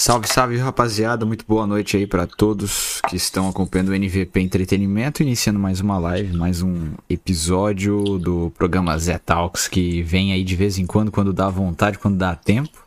Salve, 0.00 0.26
salve, 0.26 0.56
rapaziada. 0.56 1.26
Muito 1.26 1.44
boa 1.46 1.66
noite 1.66 1.94
aí 1.94 2.06
para 2.06 2.26
todos 2.26 3.02
que 3.06 3.16
estão 3.16 3.50
acompanhando 3.50 3.90
o 3.90 3.94
NVP 3.94 4.40
Entretenimento, 4.40 5.22
iniciando 5.22 5.58
mais 5.58 5.78
uma 5.82 5.98
live, 5.98 6.34
mais 6.34 6.62
um 6.62 6.92
episódio 7.06 8.18
do 8.18 8.50
programa 8.56 8.96
Zé 8.96 9.18
Talks 9.18 9.68
que 9.68 10.00
vem 10.00 10.32
aí 10.32 10.42
de 10.42 10.56
vez 10.56 10.78
em 10.78 10.86
quando, 10.86 11.12
quando 11.12 11.34
dá 11.34 11.50
vontade, 11.50 11.98
quando 11.98 12.16
dá 12.16 12.34
tempo. 12.34 12.82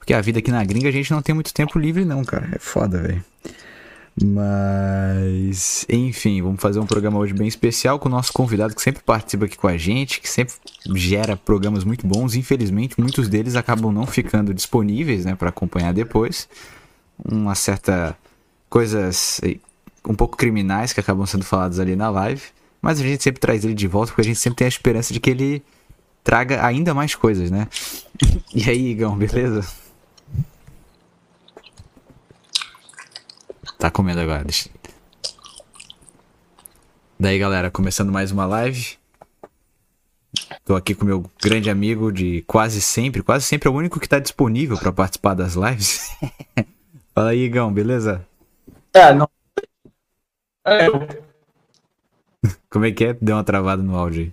Porque 0.00 0.12
a 0.12 0.20
vida 0.20 0.40
aqui 0.40 0.50
na 0.50 0.64
gringa 0.64 0.88
a 0.88 0.92
gente 0.92 1.12
não 1.12 1.22
tem 1.22 1.32
muito 1.32 1.54
tempo 1.54 1.78
livre 1.78 2.04
não, 2.04 2.24
cara. 2.24 2.48
É 2.50 2.58
foda, 2.58 3.02
velho. 3.02 3.24
Mas, 4.22 5.86
enfim, 5.88 6.42
vamos 6.42 6.60
fazer 6.60 6.80
um 6.80 6.86
programa 6.86 7.18
hoje 7.18 7.32
bem 7.32 7.46
especial 7.46 7.98
com 7.98 8.08
o 8.08 8.10
nosso 8.10 8.32
convidado 8.32 8.74
que 8.74 8.82
sempre 8.82 9.02
participa 9.02 9.44
aqui 9.44 9.56
com 9.56 9.68
a 9.68 9.76
gente, 9.76 10.20
que 10.20 10.28
sempre 10.28 10.54
gera 10.96 11.36
programas 11.36 11.84
muito 11.84 12.06
bons. 12.06 12.34
Infelizmente, 12.34 12.98
muitos 12.98 13.28
deles 13.28 13.54
acabam 13.54 13.92
não 13.92 14.06
ficando 14.06 14.52
disponíveis, 14.52 15.24
né, 15.24 15.36
para 15.36 15.50
acompanhar 15.50 15.92
depois. 15.92 16.48
Uma 17.24 17.54
certa 17.54 18.16
coisas 18.68 19.40
eh, 19.44 19.56
um 20.06 20.14
pouco 20.14 20.36
criminais 20.36 20.92
que 20.92 21.00
acabam 21.00 21.26
sendo 21.26 21.44
faladas 21.44 21.78
ali 21.78 21.94
na 21.96 22.10
live, 22.10 22.42
mas 22.82 23.00
a 23.00 23.02
gente 23.02 23.22
sempre 23.22 23.40
traz 23.40 23.64
ele 23.64 23.74
de 23.74 23.86
volta 23.86 24.10
porque 24.12 24.22
a 24.22 24.24
gente 24.24 24.38
sempre 24.38 24.56
tem 24.56 24.64
a 24.64 24.68
esperança 24.68 25.12
de 25.12 25.20
que 25.20 25.30
ele 25.30 25.62
traga 26.24 26.64
ainda 26.64 26.92
mais 26.92 27.14
coisas, 27.14 27.50
né? 27.50 27.68
E 28.54 28.68
aí, 28.68 28.90
Igão, 28.90 29.16
beleza? 29.16 29.64
Tá 33.78 33.92
comendo 33.92 34.20
agora, 34.20 34.42
deixa. 34.42 34.68
Daí, 37.18 37.38
galera, 37.38 37.70
começando 37.70 38.10
mais 38.10 38.32
uma 38.32 38.44
live. 38.44 38.98
Tô 40.64 40.74
aqui 40.74 40.96
com 40.96 41.04
meu 41.04 41.30
grande 41.40 41.70
amigo 41.70 42.12
de 42.12 42.42
quase 42.42 42.80
sempre, 42.80 43.22
quase 43.22 43.44
sempre 43.44 43.68
é 43.68 43.70
o 43.70 43.74
único 43.74 44.00
que 44.00 44.08
tá 44.08 44.18
disponível 44.18 44.76
para 44.76 44.92
participar 44.92 45.34
das 45.34 45.54
lives. 45.54 46.10
Fala 47.14 47.30
aí, 47.30 47.44
Igão, 47.44 47.72
beleza? 47.72 48.26
É, 48.92 49.14
não. 49.14 49.28
É, 50.66 50.88
Como 52.68 52.84
é 52.84 52.90
que 52.90 53.04
é? 53.04 53.14
Deu 53.14 53.36
uma 53.36 53.44
travada 53.44 53.80
no 53.80 53.96
áudio 53.96 54.24
aí. 54.24 54.32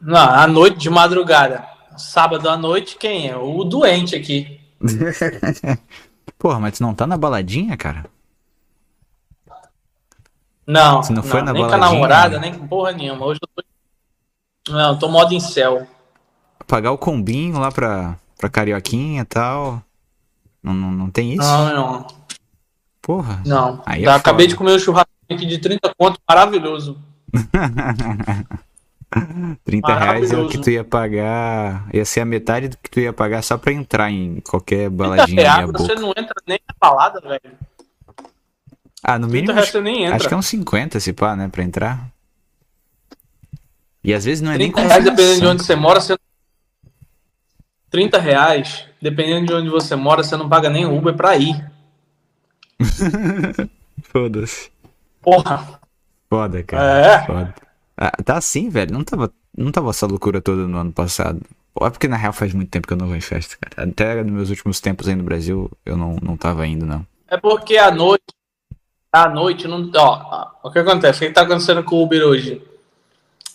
Não, 0.00 0.16
à 0.16 0.46
noite 0.48 0.78
de 0.78 0.90
madrugada. 0.90 1.64
Sábado 1.96 2.48
à 2.48 2.56
noite, 2.56 2.96
quem 2.98 3.28
é? 3.28 3.36
O 3.36 3.62
doente 3.62 4.16
aqui. 4.16 4.60
Porra, 6.38 6.60
mas 6.60 6.78
tu 6.78 6.82
não 6.82 6.94
tá 6.94 7.06
na 7.06 7.16
baladinha, 7.16 7.76
cara? 7.76 8.04
Não, 10.66 11.02
Se 11.02 11.12
não 11.12 11.22
foi 11.22 11.40
na 11.42 11.52
nem 11.52 11.62
com 11.62 11.68
a 11.68 11.70
baladinha, 11.72 11.92
namorada, 11.94 12.38
né? 12.38 12.50
nem 12.50 12.58
com 12.58 12.66
porra 12.68 12.92
nenhuma. 12.92 13.24
Hoje 13.24 13.40
eu 13.42 13.48
tô. 13.54 14.72
Não, 14.72 14.92
eu 14.92 14.98
tô 14.98 15.08
modo 15.08 15.32
em 15.32 15.40
céu. 15.40 15.86
Pagar 16.66 16.92
o 16.92 16.98
combinho 16.98 17.58
lá 17.58 17.72
pra, 17.72 18.16
pra 18.36 18.50
Carioquinha 18.50 19.22
e 19.22 19.24
tal. 19.24 19.82
Não, 20.62 20.74
não, 20.74 20.90
não 20.92 21.10
tem 21.10 21.32
isso? 21.32 21.40
Não, 21.42 21.74
não. 21.74 22.06
Porra. 23.00 23.42
Não. 23.46 23.82
Aí 23.86 24.02
é 24.02 24.04
Tá, 24.04 24.16
acabei 24.16 24.44
foda. 24.44 24.52
de 24.52 24.56
comer 24.56 24.72
um 24.76 24.78
churrasco 24.78 25.10
aqui 25.30 25.46
de 25.46 25.58
30 25.58 25.94
conto, 25.98 26.20
maravilhoso. 26.28 26.98
30 29.64 29.94
reais 29.94 30.32
é 30.32 30.36
o 30.36 30.48
que 30.48 30.58
tu 30.58 30.70
ia 30.70 30.84
pagar. 30.84 31.88
Ia 31.92 32.04
ser 32.04 32.20
a 32.20 32.24
metade 32.24 32.68
do 32.68 32.76
que 32.76 32.90
tu 32.90 33.00
ia 33.00 33.12
pagar 33.12 33.42
só 33.42 33.56
pra 33.56 33.72
entrar 33.72 34.10
em 34.10 34.40
qualquer 34.40 34.88
30 34.88 34.90
baladinha 34.90 35.42
reais, 35.42 35.70
você 35.72 35.94
não 35.94 36.10
entra 36.10 36.34
nem 36.46 36.58
na 36.68 36.74
balada, 36.78 37.20
velho. 37.20 37.56
Ah, 39.02 39.18
no 39.18 39.28
30 39.28 39.32
mínimo 39.32 39.52
reais 39.52 39.64
acho, 39.64 39.72
você 39.72 39.80
nem 39.80 40.04
entra. 40.04 40.16
acho 40.16 40.28
que 40.28 40.34
é 40.34 40.36
uns 40.36 40.46
50 40.46 41.00
se 41.00 41.12
pá, 41.12 41.34
né, 41.36 41.48
pra 41.48 41.62
entrar. 41.62 42.08
E 44.02 44.12
às 44.12 44.24
vezes 44.24 44.42
não 44.42 44.52
é 44.52 44.58
nem 44.58 44.70
30 44.72 44.88
reais, 44.88 45.04
dependendo 45.04 45.40
de 45.40 45.46
onde 45.46 45.64
você 45.64 45.76
mora, 45.76 46.00
você. 46.00 46.16
30 47.90 48.18
reais, 48.18 48.84
dependendo 49.00 49.46
de 49.46 49.54
onde 49.54 49.68
você 49.70 49.96
mora, 49.96 50.22
você 50.22 50.36
não 50.36 50.48
paga 50.48 50.68
nem 50.68 50.84
Uber 50.84 51.14
pra 51.14 51.36
ir. 51.36 51.64
Foda-se. 54.04 54.70
Porra. 55.22 55.80
Foda, 56.28 56.62
cara. 56.62 57.00
É. 57.00 57.26
Foda. 57.26 57.67
Ah, 57.98 58.12
tá 58.22 58.36
assim, 58.36 58.68
velho. 58.68 58.92
Não 58.92 59.02
tava, 59.04 59.30
não 59.56 59.72
tava 59.72 59.90
essa 59.90 60.06
loucura 60.06 60.40
toda 60.40 60.66
no 60.68 60.78
ano 60.78 60.92
passado. 60.92 61.40
É 61.80 61.90
porque 61.90 62.08
na 62.08 62.16
real 62.16 62.32
faz 62.32 62.52
muito 62.52 62.70
tempo 62.70 62.86
que 62.86 62.92
eu 62.92 62.96
não 62.96 63.06
vou 63.06 63.16
em 63.16 63.20
festa, 63.20 63.56
cara. 63.60 63.88
Até 63.90 64.22
nos 64.22 64.32
meus 64.32 64.50
últimos 64.50 64.80
tempos 64.80 65.08
aí 65.08 65.14
no 65.14 65.22
Brasil, 65.22 65.70
eu 65.84 65.96
não, 65.96 66.16
não 66.22 66.36
tava 66.36 66.66
indo, 66.66 66.84
não. 66.86 67.04
É 67.28 67.36
porque 67.36 67.76
à 67.76 67.90
noite, 67.90 68.24
à 69.12 69.28
noite 69.28 69.68
não, 69.68 69.88
ó, 69.94 70.46
o 70.62 70.70
que 70.70 70.78
acontece? 70.78 71.24
O 71.24 71.28
que 71.28 71.34
tá 71.34 71.42
acontecendo 71.42 71.84
com 71.84 71.96
o 71.96 72.02
Uber 72.02 72.22
hoje? 72.22 72.62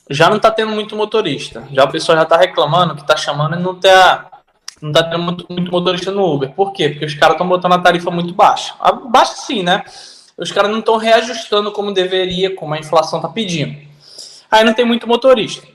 Já 0.10 0.30
não 0.30 0.40
tá 0.40 0.52
tendo 0.52 0.72
muito 0.72 0.96
motorista. 0.96 1.68
Já 1.72 1.86
o 1.86 1.92
pessoal 1.92 2.18
já 2.18 2.26
tá 2.26 2.38
reclamando 2.38 2.96
que 2.96 3.06
tá 3.08 3.16
chamando 3.16 3.56
e 3.58 3.62
não 3.62 3.76
tá 3.80 4.30
não 4.82 4.92
tá 4.92 5.04
tendo 5.04 5.20
muito, 5.24 5.46
muito 5.50 5.72
motorista 5.72 6.12
no 6.12 6.26
Uber. 6.26 6.52
Por 6.52 6.74
quê? 6.74 6.90
Porque 6.90 7.06
os 7.06 7.14
caras 7.16 7.36
estão 7.36 7.48
botando 7.48 7.72
a 7.74 7.80
tarifa 7.80 8.12
muito 8.12 8.34
baixa. 8.34 8.74
A- 8.82 8.92
Baixa 8.92 9.34
sim, 9.36 9.64
né? 9.64 9.84
Os 10.38 10.52
caras 10.52 10.70
não 10.72 10.80
estão 10.80 10.98
reajustando 10.98 11.72
como 11.72 11.94
deveria, 11.94 12.54
como 12.56 12.74
a 12.74 12.80
inflação 12.80 13.22
tá 13.22 13.30
pedindo. 13.30 13.78
Aí 14.54 14.64
não 14.64 14.72
tem 14.76 14.86
muito 14.86 15.08
motorista. 15.08 15.68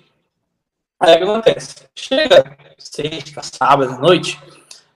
Aí 1.00 1.14
o 1.14 1.18
que 1.18 1.24
acontece? 1.24 1.74
Chega 1.96 2.56
sexta, 2.78 3.42
sábado 3.42 3.94
à 3.94 3.98
noite, 3.98 4.38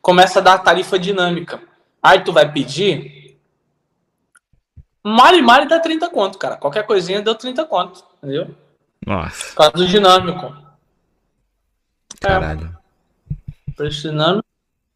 começa 0.01 0.39
a 0.39 0.43
dar 0.43 0.55
a 0.55 0.59
tarifa 0.59 0.97
dinâmica. 0.97 1.61
Aí 2.01 2.21
tu 2.21 2.33
vai 2.33 2.51
pedir. 2.53 3.37
Mari 5.05 5.43
Mari 5.43 5.67
dá 5.67 5.81
30 5.81 6.09
conto, 6.11 6.39
cara. 6.39 6.57
Qualquer 6.57 6.87
coisinha 6.87 7.21
deu 7.21 7.35
30 7.35 7.65
conto, 7.65 8.05
entendeu? 8.19 8.55
Nossa, 9.05 9.49
Por 9.49 9.55
causa 9.57 9.73
do 9.73 9.87
dinâmico. 9.89 10.57
caralho. 12.21 12.79
Preço 13.77 14.03
dinâmico. 14.11 14.47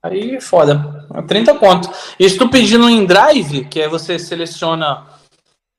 Aí 0.01 0.37
é 0.37 0.41
foda. 0.41 1.09
É 1.13 1.23
30 1.23 1.55
conto. 1.59 1.91
E 2.21 2.31
se 2.31 2.39
tu 2.39 2.49
pedir 2.49 2.79
no 2.79 2.89
InDrive, 2.89 3.65
que 3.65 3.81
é 3.81 3.89
você 3.89 4.17
seleciona. 4.17 5.16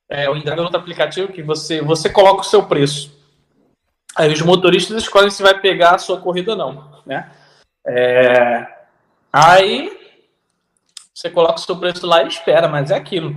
É, 0.09 0.29
o 0.29 0.35
InDrive 0.35 0.59
é 0.59 0.61
outro 0.61 0.79
aplicativo 0.79 1.31
que 1.31 1.43
você, 1.43 1.81
você 1.81 2.09
coloca 2.09 2.41
o 2.41 2.45
seu 2.45 2.63
preço. 2.63 3.15
Aí 4.15 4.31
os 4.31 4.41
motoristas 4.41 5.03
escolhem 5.03 5.29
se 5.29 5.43
vai 5.43 5.59
pegar 5.59 5.95
a 5.95 5.99
sua 5.99 6.19
corrida 6.19 6.51
ou 6.51 6.57
não. 6.57 7.01
Né? 7.05 7.29
É, 7.85 8.67
aí 9.31 9.97
você 11.13 11.29
coloca 11.29 11.55
o 11.55 11.59
seu 11.59 11.75
preço 11.75 12.05
lá 12.05 12.23
e 12.23 12.27
espera, 12.27 12.67
mas 12.67 12.91
é 12.91 12.95
aquilo. 12.95 13.35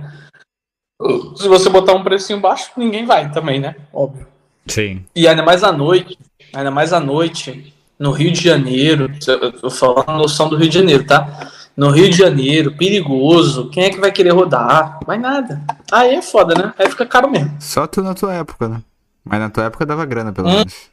Se 1.35 1.47
você 1.47 1.69
botar 1.69 1.93
um 1.93 2.03
precinho 2.03 2.39
baixo, 2.39 2.71
ninguém 2.77 3.05
vai 3.05 3.31
também, 3.31 3.59
né? 3.59 3.75
Óbvio. 3.91 4.27
Sim. 4.67 5.05
E 5.15 5.27
ainda 5.27 5.43
mais 5.43 5.63
à 5.63 5.71
noite, 5.71 6.17
ainda 6.53 6.69
mais 6.69 6.93
à 6.93 6.99
noite, 6.99 7.73
no 7.97 8.11
Rio 8.11 8.31
de 8.31 8.41
Janeiro, 8.41 9.11
eu 9.27 9.51
tô 9.51 9.69
falando 9.69 10.09
a 10.09 10.17
noção 10.17 10.47
do 10.47 10.55
Rio 10.55 10.69
de 10.69 10.75
Janeiro, 10.75 11.05
tá? 11.05 11.51
No 11.75 11.89
Rio 11.89 12.09
de 12.09 12.17
Janeiro, 12.17 12.75
perigoso, 12.75 13.69
quem 13.69 13.85
é 13.85 13.89
que 13.89 13.99
vai 13.99 14.11
querer 14.11 14.31
rodar? 14.31 14.99
Vai 15.05 15.17
nada. 15.17 15.61
Aí 15.91 16.15
é 16.15 16.21
foda, 16.21 16.53
né? 16.53 16.73
Aí 16.77 16.89
fica 16.89 17.05
caro 17.05 17.29
mesmo. 17.29 17.55
Só 17.59 17.87
tu 17.87 18.01
na 18.03 18.13
tua 18.13 18.33
época, 18.33 18.67
né? 18.67 18.81
Mas 19.23 19.39
na 19.39 19.49
tua 19.49 19.65
época 19.65 19.85
dava 19.85 20.05
grana, 20.05 20.33
pelo 20.33 20.49
Hum. 20.49 20.55
menos. 20.57 20.91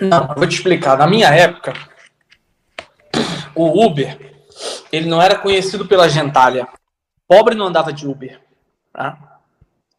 Não, 0.00 0.28
vou 0.36 0.46
te 0.46 0.54
explicar. 0.56 0.96
Na 0.98 1.06
minha 1.06 1.28
época, 1.28 1.72
o 3.54 3.84
Uber, 3.84 4.18
ele 4.92 5.08
não 5.08 5.20
era 5.20 5.36
conhecido 5.36 5.86
pela 5.86 6.08
gentalha. 6.08 6.68
Pobre 7.26 7.54
não 7.54 7.66
andava 7.66 7.92
de 7.92 8.06
Uber. 8.06 8.40
Tá? 8.92 9.18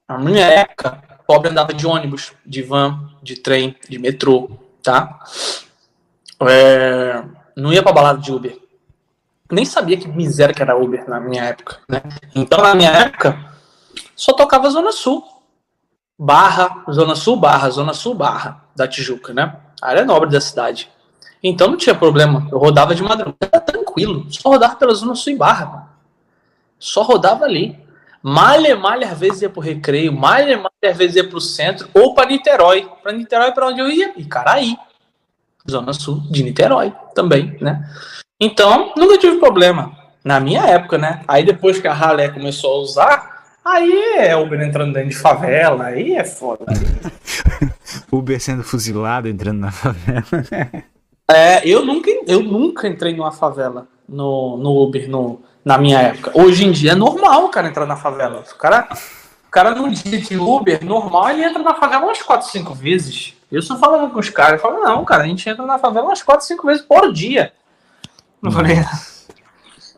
Na 0.08 0.18
minha 0.18 0.46
época, 0.46 1.02
pobre 1.28 1.50
andava 1.50 1.74
de 1.74 1.86
ônibus, 1.86 2.32
de 2.46 2.62
van, 2.62 3.10
de 3.22 3.36
trem, 3.36 3.76
de 3.90 4.00
metrô, 4.00 4.50
tá? 4.82 5.20
É, 6.42 7.22
não 7.60 7.74
ia 7.74 7.84
pra 7.84 7.92
balada 7.92 8.20
de 8.20 8.32
Uber. 8.32 8.58
Nem 9.52 9.66
sabia 9.66 9.98
que 9.98 10.08
miséria 10.08 10.54
que 10.54 10.62
era 10.62 10.78
Uber 10.78 11.10
na 11.10 11.20
minha 11.20 11.44
época, 11.44 11.80
né? 11.90 12.02
Então, 12.36 12.62
na 12.62 12.76
minha 12.76 12.92
época, 12.92 13.38
só 14.16 14.34
tocava 14.34 14.70
Zona 14.70 14.92
Sul. 14.92 15.24
Barra, 16.18 16.84
Zona 16.92 17.16
Sul, 17.16 17.38
Barra, 17.38 17.70
Zona 17.70 17.94
Sul, 17.94 18.14
Barra, 18.14 18.64
da 18.76 18.88
Tijuca, 18.88 19.34
né? 19.34 19.56
A 19.82 19.90
área 19.90 20.06
nobre 20.06 20.30
da 20.30 20.42
cidade. 20.42 20.90
Então 21.42 21.70
não 21.70 21.78
tinha 21.78 21.96
problema. 21.96 22.48
Eu 22.52 22.58
rodava 22.58 22.94
de 22.94 23.02
madrugada 23.02 23.62
tranquilo. 23.62 24.26
Só 24.30 24.50
rodava 24.50 24.76
pela 24.76 24.94
Zona 24.94 25.16
Sul 25.16 25.34
e 25.34 25.36
Barra. 25.38 25.90
Só 26.78 27.02
rodava 27.02 27.46
ali. 27.46 27.80
Malha, 28.22 28.76
malha, 28.76 29.10
às 29.10 29.18
vezes 29.18 29.42
ia 29.42 29.50
pro 29.50 29.62
recreio, 29.62 30.12
malha, 30.12 30.58
malha, 30.58 30.92
às 30.92 30.98
vezes 30.98 31.16
ia 31.16 31.30
pro 31.30 31.40
centro, 31.40 31.88
ou 31.94 32.14
para 32.14 32.28
Niterói. 32.28 32.90
Para 33.02 33.14
Niterói, 33.14 33.54
para 33.54 33.68
onde 33.68 33.80
eu 33.80 33.90
ia? 33.90 34.14
Icaraí. 34.18 34.78
Zona 35.70 35.94
Sul 35.94 36.22
de 36.30 36.44
Niterói 36.44 36.94
também, 37.16 37.58
né? 37.62 37.84
Então, 38.40 38.94
nunca 38.96 39.18
tive 39.18 39.38
problema. 39.38 39.98
Na 40.24 40.40
minha 40.40 40.62
época, 40.66 40.98
né? 40.98 41.22
Aí 41.28 41.44
depois 41.46 41.80
que 41.80 41.88
a 41.88 41.94
Ralé 41.94 42.30
começou 42.30 42.74
a 42.74 42.80
usar, 42.80 43.44
aí 43.64 44.16
é 44.18 44.36
Uber 44.36 44.62
entrando 44.62 44.94
dentro 44.94 45.10
de 45.10 45.16
favela, 45.16 45.86
aí 45.86 46.14
é 46.14 46.24
foda. 46.24 46.66
Uber 48.12 48.40
sendo 48.40 48.64
fuzilado 48.64 49.28
entrando 49.28 49.60
na 49.60 49.72
favela. 49.72 50.26
É, 51.32 51.68
eu 51.68 51.86
nunca, 51.86 52.10
eu 52.28 52.42
nunca 52.42 52.88
entrei 52.88 53.16
numa 53.16 53.32
favela 53.32 53.88
no, 54.08 54.58
no 54.58 54.84
Uber 54.84 55.08
no, 55.10 55.42
na 55.64 55.78
minha 55.78 56.00
época. 56.00 56.32
Hoje 56.34 56.66
em 56.66 56.72
dia 56.72 56.94
é 56.94 56.96
normal 56.96 57.46
o 57.46 57.50
cara 57.50 57.68
entrar 57.68 57.86
na 57.86 57.96
favela. 57.96 58.44
O 58.52 58.58
cara, 58.58 58.90
o 59.50 59.52
cara 59.52 59.74
num 59.74 59.90
dia 59.90 60.22
de 60.22 60.38
Uber, 60.38 60.86
normal, 60.86 61.32
ele 61.32 61.44
entra 61.44 61.64
na 61.64 61.74
favela 61.74 62.06
umas 62.06 62.22
4, 62.22 62.48
5 62.50 62.72
vezes. 62.76 63.34
Eu 63.52 63.64
só 63.64 63.76
falando 63.80 64.14
com 64.14 64.20
os 64.20 64.30
caras, 64.30 64.54
eu 64.54 64.60
falo, 64.60 64.80
não, 64.84 65.04
cara, 65.04 65.24
a 65.24 65.28
gente 65.28 65.50
entra 65.50 65.66
na 65.66 65.80
favela 65.80 66.06
umas 66.06 66.22
4, 66.22 66.46
5 66.46 66.68
vezes 66.68 66.84
por 66.84 67.12
dia. 67.12 67.52
Eu 68.44 68.52
falei, 68.52 68.76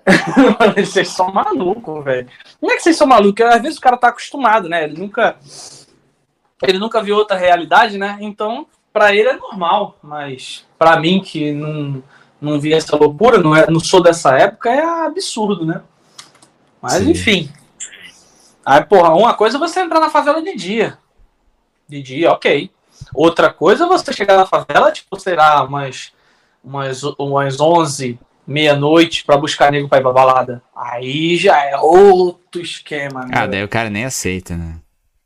vocês 0.85 1.09
são 1.09 1.33
malucos, 1.33 2.01
velho. 2.01 2.29
Como 2.61 2.71
é 2.71 2.77
que 2.77 2.81
vocês 2.81 2.95
são 2.95 3.05
malucos? 3.05 3.45
Às 3.45 3.61
vezes 3.61 3.77
o 3.77 3.81
cara 3.81 3.97
tá 3.97 4.07
acostumado, 4.07 4.69
né? 4.69 4.85
Ele 4.85 4.97
nunca. 4.97 5.35
Ele 6.63 6.79
nunca 6.79 7.03
viu 7.03 7.17
outra 7.17 7.35
realidade, 7.35 7.97
né? 7.97 8.19
Então, 8.21 8.65
para 8.93 9.13
ele 9.13 9.27
é 9.27 9.35
normal, 9.35 9.97
mas 10.01 10.65
para 10.79 10.97
mim 10.97 11.19
que 11.21 11.51
não, 11.51 12.01
não 12.39 12.57
vi 12.57 12.71
essa 12.71 12.95
loucura, 12.95 13.37
não, 13.37 13.53
é, 13.53 13.69
não 13.69 13.81
sou 13.81 14.01
dessa 14.01 14.37
época, 14.37 14.69
é 14.69 14.81
absurdo, 14.81 15.65
né? 15.65 15.81
Mas 16.81 16.93
Sim. 16.93 17.11
enfim. 17.11 17.51
Aí, 18.65 18.83
porra, 18.83 19.13
uma 19.15 19.33
coisa 19.33 19.57
é 19.57 19.59
você 19.59 19.79
entrar 19.79 19.99
na 19.99 20.09
favela 20.09 20.41
de 20.41 20.55
dia. 20.55 20.97
De 21.87 22.01
dia, 22.01 22.31
ok. 22.31 22.69
Outra 23.13 23.51
coisa 23.51 23.85
é 23.85 23.87
você 23.87 24.13
chegar 24.13 24.37
na 24.37 24.45
favela, 24.45 24.91
tipo, 24.91 25.19
será 25.19 25.63
umas, 25.63 26.13
umas, 26.63 27.03
umas 27.03 27.59
11, 27.59 28.19
meia-noite 28.45 29.25
para 29.25 29.37
buscar 29.37 29.71
nego 29.71 29.89
pra 29.89 29.99
ir 29.99 30.01
pra 30.01 30.13
balada. 30.13 30.61
Aí 30.75 31.37
já 31.37 31.65
é 31.65 31.75
outro 31.77 32.61
esquema, 32.61 33.25
né? 33.25 33.31
Ah, 33.33 33.47
daí 33.47 33.63
o 33.63 33.69
cara 33.69 33.89
nem 33.89 34.05
aceita, 34.05 34.55
né? 34.55 34.75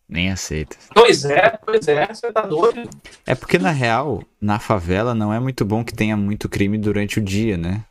Nem 0.07 0.31
aceita. 0.31 0.77
Pois 0.93 1.25
é, 1.25 1.57
pois 1.65 1.87
é, 1.87 2.05
você 2.07 2.31
tá 2.31 2.41
doido. 2.41 2.87
É 3.25 3.33
porque, 3.33 3.57
na 3.57 3.71
real, 3.71 4.23
na 4.39 4.59
favela 4.59 5.15
não 5.15 5.33
é 5.33 5.39
muito 5.39 5.65
bom 5.65 5.83
que 5.83 5.95
tenha 5.95 6.15
muito 6.15 6.47
crime 6.47 6.77
durante 6.77 7.19
o 7.19 7.23
dia, 7.23 7.57
né? 7.57 7.83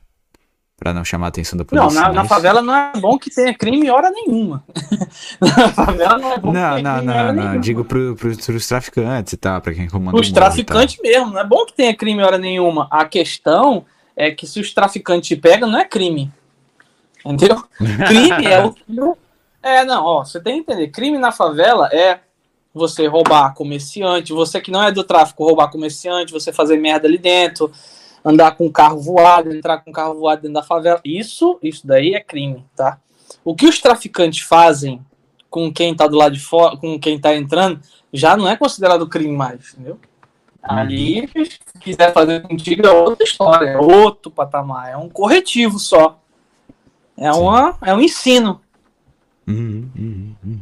Pra 0.85 0.93
não 0.93 1.03
chamar 1.03 1.27
a 1.27 1.29
atenção 1.31 1.57
da 1.57 1.65
polícia. 1.65 1.89
Não, 1.89 2.09
na, 2.09 2.13
na 2.13 2.25
favela 2.27 2.61
não 2.61 2.77
é 2.77 2.93
bom 3.01 3.17
que 3.17 3.35
tenha 3.35 3.55
crime 3.55 3.89
hora 3.91 4.11
nenhuma. 4.11 4.63
na 5.41 5.69
favela 5.71 6.19
não 6.19 6.31
é 6.31 6.39
bom 6.39 6.53
não, 6.53 6.77
que 6.77 6.83
tenha 6.83 6.83
não, 6.83 6.95
crime 6.99 7.07
não, 7.07 7.15
hora 7.15 7.33
não. 7.33 7.43
nenhuma. 7.43 7.59
Digo 7.59 7.85
pro, 7.87 8.15
pro, 8.15 8.37
pros 8.37 8.67
traficantes 8.67 9.33
e 9.33 9.37
tal, 9.39 9.63
pra 9.63 9.73
quem 9.73 9.89
comanda 9.89 10.21
Os 10.21 10.31
traficantes 10.31 11.01
mesmo, 11.03 11.33
não 11.33 11.41
é 11.41 11.45
bom 11.47 11.65
que 11.65 11.73
tenha 11.73 11.97
crime 11.97 12.23
hora 12.23 12.37
nenhuma. 12.37 12.87
A 12.91 13.07
questão 13.07 13.87
é 14.15 14.31
que 14.31 14.47
se 14.47 14.61
os 14.61 14.75
traficantes 14.75 15.27
te 15.27 15.37
pegam, 15.37 15.71
não 15.71 15.79
é 15.79 15.87
crime. 15.87 16.31
Entendeu? 17.25 17.65
crime 18.07 18.45
é 18.47 18.63
o 18.63 18.75
é, 19.63 19.83
não, 19.83 20.05
ó, 20.05 20.23
você 20.23 20.39
tem 20.39 20.63
que 20.63 20.71
entender. 20.71 20.89
Crime 20.89 21.17
na 21.17 21.33
favela 21.33 21.89
é 21.91 22.21
você 22.75 23.07
roubar 23.07 23.55
comerciante, 23.55 24.35
você 24.35 24.61
que 24.61 24.71
não 24.71 24.83
é 24.83 24.93
do 24.93 25.03
tráfico, 25.03 25.43
roubar 25.43 25.71
comerciante, 25.71 26.31
você 26.31 26.53
fazer 26.53 26.77
merda 26.77 27.09
ali 27.09 27.17
dentro, 27.17 27.73
andar 28.25 28.53
com 28.53 28.71
carro 28.71 28.99
voado, 29.01 29.55
entrar 29.55 29.79
com 29.79 29.93
carro 29.93 30.15
voado 30.15 30.43
dentro 30.43 30.55
da 30.55 30.63
favela. 30.63 31.01
Isso, 31.05 31.59
isso 31.63 31.87
daí 31.87 32.15
é 32.15 32.21
crime, 32.21 32.65
tá? 32.75 32.99
O 33.45 33.55
que 33.55 33.67
os 33.67 33.81
traficantes 33.81 34.41
fazem 34.41 35.05
com 35.51 35.73
quem 35.73 35.95
tá 35.95 36.07
do 36.07 36.17
lado 36.17 36.35
de 36.35 36.41
fora, 36.41 36.77
com 36.77 36.99
quem 36.99 37.21
tá 37.21 37.35
entrando, 37.37 37.81
já 38.13 38.37
não 38.37 38.49
é 38.49 38.57
considerado 38.57 39.09
crime 39.09 39.37
mais, 39.37 39.73
entendeu? 39.75 39.99
Ali, 40.63 41.29
se 41.29 41.79
quiser 41.79 42.13
fazer 42.13 42.41
contigo, 42.43 42.87
é 42.87 42.91
outra 42.91 43.23
história, 43.23 43.69
é 43.69 43.79
outro 43.79 44.31
patamar, 44.31 44.91
é 44.91 44.97
um 44.97 45.11
corretivo 45.11 45.79
só. 45.79 46.19
É, 47.17 47.31
uma, 47.31 47.77
é 47.83 47.95
um 47.95 48.01
ensino. 48.01 48.61
Uhum, 49.47 49.91
uhum, 49.95 50.35
uhum. 50.45 50.61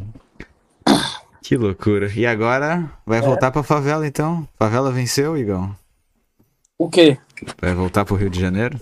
Que 1.42 1.56
loucura. 1.56 2.10
E 2.14 2.26
agora 2.26 2.90
vai 3.06 3.18
é. 3.18 3.22
voltar 3.22 3.50
pra 3.50 3.62
favela 3.62 4.06
então? 4.06 4.46
Favela 4.58 4.90
venceu, 4.90 5.36
Igão? 5.36 5.74
O 6.76 6.90
quê? 6.90 7.18
Vai 7.60 7.74
voltar 7.74 8.04
pro 8.04 8.16
Rio 8.16 8.30
de 8.30 8.40
Janeiro? 8.40 8.78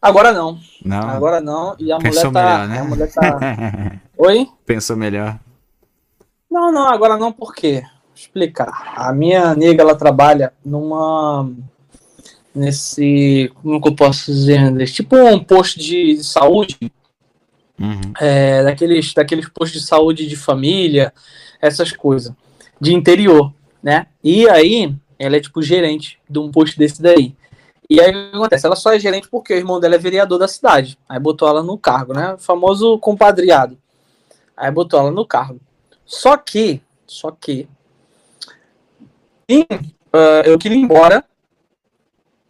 Agora 0.00 0.32
não. 0.32 0.58
Não. 0.84 1.08
Agora 1.10 1.40
não. 1.40 1.76
E 1.78 1.92
a 1.92 1.98
Pensou 1.98 2.30
mulher 2.30 2.42
tá. 2.42 2.58
Melhor, 2.58 2.68
né? 2.68 2.80
A 2.80 2.84
mulher 2.84 3.12
tá... 3.12 4.00
Oi? 4.18 4.48
Pensou 4.66 4.96
melhor. 4.96 5.38
Não, 6.50 6.72
não, 6.72 6.88
agora 6.88 7.16
não, 7.16 7.32
por 7.32 7.54
quê? 7.54 7.82
Vou 7.82 8.14
explicar. 8.14 8.94
A 8.96 9.12
minha 9.12 9.54
nega, 9.54 9.82
ela 9.82 9.94
trabalha 9.94 10.52
numa. 10.64 11.50
Nesse. 12.54 13.50
Como 13.62 13.80
que 13.80 13.88
eu 13.88 13.94
posso 13.94 14.30
dizer? 14.30 14.86
Tipo 14.90 15.16
um 15.16 15.42
posto 15.42 15.78
de 15.80 16.22
saúde 16.22 16.78
Uhum. 17.82 18.12
É, 18.20 18.62
daqueles, 18.62 19.12
daqueles 19.12 19.48
postos 19.48 19.80
de 19.80 19.86
saúde 19.86 20.28
de 20.28 20.36
família, 20.36 21.12
essas 21.60 21.90
coisas. 21.90 22.32
De 22.80 22.94
interior, 22.94 23.52
né? 23.82 24.06
E 24.22 24.48
aí, 24.48 24.94
ela 25.18 25.36
é 25.36 25.40
tipo 25.40 25.60
gerente 25.60 26.18
de 26.30 26.38
um 26.38 26.50
posto 26.50 26.78
desse 26.78 27.02
daí. 27.02 27.34
E 27.92 28.00
aí 28.00 28.08
o 28.08 28.30
que 28.30 28.36
acontece? 28.36 28.64
Ela 28.64 28.74
só 28.74 28.94
é 28.94 28.98
gerente 28.98 29.28
porque 29.28 29.52
o 29.52 29.56
irmão 29.56 29.78
dela 29.78 29.96
é 29.96 29.98
vereador 29.98 30.38
da 30.38 30.48
cidade. 30.48 30.98
Aí 31.06 31.20
botou 31.20 31.46
ela 31.46 31.62
no 31.62 31.76
cargo, 31.76 32.14
né? 32.14 32.32
O 32.32 32.38
famoso 32.38 32.98
compadreado. 32.98 33.76
Aí 34.56 34.70
botou 34.70 34.98
ela 34.98 35.10
no 35.10 35.26
cargo. 35.26 35.60
Só 36.06 36.38
que, 36.38 36.80
só 37.06 37.30
que, 37.30 37.68
em, 39.46 39.60
uh, 39.60 40.42
eu 40.46 40.58
queria 40.58 40.78
ir 40.78 40.80
embora 40.80 41.22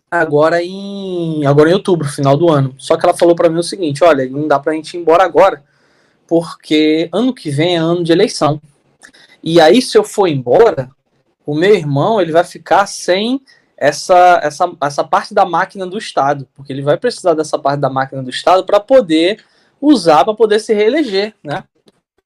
agora 0.09 0.62
em 0.62 1.44
agora 1.44 1.71
em 1.71 1.75
outubro, 1.75 2.06
final 2.06 2.37
do 2.37 2.49
ano. 2.49 2.73
Só 2.79 2.97
que 2.97 3.05
ela 3.05 3.17
falou 3.17 3.35
para 3.35 3.50
mim 3.50 3.59
o 3.59 3.65
seguinte: 3.65 4.05
olha, 4.05 4.25
não 4.31 4.47
dá 4.47 4.61
pra 4.61 4.75
gente 4.75 4.97
ir 4.97 5.00
embora 5.00 5.25
agora, 5.25 5.65
porque 6.29 7.09
ano 7.12 7.35
que 7.35 7.50
vem 7.50 7.75
é 7.75 7.79
ano 7.79 8.05
de 8.05 8.12
eleição. 8.12 8.62
E 9.43 9.61
aí, 9.61 9.83
se 9.83 9.99
eu 9.99 10.05
for 10.05 10.29
embora, 10.29 10.89
o 11.44 11.53
meu 11.53 11.75
irmão 11.75 12.21
ele 12.21 12.31
vai 12.31 12.44
ficar 12.44 12.87
sem 12.87 13.43
essa, 13.82 14.38
essa, 14.44 14.73
essa 14.81 15.02
parte 15.02 15.34
da 15.34 15.44
máquina 15.44 15.84
do 15.84 15.99
Estado, 15.99 16.46
porque 16.55 16.73
ele 16.73 16.82
vai 16.82 16.96
precisar 16.96 17.34
dessa 17.34 17.58
parte 17.58 17.81
da 17.81 17.90
máquina 17.90 18.23
do 18.23 18.31
Estado 18.31 18.64
para 18.64 18.79
poder 18.79 19.43
usar, 19.81 20.25
para 20.25 20.34
poder 20.34 20.61
se 20.61 20.73
reeleger, 20.73 21.34
né? 21.43 21.64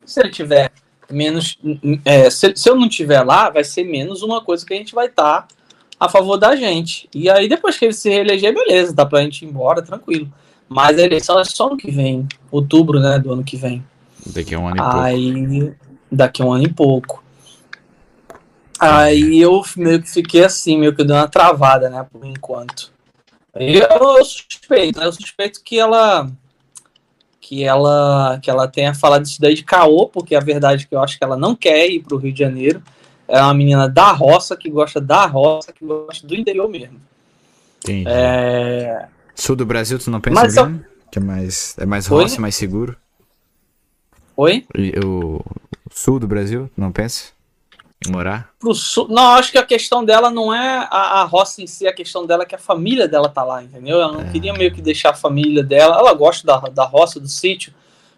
Se 0.04 0.20
ele 0.20 0.28
tiver 0.28 0.70
menos, 1.10 1.58
é, 2.04 2.28
se, 2.28 2.52
se, 2.54 2.68
eu 2.68 2.76
não 2.76 2.86
tiver 2.86 3.22
lá, 3.22 3.48
vai 3.48 3.64
ser 3.64 3.84
menos 3.84 4.22
uma 4.22 4.44
coisa 4.44 4.66
que 4.66 4.74
a 4.74 4.76
gente 4.76 4.94
vai 4.94 5.06
estar 5.06 5.42
tá 5.42 5.48
a 5.98 6.10
favor 6.10 6.36
da 6.36 6.54
gente. 6.54 7.08
E 7.14 7.30
aí, 7.30 7.48
depois 7.48 7.78
que 7.78 7.86
ele 7.86 7.94
se 7.94 8.10
reeleger, 8.10 8.52
beleza, 8.52 8.92
dá 8.92 9.06
pra 9.06 9.22
gente 9.22 9.42
ir 9.42 9.48
embora, 9.48 9.80
tranquilo. 9.80 10.30
Mas 10.68 10.98
a 10.98 11.02
eleição 11.02 11.40
é 11.40 11.44
só 11.44 11.70
no 11.70 11.76
que 11.78 11.90
vem, 11.90 12.28
outubro, 12.50 13.00
né, 13.00 13.18
do 13.18 13.32
ano 13.32 13.42
que 13.42 13.56
vem. 13.56 13.82
Daqui 14.26 14.54
a 14.54 14.58
um 14.58 14.68
ano 14.68 14.76
e 14.76 14.80
aí, 14.82 15.60
pouco. 15.60 15.76
Daqui 16.12 16.42
a 16.42 16.44
um 16.44 16.52
ano 16.52 16.64
e 16.64 16.72
pouco. 16.72 17.24
Aí 18.78 19.40
eu 19.40 19.62
meio 19.76 20.02
que 20.02 20.11
fiquei 20.11 20.44
assim, 20.44 20.78
meio 20.78 20.94
que 20.94 21.05
deu 21.05 21.17
uma 21.17 21.28
travada, 21.28 21.88
né, 21.88 22.06
por 22.11 22.25
enquanto. 22.25 22.92
Eu, 23.54 23.83
eu 23.83 24.25
suspeito, 24.25 25.00
né, 25.00 25.06
eu 25.06 25.12
suspeito 25.12 25.62
que 25.64 25.78
ela 25.78 26.30
que 27.40 27.62
ela 27.62 28.38
que 28.42 28.50
ela 28.50 28.68
tenha 28.68 28.92
falado 28.92 29.25
isso 29.25 29.40
daí 29.40 29.54
de 29.54 29.64
caô, 29.64 30.09
porque 30.09 30.35
a 30.35 30.40
verdade 30.40 30.85
é 30.85 30.87
que 30.87 30.95
eu 30.95 31.02
acho 31.02 31.16
que 31.16 31.25
ela 31.25 31.37
não 31.37 31.54
quer 31.54 31.88
ir 31.88 32.00
pro 32.00 32.18
Rio 32.18 32.33
de 32.33 32.40
Janeiro 32.40 32.83
é 33.28 33.40
uma 33.40 33.54
menina 33.54 33.88
da 33.88 34.12
roça, 34.12 34.56
que 34.56 34.71
gosta 34.71 35.00
da 35.00 35.26
roça, 35.26 35.73
que 35.73 35.85
gosta 35.85 36.26
do 36.26 36.35
interior 36.35 36.68
mesmo. 36.68 37.00
Entendi. 37.78 38.09
É... 38.09 39.06
Sul 39.35 39.56
do 39.56 39.66
Brasil, 39.66 39.99
tu 39.99 40.11
não 40.11 40.21
pensa 40.21 40.40
Mas, 40.40 40.56
eu... 40.56 40.80
Que 41.11 41.18
é 41.18 41.23
mais, 41.23 41.76
é 41.78 41.87
mais 41.87 42.06
roça, 42.06 42.40
mais 42.40 42.54
seguro? 42.54 42.97
Oi? 44.37 44.66
E, 44.76 44.92
o 45.04 45.40
sul 45.90 46.18
do 46.18 46.28
Brasil, 46.28 46.71
não 46.76 46.92
pensa? 46.92 47.36
Morar? 48.08 48.50
Pro 48.58 48.74
sul, 48.74 49.08
não, 49.08 49.30
acho 49.32 49.50
que 49.50 49.58
a 49.58 49.64
questão 49.64 50.04
dela 50.04 50.30
não 50.30 50.54
é 50.54 50.86
a, 50.90 51.20
a, 51.20 51.24
roça 51.24 51.62
em 51.62 51.66
si, 51.66 51.86
a 51.86 51.92
questão 51.92 52.26
dela 52.26 52.42
é 52.42 52.46
que 52.46 52.54
a 52.54 52.58
família 52.58 53.08
dela 53.08 53.28
tá 53.28 53.42
lá, 53.42 53.62
entendeu? 53.62 54.00
Ela 54.00 54.12
não 54.12 54.20
é. 54.20 54.30
queria 54.30 54.52
meio 54.52 54.72
que 54.72 54.82
deixar 54.82 55.10
a 55.10 55.14
família 55.14 55.62
dela. 55.62 55.96
Ela 55.98 56.12
gosta 56.12 56.46
da, 56.46 56.58
da 56.68 56.84
roça, 56.84 57.18
do 57.18 57.28
sítio, 57.28 57.72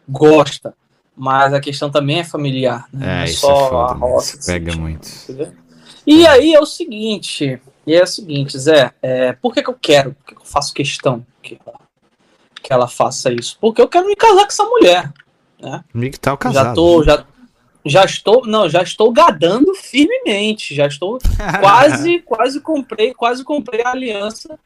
gosta 0.08 0.74
mas 1.18 1.52
a 1.52 1.60
questão 1.60 1.90
também 1.90 2.20
é 2.20 2.24
familiar, 2.24 2.86
né? 2.92 3.06
É, 3.06 3.16
não 3.16 3.22
é 3.24 3.26
só 3.26 3.50
é 3.50 3.68
foda, 3.68 3.92
a 3.92 3.94
roça. 3.96 4.36
Isso 4.36 4.46
pega 4.46 4.76
muito. 4.76 5.08
E 6.06 6.26
aí 6.26 6.54
é 6.54 6.60
o 6.60 6.64
seguinte, 6.64 7.60
e 7.84 7.94
é 7.94 8.02
o 8.02 8.06
seguinte, 8.06 8.56
Zé, 8.56 8.92
é, 9.02 9.32
por 9.32 9.52
que, 9.52 9.62
que 9.62 9.68
eu 9.68 9.74
quero, 9.74 10.14
por 10.14 10.24
que, 10.24 10.34
que 10.36 10.40
eu 10.40 10.46
faço 10.46 10.72
questão 10.72 11.26
que 11.42 11.58
ela, 11.66 11.80
que 12.62 12.72
ela 12.72 12.88
faça 12.88 13.32
isso? 13.32 13.58
Porque 13.60 13.82
eu 13.82 13.88
quero 13.88 14.06
me 14.06 14.14
casar 14.14 14.42
com 14.42 14.48
essa 14.48 14.64
mulher, 14.64 15.12
né? 15.60 15.84
Amigo 15.92 16.18
tá 16.18 16.36
casado. 16.36 16.66
Já 16.66 16.72
tô, 16.72 17.02
já, 17.02 17.24
já 17.84 18.04
estou, 18.04 18.46
não, 18.46 18.68
já 18.68 18.82
estou 18.82 19.12
gadando 19.12 19.74
firmemente, 19.74 20.74
já 20.74 20.86
estou 20.86 21.18
quase, 21.60 22.20
quase 22.20 22.60
comprei, 22.60 23.14
quase 23.14 23.44
comprei 23.44 23.82
a 23.82 23.90
aliança 23.90 24.58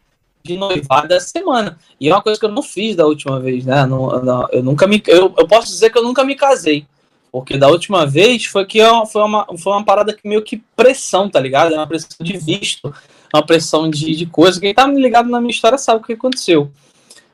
de 0.42 0.56
noivado 0.56 1.14
essa 1.14 1.28
semana. 1.28 1.78
E 2.00 2.08
é 2.08 2.12
uma 2.12 2.22
coisa 2.22 2.38
que 2.38 2.46
eu 2.46 2.50
não 2.50 2.62
fiz 2.62 2.96
da 2.96 3.06
última 3.06 3.38
vez, 3.38 3.64
né? 3.64 3.86
Não, 3.86 4.22
não, 4.22 4.48
eu 4.50 4.62
nunca 4.62 4.86
me. 4.86 5.02
Eu, 5.06 5.32
eu 5.36 5.46
posso 5.46 5.68
dizer 5.68 5.90
que 5.90 5.98
eu 5.98 6.02
nunca 6.02 6.24
me 6.24 6.34
casei. 6.34 6.86
Porque 7.30 7.56
da 7.56 7.68
última 7.68 8.06
vez 8.06 8.44
foi 8.44 8.66
que 8.66 8.76
eu, 8.76 9.06
foi, 9.06 9.22
uma, 9.22 9.46
foi 9.56 9.72
uma 9.72 9.84
parada 9.84 10.12
que 10.12 10.28
meio 10.28 10.42
que 10.42 10.62
pressão, 10.76 11.30
tá 11.30 11.40
ligado? 11.40 11.72
É 11.72 11.78
uma 11.78 11.86
pressão 11.86 12.18
de 12.20 12.36
visto, 12.36 12.94
uma 13.32 13.42
pressão 13.44 13.88
de, 13.88 14.14
de 14.14 14.26
coisa. 14.26 14.60
Quem 14.60 14.74
tá 14.74 14.86
ligado 14.86 15.30
na 15.30 15.40
minha 15.40 15.50
história 15.50 15.78
sabe 15.78 16.02
o 16.02 16.04
que 16.04 16.12
aconteceu. 16.12 16.70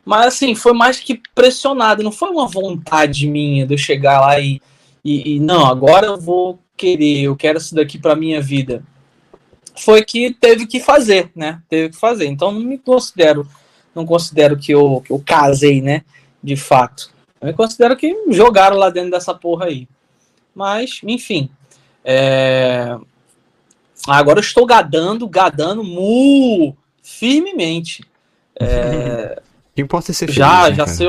Mas 0.05 0.27
assim, 0.27 0.55
foi 0.55 0.73
mais 0.73 1.01
que 1.01 1.21
pressionado, 1.35 2.03
não 2.03 2.13
foi 2.13 2.31
uma 2.31 2.47
vontade 2.47 3.27
minha 3.27 3.67
de 3.67 3.75
eu 3.75 3.79
chegar 3.79 4.21
lá 4.21 4.39
e, 4.39 4.63
e, 5.09 5.37
e 5.37 5.41
não, 5.41 5.65
agora 5.67 6.07
eu 6.07 6.21
vou 6.21 6.59
querer, 6.77 7.23
eu 7.23 7.35
quero 7.35 7.59
isso 7.59 7.75
daqui 7.75 7.99
pra 7.99 8.15
minha 8.15 8.41
vida. 8.43 8.83
foi 9.77 10.05
que 10.05 10.35
teve 10.35 10.67
que 10.67 10.81
fazer, 10.81 11.31
né? 11.35 11.63
Teve 11.69 11.91
que 11.91 11.97
fazer. 11.97 12.27
Então 12.27 12.53
não 12.53 12.61
me 12.61 12.79
considero, 12.79 13.47
não 13.95 14.05
considero 14.05 14.59
que 14.59 14.73
eu, 14.73 15.03
que 15.05 15.13
eu 15.13 15.23
casei, 15.25 15.81
né? 15.81 16.03
De 16.43 16.57
fato. 16.57 17.11
Eu 17.41 17.49
me 17.49 17.55
considero 17.55 17.97
que 17.97 18.15
jogaram 18.31 18.77
lá 18.77 18.91
dentro 18.91 19.11
dessa 19.11 19.33
porra 19.35 19.67
aí. 19.67 19.89
Mas, 20.55 21.01
enfim. 21.05 21.49
É... 22.05 22.97
Agora 24.07 24.39
eu 24.39 24.43
estou 24.43 24.67
gadando, 24.67 25.29
gadando 25.29 25.85
mu 25.85 26.77
firmemente. 27.03 28.05
É... 28.61 29.41
O 29.73 29.75
que 29.75 29.83
importa 29.83 30.11
é 30.11 30.15
ser 30.15 30.27
feliz. 30.27 30.37
Já, 30.37 30.69
né, 30.69 30.77
já 30.77 30.87
sei. 30.87 31.07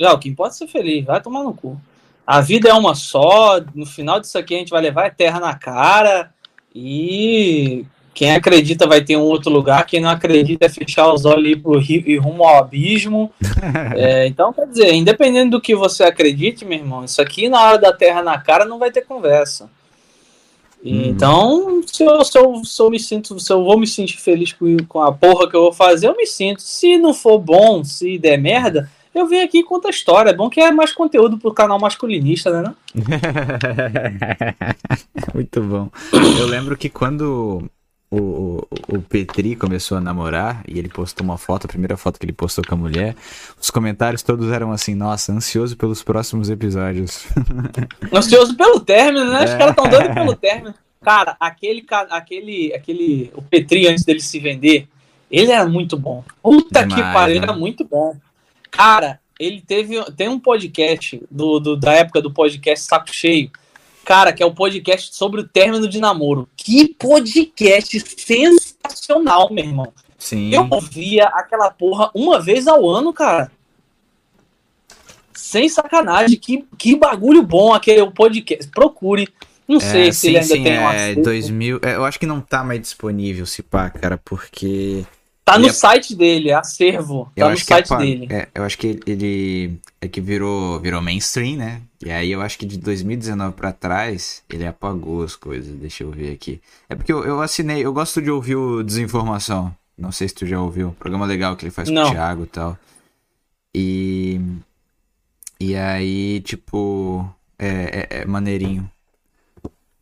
Já, 0.00 0.12
o 0.12 0.18
que 0.18 0.28
importa 0.28 0.54
é 0.54 0.58
ser 0.58 0.66
feliz. 0.66 1.04
Vai 1.04 1.20
tomar 1.20 1.42
no 1.42 1.54
cu. 1.54 1.78
A 2.26 2.40
vida 2.40 2.68
é 2.68 2.74
uma 2.74 2.94
só. 2.94 3.60
No 3.74 3.86
final 3.86 4.20
disso 4.20 4.38
aqui 4.38 4.54
a 4.54 4.58
gente 4.58 4.70
vai 4.70 4.80
levar 4.80 5.06
a 5.06 5.10
terra 5.10 5.40
na 5.40 5.54
cara. 5.54 6.32
E 6.74 7.84
quem 8.14 8.34
acredita 8.34 8.86
vai 8.86 9.02
ter 9.02 9.16
um 9.16 9.22
outro 9.22 9.50
lugar, 9.50 9.86
quem 9.86 10.00
não 10.00 10.10
acredita 10.10 10.66
é 10.66 10.68
fechar 10.68 11.12
os 11.12 11.24
olhos 11.24 11.48
e 11.48 11.52
ir 11.52 11.56
pro 11.56 11.78
rio 11.78 12.02
e 12.06 12.16
rumo 12.16 12.44
ao 12.44 12.58
abismo. 12.58 13.32
é, 13.96 14.26
então, 14.26 14.52
quer 14.52 14.66
dizer, 14.66 14.92
independente 14.92 15.50
do 15.50 15.60
que 15.60 15.74
você 15.74 16.04
acredite, 16.04 16.64
meu 16.64 16.78
irmão, 16.78 17.04
isso 17.04 17.20
aqui 17.22 17.48
na 17.48 17.62
hora 17.62 17.78
da 17.78 17.92
terra 17.92 18.22
na 18.22 18.38
cara 18.38 18.64
não 18.64 18.78
vai 18.78 18.90
ter 18.90 19.02
conversa. 19.02 19.70
Hum. 20.84 21.04
Então, 21.06 21.82
se 21.86 22.04
eu, 22.04 22.24
se, 22.24 22.38
eu, 22.38 22.64
se 22.64 22.82
eu 22.82 22.90
me 22.90 22.98
sinto, 22.98 23.38
se 23.40 23.52
eu 23.52 23.64
vou 23.64 23.78
me 23.78 23.86
sentir 23.86 24.18
feliz 24.18 24.52
com, 24.52 24.76
com 24.88 25.00
a 25.00 25.12
porra 25.12 25.48
que 25.48 25.56
eu 25.56 25.62
vou 25.62 25.72
fazer, 25.72 26.08
eu 26.08 26.16
me 26.16 26.26
sinto. 26.26 26.60
Se 26.60 26.98
não 26.98 27.14
for 27.14 27.38
bom, 27.38 27.82
se 27.82 28.18
der 28.18 28.36
merda, 28.36 28.90
eu 29.14 29.26
venho 29.26 29.44
aqui 29.44 29.58
e 29.58 29.64
conto 29.64 29.86
a 29.86 29.90
história. 29.90 30.30
É 30.30 30.34
bom 30.34 30.48
que 30.48 30.60
é 30.60 30.70
mais 30.70 30.92
conteúdo 30.92 31.38
pro 31.38 31.52
canal 31.52 31.78
masculinista, 31.78 32.50
né? 32.50 32.62
Não? 32.62 32.74
Muito 35.34 35.62
bom. 35.62 35.90
Eu 36.38 36.46
lembro 36.46 36.76
que 36.76 36.88
quando 36.88 37.68
o, 38.10 38.18
o, 38.18 38.68
o, 38.96 39.02
Petri 39.02 39.56
começou 39.56 39.96
a 39.96 40.00
namorar 40.00 40.62
e 40.68 40.78
ele 40.78 40.88
postou 40.88 41.24
uma 41.24 41.38
foto, 41.38 41.64
a 41.64 41.68
primeira 41.68 41.96
foto 41.96 42.20
que 42.20 42.26
ele 42.26 42.32
postou 42.32 42.62
com 42.62 42.74
a 42.74 42.78
mulher, 42.78 43.16
os 43.58 43.70
comentários 43.70 44.22
todos 44.22 44.52
eram 44.52 44.70
assim, 44.70 44.94
nossa, 44.94 45.32
ansioso 45.32 45.76
pelos 45.76 46.02
próximos 46.02 46.50
episódios. 46.50 47.26
Ansioso 48.12 48.54
pelo 48.54 48.80
término, 48.80 49.30
né? 49.30 49.40
É. 49.40 49.44
Os 49.44 49.50
caras 49.52 49.70
estão 49.70 49.88
doidos 49.88 50.14
pelo 50.14 50.36
término. 50.36 50.74
Cara, 51.00 51.36
aquele, 51.40 51.84
aquele, 52.10 52.74
aquele, 52.74 53.32
o 53.34 53.42
Petri 53.42 53.88
antes 53.88 54.04
dele 54.04 54.20
se 54.20 54.38
vender, 54.38 54.86
ele 55.30 55.50
era 55.50 55.66
muito 55.66 55.96
bom. 55.96 56.22
Puta 56.42 56.86
Demais, 56.86 56.94
que 56.94 57.12
pariu, 57.12 57.40
né? 57.40 57.44
era 57.44 57.54
muito 57.54 57.84
bom. 57.84 58.14
Cara, 58.72 59.20
ele 59.38 59.60
teve. 59.60 60.02
Tem 60.12 60.28
um 60.28 60.40
podcast 60.40 61.22
do, 61.30 61.60
do, 61.60 61.76
da 61.76 61.92
época 61.92 62.20
do 62.20 62.32
podcast 62.32 62.86
Saco 62.86 63.14
Cheio. 63.14 63.50
Cara, 64.04 64.32
que 64.32 64.42
é 64.42 64.46
o 64.46 64.48
um 64.48 64.54
podcast 64.54 65.14
sobre 65.14 65.42
o 65.42 65.46
término 65.46 65.86
de 65.88 66.00
namoro. 66.00 66.48
Que 66.56 66.88
podcast 66.88 68.00
sensacional, 68.18 69.52
meu 69.52 69.64
irmão. 69.64 69.92
Sim. 70.18 70.52
Eu 70.52 70.66
ouvia 70.70 71.26
aquela 71.26 71.70
porra 71.70 72.10
uma 72.14 72.40
vez 72.40 72.66
ao 72.66 72.88
ano, 72.88 73.12
cara. 73.12 73.52
Sem 75.34 75.68
sacanagem. 75.68 76.36
Que, 76.38 76.64
que 76.78 76.96
bagulho 76.96 77.42
bom 77.42 77.72
aquele 77.72 78.10
podcast. 78.10 78.68
Procure. 78.70 79.28
Não 79.68 79.76
é, 79.76 79.80
sei 79.80 80.12
se 80.12 80.20
sim, 80.20 80.28
ele 80.28 80.38
ainda 80.38 80.54
sim, 80.54 80.64
tem 80.64 80.78
um 80.78 80.90
é, 80.90 81.14
2000, 81.14 81.80
é, 81.82 81.94
Eu 81.94 82.04
acho 82.04 82.18
que 82.18 82.26
não 82.26 82.40
tá 82.40 82.64
mais 82.64 82.80
disponível, 82.80 83.46
se 83.46 83.62
pá, 83.62 83.88
cara, 83.90 84.18
porque 84.18 85.04
Tá 85.44 85.58
no 85.58 85.66
é... 85.66 85.72
site 85.72 86.14
dele, 86.14 86.50
é 86.50 86.54
acervo. 86.54 87.30
Tá 87.34 87.48
no 87.48 87.58
site 87.58 87.92
é, 87.92 87.96
dele. 87.96 88.28
É, 88.30 88.48
eu 88.54 88.62
acho 88.62 88.78
que 88.78 89.00
ele 89.06 89.78
é 90.00 90.06
que 90.06 90.20
virou, 90.20 90.78
virou 90.78 91.02
mainstream, 91.02 91.56
né? 91.56 91.82
E 92.04 92.10
aí 92.10 92.30
eu 92.30 92.40
acho 92.40 92.58
que 92.58 92.66
de 92.66 92.78
2019 92.78 93.54
para 93.54 93.72
trás 93.72 94.42
ele 94.48 94.66
apagou 94.66 95.22
as 95.22 95.34
coisas. 95.34 95.74
Deixa 95.74 96.04
eu 96.04 96.10
ver 96.10 96.32
aqui. 96.32 96.60
É 96.88 96.94
porque 96.94 97.12
eu, 97.12 97.24
eu 97.24 97.40
assinei, 97.40 97.84
eu 97.84 97.92
gosto 97.92 98.22
de 98.22 98.30
ouvir 98.30 98.56
o 98.56 98.82
Desinformação. 98.82 99.74
Não 99.98 100.10
sei 100.10 100.28
se 100.28 100.34
tu 100.34 100.46
já 100.46 100.60
ouviu. 100.60 100.94
Programa 100.98 101.26
legal 101.26 101.56
que 101.56 101.64
ele 101.64 101.70
faz 101.70 101.88
Não. 101.88 102.02
com 102.02 102.08
o 102.08 102.12
Thiago 102.12 102.42
e 102.44 102.46
tal. 102.46 102.78
E. 103.74 104.40
E 105.60 105.76
aí, 105.76 106.40
tipo. 106.40 107.28
É, 107.58 108.08
é, 108.10 108.20
é 108.20 108.24
maneirinho. 108.24 108.90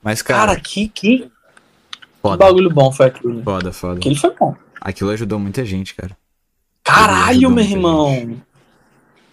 Mas, 0.03 0.23
cara. 0.23 0.47
Cara, 0.47 0.61
que. 0.61 0.89
Que, 0.89 1.19
que 1.19 2.37
bagulho 2.39 2.71
bom 2.71 2.93
foi 2.93 3.07
aquilo. 3.07 3.43
Foda, 3.43 3.73
foda. 3.73 3.99
Aquele 3.99 4.17
foi 4.17 4.35
bom. 4.37 4.55
Aquilo 4.81 5.11
ajudou 5.11 5.39
muita 5.39 5.65
gente, 5.65 5.95
cara. 5.95 6.17
Caralho, 6.83 7.51
meu 7.51 7.65
irmão. 7.65 8.15
Gente. 8.15 8.43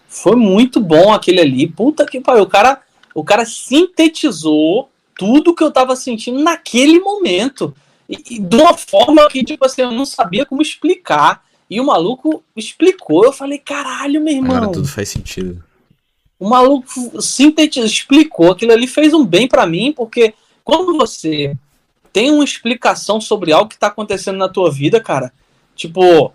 Foi 0.08 0.36
muito 0.36 0.80
bom 0.80 1.14
aquele 1.14 1.40
ali. 1.40 1.68
Puta 1.68 2.06
que 2.06 2.20
pariu. 2.20 2.44
O 2.44 2.48
cara, 2.48 2.82
o 3.16 3.24
cara 3.24 3.46
sintetizou 3.46 4.90
tudo 5.18 5.56
que 5.56 5.64
eu 5.64 5.72
tava 5.72 5.96
sentindo 5.96 6.40
naquele 6.40 7.00
momento. 7.00 7.74
E, 8.10 8.22
e, 8.32 8.40
de 8.40 8.56
uma 8.56 8.78
forma 8.78 9.28
que, 9.30 9.44
tipo 9.44 9.66
assim, 9.66 9.82
eu 9.82 9.92
não 9.92 10.06
sabia 10.06 10.46
como 10.46 10.62
explicar. 10.62 11.44
E 11.70 11.80
o 11.80 11.86
maluco 11.86 12.44
explicou. 12.56 13.26
Eu 13.26 13.34
falei, 13.34 13.58
caralho, 13.58 14.22
meu 14.22 14.36
irmão. 14.36 14.56
Agora 14.56 14.72
tudo 14.72 14.88
faz 14.88 15.10
sentido. 15.10 15.64
O 16.40 16.48
maluco 16.50 17.22
sintetizou, 17.22 17.86
explicou. 17.86 18.52
Aquilo 18.52 18.74
ali 18.74 18.88
fez 18.88 19.14
um 19.14 19.26
bem 19.26 19.48
para 19.48 19.66
mim, 19.66 19.92
porque 19.92 20.34
quando 20.64 20.98
você 20.98 21.58
tem 22.18 22.32
uma 22.32 22.44
explicação 22.44 23.22
sobre 23.22 23.52
algo 23.52 23.70
que 23.70 23.76
está 23.76 23.86
acontecendo 23.86 24.40
na 24.40 24.50
tua 24.50 24.72
vida, 24.72 25.00
cara. 25.00 25.32
Tipo, 25.76 26.34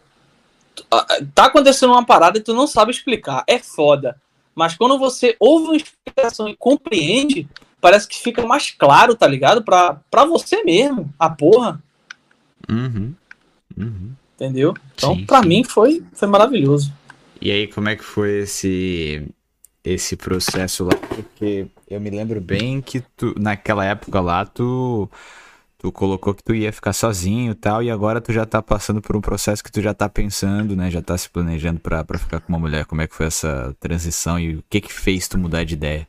tá 1.35 1.47
acontecendo 1.47 1.91
uma 1.91 2.07
parada 2.07 2.39
e 2.39 2.41
tu 2.41 2.55
não 2.55 2.69
sabe 2.69 2.93
explicar. 2.93 3.43
É 3.49 3.59
foda. 3.59 4.17
Mas 4.55 4.77
quando 4.77 4.97
você 4.97 5.35
ouve 5.41 5.65
uma 5.65 5.77
explicação 5.77 6.47
e 6.47 6.55
compreende, 6.55 7.49
parece 7.81 8.07
que 8.07 8.17
fica 8.17 8.47
mais 8.47 8.71
claro, 8.71 9.17
tá 9.17 9.27
ligado? 9.27 9.65
Pra, 9.65 10.01
pra 10.09 10.25
você 10.25 10.63
mesmo, 10.63 11.13
a 11.19 11.29
porra. 11.29 11.83
Uhum. 12.71 13.13
Uhum. 13.77 14.13
Entendeu? 14.37 14.77
Então, 14.95 15.17
sim, 15.17 15.27
pra 15.27 15.43
sim. 15.43 15.49
mim, 15.49 15.65
foi, 15.65 16.05
foi 16.13 16.29
maravilhoso. 16.29 16.93
E 17.41 17.51
aí, 17.51 17.67
como 17.67 17.89
é 17.89 17.97
que 17.97 18.05
foi 18.05 18.43
esse 18.43 19.29
esse 19.83 20.15
processo 20.15 20.85
lá? 20.85 20.95
Porque 20.95 21.67
eu 21.91 22.01
me 22.01 22.09
lembro 22.09 22.41
bem 22.41 22.81
que 22.81 23.01
tu, 23.17 23.35
naquela 23.37 23.85
época 23.85 24.21
lá, 24.21 24.47
tu 24.47 25.11
tu 25.83 25.91
colocou 25.91 26.33
que 26.33 26.45
tu 26.45 26.55
ia 26.55 26.73
ficar 26.73 26.93
sozinho 26.93 27.51
e 27.51 27.55
tal, 27.57 27.83
e 27.83 27.91
agora 27.91 28.21
tu 28.21 28.33
já 28.33 28.47
tá 28.47 28.63
passando 28.63 29.03
por 29.03 29.17
um 29.17 29.21
processo 29.21 29.65
que 29.65 29.73
tu 29.73 29.83
já 29.83 29.93
tá 29.93 30.09
pensando, 30.09 30.77
né? 30.77 30.89
Já 30.89 31.03
tá 31.03 31.19
se 31.19 31.29
planejando 31.29 31.81
pra, 31.81 32.05
pra 32.05 32.21
ficar 32.21 32.39
com 32.39 32.53
uma 32.53 32.59
mulher. 32.61 32.85
Como 32.87 33.03
é 33.03 33.09
que 33.09 33.15
foi 33.17 33.27
essa 33.27 33.75
transição 33.81 34.39
e 34.39 34.55
o 34.55 34.65
que 34.71 34.81
que 34.81 34.93
fez 34.93 35.27
tu 35.27 35.37
mudar 35.37 35.65
de 35.65 35.75
ideia? 35.75 36.07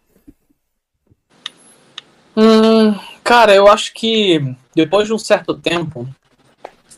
Hum, 2.37 2.93
cara, 3.23 3.55
eu 3.55 3.67
acho 3.67 3.95
que 3.95 4.55
depois 4.75 5.07
de 5.07 5.13
um 5.13 5.17
certo 5.17 5.55
tempo, 5.55 6.07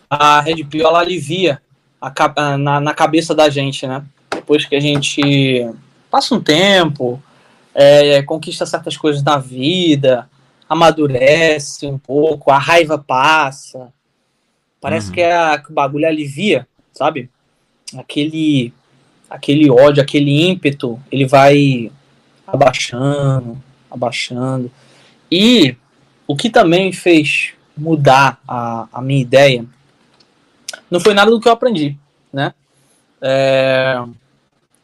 a 0.09 0.41
Red 0.41 0.65
Pill 0.65 0.85
ela 0.85 0.99
alivia 0.99 1.61
a, 2.01 2.57
na, 2.57 2.81
na 2.81 2.93
cabeça 2.93 3.33
da 3.33 3.49
gente, 3.49 3.87
né? 3.87 4.03
Depois 4.29 4.65
que 4.65 4.75
a 4.75 4.81
gente 4.81 5.65
passa 6.11 6.35
um 6.35 6.41
tempo, 6.41 7.23
é, 7.73 8.21
conquista 8.23 8.65
certas 8.65 8.97
coisas 8.97 9.23
na 9.23 9.37
vida, 9.37 10.29
amadurece 10.69 11.85
um 11.87 11.97
pouco, 11.97 12.51
a 12.51 12.57
raiva 12.57 12.97
passa. 12.97 13.93
Parece 14.81 15.07
uhum. 15.07 15.13
que, 15.13 15.21
é, 15.21 15.57
que 15.57 15.71
o 15.71 15.73
bagulho 15.73 16.07
alivia, 16.07 16.67
sabe? 16.93 17.29
Aquele, 17.97 18.73
aquele 19.29 19.69
ódio, 19.69 20.01
aquele 20.01 20.47
ímpeto, 20.47 20.99
ele 21.11 21.25
vai 21.25 21.91
abaixando, 22.45 23.61
abaixando. 23.89 24.71
E 25.31 25.75
o 26.27 26.35
que 26.35 26.49
também 26.49 26.91
fez 26.91 27.53
mudar 27.77 28.39
a, 28.47 28.87
a 28.91 29.01
minha 29.01 29.21
ideia 29.21 29.65
não 30.89 30.99
foi 30.99 31.13
nada 31.13 31.29
do 31.29 31.39
que 31.39 31.47
eu 31.47 31.51
aprendi, 31.51 31.97
né? 32.31 32.53
É, 33.21 34.01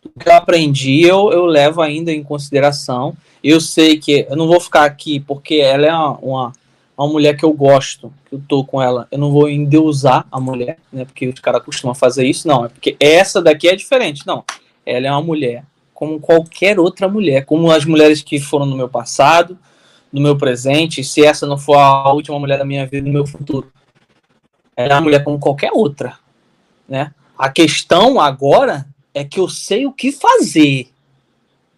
o 0.04 0.20
que 0.20 0.28
eu 0.28 0.34
aprendi 0.34 1.02
eu, 1.02 1.32
eu 1.32 1.46
levo 1.46 1.82
ainda 1.82 2.12
em 2.12 2.24
consideração 2.24 3.16
eu 3.44 3.60
sei 3.60 3.98
que 3.98 4.26
eu 4.30 4.36
não 4.36 4.48
vou 4.48 4.60
ficar 4.60 4.86
aqui 4.86 5.20
porque 5.20 5.56
ela 5.56 5.86
é 5.86 5.92
uma, 5.92 6.18
uma, 6.20 6.54
uma 6.98 7.08
mulher 7.08 7.36
que 7.36 7.44
eu 7.44 7.54
gosto, 7.54 8.14
que 8.30 8.36
eu 8.36 8.42
tô 8.48 8.64
com 8.64 8.82
ela. 8.82 9.08
Eu 9.12 9.18
não 9.18 9.32
vou 9.32 9.50
endeusar 9.50 10.26
a 10.32 10.40
mulher, 10.40 10.78
né? 10.92 11.06
Porque 11.06 11.28
os 11.28 11.40
caras 11.40 11.64
costumam 11.64 11.96
fazer 11.96 12.26
isso. 12.26 12.48
Não, 12.48 12.66
é 12.66 12.70
porque 12.70 12.96
essa 13.00 13.42
daqui 13.42 13.68
é 13.68 13.76
diferente. 13.76 14.26
Não, 14.28 14.44
ela 14.86 15.08
é 15.08 15.12
uma 15.12 15.22
mulher 15.22 15.64
como 16.02 16.20
qualquer 16.20 16.80
outra 16.80 17.08
mulher, 17.08 17.46
como 17.46 17.70
as 17.70 17.86
mulheres 17.86 18.24
que 18.24 18.40
foram 18.40 18.66
no 18.66 18.76
meu 18.76 18.90
passado, 18.90 19.56
no 20.12 20.20
meu 20.20 20.36
presente, 20.36 21.04
se 21.04 21.24
essa 21.24 21.46
não 21.46 21.60
for 21.60 21.78
a 21.78 22.12
última 22.12 22.40
mulher 22.40 22.58
da 22.58 22.66
minha 22.66 22.88
vida, 22.88 23.06
no 23.06 23.14
meu 23.14 23.24
futuro. 23.24 23.72
Ela 24.76 24.94
é 24.94 24.96
uma 24.96 25.02
mulher 25.02 25.24
como 25.24 25.38
qualquer 25.38 25.70
outra, 25.72 26.18
né? 26.90 27.14
A 27.38 27.50
questão 27.50 28.20
agora 28.20 28.88
é 29.14 29.24
que 29.24 29.40
eu 29.40 29.48
sei 29.48 29.86
o 29.86 29.92
que 29.92 30.12
fazer. 30.12 30.88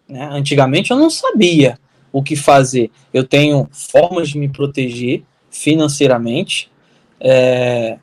Né? 0.08 0.28
Antigamente 0.30 0.90
eu 0.90 0.96
não 0.96 1.10
sabia 1.10 1.78
o 2.12 2.22
que 2.22 2.36
fazer. 2.36 2.90
Eu 3.12 3.24
tenho 3.24 3.68
formas 3.72 4.28
de 4.28 4.38
me 4.38 4.48
proteger 4.48 5.22
financeiramente, 5.50 6.70
é, 7.20 7.98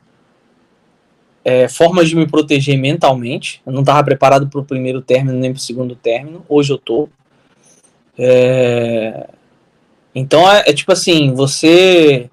é, 1.44 1.68
formas 1.68 2.08
de 2.08 2.16
me 2.16 2.26
proteger 2.26 2.78
mentalmente. 2.78 3.62
Eu 3.66 3.72
não 3.72 3.80
estava 3.80 4.02
preparado 4.04 4.48
para 4.48 4.60
o 4.60 4.64
primeiro 4.64 5.00
término 5.00 5.38
nem 5.38 5.52
para 5.52 5.58
o 5.58 5.62
segundo 5.62 5.96
término. 5.96 6.44
Hoje 6.48 6.72
eu 6.72 6.78
tô. 6.78 7.08
É, 8.18 9.28
então 10.14 10.50
é, 10.50 10.64
é, 10.66 10.72
tipo 10.72 10.92
assim, 10.92 11.32
você 11.32 12.30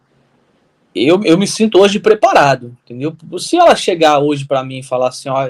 eu, 0.93 1.21
eu 1.23 1.37
me 1.37 1.47
sinto 1.47 1.79
hoje 1.79 1.99
preparado, 1.99 2.75
entendeu? 2.83 3.15
Se 3.37 3.57
ela 3.57 3.75
chegar 3.75 4.19
hoje 4.19 4.45
para 4.45 4.63
mim 4.63 4.79
e 4.79 4.83
falar 4.83 5.09
assim, 5.09 5.29
ó, 5.29 5.47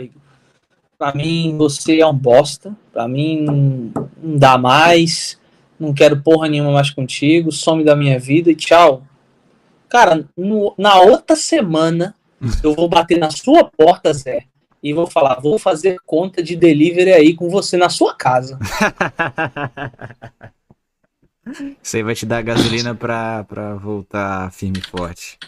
para 0.99 1.15
mim 1.15 1.55
você 1.57 2.01
é 2.01 2.05
um 2.05 2.13
bosta, 2.13 2.75
para 2.91 3.07
mim 3.07 3.41
não, 3.41 3.91
não 4.21 4.37
dá 4.37 4.57
mais, 4.57 5.39
não 5.79 5.93
quero 5.93 6.21
porra 6.21 6.49
nenhuma 6.49 6.73
mais 6.73 6.89
contigo, 6.89 7.53
some 7.53 7.85
da 7.85 7.95
minha 7.95 8.19
vida 8.19 8.51
e 8.51 8.55
tchau. 8.55 9.03
Cara, 9.87 10.27
no, 10.35 10.75
na 10.77 10.99
outra 10.99 11.37
semana 11.37 12.13
eu 12.61 12.75
vou 12.75 12.89
bater 12.89 13.17
na 13.17 13.31
sua 13.31 13.63
porta, 13.63 14.13
Zé, 14.13 14.43
e 14.83 14.93
vou 14.93 15.07
falar, 15.07 15.39
vou 15.39 15.57
fazer 15.57 15.97
conta 16.05 16.43
de 16.43 16.57
delivery 16.57 17.13
aí 17.13 17.33
com 17.33 17.49
você 17.49 17.77
na 17.77 17.87
sua 17.87 18.13
casa. 18.13 18.59
Isso 21.81 21.95
aí 21.95 22.03
vai 22.03 22.13
te 22.13 22.27
dar 22.27 22.43
gasolina 22.43 22.93
pra, 22.93 23.43
pra 23.45 23.73
voltar 23.73 24.51
firme 24.51 24.77
e 24.79 24.81
forte. 24.81 25.39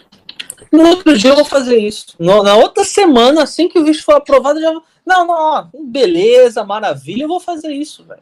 No 0.72 0.88
outro 0.88 1.15
dia 1.15 1.31
eu 1.31 1.36
vou 1.36 1.46
fazer 1.46 1.77
isso. 1.77 2.15
No, 2.17 2.41
na 2.41 2.55
outra 2.55 2.84
semana, 2.84 3.43
assim 3.43 3.67
que 3.67 3.77
o 3.77 3.84
visto 3.84 4.03
for 4.03 4.15
aprovado, 4.15 4.58
eu 4.58 4.63
já 4.63 4.72
vou. 4.72 4.84
Não, 5.05 5.25
não, 5.25 5.70
beleza, 5.86 6.63
maravilha, 6.63 7.24
eu 7.24 7.27
vou 7.27 7.39
fazer 7.39 7.72
isso, 7.72 8.03
velho. 8.03 8.22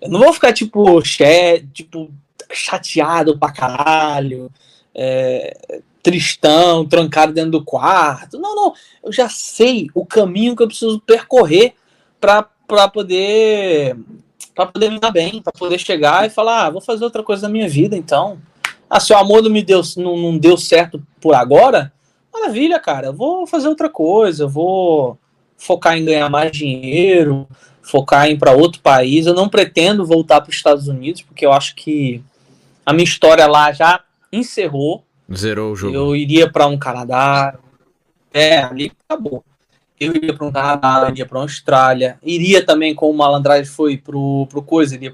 Eu 0.00 0.10
não 0.10 0.20
vou 0.20 0.32
ficar, 0.32 0.52
tipo, 0.52 1.00
che, 1.04 1.66
tipo 1.72 2.10
chateado 2.52 3.38
pra 3.38 3.52
caralho, 3.52 4.50
é, 4.94 5.80
tristão, 6.02 6.86
trancado 6.86 7.32
dentro 7.32 7.52
do 7.52 7.64
quarto. 7.64 8.38
Não, 8.38 8.54
não. 8.54 8.74
Eu 9.02 9.12
já 9.12 9.28
sei 9.28 9.88
o 9.94 10.04
caminho 10.04 10.56
que 10.56 10.62
eu 10.62 10.66
preciso 10.66 11.00
percorrer 11.00 11.74
pra, 12.20 12.42
pra 12.66 12.88
poder 12.88 13.96
para 14.54 14.66
poder 14.66 14.90
me 14.90 14.98
dar 14.98 15.10
bem, 15.10 15.40
para 15.40 15.52
poder 15.52 15.78
chegar 15.78 16.26
e 16.26 16.30
falar, 16.30 16.66
ah, 16.66 16.70
vou 16.70 16.80
fazer 16.80 17.04
outra 17.04 17.22
coisa 17.22 17.42
na 17.42 17.48
minha 17.48 17.68
vida, 17.68 17.96
então. 17.96 18.38
Ah, 18.88 19.00
se 19.00 19.10
o 19.10 19.16
amor 19.16 19.42
não 19.42 19.50
me 19.50 19.62
deu, 19.62 19.80
não, 19.96 20.16
não 20.18 20.36
deu 20.36 20.58
certo 20.58 21.02
por 21.20 21.34
agora, 21.34 21.90
maravilha, 22.30 22.78
cara. 22.78 23.06
Eu 23.06 23.14
vou 23.14 23.46
fazer 23.46 23.68
outra 23.68 23.88
coisa, 23.88 24.44
eu 24.44 24.48
vou 24.50 25.18
focar 25.64 25.96
em 25.96 26.04
ganhar 26.04 26.28
mais 26.28 26.52
dinheiro, 26.52 27.46
focar 27.82 28.26
em 28.26 28.32
ir 28.32 28.38
para 28.38 28.52
outro 28.52 28.80
país. 28.80 29.26
Eu 29.26 29.34
não 29.34 29.48
pretendo 29.48 30.04
voltar 30.06 30.40
para 30.40 30.50
os 30.50 30.56
Estados 30.56 30.88
Unidos, 30.88 31.22
porque 31.22 31.44
eu 31.44 31.52
acho 31.52 31.74
que 31.74 32.22
a 32.84 32.92
minha 32.92 33.04
história 33.04 33.46
lá 33.46 33.72
já 33.72 34.00
encerrou. 34.32 35.04
Zerou 35.34 35.72
o 35.72 35.76
jogo. 35.76 35.94
Eu 35.94 36.16
iria 36.16 36.50
para 36.50 36.66
um 36.66 36.78
Canadá. 36.78 37.58
É, 38.32 38.58
ali 38.58 38.92
acabou 39.08 39.44
eu 40.04 40.14
iria 40.16 40.34
para 40.34 40.46
um 40.46 40.52
Canadá, 40.52 41.08
iria 41.10 41.26
para 41.26 41.38
a 41.38 41.42
Austrália, 41.42 42.18
iria 42.22 42.64
também, 42.64 42.94
como 42.94 43.12
o 43.12 43.16
Malandragem 43.16 43.64
foi 43.64 43.96
pro, 43.96 44.46
pro 44.48 44.62
coisa, 44.62 44.94
iria 44.94 45.12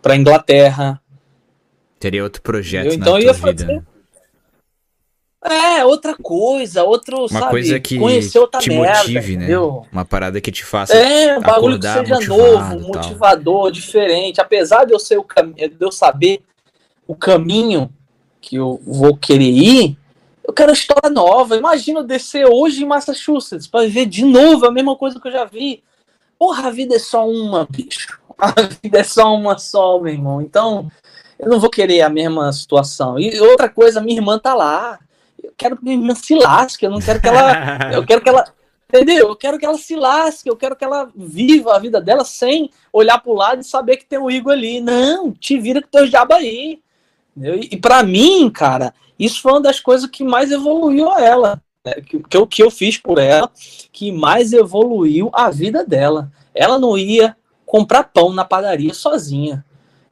para 0.00 0.16
Inglaterra. 0.16 1.00
Teria 2.00 2.22
outro 2.22 2.40
projeto 2.40 2.86
eu, 2.86 2.94
então, 2.94 3.18
ia 3.18 3.34
fazer... 3.34 3.82
É, 5.44 5.84
outra 5.84 6.16
coisa, 6.16 6.82
outro, 6.82 7.20
Uma 7.20 7.28
sabe, 7.28 7.50
coisa 7.50 7.78
que 7.78 7.96
te 7.96 8.70
merda, 8.70 8.98
motive, 8.98 9.36
né? 9.36 9.44
Entendeu? 9.44 9.86
Uma 9.92 10.04
parada 10.04 10.40
que 10.40 10.50
te 10.50 10.64
faça 10.64 10.94
É, 10.94 11.38
um 11.38 11.40
bagulho 11.40 11.78
que 11.78 11.86
seja 11.86 12.18
novo, 12.26 12.80
motivador, 12.80 13.70
diferente. 13.70 14.40
Apesar 14.40 14.84
de 14.84 14.92
eu, 14.92 14.98
ser 14.98 15.16
o 15.16 15.22
cam... 15.22 15.52
de 15.52 15.76
eu 15.80 15.92
saber 15.92 16.42
o 17.06 17.14
caminho 17.14 17.88
que 18.40 18.56
eu 18.56 18.80
vou 18.84 19.16
querer 19.16 19.50
ir, 19.50 19.96
eu 20.44 20.52
quero 20.52 20.72
história 20.72 21.08
nova. 21.08 21.56
Imagina 21.56 22.00
eu 22.00 22.04
descer 22.04 22.44
hoje 22.44 22.82
em 22.82 22.86
Massachusetts 22.86 23.68
para 23.68 23.88
ver 23.88 24.06
de 24.06 24.24
novo 24.24 24.66
a 24.66 24.72
mesma 24.72 24.96
coisa 24.96 25.20
que 25.20 25.28
eu 25.28 25.32
já 25.32 25.44
vi. 25.44 25.84
Porra, 26.36 26.66
a 26.66 26.70
vida 26.70 26.96
é 26.96 26.98
só 26.98 27.28
uma, 27.28 27.66
bicho. 27.68 28.18
A 28.40 28.52
vida 28.80 29.00
é 29.00 29.02
só 29.02 29.34
uma 29.34 29.58
só, 29.58 29.98
meu 29.98 30.12
irmão. 30.12 30.40
Então, 30.40 30.88
eu 31.40 31.48
não 31.48 31.58
vou 31.58 31.68
querer 31.68 32.02
a 32.02 32.08
mesma 32.08 32.52
situação. 32.52 33.18
E 33.18 33.36
outra 33.40 33.68
coisa, 33.68 34.00
minha 34.00 34.16
irmã 34.16 34.38
tá 34.38 34.54
lá. 34.54 35.00
Eu 35.58 35.70
quero 35.70 35.76
que 35.76 35.84
minha 35.84 35.96
irmã 35.96 36.14
se 36.14 36.34
lasque. 36.34 36.86
Eu 36.86 36.90
não 36.90 37.00
quero 37.00 37.20
que 37.20 37.28
ela. 37.28 37.92
eu 37.92 38.06
quero 38.06 38.20
que 38.20 38.28
ela. 38.28 38.44
Entendeu? 38.88 39.28
Eu 39.28 39.36
quero 39.36 39.58
que 39.58 39.66
ela 39.66 39.76
se 39.76 39.94
lasque, 39.94 40.48
eu 40.48 40.56
quero 40.56 40.74
que 40.74 40.82
ela 40.82 41.10
viva 41.14 41.76
a 41.76 41.78
vida 41.78 42.00
dela 42.00 42.24
sem 42.24 42.70
olhar 42.90 43.18
pro 43.18 43.34
lado 43.34 43.60
e 43.60 43.64
saber 43.64 43.98
que 43.98 44.06
tem 44.06 44.18
o 44.18 44.30
Igor 44.30 44.54
ali. 44.54 44.80
Não, 44.80 45.30
te 45.30 45.58
vira 45.58 45.82
com 45.82 45.88
teu 45.88 46.08
diabo 46.08 46.32
aí. 46.32 46.80
E, 47.36 47.68
e 47.72 47.76
para 47.76 48.02
mim, 48.02 48.48
cara, 48.50 48.94
isso 49.18 49.42
foi 49.42 49.52
uma 49.52 49.60
das 49.60 49.78
coisas 49.78 50.08
que 50.08 50.24
mais 50.24 50.50
evoluiu 50.50 51.10
a 51.10 51.20
ela. 51.20 51.62
Né? 51.84 51.94
Que, 52.00 52.18
que, 52.18 52.46
que 52.46 52.62
eu 52.62 52.70
fiz 52.70 52.96
por 52.96 53.18
ela, 53.18 53.50
que 53.92 54.10
mais 54.10 54.54
evoluiu 54.54 55.30
a 55.34 55.50
vida 55.50 55.84
dela. 55.84 56.32
Ela 56.54 56.78
não 56.78 56.96
ia 56.96 57.36
comprar 57.66 58.04
pão 58.04 58.32
na 58.32 58.44
padaria 58.44 58.94
sozinha. 58.94 59.64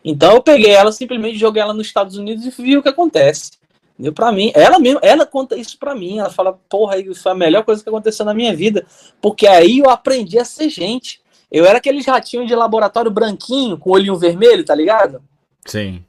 Então 0.04 0.34
eu 0.34 0.42
peguei 0.42 0.70
ela, 0.70 0.92
simplesmente 0.92 1.38
joguei 1.38 1.62
ela 1.62 1.72
nos 1.72 1.86
Estados 1.86 2.16
Unidos 2.16 2.44
e 2.44 2.62
vi 2.62 2.76
o 2.76 2.82
que 2.82 2.88
acontece. 2.88 3.52
Deu 3.98 4.12
para 4.12 4.30
mim, 4.30 4.52
ela 4.54 4.78
mesmo, 4.78 5.00
ela 5.02 5.24
conta 5.24 5.56
isso 5.56 5.78
para 5.78 5.94
mim. 5.94 6.18
Ela 6.18 6.30
fala, 6.30 6.52
porra, 6.68 6.98
isso 6.98 7.22
foi 7.22 7.32
a 7.32 7.36
melhor 7.36 7.64
coisa 7.64 7.82
que 7.82 7.88
aconteceu 7.88 8.26
na 8.26 8.34
minha 8.34 8.54
vida, 8.54 8.86
porque 9.20 9.46
aí 9.46 9.78
eu 9.78 9.88
aprendi 9.88 10.38
a 10.38 10.44
ser 10.44 10.68
gente. 10.68 11.20
Eu 11.50 11.64
era 11.64 11.78
aquele 11.78 12.02
ratinho 12.02 12.46
de 12.46 12.54
laboratório 12.54 13.10
branquinho 13.10 13.78
com 13.78 13.90
olhinho 13.90 14.16
vermelho, 14.16 14.64
tá 14.64 14.74
ligado? 14.74 15.22
Sim. 15.64 16.04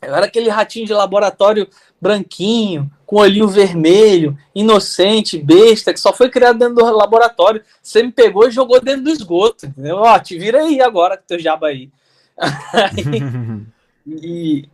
Eu 0.00 0.14
era 0.14 0.26
aquele 0.26 0.48
ratinho 0.48 0.84
de 0.84 0.92
laboratório 0.92 1.68
branquinho, 2.00 2.90
com 3.06 3.20
olhinho 3.20 3.46
vermelho, 3.46 4.36
inocente, 4.52 5.38
besta, 5.38 5.92
que 5.92 6.00
só 6.00 6.12
foi 6.12 6.28
criado 6.28 6.58
dentro 6.58 6.74
do 6.74 6.96
laboratório. 6.96 7.62
Você 7.80 8.02
me 8.02 8.10
pegou 8.10 8.48
e 8.48 8.50
jogou 8.50 8.80
dentro 8.80 9.04
do 9.04 9.10
esgoto, 9.10 9.66
entendeu? 9.66 9.98
Ó, 9.98 10.18
te 10.18 10.36
vira 10.36 10.62
aí 10.62 10.80
agora 10.80 11.16
com 11.16 11.22
teu 11.24 11.38
jaba 11.38 11.68
aí. 11.68 11.88
e, 14.04 14.68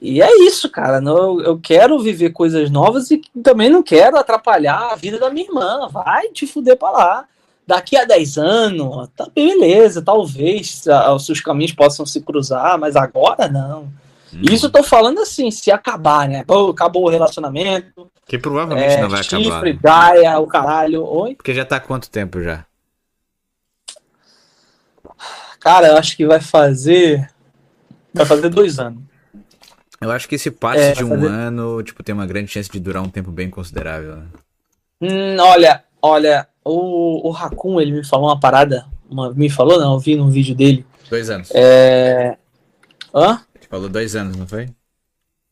e 0.00 0.22
é 0.22 0.46
isso, 0.46 0.70
cara. 0.70 1.02
Eu, 1.04 1.40
eu 1.40 1.58
quero 1.58 1.98
viver 1.98 2.30
coisas 2.30 2.70
novas 2.70 3.10
e 3.10 3.20
também 3.42 3.68
não 3.68 3.82
quero 3.82 4.16
atrapalhar 4.16 4.92
a 4.92 4.96
vida 4.96 5.18
da 5.18 5.30
minha 5.30 5.46
irmã. 5.46 5.88
Vai 5.88 6.28
te 6.28 6.46
fuder 6.46 6.76
pra 6.76 6.90
lá. 6.90 7.24
Daqui 7.66 7.96
a 7.96 8.04
10 8.04 8.38
anos, 8.38 9.10
tá 9.14 9.28
beleza, 9.34 10.00
talvez 10.00 10.84
os 11.14 11.26
seus 11.26 11.38
caminhos 11.42 11.72
possam 11.72 12.06
se 12.06 12.22
cruzar, 12.22 12.78
mas 12.78 12.96
agora 12.96 13.46
não. 13.46 13.82
Hum. 14.32 14.40
Isso 14.50 14.66
eu 14.66 14.70
tô 14.70 14.82
falando 14.82 15.20
assim, 15.20 15.50
se 15.50 15.70
acabar, 15.70 16.26
né? 16.26 16.44
Pô, 16.46 16.70
acabou 16.70 17.04
o 17.04 17.10
relacionamento. 17.10 18.10
Que 18.26 18.38
provavelmente 18.38 18.94
é, 18.94 19.02
não 19.02 19.10
vai 19.10 19.22
chifre, 19.22 19.48
acabar. 19.48 19.64
Né? 19.64 19.78
Gaia, 19.82 20.38
o 20.38 20.46
caralho. 20.46 21.04
Oi? 21.04 21.34
Porque 21.34 21.52
já 21.52 21.64
tá 21.64 21.76
há 21.76 21.80
quanto 21.80 22.08
tempo 22.08 22.42
já? 22.42 22.64
Cara, 25.60 25.88
eu 25.88 25.96
acho 25.98 26.16
que 26.16 26.26
vai 26.26 26.40
fazer. 26.40 27.28
Vai 28.14 28.24
fazer 28.24 28.48
dois 28.48 28.78
anos. 28.78 29.07
Eu 30.00 30.10
acho 30.10 30.28
que 30.28 30.36
esse 30.36 30.50
passe 30.50 30.80
é, 30.80 30.92
de 30.92 31.04
um 31.04 31.08
fazer... 31.08 31.26
ano, 31.26 31.82
tipo, 31.82 32.02
tem 32.02 32.14
uma 32.14 32.26
grande 32.26 32.50
chance 32.50 32.70
de 32.70 32.78
durar 32.78 33.02
um 33.02 33.08
tempo 33.08 33.30
bem 33.30 33.50
considerável, 33.50 34.16
né? 34.16 34.26
Hum, 35.00 35.36
olha, 35.40 35.82
olha, 36.00 36.48
o, 36.64 37.28
o 37.28 37.30
Raccoon, 37.30 37.80
ele 37.80 37.92
me 37.92 38.04
falou 38.04 38.28
uma 38.28 38.38
parada. 38.38 38.86
Uma, 39.10 39.32
me 39.32 39.48
falou, 39.48 39.78
não, 39.78 39.94
eu 39.94 39.98
vi 39.98 40.16
num 40.16 40.30
vídeo 40.30 40.54
dele. 40.54 40.84
Dois 41.08 41.30
anos. 41.30 41.50
É. 41.52 42.36
Hã? 43.14 43.40
Falou 43.68 43.88
dois 43.88 44.14
anos, 44.14 44.36
não 44.36 44.46
foi? 44.46 44.68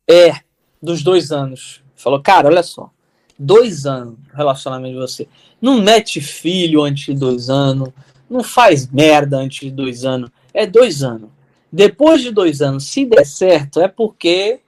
É, 0.09 0.35
dos 0.83 1.03
dois 1.03 1.33
anos. 1.33 1.83
Falou, 1.95 2.21
cara, 2.21 2.49
olha 2.49 2.63
só. 2.63 2.91
Dois 3.39 3.85
anos 3.85 4.17
relacionamento 4.35 4.95
de 4.95 5.01
você. 5.01 5.29
Não 5.61 5.81
mete 5.81 6.21
filho 6.21 6.83
antes 6.83 7.07
de 7.07 7.15
dois 7.15 7.51
anos. 7.51 7.91
Não 8.29 8.43
faz 8.43 8.87
merda 8.89 9.39
antes 9.39 9.61
de 9.61 9.71
dois 9.71 10.05
anos. 10.05 10.31
É 10.53 10.67
dois 10.67 11.03
anos. 11.03 11.31
Depois 11.73 12.23
de 12.23 12.31
dois 12.31 12.63
anos, 12.63 12.85
se 12.85 13.05
der 13.05 13.27
certo, 13.27 13.81
é 13.81 13.89
porque 13.89 14.61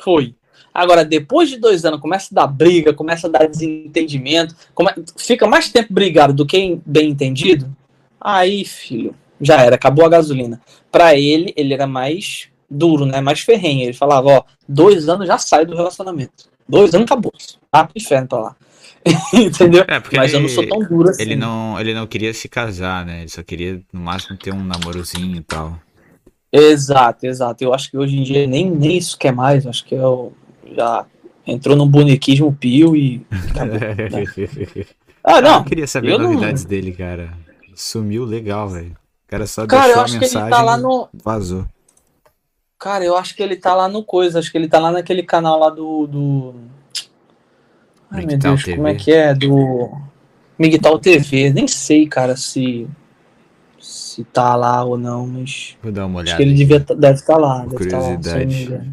foi. 0.00 0.34
Agora, 0.72 1.04
depois 1.04 1.48
de 1.48 1.56
dois 1.56 1.84
anos, 1.84 2.00
começa 2.00 2.28
a 2.32 2.34
dar 2.34 2.46
briga, 2.46 2.92
começa 2.92 3.26
a 3.26 3.30
dar 3.30 3.48
desentendimento, 3.48 4.54
come... 4.74 4.90
fica 5.16 5.46
mais 5.46 5.70
tempo 5.70 5.92
brigado 5.92 6.34
do 6.34 6.46
que 6.46 6.78
bem 6.84 7.10
entendido. 7.10 7.74
Aí, 8.20 8.64
filho, 8.64 9.14
já 9.40 9.60
era, 9.60 9.76
acabou 9.76 10.04
a 10.04 10.08
gasolina. 10.08 10.60
Para 10.90 11.14
ele, 11.14 11.52
ele 11.56 11.72
era 11.72 11.86
mais 11.86 12.48
duro, 12.68 13.06
né? 13.06 13.20
Mais 13.20 13.40
ferrenho. 13.40 13.84
Ele 13.84 13.92
falava, 13.92 14.28
ó, 14.28 14.44
dois 14.68 15.08
anos 15.08 15.26
já 15.26 15.38
sai 15.38 15.64
do 15.64 15.76
relacionamento. 15.76 16.48
Dois 16.68 16.94
anos 16.94 17.06
acabou. 17.06 17.32
Ah, 17.72 17.84
pro 17.84 17.96
inferno 17.96 18.28
pra 18.28 18.38
lá. 18.38 18.56
Entendeu? 19.32 19.84
É, 19.86 20.02
Mas 20.16 20.34
ele, 20.34 20.36
eu 20.36 20.40
não 20.42 20.48
sou 20.48 20.68
tão 20.68 20.80
duro 20.80 21.10
assim. 21.10 21.22
Ele 21.22 21.36
não, 21.36 21.80
ele 21.80 21.94
não 21.94 22.06
queria 22.06 22.34
se 22.34 22.48
casar, 22.48 23.06
né? 23.06 23.20
Ele 23.20 23.28
só 23.28 23.42
queria, 23.42 23.80
no 23.92 24.00
máximo, 24.00 24.36
ter 24.36 24.52
um 24.52 24.64
namorozinho 24.64 25.36
e 25.36 25.42
tal. 25.42 25.80
Exato, 26.56 27.26
exato. 27.26 27.62
Eu 27.62 27.74
acho 27.74 27.90
que 27.90 27.98
hoje 27.98 28.16
em 28.16 28.22
dia 28.22 28.46
nem, 28.46 28.70
nem 28.70 28.96
isso 28.96 29.18
quer 29.18 29.32
mais. 29.32 29.64
Eu 29.64 29.70
acho 29.70 29.84
que 29.84 29.94
eu 29.94 30.32
já 30.74 31.04
entrou 31.46 31.76
num 31.76 31.86
bonequismo 31.86 32.52
pio 32.52 32.96
e. 32.96 33.24
Acabou, 33.50 33.78
né? 33.78 34.86
Ah, 35.28 35.40
não. 35.40 35.56
Eu 35.56 35.64
queria 35.64 35.88
saber 35.88 36.12
eu 36.12 36.20
novidades 36.20 36.62
não... 36.62 36.70
dele, 36.70 36.92
cara. 36.92 37.32
Sumiu 37.74 38.24
legal, 38.24 38.68
velho. 38.68 38.92
O 38.92 39.28
cara 39.28 39.44
só 39.44 39.66
cara, 39.66 39.86
deixou 39.86 40.00
a 40.00 40.04
mensagem 40.04 40.30
que 40.30 40.36
ele 40.36 40.50
tá 40.50 40.62
lá 40.62 40.76
no... 40.76 41.08
vazou. 41.12 41.66
Cara, 42.78 43.04
eu 43.04 43.16
acho 43.16 43.34
que 43.34 43.42
ele 43.42 43.56
tá 43.56 43.74
lá 43.74 43.88
no 43.88 44.04
coisa, 44.04 44.38
acho 44.38 44.52
que 44.52 44.56
ele 44.56 44.68
tá 44.68 44.78
lá 44.78 44.92
naquele 44.92 45.24
canal 45.24 45.58
lá 45.58 45.68
do. 45.68 46.06
do... 46.06 46.54
Ai 48.08 48.24
meu 48.24 48.38
Deus, 48.38 48.62
TV. 48.62 48.76
como 48.76 48.86
é 48.86 48.94
que 48.94 49.10
é? 49.10 49.34
Do. 49.34 49.90
Migtal 50.56 50.96
TV. 51.00 51.50
Nem 51.50 51.66
sei, 51.66 52.06
cara, 52.06 52.36
se. 52.36 52.86
Se 54.16 54.24
tá 54.24 54.56
lá 54.56 54.82
ou 54.82 54.96
não, 54.96 55.26
mas. 55.26 55.76
Vou 55.82 55.92
dar 55.92 56.06
uma 56.06 56.20
olhada. 56.20 56.30
Acho 56.30 56.36
que 56.38 56.42
ele 56.42 56.54
devia, 56.54 56.78
deve 56.80 57.18
estar 57.20 57.34
tá 57.34 57.38
lá. 57.38 57.58
Deve 57.66 57.76
curiosidade. 57.76 58.68
Tá 58.70 58.76
lá, 58.76 58.84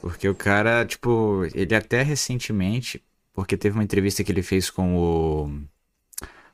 Porque 0.00 0.26
o 0.26 0.34
cara, 0.34 0.82
tipo, 0.86 1.46
ele 1.54 1.74
até 1.74 2.02
recentemente, 2.02 3.02
porque 3.34 3.54
teve 3.54 3.76
uma 3.76 3.84
entrevista 3.84 4.24
que 4.24 4.32
ele 4.32 4.42
fez 4.42 4.70
com 4.70 4.96
o 4.96 5.50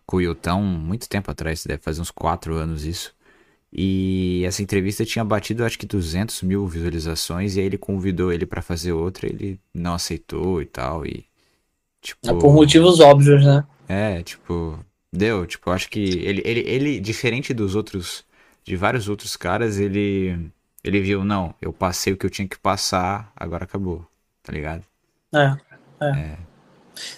com 0.05 0.17
o 0.17 0.21
Yutão 0.21 0.61
muito 0.61 1.09
tempo 1.09 1.31
atrás, 1.31 1.65
deve 1.65 1.81
fazer 1.81 2.01
uns 2.01 2.11
4 2.11 2.57
anos 2.57 2.85
isso. 2.85 3.15
E 3.73 4.43
essa 4.45 4.61
entrevista 4.61 5.05
tinha 5.05 5.25
batido 5.25 5.65
acho 5.65 5.79
que 5.79 5.87
200 5.87 6.43
mil 6.43 6.67
visualizações 6.67 7.55
e 7.55 7.61
aí 7.61 7.67
ele 7.67 7.79
convidou 7.79 8.33
ele 8.33 8.45
para 8.45 8.61
fazer 8.61 8.91
outra, 8.91 9.29
ele 9.29 9.61
não 9.73 9.95
aceitou 9.95 10.61
e 10.61 10.67
tal 10.67 11.07
e 11.07 11.25
tipo 12.03 12.29
é 12.29 12.35
por 12.35 12.53
motivos 12.53 12.99
óbvios, 12.99 13.45
né? 13.45 13.65
É, 13.89 14.21
tipo, 14.25 14.85
deu, 15.13 15.47
tipo, 15.47 15.71
acho 15.71 15.89
que 15.89 16.01
ele 16.01 16.43
ele 16.45 16.61
ele 16.61 17.01
diferente 17.01 17.53
dos 17.53 17.75
outros 17.75 18.25
de 18.65 18.77
vários 18.77 19.09
outros 19.09 19.37
caras, 19.37 19.79
ele 19.79 20.51
ele 20.83 21.01
viu, 21.01 21.25
não, 21.25 21.55
eu 21.61 21.73
passei 21.73 22.13
o 22.13 22.17
que 22.17 22.25
eu 22.25 22.31
tinha 22.31 22.49
que 22.49 22.59
passar, 22.59 23.33
agora 23.37 23.65
acabou, 23.65 24.07
tá 24.43 24.53
ligado? 24.53 24.83
É. 25.35 25.57
é. 26.01 26.07
é, 26.07 26.39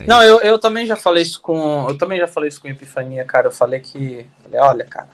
é 0.00 0.06
não, 0.06 0.22
eu, 0.22 0.40
eu 0.40 0.58
também 0.58 0.86
já 0.86 0.96
falei 0.96 1.22
isso 1.22 1.40
com. 1.40 1.88
Eu 1.88 1.96
também 1.96 2.18
já 2.18 2.28
falei 2.28 2.48
isso 2.48 2.60
com 2.60 2.68
Epifania, 2.68 3.24
cara. 3.24 3.48
Eu 3.48 3.52
falei 3.52 3.80
que. 3.80 4.26
Falei, 4.42 4.60
olha, 4.60 4.84
cara, 4.84 5.08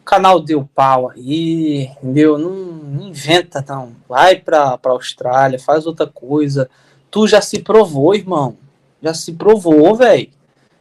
o 0.00 0.04
canal 0.04 0.40
deu 0.40 0.68
pau 0.74 1.10
aí, 1.10 1.84
entendeu? 2.02 2.38
Não, 2.38 2.50
não 2.50 3.08
inventa, 3.08 3.64
não. 3.66 3.94
Vai 4.08 4.36
pra, 4.36 4.76
pra 4.78 4.92
Austrália, 4.92 5.58
faz 5.58 5.86
outra 5.86 6.06
coisa. 6.06 6.68
Tu 7.10 7.26
já 7.26 7.40
se 7.40 7.60
provou, 7.60 8.14
irmão. 8.14 8.56
Já 9.02 9.14
se 9.14 9.32
provou, 9.32 9.94
velho. 9.96 10.30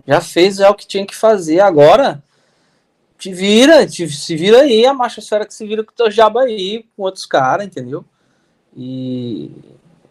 Já 0.09 0.19
fez 0.19 0.55
já 0.55 0.71
o 0.71 0.73
que 0.73 0.87
tinha 0.87 1.05
que 1.05 1.15
fazer. 1.15 1.59
Agora 1.59 2.23
te 3.15 3.31
vira, 3.31 3.85
te, 3.85 4.09
se 4.09 4.35
vira 4.35 4.61
aí, 4.61 4.83
a 4.83 4.93
machosfera 4.93 5.45
que 5.45 5.53
se 5.53 5.67
vira 5.67 5.83
com 5.83 5.91
o 5.91 5.95
teu 5.95 6.09
jabo 6.09 6.39
aí, 6.39 6.83
com 6.97 7.03
outros 7.03 7.27
caras, 7.27 7.67
entendeu? 7.67 8.03
E 8.75 9.51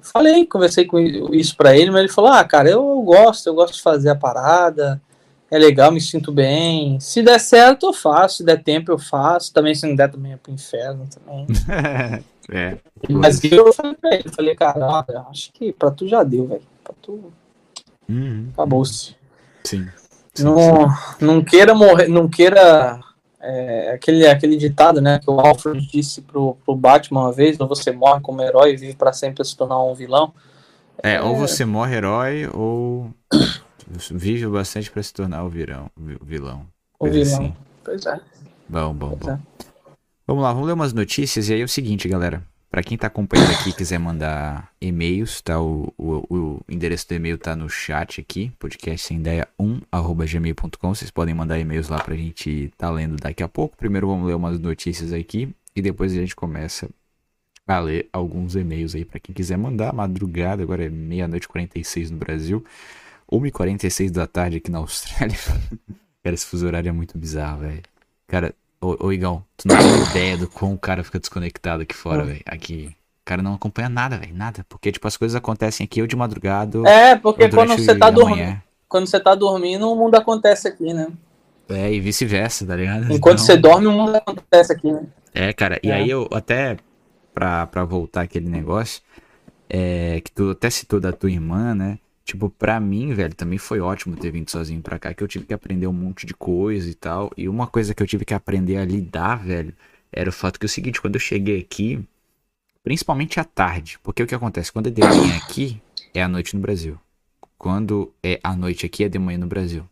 falei, 0.00 0.46
conversei 0.46 0.84
com 0.84 1.00
isso 1.34 1.56
para 1.56 1.76
ele, 1.76 1.90
mas 1.90 2.00
ele 2.00 2.12
falou: 2.12 2.30
Ah, 2.30 2.44
cara, 2.44 2.70
eu 2.70 3.02
gosto, 3.02 3.48
eu 3.48 3.54
gosto 3.54 3.74
de 3.74 3.82
fazer 3.82 4.11
a 4.11 4.14
parada, 4.14 5.02
é 5.50 5.58
legal, 5.58 5.90
me 5.90 6.00
sinto 6.00 6.30
bem. 6.30 7.00
Se 7.00 7.20
der 7.20 7.40
certo, 7.40 7.87
eu 7.87 7.92
faço, 7.92 8.37
se 8.37 8.44
der 8.44 8.62
tempo, 8.62 8.92
eu 8.92 8.98
faço. 9.00 9.52
Também, 9.52 9.74
se 9.74 9.84
não 9.84 9.96
der, 9.96 10.12
também 10.12 10.34
é 10.34 10.37
pro 10.37 10.52
inferno 10.52 11.08
também. 11.12 11.44
é. 12.52 12.78
Mas 13.11 13.42
eu 13.42 13.72
falei 13.72 13.94
pra 13.94 14.14
ele, 14.14 14.28
falei, 14.28 14.54
cara, 14.54 15.26
acho 15.28 15.52
que 15.52 15.72
pra 15.72 15.90
tu 15.90 16.06
já 16.06 16.22
deu, 16.22 16.46
velho. 16.46 16.62
Pra 16.84 16.94
tu. 17.02 17.32
Uhum. 18.08 18.48
Acabou-se. 18.52 19.17
Sim 19.68 19.88
não, 20.42 20.88
não 21.20 21.44
queira 21.44 21.74
morrer, 21.74 22.09
não 22.09 22.28
queira 22.28 23.00
é, 23.40 23.92
aquele, 23.92 24.26
aquele 24.26 24.57
ditado, 24.57 25.00
né, 25.00 25.18
que 25.18 25.31
o 25.31 25.40
Alfred 25.40 25.87
disse 25.87 26.22
pro, 26.22 26.57
pro 26.64 26.74
Batman 26.74 27.22
uma 27.22 27.33
vez, 27.33 27.59
ou 27.59 27.68
você 27.68 27.92
morre 27.92 28.20
como 28.20 28.42
herói 28.42 28.72
e 28.72 28.76
vive 28.76 28.94
para 28.94 29.12
sempre 29.12 29.44
se 29.44 29.57
tornar 29.57 29.83
um 29.83 29.94
vilão. 29.94 30.33
É, 31.02 31.14
é, 31.14 31.22
ou 31.22 31.37
você 31.37 31.64
morre 31.64 31.96
herói, 31.96 32.48
ou 32.52 33.11
vive 34.11 34.46
bastante 34.46 34.90
para 34.90 35.02
se 35.02 35.12
tornar 35.12 35.44
o 35.44 35.48
virão, 35.48 35.90
vilão. 35.96 36.66
O 36.98 37.09
vilão, 37.09 37.35
assim. 37.35 37.57
pois 37.85 38.07
é. 38.07 38.20
Bom, 38.68 38.92
bom, 38.92 39.16
pois 39.18 39.20
bom. 39.20 39.31
É. 39.33 39.38
Vamos 40.26 40.42
lá, 40.42 40.52
vamos 40.52 40.66
ler 40.66 40.74
umas 40.74 40.92
notícias, 40.92 41.48
e 41.48 41.54
aí 41.54 41.61
é 41.61 41.64
o 41.64 41.68
seguinte, 41.68 42.09
galera. 42.09 42.42
Para 42.70 42.83
quem 42.83 42.98
tá 42.98 43.07
acompanhando 43.07 43.50
aqui 43.52 43.72
quiser 43.72 43.98
mandar 43.98 44.70
e-mails, 44.81 45.40
tá? 45.40 45.59
O, 45.59 45.92
o, 45.96 46.26
o 46.28 46.61
endereço 46.68 47.09
do 47.09 47.14
e-mail 47.14 47.38
tá 47.38 47.57
no 47.57 47.68
chat 47.68 48.20
aqui, 48.20 48.52
podcast 48.59 49.07
sem 49.07 49.18
ideia 49.18 49.48
1 49.59 49.81
gmail.com. 50.26 50.94
Vocês 50.94 51.11
podem 51.11 51.35
mandar 51.35 51.59
e-mails 51.59 51.88
lá 51.88 51.98
pra 51.98 52.14
gente 52.14 52.70
tá 52.76 52.90
lendo 52.90 53.16
daqui 53.16 53.42
a 53.42 53.48
pouco. 53.48 53.76
Primeiro 53.76 54.07
vamos 54.07 54.26
ler 54.26 54.35
umas 54.35 54.59
notícias 54.59 55.14
aqui 55.14 55.48
e 55.74 55.81
depois 55.81 56.12
a 56.12 56.16
gente 56.16 56.37
começa 56.37 56.90
a 57.66 57.78
ler 57.81 58.09
alguns 58.12 58.54
e-mails 58.54 58.94
aí 58.94 59.04
para 59.04 59.18
quem 59.18 59.35
quiser 59.35 59.57
mandar. 59.57 59.94
Madrugada, 59.94 60.62
agora 60.62 60.85
é 60.85 60.90
meia-noite 60.90 61.44
e 61.44 61.48
46 61.48 62.11
no 62.11 62.18
Brasil, 62.18 62.64
1h46 63.33 64.11
da 64.11 64.26
tarde 64.26 64.59
aqui 64.59 64.70
na 64.70 64.78
Austrália. 64.78 65.37
Cara, 66.22 66.35
esse 66.35 66.44
fuso 66.44 66.66
horário 66.66 66.90
é 66.90 66.92
muito 66.92 67.16
bizarro, 67.16 67.61
velho. 67.61 67.83
Cara, 68.26 68.54
Ô, 68.80 69.06
ô 69.06 69.12
Igão, 69.12 69.44
tu 69.56 69.66
não 69.66 69.76
tem 69.76 70.10
ideia 70.10 70.36
do 70.36 70.48
como 70.48 70.74
o 70.74 70.78
cara 70.78 71.02
fica 71.02 71.18
desconectado 71.18 71.82
aqui 71.82 71.94
fora, 71.94 72.24
velho. 72.24 72.42
Aqui. 72.46 72.88
O 73.22 73.24
cara 73.24 73.42
não 73.42 73.54
acompanha 73.54 73.88
nada, 73.88 74.16
velho. 74.16 74.34
Nada. 74.34 74.64
Porque, 74.68 74.92
tipo, 74.92 75.06
as 75.06 75.16
coisas 75.16 75.34
acontecem 75.34 75.84
aqui 75.84 76.00
eu 76.00 76.06
de 76.06 76.16
madrugada. 76.16 76.78
É, 76.88 77.16
porque 77.16 77.48
quando 77.48 77.76
você 77.76 77.94
tá 77.96 78.08
dormindo. 78.10 78.62
Quando 78.88 79.06
você 79.06 79.20
tá 79.20 79.34
dormindo, 79.34 79.90
o 79.90 79.96
mundo 79.96 80.14
acontece 80.14 80.68
aqui, 80.68 80.94
né? 80.94 81.08
É, 81.68 81.92
e 81.92 82.00
vice-versa, 82.00 82.64
tá 82.64 82.76
ligado? 82.76 83.12
Enquanto 83.12 83.42
então... 83.42 83.46
você 83.46 83.56
dorme, 83.56 83.86
o 83.86 83.92
mundo 83.92 84.16
acontece 84.16 84.72
aqui, 84.72 84.90
né? 84.90 85.06
É, 85.34 85.52
cara. 85.52 85.76
É. 85.76 85.86
E 85.86 85.92
aí 85.92 86.08
eu 86.08 86.28
até. 86.32 86.76
Pra, 87.34 87.66
pra 87.66 87.84
voltar 87.84 88.22
aquele 88.22 88.48
negócio. 88.48 89.02
É, 89.68 90.20
que 90.24 90.32
tu 90.32 90.50
até 90.50 90.70
citou 90.70 90.98
da 90.98 91.12
tua 91.12 91.30
irmã, 91.30 91.74
né? 91.74 91.98
Tipo, 92.28 92.50
pra 92.50 92.78
mim, 92.78 93.14
velho, 93.14 93.34
também 93.34 93.56
foi 93.56 93.80
ótimo 93.80 94.14
ter 94.14 94.30
vindo 94.30 94.50
sozinho 94.50 94.82
pra 94.82 94.98
cá, 94.98 95.14
que 95.14 95.24
eu 95.24 95.26
tive 95.26 95.46
que 95.46 95.54
aprender 95.54 95.86
um 95.86 95.94
monte 95.94 96.26
de 96.26 96.34
coisa 96.34 96.86
e 96.86 96.92
tal. 96.92 97.30
E 97.38 97.48
uma 97.48 97.66
coisa 97.66 97.94
que 97.94 98.02
eu 98.02 98.06
tive 98.06 98.22
que 98.22 98.34
aprender 98.34 98.76
a 98.76 98.84
lidar, 98.84 99.42
velho, 99.42 99.74
era 100.12 100.28
o 100.28 100.32
fato 100.32 100.60
que 100.60 100.66
é 100.66 100.68
o 100.68 100.68
seguinte, 100.68 101.00
quando 101.00 101.14
eu 101.14 101.20
cheguei 101.20 101.58
aqui, 101.58 102.06
principalmente 102.84 103.40
à 103.40 103.44
tarde, 103.44 103.98
porque 104.02 104.22
o 104.22 104.26
que 104.26 104.34
acontece? 104.34 104.70
Quando 104.70 104.88
é 104.88 104.90
de 104.90 105.00
manhã 105.00 105.38
aqui, 105.38 105.80
é 106.12 106.22
à 106.22 106.28
noite 106.28 106.54
no 106.54 106.60
Brasil. 106.60 106.98
Quando 107.56 108.12
é 108.22 108.38
à 108.44 108.54
noite 108.54 108.84
aqui, 108.84 109.04
é 109.04 109.08
de 109.08 109.18
manhã 109.18 109.38
no 109.38 109.46
Brasil. 109.46 109.88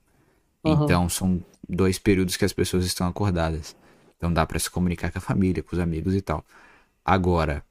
Uhum. 0.62 0.84
Então, 0.84 1.08
são 1.08 1.42
dois 1.66 1.98
períodos 1.98 2.36
que 2.36 2.44
as 2.44 2.52
pessoas 2.52 2.84
estão 2.84 3.06
acordadas. 3.06 3.74
Então, 4.18 4.30
dá 4.30 4.44
para 4.44 4.58
se 4.58 4.68
comunicar 4.68 5.10
com 5.10 5.16
a 5.16 5.22
família, 5.22 5.62
com 5.62 5.74
os 5.74 5.80
amigos 5.80 6.14
e 6.14 6.20
tal. 6.20 6.44
Agora, 7.02 7.64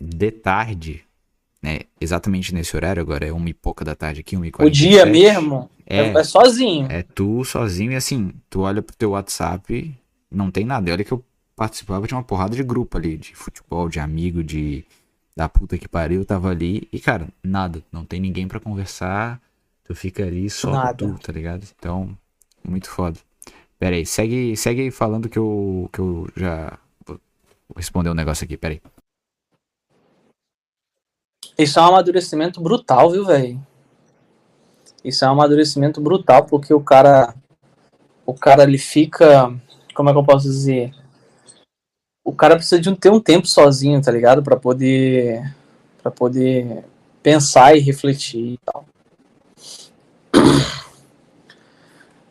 de 0.00 0.32
tarde, 0.32 1.04
né? 1.62 1.80
Exatamente 2.00 2.52
nesse 2.52 2.74
horário, 2.76 3.00
agora 3.00 3.24
é 3.24 3.32
uma 3.32 3.48
e 3.48 3.54
pouca 3.54 3.84
da 3.84 3.94
tarde 3.94 4.20
aqui, 4.20 4.36
uma 4.36 4.46
e 4.46 4.52
O 4.58 4.68
dia 4.68 5.06
mesmo 5.06 5.70
é, 5.86 6.08
é, 6.08 6.24
sozinho. 6.24 6.86
É 6.90 7.02
tu 7.02 7.44
sozinho 7.44 7.92
e 7.92 7.96
assim, 7.96 8.32
tu 8.50 8.62
olha 8.62 8.82
pro 8.82 8.96
teu 8.96 9.10
WhatsApp, 9.10 9.94
não 10.30 10.50
tem 10.50 10.64
nada. 10.64 10.90
E 10.90 10.92
olha 10.92 11.04
que 11.04 11.12
eu 11.12 11.24
participava 11.54 12.06
de 12.06 12.14
uma 12.14 12.22
porrada 12.22 12.56
de 12.56 12.62
grupo 12.62 12.98
ali, 12.98 13.16
de 13.16 13.34
futebol, 13.34 13.88
de 13.88 14.00
amigo, 14.00 14.42
de 14.42 14.84
da 15.34 15.48
puta 15.48 15.78
que 15.78 15.88
pariu, 15.88 16.24
tava 16.24 16.50
ali 16.50 16.88
e, 16.92 17.00
cara, 17.00 17.26
nada. 17.42 17.82
Não 17.90 18.04
tem 18.04 18.20
ninguém 18.20 18.46
para 18.46 18.60
conversar, 18.60 19.40
tu 19.84 19.94
fica 19.94 20.24
ali 20.24 20.50
só 20.50 20.70
nada. 20.70 20.94
tu, 20.94 21.18
tá 21.18 21.32
ligado? 21.32 21.66
Então, 21.78 22.16
muito 22.66 22.90
foda. 22.90 23.18
Pera 23.78 23.96
aí, 23.96 24.04
segue, 24.04 24.56
segue 24.56 24.90
falando 24.90 25.28
que 25.28 25.38
eu, 25.38 25.88
que 25.92 25.98
eu 25.98 26.28
já 26.36 26.78
vou 27.06 27.18
responder 27.76 28.10
um 28.10 28.14
negócio 28.14 28.44
aqui, 28.44 28.56
pera 28.56 28.74
aí. 28.74 28.80
Isso 31.58 31.78
é 31.78 31.82
um 31.82 31.86
amadurecimento 31.86 32.60
brutal, 32.60 33.10
viu, 33.10 33.24
velho? 33.24 33.60
Isso 35.04 35.24
é 35.24 35.28
um 35.28 35.32
amadurecimento 35.32 36.00
brutal, 36.00 36.44
porque 36.44 36.72
o 36.72 36.80
cara. 36.80 37.34
O 38.24 38.34
cara 38.34 38.62
ele 38.62 38.78
fica. 38.78 39.52
Como 39.94 40.08
é 40.08 40.12
que 40.12 40.18
eu 40.18 40.24
posso 40.24 40.44
dizer? 40.44 40.92
O 42.24 42.32
cara 42.32 42.56
precisa 42.56 42.80
de 42.80 42.88
um, 42.88 42.94
ter 42.94 43.10
um 43.10 43.20
tempo 43.20 43.46
sozinho, 43.46 44.00
tá 44.00 44.10
ligado? 44.12 44.42
para 44.42 44.56
poder. 44.56 45.54
para 46.02 46.10
poder 46.10 46.84
pensar 47.22 47.76
e 47.76 47.80
refletir 47.80 48.54
e 48.54 48.58
tal. 48.64 48.84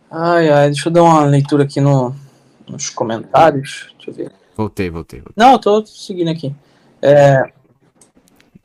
Ai, 0.10 0.50
ai, 0.50 0.70
deixa 0.70 0.90
eu 0.90 0.94
dar 0.94 1.04
uma 1.04 1.24
leitura 1.24 1.64
aqui 1.64 1.80
no, 1.80 2.14
nos 2.68 2.90
comentários. 2.90 3.94
Deixa 3.96 4.12
eu 4.12 4.14
ver. 4.14 4.32
Voltei, 4.58 4.90
voltei. 4.90 5.20
voltei. 5.20 5.34
Não, 5.38 5.54
eu 5.54 5.60
tô 5.60 5.86
seguindo 5.86 6.30
aqui. 6.30 6.54
É, 7.02 7.52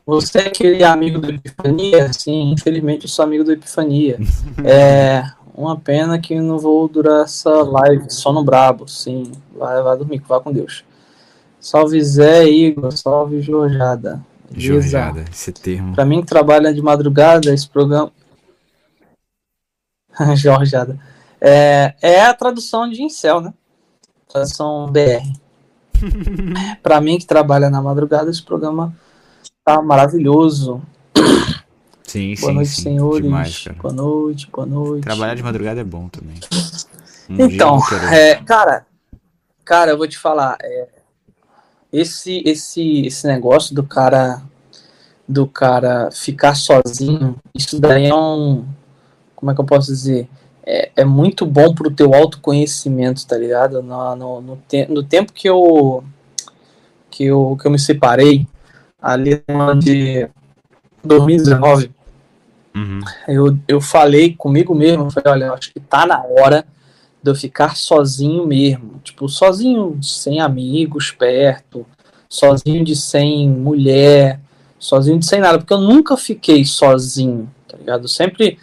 você 0.07 0.39
é 0.39 0.47
aquele 0.47 0.85
amigo 0.85 1.19
do 1.19 1.31
Epifania? 1.31 2.13
Sim, 2.13 2.53
infelizmente 2.53 3.07
eu 3.07 3.09
sou 3.09 3.25
amigo 3.25 3.43
do 3.43 3.51
Epifania. 3.51 4.19
é 4.65 5.25
uma 5.53 5.77
pena 5.77 6.17
que 6.21 6.39
não 6.41 6.59
vou 6.59 6.87
durar 6.87 7.25
essa 7.25 7.51
live 7.63 8.09
só 8.09 8.33
no 8.33 8.45
brabo. 8.45 8.87
Sim, 8.87 9.33
vai, 9.53 9.83
vai 9.83 9.97
dormir, 9.97 10.23
vá 10.27 10.39
com 10.39 10.53
Deus. 10.53 10.85
Salve 11.59 12.01
Zé, 12.01 12.49
Igor, 12.49 12.93
salve 12.93 13.43
Jorjada. 13.43 14.25
Jorjada, 14.55 15.25
esse 15.29 15.51
termo. 15.51 15.93
Pra 15.97 16.05
mim 16.05 16.21
que 16.21 16.29
trabalha 16.29 16.73
de 16.73 16.81
madrugada, 16.81 17.53
esse 17.53 17.69
programa. 17.69 18.13
Jorjada. 20.37 20.97
É, 21.41 21.95
é 22.01 22.21
a 22.23 22.33
tradução 22.33 22.89
de 22.89 23.03
Incel, 23.03 23.41
né? 23.41 23.53
Tradução 24.29 24.87
BR. 24.87 25.27
pra 26.81 27.01
mim 27.01 27.19
que 27.19 27.27
trabalha 27.27 27.69
na 27.69 27.83
madrugada, 27.83 28.31
esse 28.31 28.43
programa 28.43 28.95
tá 29.67 29.83
maravilhoso. 29.83 30.81
Sim, 32.05 32.37
boa 32.37 32.51
sim, 32.51 32.55
noite, 32.55 32.71
sim. 32.71 32.83
senhores. 32.83 33.23
Demais, 33.25 33.65
boa 33.83 33.93
noite, 33.93 34.49
boa 34.49 34.65
noite. 34.65 35.03
Trabalhar 35.03 35.35
de 35.35 35.43
madrugada 35.43 35.81
é 35.81 35.85
bom 35.85 36.09
também. 36.09 36.37
Um 37.29 37.47
então, 37.47 37.81
é, 38.13 38.37
cara, 38.37 38.87
cara, 39.65 39.91
eu 39.91 39.99
vou 39.99 40.07
te 40.07 40.17
falar, 40.17 40.57
é, 40.63 40.87
esse, 41.93 42.45
esse, 42.47 43.07
esse 43.07 43.27
negócio 43.27 43.75
do 43.75 43.83
cara, 43.83 44.41
do 45.27 45.49
cara 45.49 46.13
ficar 46.13 46.55
sozinho, 46.55 47.35
isso 47.53 47.81
daí 47.81 48.07
é 48.07 48.15
um, 48.15 48.65
como 49.35 49.51
é 49.51 49.55
que 49.57 49.61
eu 49.61 49.65
posso 49.65 49.89
dizer? 49.89 50.29
É, 50.65 50.93
é 50.95 51.05
muito 51.05 51.45
bom 51.45 51.75
pro 51.75 51.91
teu 51.91 52.15
autoconhecimento, 52.15 53.27
tá 53.27 53.37
ligado? 53.37 53.83
No, 53.83 54.15
no, 54.15 54.41
no, 54.41 54.57
te, 54.69 54.87
no 54.87 55.03
tempo 55.03 55.33
que 55.33 55.49
eu, 55.49 56.05
que 57.11 57.25
eu, 57.25 57.59
que 57.61 57.67
eu 57.67 57.73
me 57.73 57.81
separei, 57.81 58.47
ali 59.07 59.43
no 59.49 59.61
ano 59.61 59.81
de 59.81 60.29
2019, 61.05 61.91
Uhum. 62.75 63.01
eu, 63.27 63.59
eu 63.67 63.81
falei 63.81 64.35
comigo 64.35 64.75
mesmo, 64.75 65.05
eu 65.05 65.11
falei, 65.11 65.33
olha, 65.33 65.45
eu 65.47 65.55
acho 65.55 65.73
que 65.73 65.81
tá 65.81 66.05
na 66.05 66.23
hora 66.23 66.67
de 67.23 67.31
eu 67.31 67.35
ficar 67.35 67.75
sozinho 67.75 68.47
mesmo. 68.47 69.01
Tipo, 69.03 69.29
sozinho, 69.29 69.99
sem 70.03 70.41
amigos 70.41 71.11
perto, 71.11 71.87
sozinho 72.29 72.85
de 72.85 72.95
sem 72.95 73.49
mulher, 73.49 74.41
sozinho 74.79 75.19
de 75.19 75.25
sem 75.25 75.41
nada, 75.41 75.59
porque 75.59 75.73
eu 75.73 75.81
nunca 75.81 76.17
fiquei 76.19 76.67
sozinho, 76.67 77.51
tá 77.67 77.79
ligado? 77.79 78.03
Eu 78.05 78.09
sempre 78.09 78.59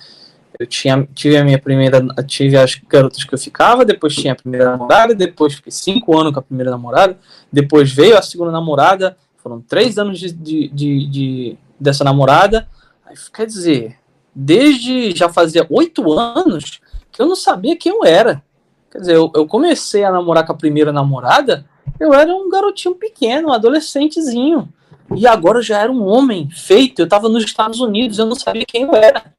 eu 0.60 0.68
tinha, 0.68 1.08
tive 1.16 1.36
a 1.36 1.44
minha 1.44 1.58
primeira, 1.58 2.00
tive 2.28 2.56
as 2.56 2.76
garotas 2.76 3.24
que 3.24 3.34
eu 3.34 3.40
ficava, 3.40 3.84
depois 3.84 4.14
tinha 4.14 4.34
a 4.34 4.36
primeira 4.36 4.70
namorada, 4.72 5.16
depois 5.16 5.56
fiquei 5.56 5.72
cinco 5.72 6.16
anos 6.18 6.32
com 6.32 6.40
a 6.40 6.44
primeira 6.44 6.70
namorada, 6.70 7.18
depois 7.52 7.92
veio 7.92 8.16
a 8.16 8.22
segunda 8.22 8.52
namorada, 8.52 9.18
foram 9.44 9.62
três 9.62 9.98
anos 9.98 10.18
de, 10.18 10.32
de, 10.32 10.68
de, 10.70 11.08
de 11.08 11.58
dessa 11.78 12.04
namorada, 12.04 12.68
aí 13.06 13.14
quer 13.34 13.46
dizer, 13.46 13.98
desde 14.34 15.12
já 15.12 15.28
fazia 15.28 15.68
oito 15.70 16.12
anos 16.14 16.80
que 17.12 17.22
eu 17.22 17.28
não 17.28 17.36
sabia 17.36 17.78
quem 17.78 17.92
eu 17.92 18.06
era. 18.06 18.42
Quer 18.90 19.00
dizer, 19.00 19.16
eu, 19.16 19.30
eu, 19.36 19.46
comecei 19.46 20.04
a 20.04 20.12
namorar 20.12 20.46
com 20.46 20.54
a 20.54 20.58
primeira 20.58 20.92
namorada, 20.92 21.66
eu 22.00 22.14
era 22.14 22.34
um 22.34 22.50
garotinho 22.50 22.96
pequeno, 22.96 23.50
um 23.50 23.54
adolescentezinho. 23.54 24.72
E 25.16 25.28
agora 25.28 25.60
eu 25.60 25.64
já 25.64 25.80
era 25.80 25.92
um 25.92 26.06
homem 26.06 26.50
feito, 26.50 27.02
eu 27.02 27.08
tava 27.08 27.28
nos 27.28 27.44
Estados 27.44 27.80
Unidos, 27.82 28.18
eu 28.18 28.26
não 28.26 28.36
sabia 28.36 28.66
quem 28.66 28.84
eu 28.84 28.96
era. 28.96 29.34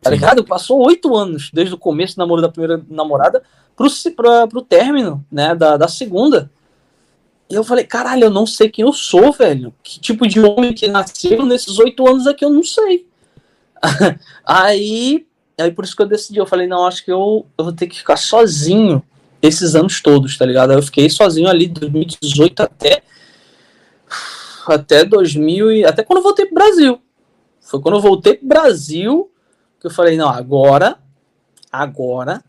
Tá 0.00 0.10
ligado? 0.10 0.44
Passou 0.44 0.86
oito 0.86 1.16
anos, 1.16 1.50
desde 1.52 1.74
o 1.74 1.78
começo 1.78 2.14
do 2.14 2.20
namoro 2.20 2.40
da 2.40 2.48
primeira 2.48 2.82
namorada 2.88 3.42
pro, 3.74 3.88
pra, 4.14 4.46
pro 4.46 4.62
término, 4.62 5.24
né, 5.30 5.54
da, 5.54 5.76
da 5.76 5.88
segunda. 5.88 6.50
E 7.50 7.54
eu 7.54 7.64
falei, 7.64 7.84
caralho, 7.84 8.24
eu 8.24 8.30
não 8.30 8.46
sei 8.46 8.68
quem 8.68 8.84
eu 8.84 8.92
sou, 8.92 9.32
velho. 9.32 9.74
Que 9.82 9.98
tipo 9.98 10.26
de 10.26 10.40
homem 10.40 10.74
que 10.74 10.86
nasceu 10.86 11.46
nesses 11.46 11.78
oito 11.78 12.06
anos 12.06 12.26
aqui, 12.26 12.44
eu 12.44 12.50
não 12.50 12.62
sei. 12.62 13.06
aí, 14.44 15.26
aí 15.58 15.70
por 15.72 15.84
isso 15.84 15.96
que 15.96 16.02
eu 16.02 16.08
decidi, 16.08 16.38
eu 16.38 16.46
falei, 16.46 16.66
não, 16.66 16.86
acho 16.86 17.04
que 17.04 17.10
eu, 17.10 17.46
eu 17.56 17.64
vou 17.64 17.72
ter 17.72 17.86
que 17.86 17.96
ficar 17.96 18.16
sozinho 18.16 19.02
esses 19.40 19.74
anos 19.74 20.02
todos, 20.02 20.36
tá 20.36 20.44
ligado? 20.44 20.70
Aí 20.70 20.76
eu 20.76 20.82
fiquei 20.82 21.08
sozinho 21.08 21.48
ali, 21.48 21.68
2018 21.68 22.62
até 22.62 23.02
até 24.66 25.04
2000 25.04 25.72
e 25.72 25.84
até 25.84 26.02
quando 26.02 26.18
eu 26.18 26.22
voltei 26.22 26.44
pro 26.44 26.56
Brasil. 26.56 27.00
Foi 27.60 27.80
quando 27.80 27.96
eu 27.96 28.00
voltei 28.00 28.34
pro 28.34 28.48
Brasil 28.48 29.30
que 29.80 29.86
eu 29.86 29.90
falei, 29.90 30.16
não, 30.16 30.28
agora, 30.28 30.98
agora, 31.70 32.42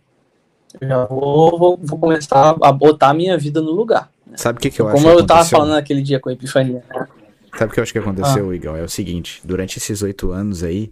eu 0.81 0.88
já 0.88 1.05
vou, 1.05 1.57
vou, 1.57 1.79
vou 1.81 1.99
começar 1.99 2.55
a 2.62 2.71
botar 2.71 3.09
a 3.09 3.13
minha 3.13 3.38
vida 3.38 3.62
no 3.62 3.71
lugar. 3.71 4.12
Né? 4.29 4.37
Sabe 4.37 4.57
o 4.57 4.61
que, 4.61 4.69
que 4.69 4.81
eu 4.81 4.85
Como 4.85 5.07
acho 5.07 5.17
eu 5.17 5.21
que 5.21 5.27
tava 5.27 5.45
falando 5.45 5.71
naquele 5.71 6.01
dia 6.01 6.19
com 6.19 6.29
a 6.29 6.33
Epifania. 6.33 6.83
Sabe 7.57 7.71
o 7.71 7.73
que 7.73 7.79
eu 7.79 7.83
acho 7.83 7.91
que 7.91 7.99
aconteceu, 7.99 8.49
ah. 8.49 8.55
Igor? 8.55 8.77
É 8.77 8.83
o 8.83 8.89
seguinte, 8.89 9.41
durante 9.43 9.77
esses 9.77 10.01
oito 10.01 10.31
anos 10.31 10.63
aí, 10.63 10.91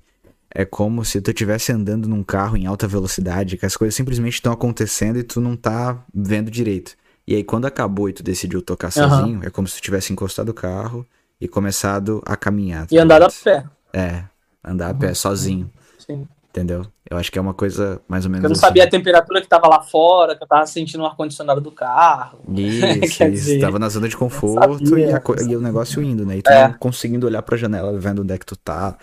é 0.53 0.65
como 0.65 1.05
se 1.05 1.21
tu 1.21 1.29
estivesse 1.29 1.71
andando 1.71 2.09
num 2.09 2.23
carro 2.23 2.57
em 2.57 2.65
alta 2.65 2.87
velocidade, 2.87 3.57
que 3.57 3.65
as 3.65 3.77
coisas 3.77 3.95
simplesmente 3.95 4.33
estão 4.33 4.51
acontecendo 4.51 5.19
e 5.19 5.23
tu 5.23 5.39
não 5.39 5.55
tá 5.55 6.03
vendo 6.13 6.49
direito. 6.49 6.95
E 7.27 7.35
aí, 7.35 7.43
quando 7.43 7.65
acabou 7.65 8.09
e 8.09 8.13
tu 8.13 8.23
decidiu 8.23 8.61
tocar 8.61 8.89
sozinho, 8.89 9.39
uhum. 9.39 9.43
é 9.43 9.49
como 9.49 9.67
se 9.67 9.75
tu 9.75 9.81
tivesse 9.81 10.13
encostado 10.13 10.49
o 10.49 10.53
carro 10.53 11.05
e 11.39 11.47
começado 11.47 12.23
a 12.25 12.35
caminhar. 12.35 12.87
Tá 12.87 12.95
e 12.95 12.97
andar 12.97 13.21
a 13.21 13.29
pé. 13.29 13.65
É, 13.93 14.23
andar 14.63 14.89
a 14.89 14.93
pé 14.93 15.13
sozinho. 15.13 15.69
Sim. 15.99 16.25
Entendeu? 16.57 16.87
Eu 17.07 17.17
acho 17.17 17.31
que 17.31 17.37
é 17.37 17.41
uma 17.41 17.53
coisa 17.53 18.01
mais 18.07 18.25
ou 18.25 18.31
menos. 18.31 18.43
Eu 18.43 18.49
não 18.49 18.53
assim. 18.53 18.61
sabia 18.61 18.83
a 18.83 18.89
temperatura 18.89 19.39
que 19.39 19.47
tava 19.47 19.67
lá 19.67 19.83
fora, 19.83 20.35
que 20.35 20.43
eu 20.43 20.47
tava 20.47 20.65
sentindo 20.65 21.03
o 21.03 21.05
ar-condicionado 21.05 21.61
do 21.61 21.71
carro. 21.71 22.39
Isso, 22.57 22.85
isso. 23.05 23.29
Dizer, 23.29 23.61
tava 23.61 23.77
na 23.77 23.87
zona 23.89 24.09
de 24.09 24.17
conforto 24.17 24.97
e, 24.97 25.05
a, 25.05 25.21
e, 25.47 25.55
o 25.55 25.61
negócio 25.61 26.01
indo, 26.01 26.25
né? 26.25 26.37
E 26.37 26.41
tu 26.41 26.49
é. 26.49 26.67
não 26.67 26.73
conseguindo 26.73 27.27
olhar 27.27 27.43
pra 27.43 27.55
janela, 27.55 27.95
vendo 27.99 28.23
onde 28.23 28.33
é 28.33 28.37
que 28.39 28.45
tu 28.45 28.55
tá, 28.55 28.97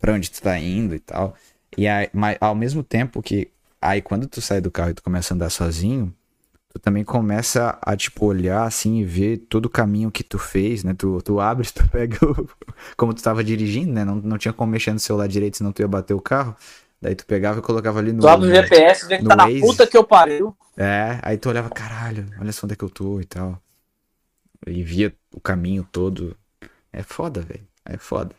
pra 0.00 0.12
onde 0.12 0.30
tu 0.30 0.40
tá 0.40 0.56
indo 0.56 0.94
e 0.94 1.00
tal. 1.00 1.34
E 1.76 1.88
aí, 1.88 2.08
mas, 2.12 2.36
ao 2.40 2.54
mesmo 2.54 2.84
tempo 2.84 3.20
que. 3.20 3.50
Aí 3.82 4.00
quando 4.00 4.28
tu 4.28 4.40
sai 4.40 4.60
do 4.60 4.70
carro 4.70 4.90
e 4.90 4.94
tu 4.94 5.02
começa 5.02 5.32
a 5.32 5.34
andar 5.34 5.50
sozinho, 5.50 6.14
tu 6.72 6.78
também 6.78 7.02
começa 7.02 7.76
a, 7.82 7.96
tipo, 7.96 8.26
olhar 8.26 8.62
assim 8.62 8.98
e 8.98 9.04
ver 9.04 9.38
todo 9.48 9.66
o 9.66 9.70
caminho 9.70 10.12
que 10.12 10.22
tu 10.22 10.38
fez, 10.38 10.84
né? 10.84 10.94
Tu, 10.96 11.20
tu 11.22 11.40
abre, 11.40 11.66
tu 11.74 11.88
pega 11.88 12.16
o, 12.24 12.48
como 12.96 13.12
tu 13.12 13.22
tava 13.22 13.42
dirigindo, 13.42 13.92
né? 13.92 14.04
Não, 14.04 14.14
não 14.14 14.38
tinha 14.38 14.52
como 14.52 14.70
mexer 14.70 14.92
no 14.92 15.00
celular 15.00 15.26
direito, 15.26 15.56
senão 15.56 15.72
tu 15.72 15.82
ia 15.82 15.88
bater 15.88 16.14
o 16.14 16.20
carro. 16.20 16.54
Daí 17.00 17.14
tu 17.14 17.24
pegava 17.26 17.60
e 17.60 17.62
colocava 17.62 17.98
ali 17.98 18.12
no. 18.12 18.20
Tu 18.20 18.28
abre 18.28 18.48
o 18.48 18.54
GPS, 18.54 19.06
vê 19.06 19.18
que 19.18 19.24
tá 19.24 19.34
Waze. 19.36 19.60
na 19.60 19.66
puta 19.66 19.86
que 19.86 19.96
eu 19.96 20.04
pariu. 20.04 20.56
É, 20.76 21.18
aí 21.22 21.38
tu 21.38 21.48
olhava, 21.48 21.70
caralho, 21.70 22.26
olha 22.38 22.52
só 22.52 22.66
onde 22.66 22.74
é 22.74 22.76
que 22.76 22.84
eu 22.84 22.90
tô 22.90 23.20
e 23.20 23.24
tal. 23.24 23.60
E 24.66 24.82
via 24.82 25.14
o 25.34 25.40
caminho 25.40 25.86
todo. 25.90 26.36
É 26.92 27.02
foda, 27.02 27.40
velho. 27.40 27.66
É 27.84 27.96
foda. 27.96 28.34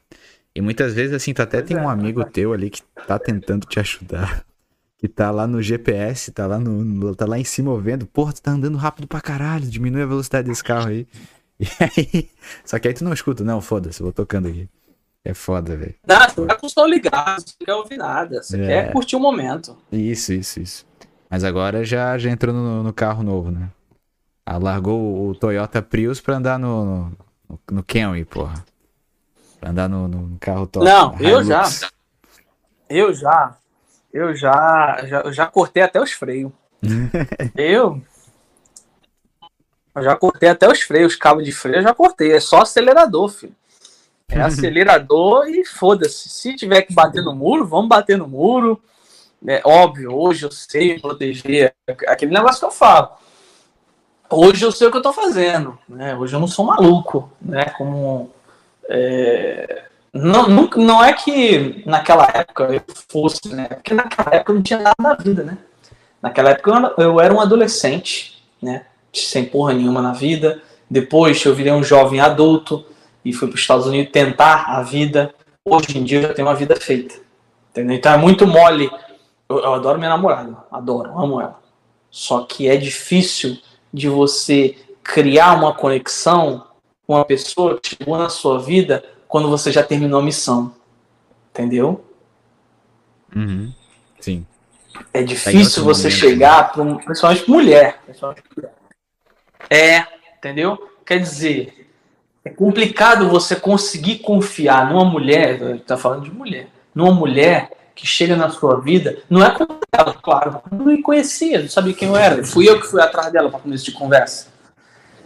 E 0.53 0.61
muitas 0.61 0.93
vezes, 0.93 1.13
assim, 1.15 1.33
tu 1.33 1.41
até 1.41 1.57
Pois 1.59 1.67
tem 1.69 1.77
é, 1.77 1.81
um 1.81 1.89
amigo 1.89 2.23
teu 2.25 2.53
ali 2.53 2.69
que 2.69 2.83
tá 3.07 3.17
tentando 3.17 3.65
te 3.67 3.79
ajudar. 3.79 4.45
Que 4.99 5.07
tá 5.07 5.31
lá 5.31 5.47
no 5.47 5.63
GPS, 5.63 6.31
tá 6.31 6.45
lá 6.45 6.59
no, 6.59 6.85
no- 6.85 7.15
tá 7.15 7.25
lá 7.25 7.39
em 7.39 7.43
cima 7.43 7.75
vendo, 7.81 8.05
porra, 8.05 8.33
tu 8.33 8.41
tá 8.43 8.51
andando 8.51 8.77
rápido 8.77 9.07
pra 9.07 9.19
caralho, 9.19 9.65
diminui 9.65 10.03
a 10.03 10.05
velocidade 10.05 10.47
desse 10.47 10.63
carro 10.63 10.89
aí. 10.89 11.07
E 11.59 11.65
aí, 11.79 12.29
só 12.63 12.77
que 12.77 12.87
aí 12.87 12.93
tu 12.93 13.03
não 13.03 13.11
escuta, 13.11 13.43
não, 13.43 13.61
foda-se, 13.61 13.99
eu 13.99 14.05
vou 14.05 14.13
tocando 14.13 14.47
aqui. 14.47 14.69
É 15.23 15.33
foda, 15.33 15.77
velho. 15.77 15.95
Não, 16.05 16.19
você 16.19 16.45
tá 16.45 16.55
com 16.55 16.65
o 16.65 16.69
som 16.69 16.85
ligado, 16.85 17.41
você 17.41 17.53
não 17.59 17.65
quer 17.65 17.75
ouvir 17.75 17.97
nada. 17.97 18.41
Você 18.41 18.59
É. 18.61 18.67
quer 18.67 18.91
curtir 18.91 19.15
o 19.15 19.19
momento. 19.19 19.77
Isso, 19.91 20.33
isso, 20.33 20.59
isso. 20.59 20.85
Mas 21.29 21.43
agora 21.43 21.83
já, 21.85 22.17
já 22.17 22.29
entrou 22.29 22.53
no, 22.53 22.83
no 22.83 22.91
carro 22.91 23.23
novo, 23.23 23.51
né? 23.51 23.69
Ah, 24.45 24.57
largou 24.57 25.29
o, 25.29 25.35
Toyota 25.35 25.81
Prius 25.81 26.19
pra 26.19 26.35
andar 26.35 26.57
no, 26.57 27.11
no, 27.47 27.59
no, 27.71 27.83
Camry, 27.83 28.25
porra. 28.25 28.65
Pra 29.59 29.69
andar 29.69 29.87
no, 29.87 30.07
no 30.07 30.37
carro 30.39 30.65
top. 30.65 30.83
Não, 30.85 31.15
eu 31.19 31.43
já. 31.43 31.63
Eu 32.89 33.13
já. 33.13 33.55
Eu 34.11 34.35
já, 34.35 35.05
já, 35.05 35.21
eu 35.21 35.31
já 35.31 35.47
cortei 35.47 35.83
até 35.83 36.01
os 36.01 36.11
freios. 36.11 36.51
eu. 37.55 38.01
Eu 39.93 40.03
já 40.03 40.15
cortei 40.15 40.47
até 40.47 40.69
os 40.71 40.79
freios, 40.81 41.11
os 41.11 41.19
cabos 41.19 41.43
de 41.43 41.51
freio 41.51 41.79
eu 41.79 41.83
já 41.83 41.93
cortei. 41.93 42.31
É 42.31 42.39
só 42.39 42.61
acelerador, 42.61 43.27
filho. 43.27 43.53
É 44.31 44.41
acelerador 44.41 45.47
e 45.49 45.65
foda-se. 45.65 46.29
Se 46.29 46.55
tiver 46.55 46.83
que 46.83 46.93
bater 46.93 47.23
no 47.23 47.35
muro, 47.35 47.65
vamos 47.65 47.89
bater 47.89 48.17
no 48.17 48.27
muro. 48.27 48.81
É 49.47 49.61
óbvio, 49.65 50.13
hoje 50.15 50.45
eu 50.45 50.51
sei 50.51 50.99
proteger. 50.99 51.73
Aquele 52.07 52.31
negócio 52.33 52.59
que 52.59 52.65
eu 52.65 52.71
falo. 52.71 53.09
Hoje 54.29 54.63
eu 54.63 54.71
sei 54.71 54.87
o 54.87 54.91
que 54.91 54.97
eu 54.97 55.01
tô 55.01 55.11
fazendo. 55.11 55.77
Né? 55.89 56.15
Hoje 56.15 56.35
eu 56.35 56.39
não 56.39 56.47
sou 56.47 56.65
maluco. 56.65 57.29
Né? 57.41 57.65
Como. 57.77 58.29
é, 58.89 59.83
Não, 60.13 60.47
nunca- 60.47 60.79
não 60.79 61.03
é 61.03 61.11
que 61.13 61.83
naquela 61.85 62.29
época 62.33 62.63
eu 62.65 62.81
fosse, 63.09 63.53
né? 63.53 63.65
Porque 63.65 63.93
naquela 63.93 64.35
época 64.35 64.51
eu 64.51 64.55
não 64.55 64.61
tinha 64.63 64.79
nada 64.79 64.95
na 64.99 65.15
vida, 65.15 65.43
né? 65.43 65.57
Naquela 66.21 66.51
época 66.51 66.93
eu 66.97 67.19
era 67.19 67.33
um 67.33 67.41
adolescente, 67.41 68.41
né? 68.61 68.85
Sem 69.11 69.45
porra 69.45 69.73
nenhuma 69.73 70.01
na 70.01 70.13
vida. 70.13 70.61
Depois 70.89 71.43
eu 71.45 71.55
virei 71.55 71.71
um 71.73 71.83
jovem 71.83 72.19
adulto 72.21 72.85
e 73.23 73.33
fui 73.33 73.47
para 73.47 73.55
os 73.55 73.61
Estados 73.61 73.85
Unidos 73.85 74.11
tentar 74.11 74.65
a 74.67 74.81
vida. 74.83 75.33
Hoje 75.63 75.97
em 75.97 76.03
dia 76.03 76.19
eu 76.19 76.21
já 76.23 76.33
tenho 76.33 76.47
uma 76.47 76.55
vida 76.55 76.75
feita. 76.75 77.15
Entendeu? 77.69 77.95
Então 77.95 78.13
é 78.13 78.17
muito 78.17 78.47
mole. 78.47 78.89
Eu, 79.47 79.59
eu 79.59 79.73
adoro 79.73 79.97
minha 79.97 80.09
namorada, 80.09 80.57
adoro, 80.71 81.11
amo 81.17 81.39
ela. 81.39 81.59
Só 82.09 82.43
que 82.43 82.67
é 82.67 82.75
difícil 82.75 83.57
de 83.93 84.09
você 84.09 84.75
criar 85.03 85.53
uma 85.53 85.73
conexão 85.73 86.65
com 87.05 87.15
uma 87.15 87.25
pessoa 87.25 87.79
que 87.79 87.95
chegou 87.95 88.17
na 88.17 88.29
sua 88.29 88.59
vida 88.59 89.03
quando 89.27 89.49
você 89.49 89.71
já 89.71 89.83
terminou 89.83 90.19
a 90.19 90.23
missão. 90.23 90.73
Entendeu? 91.51 92.03
Uhum. 93.35 93.73
Sim. 94.19 94.45
É 95.13 95.23
difícil 95.23 95.83
você 95.83 96.09
momento, 96.09 96.19
chegar 96.19 96.71
para 96.71 96.81
um, 96.81 96.97
principalmente 96.97 97.49
mulher. 97.49 98.01
principalmente 98.03 98.43
mulher. 98.55 98.73
É, 99.69 100.05
entendeu? 100.37 100.89
Quer 101.05 101.19
dizer, 101.19 101.90
é 102.43 102.49
complicado 102.49 103.29
você 103.29 103.55
conseguir 103.55 104.19
confiar 104.19 104.89
numa 104.89 105.05
mulher, 105.05 105.61
a 105.61 105.71
gente 105.73 105.83
tá 105.83 105.95
falando 105.95 106.23
de 106.23 106.31
mulher, 106.31 106.67
numa 106.93 107.13
mulher 107.13 107.69
que 107.93 108.07
chega 108.07 108.35
na 108.35 108.49
sua 108.49 108.79
vida, 108.79 109.19
não 109.29 109.43
é 109.43 109.51
como 109.51 109.79
ela, 109.91 110.13
claro, 110.13 110.61
não 110.71 110.85
me 110.85 111.01
conhecia, 111.01 111.61
não 111.61 111.69
sabia 111.69 111.93
quem 111.93 112.07
eu 112.07 112.15
era, 112.15 112.43
fui 112.43 112.67
eu 112.67 112.79
que 112.79 112.87
fui 112.87 113.01
atrás 113.01 113.31
dela 113.31 113.49
para 113.49 113.59
começo 113.59 113.85
de 113.85 113.91
conversa. 113.91 114.47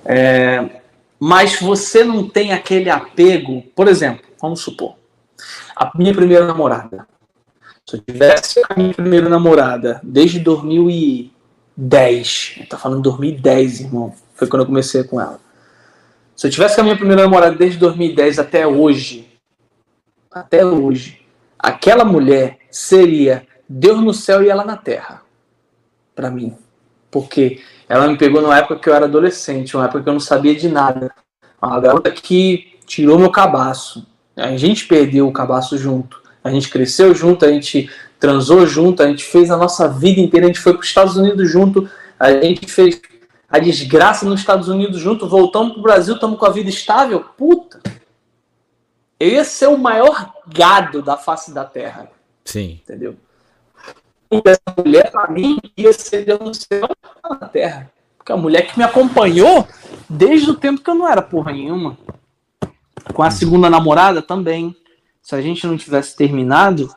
É, 0.04 0.82
mas 1.19 1.60
você 1.60 2.04
não 2.04 2.28
tem 2.28 2.51
aquele 2.51 2.89
apego, 2.89 3.62
por 3.75 3.88
exemplo, 3.88 4.25
vamos 4.41 4.60
supor, 4.60 4.95
a 5.75 5.91
minha 5.97 6.13
primeira 6.13 6.45
namorada. 6.45 7.08
Se 7.88 7.97
eu 7.97 8.01
tivesse 8.01 8.62
a 8.67 8.73
minha 8.75 8.93
primeira 8.93 9.30
namorada 9.30 10.01
desde 10.04 10.39
2010, 10.39 12.63
tá 12.67 12.78
falando 12.78 13.04
2010, 13.04 13.82
irmão, 13.82 14.13
foi 14.34 14.47
quando 14.47 14.63
eu 14.63 14.65
comecei 14.65 15.04
com 15.04 15.21
ela. 15.21 15.39
Se 16.36 16.48
eu 16.48 16.52
tivesse 16.52 16.76
com 16.76 16.82
a 16.82 16.84
minha 16.84 16.98
primeira 16.98 17.24
namorada 17.24 17.56
desde 17.56 17.80
2010 17.80 18.39
até 18.39 18.67
hoje, 18.67 19.28
até 20.30 20.65
hoje, 20.65 21.21
aquela 21.58 22.04
mulher 22.04 22.58
seria 22.69 23.48
Deus 23.67 24.02
no 24.02 24.13
céu 24.13 24.43
e 24.43 24.50
ela 24.50 24.65
na 24.65 24.78
terra, 24.78 25.24
Pra 26.13 26.32
mim, 26.32 26.56
porque 27.12 27.60
ela 27.89 28.08
me 28.08 28.17
pegou 28.17 28.41
numa 28.41 28.58
época 28.58 28.78
que 28.78 28.89
eu 28.89 28.95
era 28.95 29.04
adolescente, 29.04 29.76
uma 29.76 29.84
época 29.84 30.04
que 30.04 30.08
eu 30.08 30.13
não 30.13 30.19
sabia 30.19 30.56
de 30.56 30.69
nada, 30.69 31.13
uma 31.62 31.78
garota 31.80 32.10
que 32.10 32.78
tirou 32.86 33.19
meu 33.19 33.30
cabaço. 33.30 34.08
A 34.36 34.56
gente 34.56 34.88
perdeu 34.88 35.28
o 35.28 35.34
cabaço 35.34 35.78
junto. 35.78 36.21
A 36.41 36.50
gente 36.52 36.69
cresceu 36.69 37.13
junto, 37.13 37.43
a 37.43 37.50
gente 37.50 37.89
transou 38.19 38.65
junto, 38.65 39.04
a 39.04 39.08
gente 39.08 39.26
fez 39.26 39.52
a 39.52 39.58
nossa 39.58 39.89
vida 39.89 40.21
inteira, 40.21 40.45
a 40.45 40.48
gente 40.48 40.60
foi 40.60 40.74
para 40.74 40.82
os 40.82 40.88
Estados 40.88 41.17
Unidos 41.17 41.52
junto, 41.52 41.89
a 42.19 42.32
gente 42.32 42.65
fez 42.71 43.02
a 43.55 43.59
desgraça 43.59 44.25
nos 44.25 44.41
Estados 44.41 44.67
Unidos 44.67 44.99
junto, 44.99 45.29
voltamos 45.29 45.71
para 45.71 45.79
o 45.79 45.83
Brasil, 45.83 46.15
estamos 46.15 46.37
com 46.37 46.45
a 46.45 46.49
vida 46.49 46.69
estável. 46.69 47.21
Puta! 47.37 47.81
Eu 49.17 49.29
ia 49.29 49.45
ser 49.45 49.67
o 49.67 49.77
maior 49.77 50.33
gado 50.45 51.01
da 51.01 51.15
face 51.15 51.53
da 51.53 51.63
terra. 51.63 52.11
Sim. 52.43 52.81
Entendeu? 52.83 53.15
Essa 54.29 54.59
mulher, 54.77 55.09
para 55.09 55.31
mim, 55.31 55.57
ia 55.77 55.93
ser 55.93 56.25
Deus 56.25 56.39
no 56.41 56.53
céu 56.53 56.89
na 57.23 57.47
terra. 57.47 57.89
Porque 58.17 58.31
a 58.33 58.37
mulher 58.37 58.67
que 58.67 58.77
me 58.77 58.83
acompanhou 58.83 59.65
desde 60.09 60.51
o 60.51 60.55
tempo 60.55 60.81
que 60.81 60.89
eu 60.89 60.95
não 60.95 61.07
era 61.07 61.21
porra 61.21 61.53
nenhuma. 61.53 61.97
Com 63.13 63.23
a 63.23 63.31
segunda 63.31 63.69
namorada 63.69 64.21
também. 64.21 64.75
Se 65.21 65.33
a 65.33 65.41
gente 65.41 65.65
não 65.65 65.77
tivesse 65.77 66.15
terminado, 66.15 66.93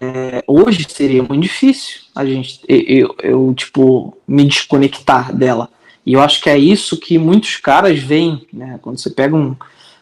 é, 0.00 0.44
hoje 0.46 0.86
seria 0.88 1.22
muito 1.22 1.42
difícil 1.42 2.02
a 2.14 2.26
gente, 2.26 2.60
eu, 2.68 2.82
eu, 2.86 3.16
eu, 3.22 3.54
tipo, 3.54 4.16
me 4.26 4.44
desconectar 4.44 5.34
dela. 5.34 5.70
E 6.08 6.14
eu 6.14 6.22
acho 6.22 6.40
que 6.40 6.48
é 6.48 6.56
isso 6.56 6.96
que 6.96 7.18
muitos 7.18 7.58
caras 7.58 7.98
veem, 7.98 8.46
né? 8.50 8.78
Quando 8.80 8.98
você 8.98 9.10
pega 9.10 9.36
um, 9.36 9.54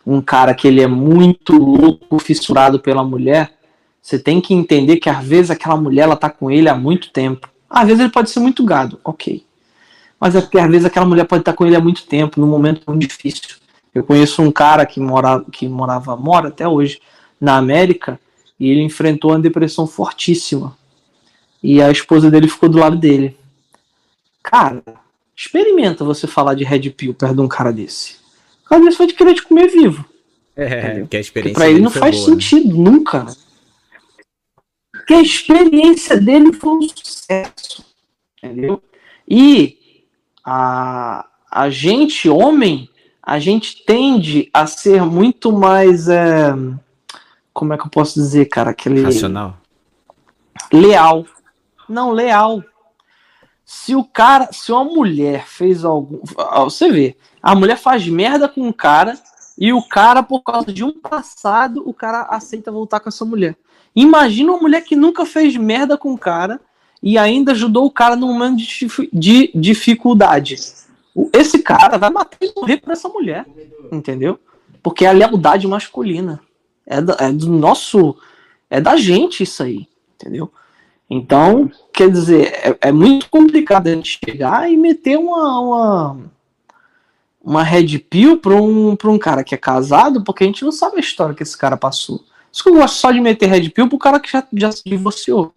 um 0.06 0.20
cara 0.20 0.54
que 0.54 0.68
ele 0.68 0.80
é 0.80 0.86
muito 0.86 1.58
louco, 1.58 2.20
fissurado 2.20 2.78
pela 2.78 3.02
mulher, 3.02 3.52
você 4.00 4.16
tem 4.16 4.40
que 4.40 4.54
entender 4.54 4.98
que 4.98 5.10
às 5.10 5.26
vezes 5.26 5.50
aquela 5.50 5.76
mulher 5.76 6.02
ela 6.02 6.14
tá 6.14 6.30
com 6.30 6.48
ele 6.48 6.68
há 6.68 6.76
muito 6.76 7.10
tempo. 7.10 7.50
Às 7.68 7.88
vezes 7.88 7.98
ele 7.98 8.12
pode 8.12 8.30
ser 8.30 8.38
muito 8.38 8.64
gado, 8.64 9.00
ok. 9.02 9.44
Mas 10.20 10.36
é 10.36 10.40
porque 10.40 10.60
às 10.60 10.70
vezes 10.70 10.84
aquela 10.84 11.06
mulher 11.06 11.24
pode 11.24 11.40
estar 11.40 11.54
com 11.54 11.66
ele 11.66 11.74
há 11.74 11.80
muito 11.80 12.06
tempo, 12.06 12.40
num 12.40 12.46
momento 12.46 12.82
muito 12.86 13.00
difícil. 13.00 13.56
Eu 13.92 14.04
conheço 14.04 14.40
um 14.42 14.52
cara 14.52 14.86
que, 14.86 15.00
mora, 15.00 15.44
que 15.50 15.68
morava, 15.68 16.16
mora 16.16 16.50
até 16.50 16.68
hoje, 16.68 17.00
na 17.40 17.56
América, 17.56 18.20
e 18.60 18.70
ele 18.70 18.82
enfrentou 18.82 19.32
uma 19.32 19.40
depressão 19.40 19.88
fortíssima. 19.88 20.78
E 21.60 21.82
a 21.82 21.90
esposa 21.90 22.30
dele 22.30 22.46
ficou 22.46 22.68
do 22.68 22.78
lado 22.78 22.94
dele. 22.94 23.36
Cara, 24.40 24.84
experimenta 25.36 26.04
você 26.04 26.26
falar 26.26 26.54
de 26.54 26.64
Red 26.64 26.90
Pill 26.90 27.12
perto 27.12 27.34
de 27.34 27.40
um 27.42 27.48
cara 27.48 27.72
desse. 27.72 28.16
O 28.64 28.68
cara 28.68 28.82
desse 28.82 28.98
vai 28.98 29.06
te 29.06 29.14
querer 29.14 29.34
te 29.34 29.42
comer 29.42 29.68
vivo. 29.68 30.04
É, 30.56 31.04
que 31.06 31.16
a 31.16 31.20
experiência 31.20 31.52
Porque 31.52 31.52
pra 31.52 31.68
ele 31.68 31.80
não 31.80 31.90
faz 31.90 32.16
boa, 32.16 32.28
né? 32.28 32.34
sentido, 32.34 32.68
né? 32.68 32.90
nunca. 32.90 33.26
Porque 34.90 35.12
a 35.12 35.20
experiência 35.20 36.18
dele 36.18 36.52
foi 36.52 36.72
um 36.72 36.82
sucesso. 36.88 37.84
Entendeu? 38.42 38.82
E 39.28 39.76
a, 40.42 41.26
a 41.50 41.68
gente, 41.68 42.28
homem, 42.28 42.88
a 43.22 43.38
gente 43.38 43.84
tende 43.84 44.48
a 44.54 44.66
ser 44.66 45.02
muito 45.04 45.52
mais. 45.52 46.08
É, 46.08 46.54
como 47.52 47.74
é 47.74 47.76
que 47.78 47.84
eu 47.84 47.90
posso 47.90 48.14
dizer, 48.14 48.46
cara? 48.46 48.70
Aquele. 48.70 49.02
Racional. 49.02 49.58
Leal. 50.72 51.26
Não, 51.88 52.10
leal. 52.12 52.64
Se 53.66 53.96
o 53.96 54.04
cara, 54.04 54.48
se 54.52 54.70
uma 54.70 54.84
mulher 54.84 55.44
fez 55.44 55.84
algum. 55.84 56.20
Você 56.64 56.88
vê, 56.88 57.16
a 57.42 57.52
mulher 57.52 57.76
faz 57.76 58.06
merda 58.06 58.48
com 58.48 58.60
um 58.60 58.72
cara 58.72 59.18
e 59.58 59.72
o 59.72 59.82
cara, 59.82 60.22
por 60.22 60.42
causa 60.42 60.72
de 60.72 60.84
um 60.84 60.92
passado, 60.92 61.82
o 61.84 61.92
cara 61.92 62.22
aceita 62.30 62.70
voltar 62.70 63.00
com 63.00 63.08
essa 63.08 63.24
mulher. 63.24 63.56
Imagina 63.94 64.52
uma 64.52 64.60
mulher 64.60 64.82
que 64.82 64.94
nunca 64.94 65.26
fez 65.26 65.56
merda 65.56 65.98
com 65.98 66.12
o 66.12 66.18
cara 66.18 66.60
e 67.02 67.18
ainda 67.18 67.50
ajudou 67.52 67.86
o 67.86 67.90
cara 67.90 68.14
num 68.14 68.32
momento 68.32 68.58
de, 68.58 69.10
de 69.12 69.50
dificuldade. 69.52 70.56
Esse 71.32 71.58
cara 71.58 71.98
vai 71.98 72.10
matar 72.10 72.38
e 72.40 72.52
morrer 72.54 72.76
por 72.76 72.92
essa 72.92 73.08
mulher. 73.08 73.46
Entendeu? 73.90 74.38
Porque 74.80 75.04
é 75.04 75.08
a 75.08 75.12
lealdade 75.12 75.66
masculina. 75.66 76.40
É, 76.86 77.00
do, 77.00 77.16
é 77.18 77.32
do 77.32 77.50
nosso. 77.50 78.16
É 78.70 78.80
da 78.80 78.96
gente 78.96 79.42
isso 79.42 79.62
aí, 79.62 79.88
entendeu? 80.14 80.52
Então, 81.08 81.70
quer 81.92 82.10
dizer, 82.10 82.52
é, 82.52 82.78
é 82.88 82.92
muito 82.92 83.30
complicado 83.30 83.86
a 83.86 83.92
gente 83.92 84.18
chegar 84.24 84.70
e 84.70 84.76
meter 84.76 85.16
uma, 85.16 85.60
uma, 85.60 86.18
uma 87.42 87.62
red 87.62 87.98
pill 87.98 88.38
para 88.38 88.54
um, 88.54 88.96
pra 88.96 89.10
um 89.10 89.18
cara 89.18 89.44
que 89.44 89.54
é 89.54 89.58
casado, 89.58 90.24
porque 90.24 90.42
a 90.42 90.46
gente 90.46 90.64
não 90.64 90.72
sabe 90.72 90.96
a 90.96 91.00
história 91.00 91.34
que 91.34 91.42
esse 91.42 91.56
cara 91.56 91.76
passou. 91.76 92.24
Isso 92.52 92.62
que 92.62 92.70
eu 92.70 92.74
gosto 92.74 92.96
só 92.96 93.12
de 93.12 93.20
meter 93.20 93.48
red 93.48 93.68
pill 93.70 93.88
pro 93.88 93.98
cara 93.98 94.18
que 94.18 94.30
já, 94.30 94.44
já 94.52 94.72
se 94.72 94.82
divorciou. 94.84 95.54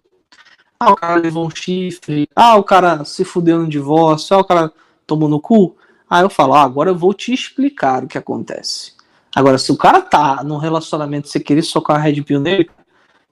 Ah, 0.80 0.92
o 0.92 0.96
cara 0.96 1.16
levou 1.16 1.46
um 1.46 1.50
chifre. 1.50 2.30
Ah, 2.36 2.56
o 2.56 2.64
cara 2.64 3.04
se 3.04 3.26
fudeu 3.26 3.60
no 3.60 3.68
divórcio. 3.68 4.36
Ah, 4.36 4.40
o 4.40 4.46
cara 4.46 4.72
tomou 5.06 5.28
no 5.28 5.40
cu. 5.40 5.76
Aí 6.10 6.24
eu 6.24 6.30
falo, 6.30 6.54
ah, 6.54 6.64
agora 6.64 6.90
eu 6.90 6.96
vou 6.96 7.14
te 7.14 7.34
explicar 7.34 8.04
o 8.04 8.08
que 8.08 8.18
acontece. 8.18 8.94
Agora, 9.36 9.58
se 9.58 9.72
o 9.72 9.78
cara 9.78 10.02
tá 10.02 10.44
num 10.44 10.58
relacionamento 10.58 11.28
e 11.28 11.32
você 11.32 11.40
querer 11.40 11.62
socar 11.62 11.98
a 11.98 12.00
red 12.00 12.22
pill 12.24 12.40
nele, 12.40 12.70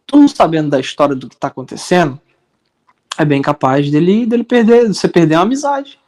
tu 0.07 0.17
não 0.17 0.27
sabendo 0.27 0.69
da 0.69 0.79
história 0.79 1.13
do 1.13 1.29
que 1.29 1.35
tá 1.35 1.49
acontecendo, 1.49 2.19
é 3.17 3.25
bem 3.25 3.41
capaz 3.41 3.91
dele, 3.91 4.25
dele 4.25 4.43
perder, 4.43 4.87
você 4.87 5.07
perder 5.07 5.35
uma 5.35 5.41
amizade. 5.41 5.99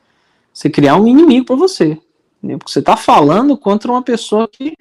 Você 0.54 0.70
criar 0.70 0.96
um 0.96 1.08
inimigo 1.08 1.46
para 1.46 1.56
você. 1.56 1.98
Entendeu? 2.38 2.58
Porque 2.58 2.72
você 2.72 2.82
tá 2.82 2.96
falando 2.96 3.58
contra 3.58 3.92
uma 3.92 4.02
pessoa 4.02 4.48
que 4.48 4.76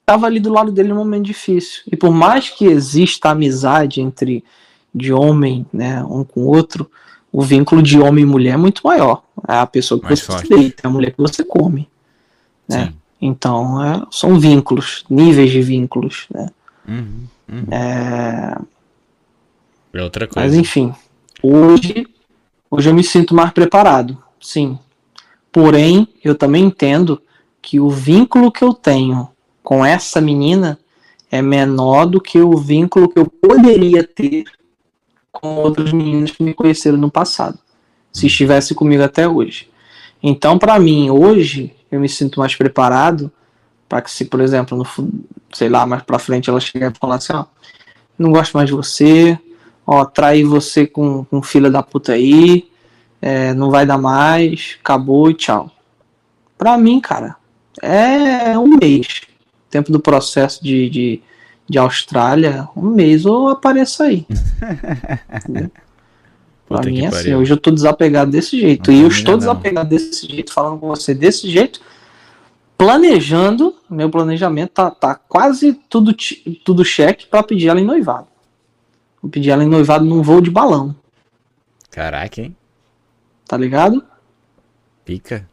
estava 0.00 0.26
ali 0.26 0.38
do 0.38 0.52
lado 0.52 0.70
dele 0.70 0.90
num 0.90 0.96
momento 0.96 1.24
difícil. 1.24 1.82
E 1.90 1.96
por 1.96 2.12
mais 2.12 2.50
que 2.50 2.66
exista 2.66 3.30
amizade 3.30 4.00
entre 4.00 4.44
de 4.94 5.12
homem, 5.12 5.66
né, 5.72 6.04
um 6.04 6.22
com 6.22 6.42
o 6.42 6.46
outro, 6.46 6.90
o 7.32 7.42
vínculo 7.42 7.82
de 7.82 7.98
homem 7.98 8.22
e 8.22 8.26
mulher 8.26 8.54
é 8.54 8.56
muito 8.56 8.82
maior. 8.84 9.22
É 9.48 9.56
a 9.56 9.66
pessoa 9.66 9.98
que 9.98 10.06
Mais 10.06 10.20
você 10.20 10.26
forte. 10.26 10.48
deita, 10.48 10.82
é 10.84 10.86
a 10.86 10.90
mulher 10.90 11.10
que 11.10 11.20
você 11.20 11.42
come. 11.42 11.88
Né? 12.68 12.86
Sim. 12.86 12.94
Então, 13.20 13.82
é, 13.82 14.02
são 14.10 14.38
vínculos, 14.38 15.04
níveis 15.08 15.50
de 15.50 15.62
vínculos, 15.62 16.26
né? 16.30 16.48
Uhum, 16.88 17.26
uhum. 17.50 17.66
É... 17.70 18.58
é 19.92 20.02
outra 20.02 20.26
coisa. 20.26 20.46
Mas 20.46 20.54
enfim, 20.54 20.94
hoje, 21.42 22.06
hoje 22.70 22.90
eu 22.90 22.94
me 22.94 23.02
sinto 23.02 23.34
mais 23.34 23.50
preparado, 23.52 24.22
sim. 24.40 24.78
Porém, 25.50 26.08
eu 26.22 26.34
também 26.34 26.64
entendo 26.64 27.20
que 27.62 27.78
o 27.80 27.88
vínculo 27.88 28.50
que 28.50 28.62
eu 28.62 28.74
tenho 28.74 29.28
com 29.62 29.84
essa 29.84 30.20
menina 30.20 30.78
é 31.30 31.40
menor 31.40 32.06
do 32.06 32.20
que 32.20 32.38
o 32.40 32.56
vínculo 32.56 33.08
que 33.08 33.18
eu 33.18 33.26
poderia 33.26 34.04
ter 34.04 34.44
com 35.32 35.56
outros 35.56 35.92
meninos 35.92 36.30
que 36.30 36.42
me 36.42 36.54
conheceram 36.54 36.96
no 36.96 37.10
passado, 37.10 37.58
se 38.12 38.26
estivesse 38.26 38.74
comigo 38.74 39.02
até 39.02 39.28
hoje. 39.28 39.68
Então, 40.22 40.58
para 40.58 40.78
mim, 40.78 41.10
hoje, 41.10 41.74
eu 41.90 42.00
me 42.00 42.08
sinto 42.08 42.38
mais 42.38 42.54
preparado 42.54 43.30
para 43.94 44.02
que 44.02 44.10
se, 44.10 44.24
por 44.24 44.40
exemplo, 44.40 44.76
no, 44.76 44.84
sei 45.52 45.68
lá, 45.68 45.86
mais 45.86 46.02
para 46.02 46.18
frente 46.18 46.50
ela 46.50 46.58
chegar 46.58 46.90
e 46.90 46.98
falar 46.98 47.14
assim, 47.14 47.32
ó, 47.32 47.44
não 48.18 48.32
gosto 48.32 48.54
mais 48.54 48.68
de 48.68 48.74
você, 48.74 49.38
ó, 49.86 50.04
trair 50.04 50.42
você 50.42 50.84
com, 50.84 51.22
com 51.22 51.40
filha 51.40 51.70
da 51.70 51.80
puta 51.80 52.14
aí, 52.14 52.68
é, 53.22 53.54
não 53.54 53.70
vai 53.70 53.86
dar 53.86 53.96
mais, 53.96 54.76
acabou 54.80 55.30
e 55.30 55.34
tchau. 55.34 55.70
Pra 56.58 56.76
mim, 56.76 56.98
cara, 56.98 57.36
é 57.80 58.58
um 58.58 58.66
mês. 58.66 59.20
Tempo 59.70 59.92
do 59.92 60.00
processo 60.00 60.60
de, 60.60 60.90
de, 60.90 61.22
de 61.68 61.78
Austrália, 61.78 62.68
um 62.76 62.90
mês 62.90 63.24
ou 63.24 63.46
apareço 63.46 64.02
aí. 64.02 64.26
Pra 66.66 66.82
mim 66.82 67.04
é 67.04 67.06
assim, 67.06 67.32
hoje 67.32 67.52
eu 67.52 67.58
tô 67.58 67.70
desapegado 67.70 68.32
desse 68.32 68.58
jeito. 68.58 68.90
Não 68.90 68.98
e 68.98 69.02
eu 69.02 69.08
estou 69.08 69.36
desapegado 69.36 69.88
desse 69.88 70.26
jeito, 70.26 70.52
falando 70.52 70.80
com 70.80 70.88
você 70.88 71.14
desse 71.14 71.48
jeito, 71.48 71.80
planejando, 72.76 73.74
meu 73.88 74.10
planejamento 74.10 74.70
tá, 74.70 74.90
tá 74.90 75.14
quase 75.14 75.74
tudo, 75.88 76.14
tudo 76.64 76.84
cheque 76.84 77.26
para 77.26 77.42
pedir 77.42 77.68
ela 77.68 77.80
em 77.80 77.84
noivado. 77.84 78.26
Vou 79.22 79.30
pedir 79.30 79.50
ela 79.50 79.64
em 79.64 79.68
noivado 79.68 80.04
num 80.04 80.22
voo 80.22 80.40
de 80.40 80.50
balão. 80.50 80.94
Caraca, 81.90 82.40
hein? 82.40 82.56
Tá 83.46 83.56
ligado? 83.56 84.04
Pica. 85.04 85.48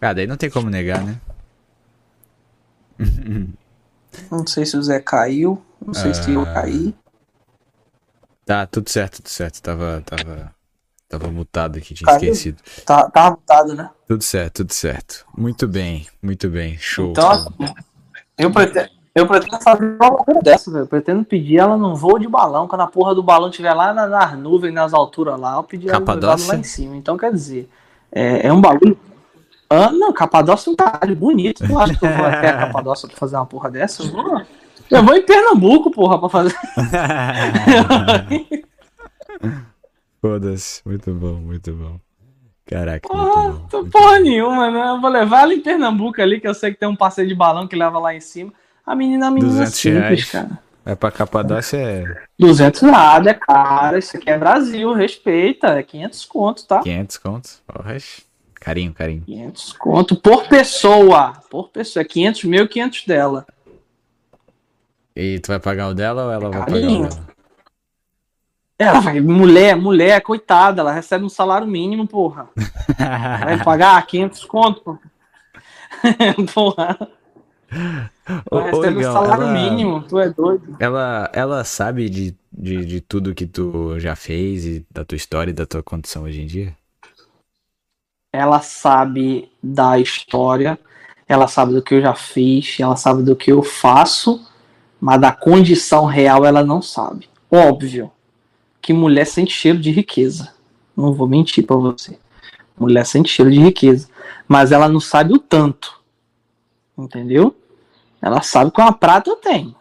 Ah, 0.00 0.12
daí 0.12 0.26
não 0.26 0.36
tem 0.36 0.50
como 0.50 0.68
negar, 0.68 1.04
né? 1.04 1.20
não 4.30 4.46
sei 4.46 4.66
se 4.66 4.76
o 4.76 4.82
Zé 4.82 5.00
caiu, 5.00 5.62
não 5.84 5.94
sei 5.94 6.14
se 6.14 6.32
eu 6.32 6.42
ah. 6.42 6.52
caí. 6.54 6.94
Tá, 8.44 8.64
tudo 8.66 8.88
certo, 8.88 9.16
tudo 9.16 9.28
certo. 9.28 9.60
Tava, 9.60 10.02
tava, 10.06 10.54
tava 11.08 11.30
mutado 11.30 11.78
aqui, 11.78 11.94
tinha 11.94 12.06
Caiu? 12.06 12.32
esquecido. 12.32 12.62
Tá, 12.84 13.10
tá 13.10 13.30
mutado, 13.30 13.74
né? 13.74 13.90
Tudo 14.06 14.22
certo, 14.22 14.58
tudo 14.58 14.72
certo. 14.72 15.26
Muito 15.36 15.66
bem, 15.66 16.06
muito 16.22 16.48
bem. 16.48 16.78
Show. 16.78 17.10
Então, 17.10 17.52
eu 18.38 18.52
pretendo, 18.52 18.88
eu 19.12 19.26
pretendo 19.26 19.60
fazer 19.60 19.96
uma 20.00 20.08
loucura 20.08 20.40
dessa, 20.40 20.70
velho. 20.70 20.84
Eu 20.84 20.86
pretendo 20.86 21.24
pedir 21.24 21.58
ela 21.58 21.76
num 21.76 21.94
voo 21.94 22.18
de 22.18 22.28
balão, 22.28 22.68
quando 22.68 22.82
a 22.82 22.86
porra 22.86 23.16
do 23.16 23.22
balão 23.22 23.48
estiver 23.48 23.74
lá 23.74 23.92
nas, 23.92 24.08
nas 24.08 24.38
nuvens, 24.38 24.72
nas 24.72 24.94
alturas 24.94 25.40
lá, 25.40 25.56
eu 25.56 25.64
pedir 25.64 25.88
ela 25.88 26.04
lá 26.46 26.56
em 26.56 26.62
cima. 26.62 26.94
Então, 26.96 27.16
quer 27.16 27.32
dizer, 27.32 27.68
é, 28.12 28.46
é 28.46 28.52
um 28.52 28.60
bagulho. 28.60 28.96
Ah, 29.68 29.90
não, 29.90 30.12
Capadócia 30.12 30.70
é 30.70 30.72
um 30.72 30.76
caralho 30.76 31.16
bonito. 31.16 31.66
Tu 31.66 31.76
acha 31.78 31.96
que 31.96 32.06
eu 32.06 32.16
vou 32.16 32.26
até 32.26 32.50
a 32.50 32.58
Capadócia 32.58 33.08
pra 33.08 33.16
fazer 33.16 33.34
uma 33.34 33.46
porra 33.46 33.68
dessa? 33.70 34.04
Eu 34.04 34.12
vou. 34.12 34.42
Eu 34.88 35.02
vou 35.02 35.16
em 35.16 35.22
Pernambuco, 35.22 35.90
porra, 35.90 36.16
pra 36.20 36.28
fazer. 36.28 36.54
Foda-se, 40.22 40.80
muito 40.86 41.12
bom, 41.12 41.34
muito 41.34 41.72
bom. 41.72 42.05
Caraca. 42.66 43.08
Porra, 43.08 43.60
tô 43.70 43.84
porra 43.84 44.18
nenhuma, 44.18 44.70
né? 44.70 44.88
Eu 44.90 45.00
vou 45.00 45.08
levar 45.08 45.42
ela 45.42 45.54
em 45.54 45.60
Pernambuco 45.60 46.20
ali, 46.20 46.40
que 46.40 46.48
eu 46.48 46.54
sei 46.54 46.72
que 46.72 46.80
tem 46.80 46.88
um 46.88 46.96
passeio 46.96 47.28
de 47.28 47.34
balão 47.34 47.68
que 47.68 47.76
leva 47.76 47.98
lá 47.98 48.14
em 48.14 48.20
cima. 48.20 48.52
A 48.84 48.94
menina, 48.94 49.28
a 49.28 49.30
menina 49.30 49.52
200 49.52 49.74
simples, 49.74 50.02
reais. 50.02 50.30
cara. 50.30 50.66
Vai 50.84 50.94
pra 50.94 51.10
Capadócia 51.10 51.78
é 51.78 52.22
200 52.38 52.82
nada, 52.82 53.30
é 53.30 53.34
caro. 53.34 53.98
Isso 53.98 54.16
aqui 54.16 54.30
é 54.30 54.38
Brasil, 54.38 54.92
respeita. 54.92 55.68
É 55.78 55.82
500 55.82 56.24
conto, 56.26 56.66
tá? 56.66 56.80
500 56.80 57.16
contos. 57.18 57.62
Porra. 57.66 57.96
Carinho, 58.54 58.92
carinho. 58.92 59.22
500 59.22 59.72
conto 59.72 60.16
por 60.16 60.48
pessoa. 60.48 61.32
Por 61.50 61.70
pessoa. 61.70 62.02
É 62.02 62.04
500 62.04 62.44
mil, 62.44 62.68
500 62.68 63.04
dela. 63.04 63.46
E 65.14 65.38
tu 65.40 65.48
vai 65.48 65.58
pagar 65.58 65.88
o 65.88 65.94
dela 65.94 66.24
ou 66.26 66.30
ela 66.30 66.50
vai 66.50 66.60
pagar 66.60 66.62
o 66.62 66.72
Carinho. 66.72 67.08
dela? 67.08 67.35
Ela 68.78 69.00
vai, 69.00 69.20
mulher, 69.20 69.74
mulher, 69.74 70.20
coitada, 70.20 70.82
ela 70.82 70.92
recebe 70.92 71.24
um 71.24 71.30
salário 71.30 71.66
mínimo, 71.66 72.06
porra. 72.06 72.48
Vai 72.98 73.62
pagar 73.64 74.04
500 74.06 74.44
conto, 74.44 74.82
porra. 74.82 75.00
porra. 76.54 76.98
Ô, 78.50 78.58
Ela 78.58 78.62
ô, 78.62 78.64
recebe 78.80 78.96
um 78.98 79.00
Igão, 79.00 79.12
salário 79.14 79.44
ela- 79.44 79.52
mínimo, 79.52 80.02
tu 80.02 80.18
é 80.18 80.28
doido. 80.28 80.76
Ela, 80.78 81.30
ela 81.32 81.64
sabe 81.64 82.10
de, 82.10 82.36
de, 82.52 82.84
de 82.84 83.00
tudo 83.00 83.34
que 83.34 83.46
tu 83.46 83.98
já 83.98 84.14
fez 84.14 84.66
e 84.66 84.86
da 84.90 85.04
tua 85.06 85.16
história 85.16 85.50
e 85.50 85.54
da 85.54 85.64
tua 85.64 85.82
condição 85.82 86.24
hoje 86.24 86.42
em 86.42 86.46
dia? 86.46 86.76
Ela 88.32 88.60
sabe 88.60 89.50
da 89.62 89.98
história, 89.98 90.78
ela 91.26 91.48
sabe 91.48 91.72
do 91.72 91.82
que 91.82 91.94
eu 91.94 92.02
já 92.02 92.14
fiz, 92.14 92.78
ela 92.78 92.94
sabe 92.96 93.22
do 93.22 93.34
que 93.34 93.50
eu 93.50 93.62
faço, 93.62 94.46
mas 95.00 95.18
da 95.18 95.32
condição 95.32 96.04
real 96.04 96.44
ela 96.44 96.62
não 96.62 96.82
sabe. 96.82 97.26
Óbvio 97.50 98.12
que 98.86 98.92
mulher 98.92 99.24
sente 99.26 99.52
cheiro 99.52 99.78
de 99.80 99.90
riqueza. 99.90 100.54
Não 100.96 101.12
vou 101.12 101.26
mentir 101.26 101.66
pra 101.66 101.74
você. 101.74 102.16
Mulher 102.78 103.04
sente 103.04 103.28
cheiro 103.28 103.50
de 103.50 103.58
riqueza, 103.58 104.08
mas 104.46 104.70
ela 104.70 104.88
não 104.88 105.00
sabe 105.00 105.34
o 105.34 105.38
tanto. 105.40 106.00
Entendeu? 106.96 107.56
Ela 108.22 108.42
sabe 108.42 108.70
que 108.70 108.80
uma 108.80 108.92
prata 108.92 109.28
tenho. 109.36 109.74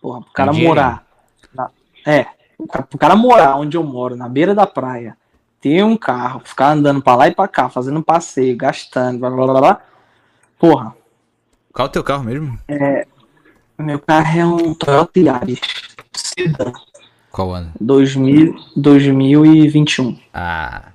Porra, 0.00 0.20
pro 0.22 0.32
cara 0.32 0.52
morar. 0.52 1.06
na- 1.54 1.70
é, 2.04 2.26
pro 2.66 2.98
cara- 2.98 3.14
morar 3.14 3.54
onde 3.56 3.76
eu 3.76 3.84
moro, 3.84 4.16
na 4.16 4.28
beira 4.28 4.52
da 4.52 4.66
praia, 4.66 5.16
ter 5.60 5.84
um 5.84 5.96
carro, 5.96 6.40
ficar 6.44 6.72
andando 6.72 7.00
pra 7.00 7.14
lá 7.14 7.28
e 7.28 7.34
pra 7.34 7.46
cá, 7.46 7.68
fazendo 7.68 8.02
passeio, 8.02 8.56
gastando, 8.56 9.20
blá 9.20 9.30
blá 9.30 9.46
blá 9.46 9.60
blá. 9.60 9.80
Porra, 10.58 10.96
Qual 11.72 11.86
o 11.86 11.90
teu 11.90 12.02
carro 12.02 12.24
mesmo? 12.24 12.58
meu 13.78 14.00
carro 14.00 14.38
é 14.40 14.44
um 14.44 14.74
Toyota 14.74 15.20
Yaris 15.20 15.60
Sedan 16.16 16.72
Qual 17.38 17.52
ano? 17.52 17.70
2000, 17.80 18.56
2021. 18.74 20.18
Ah, 20.34 20.86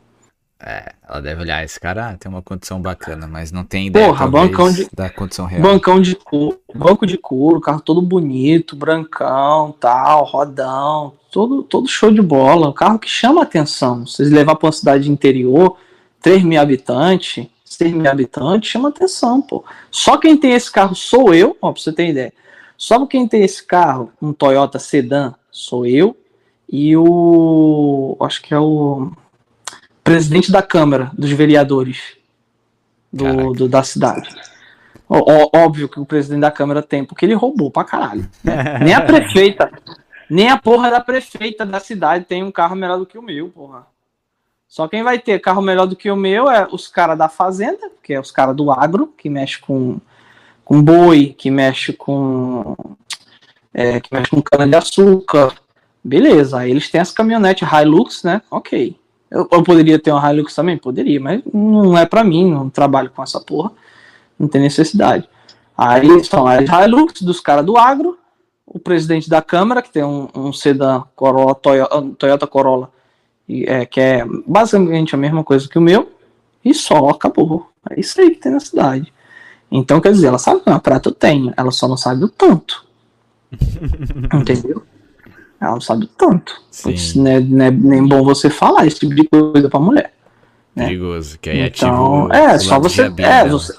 é, 0.62 0.92
ela 1.08 1.22
deve 1.22 1.42
olhar 1.42 1.64
esse 1.64 1.80
cara, 1.80 2.10
ah, 2.10 2.18
tem 2.18 2.30
uma 2.30 2.42
condição 2.42 2.82
bacana, 2.82 3.26
mas 3.26 3.50
não 3.50 3.64
tem 3.64 3.88
ideia 3.88 4.08
Porra, 4.08 4.28
bancão 4.28 4.70
de- 4.70 4.90
da 4.94 5.10
condição 5.10 5.46
real. 5.46 5.62
Bancão 5.62 6.02
de 6.02 6.18
couro, 6.18 6.60
banco 6.76 7.08
de 7.08 7.18
couro, 7.18 7.62
carro 7.62 7.80
todo 7.80 8.02
bonito, 8.02 8.76
brancão, 8.76 9.74
tal, 9.80 10.26
rodão, 10.26 11.14
todo, 11.32 11.64
todo 11.64 11.88
show 11.88 12.12
de 12.12 12.22
bola. 12.22 12.68
Um 12.68 12.74
carro 12.74 13.00
que 13.00 13.08
chama 13.08 13.42
atenção. 13.42 14.06
Se 14.06 14.26
levar 14.26 14.56
pra 14.58 14.66
uma 14.66 14.74
cidade 14.74 15.10
interior, 15.10 15.78
3 16.22 16.44
mil 16.44 16.60
habitantes, 16.60 17.48
6 17.64 17.94
mil 17.94 18.12
habitantes, 18.12 18.70
chama 18.70 18.90
atenção, 18.90 19.42
pô. 19.42 19.64
Só 19.90 20.18
quem 20.18 20.36
tem 20.36 20.52
esse 20.52 20.70
carro 20.70 20.94
sou 20.94 21.34
eu, 21.34 21.56
ó, 21.62 21.72
pra 21.72 21.82
você 21.82 21.94
ter 21.94 22.10
ideia. 22.10 22.34
Só 22.78 23.06
quem 23.06 23.26
tem 23.30 23.44
esse 23.46 23.66
carro, 23.66 24.12
um 24.22 24.34
Toyota 24.34 24.78
Sedan, 24.78 25.34
sou 25.50 25.86
eu 25.86 26.18
e 26.76 26.98
o. 26.98 28.18
Acho 28.20 28.42
que 28.42 28.52
é 28.52 28.60
o 28.60 29.12
presidente 30.04 30.52
da 30.52 30.64
Câmara 30.64 31.12
dos 31.14 31.30
Vereadores 31.30 32.18
do, 33.12 33.54
do- 33.54 33.70
da 33.70 33.84
cidade. 33.84 34.28
Ó- 35.08 35.22
ó- 35.22 35.50
óbvio 35.66 35.88
que 35.88 36.00
o 36.00 36.06
presidente 36.06 36.42
da 36.42 36.50
Câmara 36.50 36.82
tem, 36.82 37.06
porque 37.06 37.26
ele 37.28 37.36
roubou 37.36 37.70
pra 37.70 37.84
caralho. 37.84 38.28
né? 38.44 38.80
Nem 38.84 38.94
a 38.96 39.02
prefeita, 39.02 39.72
nem 40.28 40.50
a 40.50 40.58
porra 40.58 40.90
da 40.90 41.00
prefeita 41.00 41.64
da 41.64 41.80
cidade 41.80 42.26
tem 42.26 42.44
um 42.44 42.52
carro 42.52 42.76
melhor 42.76 42.98
do 42.98 43.06
que 43.06 43.20
o 43.20 43.22
meu, 43.22 43.50
porra. 43.50 43.86
Só 44.68 44.88
quem 44.88 45.04
vai 45.04 45.20
ter 45.20 45.38
carro 45.40 45.62
melhor 45.62 45.86
do 45.86 45.96
que 45.96 46.10
o 46.10 46.16
meu 46.16 46.50
é 46.50 46.68
os 46.72 46.88
caras 46.88 47.16
da 47.16 47.30
fazenda, 47.30 47.92
que 48.02 48.16
é 48.16 48.20
os 48.20 48.32
caras 48.32 48.56
do 48.56 48.72
agro, 48.72 49.14
que 49.16 49.30
mexe 49.30 49.60
com, 49.60 50.00
com 50.66 50.82
boi, 50.82 51.36
que 51.38 51.52
mexe 51.52 51.94
com. 51.94 52.76
é, 53.72 54.00
que 54.00 54.10
mexe 54.12 54.32
com 54.32 54.42
cana-de-açúcar. 54.42 55.54
Beleza, 56.04 56.60
aí 56.60 56.72
eles 56.72 56.90
têm 56.90 57.00
as 57.00 57.12
caminhonetes 57.12 57.68
Hilux, 57.72 58.24
né? 58.24 58.42
Ok. 58.52 58.96
Eu, 59.32 59.48
eu 59.52 59.64
poderia 59.64 59.98
ter 59.98 60.12
uma 60.12 60.32
Hilux 60.32 60.54
também? 60.54 60.78
Poderia, 60.78 61.20
mas 61.20 61.42
não 61.52 61.98
é 61.98 62.06
pra 62.06 62.24
mim, 62.24 62.52
não 62.52 62.70
trabalho 62.70 63.10
com 63.10 63.24
essa 63.24 63.40
porra. 63.40 63.72
Não 64.38 64.48
tem 64.48 64.62
necessidade. 64.62 65.28
Aí 65.78 66.24
são 66.24 66.46
as 66.46 66.70
Hilux 66.70 67.22
dos 67.22 67.40
caras 67.40 67.66
do 67.66 67.78
agro, 67.78 68.18
o 68.66 68.80
presidente 68.80 69.30
da 69.30 69.42
Câmara, 69.42 69.82
que 69.82 69.92
tem 69.92 70.04
um, 70.04 70.28
um 70.36 70.54
sedã 70.54 71.04
Corolla, 71.16 71.56
Toyota, 71.56 72.02
Toyota 72.18 72.48
Corolla, 72.48 72.92
e, 73.48 73.66
é, 73.66 73.86
que 73.86 74.00
é 74.00 74.26
basicamente 74.46 75.16
a 75.16 75.18
mesma 75.18 75.44
coisa 75.44 75.68
que 75.68 75.78
o 75.78 75.82
meu, 75.82 76.12
e 76.64 76.74
só, 76.74 77.10
acabou. 77.10 77.70
É 77.90 78.00
isso 78.00 78.20
aí 78.22 78.32
que 78.32 78.42
tem 78.42 78.52
na 78.52 78.60
cidade. 78.60 79.12
Então, 79.72 80.00
quer 80.00 80.12
dizer, 80.12 80.28
ela 80.28 80.38
sabe 80.38 80.62
que 80.62 80.70
uma 80.70 80.80
prata 80.80 81.10
eu 81.10 81.14
tenho, 81.14 81.54
ela 81.58 81.72
só 81.72 81.88
não 81.88 81.98
sabe 81.98 82.24
o 82.24 82.30
tanto. 82.30 82.86
Entendeu? 84.34 84.84
Ela 85.64 85.72
não 85.74 85.82
sabe 85.82 86.10
tanto. 86.18 86.62
Putz, 86.84 87.16
Não 87.16 87.32
é, 87.32 87.38
é 87.38 87.72
nem 87.72 88.06
bom 88.06 88.22
você 88.24 88.50
falar 88.50 88.86
esse 88.86 89.00
tipo 89.00 89.16
de 89.16 89.24
coisa 89.28 89.70
pra 89.70 89.80
mulher. 89.80 90.14
né? 90.76 90.86
Perigoso, 90.86 91.40
que 91.40 91.50
aí 91.50 91.62
Então, 91.62 92.26
ativa 92.26 92.38
é, 92.38 92.60
só 92.60 92.80
você. 92.80 93.12
É, 93.18 93.48
você. 93.48 93.74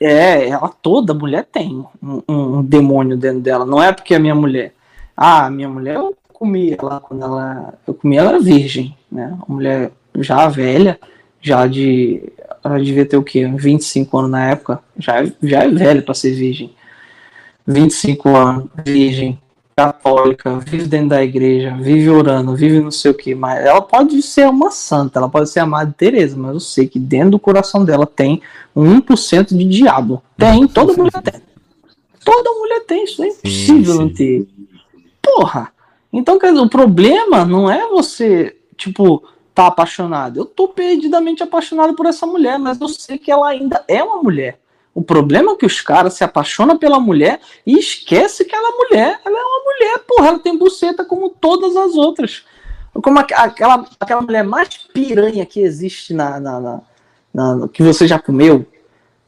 É, 0.00 0.48
ela 0.48 0.68
toda 0.68 1.14
mulher 1.14 1.46
tem 1.50 1.84
um, 2.02 2.22
um 2.28 2.62
demônio 2.62 3.16
dentro 3.16 3.40
dela. 3.40 3.64
Não 3.64 3.82
é 3.82 3.92
porque 3.92 4.14
é 4.14 4.18
minha 4.18 4.34
mulher. 4.34 4.74
Ah, 5.16 5.48
minha 5.48 5.68
mulher 5.68 5.94
eu 5.94 6.14
comi 6.32 6.72
ela 6.78 7.00
quando 7.00 7.22
ela. 7.22 7.72
Eu 7.86 7.94
comi 7.94 8.16
ela 8.16 8.38
virgem, 8.38 8.94
né? 9.10 9.34
Uma 9.48 9.56
mulher 9.56 9.92
já 10.18 10.46
velha, 10.48 10.98
já 11.40 11.66
de. 11.66 12.22
Ela 12.62 12.78
devia 12.82 13.06
ter 13.06 13.16
o 13.16 13.22
quê? 13.22 13.46
25 13.46 14.18
anos 14.18 14.30
na 14.30 14.50
época. 14.50 14.80
Já, 14.98 15.24
já 15.42 15.62
é 15.64 15.68
velha 15.68 16.02
pra 16.02 16.12
ser 16.14 16.32
virgem. 16.34 16.74
25 17.66 18.28
anos, 18.28 18.64
virgem, 18.84 19.38
católica, 19.76 20.58
vive 20.60 20.86
dentro 20.86 21.10
da 21.10 21.22
igreja, 21.22 21.76
vive 21.80 22.08
orando, 22.08 22.54
vive 22.54 22.80
não 22.80 22.90
sei 22.90 23.10
o 23.10 23.14
que, 23.14 23.34
mas 23.34 23.64
ela 23.64 23.82
pode 23.82 24.20
ser 24.22 24.48
uma 24.48 24.70
santa, 24.70 25.18
ela 25.18 25.28
pode 25.28 25.50
ser 25.50 25.60
a 25.60 25.66
Madre 25.66 25.94
Teresa, 25.96 26.36
mas 26.36 26.52
eu 26.52 26.60
sei 26.60 26.86
que 26.86 26.98
dentro 26.98 27.32
do 27.32 27.38
coração 27.38 27.84
dela 27.84 28.06
tem 28.06 28.40
um 28.74 29.00
1% 29.00 29.56
de 29.56 29.64
diabo. 29.64 30.22
Tem, 30.36 30.66
toda 30.68 30.92
mulher 30.92 31.22
tem. 31.22 31.42
Toda 32.24 32.50
mulher 32.52 32.80
tem, 32.86 33.04
isso 33.04 33.22
é 33.22 33.28
impossível 33.28 33.92
sim. 33.92 33.98
não 33.98 34.08
ter. 34.12 34.48
Porra! 35.20 35.72
Então, 36.12 36.38
quer 36.38 36.52
dizer, 36.52 36.62
o 36.62 36.68
problema 36.68 37.44
não 37.44 37.68
é 37.68 37.88
você, 37.88 38.56
tipo, 38.76 39.24
tá 39.52 39.66
apaixonado. 39.66 40.40
Eu 40.40 40.44
tô 40.44 40.68
perdidamente 40.68 41.42
apaixonado 41.42 41.94
por 41.94 42.06
essa 42.06 42.24
mulher, 42.24 42.58
mas 42.58 42.80
eu 42.80 42.88
sei 42.88 43.18
que 43.18 43.30
ela 43.30 43.48
ainda 43.48 43.84
é 43.88 44.02
uma 44.02 44.22
mulher. 44.22 44.58
O 44.94 45.02
problema 45.02 45.52
é 45.52 45.56
que 45.56 45.66
os 45.66 45.80
caras 45.80 46.14
se 46.14 46.22
apaixonam 46.22 46.78
pela 46.78 47.00
mulher 47.00 47.40
e 47.66 47.76
esquece 47.78 48.44
que 48.44 48.54
ela 48.54 48.68
é 48.68 48.72
mulher. 48.76 49.20
Ela 49.24 49.38
é 49.38 49.42
uma 49.42 49.64
mulher, 49.64 49.98
porra, 50.06 50.28
ela 50.28 50.38
tem 50.38 50.56
buceta 50.56 51.04
como 51.04 51.28
todas 51.30 51.76
as 51.76 51.94
outras. 51.94 52.44
Como 52.92 53.18
aqu- 53.18 53.34
aquela, 53.34 53.84
aquela 53.98 54.20
mulher 54.22 54.44
mais 54.44 54.68
piranha 54.92 55.44
que 55.44 55.58
existe 55.60 56.14
na, 56.14 56.38
na, 56.38 56.60
na- 56.60 56.80
na- 57.56 57.68
que 57.68 57.82
você 57.82 58.06
já 58.06 58.20
comeu. 58.20 58.64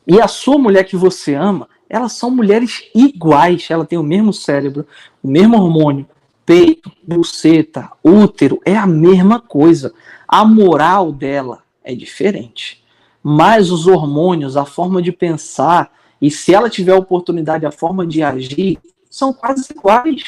E 0.06 0.20
a 0.20 0.28
sua 0.28 0.56
mulher 0.56 0.84
que 0.84 0.96
você 0.96 1.34
ama, 1.34 1.68
elas 1.90 2.12
são 2.12 2.30
mulheres 2.30 2.84
iguais. 2.94 3.66
Ela 3.68 3.84
tem 3.84 3.98
o 3.98 4.04
mesmo 4.04 4.32
cérebro, 4.32 4.86
o 5.20 5.26
mesmo 5.26 5.56
hormônio, 5.60 6.06
peito, 6.44 6.92
buceta, 7.02 7.90
útero, 8.04 8.60
é 8.64 8.76
a 8.76 8.86
mesma 8.86 9.40
coisa. 9.40 9.92
A 10.28 10.44
moral 10.44 11.10
dela 11.10 11.64
é 11.82 11.92
diferente. 11.92 12.84
Mas 13.28 13.72
os 13.72 13.88
hormônios, 13.88 14.56
a 14.56 14.64
forma 14.64 15.02
de 15.02 15.10
pensar, 15.10 15.90
e 16.22 16.30
se 16.30 16.54
ela 16.54 16.70
tiver 16.70 16.92
a 16.92 16.98
oportunidade, 16.98 17.66
a 17.66 17.72
forma 17.72 18.06
de 18.06 18.22
agir, 18.22 18.78
são 19.10 19.32
quase 19.32 19.66
iguais. 19.72 20.22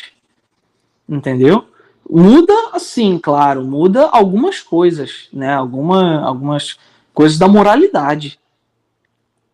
Entendeu? 1.09 1.69
Muda, 2.11 2.53
assim, 2.73 3.17
claro, 3.17 3.63
muda 3.65 4.09
algumas 4.09 4.59
coisas, 4.59 5.29
né? 5.33 5.55
Alguma, 5.55 6.23
algumas 6.23 6.77
coisas 7.15 7.39
da 7.39 7.47
moralidade 7.47 8.37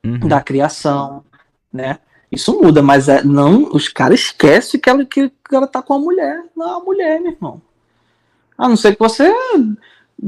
Uhum. 0.02 0.20
da 0.20 0.40
criação, 0.40 1.22
né? 1.70 1.98
Isso 2.32 2.58
muda, 2.58 2.82
mas 2.82 3.10
é, 3.10 3.22
não, 3.22 3.70
os 3.74 3.88
caras 3.88 4.20
esquecem 4.20 4.80
que 4.80 4.88
ela, 4.88 5.04
que 5.04 5.30
ela 5.52 5.66
tá 5.66 5.82
com 5.82 5.92
a 5.92 5.98
mulher, 5.98 6.44
não 6.56 6.66
é 6.66 6.76
a 6.76 6.80
mulher, 6.80 7.20
meu 7.20 7.32
irmão. 7.32 7.60
A 8.56 8.70
não 8.70 8.76
ser 8.76 8.94
que 8.94 8.98
você 9.00 9.30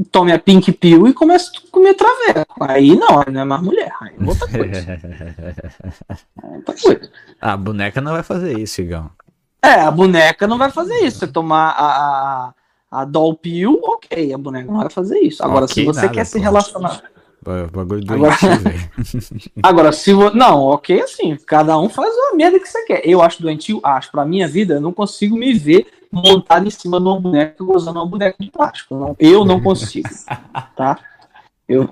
tome 0.05 0.31
a 0.31 0.39
pink 0.39 0.71
pill 0.71 1.07
e 1.07 1.13
comece 1.13 1.49
a 1.55 1.71
comer 1.71 1.93
traveco. 1.93 2.55
Aí 2.61 2.95
não, 2.95 3.19
aí 3.19 3.31
não 3.31 3.41
é 3.41 3.45
mais 3.45 3.61
mulher, 3.61 3.91
aí 4.01 4.13
é 4.19 4.23
outra 4.25 4.47
coisa. 4.47 4.91
é 6.43 6.47
outra 6.55 6.75
coisa. 6.81 7.11
a 7.41 7.57
boneca 7.57 8.01
não 8.01 8.11
vai 8.11 8.23
fazer 8.23 8.57
isso, 8.59 8.81
Igão. 8.81 9.09
É, 9.61 9.81
a 9.81 9.91
boneca 9.91 10.47
não 10.47 10.57
vai 10.57 10.69
fazer 10.71 10.95
isso. 11.03 11.19
Você 11.19 11.27
tomar 11.27 11.69
a, 11.71 11.87
a, 11.87 12.53
a 13.01 13.05
doll 13.05 13.35
pill, 13.35 13.79
ok, 13.83 14.33
a 14.33 14.37
boneca 14.37 14.71
não 14.71 14.79
vai 14.79 14.89
fazer 14.89 15.19
isso. 15.19 15.43
Agora, 15.43 15.65
Ok, 15.65 15.73
se 15.75 15.83
você 15.83 16.01
nada, 16.01 16.13
quer 16.13 16.25
se 16.25 16.37
pô. 16.37 16.43
relacionar. 16.43 17.03
bagulho 17.73 18.05
doentio, 18.05 18.13
agora, 18.13 18.35
agora, 19.63 19.91
se 19.91 20.13
vo... 20.13 20.29
Não, 20.31 20.61
ok, 20.63 21.01
assim, 21.01 21.37
cada 21.45 21.77
um 21.77 21.89
faz 21.89 22.13
a 22.31 22.35
merda 22.35 22.59
que 22.59 22.67
você 22.67 22.83
quer. 22.85 23.01
Eu 23.03 23.21
acho 23.21 23.41
doentio, 23.41 23.79
acho. 23.83 24.11
Pra 24.11 24.25
minha 24.25 24.47
vida, 24.47 24.75
eu 24.75 24.81
não 24.81 24.93
consigo 24.93 25.35
me 25.35 25.53
ver 25.53 25.87
montado 26.11 26.67
em 26.67 26.71
cima 26.71 26.99
de 26.99 27.05
uma 27.05 27.19
boneca 27.19 27.63
usando 27.63 27.97
uma 27.97 28.05
boneca 28.05 28.35
de 28.39 28.51
plástico. 28.51 28.95
Não, 28.95 29.15
eu 29.19 29.45
não 29.45 29.61
consigo, 29.61 30.09
tá? 30.75 30.99
Eu, 31.67 31.89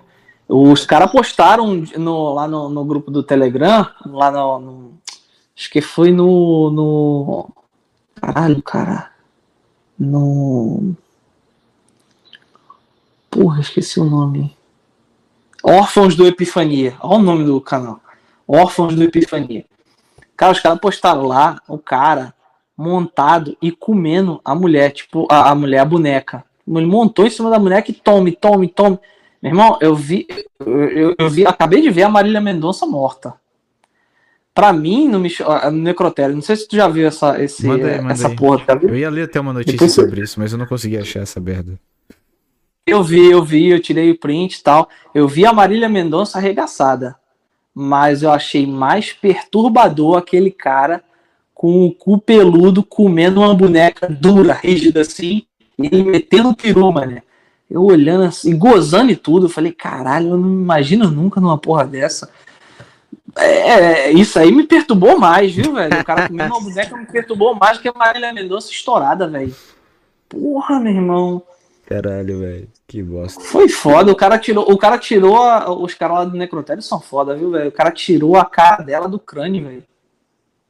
os 0.47 0.85
caras 0.85 1.11
postaram 1.11 1.83
no, 1.97 2.33
lá 2.33 2.47
no, 2.47 2.69
no, 2.69 2.85
grupo 2.85 3.09
do 3.09 3.23
Telegram, 3.23 3.87
lá 4.05 4.31
no, 4.31 4.59
no, 4.59 4.93
Acho 5.57 5.69
que 5.69 5.81
foi 5.81 6.11
no. 6.11 6.69
no 6.69 7.49
caralho, 8.15 8.61
cara. 8.61 9.11
No. 9.97 10.93
Porra, 13.29 13.61
esqueci 13.61 13.99
o 13.99 14.05
nome. 14.05 14.55
Órfãos 15.63 16.15
do 16.15 16.27
Epifania. 16.27 16.95
Olha 16.99 17.19
o 17.19 17.23
nome 17.23 17.43
do 17.43 17.59
canal. 17.59 17.99
Órfãos 18.47 18.93
do 18.95 19.03
Epifania. 19.03 19.65
Cara, 20.37 20.51
os 20.51 20.59
caras 20.59 20.79
postaram 20.79 21.23
lá 21.23 21.59
o 21.67 21.77
cara 21.77 22.33
montado 22.77 23.55
e 23.61 23.71
comendo 23.71 24.41
a 24.43 24.53
mulher, 24.53 24.91
tipo, 24.91 25.27
a, 25.29 25.51
a 25.51 25.55
mulher, 25.55 25.79
a 25.79 25.85
boneca. 25.85 26.43
Ele 26.67 26.85
montou 26.85 27.25
em 27.25 27.29
cima 27.29 27.49
da 27.49 27.59
boneca 27.59 27.89
e 27.89 27.93
tome, 27.93 28.31
tome, 28.31 28.67
tome. 28.67 28.99
Meu 29.41 29.51
irmão, 29.51 29.77
eu 29.79 29.95
vi, 29.95 30.27
eu, 30.59 31.15
eu 31.17 31.29
vi, 31.29 31.45
acabei 31.45 31.81
de 31.81 31.89
ver 31.89 32.03
a 32.03 32.09
Marília 32.09 32.41
Mendonça 32.41 32.85
morta. 32.85 33.35
Pra 34.53 34.73
mim, 34.73 35.07
no, 35.07 35.19
no 35.19 35.71
necrotério, 35.71 36.33
não 36.33 36.41
sei 36.41 36.55
se 36.55 36.67
tu 36.67 36.75
já 36.75 36.87
viu 36.87 37.07
essa, 37.07 37.41
esse, 37.43 37.65
manda 37.65 37.87
aí, 37.87 38.01
manda 38.01 38.13
essa 38.13 38.29
aí. 38.29 38.35
porra. 38.35 38.65
Tá 38.65 38.79
eu 38.81 38.95
ia 38.95 39.09
ler 39.09 39.23
até 39.23 39.39
uma 39.39 39.53
notícia 39.53 39.73
Depois 39.73 39.91
sobre 39.91 40.21
isso, 40.21 40.39
mas 40.39 40.51
eu 40.51 40.57
não 40.57 40.65
consegui 40.65 40.97
achar 40.97 41.19
essa 41.21 41.39
merda. 41.39 41.77
Eu 42.87 43.03
vi, 43.03 43.29
eu 43.29 43.43
vi, 43.43 43.67
eu 43.67 43.79
tirei 43.79 44.11
o 44.11 44.17
print 44.17 44.55
e 44.55 44.63
tal. 44.63 44.89
Eu 45.13 45.27
vi 45.27 45.45
a 45.45 45.51
Marília 45.51 45.89
Mendonça 45.89 46.37
arregaçada. 46.37 47.15
Mas 47.73 48.23
eu 48.23 48.31
achei 48.31 48.65
mais 48.65 49.11
perturbador 49.11 50.17
aquele 50.17 50.49
cara 50.49 51.03
com 51.55 51.85
o 51.85 51.91
cu 51.91 52.19
peludo 52.19 52.83
comendo 52.83 53.39
uma 53.39 53.55
boneca 53.55 54.07
dura, 54.07 54.53
rígida 54.53 55.01
assim, 55.01 55.43
e 55.79 55.87
ele 55.87 56.03
metendo 56.03 56.53
peru, 56.53 56.91
mané. 56.91 57.23
Eu 57.71 57.83
olhando 57.83 58.25
assim, 58.25 58.55
gozando 58.55 59.11
e 59.11 59.15
tudo, 59.15 59.45
eu 59.45 59.49
falei, 59.49 59.71
caralho, 59.71 60.31
eu 60.31 60.37
não 60.37 60.49
imagino 60.49 61.09
nunca 61.09 61.41
numa 61.41 61.57
porra 61.57 61.85
dessa. 61.85 62.29
É, 63.37 63.69
é, 63.69 64.11
isso 64.11 64.37
aí 64.37 64.51
me 64.51 64.63
perturbou 64.67 65.17
mais, 65.17 65.53
viu, 65.53 65.73
velho? 65.73 65.99
O 65.99 66.05
cara 66.05 66.27
comendo 66.27 66.53
uma 66.53 66.61
boneca 66.61 66.95
me 66.95 67.05
perturbou 67.05 67.55
mais 67.55 67.77
que 67.79 67.87
a 67.87 67.93
Marília 67.93 68.33
Mendonça 68.33 68.69
estourada, 68.69 69.27
velho. 69.27 69.55
Porra, 70.29 70.79
meu 70.79 70.93
irmão. 70.93 71.41
Caralho, 71.85 72.39
velho. 72.39 72.69
Que 72.87 73.01
bosta. 73.01 73.41
Foi 73.41 73.67
foda. 73.67 74.11
O 74.11 74.15
cara 74.15 74.37
tirou. 74.37 74.71
O 74.71 74.77
cara 74.77 74.97
tirou. 74.97 75.37
A, 75.37 75.71
os 75.71 75.93
caras 75.93 76.17
lá 76.17 76.25
do 76.25 76.37
Necrotério 76.37 76.81
são 76.81 76.99
foda, 76.99 77.35
viu, 77.35 77.51
velho? 77.51 77.69
O 77.69 77.73
cara 77.73 77.91
tirou 77.91 78.35
a 78.37 78.45
cara 78.45 78.83
dela 78.83 79.07
do 79.07 79.19
crânio, 79.19 79.65
velho. 79.65 79.83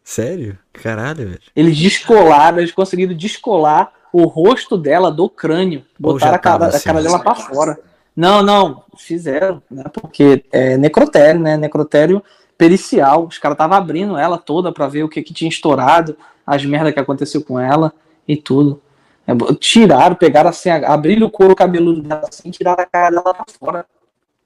Sério? 0.05 0.55
Caralho, 0.71 1.29
velho. 1.29 1.39
Eles 1.55 1.75
descolaram, 1.79 2.59
eles 2.59 2.71
conseguiram 2.71 3.15
descolar 3.15 3.91
o 4.13 4.25
rosto 4.25 4.77
dela 4.77 5.11
do 5.11 5.27
crânio. 5.27 5.83
Botaram 5.99 6.35
a 6.35 6.37
cara, 6.37 6.67
assim, 6.67 6.77
a 6.77 6.93
cara 6.93 7.01
dela 7.01 7.19
pra 7.19 7.33
fora. 7.33 7.79
Não, 8.15 8.43
não, 8.43 8.83
fizeram, 8.95 9.61
né? 9.69 9.83
Porque 9.91 10.45
é 10.51 10.77
necrotério, 10.77 11.41
né? 11.41 11.57
Necrotério 11.57 12.23
pericial. 12.55 13.25
Os 13.25 13.39
caras 13.39 13.55
estavam 13.55 13.75
abrindo 13.75 14.15
ela 14.15 14.37
toda 14.37 14.71
para 14.71 14.87
ver 14.87 15.03
o 15.03 15.09
que, 15.09 15.23
que 15.23 15.33
tinha 15.33 15.49
estourado, 15.49 16.15
as 16.45 16.63
merdas 16.63 16.93
que 16.93 16.99
aconteceu 16.99 17.43
com 17.43 17.59
ela 17.59 17.91
e 18.27 18.37
tudo. 18.37 18.79
É, 19.27 19.33
tiraram, 19.59 20.15
pegaram 20.15 20.51
assim, 20.51 20.69
abriram 20.69 21.25
o 21.25 21.31
couro 21.31 21.55
cabeludo 21.55 22.03
dela 22.03 22.27
assim, 22.29 22.51
tiraram 22.51 22.83
a 22.83 22.85
cara 22.85 23.09
dela 23.09 23.33
pra 23.33 23.45
fora. 23.59 23.85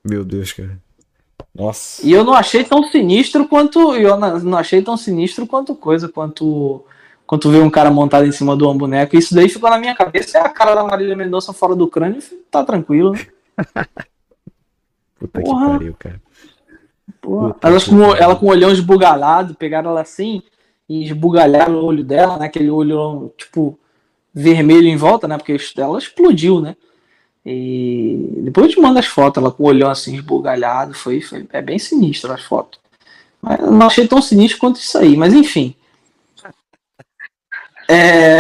Meu 0.10 0.24
Deus, 0.24 0.54
cara. 0.54 0.80
Nossa. 1.54 2.06
E 2.06 2.12
eu 2.12 2.24
não 2.24 2.34
achei 2.34 2.64
tão 2.64 2.84
sinistro 2.84 3.48
quanto. 3.48 3.96
Eu 3.96 4.18
não 4.18 4.58
achei 4.58 4.82
tão 4.82 4.96
sinistro 4.96 5.46
quanto 5.46 5.76
coisa, 5.76 6.08
quanto. 6.08 6.86
Quanto 7.26 7.52
ver 7.52 7.62
um 7.62 7.70
cara 7.70 7.92
montado 7.92 8.26
em 8.26 8.32
cima 8.32 8.58
de 8.58 8.64
uma 8.64 8.74
boneca. 8.74 9.16
Isso 9.16 9.36
daí 9.36 9.48
ficou 9.48 9.70
na 9.70 9.78
minha 9.78 9.94
cabeça. 9.94 10.40
É 10.40 10.42
a 10.42 10.50
cara 10.50 10.74
da 10.74 10.84
Marília 10.84 11.16
Mendonça 11.16 11.54
fora 11.54 11.76
do 11.76 11.88
crânio. 11.88 12.24
Tá 12.50 12.64
tranquilo. 12.64 13.14
Puta 15.20 15.42
Porra. 15.42 15.66
que 15.66 15.72
pariu, 15.74 15.96
cara. 16.00 16.22
Porra. 17.22 17.56
Ela, 17.62 17.82
com, 17.82 18.16
ela 18.16 18.36
com 18.36 18.46
o 18.48 18.50
olhão 18.50 18.72
esbugalhado, 18.72 19.54
pegaram 19.54 19.92
ela 19.92 20.02
assim 20.02 20.42
e 20.88 21.04
esbugalharam 21.04 21.76
o 21.76 21.86
olho 21.86 22.04
dela, 22.04 22.38
né? 22.38 22.46
Aquele 22.46 22.72
olho, 22.72 23.32
tipo, 23.38 23.78
vermelho 24.34 24.88
em 24.88 24.98
volta, 24.98 25.28
né? 25.28 25.38
Porque 25.38 25.56
ela 25.78 26.00
explodiu, 26.00 26.60
né? 26.60 26.76
E 27.46 28.42
depois 28.44 28.68
eu 28.68 28.74
te 28.74 28.82
mando 28.82 29.00
as 29.00 29.06
fotos, 29.06 29.42
ela 29.42 29.52
com 29.52 29.64
o 29.64 29.68
olhão 29.68 29.90
assim 29.90 30.16
esbugalhado, 30.16 30.94
foi, 30.94 31.22
foi 31.22 31.48
é 31.52 31.62
bem 31.62 31.80
sinistro 31.80 32.32
as 32.32 32.44
fotos. 32.44 32.80
Mas 33.42 33.60
não 33.60 33.88
achei 33.88 34.08
tão 34.08 34.22
sinistro 34.22 34.60
quanto 34.60 34.80
isso 34.80 34.98
aí, 34.98 35.16
mas 35.16 35.34
enfim. 35.34 35.76
É, 37.88 38.38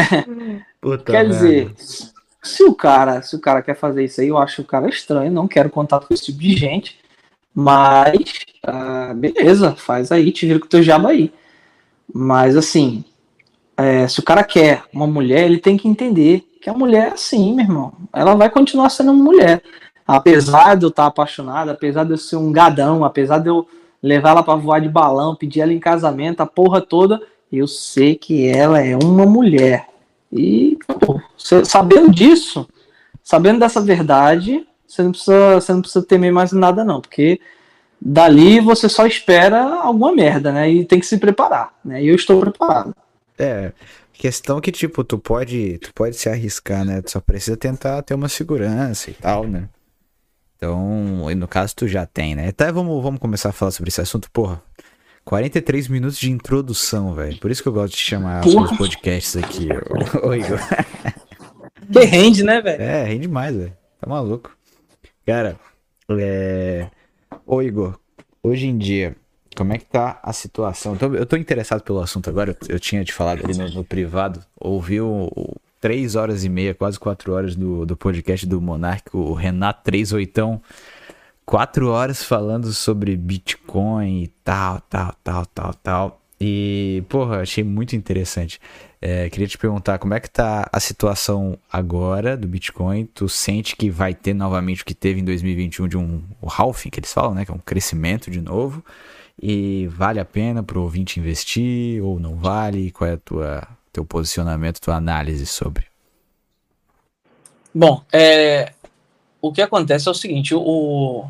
Puta 0.79 1.11
quer 1.11 1.27
dizer, 1.27 1.73
se 1.77 2.63
o 2.63 2.73
cara, 2.73 3.21
se 3.21 3.35
o 3.35 3.39
cara 3.39 3.61
quer 3.61 3.75
fazer 3.75 4.03
isso 4.03 4.21
aí, 4.21 4.27
eu 4.27 4.37
acho 4.37 4.61
o 4.61 4.65
cara 4.65 4.87
estranho, 4.89 5.31
não 5.31 5.47
quero 5.47 5.69
contato 5.69 6.07
com 6.07 6.13
esse 6.13 6.25
tipo 6.25 6.39
de 6.39 6.55
gente. 6.55 6.99
Mas, 7.53 8.45
ah, 8.63 9.13
beleza, 9.15 9.75
faz 9.75 10.11
aí, 10.11 10.31
te 10.31 10.45
vira 10.45 10.59
com 10.59 10.65
o 10.65 10.69
teu 10.69 10.83
jabo 10.83 11.07
aí. 11.07 11.33
Mas 12.13 12.55
assim, 12.55 13.03
é, 13.75 14.07
se 14.07 14.19
o 14.19 14.23
cara 14.23 14.43
quer 14.43 14.83
uma 14.93 15.07
mulher, 15.07 15.45
ele 15.45 15.59
tem 15.59 15.77
que 15.77 15.87
entender 15.87 16.48
que 16.61 16.69
a 16.69 16.73
mulher 16.73 17.09
é 17.09 17.13
assim, 17.13 17.53
meu 17.53 17.65
irmão. 17.65 17.93
Ela 18.13 18.35
vai 18.35 18.49
continuar 18.49 18.89
sendo 18.89 19.13
mulher. 19.13 19.61
Apesar 20.05 20.75
de 20.75 20.85
eu 20.85 20.89
estar 20.89 21.05
apaixonado, 21.05 21.69
apesar 21.69 22.03
de 22.03 22.11
eu 22.11 22.17
ser 22.17 22.35
um 22.35 22.51
gadão, 22.51 23.03
apesar 23.03 23.37
de 23.39 23.49
eu 23.49 23.67
levar 24.01 24.31
ela 24.31 24.43
para 24.43 24.55
voar 24.55 24.81
de 24.81 24.89
balão, 24.89 25.35
pedir 25.35 25.61
ela 25.61 25.73
em 25.73 25.79
casamento, 25.79 26.41
a 26.41 26.45
porra 26.45 26.81
toda, 26.81 27.21
eu 27.51 27.67
sei 27.67 28.15
que 28.15 28.47
ela 28.47 28.81
é 28.81 28.95
uma 28.95 29.25
mulher. 29.25 29.87
E 30.31 30.77
pô, 30.99 31.19
sabendo 31.63 32.11
disso, 32.11 32.67
sabendo 33.23 33.59
dessa 33.59 33.81
verdade, 33.81 34.65
você 34.87 35.03
não 35.03 35.11
precisa, 35.11 35.55
você 35.55 35.73
não 35.73 35.81
precisa 35.81 36.05
temer 36.05 36.31
mais 36.31 36.51
nada 36.51 36.83
não, 36.83 37.01
porque 37.01 37.39
dali 38.01 38.59
você 38.59 38.87
só 38.87 39.05
espera 39.05 39.81
alguma 39.81 40.11
merda, 40.11 40.51
né? 40.51 40.69
E 40.69 40.85
tem 40.85 40.99
que 40.99 41.05
se 41.05 41.17
preparar, 41.17 41.73
né? 41.83 42.01
E 42.03 42.07
eu 42.07 42.15
estou 42.15 42.39
preparado. 42.39 42.95
É, 43.37 43.71
questão 44.19 44.59
que 44.59 44.69
tipo, 44.69 45.01
tu 45.01 45.17
pode, 45.17 45.77
tu 45.77 45.93
pode 45.93 46.17
se 46.17 46.27
arriscar, 46.27 46.83
né? 46.83 47.01
Tu 47.01 47.09
só 47.09 47.21
precisa 47.21 47.55
tentar 47.55 48.01
ter 48.01 48.13
uma 48.13 48.27
segurança 48.27 49.09
e 49.09 49.13
tal, 49.13 49.47
né? 49.47 49.69
Então, 50.57 51.33
no 51.33 51.47
caso 51.47 51.73
tu 51.73 51.87
já 51.87 52.05
tem, 52.05 52.35
né? 52.35 52.49
Até 52.49 52.69
vamos, 52.69 53.01
vamos 53.01 53.21
começar 53.21 53.49
a 53.49 53.53
falar 53.53 53.71
sobre 53.71 53.87
esse 53.87 54.01
assunto, 54.01 54.29
porra. 54.29 54.61
43 55.23 55.87
minutos 55.87 56.17
de 56.17 56.29
introdução, 56.29 57.13
velho. 57.13 57.39
Por 57.39 57.49
isso 57.49 57.63
que 57.63 57.69
eu 57.69 57.73
gosto 57.73 57.93
de 57.93 58.01
chamar 58.01 58.45
os 58.45 58.77
podcasts 58.77 59.37
aqui, 59.37 59.69
ô, 60.21 60.33
Igor. 60.33 60.59
Que 61.91 62.01
rende, 62.01 62.43
né, 62.43 62.61
velho? 62.61 62.83
É, 62.83 63.03
rende 63.03 63.27
mais, 63.27 63.55
velho. 63.55 63.73
Tá 63.99 64.07
maluco. 64.07 64.55
Cara, 65.25 65.57
é. 66.11 66.87
Ô, 67.47 67.63
Igor, 67.63 67.97
hoje 68.43 68.67
em 68.67 68.77
dia, 68.77 69.15
como 69.55 69.73
é 69.73 69.77
que 69.77 69.85
tá 69.85 70.19
a 70.23 70.33
situação? 70.33 70.97
Eu 71.01 71.25
tô 71.25 71.35
interessado 71.35 71.81
pelo 71.81 71.99
assunto 71.99 72.29
agora, 72.29 72.51
eu, 72.51 72.75
eu 72.75 72.79
tinha 72.79 73.03
te 73.03 73.13
falado 73.13 73.43
ali 73.43 73.57
no, 73.57 73.69
no 73.69 73.83
privado, 73.83 74.43
ouvi 74.59 75.01
o, 75.01 75.29
o, 75.35 75.55
três 75.79 76.15
horas 76.15 76.43
e 76.43 76.49
meia, 76.49 76.73
quase 76.73 76.99
quatro 76.99 77.33
horas 77.33 77.55
do, 77.55 77.85
do 77.85 77.95
podcast 77.95 78.45
do 78.45 78.61
Monark, 78.61 79.15
o 79.15 79.33
Renato 79.33 79.83
38, 79.83 80.61
quatro 81.45 81.89
horas 81.89 82.23
falando 82.23 82.71
sobre 82.73 83.15
Bitcoin 83.15 84.23
e 84.23 84.27
tal, 84.43 84.81
tal, 84.81 85.13
tal, 85.23 85.45
tal, 85.45 85.73
tal. 85.73 86.21
E, 86.41 87.03
porra, 87.09 87.41
achei 87.41 87.63
muito 87.63 87.95
interessante. 87.95 88.61
É, 89.01 89.29
queria 89.29 89.47
te 89.47 89.57
perguntar 89.57 89.97
como 89.97 90.13
é 90.13 90.19
que 90.19 90.29
tá 90.29 90.69
a 90.71 90.79
situação 90.79 91.57
agora 91.71 92.37
do 92.37 92.47
Bitcoin? 92.47 93.05
Tu 93.07 93.27
sente 93.27 93.75
que 93.75 93.89
vai 93.89 94.13
ter 94.13 94.33
novamente 94.33 94.83
o 94.83 94.85
que 94.85 94.93
teve 94.93 95.19
em 95.19 95.25
2021 95.25 95.87
de 95.87 95.97
um 95.97 96.21
o 96.41 96.47
halving, 96.49 96.89
que 96.89 96.99
eles 96.99 97.11
falam, 97.11 97.33
né? 97.33 97.43
Que 97.43 97.51
é 97.51 97.53
um 97.53 97.59
crescimento 97.59 98.31
de 98.31 98.41
novo. 98.41 98.83
E 99.41 99.87
vale 99.87 100.19
a 100.19 100.25
pena 100.25 100.61
para 100.61 100.77
o 100.77 100.83
ouvinte 100.83 101.19
investir 101.19 102.03
ou 102.03 102.19
não 102.19 102.35
vale? 102.35 102.91
Qual 102.91 103.09
é 103.09 103.13
a 103.13 103.17
tua 103.17 103.67
teu 103.91 104.05
posicionamento, 104.05 104.79
tua 104.79 104.95
análise 104.95 105.45
sobre? 105.45 105.85
Bom, 107.73 108.03
é, 108.11 108.73
o 109.41 109.51
que 109.51 109.61
acontece 109.61 110.07
é 110.07 110.11
o 110.11 110.15
seguinte, 110.15 110.53
o 110.53 111.25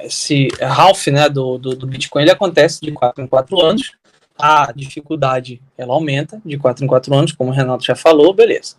esse 0.00 0.48
half 0.60 1.08
né, 1.08 1.28
do, 1.28 1.58
do, 1.58 1.74
do, 1.74 1.86
Bitcoin 1.86 2.22
ele 2.22 2.30
acontece 2.30 2.80
de 2.80 2.92
4 2.92 3.24
em 3.24 3.26
4 3.26 3.60
anos, 3.60 3.92
a 4.38 4.70
dificuldade 4.72 5.60
ela 5.76 5.92
aumenta 5.92 6.40
de 6.44 6.56
4 6.56 6.84
em 6.84 6.88
4 6.88 7.14
anos, 7.14 7.32
como 7.32 7.50
o 7.50 7.52
Renato 7.52 7.84
já 7.84 7.96
falou, 7.96 8.32
beleza. 8.32 8.76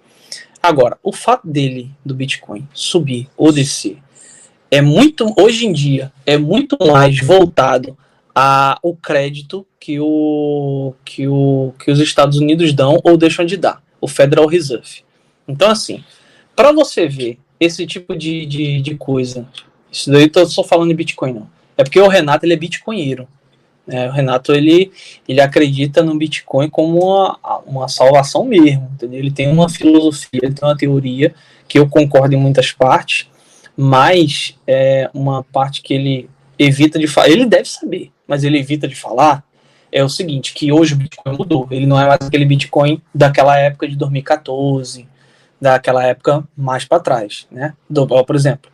Agora, 0.64 0.98
o 1.04 1.12
fato 1.12 1.48
dele, 1.48 1.92
do 2.06 2.16
Bitcoin, 2.16 2.68
subir 2.74 3.28
ou 3.36 3.52
descer, 3.52 3.98
é 4.72 4.82
muito, 4.82 5.34
hoje 5.38 5.66
em 5.66 5.74
dia, 5.74 6.12
é 6.26 6.38
muito 6.38 6.78
mais 6.80 7.20
voltado 7.20 7.98
a, 8.34 8.78
o 8.82 8.96
crédito 8.96 9.66
que, 9.80 10.00
o, 10.00 10.94
que, 11.04 11.28
o, 11.28 11.74
que 11.80 11.92
os 11.92 12.00
Estados 12.00 12.38
Unidos 12.38 12.74
dão 12.74 13.00
ou 13.04 13.18
deixam 13.18 13.46
de 13.46 13.58
dar, 13.58 13.82
o 14.00 14.08
Federal 14.08 14.46
Reserve. 14.46 15.04
Então, 15.48 15.70
assim, 15.70 16.04
para 16.56 16.72
você 16.72 17.08
ver 17.08 17.40
esse 17.60 17.86
tipo 17.86 18.16
de, 18.16 18.46
de, 18.46 18.82
de 18.82 18.96
coisa 18.96 19.46
Isso 19.92 20.10
daí 20.12 20.24
eu 20.24 20.32
tô 20.32 20.46
só 20.46 20.64
falando 20.64 20.90
de 20.90 20.96
Bitcoin, 20.96 21.34
não. 21.34 21.50
É 21.78 21.84
porque 21.84 22.00
o 22.00 22.08
Renato 22.08 22.46
ele 22.46 22.54
é 22.54 22.58
bitcoinheiro. 22.58 23.28
Né? 23.88 24.08
O 24.08 24.12
Renato 24.12 24.54
ele, 24.54 24.92
ele 25.28 25.42
acredita 25.42 26.04
no 26.04 26.16
Bitcoin 26.16 26.70
como 26.70 27.04
uma, 27.04 27.40
uma 27.66 27.88
salvação 27.88 28.46
mesmo. 28.46 28.90
Entendeu? 28.94 29.20
Ele 29.20 29.32
tem 29.32 29.50
uma 29.50 29.70
filosofia, 29.70 30.42
ele 30.44 30.54
tem 30.54 30.68
uma 30.68 30.78
teoria 30.78 31.34
que 31.68 31.80
eu 31.80 31.88
concordo 31.88 32.36
em 32.36 32.38
muitas 32.38 32.72
partes, 32.72 33.28
mas 33.76 34.56
é 34.68 35.10
uma 35.14 35.42
parte 35.42 35.82
que 35.82 35.94
ele 35.94 36.30
evita 36.58 37.00
de 37.00 37.08
falar. 37.08 37.30
Ele 37.30 37.46
deve 37.46 37.70
saber, 37.70 38.12
mas 38.30 38.44
ele 38.44 38.60
evita 38.60 38.88
de 38.88 38.94
falar. 38.94 39.44
É 39.92 40.04
o 40.04 40.08
seguinte, 40.08 40.54
que 40.54 40.72
hoje 40.72 40.94
o 40.94 40.98
Bitcoin 40.98 41.36
mudou. 41.36 41.68
Ele 41.72 41.88
não 41.88 42.00
é 42.00 42.06
mais 42.06 42.20
aquele 42.22 42.46
Bitcoin 42.46 43.02
daquela 43.14 43.58
época 43.58 43.88
de 43.88 43.96
2014, 43.96 45.08
daquela 45.60 46.06
época 46.06 46.48
mais 46.56 46.86
para 46.86 47.00
trás, 47.00 47.48
né? 47.50 47.74
Do, 47.90 48.06
por 48.24 48.36
exemplo, 48.36 48.72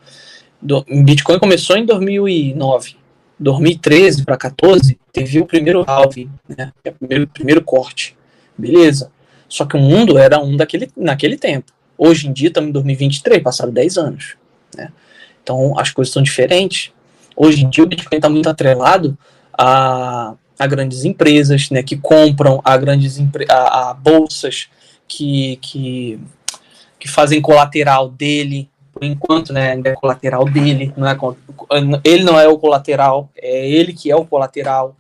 do, 0.62 0.84
Bitcoin 1.06 1.40
começou 1.40 1.78
em 1.78 1.86
2009. 1.86 2.98
2013 3.40 4.26
para 4.26 4.38
14 4.38 4.98
teve 5.12 5.40
o 5.40 5.46
primeiro 5.46 5.86
halving, 5.88 6.30
né? 6.50 6.74
É 6.84 6.90
o 6.90 6.94
primeiro, 6.94 7.28
primeiro 7.28 7.62
corte. 7.62 8.18
Beleza. 8.58 9.10
Só 9.48 9.66
que 9.66 9.78
o 9.78 9.80
mundo 9.80 10.18
era 10.18 10.38
um 10.40 10.58
daquele, 10.58 10.92
naquele 10.98 11.38
tempo. 11.38 11.72
Hoje 11.98 12.28
em 12.28 12.34
dia 12.34 12.50
estamos 12.50 12.70
em 12.70 12.74
2023, 12.74 13.42
passaram 13.42 13.72
10 13.72 13.98
anos. 13.98 14.36
Né? 14.76 14.92
Então 15.42 15.80
as 15.80 15.92
coisas 15.92 16.14
são 16.14 16.22
diferentes. 16.22 16.92
Hoje 17.38 17.64
em 17.64 17.70
dia 17.70 17.86
o 17.86 17.88
Bitcoin 17.88 18.18
está 18.18 18.30
muito 18.30 18.50
atrelado 18.50 19.18
a, 19.58 20.34
a 20.60 20.68
grandes 20.68 21.06
empresas 21.06 21.70
né, 21.70 21.84
que 21.84 21.98
compram, 21.98 22.62
a 22.64 22.78
grandes 22.78 23.18
a, 23.50 23.90
a 23.90 23.94
bolsas 23.94 24.70
que, 25.08 25.58
que, 25.58 26.20
que 27.00 27.08
fazem 27.08 27.42
colateral 27.42 28.10
dele, 28.10 28.70
por 28.94 29.04
enquanto, 29.04 29.52
né, 29.52 29.80
é 29.84 29.92
colateral 29.94 30.46
dele, 30.46 30.94
não 30.96 31.08
é, 31.08 31.18
ele 32.04 32.24
não 32.24 32.40
é 32.40 32.48
o 32.48 32.58
colateral, 32.58 33.30
é 33.38 33.70
ele 33.70 33.94
que 33.94 34.10
é 34.10 34.16
o 34.16 34.26
colateral, 34.26 34.96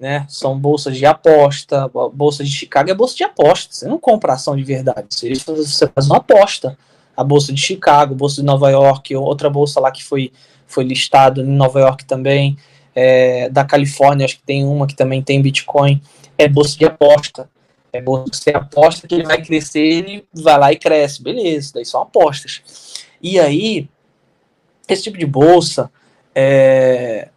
né, 0.00 0.26
são 0.28 0.58
bolsas 0.58 0.96
de 0.96 1.06
aposta, 1.06 1.88
bolsa 2.12 2.42
de 2.42 2.50
Chicago 2.50 2.90
é 2.90 2.94
bolsa 2.94 3.16
de 3.16 3.24
aposta, 3.24 3.72
você 3.72 3.86
não 3.86 3.98
compra 3.98 4.32
ação 4.32 4.56
de 4.56 4.64
verdade, 4.64 5.06
você, 5.10 5.32
você 5.34 5.86
faz 5.86 6.06
uma 6.06 6.16
aposta, 6.16 6.76
a 7.16 7.22
bolsa 7.22 7.52
de 7.52 7.60
Chicago, 7.60 8.14
bolsa 8.14 8.36
de 8.36 8.46
Nova 8.46 8.70
York, 8.70 9.14
outra 9.14 9.48
bolsa 9.48 9.78
lá 9.78 9.90
que 9.90 10.02
foi, 10.02 10.32
foi 10.66 10.82
listada 10.82 11.40
em 11.40 11.44
Nova 11.44 11.78
York 11.80 12.04
também, 12.06 12.56
é, 12.94 13.48
da 13.48 13.64
Califórnia, 13.64 14.24
acho 14.24 14.36
que 14.36 14.44
tem 14.44 14.64
uma 14.64 14.86
que 14.86 14.94
também 14.94 15.22
tem 15.22 15.42
Bitcoin, 15.42 16.00
é 16.38 16.48
bolsa 16.48 16.78
de 16.78 16.84
aposta, 16.84 17.48
é 17.92 18.00
bolsa 18.00 18.30
que 18.30 18.36
você 18.36 18.50
aposta 18.50 19.06
que 19.06 19.14
ele 19.14 19.24
vai 19.24 19.42
crescer, 19.42 19.80
ele 19.80 20.24
vai 20.32 20.58
lá 20.58 20.72
e 20.72 20.76
cresce, 20.76 21.22
beleza, 21.22 21.72
daí 21.74 21.84
são 21.84 22.02
apostas. 22.02 22.62
E 23.22 23.38
aí, 23.38 23.88
esse 24.88 25.04
tipo 25.04 25.16
de 25.16 25.26
bolsa 25.26 25.90
é, 26.34 27.28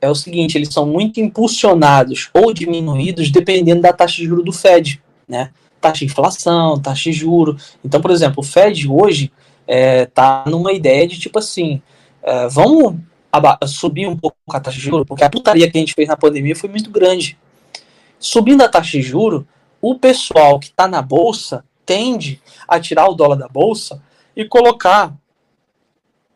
é 0.00 0.10
o 0.10 0.14
seguinte, 0.14 0.56
eles 0.56 0.72
são 0.72 0.86
muito 0.86 1.20
impulsionados 1.20 2.30
ou 2.32 2.52
diminuídos 2.52 3.30
dependendo 3.30 3.82
da 3.82 3.92
taxa 3.92 4.16
de 4.16 4.26
juros 4.26 4.44
do 4.44 4.52
Fed, 4.52 5.02
né? 5.26 5.50
Taxa 5.80 6.00
de 6.00 6.06
inflação, 6.06 6.80
taxa 6.80 7.10
de 7.10 7.12
juro. 7.12 7.56
Então, 7.84 8.00
por 8.00 8.10
exemplo, 8.10 8.36
o 8.38 8.42
Fed 8.42 8.88
hoje 8.88 9.32
é, 9.66 10.08
numa 10.46 10.72
ideia 10.72 11.06
de 11.06 11.18
tipo 11.18 11.38
assim, 11.38 11.82
é, 12.22 12.48
vamos 12.48 12.96
subir 13.66 14.06
um 14.06 14.16
pouco 14.16 14.36
a 14.50 14.60
taxa 14.60 14.78
de 14.78 14.84
juros, 14.84 15.06
porque 15.06 15.24
a 15.24 15.30
putaria 15.30 15.70
que 15.70 15.76
a 15.76 15.80
gente 15.80 15.94
fez 15.94 16.08
na 16.08 16.16
pandemia 16.16 16.56
foi 16.56 16.68
muito 16.68 16.90
grande. 16.90 17.38
Subindo 18.18 18.62
a 18.62 18.68
taxa 18.68 18.92
de 18.92 19.02
juros, 19.02 19.44
o 19.80 19.98
pessoal 19.98 20.58
que 20.58 20.66
está 20.66 20.88
na 20.88 21.02
bolsa 21.02 21.64
tende 21.84 22.40
a 22.66 22.80
tirar 22.80 23.08
o 23.08 23.14
dólar 23.14 23.36
da 23.36 23.48
bolsa 23.48 24.02
e 24.34 24.44
colocar 24.44 25.14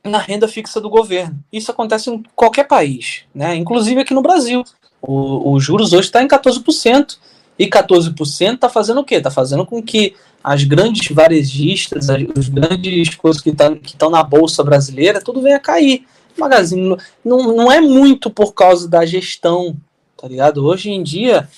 na 0.05 0.19
renda 0.19 0.47
fixa 0.47 0.81
do 0.81 0.91
governo. 0.91 1.43
Isso 1.53 1.71
acontece 1.71 2.11
em 2.11 2.23
qualquer 2.35 2.65
país, 2.65 3.25
né? 3.35 3.55
inclusive 3.57 4.01
aqui 4.01 4.15
no 4.15 4.23
Brasil. 4.23 4.65
O, 5.01 5.53
o 5.53 5.61
juros 5.61 5.93
hoje 5.93 6.09
está 6.09 6.23
em 6.23 6.29
14%. 6.29 7.19
E 7.59 7.67
14% 7.67 8.55
está 8.55 8.69
fazendo 8.69 9.01
o 9.01 9.05
quê? 9.05 9.17
Está 9.17 9.33
fazendo 9.33 9.67
com 9.67 9.83
que 9.83 10.15
as 10.43 10.63
grandes 10.63 11.09
varejistas, 11.11 12.09
as 12.09 12.49
grandes 12.49 13.15
coisas 13.17 13.43
que 13.43 13.51
tá, 13.51 13.77
estão 13.83 14.09
na 14.09 14.23
Bolsa 14.23 14.63
Brasileira, 14.63 15.21
tudo 15.21 15.43
venha 15.43 15.57
a 15.57 15.61
cair. 15.61 16.07
Magazine 16.39 16.97
não, 17.25 17.55
não 17.55 17.73
é 17.73 17.81
muito 17.81 18.31
por 18.31 18.55
causa 18.55 18.89
da 18.89 19.05
gestão, 19.05 19.77
tá 20.17 20.29
ligado? 20.29 20.65
Hoje 20.65 20.91
em 20.91 21.03
dia, 21.03 21.49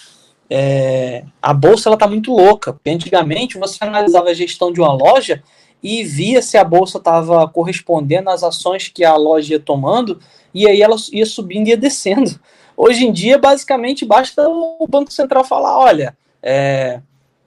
é, 0.48 1.24
a 1.40 1.54
Bolsa 1.54 1.88
ela 1.88 1.96
tá 1.96 2.08
muito 2.08 2.32
louca. 2.32 2.72
Porque 2.72 2.90
antigamente 2.90 3.58
você 3.58 3.78
analisava 3.80 4.30
a 4.30 4.34
gestão 4.34 4.72
de 4.72 4.80
uma 4.80 4.92
loja 4.92 5.42
e 5.82 6.04
via 6.04 6.42
se 6.42 6.56
a 6.56 6.64
bolsa 6.64 6.98
estava 6.98 7.48
correspondendo 7.48 8.30
às 8.30 8.42
ações 8.42 8.88
que 8.88 9.04
a 9.04 9.16
loja 9.16 9.54
ia 9.54 9.60
tomando, 9.60 10.20
e 10.52 10.68
aí 10.68 10.82
ela 10.82 10.96
ia 11.12 11.24
subindo 11.24 11.68
e 11.68 11.70
ia 11.70 11.76
descendo. 11.76 12.38
Hoje 12.76 13.06
em 13.06 13.12
dia, 13.12 13.38
basicamente, 13.38 14.04
basta 14.04 14.46
o 14.48 14.86
Banco 14.88 15.12
Central 15.12 15.44
falar: 15.44 15.78
olha, 15.78 16.16
é, 16.42 17.00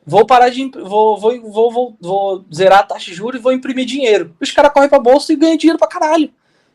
vou 0.05 0.25
parar 0.25 0.49
de. 0.49 0.69
Vou, 0.69 1.17
vou, 1.17 1.71
vou, 1.71 1.97
vou, 1.99 2.45
zerar 2.53 2.79
a 2.79 2.84
taxa 2.84 3.05
de 3.05 3.13
juros 3.13 3.39
e 3.39 3.43
vou 3.43 3.51
imprimir 3.51 3.86
dinheiro. 3.86 4.36
Os 4.39 4.51
caras 4.51 4.71
correm 4.71 4.89
para 4.89 4.97
a 4.97 5.01
bolsa 5.01 5.34
e 5.34 5.36
ganham 5.36 5.57
dinheiro 5.57 5.79
para 5.79 5.88
caralho. 5.88 6.31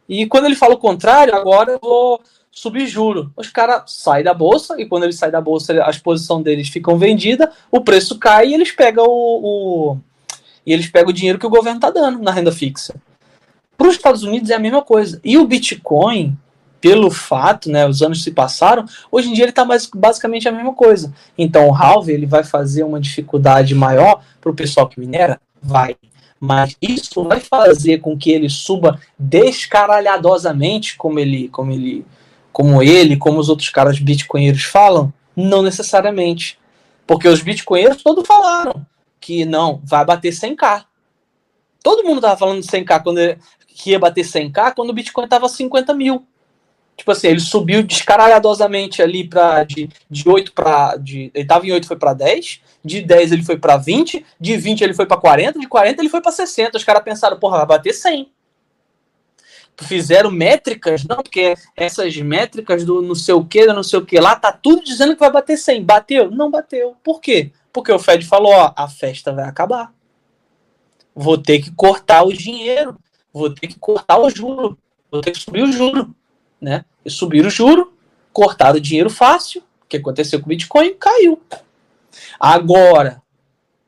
E 0.08 0.26
quando 0.26 0.46
ele 0.46 0.56
fala 0.56 0.74
o 0.74 0.78
contrário, 0.78 1.34
agora 1.34 1.72
eu 1.72 1.78
vou 1.80 2.20
subir 2.50 2.86
juro. 2.86 3.32
Os 3.36 3.48
caras 3.48 3.82
saem 3.86 4.24
da 4.24 4.34
bolsa, 4.34 4.80
e 4.80 4.86
quando 4.86 5.04
eles 5.04 5.16
saem 5.16 5.32
da 5.32 5.40
bolsa, 5.40 5.84
a 5.84 5.90
exposição 5.90 6.42
deles 6.42 6.68
ficam 6.68 6.98
vendida, 6.98 7.52
o 7.70 7.80
preço 7.80 8.18
cai 8.18 8.48
e 8.48 8.54
eles 8.54 8.72
pegam 8.72 9.04
o, 9.06 9.92
o 9.92 9.98
e 10.66 10.72
eles 10.72 10.86
pegam 10.86 11.10
o 11.10 11.14
dinheiro 11.14 11.38
que 11.38 11.46
o 11.46 11.50
governo 11.50 11.78
está 11.78 11.90
dando 11.90 12.18
na 12.18 12.30
renda 12.30 12.52
fixa. 12.52 12.94
Para 13.76 13.88
os 13.88 13.94
Estados 13.94 14.22
Unidos 14.22 14.50
é 14.50 14.54
a 14.54 14.58
mesma 14.58 14.82
coisa. 14.82 15.20
E 15.24 15.38
o 15.38 15.46
Bitcoin, 15.46 16.36
pelo 16.80 17.10
fato, 17.10 17.70
né, 17.70 17.86
os 17.86 18.02
anos 18.02 18.22
se 18.22 18.32
passaram, 18.32 18.84
hoje 19.10 19.30
em 19.30 19.32
dia 19.32 19.44
ele 19.44 19.50
está 19.50 19.66
basicamente 19.94 20.46
a 20.48 20.52
mesma 20.52 20.74
coisa. 20.74 21.14
Então 21.38 21.68
o 21.68 21.74
halve 21.74 22.12
ele 22.12 22.26
vai 22.26 22.44
fazer 22.44 22.82
uma 22.82 23.00
dificuldade 23.00 23.74
maior 23.74 24.20
para 24.40 24.50
o 24.50 24.54
pessoal 24.54 24.88
que 24.88 25.00
minera? 25.00 25.40
Vai. 25.62 25.96
Mas 26.40 26.76
isso 26.80 27.24
vai 27.24 27.40
fazer 27.40 27.98
com 27.98 28.16
que 28.16 28.30
ele 28.30 28.48
suba 28.48 29.00
descaralhadosamente, 29.18 30.96
como 30.96 31.18
ele, 31.18 31.48
como 31.48 31.72
ele, 31.72 32.06
como 32.52 32.82
ele, 32.82 33.16
como 33.16 33.38
os 33.38 33.48
outros 33.48 33.68
caras 33.68 33.98
bitcoinheiros 33.98 34.64
falam? 34.64 35.12
Não 35.34 35.62
necessariamente. 35.62 36.58
Porque 37.06 37.26
os 37.26 37.42
bitcoinheiros 37.42 38.02
todos 38.02 38.26
falaram 38.26 38.86
que 39.20 39.44
não, 39.44 39.80
vai 39.84 40.04
bater 40.04 40.32
100k. 40.32 40.84
Todo 41.82 42.04
mundo 42.04 42.20
tava 42.20 42.36
falando 42.36 42.60
de 42.62 42.68
100k 42.68 43.02
quando 43.02 43.18
ele, 43.18 43.38
que 43.78 43.90
ia 43.90 43.98
bater 43.98 44.24
100k 44.24 44.74
quando 44.74 44.90
o 44.90 44.92
Bitcoin 44.92 45.28
tava 45.28 45.48
50 45.48 45.94
mil. 45.94 46.26
Tipo 46.98 47.12
assim, 47.12 47.28
ele 47.28 47.38
subiu 47.38 47.80
descaralhadosamente 47.84 49.00
ali 49.00 49.22
para 49.22 49.62
de, 49.62 49.88
de 50.10 50.28
8 50.28 50.52
para 50.52 50.96
ele 51.06 51.44
tava 51.44 51.64
em 51.64 51.70
8 51.70 51.86
foi 51.86 51.96
para 51.96 52.12
10, 52.12 52.60
de 52.84 53.00
10 53.02 53.32
ele 53.32 53.44
foi 53.44 53.56
para 53.56 53.76
20, 53.76 54.26
de 54.38 54.56
20 54.56 54.80
ele 54.82 54.94
foi 54.94 55.06
para 55.06 55.16
40, 55.16 55.60
de 55.60 55.68
40 55.68 56.02
ele 56.02 56.08
foi 56.08 56.20
para 56.20 56.32
60. 56.32 56.76
Os 56.76 56.82
caras 56.82 57.04
pensaram, 57.04 57.38
porra, 57.38 57.58
vai 57.58 57.66
bater 57.66 57.92
100. 57.92 58.28
Fizeram 59.82 60.28
métricas, 60.32 61.04
não, 61.04 61.18
porque 61.18 61.54
essas 61.76 62.16
métricas 62.16 62.84
do 62.84 63.00
não 63.00 63.14
sei 63.14 63.34
o 63.34 63.44
que, 63.44 63.64
não 63.66 63.84
sei 63.84 64.00
o 64.00 64.04
que 64.04 64.18
lá, 64.18 64.34
tá 64.34 64.50
tudo 64.50 64.82
dizendo 64.82 65.14
que 65.14 65.20
vai 65.20 65.30
bater 65.30 65.56
100. 65.56 65.84
Bateu? 65.84 66.28
Não 66.32 66.50
bateu. 66.50 66.96
Por 67.04 67.20
quê? 67.20 67.52
Porque 67.72 67.92
o 67.92 67.98
Fed 68.00 68.26
falou: 68.26 68.50
ó, 68.52 68.72
a 68.76 68.88
festa 68.88 69.32
vai 69.32 69.44
acabar. 69.44 69.94
Vou 71.14 71.38
ter 71.38 71.60
que 71.60 71.70
cortar 71.70 72.24
o 72.24 72.32
dinheiro, 72.32 72.98
vou 73.32 73.54
ter 73.54 73.68
que 73.68 73.78
cortar 73.78 74.18
o 74.18 74.28
juro, 74.28 74.76
vou 75.12 75.20
ter 75.20 75.30
que 75.30 75.38
subir 75.38 75.62
o 75.62 75.70
juro, 75.70 76.12
né? 76.60 76.84
E 77.04 77.10
subir 77.10 77.44
o 77.46 77.50
juro, 77.50 77.92
cortar 78.32 78.74
o 78.74 78.80
dinheiro 78.80 79.10
fácil, 79.10 79.62
o 79.82 79.86
que 79.88 79.96
aconteceu 79.96 80.40
com 80.40 80.46
o 80.46 80.48
Bitcoin? 80.48 80.94
Caiu. 80.94 81.40
Agora, 82.38 83.22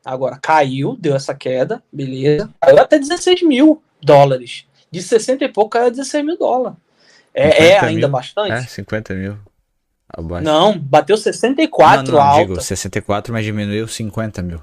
agora 0.04 0.38
caiu, 0.40 0.96
deu 0.98 1.14
essa 1.14 1.34
queda, 1.34 1.82
beleza. 1.92 2.50
Caiu 2.60 2.78
até 2.78 2.98
16 2.98 3.42
mil 3.42 3.82
dólares. 4.02 4.66
De 4.90 5.02
60 5.02 5.44
e 5.44 5.48
pouco 5.48 5.70
caiu 5.70 5.86
a 5.86 5.90
16 5.90 6.24
mil 6.24 6.36
dólares. 6.36 6.78
É, 7.32 7.68
é 7.68 7.78
ainda 7.78 8.06
mil? 8.06 8.08
bastante? 8.08 8.52
É, 8.52 8.62
50 8.62 9.14
mil. 9.14 9.38
Abaixo. 10.12 10.44
Não, 10.44 10.76
bateu 10.76 11.16
64 11.16 12.12
não, 12.12 12.18
não, 12.18 12.26
alta. 12.26 12.40
digo 12.40 12.60
64, 12.60 13.32
mas 13.32 13.44
diminuiu 13.44 13.86
50 13.86 14.42
mil. 14.42 14.60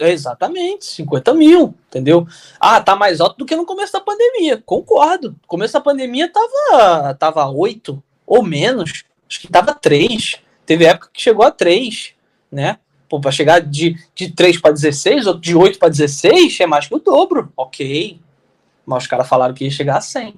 Exatamente, 0.00 0.84
50 0.84 1.34
mil, 1.34 1.74
entendeu? 1.88 2.26
Ah, 2.60 2.80
tá 2.80 2.94
mais 2.94 3.20
alto 3.20 3.38
do 3.38 3.44
que 3.44 3.56
no 3.56 3.66
começo 3.66 3.92
da 3.92 4.00
pandemia, 4.00 4.62
concordo. 4.64 5.30
No 5.30 5.48
começo 5.48 5.72
da 5.72 5.80
pandemia 5.80 6.30
tava, 6.30 7.14
tava 7.14 7.50
8 7.50 8.02
ou 8.26 8.42
menos, 8.42 9.04
acho 9.28 9.40
que 9.40 9.48
tava 9.48 9.74
3. 9.74 10.36
Teve 10.64 10.84
época 10.84 11.10
que 11.12 11.20
chegou 11.20 11.44
a 11.44 11.50
3, 11.50 12.12
né? 12.50 12.78
Pô, 13.08 13.20
pra 13.20 13.30
chegar 13.30 13.60
de, 13.60 13.96
de 14.14 14.30
3 14.30 14.60
para 14.60 14.72
16, 14.72 15.26
ou 15.26 15.34
de 15.34 15.54
8 15.54 15.78
para 15.78 15.88
16, 15.88 16.60
é 16.60 16.66
mais 16.66 16.86
que 16.86 16.94
o 16.94 17.00
dobro, 17.00 17.52
ok. 17.56 18.18
Mas 18.86 19.02
os 19.02 19.08
caras 19.08 19.28
falaram 19.28 19.54
que 19.54 19.64
ia 19.64 19.70
chegar 19.70 19.98
a 19.98 20.00
100 20.00 20.34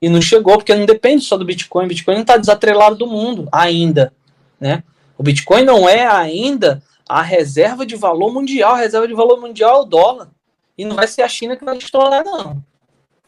e 0.00 0.08
não 0.08 0.20
chegou, 0.20 0.56
porque 0.56 0.74
não 0.74 0.86
depende 0.86 1.24
só 1.24 1.36
do 1.36 1.44
Bitcoin. 1.44 1.84
O 1.84 1.88
Bitcoin 1.88 2.14
não 2.14 2.22
está 2.22 2.36
desatrelado 2.36 2.96
do 2.96 3.06
mundo 3.06 3.48
ainda. 3.50 4.12
Né? 4.60 4.82
O 5.16 5.22
Bitcoin 5.22 5.62
não 5.62 5.88
é 5.88 6.06
ainda 6.06 6.82
a 7.08 7.22
reserva 7.22 7.86
de 7.86 7.96
valor 7.96 8.32
mundial. 8.32 8.74
A 8.74 8.78
reserva 8.78 9.06
de 9.06 9.14
valor 9.14 9.40
mundial 9.40 9.76
é 9.76 9.80
o 9.82 9.84
dólar. 9.84 10.28
E 10.76 10.84
não 10.84 10.96
vai 10.96 11.06
ser 11.06 11.22
a 11.22 11.28
China 11.28 11.56
que 11.56 11.64
vai 11.64 11.76
estourar, 11.76 12.24
não. 12.24 12.62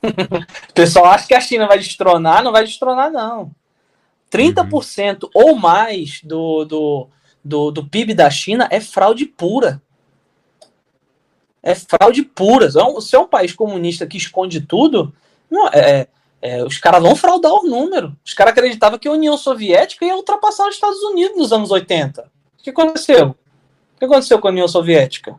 o 0.71 0.73
pessoal 0.75 1.07
acha 1.07 1.27
que 1.27 1.35
a 1.35 1.41
China 1.41 1.67
vai 1.67 1.79
destronar, 1.79 2.43
não 2.43 2.53
vai 2.53 2.65
destronar, 2.65 3.11
não. 3.11 3.51
30% 4.31 5.25
uhum. 5.25 5.31
ou 5.35 5.55
mais 5.55 6.21
do, 6.23 6.65
do, 6.65 7.09
do, 7.43 7.71
do 7.71 7.85
PIB 7.87 8.15
da 8.15 8.31
China 8.31 8.69
é 8.71 8.81
fraude 8.81 9.25
pura. 9.25 9.83
É 11.63 11.75
fraude 11.75 12.23
pura. 12.23 12.71
Se 13.01 13.17
é 13.17 13.19
um 13.19 13.27
país 13.27 13.53
comunista 13.53 14.07
que 14.07 14.17
esconde 14.17 14.61
tudo, 14.61 15.13
não, 15.51 15.69
é, 15.69 16.07
é, 16.41 16.63
os 16.65 16.79
caras 16.79 17.03
vão 17.03 17.17
fraudar 17.17 17.53
o 17.53 17.67
número. 17.67 18.17
Os 18.25 18.35
caras 18.35 18.53
acreditavam 18.53 18.99
que 18.99 19.09
a 19.09 19.13
União 19.13 19.37
Soviética 19.37 20.05
ia 20.05 20.17
ultrapassar 20.17 20.69
os 20.69 20.75
Estados 20.75 21.03
Unidos 21.03 21.37
nos 21.37 21.53
anos 21.53 21.71
80. 21.71 22.23
O 22.23 22.63
que 22.63 22.71
aconteceu? 22.71 23.35
O 23.99 24.01
que 24.01 24.05
aconteceu 24.05 24.39
com 24.39 24.47
a 24.47 24.53
União 24.53 24.69
Soviética? 24.69 25.37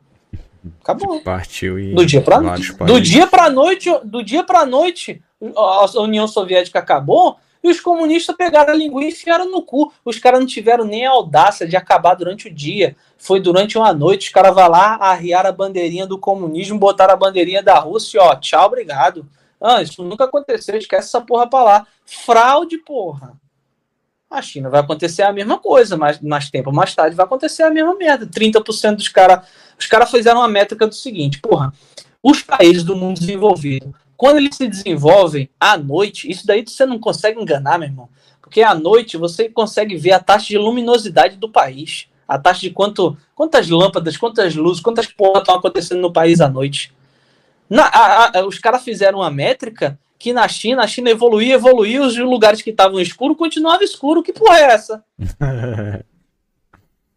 Acabou. 0.82 1.22
Partiu 1.22 1.80
e 1.80 1.96
do 1.96 2.06
dia 2.06 2.20
para 2.20 2.40
do 2.40 3.00
dia 3.00 3.26
para 3.26 3.50
noite, 3.50 3.90
do 4.04 4.22
dia 4.22 4.44
para 4.44 4.66
noite, 4.66 5.22
a 5.56 6.02
União 6.02 6.28
Soviética 6.28 6.78
acabou 6.78 7.38
e 7.64 7.70
os 7.70 7.80
comunistas 7.80 8.36
pegaram 8.36 8.74
a 8.74 8.76
língua 8.76 9.02
e 9.02 9.08
enfiaram 9.08 9.50
no 9.50 9.62
cu. 9.62 9.94
Os 10.04 10.20
caras 10.20 10.42
não 10.42 10.46
tiveram 10.46 10.84
nem 10.84 11.06
a 11.06 11.12
audácia 11.12 11.66
de 11.66 11.78
acabar 11.78 12.16
durante 12.16 12.50
o 12.50 12.54
dia. 12.54 12.98
Foi 13.18 13.40
durante 13.40 13.78
uma 13.78 13.94
noite, 13.94 14.28
os 14.28 14.34
caras 14.34 14.54
vão 14.54 14.68
lá, 14.68 14.98
arriaram 15.00 15.50
a 15.50 15.54
bandeirinha 15.54 16.06
do 16.06 16.20
comunismo, 16.20 16.78
botaram 16.78 17.14
a 17.14 17.18
bandeirinha 17.18 17.64
da 17.64 17.80
Rússia 17.80 18.18
e 18.18 18.20
ó, 18.22 18.36
tchau, 18.36 18.66
obrigado. 18.66 19.26
Ah, 19.62 19.82
isso 19.82 20.04
nunca 20.04 20.26
aconteceu, 20.26 20.76
esquece 20.76 21.08
essa 21.08 21.22
porra 21.22 21.50
pra 21.50 21.64
lá. 21.64 21.88
Fraude, 22.06 22.78
porra. 22.80 23.40
A 24.30 24.44
China 24.44 24.70
vai 24.70 24.82
acontecer 24.82 25.24
a 25.24 25.34
mesma 25.34 25.58
coisa, 25.58 25.98
mas 25.98 26.20
mais 26.22 26.52
tempo 26.52 26.72
mais 26.72 26.94
tarde 26.94 27.16
vai 27.16 27.26
acontecer 27.26 27.64
a 27.64 27.72
mesma 27.72 27.96
merda. 27.96 28.28
30% 28.28 28.96
dos 28.96 29.08
caras. 29.08 29.48
Os 29.78 29.88
caras 29.88 30.12
fizeram 30.12 30.40
uma 30.40 30.48
métrica 30.48 30.86
do 30.86 30.94
seguinte, 30.94 31.40
porra. 31.40 31.74
Os 32.22 32.44
países 32.44 32.84
do 32.84 32.96
mundo 32.96 33.20
desenvolvido, 33.20 33.96
quando 34.16 34.38
eles 34.38 34.56
se 34.56 34.68
desenvolvem 34.68 35.50
à 35.60 35.78
noite, 35.78 36.30
isso 36.30 36.46
daí 36.46 36.64
você 36.64 36.86
não 36.86 37.00
consegue 37.00 37.42
enganar, 37.42 37.80
meu 37.80 37.88
irmão. 37.88 38.10
Porque 38.40 38.62
à 38.62 38.76
noite 38.76 39.18
você 39.18 39.50
consegue 39.50 39.96
ver 39.96 40.12
a 40.12 40.20
taxa 40.20 40.48
de 40.48 40.58
luminosidade 40.58 41.38
do 41.38 41.50
país. 41.50 42.08
A 42.28 42.38
taxa 42.38 42.62
de 42.62 42.70
quanto, 42.70 43.18
quantas 43.34 43.70
lâmpadas, 43.70 44.16
quantas 44.16 44.54
luzes, 44.56 44.84
quantas 44.84 45.08
porra 45.08 45.40
estão 45.40 45.56
acontecendo 45.56 46.02
no 46.02 46.14
país 46.14 46.40
à 46.40 46.48
noite. 46.48 46.94
Na, 47.70 47.86
a, 47.86 48.40
a, 48.40 48.46
os 48.46 48.60
caras 48.60 48.84
fizeram 48.84 49.20
uma 49.20 49.32
métrica 49.32 49.98
que 50.20 50.34
na 50.34 50.48
China, 50.50 50.84
a 50.84 50.88
China 50.88 51.10
evoluía, 51.10 51.56
evoluía, 51.56 52.02
os 52.02 52.18
lugares 52.18 52.62
que 52.62 52.72
estavam 52.72 53.00
escuros 53.00 53.38
continuavam 53.38 53.84
escuro. 53.84 54.22
Que 54.22 54.34
porra 54.34 54.60
é 54.60 54.64
essa? 54.64 55.04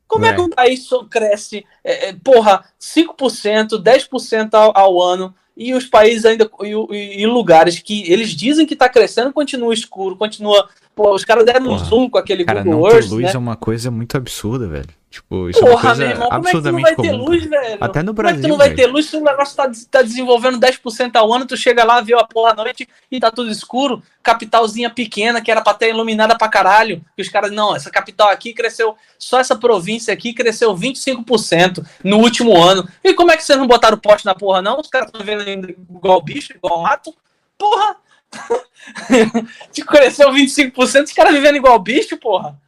Como 0.06 0.24
é. 0.24 0.28
é 0.28 0.34
que 0.34 0.40
o 0.40 0.48
país 0.50 0.88
cresce, 1.10 1.66
é, 1.82 2.10
é, 2.10 2.12
porra, 2.12 2.64
5%, 2.78 3.82
10% 3.82 4.54
ao, 4.54 4.76
ao 4.76 5.02
ano, 5.02 5.34
e 5.56 5.74
os 5.74 5.86
países 5.86 6.24
ainda, 6.26 6.48
e, 6.62 7.22
e, 7.22 7.26
lugares 7.26 7.78
que 7.78 8.10
eles 8.10 8.30
dizem 8.30 8.66
que 8.66 8.74
está 8.74 8.88
crescendo, 8.88 9.32
continua 9.32 9.72
escuro, 9.72 10.16
continua. 10.16 10.68
Pô, 10.94 11.14
os 11.14 11.24
caras 11.24 11.46
deram 11.46 11.72
um 11.72 11.78
zoom 11.78 12.10
com 12.10 12.18
aquele 12.18 12.44
cara, 12.44 12.62
Google 12.62 12.80
não 12.80 12.90
Earth, 12.90 13.08
luz 13.08 13.24
né? 13.24 13.32
é 13.34 13.38
uma 13.38 13.56
coisa 13.56 13.90
muito 13.90 14.16
absurda, 14.16 14.68
velho. 14.68 14.90
Tipo, 15.12 15.50
isso 15.50 15.60
Porra, 15.60 15.72
é 15.72 15.74
uma 15.74 15.82
coisa 15.82 16.04
irmão, 16.06 16.28
absurdamente 16.32 16.72
como 16.72 16.86
é 16.86 16.90
que 16.90 16.96
tu 16.96 17.02
não 17.02 17.26
vai 17.26 17.36
ter 17.36 17.36
luz, 17.36 17.44
velho? 17.44 17.78
Até 17.82 18.02
no 18.02 18.14
Brasil. 18.14 18.40
Como 18.40 18.40
é 18.40 18.40
que 18.40 18.40
tu 18.40 18.48
não 18.48 18.56
vai 18.56 18.68
velho? 18.68 18.76
ter 18.78 18.86
luz 18.86 19.06
se 19.10 19.16
o 19.18 19.20
negócio 19.20 19.54
tá, 19.54 19.70
tá 19.90 20.00
desenvolvendo 20.00 20.58
10% 20.58 21.16
ao 21.16 21.30
ano, 21.34 21.44
tu 21.44 21.54
chega 21.54 21.84
lá, 21.84 22.00
vê 22.00 22.14
a 22.14 22.24
porra 22.24 22.52
à 22.52 22.54
noite 22.54 22.88
e 23.10 23.20
tá 23.20 23.30
tudo 23.30 23.50
escuro? 23.50 24.02
Capitalzinha 24.22 24.88
pequena, 24.88 25.42
que 25.42 25.50
era 25.50 25.60
pra 25.60 25.74
ter 25.74 25.90
iluminada 25.90 26.34
pra 26.38 26.48
caralho. 26.48 27.04
E 27.18 27.20
os 27.20 27.28
caras, 27.28 27.50
não, 27.50 27.76
essa 27.76 27.90
capital 27.90 28.30
aqui 28.30 28.54
cresceu, 28.54 28.96
só 29.18 29.38
essa 29.38 29.54
província 29.54 30.14
aqui 30.14 30.32
cresceu 30.32 30.74
25% 30.74 31.84
no 32.02 32.16
último 32.16 32.56
ano. 32.56 32.88
E 33.04 33.12
como 33.12 33.32
é 33.32 33.36
que 33.36 33.44
vocês 33.44 33.58
não 33.58 33.66
botaram 33.66 33.98
poste 33.98 34.24
na 34.24 34.34
porra, 34.34 34.62
não? 34.62 34.80
Os 34.80 34.88
caras 34.88 35.08
estão 35.08 35.22
vendo 35.22 35.68
igual 35.68 36.22
bicho, 36.22 36.54
igual 36.54 36.80
mato? 36.80 37.14
Porra! 37.58 37.96
cresceu 39.86 40.30
25%, 40.30 41.04
os 41.04 41.12
caras 41.12 41.34
vivendo 41.34 41.56
igual 41.56 41.78
bicho, 41.78 42.16
porra. 42.16 42.58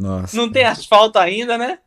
Nossa. 0.00 0.34
Não 0.34 0.50
tem 0.50 0.64
asfalto 0.64 1.18
ainda, 1.18 1.58
né? 1.58 1.78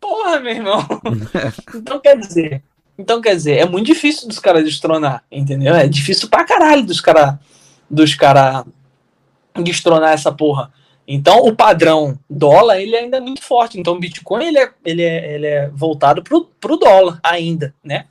Porra, 0.00 0.38
meu 0.38 0.54
irmão. 0.54 0.86
então 1.74 1.98
quer 1.98 2.16
dizer. 2.16 2.62
Então 2.96 3.20
quer 3.20 3.34
dizer, 3.34 3.58
é 3.58 3.66
muito 3.66 3.86
difícil 3.86 4.28
dos 4.28 4.38
caras 4.38 4.64
destronar, 4.64 5.24
entendeu? 5.30 5.74
É 5.74 5.86
difícil 5.86 6.28
pra 6.28 6.44
caralho 6.44 6.84
dos 6.84 7.00
caras 7.00 7.34
dos 7.90 8.14
cara 8.14 8.64
destronar 9.62 10.12
essa 10.12 10.32
porra. 10.32 10.72
Então 11.08 11.44
o 11.44 11.54
padrão 11.54 12.18
dólar 12.28 12.80
ele 12.80 12.96
ainda 12.96 13.16
é 13.16 13.20
muito 13.20 13.42
forte. 13.42 13.78
Então 13.78 13.94
o 13.94 13.98
Bitcoin 13.98 14.46
ele 14.46 14.58
é, 14.58 14.70
ele 14.84 15.02
é, 15.02 15.34
ele 15.34 15.46
é 15.46 15.68
voltado 15.68 16.22
pro, 16.22 16.44
pro 16.60 16.76
dólar 16.76 17.18
ainda, 17.22 17.74
né? 17.82 18.06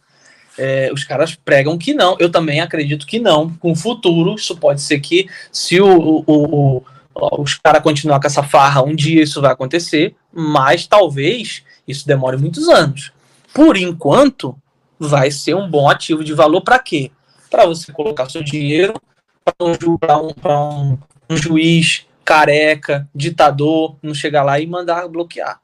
É, 0.58 0.90
os 0.94 1.04
caras 1.04 1.36
pregam 1.36 1.78
que 1.78 1.94
não. 1.94 2.16
Eu 2.20 2.30
também 2.30 2.62
acredito 2.62 3.08
que 3.08 3.20
não. 3.20 3.50
Com 3.56 3.72
o 3.72 3.76
futuro, 3.76 4.36
isso 4.36 4.56
pode 4.58 4.82
ser 4.82 5.00
que 5.00 5.28
se 5.52 5.82
o, 5.82 6.24
o, 6.26 6.78
o 6.78 6.84
os 7.16 7.56
caras 7.56 7.82
continuar 7.82 8.20
com 8.20 8.28
essa 8.28 8.44
farra, 8.44 8.84
um 8.84 8.96
dia 8.96 9.24
isso 9.24 9.42
vai 9.42 9.52
acontecer, 9.52 10.16
mas 10.34 10.86
talvez 10.86 11.64
isso 11.88 12.06
demore 12.06 12.38
muitos 12.38 12.68
anos. 12.68 13.12
Por 13.54 13.78
enquanto, 13.78 14.58
vai 15.00 15.32
ser 15.32 15.56
um 15.56 15.70
bom 15.70 15.90
ativo 15.90 16.24
de 16.24 16.34
valor 16.34 16.62
para 16.62 16.80
quê? 16.80 17.12
Para 17.50 17.66
você 17.66 17.92
colocar 17.92 18.30
seu 18.30 18.44
dinheiro 18.44 18.94
para 19.46 20.18
um, 20.20 20.32
um, 20.34 20.98
um, 21.30 21.38
juiz 21.38 22.06
careca, 22.24 23.08
ditador, 23.14 23.96
não 24.02 24.14
chegar 24.14 24.44
lá 24.44 24.60
e 24.60 24.68
mandar 24.68 25.08
bloquear. 25.08 25.62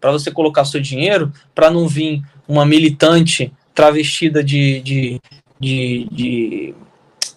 Para 0.00 0.12
você 0.12 0.30
colocar 0.30 0.64
seu 0.64 0.80
dinheiro 0.80 1.32
para 1.54 1.70
não 1.70 1.88
vir 1.88 2.22
uma 2.46 2.66
militante 2.66 3.52
travestida 3.74 4.42
de, 4.42 4.80
de, 4.80 5.20
de, 5.60 6.08
de 6.10 6.74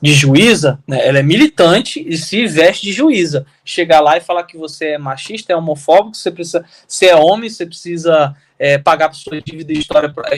de 0.02 0.14
juíza, 0.14 0.80
né, 0.88 1.08
ela 1.08 1.20
é 1.20 1.24
militante 1.24 2.04
e 2.06 2.18
se 2.18 2.48
veste 2.48 2.88
de 2.88 2.92
juíza. 2.92 3.46
Chegar 3.64 4.02
lá 4.02 4.18
e 4.18 4.22
falar 4.22 4.44
que 4.44 4.58
você 4.58 4.94
é 4.94 4.98
machista, 4.98 5.54
é 5.54 5.56
homofóbico, 5.56 6.18
você 6.18 6.32
precisa, 6.32 6.66
você 6.88 7.08
é 7.08 7.16
homem, 7.16 7.50
você 7.50 7.66
precisa 7.66 8.36
é, 8.58 8.80
pagar 8.80 9.14
sua 9.14 9.40
dívida 9.40 9.72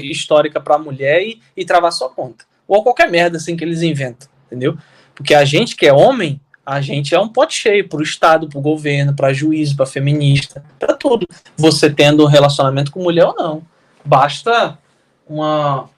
histórica 0.03 0.59
para 0.59 0.75
a 0.75 0.79
mulher 0.79 1.21
e, 1.21 1.41
e 1.55 1.63
travar 1.63 1.93
sua 1.93 2.09
conta. 2.09 2.43
Ou 2.67 2.83
qualquer 2.83 3.09
merda 3.09 3.37
assim 3.37 3.55
que 3.55 3.63
eles 3.63 3.81
inventam, 3.81 4.27
entendeu? 4.47 4.77
Porque 5.15 5.33
a 5.33 5.45
gente 5.45 5.75
que 5.77 5.85
é 5.85 5.93
homem, 5.93 6.41
a 6.65 6.81
gente 6.81 7.15
é 7.15 7.19
um 7.19 7.29
pote 7.29 7.55
cheio 7.55 7.87
para 7.87 7.99
o 7.99 8.03
Estado, 8.03 8.49
para 8.49 8.59
o 8.59 8.61
governo, 8.61 9.15
para 9.15 9.33
juízo, 9.33 9.77
para 9.77 9.85
feminista, 9.85 10.63
para 10.77 10.93
tudo. 10.93 11.25
Você 11.55 11.89
tendo 11.89 12.23
um 12.23 12.27
relacionamento 12.27 12.91
com 12.91 13.03
mulher 13.03 13.25
ou 13.25 13.35
não. 13.35 13.63
Basta 14.03 14.77
uma, 15.27 15.89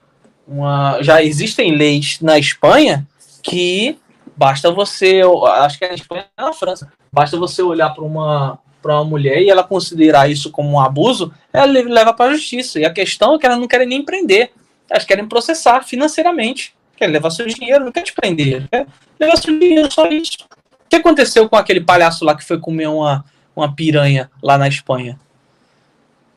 uma. 0.46 1.02
Já 1.02 1.22
existem 1.22 1.76
leis 1.76 2.18
na 2.20 2.38
Espanha 2.38 3.06
que 3.48 3.98
basta 4.36 4.70
você, 4.70 5.22
acho 5.60 5.78
que 5.78 5.84
é 5.84 5.88
na 5.88 5.94
Espanha 5.94 6.26
na 6.36 6.52
França, 6.52 6.92
basta 7.12 7.36
você 7.36 7.62
olhar 7.62 7.90
para 7.90 8.04
uma 8.04 8.58
para 8.82 8.94
uma 8.94 9.04
mulher 9.04 9.42
e 9.42 9.50
ela 9.50 9.64
considerar 9.64 10.30
isso 10.30 10.50
como 10.52 10.70
um 10.70 10.80
abuso, 10.80 11.32
ela 11.52 11.64
leva 11.64 12.12
para 12.12 12.30
a 12.30 12.34
justiça. 12.34 12.78
E 12.78 12.84
a 12.84 12.92
questão 12.92 13.34
é 13.34 13.38
que 13.38 13.44
elas 13.44 13.58
não 13.58 13.66
querem 13.66 13.86
nem 13.86 14.04
prender, 14.04 14.52
elas 14.88 15.04
querem 15.04 15.26
processar 15.26 15.82
financeiramente, 15.82 16.72
querem 16.96 17.12
levar 17.12 17.30
seu 17.30 17.46
dinheiro, 17.46 17.84
não 17.84 17.90
quer 17.90 18.02
te 18.02 18.12
prender, 18.12 18.68
quer 18.70 18.86
levar 19.18 19.36
seu 19.38 19.58
dinheiro, 19.58 19.90
só 19.90 20.06
isso. 20.08 20.38
O 20.84 20.88
que 20.88 20.96
aconteceu 20.96 21.48
com 21.48 21.56
aquele 21.56 21.80
palhaço 21.80 22.24
lá 22.24 22.36
que 22.36 22.44
foi 22.44 22.60
comer 22.60 22.86
uma, 22.86 23.24
uma 23.56 23.74
piranha 23.74 24.30
lá 24.40 24.56
na 24.56 24.68
Espanha? 24.68 25.18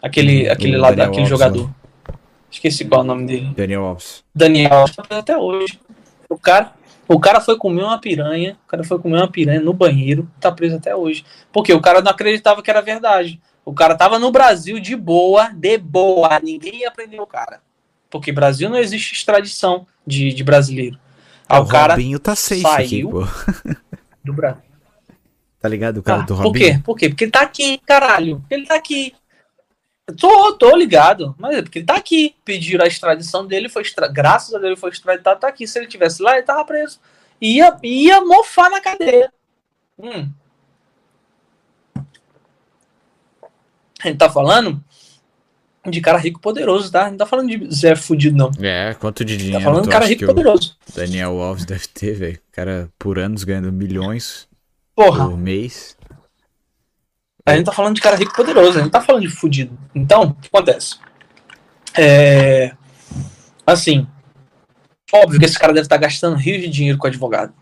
Aquele, 0.01 0.49
hum, 0.49 0.51
aquele, 0.51 0.77
lá, 0.77 0.89
aquele 0.89 1.25
jogador. 1.27 1.67
Né? 1.67 1.73
Esqueci 2.49 2.85
qual 2.85 3.01
é 3.01 3.03
o 3.03 3.07
nome 3.07 3.27
dele. 3.27 3.53
Daniel 3.55 3.85
Alves. 3.85 4.23
Daniel 4.33 4.73
Alves, 4.73 4.95
até 5.07 5.37
hoje. 5.37 5.79
O 6.27 6.37
cara, 6.37 6.73
o 7.09 7.19
cara 7.19 7.41
foi 7.41 7.57
comer 7.57 7.81
uma 7.81 7.99
piranha, 7.99 8.55
o 8.65 8.67
cara 8.67 8.83
foi 8.83 8.99
comer 8.99 9.17
uma 9.17 9.27
piranha 9.27 9.59
no 9.59 9.73
banheiro, 9.73 10.29
tá 10.39 10.51
preso 10.51 10.75
até 10.75 10.95
hoje. 10.95 11.25
Porque 11.51 11.73
o 11.73 11.81
cara 11.81 12.01
não 12.01 12.11
acreditava 12.11 12.61
que 12.61 12.69
era 12.69 12.83
verdade. 12.83 13.41
O 13.65 13.73
cara 13.73 13.95
tava 13.95 14.19
no 14.19 14.31
Brasil 14.31 14.79
de 14.79 14.95
boa, 14.95 15.49
de 15.49 15.75
boa, 15.79 16.39
ninguém 16.39 16.81
ia 16.81 16.91
prender 16.91 17.19
o 17.19 17.25
cara. 17.25 17.61
Porque 18.11 18.31
Brasil 18.31 18.69
não 18.69 18.77
existe 18.77 19.15
extradição 19.15 19.87
de, 20.05 20.31
de 20.31 20.43
brasileiro. 20.43 20.99
Aí 21.47 21.57
ah, 21.57 21.61
o, 21.61 21.63
o 21.63 21.67
cara 21.67 21.93
Robinho 21.95 22.19
tá 22.19 22.35
safe 22.35 22.61
saiu 22.61 23.21
aqui, 23.21 23.77
do 24.23 24.33
Brasil. 24.33 24.61
Tá 25.59 25.67
ligado 25.67 25.97
o 25.97 26.03
cara 26.03 26.21
ah, 26.21 26.25
do 26.25 26.35
Robinho? 26.35 26.53
Por 26.53 26.59
quê? 26.59 26.81
Por 26.83 26.95
quê? 26.95 27.09
Porque 27.09 27.23
ele 27.23 27.31
tá 27.31 27.41
aqui, 27.41 27.79
caralho. 27.79 28.45
Ele 28.51 28.67
tá 28.67 28.75
aqui. 28.75 29.15
Tô, 30.13 30.53
tô 30.53 30.75
ligado. 30.75 31.35
Mas 31.37 31.57
é 31.57 31.61
porque 31.61 31.79
ele 31.79 31.85
tá 31.85 31.95
aqui. 31.95 32.35
Pediram 32.43 32.85
a 32.85 32.87
extradição 32.87 33.45
dele, 33.45 33.69
foi 33.69 33.81
extra... 33.81 34.07
graças 34.07 34.53
a 34.53 34.57
Deus 34.57 34.71
ele 34.71 34.79
foi 34.79 34.91
extraditado, 34.91 35.39
tá 35.39 35.47
aqui. 35.47 35.67
Se 35.67 35.79
ele 35.79 35.87
tivesse 35.87 36.21
lá, 36.21 36.33
ele 36.33 36.45
tava 36.45 36.63
preso. 36.65 36.99
Ia, 37.41 37.77
ia 37.83 38.21
mofar 38.21 38.69
na 38.69 38.81
cadeia. 38.81 39.31
Hum. 39.97 40.29
A 44.01 44.07
gente 44.07 44.17
tá 44.17 44.29
falando 44.29 44.81
de 45.85 46.01
cara 46.01 46.17
rico 46.17 46.39
poderoso, 46.39 46.91
tá? 46.91 47.09
Não 47.09 47.17
tá 47.17 47.25
falando 47.25 47.49
de 47.49 47.73
Zé 47.73 47.95
fudido, 47.95 48.37
não. 48.37 48.51
É, 48.61 48.93
quanto 48.93 49.25
de 49.25 49.35
dinheiro. 49.35 49.59
Tá 49.59 49.65
falando 49.65 49.83
de 49.83 49.89
cara 49.89 50.05
rico 50.05 50.25
poderoso. 50.25 50.77
Daniel 50.95 51.41
Alves 51.41 51.65
deve 51.65 51.87
ter, 51.87 52.13
velho. 52.13 52.39
Cara 52.51 52.89
por 52.97 53.19
anos 53.19 53.43
ganhando 53.43 53.71
milhões 53.71 54.47
Porra. 54.95 55.27
por 55.27 55.37
mês. 55.37 55.97
A 57.51 57.55
gente 57.55 57.65
tá 57.65 57.71
falando 57.71 57.95
de 57.95 58.01
cara 58.01 58.15
rico 58.15 58.33
poderoso, 58.33 58.79
a 58.79 58.81
gente 58.81 58.91
tá 58.91 59.01
falando 59.01 59.23
de 59.23 59.29
fudido. 59.29 59.77
Então, 59.93 60.23
o 60.23 60.33
que 60.35 60.47
acontece? 60.47 60.97
É, 61.97 62.71
assim, 63.65 64.07
Óbvio 65.11 65.39
que 65.39 65.45
esse 65.45 65.57
cara 65.57 65.73
deve 65.73 65.85
estar 65.85 65.97
gastando 65.97 66.35
rios 66.35 66.61
de 66.61 66.69
dinheiro 66.69 66.97
com 66.97 67.07
advogado. 67.07 67.53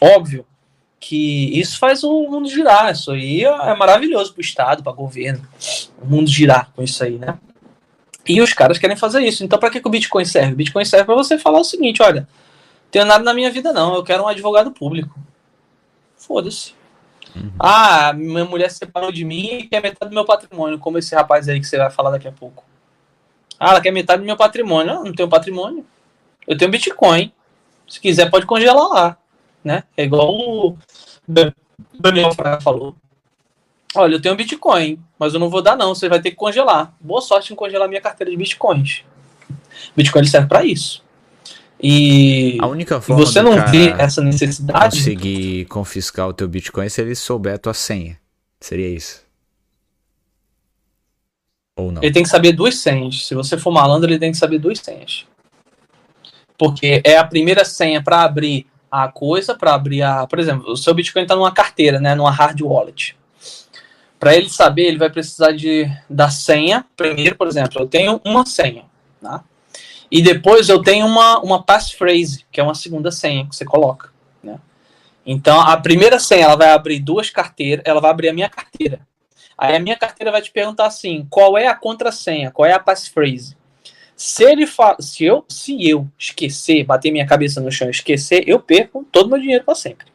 Óbvio 0.00 0.46
que 0.98 1.58
isso 1.58 1.78
faz 1.78 2.02
o 2.02 2.28
mundo 2.28 2.48
girar. 2.48 2.92
Isso 2.92 3.10
aí 3.10 3.44
é 3.44 3.74
maravilhoso 3.74 4.32
para 4.32 4.40
o 4.40 4.44
Estado, 4.44 4.82
para 4.82 4.92
o 4.92 4.96
governo. 4.96 5.46
O 6.00 6.06
mundo 6.06 6.30
girar 6.30 6.70
com 6.74 6.82
isso 6.82 7.02
aí, 7.04 7.18
né? 7.18 7.38
E 8.26 8.40
os 8.40 8.52
caras 8.52 8.78
querem 8.78 8.96
fazer 8.96 9.20
isso. 9.20 9.44
Então, 9.44 9.58
para 9.58 9.68
que, 9.68 9.80
que 9.80 9.88
o 9.88 9.90
Bitcoin 9.90 10.24
serve? 10.24 10.52
O 10.52 10.56
Bitcoin 10.56 10.84
serve 10.84 11.04
para 11.04 11.14
você 11.14 11.36
falar 11.38 11.60
o 11.60 11.64
seguinte: 11.64 12.02
olha, 12.02 12.26
tenho 12.90 13.04
nada 13.04 13.22
na 13.22 13.34
minha 13.34 13.50
vida, 13.50 13.72
não. 13.72 13.94
Eu 13.94 14.02
quero 14.02 14.22
um 14.22 14.28
advogado 14.28 14.70
público. 14.70 15.18
Foda-se. 16.16 16.74
Uhum. 17.34 17.50
Ah, 17.58 18.12
minha 18.12 18.44
mulher 18.44 18.70
se 18.70 18.78
separou 18.78 19.10
de 19.10 19.24
mim 19.24 19.58
e 19.58 19.68
quer 19.68 19.82
metade 19.82 20.10
do 20.10 20.14
meu 20.14 20.24
patrimônio, 20.24 20.78
como 20.78 20.98
esse 20.98 21.14
rapaz 21.14 21.48
aí 21.48 21.58
que 21.58 21.66
você 21.66 21.78
vai 21.78 21.90
falar 21.90 22.10
daqui 22.10 22.28
a 22.28 22.32
pouco. 22.32 22.64
Ah, 23.58 23.70
ela 23.70 23.80
quer 23.80 23.90
metade 23.90 24.20
do 24.20 24.26
meu 24.26 24.36
patrimônio. 24.36 24.92
Não, 24.92 25.04
não 25.04 25.12
tenho 25.12 25.28
patrimônio. 25.28 25.86
Eu 26.46 26.56
tenho 26.56 26.70
Bitcoin. 26.70 27.32
Se 27.88 28.00
quiser, 28.00 28.30
pode 28.30 28.46
congelar 28.46 28.88
lá. 28.88 29.16
Né? 29.64 29.84
É 29.96 30.02
igual 30.02 30.34
o 30.34 30.76
Daniel 31.98 32.32
falou. 32.60 32.96
Olha, 33.94 34.14
eu 34.16 34.22
tenho 34.22 34.34
Bitcoin, 34.34 34.98
mas 35.18 35.34
eu 35.34 35.40
não 35.40 35.50
vou 35.50 35.62
dar 35.62 35.76
não, 35.76 35.94
você 35.94 36.08
vai 36.08 36.20
ter 36.20 36.30
que 36.30 36.36
congelar. 36.36 36.94
Boa 36.98 37.20
sorte 37.20 37.52
em 37.52 37.56
congelar 37.56 37.88
minha 37.88 38.00
carteira 38.00 38.30
de 38.30 38.36
Bitcoins. 38.36 39.04
Bitcoin 39.94 40.24
serve 40.24 40.48
para 40.48 40.64
isso. 40.64 41.01
E 41.82 42.58
a 42.60 42.66
única 42.66 43.00
forma 43.00 43.24
você 43.24 43.42
não 43.42 43.66
vê 43.66 43.90
essa 43.98 44.22
necessidade 44.22 44.98
conseguir 44.98 45.64
confiscar 45.64 46.28
o 46.28 46.32
teu 46.32 46.46
Bitcoin 46.46 46.88
se 46.88 47.00
ele 47.00 47.14
souber 47.16 47.54
a 47.54 47.58
tua 47.58 47.74
senha. 47.74 48.16
Seria 48.60 48.88
isso. 48.88 49.22
Ou 51.76 51.90
não? 51.90 52.00
Ele 52.02 52.12
tem 52.12 52.22
que 52.22 52.28
saber 52.28 52.52
duas 52.52 52.76
senhas. 52.76 53.26
Se 53.26 53.34
você 53.34 53.58
for 53.58 53.72
malandro, 53.72 54.08
ele 54.08 54.18
tem 54.18 54.30
que 54.30 54.38
saber 54.38 54.58
duas 54.58 54.78
senhas. 54.78 55.26
Porque 56.56 57.02
é 57.04 57.16
a 57.16 57.24
primeira 57.24 57.64
senha 57.64 58.00
para 58.00 58.22
abrir 58.22 58.66
a 58.88 59.08
coisa, 59.08 59.54
para 59.54 59.74
abrir 59.74 60.02
a, 60.02 60.26
por 60.26 60.38
exemplo, 60.38 60.70
o 60.70 60.76
seu 60.76 60.94
Bitcoin 60.94 61.22
está 61.22 61.34
numa 61.34 61.50
carteira, 61.50 61.98
né, 61.98 62.14
numa 62.14 62.30
hard 62.30 62.60
wallet. 62.60 63.16
Para 64.20 64.36
ele 64.36 64.48
saber, 64.48 64.82
ele 64.82 64.98
vai 64.98 65.10
precisar 65.10 65.50
de, 65.50 65.90
da 66.08 66.30
senha. 66.30 66.84
Primeiro, 66.96 67.34
por 67.34 67.48
exemplo, 67.48 67.82
eu 67.82 67.86
tenho 67.88 68.20
uma 68.24 68.46
senha. 68.46 68.84
Tá? 69.20 69.42
E 70.12 70.20
depois 70.20 70.68
eu 70.68 70.82
tenho 70.82 71.06
uma, 71.06 71.40
uma 71.40 71.62
passphrase, 71.62 72.44
que 72.52 72.60
é 72.60 72.62
uma 72.62 72.74
segunda 72.74 73.10
senha 73.10 73.46
que 73.46 73.56
você 73.56 73.64
coloca. 73.64 74.10
Né? 74.44 74.58
Então, 75.24 75.58
a 75.58 75.74
primeira 75.78 76.18
senha 76.18 76.44
ela 76.44 76.54
vai 76.54 76.68
abrir 76.68 77.00
duas 77.00 77.30
carteiras, 77.30 77.82
ela 77.86 77.98
vai 77.98 78.10
abrir 78.10 78.28
a 78.28 78.34
minha 78.34 78.50
carteira. 78.50 79.00
Aí 79.56 79.74
a 79.74 79.80
minha 79.80 79.96
carteira 79.96 80.30
vai 80.30 80.42
te 80.42 80.50
perguntar 80.50 80.84
assim: 80.84 81.26
qual 81.30 81.56
é 81.56 81.66
a 81.66 81.74
contrassenha, 81.74 82.50
qual 82.50 82.66
é 82.66 82.74
a 82.74 82.78
passphrase? 82.78 83.56
Se 84.14 84.44
ele 84.44 84.66
fa 84.66 84.96
se 85.00 85.24
eu 85.24 85.46
se 85.48 85.88
eu 85.88 86.06
esquecer, 86.18 86.84
bater 86.84 87.10
minha 87.10 87.26
cabeça 87.26 87.58
no 87.58 87.72
chão 87.72 87.88
esquecer, 87.88 88.44
eu 88.46 88.60
perco 88.60 89.06
todo 89.10 89.30
meu 89.30 89.40
dinheiro 89.40 89.64
para 89.64 89.74
sempre. 89.74 90.06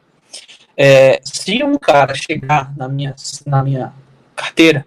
É, 0.76 1.20
se 1.24 1.60
um 1.64 1.76
cara 1.76 2.14
chegar 2.14 2.72
na 2.76 2.88
minha, 2.88 3.16
na 3.44 3.64
minha 3.64 3.92
carteira, 4.36 4.86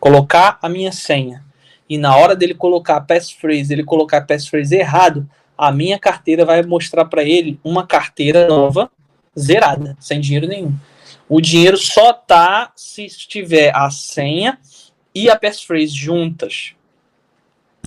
colocar 0.00 0.58
a 0.60 0.68
minha 0.68 0.90
senha, 0.90 1.44
e 1.88 1.96
na 1.96 2.16
hora 2.16 2.36
dele 2.36 2.54
colocar 2.54 2.96
a 2.96 3.00
passphrase, 3.00 3.72
ele 3.72 3.84
colocar 3.84 4.18
a 4.18 4.24
passphrase 4.24 4.76
errado, 4.76 5.28
a 5.56 5.72
minha 5.72 5.98
carteira 5.98 6.44
vai 6.44 6.62
mostrar 6.62 7.04
para 7.06 7.22
ele 7.22 7.58
uma 7.64 7.86
carteira 7.86 8.46
nova, 8.46 8.90
zerada, 9.38 9.96
sem 9.98 10.20
dinheiro 10.20 10.46
nenhum. 10.46 10.74
O 11.28 11.40
dinheiro 11.40 11.76
só 11.76 12.12
tá 12.12 12.72
se 12.76 13.06
tiver 13.08 13.74
a 13.74 13.90
senha 13.90 14.58
e 15.14 15.28
a 15.28 15.36
passphrase 15.36 15.88
juntas. 15.88 16.74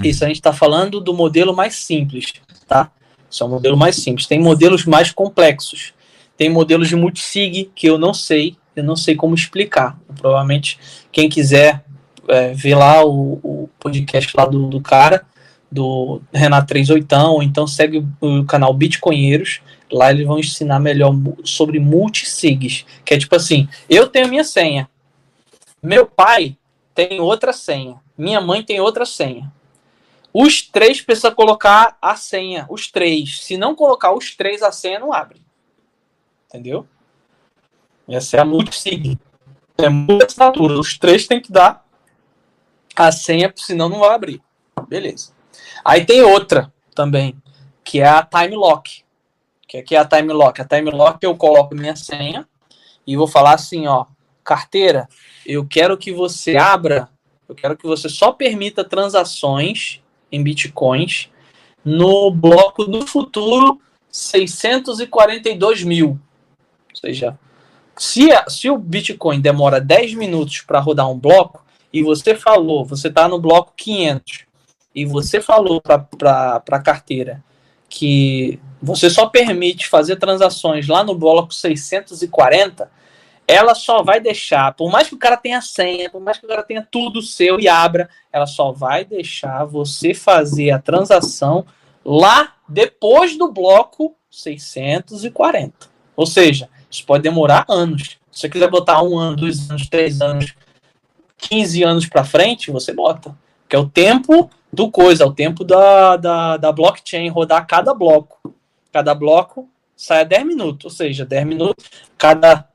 Isso 0.04 0.24
a 0.24 0.28
gente 0.28 0.38
está 0.38 0.54
falando 0.54 1.00
do 1.00 1.14
modelo 1.14 1.56
mais 1.56 1.76
simples, 1.76 2.34
tá? 2.68 2.92
Isso 3.30 3.44
é 3.44 3.46
um 3.46 3.50
modelo 3.50 3.78
mais 3.78 3.96
simples. 3.96 4.28
Tem 4.28 4.40
modelos 4.40 4.86
mais 4.86 5.12
complexos. 5.12 5.94
Tem 6.36 6.50
modelos 6.50 6.90
de 6.90 6.96
multisig 6.96 7.72
que 7.76 7.88
eu 7.88 7.98
não 7.98 8.14
sei, 8.14 8.58
eu 8.76 8.84
não 8.84 8.96
sei 8.96 9.16
como 9.16 9.36
explicar. 9.36 9.98
Provavelmente 10.20 10.80
quem 11.12 11.30
quiser 11.30 11.84
é, 12.28 12.76
lá 12.76 13.06
o, 13.06 13.40
o, 13.44 13.70
podcast 13.80 14.36
lá 14.36 14.46
do, 14.46 14.68
do 14.68 14.82
cara, 14.82 15.26
do 15.72 16.22
Renato 16.34 16.68
38, 16.68 17.16
ou 17.16 17.42
então 17.44 17.66
segue 17.66 18.06
o 18.20 18.44
canal 18.46 18.74
Bitcoinheiros. 18.74 19.62
Lá 19.92 20.12
eles 20.12 20.26
vão 20.26 20.40
ensinar 20.40 20.80
melhor 20.80 21.14
sobre 21.44 21.80
multisigs, 21.80 22.86
que 23.04 23.14
é 23.14 23.18
tipo 23.18 23.36
assim, 23.36 23.68
eu 23.90 24.08
tenho 24.08 24.30
minha 24.30 24.44
senha, 24.44 24.90
meu 25.82 26.06
pai 26.06 26.56
tem 26.94 27.20
outra 27.20 27.52
senha, 27.52 27.98
minha 28.18 28.40
mãe 28.40 28.64
tem 28.64 28.80
outra 28.80 29.06
senha. 29.06 29.52
Os 30.34 30.62
três 30.62 31.02
precisam 31.02 31.34
colocar 31.34 31.98
a 32.02 32.16
senha, 32.16 32.66
os 32.70 32.90
três. 32.90 33.42
Se 33.42 33.58
não 33.58 33.76
colocar 33.76 34.14
os 34.14 34.34
três, 34.34 34.64
a 34.64 34.72
senha 34.72 35.00
não 35.00 35.12
abre. 35.12 35.42
Entendeu? 36.48 36.88
Essa 38.08 38.38
é 38.38 38.40
a 38.40 38.46
multisig. 38.46 39.20
É 39.78 39.90
muita 39.90 40.26
assinatura. 40.26 40.80
Os 40.80 40.98
três 40.98 41.28
tem 41.28 41.42
que 41.42 41.52
dar 41.52 41.81
a 42.96 43.12
senha, 43.12 43.52
senão 43.56 43.90
não 43.90 44.00
vai 44.00 44.14
abrir. 44.14 44.42
Beleza. 44.88 45.32
Aí 45.84 46.06
tem 46.06 46.22
outra 46.22 46.72
também, 46.96 47.36
que 47.84 48.00
é 48.00 48.08
a 48.08 48.24
time 48.24 48.56
lock. 48.56 49.04
Que 49.68 49.78
aqui 49.78 49.96
é 49.96 50.00
a 50.00 50.06
time 50.06 50.34
lock. 50.34 50.62
A 50.62 50.66
time 50.66 50.92
lock 50.92 51.24
eu 51.24 51.36
coloco 51.36 51.76
minha 51.76 51.96
senha 51.96 52.48
e 53.06 53.16
vou 53.16 53.28
falar 53.28 53.54
assim, 53.54 53.88
ó, 53.88 54.06
carteira, 54.44 55.08
eu 55.46 55.66
quero 55.66 55.98
que 55.98 56.12
você 56.12 56.58
abra, 56.58 57.10
eu 57.48 57.56
quero 57.56 57.78
que 57.78 57.86
você 57.86 58.10
só 58.10 58.32
permita 58.32 58.84
transações 58.84 60.02
em 60.32 60.44
bitcoins 60.44 61.30
no 61.84 62.32
bloco 62.32 62.86
do 62.86 63.08
futuro 63.08 63.82
642 64.10 65.84
mil 65.84 66.20
seja, 67.02 67.38
se, 67.98 68.30
se 68.48 68.70
o 68.70 68.78
Bitcoin 68.78 69.42
demora 69.42 69.82
10 69.82 70.14
minutos 70.14 70.62
para 70.62 70.80
rodar 70.80 71.10
um 71.10 71.18
bloco, 71.18 71.66
e 71.94 72.04
você 72.04 72.36
falou, 72.36 72.86
você 72.86 73.08
está 73.08 73.28
no 73.28 73.40
bloco 73.40 73.74
500, 73.76 74.46
e 74.94 75.06
você 75.06 75.42
falou 75.42 75.82
para 75.82 76.62
a 76.70 76.80
carteira 76.80 77.44
que 77.90 78.60
você 78.82 79.10
só 79.10 79.28
permite 79.28 79.88
fazer 79.88 80.16
transações 80.16 80.88
lá 80.88 81.04
no 81.04 81.14
bloco 81.14 81.54
640, 81.54 82.90
ela 83.48 83.76
só 83.76 84.02
vai 84.02 84.20
deixar, 84.20 84.74
por 84.74 84.90
mais 84.90 85.10
que 85.10 85.16
o 85.16 85.20
cara 85.20 85.36
tenha 85.36 85.62
senha, 85.62 86.10
por 86.10 86.22
mais 86.22 86.38
que 86.38 86.46
o 86.46 86.50
cara 86.50 86.64
tenha 86.64 86.88
tudo 86.90 87.22
seu 87.22 87.60
e 87.60 87.68
abra, 87.68 88.10
ela 88.32 88.46
só 88.46 88.72
vai 88.72 89.04
deixar 89.04 89.66
você 89.66 90.14
fazer 90.14 90.72
a 90.72 90.80
transação 90.80 91.66
lá 92.04 92.56
depois 92.68 93.38
do 93.38 93.52
bloco 93.52 94.16
640. 94.30 95.90
Ou 96.16 96.26
seja, 96.26 96.70
isso 96.90 97.06
pode 97.06 97.24
demorar 97.24 97.66
anos. 97.68 98.18
Se 98.32 98.42
você 98.42 98.50
quiser 98.50 98.70
botar 98.70 99.04
um 99.04 99.18
ano, 99.18 99.36
dois 99.36 99.70
anos, 99.70 99.90
três 99.90 100.22
anos, 100.22 100.56
15 101.42 101.84
anos 101.84 102.06
para 102.08 102.24
frente, 102.24 102.72
você 102.72 102.94
bota. 102.94 103.36
Que 103.68 103.76
é 103.76 103.80
o 103.80 103.90
tempo 103.90 104.50
do 104.72 104.90
coisa, 104.90 105.24
é 105.24 105.28
o 105.28 105.34
tempo 105.34 105.64
da, 105.64 106.16
da, 106.16 106.58
da 106.58 106.72
blockchain 106.72 107.28
rodar 107.30 107.66
cada 107.68 107.94
bloco. 107.94 108.54
Cada 108.92 109.14
bloco 109.14 109.70
sai 109.96 110.22
a 110.22 110.26
10 110.26 110.46
minutos, 110.46 110.86
ou 110.86 110.92
seja, 110.92 111.26
10 111.26 111.46
minutos, 111.46 111.86
cada. 112.18 112.68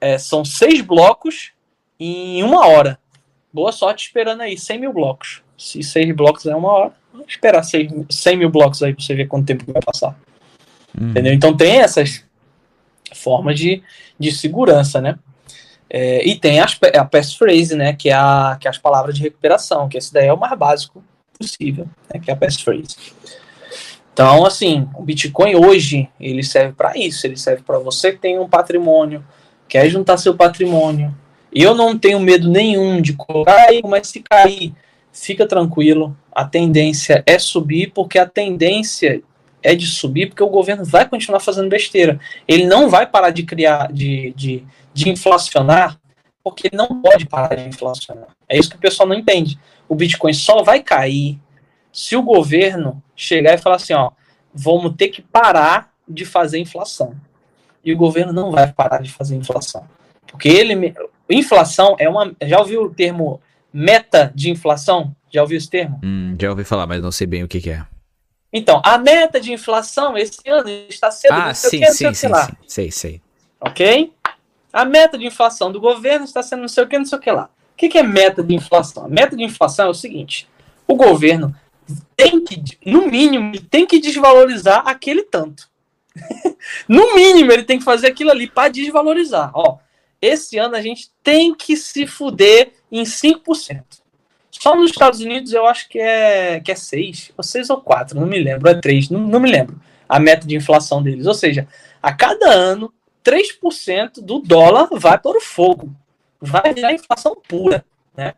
É, 0.00 0.18
são 0.18 0.44
seis 0.44 0.80
blocos 0.80 1.52
em 1.98 2.42
uma 2.42 2.66
hora. 2.66 2.98
Boa 3.52 3.72
sorte 3.72 4.06
esperando 4.06 4.42
aí, 4.42 4.58
100 4.58 4.80
mil 4.80 4.92
blocos. 4.92 5.42
Se 5.56 5.82
seis 5.82 6.14
blocos 6.14 6.44
é 6.46 6.54
uma 6.54 6.70
hora, 6.70 6.92
vamos 7.12 7.28
esperar 7.28 7.62
100, 7.62 8.06
100 8.10 8.36
mil 8.36 8.50
blocos 8.50 8.82
aí 8.82 8.92
para 8.92 9.02
você 9.02 9.14
ver 9.14 9.28
quanto 9.28 9.46
tempo 9.46 9.72
vai 9.72 9.80
passar. 9.80 10.18
Hum. 11.00 11.10
Entendeu? 11.10 11.32
Então 11.32 11.56
tem 11.56 11.78
essas 11.78 12.24
forma 13.14 13.54
de, 13.54 13.82
de 14.18 14.32
segurança, 14.32 15.00
né? 15.00 15.18
É, 15.96 16.26
e 16.26 16.34
tem 16.34 16.58
as, 16.58 16.76
a 16.98 17.04
passphrase, 17.04 17.76
né? 17.76 17.92
Que 17.92 18.10
é, 18.10 18.14
a, 18.14 18.56
que 18.58 18.66
é 18.66 18.70
as 18.70 18.78
palavras 18.78 19.14
de 19.14 19.22
recuperação, 19.22 19.88
que 19.88 19.96
esse 19.96 20.12
daí 20.12 20.26
é 20.26 20.32
o 20.32 20.36
mais 20.36 20.58
básico 20.58 21.00
possível, 21.38 21.86
né, 22.12 22.20
que 22.20 22.32
é 22.32 22.34
a 22.34 22.36
passphrase. 22.36 22.96
Então, 24.12 24.44
assim, 24.44 24.88
o 24.96 25.02
Bitcoin 25.02 25.54
hoje, 25.54 26.08
ele 26.18 26.42
serve 26.42 26.72
para 26.72 26.96
isso, 26.98 27.24
ele 27.24 27.36
serve 27.36 27.62
para 27.62 27.78
você 27.78 28.10
que 28.10 28.18
tem 28.18 28.40
um 28.40 28.48
patrimônio, 28.48 29.24
quer 29.68 29.88
juntar 29.88 30.16
seu 30.16 30.34
patrimônio. 30.34 31.14
Eu 31.52 31.76
não 31.76 31.96
tenho 31.96 32.18
medo 32.18 32.50
nenhum 32.50 33.00
de 33.00 33.12
colocar 33.12 33.68
aí, 33.68 33.80
mas 33.84 34.08
se 34.08 34.20
cair, 34.20 34.74
fica 35.12 35.46
tranquilo, 35.46 36.16
a 36.32 36.44
tendência 36.44 37.22
é 37.24 37.38
subir, 37.38 37.92
porque 37.94 38.18
a 38.18 38.26
tendência 38.26 39.22
é 39.62 39.76
de 39.76 39.86
subir, 39.86 40.26
porque 40.26 40.42
o 40.42 40.48
governo 40.48 40.84
vai 40.84 41.08
continuar 41.08 41.38
fazendo 41.38 41.68
besteira. 41.68 42.18
Ele 42.48 42.66
não 42.66 42.88
vai 42.88 43.06
parar 43.06 43.30
de 43.30 43.44
criar, 43.44 43.92
de, 43.92 44.32
de, 44.36 44.64
de 44.94 45.10
inflacionar, 45.10 45.98
porque 46.42 46.68
ele 46.68 46.76
não 46.76 47.02
pode 47.02 47.26
parar 47.26 47.56
de 47.56 47.68
inflacionar. 47.68 48.28
É 48.48 48.56
isso 48.56 48.70
que 48.70 48.76
o 48.76 48.80
pessoal 48.80 49.08
não 49.08 49.16
entende. 49.16 49.58
O 49.88 49.94
Bitcoin 49.94 50.32
só 50.32 50.62
vai 50.62 50.82
cair 50.82 51.38
se 51.92 52.16
o 52.16 52.22
governo 52.22 53.02
chegar 53.14 53.54
e 53.54 53.58
falar 53.58 53.76
assim, 53.76 53.92
ó, 53.92 54.10
vamos 54.52 54.94
ter 54.96 55.08
que 55.08 55.20
parar 55.20 55.92
de 56.08 56.24
fazer 56.24 56.58
inflação. 56.58 57.14
E 57.84 57.92
o 57.92 57.96
governo 57.96 58.32
não 58.32 58.50
vai 58.50 58.72
parar 58.72 59.02
de 59.02 59.12
fazer 59.12 59.36
inflação. 59.36 59.86
Porque 60.26 60.48
ele. 60.48 60.94
Inflação 61.28 61.96
é 61.98 62.08
uma. 62.08 62.34
Já 62.42 62.58
ouviu 62.58 62.82
o 62.82 62.90
termo 62.90 63.40
meta 63.72 64.32
de 64.34 64.50
inflação? 64.50 65.14
Já 65.30 65.42
ouviu 65.42 65.58
esse 65.58 65.68
termo? 65.68 66.00
Hum, 66.02 66.36
já 66.40 66.50
ouvi 66.50 66.64
falar, 66.64 66.86
mas 66.86 67.02
não 67.02 67.12
sei 67.12 67.26
bem 67.26 67.42
o 67.42 67.48
que, 67.48 67.60
que 67.60 67.70
é. 67.70 67.84
Então, 68.52 68.80
a 68.84 68.96
meta 68.96 69.40
de 69.40 69.52
inflação 69.52 70.16
esse 70.16 70.48
ano 70.48 70.68
está 70.88 71.10
sendo. 71.10 71.34
Ah, 71.34 71.52
sim, 71.52 71.80
que, 71.80 71.92
sim, 71.92 72.14
sim, 72.14 72.28
sim. 72.32 72.52
Sei, 72.66 72.90
sei. 72.90 73.22
Ok? 73.60 74.12
A 74.74 74.84
meta 74.84 75.16
de 75.16 75.24
inflação 75.24 75.70
do 75.70 75.80
governo 75.80 76.24
está 76.24 76.42
sendo 76.42 76.62
não 76.62 76.68
sei 76.68 76.82
o 76.82 76.88
que, 76.88 76.98
não 76.98 77.04
sei 77.04 77.16
o 77.16 77.20
que 77.20 77.30
lá. 77.30 77.48
O 77.72 77.76
que, 77.76 77.96
é 77.96 78.02
meta 78.02 78.42
de 78.42 78.54
inflação? 78.54 79.04
A 79.04 79.08
meta 79.08 79.36
de 79.36 79.44
inflação 79.44 79.86
é 79.86 79.90
o 79.90 79.94
seguinte: 79.94 80.48
o 80.86 80.96
governo 80.96 81.54
tem 82.16 82.44
que, 82.44 82.60
no 82.84 83.06
mínimo, 83.06 83.60
tem 83.62 83.86
que 83.86 84.00
desvalorizar 84.00 84.82
aquele 84.86 85.22
tanto. 85.22 85.68
no 86.88 87.14
mínimo, 87.14 87.52
ele 87.52 87.62
tem 87.62 87.78
que 87.78 87.84
fazer 87.84 88.08
aquilo 88.08 88.32
ali 88.32 88.48
para 88.48 88.68
desvalorizar. 88.68 89.52
Ó, 89.54 89.78
esse 90.20 90.58
ano 90.58 90.74
a 90.74 90.82
gente 90.82 91.08
tem 91.22 91.54
que 91.54 91.76
se 91.76 92.04
fuder 92.06 92.72
em 92.90 93.04
5%. 93.04 93.82
Só 94.50 94.74
nos 94.74 94.90
Estados 94.90 95.20
Unidos 95.20 95.52
eu 95.52 95.66
acho 95.66 95.88
que 95.88 96.00
é, 96.00 96.60
que 96.60 96.72
é 96.72 96.74
6, 96.74 97.32
ou 97.36 97.44
6 97.44 97.70
ou 97.70 97.80
4, 97.80 98.18
não 98.18 98.26
me 98.26 98.38
lembro, 98.38 98.68
é 98.68 98.74
3, 98.74 99.10
não, 99.10 99.20
não 99.20 99.40
me 99.40 99.50
lembro 99.50 99.80
a 100.08 100.20
meta 100.20 100.46
de 100.46 100.56
inflação 100.56 101.02
deles. 101.02 101.26
Ou 101.26 101.34
seja, 101.34 101.66
a 102.02 102.12
cada 102.12 102.50
ano, 102.50 102.92
3% 103.24 104.20
do 104.22 104.38
dólar 104.38 104.88
vai 104.92 105.18
para 105.18 105.36
o 105.36 105.40
fogo. 105.40 105.94
Vai 106.40 106.74
virar 106.74 106.92
inflação 106.92 107.36
pura. 107.48 107.84
Né? 108.16 108.34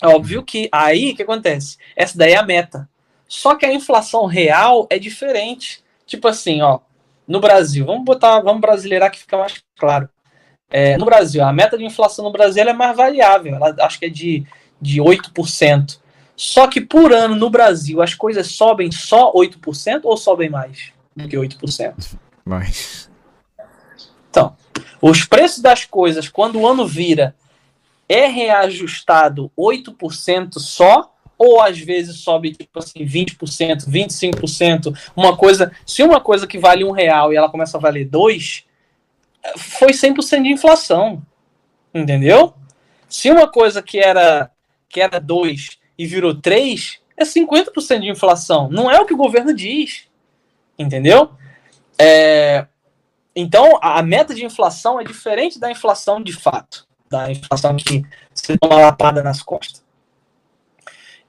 É 0.00 0.06
óbvio 0.06 0.42
que 0.42 0.68
aí 0.70 1.12
o 1.12 1.16
que 1.16 1.22
acontece? 1.22 1.76
Essa 1.96 2.16
daí 2.16 2.32
é 2.32 2.36
a 2.36 2.42
meta. 2.42 2.88
Só 3.26 3.56
que 3.56 3.66
a 3.66 3.72
inflação 3.72 4.26
real 4.26 4.86
é 4.88 4.98
diferente. 4.98 5.82
Tipo 6.06 6.28
assim, 6.28 6.62
ó, 6.62 6.80
no 7.26 7.40
Brasil, 7.40 7.84
vamos 7.84 8.04
botar, 8.04 8.40
vamos 8.40 8.60
brasileirar 8.60 9.10
que 9.10 9.18
fica 9.18 9.36
mais 9.36 9.62
claro. 9.76 10.08
É, 10.70 10.96
no 10.96 11.04
Brasil, 11.04 11.42
a 11.42 11.52
meta 11.52 11.78
de 11.78 11.84
inflação 11.84 12.24
no 12.24 12.32
Brasil 12.32 12.62
é 12.62 12.72
mais 12.72 12.96
variável, 12.96 13.54
ela, 13.54 13.74
acho 13.80 13.98
que 13.98 14.06
é 14.06 14.08
de, 14.08 14.44
de 14.80 15.00
8%. 15.00 15.98
Só 16.36 16.66
que 16.66 16.80
por 16.80 17.12
ano 17.12 17.36
no 17.36 17.48
Brasil 17.48 18.02
as 18.02 18.12
coisas 18.12 18.48
sobem 18.48 18.90
só 18.90 19.32
8% 19.32 20.00
ou 20.04 20.16
sobem 20.16 20.50
mais 20.50 20.92
do 21.14 21.28
que 21.28 21.36
8%? 21.36 22.16
Mais. 22.44 23.08
Então, 24.34 24.56
os 25.00 25.24
preços 25.24 25.62
das 25.62 25.84
coisas, 25.84 26.28
quando 26.28 26.58
o 26.58 26.66
ano 26.66 26.84
vira, 26.84 27.36
é 28.08 28.26
reajustado 28.26 29.48
8% 29.56 30.54
só, 30.58 31.14
ou 31.38 31.62
às 31.62 31.78
vezes 31.78 32.18
sobe 32.18 32.52
tipo 32.52 32.80
assim 32.80 33.04
20%, 33.04 33.88
25%, 33.88 34.98
uma 35.14 35.36
coisa, 35.36 35.70
se 35.86 36.02
uma 36.02 36.20
coisa 36.20 36.48
que 36.48 36.58
vale 36.58 36.84
um 36.84 36.90
real 36.90 37.32
e 37.32 37.36
ela 37.36 37.48
começa 37.48 37.76
a 37.76 37.80
valer 37.80 38.06
dois, 38.06 38.64
foi 39.56 39.92
100% 39.92 40.42
de 40.42 40.48
inflação. 40.48 41.22
Entendeu? 41.94 42.54
Se 43.08 43.30
uma 43.30 43.46
coisa 43.46 43.80
que 43.80 44.00
era 44.00 44.50
que 44.88 45.00
era 45.00 45.20
2 45.20 45.78
e 45.98 46.06
virou 46.06 46.34
3, 46.34 47.00
é 47.16 47.24
50% 47.24 48.00
de 48.00 48.10
inflação. 48.10 48.68
Não 48.68 48.90
é 48.90 49.00
o 49.00 49.06
que 49.06 49.14
o 49.14 49.16
governo 49.16 49.54
diz. 49.54 50.08
Entendeu? 50.78 51.30
É, 51.98 52.66
então, 53.34 53.78
a 53.82 54.02
meta 54.02 54.34
de 54.34 54.44
inflação 54.44 55.00
é 55.00 55.04
diferente 55.04 55.58
da 55.58 55.70
inflação 55.70 56.22
de 56.22 56.32
fato. 56.32 56.86
Da 57.10 57.30
inflação 57.30 57.76
que 57.76 58.04
você 58.32 58.56
toma 58.56 58.76
uma 58.76 58.82
lapada 58.86 59.22
nas 59.22 59.42
costas. 59.42 59.84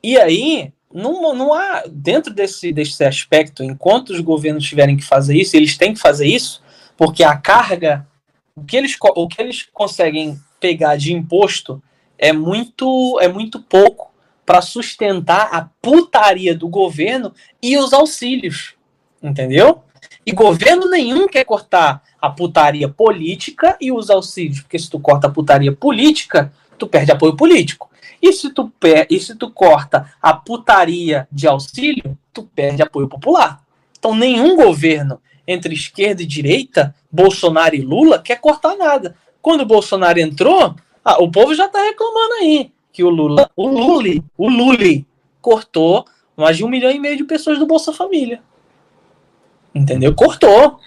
E 0.03 0.17
aí, 0.17 0.71
não, 0.93 1.33
não 1.33 1.53
há, 1.53 1.83
dentro 1.87 2.33
desse, 2.33 2.71
desse 2.71 3.03
aspecto, 3.03 3.63
enquanto 3.63 4.11
os 4.11 4.19
governos 4.19 4.63
tiverem 4.63 4.95
que 4.95 5.03
fazer 5.03 5.35
isso, 5.35 5.55
eles 5.55 5.77
têm 5.77 5.93
que 5.93 5.99
fazer 5.99 6.27
isso, 6.27 6.63
porque 6.95 7.23
a 7.23 7.35
carga, 7.35 8.07
o 8.55 8.63
que 8.63 8.77
eles, 8.77 8.95
o 9.01 9.27
que 9.27 9.41
eles 9.41 9.67
conseguem 9.73 10.39
pegar 10.59 10.95
de 10.95 11.11
imposto 11.11 11.81
é 12.17 12.31
muito, 12.31 13.19
é 13.19 13.27
muito 13.27 13.59
pouco 13.61 14.13
para 14.45 14.61
sustentar 14.61 15.49
a 15.51 15.69
putaria 15.81 16.55
do 16.55 16.67
governo 16.67 17.33
e 17.61 17.77
os 17.77 17.91
auxílios, 17.91 18.75
entendeu? 19.21 19.83
E 20.25 20.31
governo 20.31 20.89
nenhum 20.89 21.27
quer 21.27 21.43
cortar 21.43 22.01
a 22.19 22.29
putaria 22.29 22.89
política 22.89 23.77
e 23.79 23.91
os 23.91 24.09
auxílios, 24.09 24.61
porque 24.61 24.79
se 24.79 24.89
tu 24.89 24.99
corta 24.99 25.27
a 25.27 25.29
putaria 25.29 25.71
política, 25.71 26.51
tu 26.77 26.87
perde 26.87 27.11
apoio 27.11 27.35
político. 27.35 27.89
E 28.21 28.33
se 28.33 28.49
tu, 28.49 28.71
e 29.09 29.19
se 29.19 29.35
tu 29.35 29.51
corta 29.51 30.11
a 30.21 30.33
putaria 30.33 31.27
de 31.31 31.47
auxílio, 31.47 32.17
tu 32.33 32.43
perde 32.43 32.81
apoio 32.81 33.07
popular. 33.07 33.61
Então 33.97 34.15
nenhum 34.15 34.55
governo 34.55 35.21
entre 35.47 35.75
esquerda 35.75 36.23
e 36.23 36.25
direita, 36.25 36.95
Bolsonaro 37.11 37.75
e 37.75 37.81
Lula, 37.81 38.19
quer 38.19 38.39
cortar 38.39 38.75
nada. 38.75 39.15
Quando 39.41 39.61
o 39.61 39.65
Bolsonaro 39.65 40.19
entrou, 40.19 40.75
ah, 41.03 41.21
o 41.21 41.29
povo 41.29 41.53
já 41.53 41.67
está 41.67 41.83
reclamando 41.83 42.33
aí 42.41 42.71
que 42.91 43.03
o 43.03 43.09
Lula, 43.09 43.51
o 43.55 43.67
Luli, 43.67 44.23
o 44.37 44.49
Luli 44.49 45.05
cortou 45.41 46.05
mais 46.35 46.57
de 46.57 46.63
um 46.63 46.69
milhão 46.69 46.89
e 46.89 46.97
meio 46.97 47.17
de 47.17 47.25
pessoas 47.25 47.59
do 47.59 47.67
Bolsa 47.67 47.93
Família. 47.93 48.41
Entendeu? 49.75 50.15
Cortou. 50.15 50.79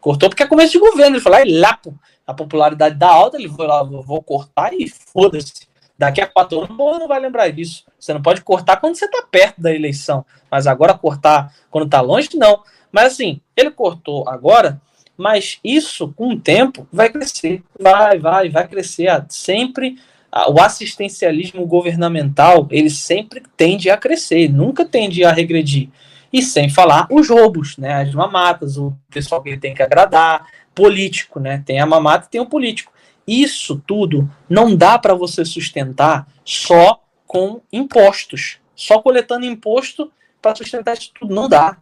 Cortou 0.00 0.30
porque 0.30 0.44
é 0.44 0.46
começo 0.46 0.72
de 0.72 0.78
governo. 0.78 1.16
Ele 1.16 1.22
falou, 1.22 1.38
aí 1.40 1.50
lá, 1.58 1.78
a 2.26 2.32
popularidade 2.32 2.94
da 2.94 3.08
alta, 3.08 3.36
ele 3.36 3.48
foi 3.48 3.66
lá, 3.66 3.82
vou 3.82 4.22
cortar 4.22 4.72
e 4.72 4.88
foda-se. 4.88 5.68
Daqui 5.98 6.20
a 6.20 6.26
quatro 6.26 6.60
anos 6.60 6.78
não 6.78 7.08
vai 7.08 7.20
lembrar 7.20 7.50
disso. 7.50 7.84
Você 7.98 8.14
não 8.14 8.22
pode 8.22 8.40
cortar 8.40 8.76
quando 8.76 8.94
você 8.94 9.04
está 9.04 9.22
perto 9.30 9.60
da 9.60 9.74
eleição. 9.74 10.24
Mas 10.50 10.66
agora 10.66 10.94
cortar 10.94 11.52
quando 11.70 11.84
está 11.84 12.00
longe, 12.00 12.30
não. 12.34 12.62
Mas 12.90 13.12
assim, 13.12 13.40
ele 13.54 13.70
cortou 13.70 14.26
agora, 14.26 14.80
mas 15.16 15.58
isso, 15.62 16.08
com 16.16 16.30
o 16.30 16.40
tempo, 16.40 16.88
vai 16.90 17.10
crescer. 17.10 17.62
Vai, 17.78 18.18
vai, 18.18 18.48
vai 18.48 18.66
crescer. 18.66 19.10
Sempre 19.28 19.98
o 20.48 20.60
assistencialismo 20.60 21.66
governamental, 21.66 22.66
ele 22.70 22.88
sempre 22.88 23.42
tende 23.56 23.90
a 23.90 23.96
crescer, 23.96 24.48
nunca 24.48 24.84
tende 24.84 25.24
a 25.24 25.32
regredir. 25.32 25.90
E 26.32 26.42
sem 26.42 26.68
falar 26.68 27.06
os 27.10 27.28
roubos, 27.28 27.76
né? 27.76 28.02
As 28.02 28.14
mamatas, 28.14 28.76
o 28.76 28.96
pessoal 29.10 29.42
que 29.42 29.48
ele 29.48 29.58
tem 29.58 29.74
que 29.74 29.82
agradar, 29.82 30.46
político, 30.74 31.40
né? 31.40 31.62
Tem 31.64 31.80
a 31.80 31.86
mamata 31.86 32.26
e 32.26 32.30
tem 32.30 32.40
o 32.40 32.46
político. 32.46 32.92
Isso 33.26 33.82
tudo 33.86 34.30
não 34.48 34.74
dá 34.74 34.98
para 34.98 35.14
você 35.14 35.44
sustentar 35.44 36.26
só 36.44 37.00
com 37.26 37.60
impostos. 37.72 38.58
Só 38.74 39.00
coletando 39.00 39.44
imposto 39.44 40.10
para 40.40 40.54
sustentar 40.54 40.94
isso 40.94 41.10
tudo 41.14 41.34
não 41.34 41.48
dá. 41.48 41.76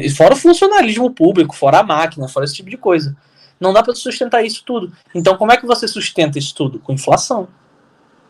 E 0.00 0.08
fora 0.08 0.34
o 0.34 0.36
funcionalismo 0.36 1.10
público, 1.10 1.54
fora 1.54 1.80
a 1.80 1.82
máquina, 1.82 2.28
fora 2.28 2.44
esse 2.44 2.54
tipo 2.54 2.70
de 2.70 2.76
coisa. 2.78 3.16
Não 3.60 3.72
dá 3.72 3.82
para 3.82 3.94
sustentar 3.94 4.44
isso 4.44 4.62
tudo. 4.64 4.92
Então, 5.14 5.36
como 5.36 5.52
é 5.52 5.56
que 5.56 5.66
você 5.66 5.88
sustenta 5.88 6.38
isso 6.38 6.54
tudo? 6.54 6.78
Com 6.78 6.92
inflação. 6.92 7.48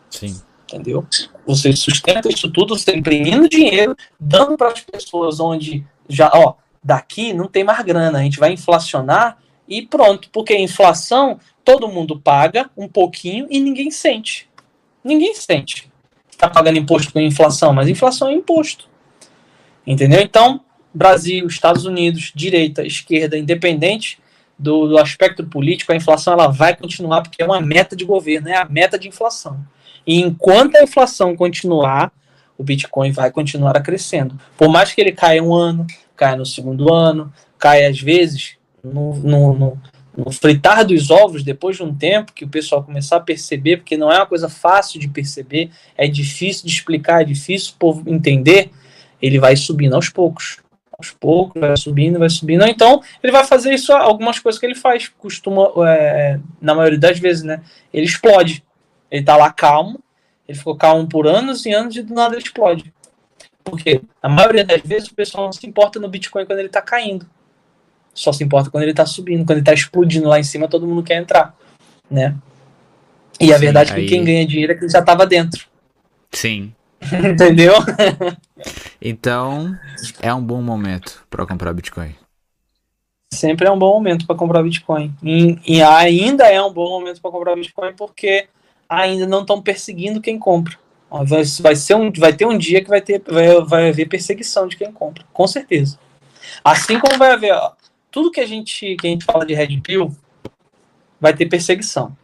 Sim. 0.09 0.41
Entendeu? 0.67 1.07
Você 1.45 1.71
sustenta 1.73 2.27
isso 2.29 2.51
tudo 2.51 2.77
você 2.77 2.95
imprimindo 2.95 3.47
dinheiro, 3.47 3.95
dando 4.19 4.57
para 4.57 4.67
as 4.67 4.81
pessoas 4.81 5.39
onde 5.39 5.85
já, 6.09 6.29
ó, 6.33 6.55
daqui 6.83 7.33
não 7.33 7.47
tem 7.47 7.63
mais 7.63 7.83
grana, 7.85 8.19
a 8.19 8.23
gente 8.23 8.39
vai 8.39 8.51
inflacionar 8.51 9.37
e 9.67 9.81
pronto. 9.81 10.29
Porque 10.31 10.57
inflação, 10.57 11.39
todo 11.63 11.87
mundo 11.87 12.19
paga 12.19 12.69
um 12.75 12.87
pouquinho 12.87 13.47
e 13.49 13.59
ninguém 13.59 13.89
sente. 13.91 14.49
Ninguém 15.03 15.33
sente. 15.35 15.89
Está 16.29 16.49
pagando 16.49 16.77
imposto 16.77 17.11
com 17.13 17.19
inflação, 17.19 17.73
mas 17.73 17.87
inflação 17.87 18.27
é 18.27 18.33
imposto. 18.33 18.89
Entendeu? 19.85 20.21
Então, 20.21 20.61
Brasil, 20.93 21.47
Estados 21.47 21.85
Unidos, 21.85 22.31
direita, 22.35 22.85
esquerda, 22.85 23.37
independente 23.37 24.19
do, 24.57 24.87
do, 24.87 24.97
aspecto 24.97 25.45
político, 25.45 25.91
a 25.91 25.95
inflação 25.95 26.33
ela 26.33 26.47
vai 26.47 26.75
continuar 26.75 27.21
porque 27.21 27.41
é 27.41 27.45
uma 27.45 27.61
meta 27.61 27.95
de 27.95 28.03
governo, 28.03 28.49
é 28.49 28.57
a 28.57 28.65
meta 28.65 28.97
de 28.97 29.07
inflação. 29.07 29.65
E 30.07 30.21
enquanto 30.21 30.77
a 30.77 30.83
inflação 30.83 31.35
continuar, 31.35 32.13
o 32.57 32.63
Bitcoin 32.63 33.11
vai 33.11 33.29
continuar 33.29 33.79
crescendo. 33.81 34.39
Por 34.57 34.69
mais 34.69 34.93
que 34.93 35.01
ele 35.01 35.11
caia 35.11 35.43
um 35.43 35.53
ano, 35.53 35.85
caia 36.15 36.37
no 36.37 36.45
segundo 36.45 36.91
ano, 36.91 37.31
caia 37.59 37.89
às 37.89 37.99
vezes 37.99 38.55
no, 38.83 39.13
no, 39.15 39.53
no, 39.53 39.81
no 40.15 40.31
fritar 40.31 40.85
dos 40.85 41.11
ovos, 41.11 41.43
depois 41.43 41.75
de 41.75 41.83
um 41.83 41.93
tempo 41.93 42.33
que 42.33 42.45
o 42.45 42.49
pessoal 42.49 42.83
começar 42.83 43.17
a 43.17 43.21
perceber, 43.21 43.77
porque 43.77 43.97
não 43.97 44.11
é 44.11 44.15
uma 44.15 44.25
coisa 44.25 44.47
fácil 44.47 44.99
de 44.99 45.09
perceber, 45.09 45.69
é 45.97 46.07
difícil 46.07 46.65
de 46.65 46.71
explicar, 46.71 47.21
é 47.21 47.25
difícil 47.25 47.73
o 47.75 47.77
povo 47.77 48.03
entender, 48.07 48.71
ele 49.21 49.39
vai 49.39 49.55
subindo 49.55 49.95
aos 49.95 50.09
poucos 50.09 50.59
aos 50.97 51.11
poucos, 51.11 51.61
vai 51.61 51.77
subindo, 51.77 52.17
vai 52.17 52.29
subindo. 52.29 52.65
Então, 52.65 53.01
ele 53.21 53.31
vai 53.31 53.45
fazer 53.45 53.71
isso, 53.71 53.93
algumas 53.93 54.39
coisas 54.39 54.59
que 54.59 54.65
ele 54.65 54.73
faz, 54.73 55.07
costuma, 55.07 55.71
é, 55.87 56.39
na 56.59 56.73
maioria 56.73 56.97
das 56.97 57.19
vezes, 57.19 57.43
né? 57.43 57.61
Ele 57.93 58.05
explode. 58.05 58.63
Ele 59.09 59.23
tá 59.23 59.35
lá 59.37 59.51
calmo, 59.51 59.99
ele 60.47 60.57
ficou 60.57 60.75
calmo 60.75 61.07
por 61.07 61.27
anos 61.27 61.65
e 61.65 61.71
anos 61.71 61.95
e 61.95 62.01
do 62.01 62.13
nada 62.13 62.35
ele 62.35 62.43
explode. 62.43 62.93
Porque 63.63 64.01
a 64.21 64.29
maioria 64.29 64.63
das 64.63 64.81
vezes 64.81 65.09
o 65.09 65.15
pessoal 65.15 65.45
não 65.45 65.51
se 65.51 65.67
importa 65.67 65.99
no 65.99 66.07
Bitcoin 66.07 66.45
quando 66.45 66.59
ele 66.59 66.69
tá 66.69 66.81
caindo. 66.81 67.27
Só 68.13 68.31
se 68.31 68.43
importa 68.43 68.69
quando 68.69 68.83
ele 68.83 68.93
tá 68.93 69.05
subindo, 69.05 69.45
quando 69.45 69.57
ele 69.57 69.65
tá 69.65 69.73
explodindo 69.73 70.27
lá 70.27 70.39
em 70.39 70.43
cima, 70.43 70.67
todo 70.67 70.87
mundo 70.87 71.03
quer 71.03 71.21
entrar, 71.21 71.55
né? 72.09 72.35
E 73.39 73.53
a 73.53 73.55
Sim, 73.55 73.65
verdade 73.65 73.91
é 73.91 73.95
que 73.95 74.05
quem 74.07 74.23
ganha 74.23 74.47
dinheiro 74.47 74.73
é 74.73 74.75
que 74.75 74.89
já 74.89 75.01
tava 75.01 75.25
dentro. 75.25 75.67
Sim. 76.31 76.73
Entendeu? 77.31 77.73
então, 78.99 79.77
é 80.21 80.33
um 80.33 80.41
bom 80.41 80.61
momento 80.61 81.23
para 81.29 81.45
comprar 81.45 81.73
Bitcoin. 81.73 82.15
Sempre 83.31 83.67
é 83.67 83.71
um 83.71 83.77
bom 83.77 83.93
momento 83.93 84.25
para 84.25 84.35
comprar 84.35 84.63
Bitcoin. 84.63 85.13
E, 85.21 85.59
e, 85.67 85.81
ainda 85.81 86.45
é 86.45 86.61
um 86.61 86.71
bom 86.71 86.89
momento 86.89 87.21
para 87.21 87.29
comprar 87.29 87.55
Bitcoin 87.55 87.93
porque 87.93 88.47
ainda 88.89 89.25
não 89.25 89.41
estão 89.41 89.61
perseguindo 89.61 90.21
quem 90.21 90.37
compra. 90.37 90.77
Vai, 91.09 91.43
vai, 91.61 91.75
ser 91.75 91.95
um, 91.95 92.11
vai 92.11 92.33
ter 92.33 92.45
um 92.45 92.57
dia 92.57 92.83
que 92.83 92.89
vai, 92.89 93.01
ter, 93.01 93.21
vai, 93.25 93.61
vai 93.61 93.89
haver 93.89 94.09
perseguição 94.09 94.67
de 94.67 94.75
quem 94.75 94.91
compra, 94.91 95.23
com 95.31 95.47
certeza. 95.47 95.97
Assim 96.63 96.99
como 96.99 97.17
vai 97.17 97.31
haver. 97.31 97.53
Ó, 97.53 97.71
tudo 98.11 98.31
que 98.31 98.41
a 98.41 98.45
gente 98.45 98.95
que 98.97 99.07
a 99.07 99.09
gente 99.09 99.25
fala 99.25 99.45
de 99.45 99.53
Red 99.53 99.79
Pill 99.81 100.15
vai 101.19 101.33
ter 101.33 101.45
perseguição. 101.45 102.15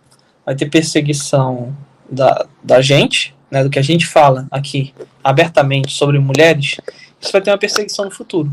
Vai 0.46 0.56
ter 0.56 0.70
perseguição 0.70 1.76
da, 2.10 2.46
da 2.62 2.82
gente, 2.82 3.34
né, 3.50 3.64
do 3.64 3.70
que 3.70 3.80
a 3.80 3.84
gente 3.84 4.06
fala 4.06 4.48
aqui 4.52 4.94
abertamente 5.24 5.94
sobre 5.94 6.20
mulheres, 6.20 6.78
isso 7.22 7.32
vai 7.32 7.42
ter 7.42 7.52
uma 7.52 7.58
perseguição 7.58 8.06
no 8.06 8.12
futuro. 8.12 8.52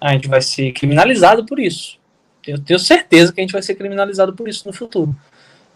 A 0.00 0.12
gente 0.12 0.28
vai 0.28 0.40
ser 0.40 0.72
criminalizado 0.72 1.44
por 1.44 1.58
isso. 1.58 1.98
Eu 2.46 2.58
tenho 2.58 2.78
certeza 2.78 3.32
que 3.32 3.40
a 3.40 3.42
gente 3.42 3.52
vai 3.52 3.62
ser 3.62 3.74
criminalizado 3.74 4.32
por 4.34 4.48
isso 4.48 4.66
no 4.66 4.72
futuro. 4.72 5.14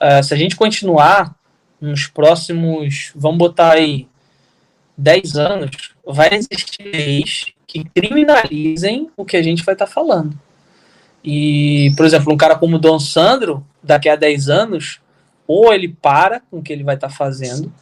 Uh, 0.00 0.22
se 0.22 0.32
a 0.32 0.36
gente 0.36 0.54
continuar 0.54 1.34
nos 1.80 2.06
próximos, 2.06 3.12
vamos 3.14 3.38
botar 3.38 3.72
aí, 3.72 4.08
10 4.96 5.36
anos, 5.36 5.70
vai 6.04 6.34
existir 6.34 6.82
leis 6.82 7.46
que 7.66 7.84
criminalizem 7.84 9.10
o 9.16 9.24
que 9.24 9.36
a 9.36 9.42
gente 9.42 9.64
vai 9.64 9.74
estar 9.74 9.86
tá 9.86 9.92
falando. 9.92 10.38
E, 11.22 11.92
por 11.96 12.06
exemplo, 12.06 12.32
um 12.32 12.36
cara 12.36 12.56
como 12.56 12.76
o 12.76 12.78
Dom 12.78 12.98
Sandro, 12.98 13.64
daqui 13.82 14.08
a 14.08 14.16
10 14.16 14.48
anos, 14.48 15.00
ou 15.46 15.72
ele 15.72 15.88
para 15.88 16.40
com 16.40 16.58
o 16.58 16.62
que 16.62 16.72
ele 16.72 16.82
vai 16.82 16.94
estar 16.94 17.08
tá 17.08 17.14
fazendo, 17.14 17.72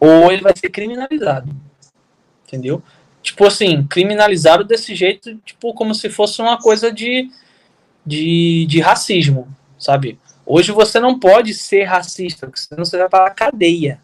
ou 0.00 0.32
ele 0.32 0.42
vai 0.42 0.52
ser 0.56 0.70
criminalizado. 0.70 1.54
Entendeu? 2.46 2.82
Tipo 3.22 3.46
assim, 3.46 3.84
criminalizado 3.84 4.64
desse 4.64 4.94
jeito, 4.94 5.36
tipo, 5.44 5.72
como 5.74 5.94
se 5.94 6.10
fosse 6.10 6.42
uma 6.42 6.58
coisa 6.58 6.92
de, 6.92 7.30
de, 8.04 8.66
de 8.66 8.80
racismo, 8.80 9.46
sabe? 9.78 10.18
Hoje 10.54 10.70
você 10.70 11.00
não 11.00 11.18
pode 11.18 11.54
ser 11.54 11.84
racista, 11.84 12.46
porque 12.46 12.60
senão 12.60 12.84
você 12.84 12.98
vai 12.98 13.08
para 13.08 13.24
a 13.24 13.30
cadeia. 13.30 13.98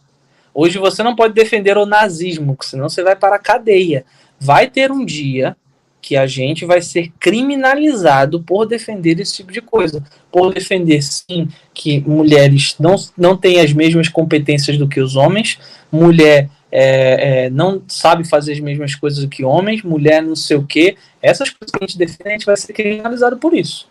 Hoje 0.54 0.78
você 0.78 1.02
não 1.02 1.14
pode 1.14 1.34
defender 1.34 1.76
o 1.76 1.84
nazismo, 1.84 2.56
porque 2.56 2.70
senão 2.70 2.88
você 2.88 3.02
vai 3.02 3.14
para 3.14 3.36
a 3.36 3.38
cadeia. 3.38 4.06
Vai 4.40 4.66
ter 4.66 4.90
um 4.90 5.04
dia 5.04 5.54
que 6.00 6.16
a 6.16 6.26
gente 6.26 6.64
vai 6.64 6.80
ser 6.80 7.12
criminalizado 7.20 8.42
por 8.42 8.64
defender 8.64 9.20
esse 9.20 9.34
tipo 9.34 9.52
de 9.52 9.60
coisa. 9.60 10.02
Por 10.32 10.54
defender, 10.54 11.02
sim, 11.02 11.50
que 11.74 12.00
mulheres 12.00 12.76
não, 12.80 12.96
não 13.14 13.36
têm 13.36 13.60
as 13.60 13.74
mesmas 13.74 14.08
competências 14.08 14.78
do 14.78 14.88
que 14.88 15.02
os 15.02 15.16
homens, 15.16 15.58
mulher 15.92 16.48
é, 16.72 17.44
é, 17.44 17.50
não 17.50 17.82
sabe 17.86 18.26
fazer 18.26 18.54
as 18.54 18.60
mesmas 18.60 18.94
coisas 18.94 19.22
do 19.22 19.28
que 19.28 19.44
homens, 19.44 19.82
mulher 19.82 20.22
não 20.22 20.34
sei 20.34 20.56
o 20.56 20.64
quê. 20.64 20.96
Essas 21.20 21.50
coisas 21.50 21.70
que 21.70 21.84
a 21.84 21.86
gente 21.86 21.98
defende, 21.98 22.28
a 22.30 22.32
gente 22.32 22.46
vai 22.46 22.56
ser 22.56 22.72
criminalizado 22.72 23.36
por 23.36 23.52
isso. 23.52 23.86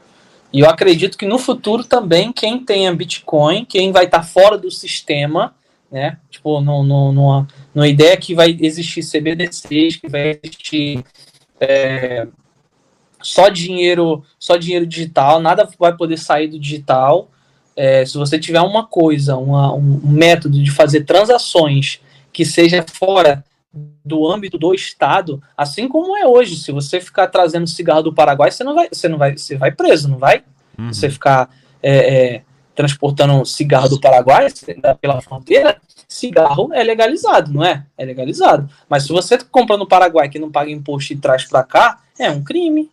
E 0.51 0.61
eu 0.61 0.69
acredito 0.69 1.17
que 1.17 1.25
no 1.25 1.37
futuro 1.37 1.83
também, 1.83 2.31
quem 2.31 2.63
tenha 2.63 2.93
Bitcoin, 2.93 3.65
quem 3.65 3.91
vai 3.91 4.05
estar 4.05 4.19
tá 4.19 4.23
fora 4.23 4.57
do 4.57 4.71
sistema, 4.71 5.53
né? 5.91 6.17
Tipo, 6.29 6.61
no, 6.61 6.83
no, 6.83 7.11
numa, 7.11 7.47
numa 7.73 7.87
ideia 7.87 8.15
que 8.17 8.33
vai 8.33 8.57
existir 8.59 9.01
CBDCs, 9.03 9.97
que 9.97 10.07
vai 10.07 10.39
existir 10.43 11.03
é, 11.59 12.27
só 13.21 13.49
dinheiro, 13.49 14.23
só 14.39 14.57
dinheiro 14.57 14.85
digital, 14.85 15.39
nada 15.39 15.67
vai 15.77 15.95
poder 15.95 16.17
sair 16.17 16.47
do 16.47 16.59
digital. 16.59 17.29
É, 17.75 18.05
se 18.05 18.17
você 18.17 18.39
tiver 18.39 18.61
uma 18.61 18.85
coisa, 18.85 19.37
uma, 19.37 19.73
um 19.73 19.99
método 20.03 20.61
de 20.63 20.71
fazer 20.71 21.03
transações 21.03 21.99
que 22.31 22.45
seja 22.45 22.85
fora 22.87 23.43
do 24.03 24.29
âmbito 24.29 24.57
do 24.57 24.73
Estado, 24.73 25.41
assim 25.55 25.87
como 25.87 26.15
é 26.15 26.25
hoje. 26.25 26.55
Se 26.57 26.71
você 26.71 26.99
ficar 26.99 27.27
trazendo 27.27 27.67
cigarro 27.67 28.03
do 28.03 28.13
Paraguai, 28.13 28.51
você 28.51 28.63
não 28.63 28.75
vai, 28.75 28.89
você 28.91 29.07
não 29.07 29.17
vai, 29.17 29.37
você 29.37 29.55
vai 29.55 29.71
preso, 29.71 30.09
não 30.09 30.17
vai? 30.17 30.43
Uhum. 30.77 30.93
Você 30.93 31.09
ficar 31.09 31.49
é, 31.81 32.35
é, 32.35 32.41
transportando 32.75 33.45
cigarro 33.45 33.89
do 33.89 33.99
Paraguai 33.99 34.47
pela 35.01 35.21
fronteira, 35.21 35.81
cigarro 36.07 36.73
é 36.73 36.83
legalizado, 36.83 37.51
não 37.51 37.63
é? 37.63 37.85
É 37.97 38.05
legalizado. 38.05 38.69
Mas 38.89 39.03
se 39.03 39.09
você 39.09 39.37
compra 39.37 39.77
no 39.77 39.87
Paraguai 39.87 40.29
que 40.29 40.39
não 40.39 40.51
paga 40.51 40.71
imposto 40.71 41.13
e 41.13 41.17
traz 41.17 41.45
para 41.45 41.63
cá, 41.63 41.99
é 42.17 42.29
um 42.29 42.43
crime. 42.43 42.89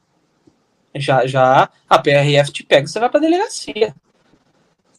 Já, 0.97 1.27
já 1.27 1.69
a 1.89 1.99
PRF 1.99 2.53
te 2.53 2.63
pega, 2.63 2.87
você 2.87 3.01
vai 3.01 3.09
para 3.09 3.21
delegacia. 3.21 3.95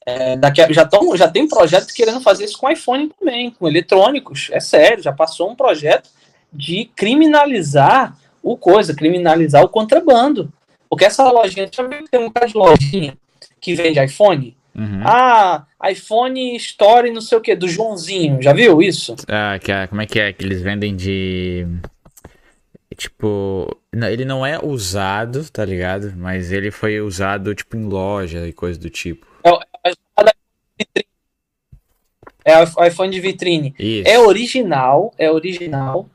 É, 0.06 0.38
daqui 0.38 0.62
a, 0.62 0.72
já, 0.72 0.86
tão, 0.86 1.18
já 1.18 1.28
tem 1.28 1.47
projeto 1.47 1.91
querendo 1.93 2.22
fazer 2.22 2.45
isso 2.45 2.58
com 2.58 2.70
iPhone 2.70 3.12
também, 3.20 3.49
com 3.49 3.68
eletrônicos. 3.68 4.49
É 4.51 4.60
sério, 4.60 5.01
já 5.01 5.12
passou 5.12 5.49
um 5.49 5.56
projeto 5.56 6.10
de 6.53 6.89
criminalizar 6.95 8.16
o 8.41 8.56
coisa, 8.56 8.93
criminalizar 8.93 9.64
o 9.64 9.70
contrabando. 9.70 10.53
Porque 10.88 11.06
essa 11.06 11.30
lojinha, 11.30 11.66
deixa 11.66 11.82
eu 11.82 11.89
ver 11.89 12.03
tem 12.10 12.20
um 12.20 12.30
cara 12.30 12.45
de 12.45 12.56
lojinha 12.56 13.18
que 13.60 13.74
vende 13.74 14.03
iPhone. 14.03 14.56
Uhum. 14.76 15.01
Ah, 15.03 15.66
iPhone 15.89 16.56
Story, 16.58 17.12
não 17.12 17.22
sei 17.22 17.38
o 17.38 17.41
que, 17.41 17.56
do 17.56 17.68
Joãozinho. 17.68 18.41
Já 18.41 18.53
viu 18.53 18.82
isso? 18.82 19.16
Ah, 19.28 19.58
que, 19.58 19.72
como 19.88 20.01
é 20.01 20.06
que 20.06 20.20
é? 20.20 20.34
Que 20.34 20.43
eles 20.45 20.62
vendem 20.62 20.95
de. 20.95 21.66
Tipo. 22.95 23.76
Ele 23.93 24.26
não 24.26 24.45
é 24.45 24.60
usado, 24.62 25.49
tá 25.49 25.66
ligado? 25.66 26.14
Mas 26.16 26.51
ele 26.51 26.72
foi 26.72 27.01
usado, 27.01 27.56
tipo, 27.56 27.76
em 27.76 27.86
loja 27.86 28.45
e 28.47 28.53
coisa 28.53 28.80
do 28.80 28.89
tipo. 28.89 29.26
É, 32.45 32.51
é 32.53 32.63
o 32.63 32.86
iPhone 32.86 33.11
de 33.11 33.19
vitrine. 33.19 33.73
Isso. 33.80 34.07
É 34.07 34.19
original, 34.19 35.13
é 35.17 35.32
original. 35.32 36.07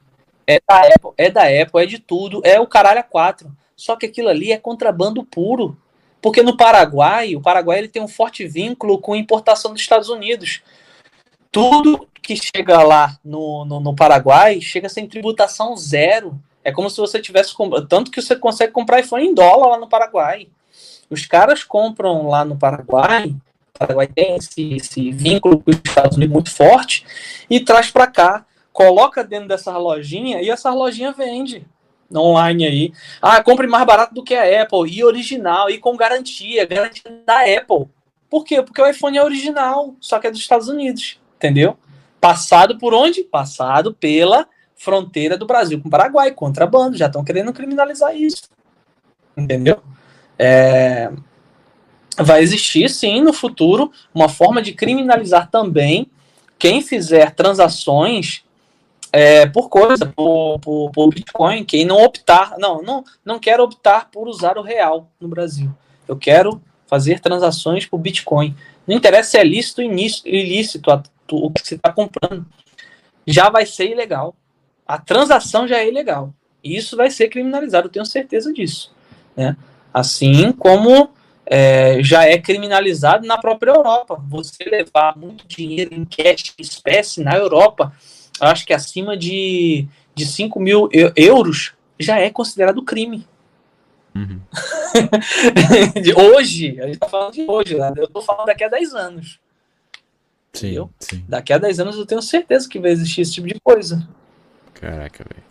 É 0.46 0.60
da, 0.66 0.80
Apple, 0.80 1.10
é 1.16 1.30
da 1.30 1.42
Apple, 1.42 1.82
é 1.82 1.86
de 1.86 1.98
tudo. 1.98 2.40
É 2.44 2.60
o 2.60 2.66
caralho 2.66 3.00
a 3.00 3.04
4. 3.04 3.50
Só 3.76 3.96
que 3.96 4.06
aquilo 4.06 4.28
ali 4.28 4.52
é 4.52 4.58
contrabando 4.58 5.24
puro. 5.24 5.76
Porque 6.20 6.42
no 6.42 6.56
Paraguai, 6.56 7.34
o 7.34 7.40
Paraguai 7.40 7.78
ele 7.78 7.88
tem 7.88 8.02
um 8.02 8.08
forte 8.08 8.46
vínculo 8.46 8.98
com 8.98 9.16
importação 9.16 9.72
dos 9.72 9.80
Estados 9.80 10.08
Unidos. 10.08 10.60
Tudo 11.50 12.06
que 12.22 12.36
chega 12.36 12.82
lá 12.82 13.18
no, 13.24 13.64
no, 13.64 13.80
no 13.80 13.96
Paraguai 13.96 14.60
chega 14.60 14.88
sem 14.88 15.06
tributação 15.06 15.76
zero. 15.76 16.38
É 16.62 16.70
como 16.70 16.90
se 16.90 17.00
você 17.00 17.20
tivesse 17.20 17.54
tanto 17.88 18.10
que 18.10 18.20
você 18.20 18.36
consegue 18.36 18.72
comprar 18.72 19.00
iPhone 19.00 19.24
em 19.24 19.34
dólar 19.34 19.68
lá 19.68 19.78
no 19.78 19.88
Paraguai. 19.88 20.46
Os 21.08 21.26
caras 21.26 21.64
compram 21.64 22.28
lá 22.28 22.44
no 22.44 22.56
Paraguai, 22.56 23.34
Paraguai 23.80 24.06
tem 24.06 24.36
esse, 24.36 24.74
esse 24.74 25.10
vínculo 25.10 25.58
com 25.58 25.70
os 25.70 25.80
Estados 25.82 26.18
Unidos 26.18 26.34
muito 26.34 26.50
forte 26.50 27.06
e 27.48 27.58
traz 27.60 27.90
para 27.90 28.06
cá, 28.06 28.44
coloca 28.74 29.24
dentro 29.24 29.48
dessa 29.48 29.74
lojinha 29.78 30.42
e 30.42 30.50
essa 30.50 30.70
lojinha 30.70 31.12
vende 31.12 31.66
online 32.14 32.66
aí. 32.66 32.92
Ah, 33.22 33.42
compre 33.42 33.66
mais 33.66 33.86
barato 33.86 34.12
do 34.12 34.22
que 34.22 34.34
a 34.34 34.62
Apple, 34.62 34.90
e 34.90 35.02
original, 35.02 35.70
e 35.70 35.78
com 35.78 35.96
garantia, 35.96 36.66
garantia 36.66 37.22
da 37.24 37.40
Apple. 37.40 37.88
Por 38.28 38.44
quê? 38.44 38.62
Porque 38.62 38.82
o 38.82 38.86
iPhone 38.86 39.16
é 39.16 39.24
original, 39.24 39.94
só 39.98 40.18
que 40.18 40.26
é 40.26 40.30
dos 40.30 40.40
Estados 40.40 40.68
Unidos, 40.68 41.18
entendeu? 41.36 41.78
Passado 42.20 42.76
por 42.78 42.92
onde? 42.92 43.24
Passado 43.24 43.94
pela 43.94 44.46
fronteira 44.76 45.38
do 45.38 45.46
Brasil 45.46 45.80
com 45.80 45.88
o 45.88 45.90
Paraguai, 45.90 46.32
contrabando, 46.32 46.98
já 46.98 47.06
estão 47.06 47.24
querendo 47.24 47.52
criminalizar 47.52 48.14
isso. 48.14 48.42
Entendeu? 49.34 49.80
É... 50.38 51.10
Vai 52.22 52.42
existir, 52.42 52.88
sim, 52.90 53.20
no 53.20 53.32
futuro, 53.32 53.90
uma 54.14 54.28
forma 54.28 54.60
de 54.60 54.72
criminalizar 54.72 55.50
também 55.50 56.10
quem 56.58 56.82
fizer 56.82 57.34
transações 57.34 58.44
é, 59.12 59.46
por 59.46 59.68
coisa, 59.68 60.06
por, 60.06 60.58
por, 60.60 60.90
por, 60.90 61.08
Bitcoin, 61.08 61.64
quem 61.64 61.84
não 61.84 62.02
optar, 62.02 62.54
não, 62.58 62.82
não, 62.82 63.04
não 63.24 63.38
quero 63.38 63.64
optar 63.64 64.10
por 64.10 64.28
usar 64.28 64.56
o 64.56 64.62
real 64.62 65.10
no 65.20 65.26
Brasil. 65.26 65.70
Eu 66.06 66.16
quero 66.16 66.62
fazer 66.86 67.20
transações 67.20 67.86
por 67.86 67.98
Bitcoin. 67.98 68.54
Não 68.86 68.96
interessa 68.96 69.30
se 69.30 69.38
é 69.38 69.44
lícito 69.44 69.80
ou 69.80 69.90
ilícito 69.90 70.90
o 71.32 71.50
que 71.50 71.66
você 71.66 71.74
está 71.74 71.92
comprando. 71.92 72.46
Já 73.26 73.48
vai 73.48 73.64
ser 73.64 73.90
ilegal. 73.90 74.34
A 74.86 74.98
transação 74.98 75.66
já 75.66 75.78
é 75.78 75.88
ilegal. 75.88 76.34
E 76.62 76.76
isso 76.76 76.96
vai 76.96 77.10
ser 77.10 77.28
criminalizado, 77.28 77.86
eu 77.86 77.92
tenho 77.92 78.04
certeza 78.04 78.52
disso. 78.52 78.92
Né? 79.36 79.56
Assim 79.94 80.52
como 80.52 81.10
é, 81.46 82.02
já 82.02 82.24
é 82.24 82.38
criminalizado 82.38 83.26
na 83.26 83.38
própria 83.38 83.72
Europa. 83.72 84.22
Você 84.28 84.64
levar 84.64 85.16
muito 85.16 85.46
dinheiro 85.46 85.94
em 85.94 86.04
cash, 86.04 86.54
espécie 86.58 87.22
na 87.22 87.36
Europa, 87.36 87.92
acho 88.40 88.66
que 88.66 88.72
acima 88.72 89.16
de, 89.16 89.86
de 90.14 90.26
5 90.26 90.60
mil 90.60 90.88
euros 91.16 91.74
já 91.98 92.18
é 92.18 92.30
considerado 92.30 92.82
crime. 92.82 93.26
Uhum. 94.14 94.40
de 96.02 96.12
hoje, 96.14 96.80
a 96.80 96.86
gente 96.86 96.98
tá 96.98 97.08
falando 97.08 97.32
de 97.32 97.44
hoje, 97.48 97.76
né? 97.76 97.92
eu 97.96 98.08
tô 98.08 98.20
falando 98.20 98.46
daqui 98.46 98.64
a 98.64 98.68
10 98.68 98.94
anos. 98.94 99.38
Sim, 100.52 100.88
sim, 100.98 101.24
Daqui 101.28 101.52
a 101.52 101.58
10 101.58 101.80
anos 101.80 101.96
eu 101.96 102.04
tenho 102.04 102.20
certeza 102.20 102.68
que 102.68 102.80
vai 102.80 102.90
existir 102.90 103.20
esse 103.20 103.32
tipo 103.32 103.46
de 103.46 103.60
coisa. 103.60 104.06
Caraca, 104.74 105.24
velho. 105.24 105.44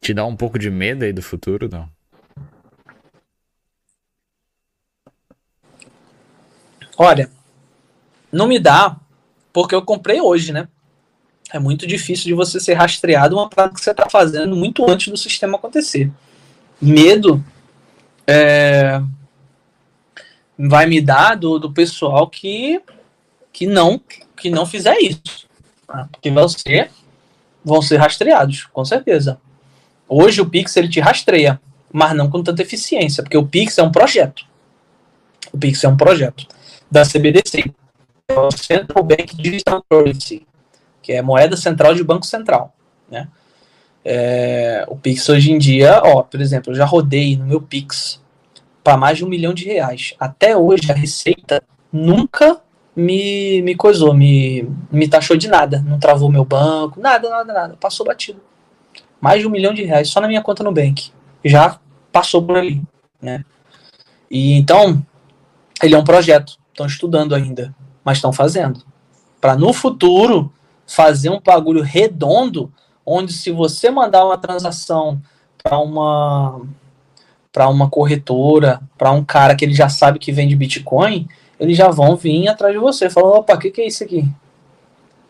Te 0.00 0.14
dá 0.14 0.24
um 0.24 0.34
pouco 0.34 0.58
de 0.58 0.70
medo 0.70 1.04
aí 1.04 1.12
do 1.12 1.20
futuro, 1.20 1.68
não? 1.70 1.88
Olha, 7.02 7.30
não 8.30 8.46
me 8.46 8.58
dá, 8.58 8.94
porque 9.54 9.74
eu 9.74 9.80
comprei 9.80 10.20
hoje, 10.20 10.52
né? 10.52 10.68
é 11.50 11.58
muito 11.58 11.86
difícil 11.86 12.26
de 12.26 12.34
você 12.34 12.60
ser 12.60 12.74
rastreado 12.74 13.34
uma 13.34 13.48
prática 13.48 13.76
que 13.76 13.80
você 13.80 13.90
está 13.90 14.06
fazendo 14.06 14.54
muito 14.54 14.88
antes 14.88 15.08
do 15.08 15.16
sistema 15.16 15.56
acontecer. 15.56 16.10
Medo 16.78 17.42
é, 18.26 19.00
vai 20.58 20.84
me 20.84 21.00
dar 21.00 21.36
do, 21.36 21.58
do 21.58 21.72
pessoal 21.72 22.28
que, 22.28 22.82
que 23.50 23.66
não 23.66 23.98
que 24.36 24.50
não 24.50 24.66
fizer 24.66 24.98
isso. 24.98 25.48
Porque 26.12 26.30
você 26.30 26.90
vão 27.64 27.80
ser 27.80 27.96
rastreados, 27.96 28.64
com 28.72 28.84
certeza. 28.84 29.40
Hoje 30.06 30.42
o 30.42 30.50
Pix 30.50 30.76
ele 30.76 30.88
te 30.88 31.00
rastreia, 31.00 31.58
mas 31.90 32.14
não 32.14 32.30
com 32.30 32.42
tanta 32.42 32.60
eficiência, 32.60 33.22
porque 33.22 33.38
o 33.38 33.46
Pix 33.46 33.78
é 33.78 33.82
um 33.82 33.90
projeto. 33.90 34.44
O 35.50 35.56
Pix 35.56 35.82
é 35.82 35.88
um 35.88 35.96
projeto 35.96 36.46
da 36.90 37.04
CBDC, 37.04 37.72
é 38.28 38.38
o 38.38 38.50
Central 38.50 39.04
Bank 39.04 39.36
Digital 39.36 39.84
Currency, 39.88 40.46
que 41.02 41.12
é 41.12 41.22
moeda 41.22 41.56
central 41.56 41.94
de 41.94 42.04
banco 42.04 42.26
central, 42.26 42.74
né? 43.10 43.28
É, 44.04 44.84
o 44.88 44.96
Pix 44.96 45.28
hoje 45.28 45.52
em 45.52 45.58
dia, 45.58 46.00
ó, 46.02 46.22
por 46.22 46.40
exemplo, 46.40 46.72
eu 46.72 46.76
já 46.76 46.84
rodei 46.84 47.36
no 47.36 47.44
meu 47.44 47.60
Pix 47.60 48.20
para 48.82 48.96
mais 48.96 49.18
de 49.18 49.24
um 49.24 49.28
milhão 49.28 49.52
de 49.52 49.64
reais. 49.64 50.14
Até 50.18 50.56
hoje 50.56 50.90
a 50.90 50.94
Receita 50.94 51.62
nunca 51.92 52.60
me, 52.96 53.62
me 53.62 53.74
coisou, 53.74 54.14
me, 54.14 54.68
me 54.90 55.08
taxou 55.08 55.36
de 55.36 55.48
nada. 55.48 55.84
Não 55.86 55.98
travou 55.98 56.30
meu 56.30 56.44
banco, 56.44 57.00
nada, 57.00 57.28
nada, 57.28 57.52
nada. 57.52 57.76
Passou 57.78 58.06
batido. 58.06 58.40
Mais 59.20 59.40
de 59.40 59.46
um 59.46 59.50
milhão 59.50 59.74
de 59.74 59.84
reais 59.84 60.08
só 60.08 60.20
na 60.20 60.28
minha 60.28 60.42
conta 60.42 60.64
no 60.64 60.72
Bank. 60.72 61.12
Já 61.44 61.78
passou 62.10 62.42
por 62.42 62.56
ali, 62.56 62.82
né? 63.20 63.44
E 64.30 64.54
então, 64.54 65.04
ele 65.82 65.94
é 65.94 65.98
um 65.98 66.04
projeto. 66.04 66.58
Estão 66.80 66.86
estudando 66.86 67.34
ainda, 67.34 67.74
mas 68.02 68.16
estão 68.16 68.32
fazendo. 68.32 68.82
Para 69.38 69.54
no 69.54 69.70
futuro 69.72 70.50
fazer 70.86 71.28
um 71.28 71.38
bagulho 71.38 71.82
redondo 71.82 72.72
onde 73.04 73.34
se 73.34 73.50
você 73.50 73.90
mandar 73.90 74.24
uma 74.24 74.38
transação 74.38 75.20
para 75.62 75.78
uma 75.78 76.62
para 77.52 77.68
uma 77.68 77.90
corretora, 77.90 78.80
para 78.96 79.10
um 79.10 79.24
cara 79.24 79.56
que 79.56 79.64
ele 79.64 79.74
já 79.74 79.88
sabe 79.88 80.20
que 80.20 80.30
vende 80.30 80.54
Bitcoin, 80.54 81.28
eles 81.58 81.76
já 81.76 81.88
vão 81.88 82.16
vir 82.16 82.48
atrás 82.48 82.72
de 82.72 82.78
você, 82.78 83.10
falando, 83.10 83.34
opa, 83.34 83.54
o 83.54 83.58
que, 83.58 83.72
que 83.72 83.80
é 83.80 83.86
isso 83.88 84.04
aqui? 84.04 84.26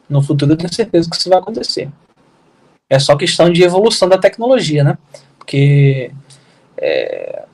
No 0.09 0.23
futuro 0.23 0.53
eu 0.53 0.57
tenho 0.57 0.73
certeza 0.73 1.09
que 1.09 1.17
isso 1.17 1.31
vai 1.31 1.39
acontecer. 1.39 1.91
É 2.91 2.99
só 2.99 3.17
questão 3.17 3.51
de 3.51 3.63
evolução 3.63 4.07
da 4.07 4.19
tecnologia, 4.19 4.85
né? 4.85 4.99
Porque 5.39 6.13
é, 6.77 7.47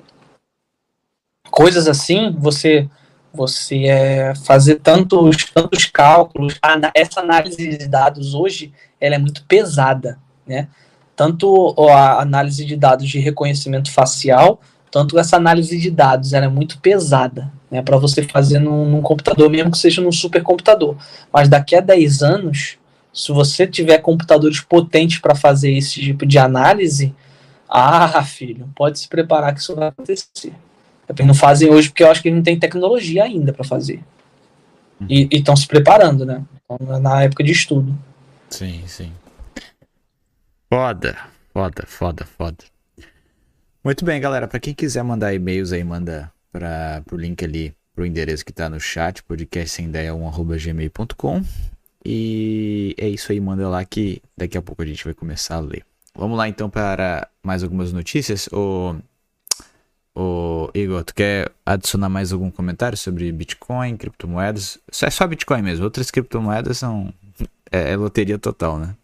coisas 1.51 1.87
assim, 1.87 2.35
você 2.37 2.91
você 3.37 3.85
é, 3.85 4.35
fazer 4.35 4.77
tantos, 4.77 5.45
tantos 5.53 5.85
cálculos, 5.85 6.59
essa 6.95 7.21
análise 7.21 7.77
de 7.77 7.87
dados 7.87 8.35
hoje 8.35 8.73
ela 9.01 9.15
é 9.15 9.19
muito 9.19 9.45
pesada, 9.45 10.19
né? 10.47 10.69
Tanto 11.15 11.75
a 11.89 12.21
análise 12.21 12.65
de 12.65 12.77
dados 12.77 13.09
de 13.09 13.19
reconhecimento 13.19 13.91
facial, 13.91 14.61
tanto 14.91 15.19
essa 15.19 15.37
análise 15.37 15.79
de 15.79 15.91
dados 15.91 16.33
ela 16.33 16.47
é 16.47 16.49
muito 16.49 16.79
pesada, 16.79 17.53
né? 17.71 17.83
Para 17.83 17.99
você 17.99 18.23
fazer 18.23 18.59
num, 18.59 18.89
num, 18.89 19.03
computador, 19.03 19.51
mesmo 19.51 19.71
que 19.71 19.79
seja 19.79 20.01
num 20.01 20.13
supercomputador. 20.13 20.97
Mas 21.33 21.49
daqui 21.49 21.77
a 21.77 21.81
10 21.81 22.23
anos, 22.23 22.79
se 23.13 23.33
você 23.33 23.67
tiver 23.67 23.99
computadores 23.99 24.61
potentes 24.61 25.19
para 25.19 25.35
fazer 25.35 25.73
esse 25.73 26.01
tipo 26.01 26.25
de 26.27 26.39
análise, 26.39 27.15
ah, 27.69 28.23
filho, 28.23 28.69
pode 28.75 28.99
se 28.99 29.09
preparar 29.09 29.53
que 29.55 29.61
isso 29.61 29.75
vai 29.75 29.89
acontecer. 29.89 30.53
Eles 31.09 31.27
não 31.27 31.35
fazem 31.35 31.71
hoje 31.71 31.89
porque 31.89 32.03
eu 32.03 32.11
acho 32.11 32.23
que 32.23 32.31
não 32.31 32.43
tem 32.43 32.59
tecnologia 32.59 33.25
ainda 33.25 33.53
para 33.53 33.65
fazer. 33.65 34.03
E 35.09 35.29
estão 35.31 35.55
se 35.55 35.67
preparando, 35.67 36.25
né? 36.25 36.43
Na 37.01 37.23
época 37.23 37.45
de 37.45 37.53
estudo. 37.53 37.95
Sim, 38.49 38.83
sim. 38.87 39.13
Foda, 40.69 41.17
foda, 41.53 41.85
foda, 41.87 42.25
foda. 42.25 42.65
Muito 43.85 44.05
bem, 44.05 44.21
galera. 44.21 44.49
Para 44.49 44.59
quem 44.59 44.75
quiser 44.75 45.05
mandar 45.05 45.33
e-mails 45.33 45.73
aí, 45.73 45.85
manda 45.85 46.33
para 46.51 47.03
pro 47.07 47.17
link 47.17 47.45
ali, 47.45 47.73
pro 47.95 48.05
endereço 48.05 48.45
que 48.45 48.53
tá 48.53 48.69
no 48.69 48.81
chat, 48.81 49.23
podcastsemdeia1@gmail.com. 49.23 51.45
E 52.05 52.95
é 52.99 53.09
isso 53.09 53.33
aí, 53.33 53.41
manda 53.41 53.69
lá 53.69 53.85
que 53.85 54.21
daqui 54.37 54.57
a 54.57 54.63
pouco 54.63 54.83
a 54.83 54.87
gente 54.87 55.05
vai 55.05 55.15
começar 55.15 55.57
a 55.57 55.61
ler. 55.61 55.85
Vamos 56.17 56.39
lá 56.39 56.49
então 56.49 56.71
para 56.71 57.29
mais 57.43 57.63
algumas 57.63 57.93
notícias. 57.93 58.49
O, 58.53 58.97
o 60.17 60.71
Igor, 60.75 61.05
tu 61.05 61.15
quer 61.15 61.53
adicionar 61.65 62.09
mais 62.09 62.33
algum 62.33 62.51
comentário 62.51 62.97
sobre 62.97 63.31
Bitcoin, 63.31 63.99
criptomoedas? 63.99 64.79
É 65.03 65.11
só 65.11 65.27
Bitcoin 65.27 65.61
mesmo, 65.61 65.85
outras 65.85 66.11
criptomoedas 66.11 66.79
são 66.79 67.13
é, 67.71 67.93
é 67.93 67.97
loteria 67.97 68.39
total, 68.39 68.79
né? 68.79 68.95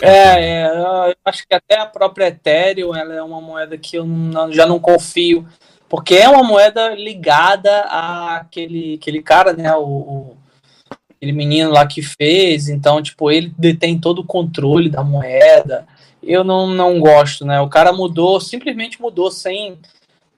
É, 0.00 0.08
é, 0.08 0.62
é, 0.62 1.10
eu 1.10 1.16
acho 1.24 1.46
que 1.46 1.54
até 1.54 1.78
a 1.78 1.86
própria 1.86 2.28
Ethereum 2.28 2.94
ela 2.94 3.12
é 3.12 3.22
uma 3.22 3.40
moeda 3.40 3.76
que 3.76 3.96
eu 3.96 4.06
não, 4.06 4.52
já 4.52 4.66
não 4.66 4.78
confio, 4.78 5.46
porque 5.88 6.14
é 6.14 6.28
uma 6.28 6.44
moeda 6.44 6.94
ligada 6.94 7.80
àquele 7.80 8.94
aquele 8.94 9.20
cara, 9.20 9.52
né, 9.52 9.74
o, 9.74 9.82
o, 9.82 10.36
aquele 11.10 11.32
menino 11.32 11.70
lá 11.70 11.86
que 11.86 12.02
fez, 12.02 12.68
então, 12.68 13.02
tipo, 13.02 13.30
ele 13.30 13.52
detém 13.58 13.98
todo 13.98 14.20
o 14.20 14.26
controle 14.26 14.88
da 14.88 15.02
moeda, 15.02 15.86
eu 16.26 16.44
não, 16.44 16.68
não 16.68 17.00
gosto, 17.00 17.44
né, 17.44 17.60
o 17.60 17.68
cara 17.68 17.92
mudou, 17.92 18.40
simplesmente 18.40 19.00
mudou 19.00 19.30
sem... 19.30 19.78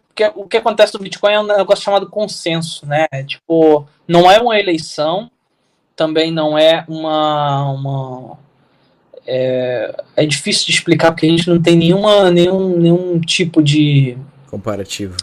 Porque 0.09 0.33
o 0.35 0.47
que 0.47 0.57
acontece 0.57 0.95
no 0.95 1.01
Bitcoin 1.01 1.33
é 1.33 1.41
um 1.41 1.47
negócio 1.47 1.85
chamado 1.85 2.09
consenso, 2.09 2.87
né, 2.87 3.07
tipo, 3.27 3.87
não 4.09 4.31
é 4.31 4.41
uma 4.41 4.59
eleição, 4.59 5.31
também 5.95 6.31
não 6.31 6.57
é 6.57 6.85
uma, 6.89 7.71
uma 7.71 8.39
é, 9.27 10.05
é 10.17 10.27
difícil 10.27 10.67
de 10.67 10.73
explicar 10.73 11.13
porque 11.13 11.27
a 11.27 11.31
gente 11.31 11.49
não 11.49 11.61
tem 11.61 11.77
nenhuma, 11.77 12.31
nenhum, 12.31 12.79
nenhum 12.79 13.21
tipo 13.21 13.63
de 13.63 14.17
comparativo 14.49 15.17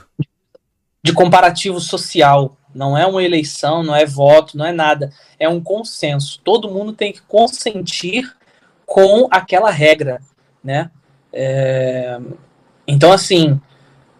de 1.03 1.11
comparativo 1.11 1.79
social. 1.81 2.55
Não 2.73 2.97
é 2.97 3.05
uma 3.05 3.21
eleição, 3.21 3.83
não 3.83 3.95
é 3.95 4.05
voto, 4.05 4.57
não 4.57 4.65
é 4.65 4.71
nada. 4.71 5.11
É 5.37 5.47
um 5.47 5.61
consenso. 5.61 6.39
Todo 6.43 6.71
mundo 6.71 6.93
tem 6.93 7.11
que 7.11 7.21
consentir 7.21 8.33
com 8.85 9.27
aquela 9.29 9.69
regra, 9.69 10.21
né? 10.63 10.89
É, 11.31 12.19
então, 12.87 13.11
assim, 13.11 13.59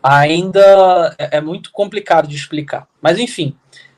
ainda 0.01 1.15
é, 1.17 1.37
é 1.37 1.41
muito 1.41 1.71
complicado 1.71 2.27
de 2.27 2.35
explicar. 2.35 2.87
Mas, 3.01 3.19
enfim, 3.19 3.55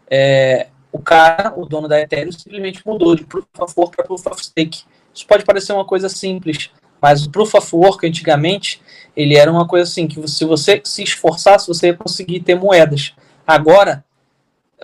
é, 0.10 0.68
o 0.92 1.00
cara, 1.00 1.54
o 1.58 1.66
dono 1.66 1.88
da 1.88 2.00
Ethereum, 2.00 2.32
simplesmente 2.32 2.82
mudou 2.86 3.16
de 3.16 3.26
Proof 3.26 3.46
of 3.60 3.74
Work 3.76 3.96
para 3.96 4.06
Proof 4.06 4.28
of 4.28 4.44
Stake. 4.44 4.84
Isso 5.14 5.26
pode 5.26 5.44
parecer 5.44 5.74
uma 5.74 5.86
coisa 5.86 6.10
simples, 6.10 6.72
mas 7.02 7.26
o 7.26 7.32
Proof 7.32 7.56
of 7.56 7.76
Work, 7.76 8.08
antigamente, 8.08 8.82
ele 9.16 9.36
era 9.36 9.52
uma 9.52 9.68
coisa 9.68 9.90
assim, 9.90 10.08
que 10.08 10.26
se 10.28 10.46
você 10.46 10.82
se 10.84 11.04
esforçasse, 11.04 11.68
você 11.68 11.88
ia 11.88 11.94
conseguir 11.94 12.42
ter 12.42 12.56
moedas. 12.56 13.14
Agora, 13.46 14.04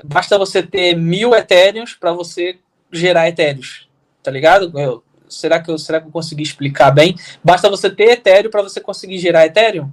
basta 0.03 0.37
você 0.37 0.63
ter 0.63 0.95
mil 0.95 1.33
Ethereums 1.35 1.93
para 1.93 2.11
você 2.11 2.59
gerar 2.91 3.27
Ethereums, 3.27 3.87
tá 4.21 4.31
ligado? 4.31 4.77
Eu, 4.79 5.03
será, 5.33 5.59
que 5.59 5.71
eu, 5.71 5.77
será 5.77 5.99
que 5.99 6.07
eu 6.07 6.11
consegui 6.11 6.43
explicar 6.43 6.91
bem? 6.91 7.15
Basta 7.43 7.69
você 7.69 7.89
ter 7.89 8.11
Ethereum 8.11 8.51
para 8.51 8.61
você 8.61 8.79
conseguir 8.79 9.17
gerar 9.17 9.45
Ethereum? 9.45 9.89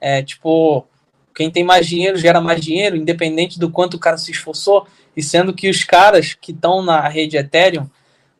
É, 0.00 0.22
tipo, 0.22 0.86
quem 1.34 1.50
tem 1.50 1.64
mais 1.64 1.86
dinheiro 1.86 2.16
gera 2.16 2.40
mais 2.40 2.60
dinheiro, 2.60 2.96
independente 2.96 3.58
do 3.58 3.70
quanto 3.70 3.94
o 3.94 3.98
cara 3.98 4.18
se 4.18 4.30
esforçou. 4.30 4.86
E 5.16 5.22
sendo 5.22 5.52
que 5.52 5.68
os 5.68 5.84
caras 5.84 6.34
que 6.34 6.52
estão 6.52 6.82
na 6.82 7.08
rede 7.08 7.36
Ethereum, 7.36 7.88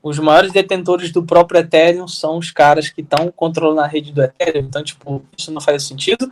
os 0.03 0.19
maiores 0.19 0.53
detentores 0.53 1.13
do 1.13 1.23
próprio 1.23 1.61
Ethereum 1.61 2.09
são 2.09 2.39
os 2.39 2.51
caras 2.51 2.89
que 2.89 3.03
estão 3.03 3.31
controlando 3.31 3.81
a 3.81 3.87
rede 3.87 4.13
do 4.13 4.23
Ethereum. 4.23 4.63
Então, 4.63 4.83
tipo, 4.83 5.23
isso 5.37 5.53
não 5.53 5.61
faz 5.61 5.83
sentido. 5.83 6.31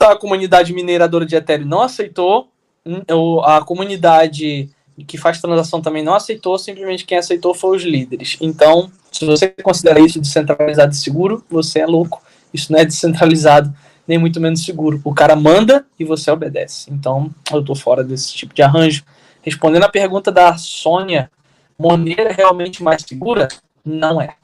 A 0.00 0.16
comunidade 0.16 0.72
mineradora 0.72 1.26
de 1.26 1.36
Ethereum 1.36 1.66
não 1.66 1.82
aceitou. 1.82 2.48
Hum, 2.84 3.02
a 3.44 3.60
comunidade 3.60 4.70
que 5.06 5.18
faz 5.18 5.40
transação 5.40 5.80
também 5.80 6.02
não 6.02 6.14
aceitou. 6.14 6.58
Simplesmente 6.58 7.04
quem 7.04 7.18
aceitou 7.18 7.54
foi 7.54 7.76
os 7.76 7.82
líderes. 7.82 8.36
Então, 8.40 8.90
se 9.10 9.24
você 9.24 9.48
considera 9.48 10.00
isso 10.00 10.20
descentralizado 10.20 10.92
e 10.92 10.96
seguro, 10.96 11.44
você 11.50 11.80
é 11.80 11.86
louco. 11.86 12.22
Isso 12.52 12.72
não 12.72 12.78
é 12.78 12.84
descentralizado 12.84 13.72
nem 14.06 14.18
muito 14.18 14.40
menos 14.40 14.64
seguro. 14.64 15.00
O 15.04 15.14
cara 15.14 15.36
manda 15.36 15.86
e 15.98 16.04
você 16.04 16.30
obedece. 16.30 16.90
Então, 16.90 17.30
eu 17.52 17.64
tô 17.64 17.74
fora 17.74 18.02
desse 18.02 18.34
tipo 18.34 18.54
de 18.54 18.62
arranjo. 18.62 19.04
Respondendo 19.40 19.84
a 19.84 19.88
pergunta 19.88 20.30
da 20.30 20.56
Sônia, 20.56 21.30
Monero 21.78 22.28
é 22.28 22.32
realmente 22.32 22.82
mais 22.82 23.02
segura? 23.02 23.48
Não 23.84 24.20
é. 24.20 24.36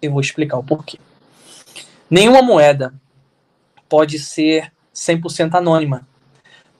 Eu 0.00 0.12
vou 0.12 0.20
explicar 0.20 0.58
o 0.58 0.64
porquê. 0.64 0.98
Nenhuma 2.10 2.42
moeda 2.42 2.92
pode 3.88 4.18
ser 4.18 4.72
100% 4.94 5.54
anônima. 5.54 6.06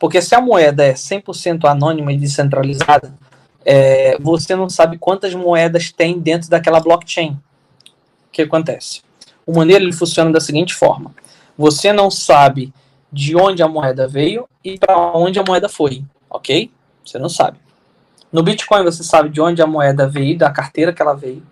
Porque 0.03 0.21
se 0.21 0.35
a 0.35 0.41
moeda 0.41 0.85
é 0.85 0.95
100% 0.95 1.65
anônima 1.65 2.13
e 2.13 2.17
descentralizada, 2.17 3.15
é, 3.65 4.19
você 4.19 4.57
não 4.57 4.69
sabe 4.69 4.99
quantas 4.99 5.33
moedas 5.33 5.93
tem 5.93 6.19
dentro 6.19 6.51
daquela 6.51 6.81
blockchain. 6.81 7.39
O 8.27 8.33
que 8.33 8.43
acontece? 8.43 9.03
O 9.47 9.53
Monero 9.53 9.85
ele 9.85 9.93
funciona 9.93 10.33
da 10.33 10.41
seguinte 10.41 10.75
forma: 10.75 11.15
você 11.57 11.93
não 11.93 12.11
sabe 12.11 12.75
de 13.13 13.37
onde 13.37 13.63
a 13.63 13.69
moeda 13.69 14.09
veio 14.09 14.49
e 14.65 14.77
para 14.77 14.99
onde 15.17 15.39
a 15.39 15.45
moeda 15.47 15.69
foi, 15.69 16.05
ok? 16.29 16.69
Você 17.05 17.21
não 17.21 17.29
sabe. 17.29 17.59
No 18.33 18.43
Bitcoin 18.43 18.83
você 18.83 19.05
sabe 19.05 19.29
de 19.29 19.41
onde 19.41 19.63
a 19.63 19.69
moeda 19.69 20.09
veio, 20.09 20.37
da 20.37 20.51
carteira 20.51 20.93
que 20.93 21.01
ela 21.01 21.15
veio. 21.15 21.47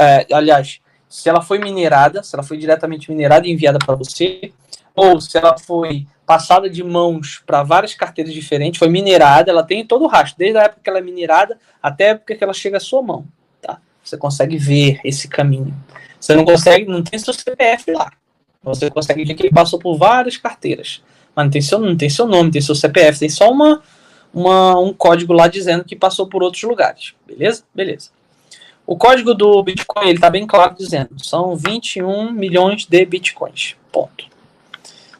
É, 0.00 0.26
aliás, 0.32 0.80
se 1.08 1.28
ela 1.28 1.40
foi 1.40 1.60
minerada, 1.60 2.24
se 2.24 2.34
ela 2.34 2.42
foi 2.42 2.58
diretamente 2.58 3.08
minerada 3.08 3.46
e 3.46 3.52
enviada 3.52 3.78
para 3.78 3.94
você, 3.94 4.52
ou 4.96 5.20
se 5.20 5.38
ela 5.38 5.56
foi 5.56 6.08
passada 6.32 6.70
de 6.70 6.82
mãos 6.82 7.42
para 7.44 7.62
várias 7.62 7.92
carteiras 7.92 8.32
diferentes, 8.32 8.78
foi 8.78 8.88
minerada, 8.88 9.50
ela 9.50 9.62
tem 9.62 9.86
todo 9.86 10.04
o 10.04 10.08
rastro, 10.08 10.38
desde 10.38 10.56
a 10.56 10.62
época 10.62 10.80
que 10.82 10.88
ela 10.88 10.98
é 10.98 11.02
minerada 11.02 11.58
até 11.82 12.06
a 12.06 12.08
época 12.12 12.34
que 12.34 12.42
ela 12.42 12.54
chega 12.54 12.78
à 12.78 12.80
sua 12.80 13.02
mão. 13.02 13.26
tá? 13.60 13.78
Você 14.02 14.16
consegue 14.16 14.56
ver 14.56 14.98
esse 15.04 15.28
caminho. 15.28 15.74
Você 16.18 16.34
não 16.34 16.46
consegue, 16.46 16.86
não 16.86 17.02
tem 17.02 17.18
seu 17.18 17.34
CPF 17.34 17.92
lá. 17.92 18.10
Você 18.62 18.90
consegue 18.90 19.26
ver 19.26 19.34
que 19.34 19.42
ele 19.42 19.52
passou 19.52 19.78
por 19.78 19.98
várias 19.98 20.38
carteiras. 20.38 21.02
Mas 21.36 21.44
não 21.44 21.50
tem 21.50 21.60
seu, 21.60 21.78
não 21.78 21.96
tem 21.96 22.08
seu 22.08 22.26
nome, 22.26 22.50
tem 22.50 22.62
seu 22.62 22.74
CPF, 22.74 23.18
tem 23.18 23.28
só 23.28 23.50
uma, 23.50 23.82
uma, 24.32 24.78
um 24.80 24.94
código 24.94 25.34
lá 25.34 25.48
dizendo 25.48 25.84
que 25.84 25.94
passou 25.94 26.26
por 26.26 26.42
outros 26.42 26.62
lugares. 26.62 27.12
Beleza? 27.26 27.62
Beleza. 27.74 28.08
O 28.86 28.96
código 28.96 29.34
do 29.34 29.62
Bitcoin 29.62 30.06
ele 30.06 30.14
está 30.14 30.30
bem 30.30 30.46
claro 30.46 30.74
dizendo 30.74 31.10
são 31.22 31.54
21 31.54 32.32
milhões 32.32 32.86
de 32.86 33.04
Bitcoins. 33.04 33.76
Ponto. 33.92 34.31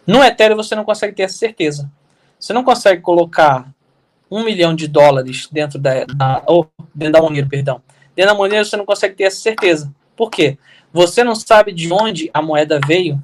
No 0.07 0.23
Ethereum 0.23 0.57
você 0.57 0.75
não 0.75 0.85
consegue 0.85 1.15
ter 1.15 1.25
essa 1.25 1.37
certeza. 1.37 1.91
Você 2.39 2.53
não 2.53 2.65
consegue 2.65 3.01
colocar 3.01 3.69
um 4.31 4.43
milhão 4.43 4.75
de 4.75 4.89
dólares 4.89 5.49
dentro 5.51 5.79
da, 5.79 6.05
da 6.05 6.43
ou 6.47 6.69
dentro 6.95 7.13
da 7.13 7.23
Monero, 7.23 7.49
perdão. 7.49 7.83
Dentro 8.17 8.33
da 8.33 8.39
Monero 8.39 8.65
você 8.65 8.77
não 8.77 8.87
consegue 8.87 9.15
ter 9.15 9.25
essa 9.25 9.41
certeza. 9.41 9.93
Por 10.17 10.31
quê? 10.31 10.59
Você 10.93 11.23
não 11.23 11.35
sabe 11.35 11.73
de 11.73 11.93
onde 11.93 12.31
a 12.33 12.43
moeda 12.43 12.81
veio. 12.87 13.23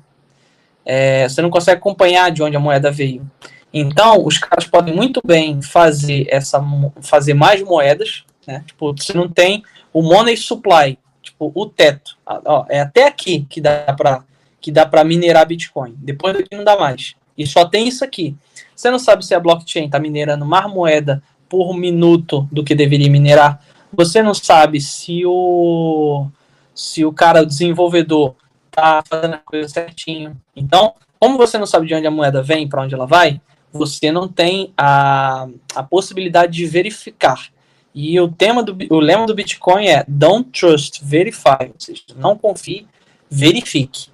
É, 0.84 1.28
você 1.28 1.42
não 1.42 1.50
consegue 1.50 1.78
acompanhar 1.78 2.30
de 2.30 2.42
onde 2.42 2.56
a 2.56 2.60
moeda 2.60 2.90
veio. 2.90 3.28
Então, 3.72 4.24
os 4.24 4.38
caras 4.38 4.66
podem 4.66 4.94
muito 4.94 5.20
bem 5.24 5.60
fazer 5.60 6.26
essa 6.30 6.62
fazer 7.02 7.34
mais 7.34 7.62
moedas, 7.62 8.24
né? 8.46 8.64
Tipo, 8.66 8.94
você 8.96 9.12
não 9.12 9.28
tem 9.28 9.62
o 9.92 10.02
money 10.02 10.36
supply, 10.36 10.98
tipo, 11.22 11.52
o 11.54 11.66
teto. 11.66 12.16
Ó, 12.26 12.64
é 12.68 12.80
até 12.80 13.06
aqui 13.06 13.46
que 13.48 13.60
dá 13.60 13.92
para 13.94 14.24
que 14.60 14.70
dá 14.70 14.84
para 14.86 15.04
minerar 15.04 15.46
Bitcoin. 15.46 15.94
Depois 15.98 16.34
daqui 16.34 16.56
não 16.56 16.64
dá 16.64 16.76
mais. 16.76 17.14
E 17.36 17.46
só 17.46 17.64
tem 17.64 17.86
isso 17.86 18.04
aqui. 18.04 18.36
Você 18.74 18.90
não 18.90 18.98
sabe 18.98 19.24
se 19.24 19.34
a 19.34 19.40
blockchain 19.40 19.86
está 19.86 19.98
minerando 19.98 20.44
mais 20.44 20.70
moeda 20.70 21.22
por 21.48 21.74
minuto 21.76 22.48
do 22.50 22.64
que 22.64 22.74
deveria 22.74 23.10
minerar. 23.10 23.62
Você 23.92 24.22
não 24.22 24.34
sabe 24.34 24.80
se 24.80 25.24
o 25.24 26.26
se 26.74 27.04
o 27.04 27.12
cara, 27.12 27.42
o 27.42 27.46
desenvolvedor, 27.46 28.36
tá 28.70 29.02
fazendo 29.08 29.34
a 29.34 29.38
coisa 29.38 29.68
certinho. 29.68 30.40
Então, 30.54 30.94
como 31.18 31.36
você 31.36 31.58
não 31.58 31.66
sabe 31.66 31.88
de 31.88 31.94
onde 31.94 32.06
a 32.06 32.10
moeda 32.10 32.40
vem, 32.40 32.68
para 32.68 32.82
onde 32.82 32.94
ela 32.94 33.06
vai, 33.06 33.40
você 33.72 34.12
não 34.12 34.28
tem 34.28 34.72
a, 34.76 35.48
a 35.74 35.82
possibilidade 35.82 36.52
de 36.52 36.66
verificar. 36.66 37.48
E 37.92 38.20
o 38.20 38.28
tema 38.28 38.62
do 38.62 38.76
o 38.94 39.00
lema 39.00 39.26
do 39.26 39.34
Bitcoin 39.34 39.88
é 39.88 40.04
Don't 40.06 40.50
trust, 40.50 41.04
verify, 41.04 41.64
ou 41.66 41.74
seja, 41.78 42.02
não 42.16 42.38
confie, 42.38 42.86
verifique. 43.28 44.08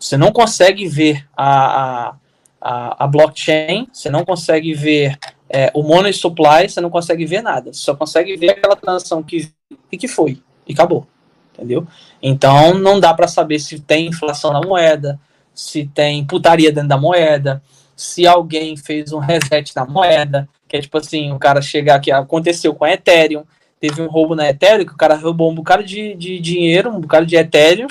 Você 0.00 0.16
não 0.16 0.32
consegue 0.32 0.88
ver 0.88 1.28
a, 1.36 2.14
a, 2.58 3.04
a 3.04 3.06
blockchain, 3.06 3.86
você 3.92 4.08
não 4.08 4.24
consegue 4.24 4.72
ver 4.72 5.18
é, 5.46 5.70
o 5.74 5.82
money 5.82 6.12
supply, 6.12 6.68
você 6.68 6.80
não 6.80 6.88
consegue 6.88 7.26
ver 7.26 7.42
nada. 7.42 7.70
Você 7.72 7.80
só 7.80 7.94
consegue 7.94 8.34
ver 8.36 8.50
aquela 8.50 8.74
transação 8.74 9.22
que 9.22 9.52
e 9.92 9.98
que 9.98 10.08
foi 10.08 10.42
e 10.66 10.72
acabou, 10.72 11.06
entendeu? 11.52 11.86
Então 12.22 12.74
não 12.74 12.98
dá 12.98 13.12
para 13.12 13.28
saber 13.28 13.58
se 13.58 13.78
tem 13.78 14.06
inflação 14.06 14.52
na 14.52 14.60
moeda, 14.62 15.20
se 15.54 15.86
tem 15.86 16.24
putaria 16.24 16.72
dentro 16.72 16.88
da 16.88 16.96
moeda, 16.96 17.62
se 17.94 18.26
alguém 18.26 18.76
fez 18.78 19.12
um 19.12 19.18
reset 19.18 19.74
da 19.74 19.84
moeda, 19.84 20.48
que 20.66 20.76
é 20.76 20.80
tipo 20.80 20.96
assim, 20.96 21.30
o 21.32 21.38
cara 21.38 21.60
chegar 21.60 21.96
aqui, 21.96 22.10
aconteceu 22.10 22.74
com 22.74 22.84
a 22.84 22.92
Ethereum, 22.92 23.44
teve 23.78 24.00
um 24.00 24.08
roubo 24.08 24.34
na 24.34 24.48
Ethereum, 24.48 24.86
que 24.86 24.94
o 24.94 24.96
cara 24.96 25.16
roubou 25.16 25.50
um 25.50 25.54
bocado 25.54 25.84
de, 25.84 26.14
de 26.14 26.38
dinheiro, 26.38 26.90
um 26.90 27.00
bocado 27.00 27.26
de 27.26 27.36
Ethereum, 27.36 27.88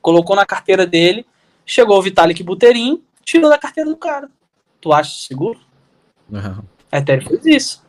colocou 0.00 0.34
na 0.34 0.44
carteira 0.44 0.84
dele, 0.84 1.24
chegou 1.64 1.98
o 1.98 2.02
Vitalik 2.02 2.42
Buterin, 2.42 3.02
tirou 3.24 3.50
da 3.50 3.58
carteira 3.58 3.88
do 3.88 3.96
cara. 3.96 4.30
Tu 4.80 4.92
acha 4.92 5.10
seguro? 5.26 5.60
Não. 6.28 6.64
A 6.90 6.98
Ethereum 6.98 7.28
fez 7.28 7.46
isso. 7.46 7.86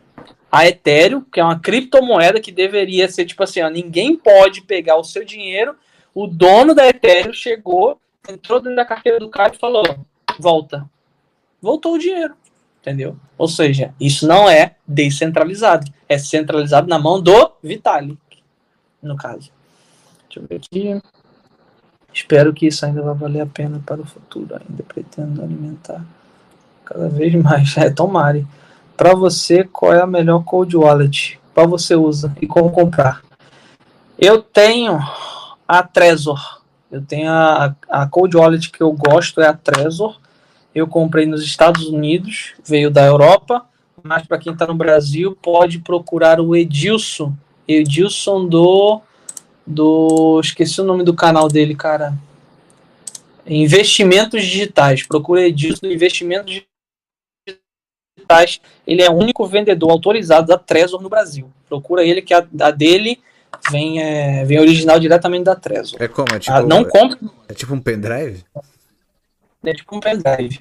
A 0.52 0.68
Ethereum, 0.68 1.22
que 1.22 1.40
é 1.40 1.44
uma 1.44 1.60
criptomoeda 1.60 2.40
que 2.40 2.52
deveria 2.52 3.10
ser 3.10 3.26
tipo 3.26 3.44
assim, 3.44 3.62
ó, 3.62 3.70
ninguém 3.70 4.16
pode 4.16 4.62
pegar 4.62 4.98
o 4.98 5.04
seu 5.04 5.26
dinheiro, 5.26 5.76
o 6.14 6.28
dono 6.28 6.76
da 6.76 6.88
Ethereum 6.88 7.34
chegou, 7.34 8.00
entrou 8.30 8.60
dentro 8.60 8.76
da 8.76 8.86
carteira 8.86 9.20
do 9.20 9.30
cara 9.30 9.54
e 9.54 9.58
falou, 9.58 9.84
volta. 10.40 10.88
Voltou 11.62 11.95
o 11.95 12.00
dinheiro 12.00 12.36
entendeu? 12.84 13.16
Ou 13.38 13.48
seja, 13.48 13.95
isso 14.00 14.28
não 14.28 14.50
é 14.50 14.76
descentralizado, 14.86 15.90
é 16.08 16.18
centralizado 16.18 16.88
na 16.88 17.00
mão 17.00 17.22
do 17.22 17.54
Vitalik, 17.64 18.20
no 19.02 19.16
caso. 19.16 19.52
Deixa 20.28 20.40
eu 20.40 20.48
ver 20.48 20.56
aqui. 20.58 21.02
Espero 22.14 22.53
que 22.53 22.68
isso 22.68 22.85
ainda 22.85 23.02
vá 23.02 23.14
valer 23.14 23.41
a 23.41 23.45
pena 23.45 23.81
para 23.85 24.02
o 24.02 24.06
futuro. 24.06 24.56
Ainda 24.56 24.84
pretendo 24.84 25.41
alimentar 25.41 26.06
cada 26.85 27.10
vez 27.10 27.34
mais. 27.35 27.76
É, 27.77 27.90
tomare. 27.90 28.45
Para 28.95 29.15
você, 29.15 29.64
qual 29.64 29.94
é 29.94 30.02
a 30.02 30.07
melhor 30.07 30.44
cold 30.44 30.76
wallet? 30.77 31.40
Qual 31.53 31.68
você 31.68 31.95
usa 31.95 32.35
e 32.41 32.48
como 32.48 32.72
comprar? 32.72 33.22
Eu 34.18 34.41
tenho 34.41 34.99
a 35.68 35.81
Trezor. 35.81 36.61
Eu 36.91 37.02
tenho 37.02 37.31
a, 37.31 37.76
a 37.90 38.06
cold 38.07 38.38
wallet 38.38 38.69
que 38.72 38.81
eu 38.81 38.91
gosto 38.91 39.41
é 39.41 39.48
a 39.48 39.53
Trezor 39.53 40.19
eu 40.73 40.88
comprei 40.88 41.26
nos 41.26 41.44
Estados 41.44 41.85
Unidos, 41.88 42.53
veio 42.65 42.90
da 42.90 43.06
Europa, 43.06 43.65
mas 44.02 44.26
para 44.26 44.40
quem 44.40 44.53
está 44.53 44.65
no 44.65 44.73
Brasil 44.73 45.38
pode 45.41 45.80
procurar 45.80 46.40
o 46.40 46.56
Edilson, 46.56 47.34
Edilson 47.68 48.48
do 48.48 49.02
do 49.65 50.40
esqueci 50.40 50.81
o 50.81 50.84
nome 50.84 51.03
do 51.03 51.14
canal 51.14 51.48
dele, 51.48 51.76
cara. 51.76 52.14
Investimentos 53.45 54.44
digitais. 54.44 55.03
Procura 55.03 55.48
Edilson 55.48 55.88
Investimentos 55.88 56.61
digitais. 57.45 58.61
Ele 58.85 59.02
é 59.02 59.10
o 59.10 59.15
único 59.15 59.45
vendedor 59.45 59.91
autorizado 59.91 60.48
da 60.48 60.57
Trezor 60.57 61.02
no 61.02 61.10
Brasil. 61.10 61.52
Procura 61.68 62.03
ele 62.03 62.22
que 62.22 62.34
a, 62.34 62.45
a 62.61 62.72
dele 62.72 63.19
vem 63.69 64.02
é, 64.02 64.45
vem 64.45 64.60
original 64.60 64.99
diretamente 64.99 65.44
da 65.44 65.56
Trezor. 65.56 66.02
É 66.02 66.07
como? 66.07 66.34
É 66.34 66.40
tipo, 66.40 66.56
ah, 66.56 66.61
não 66.61 66.84
compra. 66.84 67.18
É 67.48 67.53
tipo 67.53 67.73
um 67.73 67.81
pendrive? 67.81 68.44
É 69.64 69.73
tipo 69.73 69.95
um 69.95 69.99
pendrive. 69.99 70.60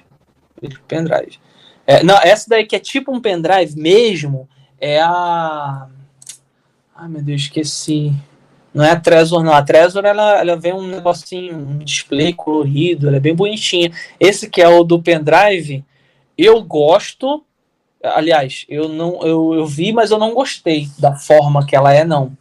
É 0.61 0.67
tipo 0.67 0.83
pendrive. 0.87 1.39
É, 1.85 2.03
não, 2.03 2.15
essa 2.21 2.49
daí 2.49 2.65
que 2.65 2.75
é 2.75 2.79
tipo 2.79 3.11
um 3.11 3.21
pendrive 3.21 3.75
mesmo 3.77 4.47
é 4.79 5.01
a. 5.01 5.87
Ai 6.95 7.09
meu 7.09 7.21
Deus, 7.21 7.41
esqueci. 7.41 8.13
Não 8.73 8.83
é 8.83 8.91
a 8.91 8.99
Trezor, 8.99 9.43
não. 9.43 9.53
A 9.53 9.61
Trezor 9.61 10.03
ela, 10.03 10.39
ela 10.39 10.55
vem 10.55 10.73
um 10.73 10.87
negocinho, 10.87 11.55
um 11.55 11.77
display 11.77 12.33
colorido, 12.33 13.07
ela 13.07 13.17
é 13.17 13.19
bem 13.19 13.35
bonitinha. 13.35 13.91
Esse 14.19 14.49
que 14.49 14.61
é 14.61 14.67
o 14.67 14.83
do 14.83 15.01
pendrive, 15.01 15.85
eu 16.37 16.61
gosto. 16.63 17.43
Aliás, 18.03 18.65
eu 18.67 18.89
não 18.89 19.21
eu, 19.21 19.53
eu 19.53 19.65
vi, 19.65 19.93
mas 19.93 20.11
eu 20.11 20.17
não 20.17 20.33
gostei 20.33 20.89
da 20.97 21.15
forma 21.15 21.65
que 21.65 21.75
ela 21.75 21.93
é, 21.93 22.03
não. 22.03 22.35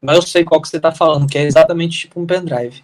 Mas 0.00 0.16
eu 0.16 0.22
sei 0.22 0.44
qual 0.44 0.60
que 0.60 0.68
você 0.68 0.78
está 0.78 0.90
falando, 0.90 1.28
que 1.28 1.38
é 1.38 1.42
exatamente 1.42 1.98
tipo 2.00 2.20
um 2.20 2.26
pendrive. 2.26 2.82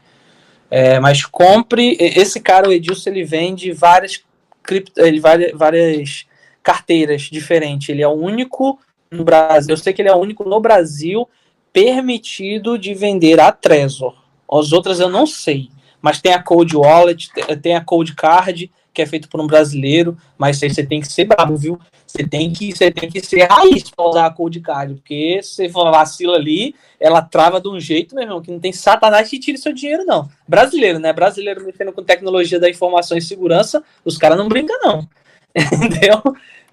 É, 0.70 1.00
mas 1.00 1.24
compre. 1.24 1.96
Esse 1.98 2.38
cara, 2.40 2.68
o 2.68 2.72
Edilson, 2.72 3.10
ele 3.10 3.24
vende 3.24 3.72
várias, 3.72 4.22
cripto, 4.62 5.00
ele, 5.00 5.20
várias, 5.20 5.52
várias 5.52 6.26
carteiras 6.62 7.22
diferentes. 7.22 7.88
Ele 7.88 8.02
é 8.02 8.08
o 8.08 8.12
único 8.12 8.78
no 9.10 9.24
Brasil. 9.24 9.72
Eu 9.72 9.76
sei 9.76 9.92
que 9.92 10.02
ele 10.02 10.08
é 10.08 10.14
o 10.14 10.18
único 10.18 10.48
no 10.48 10.60
Brasil 10.60 11.28
permitido 11.72 12.78
de 12.78 12.94
vender 12.94 13.40
a 13.40 13.52
Trezor. 13.52 14.14
As 14.50 14.72
outras 14.72 15.00
eu 15.00 15.08
não 15.08 15.26
sei. 15.26 15.70
Mas 16.02 16.20
tem 16.20 16.32
a 16.32 16.42
Cold 16.42 16.76
Wallet, 16.76 17.30
tem 17.62 17.76
a 17.76 17.84
Cold 17.84 18.14
Card, 18.14 18.70
que 18.92 19.02
é 19.02 19.06
feito 19.06 19.28
por 19.28 19.40
um 19.40 19.46
brasileiro, 19.46 20.16
mas 20.36 20.62
aí 20.62 20.70
você 20.70 20.84
tem 20.84 21.00
que 21.00 21.12
ser 21.12 21.24
bravo, 21.24 21.56
viu? 21.56 21.78
Você 22.06 22.26
tem 22.26 22.52
que, 22.52 22.72
você 22.72 22.90
tem 22.90 23.08
que 23.08 23.20
ser 23.20 23.44
raiz 23.44 23.88
para 23.88 24.04
usar 24.04 24.26
a 24.26 24.30
Cold 24.30 24.58
Card, 24.60 24.94
porque 24.94 25.40
se 25.42 25.68
você 25.68 25.68
vacila 25.68 26.36
ali, 26.36 26.74
ela 26.98 27.22
trava 27.22 27.60
de 27.60 27.68
um 27.68 27.78
jeito, 27.78 28.14
meu 28.14 28.24
irmão, 28.24 28.42
que 28.42 28.50
não 28.50 28.58
tem 28.58 28.72
satanás 28.72 29.28
que 29.28 29.38
tire 29.38 29.58
seu 29.58 29.72
dinheiro, 29.72 30.04
não. 30.04 30.28
Brasileiro, 30.48 30.98
né? 30.98 31.12
Brasileiro 31.12 31.64
mexendo 31.64 31.92
com 31.92 32.02
tecnologia 32.02 32.58
da 32.58 32.68
informação 32.68 33.16
e 33.16 33.22
segurança, 33.22 33.82
os 34.04 34.18
caras 34.18 34.36
não 34.36 34.48
brincam, 34.48 34.76
não. 34.82 35.08
Entendeu? 35.54 36.20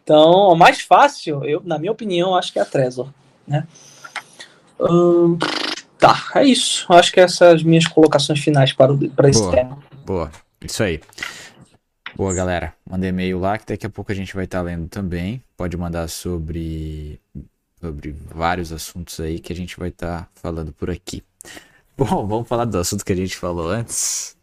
Então, 0.04 0.32
o 0.48 0.56
mais 0.56 0.82
fácil, 0.82 1.44
eu, 1.44 1.62
na 1.64 1.78
minha 1.78 1.92
opinião, 1.92 2.34
acho 2.34 2.52
que 2.52 2.60
é 2.60 2.62
a 2.62 2.66
Trezor, 2.66 3.10
né? 3.48 3.68
Hum, 4.80 5.38
tá, 5.98 6.32
é 6.36 6.46
isso. 6.46 6.86
Acho 6.94 7.12
que 7.12 7.20
essas 7.20 7.38
são 7.38 7.50
as 7.50 7.64
minhas 7.64 7.88
colocações 7.88 8.40
finais 8.40 8.74
para, 8.74 8.94
o, 8.94 9.10
para 9.12 9.30
esse 9.30 9.42
boa, 9.42 9.52
tema. 9.52 9.78
Boa, 10.06 10.32
isso 10.62 10.84
aí. 10.84 11.02
Boa, 12.16 12.34
galera. 12.34 12.74
Manda 12.90 13.08
e-mail 13.08 13.40
lá 13.40 13.58
que 13.58 13.66
daqui 13.68 13.86
a 13.86 13.90
pouco 13.90 14.12
a 14.12 14.16
gente 14.16 14.34
vai 14.34 14.46
estar 14.46 14.60
tá 14.60 14.64
lendo 14.64 14.88
também. 14.88 15.42
Pode 15.56 15.78
mandar 15.78 16.08
sobre, 16.08 17.20
sobre 17.80 18.16
vários 18.34 18.72
assuntos 18.72 19.20
aí 19.20 19.40
que 19.40 19.54
a 19.54 19.56
gente 19.56 19.78
vai 19.78 19.90
estar 19.90 20.22
tá 20.22 20.28
falando 20.34 20.72
por 20.74 20.90
aqui. 20.90 21.24
Bom, 21.98 22.28
vamos 22.28 22.48
falar 22.48 22.66
do 22.66 22.78
assunto 22.78 23.06
que 23.06 23.14
a 23.14 23.16
gente 23.16 23.36
falou 23.36 23.70
antes. 23.70 24.36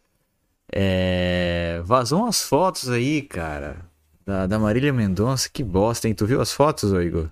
É... 0.72 1.80
Vazou 1.84 2.22
umas 2.22 2.42
fotos 2.42 2.88
aí, 2.88 3.22
cara, 3.22 3.76
da, 4.24 4.46
da 4.46 4.58
Marília 4.58 4.92
Mendonça. 4.92 5.48
Que 5.52 5.62
bosta, 5.62 6.08
hein? 6.08 6.14
Tu 6.14 6.26
viu 6.26 6.40
as 6.40 6.52
fotos, 6.52 6.92
ô 6.92 7.00
Igor? 7.00 7.28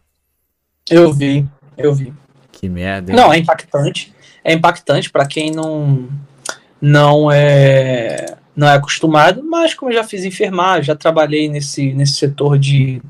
Eu 0.90 1.12
vi, 1.12 1.48
eu 1.76 1.94
vi. 1.94 2.12
Que 2.62 2.68
merda. 2.68 3.10
Hein? 3.10 3.16
Não, 3.16 3.32
é 3.32 3.38
impactante. 3.38 4.14
É 4.44 4.52
impactante 4.52 5.10
para 5.10 5.26
quem 5.26 5.50
não 5.50 6.08
não 6.80 7.30
é 7.30 8.36
não 8.54 8.68
é 8.68 8.74
acostumado, 8.74 9.42
mas 9.42 9.74
como 9.74 9.90
eu 9.90 9.96
já 9.96 10.04
fiz 10.04 10.24
enfermagem, 10.24 10.84
já 10.84 10.94
trabalhei 10.94 11.48
nesse, 11.48 11.94
nesse 11.94 12.14
setor 12.14 12.58
de, 12.58 13.00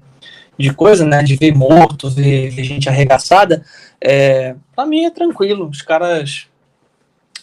de 0.57 0.73
coisa, 0.73 1.05
né? 1.05 1.23
De 1.23 1.37
ver 1.37 1.55
morto, 1.55 2.09
ver, 2.09 2.51
ver 2.51 2.65
gente 2.65 2.89
arregaçada. 2.89 3.63
É, 4.01 4.55
pra 4.75 4.87
mim 4.87 5.05
é 5.05 5.11
tranquilo. 5.11 5.69
Os 5.69 5.83
caras. 5.83 6.47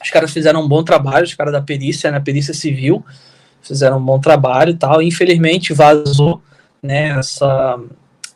Os 0.01 0.09
caras 0.09 0.31
fizeram 0.31 0.63
um 0.63 0.67
bom 0.67 0.81
trabalho, 0.81 1.25
os 1.25 1.33
caras 1.33 1.51
da 1.51 1.61
perícia, 1.61 2.09
né? 2.09 2.19
Perícia 2.21 2.53
civil, 2.53 3.05
fizeram 3.61 3.97
um 3.97 4.03
bom 4.03 4.17
trabalho 4.17 4.71
e 4.71 4.77
tal. 4.77 5.01
Infelizmente 5.01 5.73
vazou 5.73 6.41
né, 6.81 7.09
essa, 7.19 7.77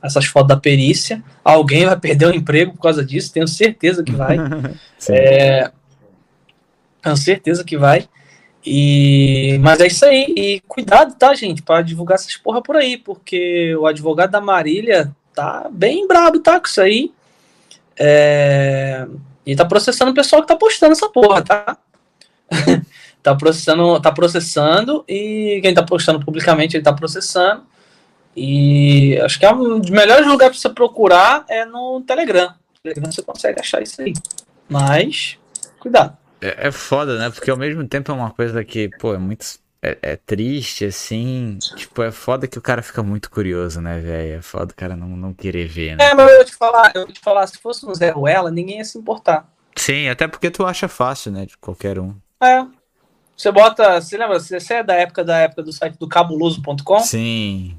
essas 0.04 0.26
fotos 0.26 0.50
da 0.50 0.58
perícia. 0.58 1.24
Alguém 1.44 1.86
vai 1.86 1.98
perder 1.98 2.28
o 2.28 2.36
emprego 2.36 2.74
por 2.74 2.82
causa 2.82 3.04
disso, 3.06 3.32
tenho 3.32 3.48
certeza 3.48 4.04
que 4.04 4.12
vai. 4.12 4.38
é, 5.10 5.72
tenho 7.02 7.18
certeza 7.18 7.64
que 7.64 7.78
vai. 7.78 8.08
E, 8.66 9.58
mas 9.62 9.80
é 9.80 9.88
isso 9.88 10.06
aí. 10.06 10.34
E 10.36 10.62
cuidado, 10.68 11.16
tá, 11.16 11.34
gente, 11.34 11.62
para 11.62 11.82
divulgar 11.82 12.16
essas 12.16 12.36
porra 12.36 12.62
por 12.62 12.76
aí, 12.76 12.98
porque 12.98 13.74
o 13.78 13.88
advogado 13.88 14.32
da 14.32 14.42
Marília 14.42 15.16
tá 15.34 15.70
bem 15.72 16.06
brabo, 16.06 16.40
tá, 16.40 16.60
com 16.60 16.68
isso 16.68 16.82
aí. 16.82 17.12
É, 17.98 19.08
e 19.46 19.56
tá 19.56 19.66
processando 19.66 20.12
o 20.12 20.16
pessoal 20.16 20.42
que 20.42 20.48
tá 20.48 20.56
postando 20.56 20.92
essa 20.92 21.10
porra, 21.10 21.42
tá? 21.42 21.78
tá 23.22 23.36
processando, 23.36 24.02
tá 24.02 24.12
processando 24.12 25.04
e 25.08 25.60
quem 25.62 25.74
tá 25.74 25.84
postando 25.84 26.20
publicamente 26.20 26.76
ele 26.76 26.84
tá 26.84 26.92
processando. 26.94 27.64
E 28.36 29.20
acho 29.22 29.40
que 29.40 29.46
é 29.46 29.54
um 29.54 29.80
dos 29.80 29.90
melhores 29.90 30.26
lugares 30.26 30.60
para 30.60 30.70
você 30.70 30.76
procurar 30.76 31.46
é 31.48 31.66
no 31.66 32.02
Telegram. 32.02 32.48
No 32.50 32.82
Telegram 32.82 33.12
você 33.12 33.22
consegue 33.22 33.60
achar 33.60 33.82
isso 33.82 34.02
aí. 34.02 34.14
Mas, 34.68 35.38
cuidado. 35.80 36.18
É, 36.42 36.68
é 36.68 36.72
foda, 36.72 37.18
né? 37.18 37.30
Porque 37.30 37.50
ao 37.50 37.58
mesmo 37.58 37.88
tempo 37.88 38.12
é 38.12 38.16
uma 38.16 38.32
coisa 38.32 38.64
que, 38.64 38.90
pô, 39.00 39.14
é 39.14 39.18
muito. 39.18 39.46
É, 39.82 39.98
é 40.02 40.16
triste, 40.16 40.86
assim. 40.86 41.60
Tipo, 41.76 42.04
é 42.04 42.12
foda 42.12 42.48
que 42.48 42.58
o 42.58 42.62
cara 42.62 42.82
fica 42.82 43.04
muito 43.04 43.30
curioso, 43.30 43.82
né, 43.82 44.00
velho? 44.00 44.40
É 44.40 44.42
foda 44.42 44.72
o 44.72 44.76
cara 44.76 44.96
não, 44.96 45.10
não 45.10 45.34
querer 45.34 45.68
ver, 45.68 45.98
né? 45.98 46.06
É, 46.06 46.14
mas 46.14 46.30
eu 46.30 46.38
vou 46.38 46.46
te 46.46 46.56
falar, 46.56 46.92
eu 46.96 47.04
vou 47.04 47.14
te 47.14 47.20
falar, 47.20 47.46
se 47.48 47.58
fosse 47.58 47.86
no 47.86 47.94
Zé 47.94 48.10
Ruela, 48.10 48.50
ninguém 48.50 48.78
ia 48.78 48.86
se 48.86 48.98
importar. 48.98 49.46
Sim, 49.76 50.08
até 50.08 50.28
porque 50.28 50.50
tu 50.50 50.66
acha 50.66 50.88
fácil, 50.88 51.32
né? 51.32 51.46
De 51.46 51.58
qualquer 51.58 52.00
um. 52.00 52.16
É. 52.42 52.66
Você 53.36 53.52
bota. 53.52 54.00
Você 54.00 54.18
lembra? 54.18 54.40
Você 54.40 54.74
é 54.74 54.84
da 54.84 54.94
época 54.96 55.24
da 55.24 55.38
época 55.40 55.64
do 55.64 55.74
site 55.74 55.98
do 55.98 56.08
cabuloso.com? 56.08 57.00
Sim. 57.00 57.76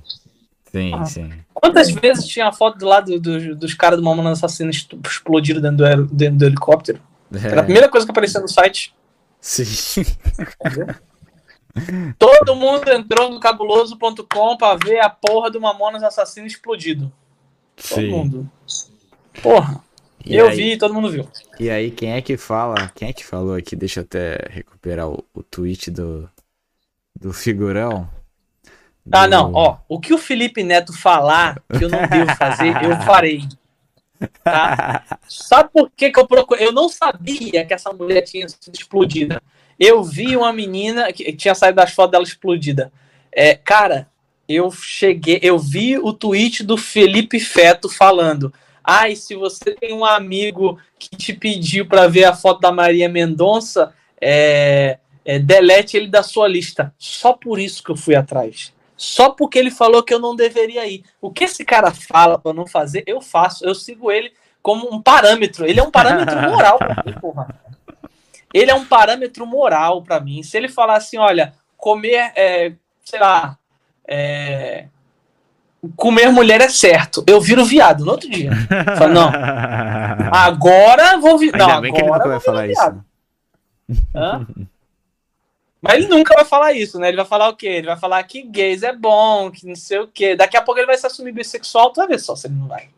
Sim, 0.74 0.92
ah. 0.92 1.04
sim. 1.04 1.32
Quantas 1.54 1.88
vezes 1.88 2.26
tinha 2.26 2.48
a 2.48 2.52
foto 2.52 2.78
do 2.78 2.86
lado 2.86 3.20
do, 3.20 3.54
dos 3.54 3.74
caras 3.74 3.96
do 3.96 4.04
Mamona 4.04 4.32
Assassino 4.32 4.70
explodido 4.70 5.60
dentro 5.60 5.76
do, 5.76 6.06
dentro 6.12 6.38
do 6.38 6.46
helicóptero? 6.46 7.00
É. 7.32 7.46
Era 7.46 7.60
a 7.60 7.64
primeira 7.64 7.88
coisa 7.88 8.04
que 8.04 8.10
aparecia 8.10 8.40
no 8.40 8.48
site. 8.48 8.92
Sim. 9.40 10.04
Todo 12.18 12.56
mundo 12.56 12.90
entrou 12.90 13.30
no 13.30 13.38
cabuloso.com 13.38 14.56
pra 14.56 14.74
ver 14.74 14.98
a 14.98 15.08
porra 15.08 15.48
do 15.48 15.60
Mamonas 15.60 16.02
Assassino 16.02 16.46
explodido. 16.46 17.12
Todo 17.76 18.00
Sim. 18.00 18.10
mundo. 18.10 18.50
Porra. 19.40 19.80
E 20.26 20.34
eu 20.34 20.48
aí, 20.48 20.56
vi 20.56 20.72
e 20.72 20.78
todo 20.78 20.94
mundo 20.94 21.10
viu. 21.10 21.28
E 21.60 21.70
aí, 21.70 21.90
quem 21.90 22.12
é 22.12 22.22
que 22.22 22.36
fala? 22.36 22.90
Quem 22.94 23.08
é 23.10 23.12
que 23.12 23.24
falou 23.24 23.54
aqui? 23.54 23.76
Deixa 23.76 24.00
eu 24.00 24.04
até 24.04 24.38
recuperar 24.50 25.08
o, 25.08 25.24
o 25.34 25.42
tweet 25.42 25.90
do, 25.90 26.28
do 27.20 27.32
figurão. 27.32 28.08
Ah, 29.12 29.28
não, 29.28 29.52
ó, 29.52 29.78
o 29.88 30.00
que 30.00 30.14
o 30.14 30.18
Felipe 30.18 30.62
Neto 30.62 30.92
falar 30.92 31.62
que 31.76 31.84
eu 31.84 31.88
não 31.88 32.06
devo 32.06 32.34
fazer, 32.36 32.72
eu 32.82 32.96
farei. 33.02 33.42
Tá? 34.42 35.04
Sabe 35.28 35.70
por 35.72 35.90
que, 35.94 36.10
que 36.10 36.18
eu 36.18 36.26
procurei? 36.26 36.66
Eu 36.66 36.72
não 36.72 36.88
sabia 36.88 37.64
que 37.64 37.74
essa 37.74 37.92
mulher 37.92 38.22
tinha 38.22 38.48
sido 38.48 38.74
explodida. 38.74 39.42
Eu 39.78 40.02
vi 40.02 40.36
uma 40.36 40.52
menina 40.52 41.12
que 41.12 41.32
tinha 41.32 41.54
saído 41.54 41.76
das 41.76 41.92
fotos 41.92 42.12
dela 42.12 42.24
explodida. 42.24 42.90
É, 43.30 43.54
cara, 43.54 44.08
eu 44.48 44.70
cheguei, 44.70 45.38
eu 45.42 45.58
vi 45.58 45.98
o 45.98 46.12
tweet 46.12 46.62
do 46.62 46.78
Felipe 46.78 47.38
Feto 47.38 47.90
falando: 47.90 48.52
"Ai, 48.82 49.16
se 49.16 49.34
você 49.34 49.72
tem 49.72 49.92
um 49.92 50.04
amigo 50.04 50.78
que 50.98 51.14
te 51.16 51.34
pediu 51.34 51.86
para 51.86 52.06
ver 52.06 52.24
a 52.24 52.34
foto 52.34 52.60
da 52.60 52.72
Maria 52.72 53.08
Mendonça, 53.08 53.92
é, 54.20 54.98
é, 55.24 55.38
delete 55.38 55.96
ele 55.96 56.06
da 56.06 56.22
sua 56.22 56.48
lista". 56.48 56.94
Só 56.96 57.34
por 57.34 57.58
isso 57.58 57.82
que 57.82 57.90
eu 57.90 57.96
fui 57.96 58.14
atrás 58.14 58.72
só 59.04 59.30
porque 59.30 59.58
ele 59.58 59.70
falou 59.70 60.02
que 60.02 60.14
eu 60.14 60.18
não 60.18 60.34
deveria 60.34 60.86
ir. 60.86 61.04
O 61.20 61.30
que 61.30 61.44
esse 61.44 61.64
cara 61.64 61.92
fala 61.92 62.38
para 62.38 62.54
não 62.54 62.66
fazer, 62.66 63.04
eu 63.06 63.20
faço. 63.20 63.64
Eu 63.64 63.74
sigo 63.74 64.10
ele 64.10 64.32
como 64.62 64.92
um 64.92 65.00
parâmetro. 65.00 65.66
Ele 65.66 65.78
é 65.78 65.82
um 65.82 65.90
parâmetro 65.90 66.40
moral 66.50 66.78
para 66.78 67.02
mim, 67.04 67.12
porra. 67.20 67.48
Ele 68.52 68.70
é 68.70 68.74
um 68.74 68.84
parâmetro 68.84 69.46
moral 69.46 70.02
para 70.02 70.20
mim. 70.20 70.42
Se 70.42 70.56
ele 70.56 70.68
falar 70.68 70.96
assim, 70.96 71.18
olha, 71.18 71.52
comer, 71.76 72.32
é, 72.34 72.72
sei 73.04 73.20
lá, 73.20 73.58
é, 74.08 74.86
comer 75.96 76.30
mulher 76.30 76.62
é 76.62 76.68
certo. 76.68 77.22
Eu 77.26 77.40
viro 77.40 77.64
viado 77.64 78.04
no 78.04 78.12
outro 78.12 78.30
dia. 78.30 78.52
Falo, 78.96 79.12
não. 79.12 79.30
Agora 80.32 81.18
vou 81.18 81.36
vir. 81.36 81.52
Não, 81.54 81.68
agora 81.68 81.92
que 81.92 82.00
ele 82.00 82.10
nunca 82.10 82.28
vai 82.28 82.40
falar 82.40 82.66
viado. 82.66 83.04
isso. 83.90 84.02
Hã? 84.14 84.46
Mas 85.86 85.96
ele 85.96 86.08
nunca 86.08 86.34
vai 86.34 86.46
falar 86.46 86.72
isso, 86.72 86.98
né? 86.98 87.08
Ele 87.08 87.18
vai 87.18 87.26
falar 87.26 87.50
o 87.50 87.56
quê? 87.56 87.66
Ele 87.66 87.88
vai 87.88 87.98
falar 87.98 88.22
que 88.22 88.40
gays 88.40 88.82
é 88.82 88.90
bom, 88.90 89.50
que 89.50 89.66
não 89.66 89.76
sei 89.76 89.98
o 89.98 90.08
quê. 90.08 90.34
Daqui 90.34 90.56
a 90.56 90.62
pouco 90.62 90.80
ele 90.80 90.86
vai 90.86 90.96
se 90.96 91.06
assumir 91.06 91.32
bissexual, 91.32 91.92
tu 91.92 91.96
vai 91.96 92.08
ver 92.08 92.18
só 92.18 92.34
se 92.34 92.46
ele 92.46 92.54
não 92.54 92.66
vai. 92.66 92.88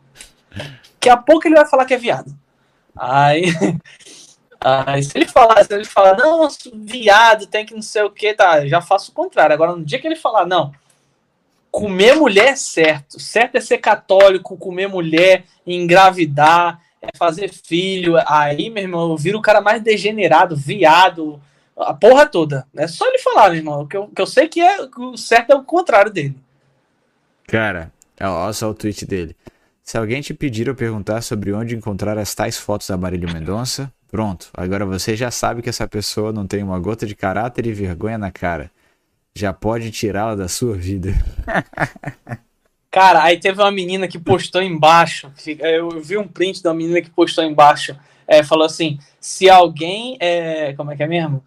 Daqui 0.55 1.09
a 1.09 1.17
pouco 1.17 1.45
ele 1.45 1.55
vai 1.55 1.67
falar 1.67 1.83
que 1.83 1.93
é 1.93 1.97
viado. 1.97 2.33
Aí. 2.95 3.43
Aí 4.59 5.03
se 5.03 5.17
ele 5.17 5.27
falar, 5.27 5.63
se 5.65 5.73
ele 5.73 5.83
falar, 5.83 6.17
não, 6.17 6.47
viado, 6.75 7.45
tem 7.45 7.65
que 7.65 7.75
não 7.75 7.81
sei 7.81 8.03
o 8.03 8.09
que, 8.09 8.33
tá, 8.33 8.65
já 8.65 8.81
faço 8.81 9.11
o 9.11 9.13
contrário. 9.13 9.53
Agora, 9.53 9.75
no 9.75 9.83
dia 9.83 9.99
que 9.99 10.07
ele 10.07 10.15
falar, 10.15 10.47
não, 10.47 10.71
comer 11.69 12.15
mulher 12.15 12.47
é 12.47 12.55
certo, 12.55 13.19
certo 13.19 13.55
é 13.55 13.61
ser 13.61 13.77
católico, 13.77 14.57
comer 14.57 14.87
mulher, 14.87 15.43
engravidar, 15.65 16.81
é 17.01 17.09
fazer 17.15 17.53
filho, 17.53 18.15
aí, 18.25 18.69
meu 18.69 18.81
irmão, 18.81 19.11
eu 19.11 19.17
viro 19.17 19.37
o 19.37 19.41
cara 19.43 19.61
mais 19.61 19.83
degenerado, 19.83 20.55
viado, 20.55 21.39
a 21.77 21.93
porra 21.93 22.25
toda. 22.25 22.67
É 22.75 22.87
só 22.87 23.07
ele 23.07 23.19
falar, 23.19 23.49
meu 23.49 23.57
irmão. 23.57 23.87
Que 23.87 23.97
eu, 23.97 24.07
que 24.07 24.21
eu 24.21 24.25
sei 24.25 24.47
que 24.47 24.59
é 24.59 24.81
o 24.97 25.17
certo 25.17 25.51
é 25.51 25.55
o 25.55 25.63
contrário 25.63 26.11
dele. 26.11 26.35
Cara, 27.47 27.91
olha 28.19 28.53
só 28.53 28.69
o 28.69 28.73
tweet 28.73 29.05
dele. 29.05 29.35
Se 29.83 29.97
alguém 29.97 30.21
te 30.21 30.33
pedir 30.33 30.67
ou 30.67 30.75
perguntar 30.75 31.21
sobre 31.21 31.53
onde 31.53 31.75
encontrar 31.75 32.17
as 32.17 32.35
tais 32.35 32.57
fotos 32.57 32.87
da 32.87 32.97
Marília 32.97 33.31
Mendonça, 33.31 33.91
pronto. 34.11 34.49
Agora 34.53 34.85
você 34.85 35.15
já 35.15 35.31
sabe 35.31 35.61
que 35.61 35.69
essa 35.69 35.87
pessoa 35.87 36.33
não 36.33 36.45
tem 36.45 36.61
uma 36.61 36.77
gota 36.79 37.05
de 37.05 37.15
caráter 37.15 37.65
e 37.65 37.73
vergonha 37.73 38.17
na 38.17 38.31
cara. 38.31 38.69
Já 39.33 39.53
pode 39.53 39.91
tirá-la 39.91 40.35
da 40.35 40.47
sua 40.47 40.75
vida. 40.75 41.13
Cara, 42.89 43.21
aí 43.21 43.39
teve 43.39 43.61
uma 43.61 43.71
menina 43.71 44.07
que 44.07 44.17
postou 44.17 44.61
embaixo. 44.61 45.31
Eu 45.59 46.01
vi 46.01 46.17
um 46.17 46.27
print 46.27 46.63
da 46.63 46.73
menina 46.73 46.99
que 46.99 47.11
postou 47.11 47.43
embaixo. 47.43 47.95
É, 48.27 48.43
falou 48.43 48.65
assim: 48.65 48.97
se 49.19 49.47
alguém. 49.47 50.17
É, 50.19 50.73
como 50.73 50.91
é 50.91 50.95
que 50.95 51.03
é 51.03 51.07
mesmo? 51.07 51.43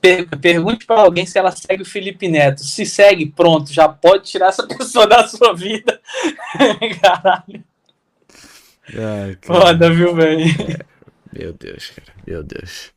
Per 0.00 0.28
pergunte 0.38 0.86
para 0.86 1.00
alguém 1.00 1.26
se 1.26 1.38
ela 1.38 1.50
segue 1.50 1.82
o 1.82 1.86
Felipe 1.86 2.28
Neto. 2.28 2.62
Se 2.62 2.86
segue, 2.86 3.26
pronto, 3.26 3.72
já 3.72 3.88
pode 3.88 4.30
tirar 4.30 4.48
essa 4.48 4.66
pessoa 4.68 5.06
da 5.06 5.26
sua 5.26 5.52
vida. 5.54 6.00
Caralho. 7.02 7.64
Ai, 8.88 9.38
Foda, 9.42 9.90
viu, 9.90 10.14
velho? 10.14 10.44
É, 10.44 11.38
meu 11.38 11.52
Deus, 11.52 11.90
cara. 11.90 12.12
Meu 12.26 12.42
Deus. 12.42 12.92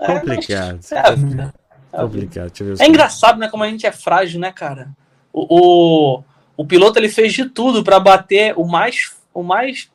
É, 0.00 0.06
Complicado. 0.06 0.80
É, 0.90 0.96
é, 0.96 1.52
é 1.92 2.00
Complicado. 2.00 2.52
Eu 2.60 2.76
ver 2.76 2.82
é 2.82 2.88
engraçado, 2.88 3.38
né? 3.38 3.48
Como 3.48 3.62
a 3.62 3.68
gente 3.68 3.86
é 3.86 3.92
frágil, 3.92 4.40
né, 4.40 4.50
cara? 4.50 4.90
O, 5.32 5.46
o, 6.18 6.24
o 6.56 6.66
piloto 6.66 6.98
ele 6.98 7.08
fez 7.08 7.32
de 7.32 7.46
tudo 7.46 7.84
para 7.84 8.00
bater 8.00 8.54
o 8.56 8.64
mais, 8.66 9.12
o 9.32 9.42
mais, 9.42 9.90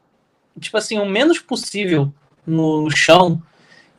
tipo 0.59 0.77
assim, 0.77 0.99
o 0.99 1.05
menos 1.05 1.39
possível 1.39 2.13
no 2.45 2.89
chão 2.89 3.41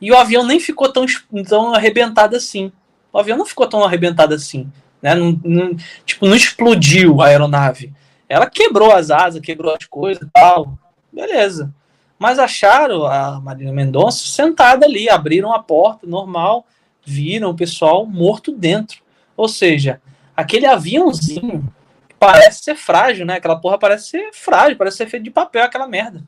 e 0.01 0.11
o 0.11 0.17
avião 0.17 0.45
nem 0.45 0.59
ficou 0.59 0.91
tão, 0.91 1.05
tão 1.47 1.73
arrebentado 1.73 2.35
assim. 2.35 2.71
O 3.11 3.19
avião 3.19 3.37
não 3.37 3.45
ficou 3.45 3.67
tão 3.67 3.83
arrebentado 3.83 4.33
assim. 4.33 4.71
Né? 5.01 5.15
Não, 5.15 5.39
não, 5.43 5.75
tipo, 6.05 6.25
não 6.25 6.35
explodiu 6.35 7.21
a 7.21 7.27
aeronave. 7.27 7.93
Ela 8.27 8.49
quebrou 8.49 8.91
as 8.91 9.09
asas, 9.09 9.41
quebrou 9.41 9.73
as 9.73 9.85
coisas 9.85 10.23
e 10.23 10.31
tal. 10.31 10.77
Beleza. 11.11 11.73
Mas 12.17 12.37
acharam 12.37 13.05
a 13.05 13.39
Marina 13.39 13.71
Mendonça 13.71 14.27
sentada 14.27 14.85
ali, 14.85 15.09
abriram 15.09 15.53
a 15.53 15.59
porta 15.59 16.05
normal, 16.05 16.65
viram 17.03 17.49
o 17.49 17.55
pessoal 17.55 18.05
morto 18.05 18.51
dentro. 18.51 19.01
Ou 19.35 19.47
seja, 19.47 20.01
aquele 20.35 20.65
aviãozinho 20.65 21.73
parece 22.19 22.63
ser 22.63 22.75
frágil, 22.75 23.25
né? 23.25 23.35
Aquela 23.35 23.55
porra 23.55 23.79
parece 23.79 24.09
ser 24.09 24.29
frágil, 24.33 24.77
parece 24.77 24.97
ser 24.97 25.07
feito 25.07 25.23
de 25.23 25.31
papel, 25.31 25.63
aquela 25.63 25.87
merda. 25.87 26.21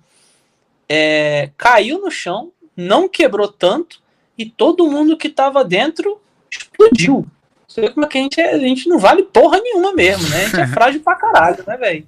É, 0.88 1.52
caiu 1.57 1.99
no 1.99 2.10
chão, 2.10 2.52
não 2.76 3.07
quebrou 3.07 3.48
tanto 3.48 4.02
e 4.38 4.45
todo 4.45 4.89
mundo 4.89 5.18
que 5.18 5.27
estava 5.27 5.64
dentro 5.64 6.19
explodiu. 6.49 7.27
Você 7.68 7.81
vê 7.81 7.89
como 7.89 8.06
é 8.06 8.10
que 8.10 8.18
a 8.18 8.22
gente, 8.22 8.41
é, 8.41 8.53
a 8.53 8.60
gente 8.60 8.89
não 8.89 8.99
vale 8.99 9.23
porra 9.23 9.60
nenhuma 9.61 9.93
mesmo, 9.93 10.27
né? 10.30 10.41
A 10.41 10.45
gente 10.45 10.60
é 10.60 10.68
frágil 10.73 11.02
pra 11.02 11.15
caralho, 11.15 11.64
né, 11.65 11.77
velho? 11.77 12.07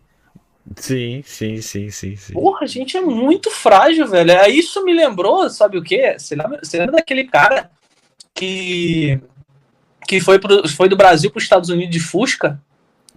Sim, 0.75 1.23
sim, 1.25 1.61
sim, 1.61 1.89
sim, 1.89 2.15
sim. 2.15 2.33
Porra, 2.33 2.59
a 2.63 2.67
gente 2.67 2.97
é 2.97 3.01
muito 3.01 3.51
frágil, 3.51 4.07
velho. 4.07 4.31
É, 4.31 4.49
isso 4.49 4.83
me 4.83 4.93
lembrou, 4.93 5.49
sabe 5.49 5.77
o 5.77 5.83
quê? 5.83 6.15
Você 6.17 6.35
lembra, 6.35 6.59
você 6.63 6.77
lembra 6.77 6.95
daquele 6.95 7.25
cara 7.25 7.69
que 8.33 9.21
que 10.07 10.19
foi, 10.19 10.37
pro, 10.39 10.67
foi 10.67 10.89
do 10.89 10.97
Brasil 10.97 11.31
para 11.31 11.37
os 11.37 11.43
Estados 11.43 11.69
Unidos 11.69 11.91
de 11.91 11.99
Fusca? 11.99 12.61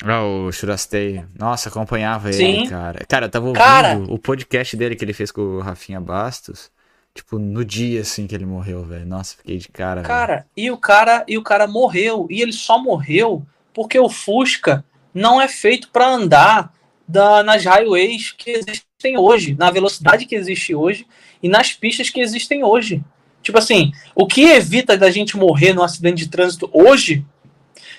Ah, 0.05 0.23
o 0.25 0.53
Churastei. 0.53 1.25
Nossa, 1.39 1.69
acompanhava 1.69 2.33
Sim. 2.33 2.61
ele, 2.61 2.69
cara. 2.69 3.05
Cara, 3.09 3.27
eu 3.27 3.31
tava 3.31 3.47
ouvindo 3.47 3.63
Cara. 3.63 3.99
o 4.09 4.19
podcast 4.19 4.77
dele 4.77 4.95
que 4.95 5.05
ele 5.05 5.13
fez 5.13 5.31
com 5.31 5.41
o 5.41 5.61
Rafinha 5.61 6.01
Bastos. 6.01 6.71
Tipo, 7.17 7.39
no 7.39 7.65
dia 7.65 8.03
assim 8.03 8.27
que 8.27 8.35
ele 8.35 8.45
morreu, 8.45 8.85
velho. 8.85 9.07
Nossa, 9.07 9.37
fiquei 9.37 9.57
de 9.57 9.69
cara. 9.69 10.03
Cara, 10.03 10.47
e 10.55 10.71
o 10.71 10.77
cara, 10.77 11.25
e 11.27 11.39
o 11.39 11.43
cara 11.43 11.67
morreu, 11.67 12.27
e 12.31 12.43
ele 12.43 12.53
só 12.53 12.79
morreu 12.79 13.45
porque 13.73 13.99
o 13.99 14.09
Fusca 14.09 14.85
não 15.15 15.41
é 15.41 15.49
feito 15.49 15.89
para 15.89 16.09
andar 16.09 16.73
da- 17.09 17.43
nas 17.43 17.65
highways 17.65 18.33
que 18.33 18.51
existem 18.51 19.17
hoje, 19.19 19.55
na 19.59 19.71
velocidade 19.71 20.27
que 20.27 20.35
existe 20.35 20.75
hoje 20.75 21.07
e 21.43 21.49
nas 21.49 21.73
pistas 21.73 22.11
que 22.11 22.21
existem 22.21 22.63
hoje. 22.63 23.03
Tipo 23.43 23.59
assim, 23.59 23.93
o 24.15 24.27
que 24.27 24.43
evita 24.43 24.97
da 24.99 25.11
gente 25.11 25.37
morrer 25.37 25.73
num 25.73 25.83
acidente 25.83 26.25
de 26.25 26.29
trânsito 26.29 26.69
hoje 26.73 27.25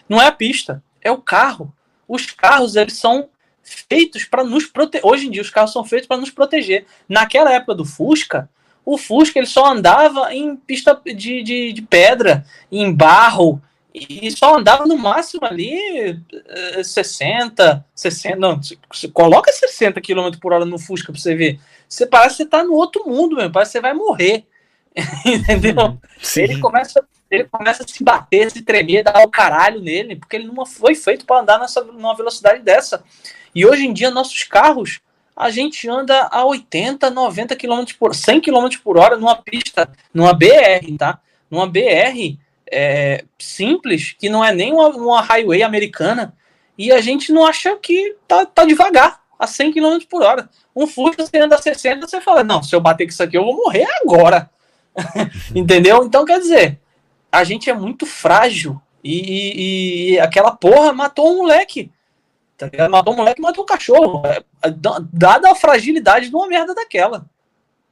não 0.08 0.22
é 0.22 0.28
a 0.28 0.32
pista, 0.32 0.84
é 1.02 1.12
o 1.12 1.18
carro. 1.18 1.74
Os 2.08 2.28
carros, 2.28 2.76
eles 2.76 2.94
são 2.98 3.30
feitos 3.64 4.24
para 4.26 4.44
nos 4.44 4.66
proteger. 4.66 5.06
Hoje 5.06 5.28
em 5.28 5.32
dia, 5.32 5.42
os 5.42 5.50
carros 5.50 5.74
são 5.74 5.84
feitos 5.84 6.08
para 6.08 6.18
nos 6.18 6.30
proteger. 6.30 6.86
Naquela 7.10 7.52
época 7.52 7.76
do 7.76 7.84
Fusca, 7.86 8.50
o 8.88 8.98
Fusca 8.98 9.38
ele 9.38 9.46
só 9.46 9.66
andava 9.66 10.34
em 10.34 10.56
pista 10.56 10.98
de, 11.06 11.44
de, 11.44 11.74
de 11.74 11.82
pedra, 11.82 12.46
em 12.72 12.90
barro, 12.94 13.62
e 13.94 14.32
só 14.32 14.58
andava 14.58 14.86
no 14.86 14.98
máximo 14.98 15.46
ali 15.46 16.18
eh, 16.32 16.82
60, 16.82 17.86
60, 17.94 18.38
não, 18.38 18.62
você 18.90 19.10
coloca 19.10 19.52
60 19.52 20.00
km 20.00 20.30
por 20.40 20.54
hora 20.54 20.64
no 20.64 20.80
Fusca 20.80 21.12
pra 21.12 21.20
você 21.20 21.36
ver. 21.36 21.60
Você 21.90 22.06
parece 22.06 22.38
que 22.38 22.44
você 22.44 22.50
tá 22.50 22.64
no 22.64 22.76
outro 22.76 23.06
mundo 23.06 23.36
mesmo, 23.36 23.52
parece 23.52 23.72
que 23.72 23.78
você 23.78 23.82
vai 23.82 23.94
morrer. 23.94 24.46
Entendeu? 25.26 26.00
Ele 26.38 26.56
Sim. 26.56 26.62
começa, 26.62 27.06
ele 27.30 27.44
começa 27.44 27.84
a 27.84 27.88
se 27.88 28.02
bater, 28.02 28.50
se 28.50 28.62
tremer, 28.62 29.04
dar 29.04 29.22
o 29.22 29.30
caralho 29.30 29.82
nele, 29.82 30.16
porque 30.16 30.38
ele 30.38 30.48
não 30.48 30.66
foi 30.66 30.96
feito 30.96 31.26
para 31.26 31.42
andar 31.42 31.60
nessa, 31.60 31.84
numa 31.84 32.16
velocidade 32.16 32.64
dessa. 32.64 33.04
E 33.54 33.66
hoje 33.66 33.86
em 33.86 33.92
dia, 33.92 34.10
nossos 34.10 34.44
carros, 34.44 35.02
a 35.38 35.52
gente 35.52 35.88
anda 35.88 36.28
a 36.32 36.44
80, 36.44 37.12
90 37.12 37.56
km 37.56 37.86
por 38.00 38.16
100 38.16 38.42
km 38.42 38.68
por 38.84 38.98
hora 38.98 39.16
numa 39.16 39.36
pista, 39.36 39.88
numa 40.12 40.34
BR, 40.34 40.98
tá? 40.98 41.20
Numa 41.50 41.68
BR 41.68 42.38
é, 42.72 43.24
simples, 43.38 44.16
que 44.18 44.30
não 44.30 44.44
é 44.44 44.52
nem 44.52 44.74
uma, 44.74 44.90
uma 44.90 45.22
highway 45.22 45.62
americana, 45.62 46.34
e 46.76 46.92
a 46.92 47.00
gente 47.00 47.32
não 47.32 47.46
acha 47.46 47.76
que 47.78 48.16
tá, 48.28 48.46
tá 48.46 48.66
devagar, 48.66 49.22
a 49.38 49.46
100 49.46 49.74
km 49.74 50.00
por 50.10 50.24
hora. 50.24 50.50
Um 50.76 50.88
Fusca, 50.88 51.24
você 51.26 51.38
anda 51.38 51.56
a 51.56 51.62
60, 51.62 52.08
você 52.08 52.20
fala, 52.20 52.44
não, 52.44 52.64
se 52.64 52.76
eu 52.76 52.82
bater 52.82 53.06
com 53.06 53.12
isso 53.12 53.22
aqui, 53.22 53.38
eu 53.38 53.44
vou 53.46 53.56
morrer 53.56 53.86
agora. 54.02 54.50
Entendeu? 55.56 56.04
Então, 56.04 56.26
quer 56.26 56.40
dizer, 56.40 56.80
a 57.32 57.44
gente 57.44 57.70
é 57.70 57.74
muito 57.74 58.06
frágil. 58.06 58.82
E, 59.04 59.22
e- 59.22 60.12
e 60.14 60.20
aquela 60.20 60.52
porra 60.52 60.92
matou 60.92 61.32
um 61.32 61.38
moleque. 61.38 61.92
Tá 62.58 62.66
ligado? 62.68 62.90
Matou 62.90 63.14
um 63.14 63.18
moleque 63.18 63.42
matou 63.42 63.64
um 63.64 63.68
cachorro. 63.68 64.26
É, 64.26 64.44
é, 64.64 64.72
da- 64.72 65.00
Dada 65.14 65.52
a 65.52 65.56
fragilidade 65.56 66.30
de 66.30 66.36
uma 66.36 66.48
merda 66.48 66.74
daquela. 66.74 67.26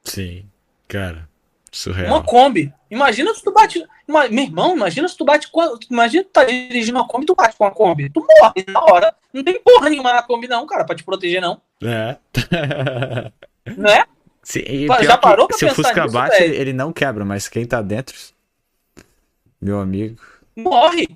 Sim. 0.04 0.44
Cara, 0.88 1.28
surreal. 1.70 2.08
Uma 2.14 2.22
Kombi. 2.24 2.72
Imagina 2.90 3.32
se 3.34 3.42
tu 3.42 3.52
bate. 3.52 3.84
Meu 4.08 4.22
irmão, 4.44 4.76
imagina 4.76 5.06
se 5.08 5.16
tu 5.16 5.24
bate 5.24 5.48
com. 5.50 5.78
Imagina 5.90 6.24
tu 6.24 6.30
tá 6.30 6.44
dirigindo 6.44 6.98
uma 6.98 7.06
Kombi 7.08 7.24
e 7.24 7.26
tu 7.26 7.34
bate 7.34 7.56
com 7.56 7.64
uma 7.64 7.70
Kombi. 7.72 8.08
Tu 8.10 8.20
morre 8.40 8.64
na 8.68 8.80
hora. 8.84 9.14
Não 9.32 9.42
tem 9.44 9.60
porra 9.60 9.88
nenhuma 9.90 10.12
na 10.12 10.22
Kombi, 10.22 10.46
não, 10.48 10.64
cara, 10.66 10.84
pra 10.84 10.94
te 10.96 11.04
proteger, 11.04 11.40
não. 11.40 11.60
É. 11.82 12.16
É? 13.66 14.04
E 14.60 14.86
Pá, 14.86 14.98
pior 14.98 15.06
já 15.06 15.18
parou 15.18 15.48
pra 15.48 15.58
se 15.58 15.64
o 15.66 15.74
Fusca 15.74 16.02
nisso, 16.04 16.14
bate, 16.14 16.38
velho? 16.38 16.54
ele 16.54 16.72
não 16.72 16.92
quebra, 16.92 17.24
mas 17.24 17.48
quem 17.48 17.66
tá 17.66 17.82
dentro, 17.82 18.16
meu 19.60 19.80
amigo. 19.80 20.22
Morre. 20.56 21.08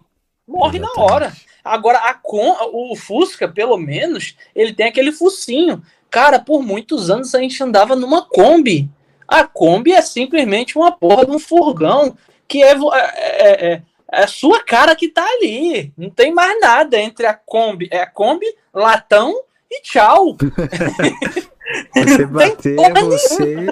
Morre 0.49 0.81
na 0.81 0.87
Exatamente. 0.89 1.13
hora. 1.13 1.33
Agora, 1.71 1.99
a 1.99 2.15
com, 2.15 2.57
o 2.73 2.97
Fusca, 2.97 3.49
pelo 3.49 3.77
menos, 3.77 4.37
ele 4.55 4.73
tem 4.73 4.87
aquele 4.87 5.13
focinho. 5.13 5.83
Cara, 6.11 6.39
por 6.39 6.63
muitos 6.63 7.11
anos 7.11 7.35
a 7.35 7.41
gente 7.41 7.63
andava 7.63 7.95
numa 7.95 8.23
Kombi. 8.23 8.91
A 9.29 9.45
Kombi 9.45 9.93
é 9.93 10.03
simplesmente 10.03 10.77
uma 10.77 10.91
porra 10.91 11.25
de 11.25 11.31
um 11.31 11.39
furgão 11.39 12.17
que 12.49 12.63
é, 12.63 12.73
é, 12.73 12.77
é, 12.77 13.73
é- 13.73 13.83
é 14.13 14.23
a 14.25 14.27
sua 14.27 14.61
cara 14.65 14.97
que 14.97 15.07
tá 15.07 15.25
ali. 15.25 15.93
Não 15.97 16.11
tem 16.11 16.35
mais 16.35 16.59
nada 16.61 16.99
entre 16.99 17.27
a 17.27 17.35
Kombi. 17.35 17.89
É 17.93 18.01
a 18.01 18.07
Kombi, 18.07 18.47
latão 18.75 19.33
e 19.71 19.81
tchau. 19.83 20.37
Você 21.95 22.27
bater, 22.27 22.77
você. 23.05 23.67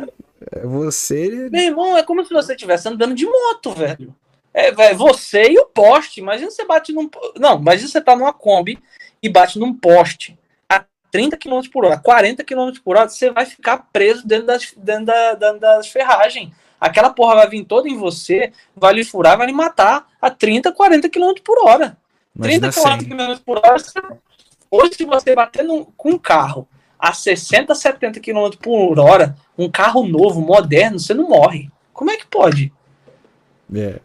Você. 0.63 1.49
Meu 1.51 1.63
irmão, 1.63 1.97
é 1.97 2.03
como 2.05 2.25
se 2.25 2.33
você 2.33 2.53
estivesse 2.55 2.89
andando 2.89 3.13
de 3.13 3.27
moto, 3.27 3.73
velho. 3.73 4.15
É, 4.53 4.73
velho, 4.73 4.97
você 4.97 5.45
e 5.51 5.59
o 5.59 5.67
poste. 5.67 6.21
Imagina 6.21 6.51
você 6.51 6.65
bate 6.65 6.93
num. 6.93 7.09
Não, 7.39 7.59
imagina 7.59 7.89
você 7.89 8.01
tá 8.01 8.17
numa 8.17 8.33
Kombi 8.33 8.79
e 9.23 9.29
bate 9.29 9.59
num 9.59 9.73
poste 9.75 10.39
a 10.69 10.85
30 11.11 11.37
km 11.37 11.61
por 11.73 11.85
hora, 11.85 11.99
40 11.99 12.43
km 12.45 12.71
por 12.85 12.97
hora, 12.97 13.09
você 13.09 13.31
vai 13.31 13.47
ficar 13.47 13.89
preso 13.93 14.27
dentro 14.27 14.47
das, 14.47 14.73
dentro 14.77 15.07
da, 15.07 15.35
da- 15.35 15.53
das 15.53 15.89
ferragens. 15.89 16.51
Aquela 16.81 17.11
porra 17.11 17.35
vai 17.37 17.49
vir 17.49 17.65
toda 17.65 17.89
em 17.89 17.97
você, 17.97 18.53
vai 18.77 18.95
lhe 18.95 19.05
furar, 19.05 19.37
vai 19.37 19.47
lhe 19.49 19.53
matar 19.53 20.07
a 20.23 20.31
30, 20.31 20.71
40 20.73 21.09
km 21.09 21.35
por 21.45 21.59
hora. 21.65 21.97
30 22.41 22.67
Imagina 22.69 22.99
km 22.99 23.39
por 23.45 23.59
hora. 23.59 23.79
você- 23.79 24.01
Hoje, 24.71 24.93
se 24.95 25.05
você 25.05 25.35
bater 25.35 25.65
num- 25.65 25.85
com 25.97 26.11
um 26.11 26.19
carro 26.19 26.69
a 26.99 27.13
60, 27.13 27.75
70 27.75 28.21
km 28.21 28.51
por 28.61 28.99
hora, 29.01 29.37
um 29.57 29.69
carro 29.71 30.07
novo, 30.07 30.41
moderno, 30.41 30.99
você 31.01 31.15
não 31.15 31.29
morre. 31.29 31.71
Como 31.93 32.11
é 32.11 32.17
que 32.17 32.27
pode? 32.27 32.73
É. 33.75 33.99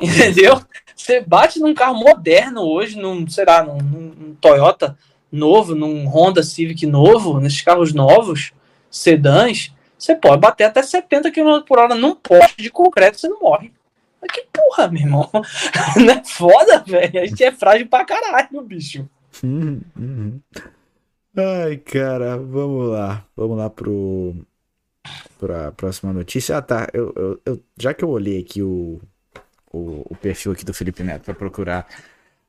Entendeu? 0.00 0.60
Você 0.94 1.20
bate 1.20 1.58
num 1.60 1.74
carro 1.74 1.98
moderno 1.98 2.62
hoje, 2.62 2.96
num, 2.98 3.28
sei 3.28 3.44
lá, 3.44 3.62
num, 3.62 3.78
num- 3.78 4.14
num 4.18 4.34
Toyota 4.34 4.96
novo, 5.30 5.74
num 5.74 6.06
Honda 6.08 6.42
Civic 6.42 6.86
novo, 6.86 7.40
nesses 7.40 7.60
carros 7.62 7.92
novos, 7.92 8.52
sedãs, 8.90 9.72
você 9.98 10.14
pode 10.14 10.40
bater 10.40 10.64
até 10.64 10.82
70 10.82 11.30
km 11.30 11.62
por 11.66 11.78
hora 11.78 11.94
num 11.94 12.14
poste 12.14 12.62
de 12.62 12.70
concreto, 12.70 13.18
você 13.18 13.28
não 13.28 13.40
morre. 13.40 13.72
Mas 14.20 14.30
que 14.32 14.46
porra, 14.52 14.88
meu 14.88 15.02
irmão? 15.02 15.30
Não 15.96 16.10
é 16.14 16.24
foda, 16.24 16.82
velho? 16.86 17.20
A 17.20 17.26
gente 17.26 17.44
é 17.44 17.52
frágil 17.52 17.86
pra 17.86 18.04
caralho, 18.04 18.62
bicho. 18.62 19.06
Uhum, 19.44 19.80
uhum. 19.96 20.40
Ai, 21.36 21.76
cara, 21.76 22.38
vamos 22.38 22.88
lá. 22.88 23.24
Vamos 23.36 23.58
lá 23.58 23.68
pro. 23.68 24.34
Pra 25.38 25.70
próxima 25.72 26.12
notícia. 26.12 26.56
Ah, 26.56 26.62
tá. 26.62 26.88
Eu, 26.94 27.12
eu, 27.14 27.40
eu- 27.44 27.60
já 27.78 27.92
que 27.92 28.02
eu 28.02 28.08
olhei 28.08 28.40
aqui 28.40 28.62
o, 28.62 29.00
o, 29.76 30.06
o 30.10 30.16
perfil 30.16 30.52
aqui 30.52 30.64
do 30.64 30.74
Felipe 30.74 31.02
Neto 31.02 31.24
pra 31.24 31.34
procurar 31.34 31.86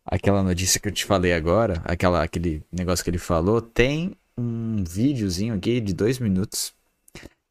aquela 0.06 0.42
notícia 0.44 0.80
que 0.80 0.88
eu 0.88 0.92
te 0.92 1.06
falei 1.06 1.34
agora, 1.34 1.82
aquela, 1.86 2.24
aquele 2.24 2.64
negócio 2.72 3.04
que 3.04 3.10
ele 3.10 3.18
falou, 3.18 3.62
tem 3.62 4.14
um 4.38 4.84
videozinho 4.84 5.56
aqui 5.56 5.82
de 5.82 5.94
dois 5.94 6.20
minutos 6.20 6.74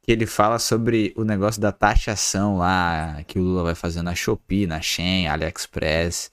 que 0.03 0.13
ele 0.13 0.27
fala 0.27 0.59
sobre 0.59 1.13
o 1.17 1.25
negócio 1.25 1.61
da 1.61 1.73
taxação 1.73 2.59
lá 2.59 3.23
que 3.27 3.39
o 3.39 3.43
Lula 3.43 3.65
vai 3.65 3.75
fazer 3.75 4.03
na 4.03 4.15
Shopee, 4.15 4.67
na 4.67 4.81
Shein, 4.81 5.27
AliExpress 5.29 6.31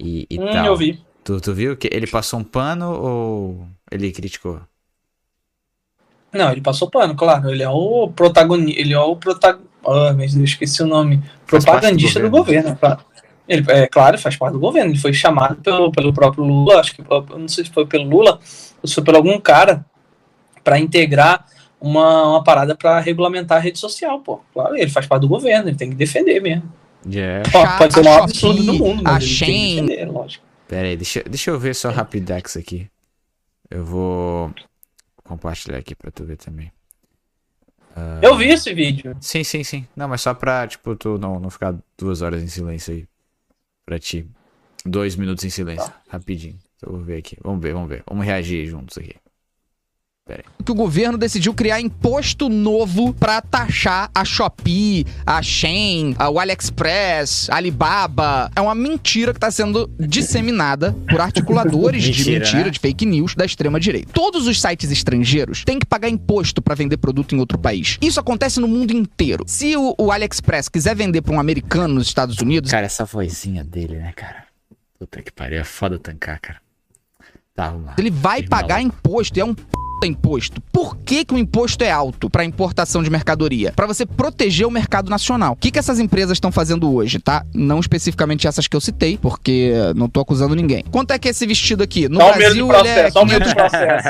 e, 0.00 0.26
e 0.30 0.38
Hum, 0.38 0.46
tal. 0.52 0.66
eu 0.66 0.76
vi. 0.76 1.04
Tu, 1.24 1.40
tu 1.40 1.52
viu 1.54 1.76
que 1.76 1.88
ele 1.92 2.06
passou 2.06 2.40
um 2.40 2.44
pano 2.44 2.90
ou 2.92 3.68
ele 3.90 4.12
criticou? 4.12 4.60
Não, 6.32 6.50
ele 6.52 6.60
passou 6.60 6.88
pano, 6.90 7.16
claro. 7.16 7.50
Ele 7.50 7.62
é 7.62 7.68
o 7.68 8.08
protagonista. 8.14 8.80
Ele 8.80 8.92
é 8.92 8.98
o 9.00 9.16
protagonista. 9.16 9.69
Ah, 9.86 10.14
mas 10.16 10.36
eu 10.36 10.44
esqueci 10.44 10.82
o 10.82 10.86
nome. 10.86 11.18
Parte 11.18 11.32
do 11.32 11.48
Propagandista 11.48 12.20
do 12.20 12.30
governo, 12.30 12.76
claro. 12.76 13.00
Ele, 13.48 13.64
é 13.68 13.88
claro, 13.88 14.16
faz 14.16 14.36
parte 14.36 14.52
do 14.52 14.60
governo. 14.60 14.92
Ele 14.92 14.98
foi 14.98 15.12
chamado 15.12 15.56
pelo, 15.56 15.90
pelo 15.90 16.12
próprio 16.12 16.44
Lula, 16.44 16.80
acho 16.80 16.94
que 16.94 17.02
não 17.36 17.48
sei 17.48 17.64
se 17.64 17.70
foi 17.70 17.84
pelo 17.84 18.08
Lula 18.08 18.38
ou 18.80 18.88
se 18.88 18.94
foi 18.94 19.02
por 19.02 19.16
algum 19.16 19.38
cara, 19.40 19.84
para 20.62 20.78
integrar 20.78 21.44
uma, 21.80 22.28
uma 22.28 22.44
parada 22.44 22.76
para 22.76 23.00
regulamentar 23.00 23.58
a 23.58 23.60
rede 23.60 23.78
social, 23.78 24.20
pô. 24.20 24.40
Claro, 24.52 24.76
ele 24.76 24.90
faz 24.90 25.06
parte 25.06 25.22
do 25.22 25.28
governo, 25.28 25.68
ele 25.68 25.76
tem 25.76 25.90
que 25.90 25.96
defender 25.96 26.40
mesmo. 26.40 26.70
Yeah. 27.04 27.48
Pô, 27.50 27.66
pode 27.78 27.94
ser 27.94 28.00
o 28.00 28.04
maior 28.04 28.22
absurdo 28.22 28.62
do 28.62 28.74
mundo, 28.74 29.00
a 29.06 29.12
mas 29.12 29.24
ele 29.24 29.38
tem 29.38 29.46
que 29.46 29.86
defender, 29.86 30.12
lógico. 30.12 30.44
Pera 30.68 30.86
aí, 30.86 30.96
deixa, 30.96 31.22
deixa 31.24 31.50
eu 31.50 31.58
ver 31.58 31.74
só 31.74 31.90
rapidex 31.90 32.56
aqui. 32.56 32.86
Eu 33.68 33.84
vou 33.84 34.52
compartilhar 35.24 35.78
aqui 35.78 35.94
pra 35.94 36.10
tu 36.10 36.24
ver 36.24 36.36
também. 36.36 36.70
Ah, 37.96 38.20
Eu 38.22 38.36
vi 38.36 38.48
esse 38.48 38.72
vídeo. 38.72 39.16
Sim, 39.20 39.44
sim, 39.44 39.64
sim. 39.64 39.86
Não, 39.96 40.08
mas 40.08 40.20
só 40.20 40.34
pra, 40.34 40.66
tipo, 40.66 40.94
tu 40.96 41.18
não, 41.18 41.38
não 41.40 41.50
ficar 41.50 41.74
duas 41.98 42.22
horas 42.22 42.42
em 42.42 42.46
silêncio 42.48 42.94
aí. 42.94 43.08
Pra 43.84 43.98
ti. 43.98 44.26
Dois 44.84 45.16
minutos 45.16 45.44
em 45.44 45.50
silêncio. 45.50 45.92
Rapidinho. 46.08 46.58
Então, 46.76 46.90
eu 46.90 46.96
vou 46.96 47.04
ver 47.04 47.18
aqui. 47.18 47.36
Vamos 47.42 47.60
ver, 47.60 47.72
vamos 47.74 47.88
ver. 47.88 48.02
Vamos 48.06 48.24
reagir 48.24 48.66
juntos 48.66 48.96
aqui. 48.96 49.14
Que 50.64 50.70
o 50.70 50.74
governo 50.74 51.18
decidiu 51.18 51.52
criar 51.54 51.80
imposto 51.80 52.48
novo 52.48 53.12
pra 53.14 53.40
taxar 53.40 54.10
a 54.14 54.24
Shopee, 54.24 55.06
a 55.26 55.42
Shein, 55.42 56.14
a- 56.18 56.28
o 56.28 56.38
AliExpress, 56.38 57.48
a 57.50 57.56
Alibaba. 57.56 58.50
É 58.54 58.60
uma 58.60 58.74
mentira 58.74 59.32
que 59.34 59.40
tá 59.40 59.50
sendo 59.50 59.88
disseminada 59.98 60.94
por 61.08 61.20
articuladores 61.20 62.02
de 62.04 62.10
Mentira, 62.10 62.38
mentira, 62.40 62.64
né? 62.64 62.70
de 62.70 62.78
fake 62.78 63.06
news 63.06 63.34
da 63.34 63.44
extrema 63.44 63.80
direita. 63.80 64.12
Todos 64.12 64.46
os 64.46 64.60
sites 64.60 64.90
estrangeiros 64.90 65.64
têm 65.64 65.78
que 65.78 65.86
pagar 65.86 66.08
imposto 66.08 66.62
pra 66.62 66.74
vender 66.74 66.98
produto 66.98 67.34
em 67.34 67.38
outro 67.40 67.58
país. 67.58 67.98
Isso 68.00 68.20
acontece 68.20 68.60
no 68.60 68.68
mundo 68.68 68.92
inteiro. 68.92 69.44
Se 69.46 69.76
o, 69.76 69.94
o 69.98 70.12
AliExpress 70.12 70.68
quiser 70.68 70.94
vender 70.94 71.22
pra 71.22 71.34
um 71.34 71.40
americano 71.40 71.94
nos 71.94 72.06
Estados 72.06 72.38
Unidos, 72.38 72.70
Cara, 72.70 72.86
essa 72.86 73.04
vozinha 73.04 73.64
dele, 73.64 73.96
né, 73.96 74.12
cara? 74.14 74.44
Puta 74.98 75.22
que 75.22 75.32
pariu. 75.32 75.58
É 75.60 75.64
foda 75.64 75.98
tancar, 75.98 76.38
cara. 76.40 76.60
Tá, 77.54 77.70
vamos 77.70 77.86
lá. 77.86 77.94
Ele 77.98 78.10
vai 78.10 78.42
pagar 78.42 78.80
imposto, 78.80 79.38
e 79.38 79.40
é 79.40 79.44
um 79.44 79.54
p 79.54 79.62
imposto. 80.06 80.62
Por 80.72 80.96
que, 80.96 81.24
que 81.24 81.34
o 81.34 81.38
imposto 81.38 81.84
é 81.84 81.90
alto 81.90 82.30
para 82.30 82.44
importação 82.44 83.02
de 83.02 83.10
mercadoria? 83.10 83.72
Para 83.74 83.86
você 83.86 84.06
proteger 84.06 84.66
o 84.66 84.70
mercado 84.70 85.10
nacional. 85.10 85.52
O 85.52 85.56
que, 85.56 85.70
que 85.70 85.78
essas 85.78 85.98
empresas 85.98 86.36
estão 86.36 86.52
fazendo 86.52 86.92
hoje, 86.92 87.18
tá? 87.18 87.44
Não 87.54 87.80
especificamente 87.80 88.46
essas 88.46 88.66
que 88.66 88.76
eu 88.76 88.80
citei, 88.80 89.18
porque 89.18 89.72
não 89.94 90.08
tô 90.08 90.20
acusando 90.20 90.54
ninguém. 90.54 90.84
Quanto 90.90 91.12
é 91.12 91.18
que 91.18 91.28
é 91.28 91.30
esse 91.30 91.46
vestido 91.46 91.82
aqui? 91.82 92.08
No 92.08 92.20
Só 92.20 92.32
Brasil, 92.32 92.66
do 92.66 92.72
ele 92.72 92.88
é 92.88 92.92
processo, 92.92 93.12
só 93.12 93.22
o 93.22 93.26
medo 93.26 93.44
500 93.44 93.52
do 93.52 93.56
processo. 93.56 94.08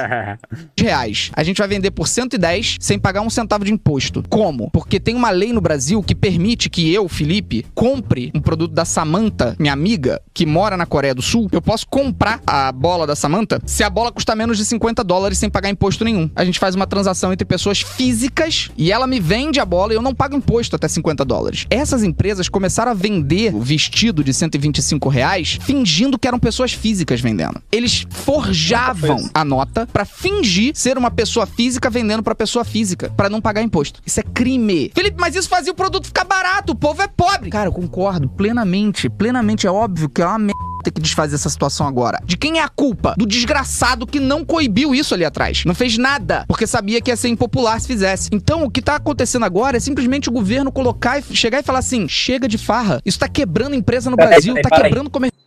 reais. 0.79 1.31
A 1.35 1.43
gente 1.43 1.59
vai 1.59 1.69
vender 1.69 1.91
por 1.91 2.09
110 2.09 2.77
sem 2.81 2.99
pagar 2.99 3.21
um 3.21 3.31
centavo 3.31 3.65
de 3.65 3.73
imposto. 3.73 4.23
Como? 4.29 4.71
Porque 4.71 5.01
tem 5.01 5.15
uma 5.15 5.31
lei 5.31 5.53
no 5.53 5.61
Brasil 5.61 6.03
que 6.03 6.15
permite 6.15 6.71
que 6.71 6.93
eu, 6.93 7.09
Felipe, 7.09 7.67
compre 7.75 8.31
um 8.35 8.41
produto 8.41 8.73
da 8.73 8.85
Samantha, 8.85 9.55
minha 9.59 9.73
amiga, 9.73 10.21
que 10.33 10.47
mora 10.47 10.77
na 10.77 10.87
Coreia 10.87 11.15
do 11.15 11.23
Sul. 11.23 11.49
Eu 11.53 11.63
posso 11.63 11.87
comprar 11.87 12.41
a 12.47 12.73
bola 12.73 13.07
da 13.07 13.17
Samantha 13.17 13.61
se 13.67 13.83
a 13.83 13.91
bola 13.91 14.13
custar 14.13 14.37
menos 14.37 14.59
de 14.59 14.65
50 14.65 15.03
dólares 15.05 15.39
sem 15.39 15.51
pagar 15.51 15.71
imposto 15.71 15.80
nenhum. 16.05 16.31
A 16.37 16.45
gente 16.45 16.59
faz 16.59 16.75
uma 16.75 16.87
transação 16.87 17.33
entre 17.33 17.45
pessoas 17.45 17.81
físicas 17.81 18.71
e 18.77 18.93
ela 18.93 19.07
me 19.07 19.19
vende 19.19 19.59
a 19.61 19.65
bola 19.65 19.93
e 19.93 19.97
eu 19.97 20.03
não 20.03 20.15
pago 20.15 20.37
imposto 20.37 20.77
até 20.77 20.87
50 20.87 21.25
dólares. 21.25 21.67
Essas 21.71 22.03
empresas 22.03 22.49
começaram 22.49 22.91
a 22.91 22.95
vender 22.95 23.55
o 23.55 23.61
vestido 23.61 24.23
de 24.23 24.33
125 24.33 25.09
reais 25.09 25.59
fingindo 25.63 26.19
que 26.19 26.29
eram 26.29 26.39
pessoas 26.39 26.73
físicas 26.73 27.21
vendendo. 27.21 27.61
Eles 27.73 28.07
forjavam 28.11 29.31
a 29.33 29.45
nota 29.45 29.87
pra 29.87 30.05
fingir 30.05 30.73
ser 30.75 30.99
uma 30.99 31.11
pessoa 31.11 31.47
física 31.47 31.89
vendendo 31.89 32.23
pra 32.23 32.35
pessoa 32.35 32.65
física, 32.65 33.11
pra 33.17 33.31
não 33.31 33.41
pagar 33.41 33.63
imposto. 33.63 34.01
Isso 34.05 34.21
é 34.21 34.23
crime. 34.23 34.91
Felipe, 34.95 35.17
mas 35.19 35.35
isso 35.35 35.49
fazia 35.49 35.73
o 35.73 35.77
produto 35.77 36.07
ficar 36.07 36.25
barato, 36.25 36.73
o 36.73 36.77
povo 36.77 37.03
é 37.03 37.09
pobre. 37.09 37.51
Cara, 37.51 37.69
eu 37.69 37.73
concordo 37.73 38.29
plenamente, 38.29 39.09
plenamente 39.09 39.67
é 39.67 39.71
óbvio 39.71 40.09
que 40.09 40.23
é 40.23 40.27
uma 40.27 40.39
merda 40.39 40.70
ter 40.83 40.91
que 40.91 41.01
desfazer 41.01 41.35
essa 41.35 41.49
situação 41.49 41.87
agora. 41.87 42.21
De 42.25 42.37
quem 42.37 42.59
é 42.59 42.63
a 42.63 42.69
culpa? 42.69 43.15
Do 43.17 43.27
desgraçado 43.27 44.07
que 44.07 44.21
não 44.21 44.45
coibiu 44.45 44.95
isso 44.95 45.15
ali 45.15 45.25
atrás. 45.25 45.65
Não 45.65 45.75
fez 45.75 45.97
nada, 45.99 46.45
porque 46.47 46.67
sabia 46.67 47.01
que 47.01 47.11
ia 47.11 47.17
ser 47.17 47.29
impopular 47.29 47.81
se 47.81 47.87
fizesse. 47.87 48.31
Então, 48.33 48.65
o 48.65 48.71
que 48.71 48.83
tá 48.83 48.97
acontecendo 48.97 49.45
agora 49.45 49.77
é 49.77 49.81
simplesmente 49.81 50.29
o 50.29 50.33
governo 50.33 50.73
colocar 50.73 51.19
e 51.19 51.23
chegar 51.37 51.61
e 51.61 51.63
falar 51.63 51.81
assim: 51.81 52.09
chega 52.09 52.49
de 52.49 52.59
farra. 52.59 53.01
Isso 53.05 53.19
tá 53.19 53.29
quebrando 53.29 53.75
empresa 53.75 54.11
no 54.11 54.17
Brasil, 54.17 54.55
peraí, 54.55 54.71
tá 54.71 54.81
quebrando 54.83 55.11
comércio. 55.11 55.39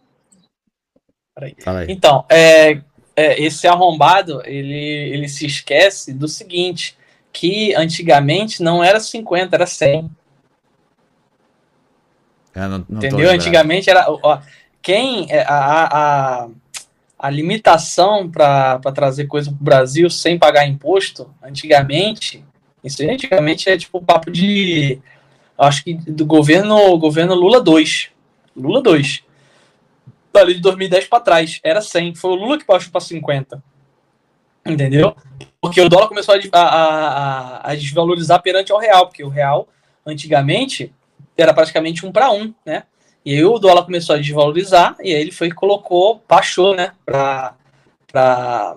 Então, 1.88 2.26
é, 2.30 2.82
é, 3.16 3.42
esse 3.42 3.68
arrombado, 3.68 4.42
ele, 4.46 4.76
ele 4.76 5.28
se 5.28 5.46
esquece 5.46 6.14
do 6.14 6.28
seguinte, 6.28 6.96
que 7.32 7.74
antigamente 7.76 8.62
não 8.62 8.84
era 8.84 9.00
50, 9.00 9.56
era 9.56 9.66
100. 9.66 10.10
Eu 12.56 12.70
não, 12.70 12.86
não 12.88 12.98
Entendeu? 12.98 13.32
Antigamente 13.32 13.90
era. 13.90 14.06
Ó, 14.08 14.40
quem. 14.84 15.26
é, 15.32 15.42
A, 15.48 16.44
a, 16.44 16.48
a 17.18 17.30
limitação 17.30 18.30
para 18.30 18.80
trazer 18.94 19.28
coisa 19.28 19.50
para 19.50 19.60
o 19.60 19.64
Brasil 19.64 20.10
sem 20.10 20.38
pagar 20.38 20.68
imposto, 20.68 21.34
antigamente. 21.42 22.44
Isso 22.84 23.02
antigamente 23.10 23.70
é 23.70 23.78
tipo 23.78 24.02
papo 24.02 24.30
de. 24.30 25.00
Acho 25.58 25.86
que 25.86 25.94
do 25.94 26.26
governo, 26.26 26.98
governo 26.98 27.34
Lula 27.34 27.62
2. 27.62 28.10
Lula 28.56 28.82
2. 28.82 29.24
Ali 30.34 30.56
de 30.56 30.60
2010 30.60 31.08
para 31.08 31.24
trás. 31.24 31.62
Era 31.64 31.80
100. 31.80 32.16
Foi 32.16 32.32
o 32.32 32.36
Lula 32.36 32.58
que 32.58 32.66
baixou 32.66 32.92
para 32.92 33.00
50. 33.00 33.64
Entendeu? 34.66 35.16
Porque 35.62 35.80
o 35.80 35.88
dólar 35.88 36.10
começou 36.10 36.36
a, 36.36 36.60
a, 36.60 36.68
a, 36.68 37.72
a 37.72 37.76
desvalorizar 37.76 38.42
perante 38.42 38.74
ao 38.74 38.80
real. 38.80 39.08
Porque 39.08 39.24
o 39.24 39.30
real, 39.30 39.70
antigamente, 40.06 40.94
era 41.38 41.54
praticamente 41.54 42.06
um 42.06 42.12
para 42.12 42.32
um, 42.32 42.54
né? 42.66 42.84
E 43.26 43.34
aí 43.34 43.46
o 43.46 43.58
dólar 43.58 43.84
começou 43.84 44.16
a 44.16 44.20
desvalorizar 44.20 44.96
e 45.02 45.14
aí 45.14 45.22
ele 45.22 45.32
foi 45.32 45.50
colocou, 45.52 46.22
baixou, 46.28 46.76
né, 46.76 46.92
para 47.06 47.56
para 48.12 48.76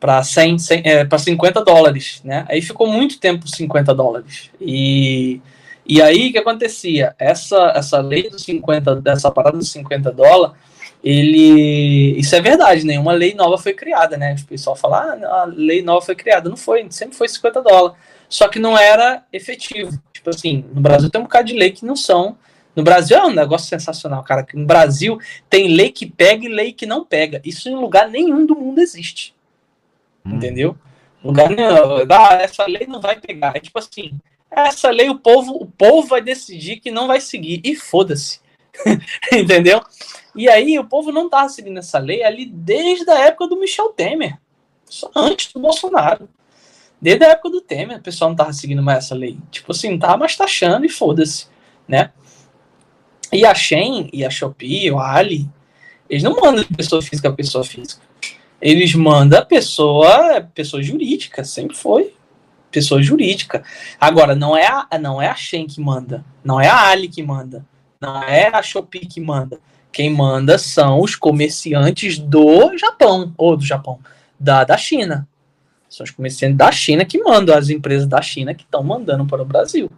para 0.00 0.22
100, 0.22 0.58
100 0.58 0.82
é, 0.84 1.04
para 1.04 1.18
50 1.18 1.64
dólares, 1.64 2.20
né? 2.24 2.44
Aí 2.48 2.60
ficou 2.60 2.86
muito 2.86 3.18
tempo 3.18 3.48
50 3.48 3.94
dólares. 3.94 4.50
E 4.60 5.40
e 5.86 6.00
aí 6.02 6.28
o 6.28 6.32
que 6.32 6.38
acontecia? 6.38 7.14
Essa 7.18 7.72
essa 7.74 8.00
lei 8.00 8.28
dos 8.28 8.42
50 8.42 8.96
dessa 8.96 9.30
parada 9.30 9.56
dos 9.58 9.70
50 9.70 10.10
dólares, 10.12 10.56
ele 11.02 12.18
isso 12.18 12.34
é 12.34 12.40
verdade, 12.40 12.84
nenhuma 12.84 13.12
lei 13.12 13.34
nova 13.34 13.58
foi 13.58 13.74
criada, 13.74 14.16
né? 14.16 14.34
O 14.38 14.46
pessoal 14.46 14.76
fala, 14.76 15.16
ah, 15.22 15.42
a 15.42 15.44
lei 15.44 15.82
nova 15.82 16.04
foi 16.04 16.14
criada, 16.14 16.48
não 16.48 16.56
foi, 16.56 16.86
sempre 16.90 17.16
foi 17.16 17.28
50 17.28 17.62
dólares. 17.62 17.96
Só 18.28 18.48
que 18.48 18.58
não 18.58 18.76
era 18.76 19.22
efetivo. 19.32 19.92
Tipo 20.12 20.30
assim, 20.30 20.64
no 20.74 20.80
Brasil 20.80 21.10
tem 21.10 21.20
um 21.20 21.24
bocado 21.24 21.46
de 21.48 21.54
lei 21.54 21.70
que 21.70 21.84
não 21.84 21.96
são 21.96 22.36
no 22.74 22.82
Brasil 22.82 23.16
é 23.16 23.24
um 23.24 23.32
negócio 23.32 23.68
sensacional, 23.68 24.22
cara. 24.22 24.46
No 24.54 24.66
Brasil 24.66 25.18
tem 25.48 25.68
lei 25.68 25.90
que 25.90 26.06
pega 26.06 26.44
e 26.44 26.48
lei 26.48 26.72
que 26.72 26.86
não 26.86 27.04
pega. 27.04 27.40
Isso 27.44 27.68
em 27.68 27.74
lugar 27.74 28.08
nenhum 28.08 28.44
do 28.44 28.56
mundo 28.56 28.80
existe. 28.80 29.34
Hum. 30.24 30.36
Entendeu? 30.36 30.76
Lugar 31.22 31.50
nenhum. 31.50 32.06
Ah, 32.10 32.34
essa 32.34 32.66
lei 32.66 32.86
não 32.86 33.00
vai 33.00 33.18
pegar. 33.18 33.56
É 33.56 33.60
tipo 33.60 33.78
assim, 33.78 34.18
essa 34.50 34.90
lei 34.90 35.08
o 35.08 35.18
povo, 35.18 35.52
o 35.52 35.66
povo 35.66 36.08
vai 36.08 36.20
decidir 36.20 36.80
que 36.80 36.90
não 36.90 37.06
vai 37.06 37.20
seguir. 37.20 37.60
E 37.64 37.76
foda-se. 37.76 38.40
Entendeu? 39.32 39.80
E 40.34 40.48
aí 40.48 40.78
o 40.78 40.84
povo 40.84 41.12
não 41.12 41.28
tava 41.28 41.48
seguindo 41.48 41.78
essa 41.78 41.98
lei 41.98 42.24
ali 42.24 42.44
desde 42.44 43.08
a 43.08 43.18
época 43.20 43.46
do 43.46 43.58
Michel 43.58 43.90
Temer. 43.90 44.38
Só 44.84 45.10
antes 45.14 45.52
do 45.52 45.60
Bolsonaro. 45.60 46.28
Desde 47.00 47.24
a 47.24 47.30
época 47.30 47.50
do 47.50 47.60
Temer, 47.60 47.98
o 47.98 48.02
pessoal 48.02 48.30
não 48.30 48.36
tava 48.36 48.52
seguindo 48.52 48.82
mais 48.82 49.04
essa 49.04 49.14
lei. 49.14 49.38
Tipo 49.50 49.72
assim, 49.72 49.90
não 49.90 49.98
tava 49.98 50.16
mais 50.16 50.36
taxando 50.36 50.84
e 50.84 50.88
foda-se, 50.88 51.46
né? 51.86 52.10
E 53.34 53.44
a 53.44 53.54
Shen, 53.54 54.08
e 54.12 54.24
a 54.24 54.30
Shopee, 54.30 54.90
o 54.92 55.00
Ali, 55.00 55.48
eles 56.08 56.22
não 56.22 56.36
mandam 56.36 56.64
pessoa 56.76 57.02
física 57.02 57.28
a 57.28 57.32
pessoa 57.32 57.64
física. 57.64 58.00
Eles 58.60 58.94
mandam 58.94 59.44
pessoa, 59.44 60.40
pessoa 60.54 60.80
jurídica, 60.80 61.42
sempre 61.42 61.76
foi. 61.76 62.14
Pessoa 62.70 63.02
jurídica. 63.02 63.64
Agora, 64.00 64.36
não 64.36 64.56
é 64.56 64.66
a, 64.66 64.98
não 65.00 65.20
é 65.20 65.28
a 65.28 65.34
Shen 65.34 65.66
que 65.66 65.80
manda. 65.80 66.24
Não 66.44 66.60
é 66.60 66.68
a 66.68 66.88
Ali 66.88 67.08
que 67.08 67.22
manda. 67.22 67.66
Não 68.00 68.22
é 68.22 68.48
a 68.54 68.62
Shopee 68.62 69.06
que 69.06 69.20
manda. 69.20 69.58
Quem 69.90 70.10
manda 70.10 70.56
são 70.56 71.00
os 71.00 71.16
comerciantes 71.16 72.18
do 72.18 72.76
Japão, 72.78 73.32
ou 73.36 73.56
do 73.56 73.64
Japão, 73.64 73.98
da, 74.38 74.62
da 74.62 74.76
China. 74.76 75.28
São 75.88 76.04
os 76.04 76.10
comerciantes 76.10 76.56
da 76.56 76.70
China 76.70 77.04
que 77.04 77.18
mandam, 77.18 77.56
as 77.56 77.68
empresas 77.68 78.06
da 78.06 78.22
China 78.22 78.54
que 78.54 78.64
estão 78.64 78.82
mandando 78.82 79.24
para 79.26 79.42
o 79.42 79.44
Brasil. 79.44 79.90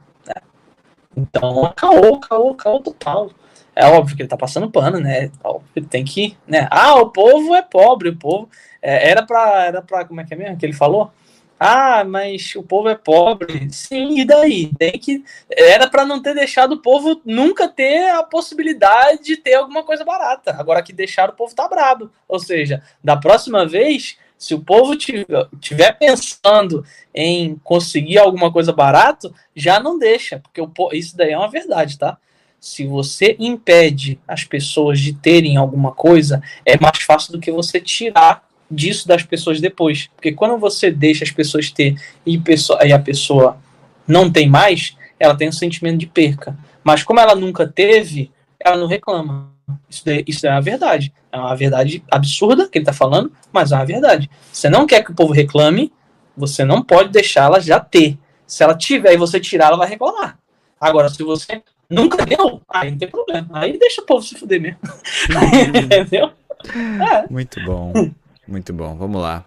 Então, 1.16 1.72
caô, 1.74 2.20
caô, 2.20 2.54
caô 2.54 2.80
total. 2.80 3.30
É 3.74 3.86
óbvio 3.86 4.16
que 4.16 4.22
ele 4.22 4.28
tá 4.28 4.36
passando 4.36 4.70
pano, 4.70 4.98
né? 4.98 5.30
Ele 5.74 5.86
tem 5.86 6.04
que, 6.04 6.36
né? 6.46 6.66
Ah, 6.70 6.94
o 6.96 7.10
povo 7.10 7.54
é 7.54 7.62
pobre, 7.62 8.08
o 8.08 8.16
povo 8.16 8.48
é, 8.80 9.10
era 9.10 9.22
para 9.24 9.64
era 9.66 9.82
para 9.82 10.04
como 10.04 10.20
é 10.20 10.24
que 10.24 10.32
é 10.32 10.36
mesmo 10.36 10.56
que 10.56 10.64
ele 10.64 10.72
falou? 10.72 11.10
Ah, 11.58 12.04
mas 12.04 12.54
o 12.54 12.62
povo 12.62 12.88
é 12.88 12.94
pobre. 12.94 13.68
Sim, 13.72 14.20
e 14.20 14.24
daí? 14.24 14.70
Tem 14.78 14.92
que 14.92 15.24
era 15.50 15.88
para 15.88 16.04
não 16.04 16.20
ter 16.22 16.34
deixado 16.34 16.72
o 16.72 16.82
povo 16.82 17.20
nunca 17.24 17.66
ter 17.68 18.10
a 18.10 18.22
possibilidade 18.22 19.22
de 19.24 19.36
ter 19.36 19.54
alguma 19.54 19.82
coisa 19.82 20.04
barata. 20.04 20.54
Agora 20.58 20.82
que 20.82 20.92
deixaram 20.92 21.32
o 21.32 21.36
povo 21.36 21.54
tá 21.54 21.66
brabo. 21.66 22.10
Ou 22.28 22.38
seja, 22.38 22.82
da 23.02 23.16
próxima 23.16 23.66
vez, 23.66 24.18
se 24.38 24.54
o 24.54 24.60
povo 24.60 24.94
tiver, 24.96 25.92
pensando 25.98 26.84
em 27.14 27.56
conseguir 27.64 28.18
alguma 28.18 28.52
coisa 28.52 28.72
barato, 28.72 29.34
já 29.54 29.80
não 29.80 29.98
deixa, 29.98 30.38
porque 30.38 30.60
o, 30.60 30.70
isso 30.92 31.16
daí 31.16 31.32
é 31.32 31.38
uma 31.38 31.50
verdade, 31.50 31.98
tá? 31.98 32.18
Se 32.60 32.86
você 32.86 33.36
impede 33.38 34.18
as 34.26 34.44
pessoas 34.44 35.00
de 35.00 35.12
terem 35.14 35.56
alguma 35.56 35.92
coisa, 35.92 36.42
é 36.64 36.78
mais 36.78 37.02
fácil 37.02 37.32
do 37.32 37.40
que 37.40 37.50
você 37.50 37.80
tirar 37.80 38.46
disso 38.70 39.06
das 39.06 39.22
pessoas 39.22 39.60
depois. 39.60 40.08
Porque 40.14 40.32
quando 40.32 40.58
você 40.58 40.90
deixa 40.90 41.24
as 41.24 41.30
pessoas 41.30 41.70
ter 41.70 41.96
e, 42.24 42.38
pessoa, 42.38 42.84
e 42.86 42.92
a 42.92 42.98
pessoa 42.98 43.58
não 44.06 44.30
tem 44.30 44.48
mais, 44.48 44.96
ela 45.18 45.36
tem 45.36 45.48
um 45.48 45.52
sentimento 45.52 45.98
de 45.98 46.06
perca. 46.06 46.58
Mas 46.82 47.02
como 47.02 47.20
ela 47.20 47.34
nunca 47.34 47.66
teve, 47.66 48.30
ela 48.58 48.76
não 48.76 48.86
reclama. 48.86 49.55
Isso, 49.88 50.04
isso 50.26 50.46
é 50.46 50.50
uma 50.50 50.60
verdade. 50.60 51.12
É 51.32 51.38
uma 51.38 51.54
verdade 51.54 52.04
absurda 52.10 52.68
que 52.68 52.78
ele 52.78 52.84
está 52.84 52.92
falando, 52.92 53.32
mas 53.52 53.72
é 53.72 53.76
uma 53.76 53.84
verdade. 53.84 54.30
Você 54.52 54.68
não 54.68 54.86
quer 54.86 55.04
que 55.04 55.10
o 55.10 55.14
povo 55.14 55.32
reclame, 55.32 55.92
você 56.36 56.64
não 56.64 56.82
pode 56.82 57.10
deixar 57.10 57.44
ela 57.44 57.60
já 57.60 57.80
ter. 57.80 58.18
Se 58.46 58.62
ela 58.62 58.76
tiver 58.76 59.14
e 59.14 59.16
você 59.16 59.40
tirar, 59.40 59.66
ela 59.66 59.76
vai 59.76 59.88
reclamar. 59.88 60.38
Agora, 60.80 61.08
se 61.08 61.22
você 61.22 61.62
nunca 61.90 62.24
deu, 62.24 62.60
aí 62.68 62.90
não 62.90 62.98
tem 62.98 63.08
problema. 63.08 63.48
Aí 63.52 63.78
deixa 63.78 64.02
o 64.02 64.06
povo 64.06 64.22
se 64.22 64.36
fuder 64.36 64.60
mesmo. 64.60 64.78
Entendeu? 65.84 66.30
É. 66.64 67.32
Muito 67.32 67.62
bom. 67.64 67.92
Muito 68.46 68.72
bom. 68.72 68.96
Vamos 68.96 69.20
lá. 69.20 69.44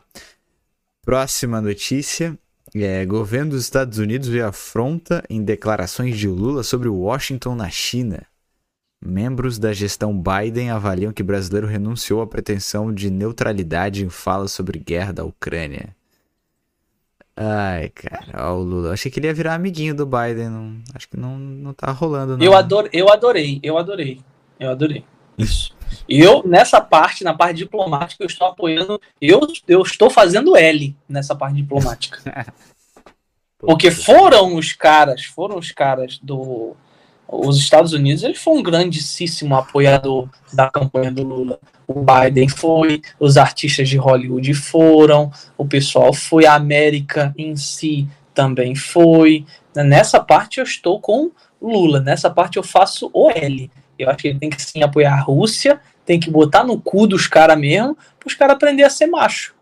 Próxima 1.06 1.62
notícia. 1.62 2.38
É, 2.76 3.04
governo 3.06 3.52
dos 3.52 3.64
Estados 3.64 3.98
Unidos 3.98 4.28
vê 4.28 4.42
afronta 4.42 5.24
em 5.30 5.44
declarações 5.44 6.18
de 6.18 6.28
Lula 6.28 6.62
sobre 6.62 6.88
Washington 6.88 7.56
na 7.56 7.70
China. 7.70 8.29
Membros 9.02 9.58
da 9.58 9.72
gestão 9.72 10.14
Biden 10.22 10.72
avaliam 10.72 11.14
que 11.14 11.24
brasileiro 11.24 11.68
renunciou 11.68 12.22
à 12.22 12.28
pretensão 12.28 12.94
de 12.94 13.10
neutralidade 13.10 14.04
em 14.04 14.10
fala 14.10 14.48
sobre 14.48 14.78
guerra 14.78 15.14
da 15.14 15.24
Ucrânia. 15.24 15.96
Ai, 17.36 17.88
cara, 17.90 18.50
ó, 18.50 18.56
o 18.56 18.62
Lula. 18.62 18.92
Achei 18.92 19.10
que 19.10 19.18
ele 19.18 19.28
ia 19.28 19.34
virar 19.34 19.54
amiguinho 19.54 19.96
do 19.96 20.06
Biden. 20.06 20.50
Não, 20.50 20.82
acho 20.94 21.08
que 21.08 21.18
não, 21.18 21.40
não 21.40 21.74
tá 21.74 21.90
rolando, 21.92 22.38
não. 22.38 22.44
Eu, 22.44 22.54
ador, 22.54 22.90
eu 22.92 23.10
adorei, 23.10 23.62
eu 23.64 23.78
adorei. 23.78 24.20
Eu 24.60 24.70
adorei. 24.70 25.06
Isso. 25.38 25.74
Eu, 26.08 26.44
nessa 26.46 26.82
parte, 26.82 27.24
na 27.24 27.34
parte 27.34 27.56
diplomática, 27.56 28.22
eu 28.22 28.28
estou 28.28 28.48
apoiando, 28.48 29.00
eu, 29.22 29.40
eu 29.68 29.82
estou 29.82 30.10
fazendo 30.10 30.58
L 30.58 30.94
nessa 31.08 31.34
parte 31.34 31.56
diplomática. 31.56 32.20
Porque 33.58 33.90
foram 33.90 34.56
os 34.56 34.74
caras, 34.74 35.24
foram 35.24 35.58
os 35.58 35.72
caras 35.72 36.20
do. 36.22 36.76
Os 37.32 37.58
Estados 37.58 37.94
Unidos, 37.94 38.24
ele 38.24 38.34
foi 38.34 38.58
um 38.58 38.64
grandíssimo 38.64 39.56
apoiador 39.56 40.28
da 40.52 40.68
campanha 40.68 41.12
do 41.12 41.24
Lula. 41.24 41.60
O 41.88 42.04
Biden 42.04 42.50
foi, 42.50 43.04
os 43.20 43.38
artistas 43.38 43.88
de 43.88 43.98
Hollywood 43.98 44.52
foram, 44.56 45.32
o 45.56 45.64
pessoal 45.64 46.12
foi, 46.12 46.48
a 46.48 46.56
América 46.56 47.32
em 47.38 47.56
si 47.56 48.08
também 48.34 48.74
foi. 48.74 49.46
Nessa 49.76 50.20
parte 50.20 50.60
eu 50.60 50.64
estou 50.64 51.00
com 51.00 51.30
Lula, 51.62 52.00
nessa 52.00 52.32
parte 52.32 52.58
eu 52.58 52.64
faço 52.64 53.12
o 53.14 53.30
L. 53.30 53.70
Eu 53.98 54.10
acho 54.10 54.18
que 54.18 54.28
ele 54.30 54.40
tem 54.40 54.50
que 54.50 54.62
sim 54.62 54.82
apoiar 54.82 55.14
a 55.14 55.22
Rússia, 55.22 55.80
tem 56.06 56.20
que 56.20 56.32
botar 56.32 56.64
no 56.64 56.82
cu 56.82 57.06
dos 57.06 57.28
caras 57.28 57.60
mesmo, 57.60 57.96
para 58.20 58.28
os 58.28 58.34
caras 58.34 58.56
aprender 58.56 58.84
a 58.84 58.90
ser 58.90 59.06
macho. 59.06 59.54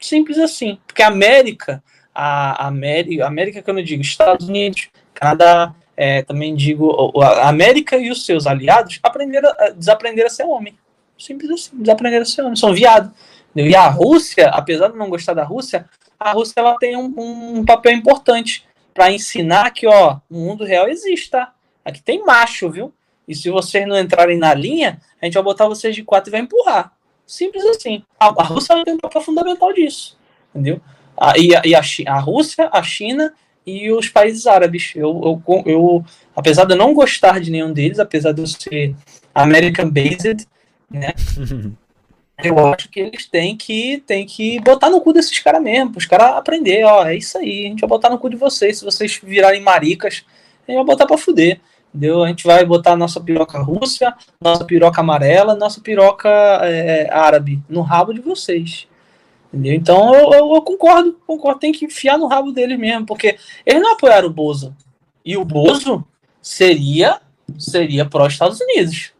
Simples 0.00 0.38
assim. 0.38 0.78
Porque 0.86 1.02
a 1.02 1.08
América, 1.08 1.82
a 2.12 2.66
América, 2.66 3.26
América 3.26 3.62
que 3.62 3.70
eu 3.70 3.74
não 3.74 3.82
digo, 3.82 4.02
Estados 4.02 4.48
Unidos, 4.48 4.88
Canadá, 5.14 5.72
é, 5.96 6.22
também 6.22 6.54
digo, 6.54 7.12
a 7.22 7.48
América 7.48 7.96
e 7.96 8.10
os 8.10 8.24
seus 8.26 8.46
aliados 8.46 8.98
aprenderam, 9.02 9.50
desaprenderam 9.76 10.26
a 10.26 10.30
ser 10.30 10.44
homem. 10.44 10.76
Simples 11.18 11.50
assim, 11.50 11.70
desaprenderam 11.74 12.22
a 12.22 12.26
ser 12.26 12.42
homem, 12.42 12.56
são 12.56 12.72
viados. 12.74 13.10
E 13.54 13.74
a 13.76 13.88
Rússia, 13.88 14.48
apesar 14.48 14.88
de 14.88 14.98
não 14.98 15.08
gostar 15.08 15.34
da 15.34 15.44
Rússia, 15.44 15.88
a 16.18 16.32
Rússia 16.32 16.54
ela 16.56 16.76
tem 16.76 16.96
um, 16.96 17.14
um 17.58 17.64
papel 17.64 17.92
importante 17.92 18.66
para 18.92 19.12
ensinar 19.12 19.70
que 19.70 19.86
ó, 19.86 20.18
o 20.28 20.34
mundo 20.34 20.64
real 20.64 20.88
existe, 20.88 21.30
tá? 21.30 21.52
Aqui 21.84 22.02
tem 22.02 22.24
macho, 22.24 22.68
viu? 22.70 22.92
E 23.26 23.34
se 23.34 23.50
vocês 23.50 23.86
não 23.86 23.98
entrarem 23.98 24.38
na 24.38 24.52
linha, 24.54 25.00
a 25.20 25.24
gente 25.24 25.34
vai 25.34 25.42
botar 25.42 25.66
vocês 25.66 25.94
de 25.94 26.02
quatro 26.02 26.30
e 26.30 26.32
vai 26.32 26.40
empurrar. 26.40 26.92
Simples 27.26 27.64
assim. 27.64 28.02
A, 28.18 28.26
a 28.26 28.44
Rússia 28.44 28.82
tem 28.84 28.94
um 28.94 28.98
papel 28.98 29.22
fundamental 29.22 29.72
disso, 29.72 30.18
entendeu? 30.50 30.80
A, 31.16 31.38
e 31.38 31.54
a, 31.54 31.62
e 31.64 31.74
a, 31.74 31.80
a 32.08 32.18
Rússia, 32.18 32.68
a 32.72 32.82
China 32.82 33.32
e 33.66 33.90
os 33.90 34.08
países 34.08 34.46
árabes. 34.46 34.92
Eu, 34.94 35.42
eu, 35.46 35.62
eu, 35.66 36.04
apesar 36.34 36.64
de 36.64 36.74
eu 36.74 36.78
não 36.78 36.94
gostar 36.94 37.40
de 37.40 37.50
nenhum 37.50 37.72
deles, 37.72 37.98
apesar 37.98 38.32
de 38.32 38.42
eu 38.42 38.46
ser 38.46 38.94
American 39.34 39.90
based, 39.90 40.46
né? 40.90 41.12
eu 42.42 42.58
acho 42.72 42.88
que 42.88 43.00
eles 43.00 43.26
têm 43.26 43.56
que, 43.56 44.02
têm 44.06 44.26
que 44.26 44.60
botar 44.60 44.90
no 44.90 45.00
cu 45.00 45.12
desses 45.12 45.38
caras 45.38 45.62
mesmo, 45.62 45.92
os 45.96 46.06
caras 46.06 46.36
aprender, 46.36 46.84
ó, 46.84 47.06
é 47.06 47.16
isso 47.16 47.38
aí, 47.38 47.66
a 47.66 47.68
gente 47.68 47.80
vai 47.80 47.88
botar 47.88 48.10
no 48.10 48.18
cu 48.18 48.28
de 48.28 48.36
vocês, 48.36 48.78
se 48.78 48.84
vocês 48.84 49.20
virarem 49.22 49.60
maricas, 49.60 50.24
a 50.66 50.70
gente 50.70 50.76
vai 50.78 50.84
botar 50.84 51.06
pra 51.06 51.16
fuder, 51.16 51.60
entendeu? 51.94 52.24
A 52.24 52.28
gente 52.28 52.44
vai 52.44 52.64
botar 52.64 52.96
nossa 52.96 53.20
piroca 53.20 53.58
russa, 53.58 54.14
nossa 54.40 54.64
piroca 54.64 55.00
amarela, 55.00 55.54
nossa 55.54 55.80
piroca 55.80 56.28
é, 56.62 57.08
árabe 57.12 57.62
no 57.68 57.82
rabo 57.82 58.12
de 58.12 58.20
vocês, 58.20 58.88
entendeu? 59.54 59.74
Então 59.74 60.14
eu, 60.14 60.32
eu, 60.32 60.54
eu, 60.54 60.62
concordo, 60.62 61.16
concordo, 61.26 61.60
tem 61.60 61.72
que 61.72 61.84
enfiar 61.84 62.18
no 62.18 62.26
rabo 62.26 62.52
deles 62.52 62.78
mesmo, 62.78 63.06
porque 63.06 63.38
eles 63.64 63.80
não 63.80 63.92
apoiaram 63.92 64.28
o 64.28 64.32
Bozo, 64.32 64.74
e 65.24 65.36
o 65.36 65.44
Bozo 65.44 66.04
seria, 66.42 67.20
seria 67.58 68.04
pró-Estados 68.04 68.60
Unidos, 68.60 69.12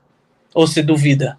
ou 0.53 0.67
se 0.67 0.83
duvida? 0.83 1.39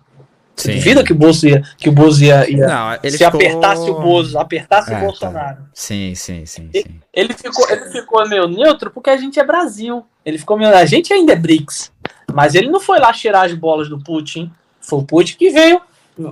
Você 0.56 0.74
duvida 0.76 1.04
que 1.04 1.12
o 1.12 1.16
Bozo 1.16 1.48
ia, 1.48 1.62
que 1.78 1.90
o 1.90 1.92
Bozo 1.92 2.24
ia, 2.24 2.50
ia 2.50 2.66
não, 2.66 2.94
se 3.04 3.18
ficou... 3.18 3.28
apertasse 3.28 3.90
o 3.90 4.00
Bozo, 4.00 4.40
apertasse 4.40 4.94
é, 4.94 4.98
o 4.98 5.02
Bolsonaro. 5.02 5.58
Tá. 5.58 5.70
Sim, 5.74 6.16
sim, 6.16 6.46
sim, 6.46 6.70
sim. 6.74 7.02
Ele, 7.14 7.34
ficou, 7.34 7.70
ele 7.70 7.92
ficou 7.92 8.28
meio 8.28 8.48
neutro 8.48 8.90
porque 8.90 9.10
a 9.10 9.18
gente 9.18 9.38
é 9.38 9.44
Brasil. 9.44 10.06
Ele 10.26 10.38
ficou 10.38 10.58
meio. 10.58 10.74
A 10.74 10.86
gente 10.86 11.12
ainda 11.12 11.34
é 11.34 11.36
BRICS. 11.36 11.92
Mas 12.34 12.56
ele 12.56 12.70
não 12.70 12.80
foi 12.80 13.00
lá 13.00 13.12
cheirar 13.12 13.44
as 13.44 13.54
bolas 13.54 13.90
do 13.90 14.00
Putin. 14.00 14.50
Foi 14.80 15.00
o 15.00 15.04
Putin 15.04 15.36
que 15.36 15.50
veio. 15.50 15.82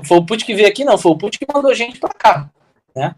Foi 0.03 0.17
o 0.17 0.25
Putin 0.25 0.45
que 0.45 0.55
veio 0.55 0.67
aqui, 0.67 0.83
não. 0.83 0.97
Foi 0.97 1.11
o 1.11 1.17
Putin 1.17 1.39
que 1.39 1.53
mandou 1.53 1.73
gente 1.73 1.99
pra 1.99 2.13
cá. 2.13 2.49
Né? 2.95 3.15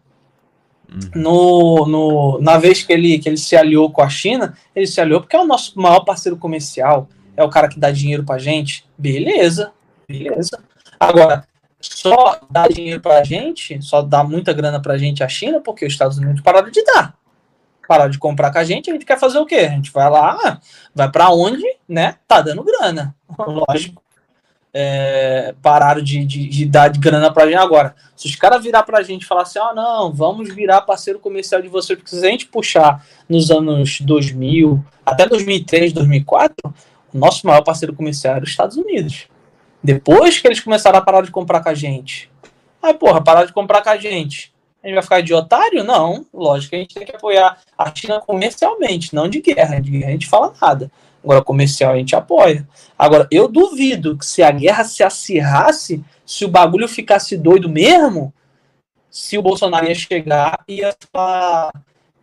Uhum. 0.91 1.09
No, 1.15 1.85
no, 1.85 2.41
na 2.41 2.57
vez 2.57 2.83
que 2.83 2.93
ele, 2.93 3.19
que 3.19 3.29
ele 3.29 3.37
se 3.37 3.55
aliou 3.55 3.91
com 3.91 4.01
a 4.01 4.09
China, 4.09 4.57
ele 4.75 4.87
se 4.87 4.99
aliou 5.01 5.21
porque 5.21 5.35
é 5.35 5.41
o 5.41 5.47
nosso 5.47 5.79
maior 5.79 6.01
parceiro 6.01 6.37
comercial. 6.37 7.07
É 7.35 7.43
o 7.43 7.49
cara 7.49 7.67
que 7.67 7.79
dá 7.79 7.91
dinheiro 7.91 8.23
pra 8.23 8.37
gente. 8.37 8.85
Beleza, 8.97 9.71
beleza. 10.07 10.59
Agora, 10.99 11.45
só 11.81 12.39
dá 12.49 12.67
dinheiro 12.67 13.01
pra 13.01 13.23
gente, 13.23 13.81
só 13.81 14.01
dá 14.01 14.23
muita 14.23 14.53
grana 14.53 14.81
pra 14.81 14.97
gente 14.97 15.23
a 15.23 15.27
China, 15.27 15.59
porque 15.59 15.85
os 15.85 15.93
Estados 15.93 16.17
Unidos 16.17 16.41
pararam 16.41 16.71
de 16.71 16.83
dar. 16.83 17.15
Pararam 17.87 18.09
de 18.09 18.17
comprar 18.17 18.51
com 18.51 18.57
a 18.57 18.63
gente, 18.63 18.89
a 18.89 18.93
gente 18.93 19.05
quer 19.05 19.19
fazer 19.19 19.37
o 19.37 19.45
quê? 19.45 19.67
A 19.69 19.75
gente 19.75 19.91
vai 19.91 20.09
lá, 20.09 20.59
vai 20.93 21.11
para 21.11 21.29
onde, 21.29 21.63
né? 21.87 22.15
Tá 22.27 22.41
dando 22.41 22.63
grana. 22.63 23.15
Lógico. 23.37 24.01
É, 24.77 25.55
pararam 25.61 26.01
de, 26.01 26.25
de, 26.25 26.49
de, 26.49 26.65
dar 26.65 26.89
de 26.89 26.99
grana 26.99 27.31
pra 27.31 27.45
gente 27.45 27.55
agora. 27.55 27.95
Se 28.13 28.27
os 28.27 28.35
caras 28.35 28.61
virar 28.61 28.83
pra 28.83 29.01
gente 29.01 29.21
e 29.21 29.25
falar 29.25 29.43
assim, 29.43 29.57
oh, 29.57 29.73
não, 29.73 30.11
vamos 30.11 30.53
virar 30.53 30.81
parceiro 30.81 31.17
comercial 31.17 31.61
de 31.61 31.69
você, 31.69 31.95
porque 31.95 32.09
se 32.09 32.25
a 32.25 32.29
gente 32.29 32.47
puxar 32.47 33.05
nos 33.29 33.49
anos 33.49 34.01
2000, 34.01 34.83
até 35.05 35.25
2003, 35.25 35.93
2004, 35.93 36.55
o 37.13 37.17
nosso 37.17 37.47
maior 37.47 37.61
parceiro 37.61 37.95
comercial 37.95 38.35
era 38.35 38.43
os 38.43 38.49
Estados 38.49 38.75
Unidos. 38.75 39.27
Depois 39.81 40.39
que 40.39 40.47
eles 40.47 40.59
começaram 40.59 40.99
a 40.99 41.01
parar 41.01 41.21
de 41.21 41.31
comprar 41.31 41.63
com 41.63 41.69
a 41.69 41.73
gente. 41.73 42.29
Aí, 42.83 42.93
porra, 42.93 43.23
parar 43.23 43.45
de 43.45 43.53
comprar 43.53 43.81
com 43.81 43.89
a 43.89 43.97
gente. 43.97 44.53
A 44.83 44.87
gente 44.87 44.95
vai 44.95 45.03
ficar 45.03 45.21
de 45.21 45.33
otário? 45.33 45.83
Não. 45.83 46.25
Lógico 46.33 46.71
que 46.71 46.75
a 46.75 46.79
gente 46.79 46.93
tem 46.93 47.05
que 47.05 47.15
apoiar 47.15 47.57
a 47.77 47.95
China 47.95 48.19
comercialmente, 48.19 49.15
não 49.15 49.29
de 49.29 49.41
guerra. 49.41 49.79
De 49.79 49.89
guerra 49.89 50.09
a 50.09 50.11
gente 50.11 50.27
fala 50.27 50.53
nada. 50.61 50.91
Agora, 51.25 51.41
comercial 51.41 51.91
a 51.91 51.97
gente 51.97 52.15
apoia. 52.15 52.67
Agora, 52.97 53.27
eu 53.31 53.47
duvido 53.47 54.15
que 54.15 54.25
se 54.25 54.43
a 54.43 54.51
guerra 54.51 54.83
se 54.83 55.01
acirrasse, 55.01 56.03
se 56.23 56.45
o 56.45 56.47
bagulho 56.47 56.87
ficasse 56.87 57.35
doido 57.35 57.67
mesmo, 57.67 58.31
se 59.09 59.35
o 59.35 59.41
Bolsonaro 59.41 59.87
ia 59.87 59.95
chegar 59.95 60.63
e 60.67 60.81
ia 60.81 60.95
falar, 61.11 61.71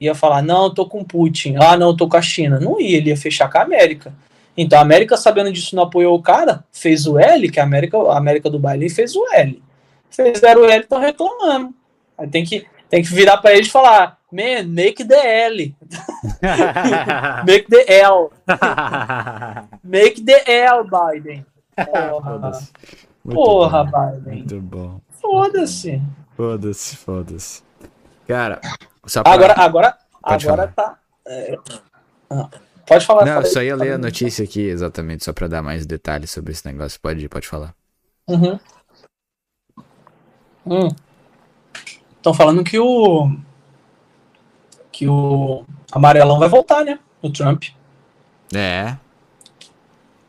ia 0.01 0.15
falar, 0.15 0.41
não, 0.41 0.65
eu 0.65 0.71
tô 0.71 0.87
com 0.87 1.03
Putin, 1.03 1.57
ah, 1.57 1.77
não, 1.77 1.89
eu 1.89 1.97
tô 1.97 2.09
com 2.09 2.17
a 2.17 2.23
China. 2.23 2.61
Não 2.61 2.81
ia, 2.81 2.99
ele 2.99 3.11
ia 3.11 3.17
fechar 3.17 3.51
com 3.51 3.59
a 3.59 3.63
América. 3.63 4.15
Então 4.57 4.79
a 4.79 4.83
América, 4.83 5.17
sabendo 5.17 5.51
disso, 5.51 5.75
não 5.75 5.83
apoiou 5.83 6.15
o 6.15 6.23
cara, 6.23 6.65
fez 6.71 7.05
o 7.05 7.19
L, 7.19 7.51
que 7.51 7.59
a 7.59 7.65
América, 7.65 7.99
a 7.99 8.17
América 8.17 8.49
do 8.49 8.59
Baile 8.59 8.89
fez 8.89 9.17
o 9.17 9.27
L. 9.33 9.61
Fizeram 10.11 10.63
o 10.63 10.65
L 10.65 10.81
estão 10.81 11.01
reclamando. 11.01 11.75
Aí 12.17 12.29
tem 12.29 12.45
que, 12.45 12.67
tem 12.89 13.03
que 13.03 13.13
virar 13.13 13.39
para 13.39 13.53
eles 13.53 13.67
e 13.67 13.71
falar: 13.71 14.19
Man, 14.33 14.75
make 14.75 15.07
the 15.07 15.15
L. 15.15 15.57
make 17.45 17.69
the 17.69 17.85
L. 18.01 18.33
make 19.85 20.25
the 20.25 20.51
L, 20.51 20.85
Biden. 20.85 21.45
Porra, 21.77 22.53
Porra 23.29 23.85
Biden. 23.85 24.35
Muito 24.39 24.61
bom. 24.61 25.01
Foda-se. 25.21 26.01
Foda-se, 26.35 26.97
foda-se. 26.97 27.63
Cara, 28.27 28.59
pra... 28.61 29.23
agora, 29.33 29.55
agora, 29.59 29.99
Pode 30.23 30.49
agora 30.49 30.73
falar. 30.75 30.89
tá. 30.89 30.99
É... 31.27 31.59
Ah. 32.31 32.49
Pode 32.87 33.07
falar. 33.07 33.27
Não, 33.27 33.41
eu 33.41 33.47
só 33.47 33.63
ia 33.63 33.77
ler 33.77 33.93
a 33.93 33.99
notícia 33.99 34.45
aqui, 34.45 34.63
exatamente, 34.63 35.25
só 35.25 35.33
para 35.33 35.47
dar 35.47 35.63
mais 35.63 35.85
detalhes 35.85 36.31
sobre 36.31 36.53
esse 36.53 36.67
negócio. 36.67 36.99
Pode, 37.01 37.29
pode 37.29 37.47
falar. 37.47 37.75
Uhum. 38.27 38.59
Hum. 40.67 40.89
Estão 42.17 42.33
falando 42.33 42.65
que 42.65 42.79
o. 42.79 43.37
Que 45.03 45.09
o 45.09 45.65
amarelão 45.91 46.39
vai 46.39 46.49
voltar, 46.49 46.85
né? 46.85 46.97
O 47.21 47.29
Trump. 47.29 47.65
É. 48.55 48.97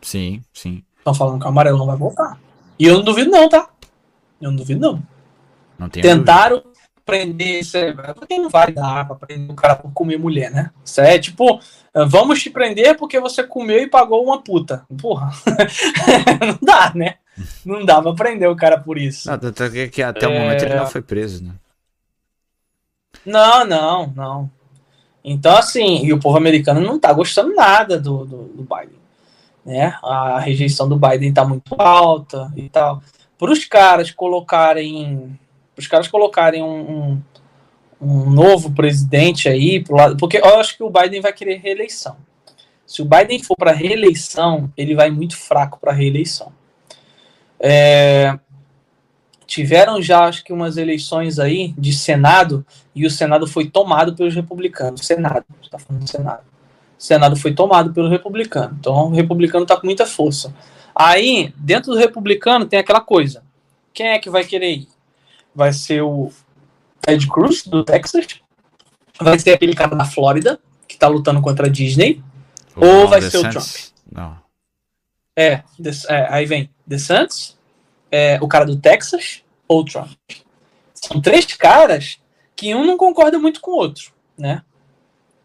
Sim, 0.02 0.42
sim. 0.52 0.84
Estão 0.98 1.14
falando 1.14 1.40
que 1.40 1.46
o 1.46 1.50
amarelão 1.50 1.86
vai 1.86 1.96
voltar. 1.96 2.40
E 2.80 2.88
eu 2.88 2.96
não 2.96 3.04
duvido, 3.04 3.30
não, 3.30 3.48
tá? 3.48 3.70
Eu 4.42 4.50
não 4.50 4.56
duvido, 4.56 4.82
não. 4.82 5.04
não 5.78 5.88
Tentaram, 5.90 6.56
dúvida 6.58 6.74
prender 7.06 7.60
isso 7.60 7.78
é, 7.78 7.94
porque 8.14 8.36
não 8.40 8.50
vai 8.50 8.72
dar 8.72 9.06
pra 9.06 9.16
prender 9.16 9.52
o 9.52 9.56
cara 9.56 9.76
por 9.76 9.92
comer 9.94 10.18
mulher, 10.18 10.50
né? 10.50 10.72
Isso 10.84 11.02
é 11.02 11.20
tipo, 11.20 11.62
vamos 12.08 12.42
te 12.42 12.50
prender 12.50 12.98
porque 12.98 13.20
você 13.20 13.44
comeu 13.44 13.78
e 13.78 13.88
pagou 13.88 14.24
uma 14.24 14.42
puta. 14.42 14.88
Porra, 15.00 15.30
não 16.42 16.58
dá, 16.64 16.92
né? 16.96 17.18
Não 17.64 17.86
dá 17.86 18.02
pra 18.02 18.14
prender 18.14 18.50
o 18.50 18.56
cara 18.56 18.80
por 18.80 18.98
isso. 18.98 19.28
Não, 19.28 19.36
até, 19.36 19.88
que 19.88 20.02
até 20.02 20.26
é... 20.26 20.30
o 20.30 20.32
momento 20.32 20.64
ele 20.66 20.74
não 20.74 20.88
foi 20.88 21.04
preso, 21.04 21.44
né? 21.44 21.52
Não, 23.24 23.64
não, 23.64 24.08
não. 24.16 24.63
Então, 25.24 25.56
assim, 25.56 26.06
e 26.06 26.12
o 26.12 26.20
povo 26.20 26.38
americano 26.38 26.82
não 26.82 27.00
tá 27.00 27.14
gostando 27.14 27.56
nada 27.56 28.00
do, 28.00 28.26
do, 28.26 28.44
do 28.46 28.64
Biden. 28.64 29.00
Né? 29.66 29.98
A 30.04 30.40
rejeição 30.40 30.90
do 30.90 30.98
Biden 30.98 31.34
tá 31.34 31.46
muito 31.46 31.74
alta 31.78 32.52
e 32.56 32.68
tal. 32.68 33.02
Para 33.38 33.52
os 33.52 33.64
caras 33.66 34.12
colocarem 34.12 35.40
os 35.78 35.88
caras 35.88 36.08
colocarem 36.08 36.62
um, 36.62 36.68
um, 36.68 37.22
um, 38.00 38.30
novo 38.30 38.72
presidente 38.72 39.50
aí 39.50 39.84
pro 39.84 39.96
lado, 39.96 40.18
porque 40.18 40.38
eu 40.38 40.60
acho 40.60 40.78
que 40.78 40.84
o 40.84 40.90
Biden 40.90 41.22
vai 41.22 41.34
querer 41.34 41.56
reeleição. 41.56 42.16
Se 42.86 43.02
o 43.02 43.06
Biden 43.06 43.42
for 43.42 43.56
para 43.56 43.72
reeleição, 43.72 44.72
ele 44.78 44.94
vai 44.94 45.10
muito 45.10 45.36
fraco 45.36 45.80
para 45.80 45.92
reeleição. 45.92 46.52
É, 47.60 48.38
tiveram 49.54 50.02
já 50.02 50.26
acho 50.26 50.44
que 50.44 50.52
umas 50.52 50.78
eleições 50.78 51.38
aí 51.38 51.76
de 51.78 51.94
Senado 51.94 52.66
e 52.96 53.06
o 53.06 53.10
Senado 53.10 53.46
foi 53.46 53.70
tomado 53.70 54.16
pelos 54.16 54.34
republicanos. 54.34 55.06
Senado, 55.06 55.46
está 55.62 55.78
falando 55.78 56.04
do 56.04 56.10
Senado. 56.10 56.42
O 56.98 57.04
Senado 57.04 57.36
foi 57.36 57.54
tomado 57.54 57.94
pelo 57.94 58.10
republicano. 58.10 58.76
Então 58.80 58.94
o 58.94 59.10
republicano 59.16 59.64
está 59.64 59.78
com 59.78 59.86
muita 59.86 60.08
força. 60.08 60.52
Aí, 60.96 61.54
dentro 61.56 61.92
do 61.92 61.98
republicano, 61.98 62.66
tem 62.66 62.80
aquela 62.80 63.00
coisa. 63.00 63.44
Quem 63.94 64.08
é 64.08 64.18
que 64.18 64.30
vai 64.30 64.44
querer 64.44 64.72
ir? 64.72 64.88
Vai 65.54 65.72
ser 65.72 66.02
o 66.02 66.32
Ted 67.00 67.28
Cruz, 67.28 67.64
do 67.64 67.84
Texas? 67.84 68.26
Vai 69.22 69.38
ser 69.38 69.54
aquele 69.54 69.76
cara 69.76 69.96
da 69.96 70.06
Flórida, 70.06 70.60
que 70.88 70.98
tá 70.98 71.08
lutando 71.08 71.42
contra 71.42 71.68
a 71.68 71.70
Disney? 71.70 72.24
Ou 72.76 73.08
vai 73.08 73.22
ser 73.22 73.38
o 73.38 73.44
DeSantis? 73.44 73.94
Não. 74.12 74.36
É, 75.38 75.64
é, 76.10 76.28
aí 76.30 76.46
vem 76.48 76.70
DeSantis, 76.88 77.56
é, 78.12 78.40
o 78.42 78.48
cara 78.48 78.66
do 78.66 78.76
Texas 78.76 79.43
ou 79.68 79.84
Trump. 79.84 80.18
São 80.94 81.22
três 81.22 81.46
caras 81.46 82.20
que 82.56 82.74
um 82.74 82.86
não 82.86 82.98
concorda 82.98 83.38
muito 83.38 83.60
com 83.60 83.72
o 83.72 83.76
outro, 83.76 84.12
né? 84.38 84.64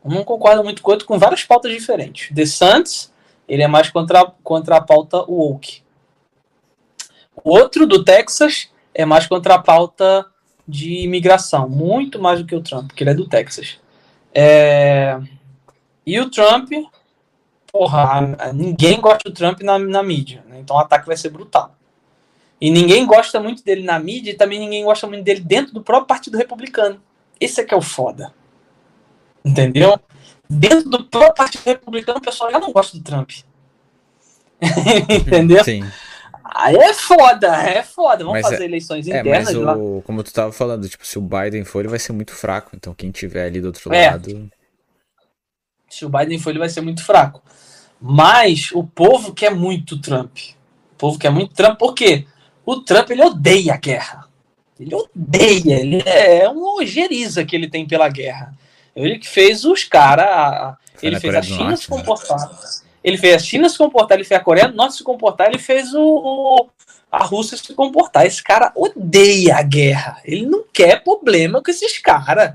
Um 0.04 0.10
não 0.10 0.24
concorda 0.24 0.62
muito 0.62 0.82
com 0.82 0.90
o 0.90 0.94
outro 0.94 1.06
com 1.06 1.18
várias 1.18 1.44
pautas 1.44 1.72
diferentes. 1.72 2.30
DeSantis, 2.32 3.12
ele 3.48 3.62
é 3.62 3.68
mais 3.68 3.90
contra, 3.90 4.24
contra 4.42 4.76
a 4.76 4.80
pauta 4.80 5.18
woke. 5.28 5.82
O 7.44 7.50
outro 7.50 7.86
do 7.86 8.04
Texas 8.04 8.70
é 8.94 9.04
mais 9.04 9.26
contra 9.26 9.54
a 9.54 9.58
pauta 9.58 10.26
de 10.66 11.02
imigração, 11.04 11.68
muito 11.68 12.20
mais 12.20 12.40
do 12.40 12.46
que 12.46 12.54
o 12.54 12.60
Trump, 12.60 12.88
porque 12.88 13.02
ele 13.02 13.10
é 13.10 13.14
do 13.14 13.28
Texas. 13.28 13.78
É, 14.34 15.18
E 16.04 16.20
o 16.20 16.30
Trump, 16.30 16.70
porra, 17.72 18.52
ninguém 18.52 19.00
gosta 19.00 19.30
do 19.30 19.34
Trump 19.34 19.62
na, 19.62 19.78
na 19.78 20.02
mídia, 20.02 20.44
né? 20.46 20.58
então 20.60 20.76
o 20.76 20.78
ataque 20.78 21.06
vai 21.06 21.16
ser 21.16 21.30
brutal. 21.30 21.74
E 22.60 22.70
ninguém 22.70 23.06
gosta 23.06 23.38
muito 23.40 23.62
dele 23.64 23.82
na 23.84 23.98
mídia 23.98 24.32
e 24.32 24.34
também 24.34 24.58
ninguém 24.58 24.84
gosta 24.84 25.06
muito 25.06 25.22
dele 25.24 25.40
dentro 25.40 25.72
do 25.72 25.82
próprio 25.82 26.06
Partido 26.08 26.36
Republicano. 26.36 27.00
Esse 27.40 27.60
é 27.60 27.64
que 27.64 27.72
é 27.72 27.76
o 27.76 27.80
foda. 27.82 28.34
Entendeu? 29.44 29.98
Dentro 30.50 30.88
do 30.90 31.04
próprio 31.04 31.34
Partido 31.34 31.62
Republicano, 31.64 32.18
o 32.18 32.22
pessoal 32.22 32.50
já 32.50 32.58
não 32.58 32.72
gosta 32.72 32.96
do 32.98 33.04
Trump. 33.04 33.30
Entendeu? 35.08 35.62
Sim. 35.62 35.84
Aí 36.42 36.74
é 36.76 36.94
foda, 36.94 37.54
é 37.62 37.82
foda. 37.82 38.24
Vamos 38.24 38.40
Mas 38.40 38.50
fazer 38.50 38.64
eleições 38.64 39.06
É, 39.06 39.20
internas 39.20 39.54
mas 39.54 39.54
lá. 39.54 39.76
o, 39.76 40.02
como 40.04 40.22
tu 40.24 40.32
tava 40.32 40.50
falando, 40.50 40.88
tipo, 40.88 41.06
se 41.06 41.18
o 41.18 41.22
Biden 41.22 41.64
for, 41.64 41.80
ele 41.80 41.88
vai 41.88 41.98
ser 41.98 42.12
muito 42.12 42.32
fraco. 42.32 42.70
Então 42.74 42.94
quem 42.94 43.10
tiver 43.10 43.46
ali 43.46 43.60
do 43.60 43.66
outro 43.68 43.92
É. 43.92 44.10
lado. 44.10 44.50
Se 45.88 46.04
o 46.04 46.08
Biden 46.08 46.38
for, 46.38 46.50
ele 46.50 46.58
vai 46.58 46.68
ser 46.68 46.80
muito 46.80 47.04
fraco. 47.04 47.42
Mas 48.00 48.70
o 48.72 48.82
povo 48.84 49.32
quer 49.34 49.50
muito 49.54 50.00
Trump. 50.00 50.36
O 50.92 50.96
povo 50.96 51.18
quer 51.18 51.30
muito 51.30 51.54
Trump, 51.54 51.78
por 51.78 51.94
quê? 51.94 52.26
O 52.70 52.82
Trump, 52.82 53.08
ele 53.08 53.22
odeia 53.24 53.72
a 53.72 53.76
guerra. 53.78 54.26
Ele 54.78 54.94
odeia, 54.94 55.80
ele 55.80 56.02
é 56.04 56.46
um 56.50 56.62
ojeriza 56.76 57.42
que 57.42 57.56
ele 57.56 57.66
tem 57.66 57.86
pela 57.88 58.10
guerra. 58.10 58.54
Ele 58.94 59.18
que 59.18 59.26
fez 59.26 59.64
os 59.64 59.84
caras. 59.84 60.76
Ele 61.02 61.18
fez 61.18 61.34
a 61.34 61.40
China 61.40 61.70
Norte, 61.70 61.84
se 61.84 61.90
né? 61.90 61.96
comportar. 61.96 62.50
Ele 63.02 63.16
fez 63.16 63.34
a 63.34 63.38
China 63.38 63.68
se 63.70 63.78
comportar, 63.78 64.18
ele 64.18 64.24
fez 64.26 64.38
a 64.38 64.44
Coreia 64.44 64.68
do 64.68 64.76
Norte 64.76 64.96
se 64.96 65.02
comportar, 65.02 65.48
ele 65.48 65.56
fez 65.58 65.94
o, 65.94 66.02
o- 66.02 66.68
a 67.10 67.24
Rússia 67.24 67.56
se 67.56 67.72
comportar. 67.72 68.26
Esse 68.26 68.44
cara 68.44 68.70
odeia 68.76 69.56
a 69.56 69.62
guerra. 69.62 70.18
Ele 70.22 70.44
não 70.44 70.62
quer 70.70 71.02
problema 71.02 71.62
com 71.62 71.70
esses 71.70 71.96
caras. 71.96 72.52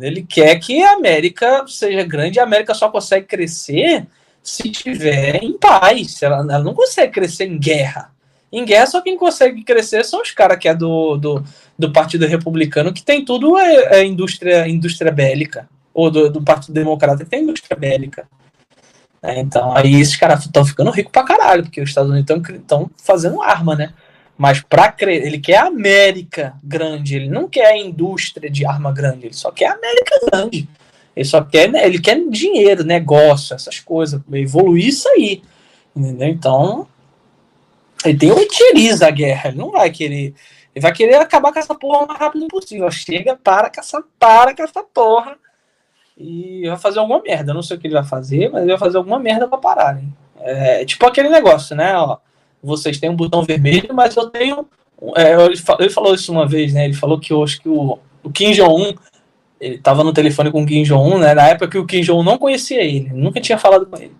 Ele 0.00 0.24
quer 0.24 0.58
que 0.58 0.82
a 0.82 0.94
América 0.94 1.64
seja 1.68 2.02
grande 2.02 2.38
e 2.38 2.40
a 2.40 2.42
América 2.42 2.74
só 2.74 2.88
consegue 2.90 3.26
crescer 3.26 4.04
se 4.42 4.68
estiver 4.68 5.36
em 5.44 5.56
paz. 5.56 6.20
Ela, 6.20 6.38
ela 6.38 6.58
não 6.58 6.74
consegue 6.74 7.12
crescer 7.12 7.44
em 7.46 7.56
guerra. 7.56 8.12
Em 8.54 8.64
guerra, 8.64 8.86
só 8.86 9.00
quem 9.00 9.16
consegue 9.16 9.64
crescer 9.64 10.04
são 10.04 10.22
os 10.22 10.30
caras 10.30 10.58
que 10.58 10.68
é 10.68 10.74
do, 10.74 11.16
do, 11.16 11.42
do 11.76 11.92
Partido 11.92 12.24
Republicano, 12.24 12.92
que 12.92 13.02
tem 13.02 13.24
tudo 13.24 13.58
é, 13.58 13.98
é 13.98 14.04
indústria, 14.04 14.68
indústria 14.68 15.10
bélica. 15.10 15.68
Ou 15.92 16.08
do, 16.08 16.30
do 16.30 16.40
Partido 16.40 16.72
Democrata, 16.72 17.24
que 17.24 17.30
tem 17.30 17.42
indústria 17.42 17.76
bélica. 17.76 18.28
É, 19.20 19.40
então, 19.40 19.74
aí 19.76 20.00
esses 20.00 20.14
caras 20.14 20.44
estão 20.44 20.64
ficando 20.64 20.92
ricos 20.92 21.10
pra 21.10 21.24
caralho, 21.24 21.64
porque 21.64 21.80
os 21.80 21.88
Estados 21.88 22.12
Unidos 22.12 22.30
estão 22.48 22.88
fazendo 22.96 23.42
arma, 23.42 23.74
né? 23.74 23.92
Mas 24.38 24.60
para 24.60 24.92
crer, 24.92 25.26
ele 25.26 25.38
quer 25.38 25.56
a 25.56 25.66
América 25.66 26.54
grande, 26.62 27.16
ele 27.16 27.28
não 27.28 27.48
quer 27.48 27.66
a 27.66 27.76
indústria 27.76 28.48
de 28.48 28.64
arma 28.64 28.92
grande, 28.92 29.26
ele 29.26 29.34
só 29.34 29.50
quer 29.50 29.66
a 29.66 29.74
América 29.74 30.14
grande. 30.30 30.68
Ele 31.16 31.24
só 31.24 31.42
quer, 31.42 31.68
né, 31.70 31.86
ele 31.86 32.00
quer 32.00 32.20
dinheiro, 32.28 32.84
negócio, 32.84 33.54
essas 33.54 33.80
coisas, 33.80 34.20
evoluir 34.32 34.86
isso 34.86 35.08
aí. 35.08 35.42
Entendeu? 35.94 36.28
Então, 36.28 36.88
ele 38.04 38.32
utiliza 38.32 39.06
a 39.06 39.10
guerra, 39.10 39.48
ele 39.48 39.58
não 39.58 39.70
vai 39.70 39.90
querer, 39.90 40.34
ele 40.74 40.82
vai 40.82 40.92
querer 40.92 41.16
acabar 41.16 41.52
com 41.52 41.58
essa 41.58 41.74
porra 41.74 42.04
o 42.04 42.08
mais 42.08 42.18
rápido 42.18 42.46
possível. 42.48 42.90
Chega, 42.90 43.36
para 43.36 43.70
com 43.70 43.80
essa, 43.80 44.02
para 44.18 44.54
com 44.54 44.62
essa 44.62 44.82
porra 44.82 45.36
e 46.16 46.66
vai 46.68 46.76
fazer 46.78 46.98
alguma 47.00 47.20
merda. 47.22 47.50
Eu 47.50 47.54
não 47.54 47.62
sei 47.62 47.76
o 47.76 47.80
que 47.80 47.86
ele 47.86 47.94
vai 47.94 48.04
fazer, 48.04 48.50
mas 48.50 48.62
ele 48.62 48.70
vai 48.70 48.78
fazer 48.78 48.96
alguma 48.98 49.18
merda 49.18 49.48
pra 49.48 49.58
parar. 49.58 49.98
Hein? 49.98 50.12
É 50.40 50.84
tipo 50.84 51.06
aquele 51.06 51.28
negócio, 51.28 51.74
né? 51.74 51.96
Ó, 51.96 52.18
vocês 52.62 52.98
têm 52.98 53.10
um 53.10 53.16
botão 53.16 53.42
vermelho, 53.42 53.94
mas 53.94 54.16
eu 54.16 54.28
tenho. 54.30 54.66
é, 55.16 55.32
ele, 55.44 55.56
fa- 55.56 55.76
ele 55.80 55.90
falou 55.90 56.14
isso 56.14 56.30
uma 56.32 56.46
vez, 56.46 56.72
né? 56.72 56.84
Ele 56.84 56.94
falou 56.94 57.18
que 57.18 57.32
acho 57.42 57.60
que 57.60 57.68
o, 57.68 57.98
o 58.22 58.30
Kim 58.30 58.52
Jong-un. 58.52 58.94
Ele 59.60 59.78
tava 59.78 60.04
no 60.04 60.12
telefone 60.12 60.50
com 60.50 60.62
o 60.62 60.66
Kim 60.66 60.82
Jong-un, 60.82 61.18
né? 61.18 61.34
Na 61.34 61.48
época 61.48 61.68
que 61.68 61.78
o 61.78 61.86
Kim 61.86 62.02
Jong-un 62.02 62.24
não 62.24 62.36
conhecia 62.36 62.82
ele, 62.82 63.10
nunca 63.14 63.40
tinha 63.40 63.56
falado 63.56 63.86
com 63.86 63.96
ele. 63.96 64.14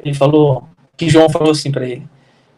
Ele 0.00 0.14
falou. 0.14 0.64
Kim 0.96 1.06
Jong-un 1.08 1.28
falou 1.30 1.52
assim 1.52 1.70
pra 1.70 1.86
ele: 1.86 2.06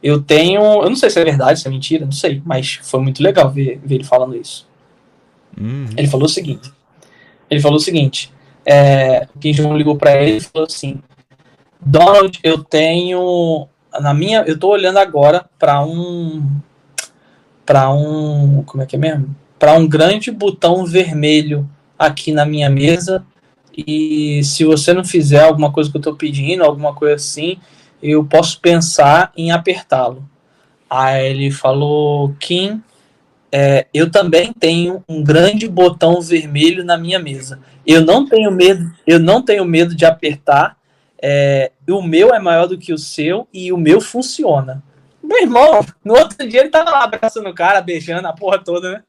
Eu 0.02 0.20
tenho. 0.20 0.60
Eu 0.82 0.88
não 0.88 0.96
sei 0.96 1.10
se 1.10 1.20
é 1.20 1.24
verdade, 1.24 1.60
se 1.60 1.66
é 1.66 1.70
mentira, 1.70 2.04
não 2.04 2.12
sei, 2.12 2.42
mas 2.44 2.80
foi 2.82 3.00
muito 3.00 3.22
legal 3.22 3.50
ver, 3.50 3.80
ver 3.84 3.96
ele 3.96 4.04
falando 4.04 4.36
isso. 4.36 4.66
Uhum. 5.58 5.86
Ele 5.96 6.08
falou 6.08 6.26
o 6.26 6.28
seguinte. 6.28 6.72
Ele 7.48 7.60
falou 7.60 7.76
o 7.76 7.80
seguinte. 7.80 8.32
É, 8.64 9.28
o 9.34 9.38
Kim 9.38 9.52
Jong 9.52 9.76
ligou 9.76 9.96
para 9.96 10.20
ele 10.20 10.38
e 10.38 10.40
falou 10.40 10.66
assim: 10.66 11.00
Donald, 11.80 12.38
eu 12.42 12.62
tenho 12.64 13.68
na 14.00 14.14
minha, 14.14 14.42
eu 14.46 14.58
tô 14.58 14.68
olhando 14.70 14.98
agora 14.98 15.44
para 15.58 15.84
um 15.84 16.42
para 17.64 17.92
um, 17.92 18.62
como 18.64 18.82
é 18.82 18.86
que 18.86 18.96
é 18.96 18.98
mesmo? 18.98 19.34
Para 19.58 19.74
um 19.74 19.86
grande 19.86 20.30
botão 20.30 20.84
vermelho 20.84 21.68
aqui 21.98 22.32
na 22.32 22.44
minha 22.44 22.68
mesa 22.68 23.24
e 23.76 24.42
se 24.42 24.64
você 24.64 24.92
não 24.92 25.04
fizer 25.04 25.44
alguma 25.44 25.72
coisa 25.72 25.90
que 25.90 25.96
eu 25.96 26.02
tô 26.02 26.14
pedindo, 26.14 26.64
alguma 26.64 26.94
coisa 26.94 27.14
assim, 27.14 27.58
eu 28.02 28.24
posso 28.24 28.60
pensar 28.60 29.32
em 29.36 29.52
apertá-lo. 29.52 30.28
Aí 30.90 31.26
ele 31.26 31.50
falou: 31.50 32.34
Kim, 32.40 32.82
é, 33.50 33.86
eu 33.92 34.10
também 34.10 34.52
tenho 34.52 35.04
um 35.08 35.22
grande 35.22 35.68
botão 35.68 36.20
vermelho 36.20 36.84
na 36.84 36.96
minha 36.98 37.18
mesa. 37.18 37.60
Eu 37.86 38.04
não 38.04 38.26
tenho 38.26 38.50
medo, 38.50 38.90
eu 39.06 39.18
não 39.18 39.42
tenho 39.42 39.64
medo 39.64 39.94
de 39.94 40.04
apertar. 40.04 40.76
é, 41.22 41.70
o 41.88 42.02
meu 42.02 42.34
é 42.34 42.38
maior 42.40 42.66
do 42.66 42.76
que 42.76 42.92
o 42.92 42.98
seu 42.98 43.46
e 43.52 43.72
o 43.72 43.76
meu 43.76 44.00
funciona. 44.00 44.82
Meu 45.22 45.40
irmão, 45.42 45.80
no 46.04 46.14
outro 46.14 46.48
dia 46.48 46.60
ele 46.60 46.68
tava 46.68 46.90
lá 46.90 47.04
abraçando 47.04 47.48
o 47.48 47.54
cara, 47.54 47.80
beijando 47.80 48.26
a 48.26 48.32
porra 48.32 48.58
toda, 48.58 48.92
né? 48.92 49.02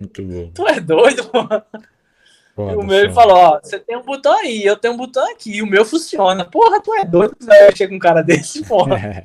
Muito 0.00 0.22
bom. 0.22 0.50
Tu 0.54 0.66
é 0.66 0.80
doido, 0.80 1.24
porra. 1.24 1.66
Foda, 2.60 2.72
E 2.72 2.76
o 2.76 2.86
meu 2.86 2.98
ele 2.98 3.12
falou, 3.12 3.36
ó, 3.36 3.60
você 3.62 3.78
tem 3.78 3.96
um 3.96 4.02
botão 4.02 4.32
aí, 4.38 4.64
eu 4.64 4.76
tenho 4.76 4.94
um 4.94 4.96
botão 4.96 5.30
aqui, 5.32 5.56
e 5.56 5.62
o 5.62 5.66
meu 5.66 5.84
funciona. 5.84 6.44
Porra, 6.44 6.80
tu 6.80 6.94
é 6.94 7.04
doido, 7.04 7.36
você 7.38 7.46
vai 7.46 7.66
mexer 7.66 7.88
com 7.88 7.94
um 7.94 7.98
cara 7.98 8.22
desse, 8.22 8.62
porra. 8.66 9.24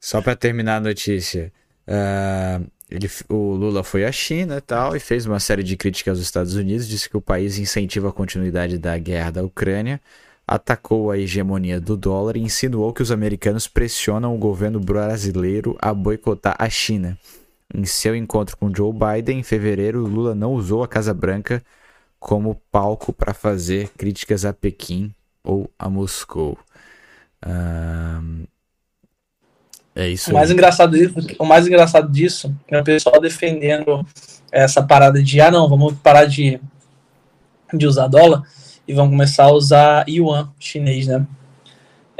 Só 0.00 0.20
pra 0.20 0.34
terminar 0.34 0.76
a 0.76 0.80
notícia. 0.80 1.52
ah, 1.86 2.60
ele, 2.90 3.08
o 3.30 3.54
Lula 3.54 3.82
foi 3.82 4.04
à 4.04 4.12
China 4.12 4.58
e 4.58 4.60
tal 4.60 4.94
e 4.94 5.00
fez 5.00 5.24
uma 5.24 5.40
série 5.40 5.62
de 5.62 5.76
críticas 5.78 6.18
aos 6.18 6.26
Estados 6.26 6.54
Unidos, 6.54 6.86
disse 6.86 7.08
que 7.08 7.16
o 7.16 7.22
país 7.22 7.58
incentiva 7.58 8.10
a 8.10 8.12
continuidade 8.12 8.76
da 8.76 8.98
guerra 8.98 9.30
da 9.30 9.42
Ucrânia, 9.42 9.98
atacou 10.46 11.10
a 11.10 11.16
hegemonia 11.16 11.80
do 11.80 11.96
dólar 11.96 12.36
e 12.36 12.42
insinuou 12.42 12.92
que 12.92 13.02
os 13.02 13.10
americanos 13.10 13.66
pressionam 13.66 14.34
o 14.34 14.38
governo 14.38 14.78
brasileiro 14.78 15.76
a 15.80 15.94
boicotar 15.94 16.54
a 16.58 16.68
China. 16.68 17.16
Em 17.74 17.84
seu 17.86 18.14
encontro 18.14 18.56
com 18.58 18.74
Joe 18.74 18.92
Biden 18.92 19.38
em 19.38 19.42
fevereiro, 19.42 20.06
Lula 20.06 20.34
não 20.34 20.52
usou 20.52 20.82
a 20.82 20.88
Casa 20.88 21.14
Branca 21.14 21.62
como 22.22 22.54
palco 22.70 23.12
para 23.12 23.34
fazer 23.34 23.88
críticas 23.98 24.44
a 24.44 24.52
Pequim 24.52 25.12
ou 25.42 25.68
a 25.76 25.90
Moscou. 25.90 26.56
Ah, 27.42 28.22
é 29.92 30.08
isso 30.08 30.30
O 30.30 30.34
mais, 30.34 30.48
aí. 30.48 30.54
engraçado 30.54 30.96
disso, 30.96 31.14
o 31.36 31.44
mais 31.44 31.66
engraçado 31.66 32.08
disso 32.10 32.54
é 32.68 32.80
o 32.80 32.84
pessoal 32.84 33.20
defendendo 33.20 34.06
essa 34.52 34.80
parada 34.80 35.20
de, 35.20 35.40
ah 35.40 35.50
não, 35.50 35.68
vamos 35.68 35.94
parar 35.94 36.26
de, 36.26 36.60
de 37.74 37.86
usar 37.88 38.06
dólar 38.06 38.44
e 38.86 38.94
vamos 38.94 39.10
começar 39.10 39.46
a 39.46 39.52
usar 39.52 40.08
yuan 40.08 40.52
chinês, 40.60 41.08
né? 41.08 41.26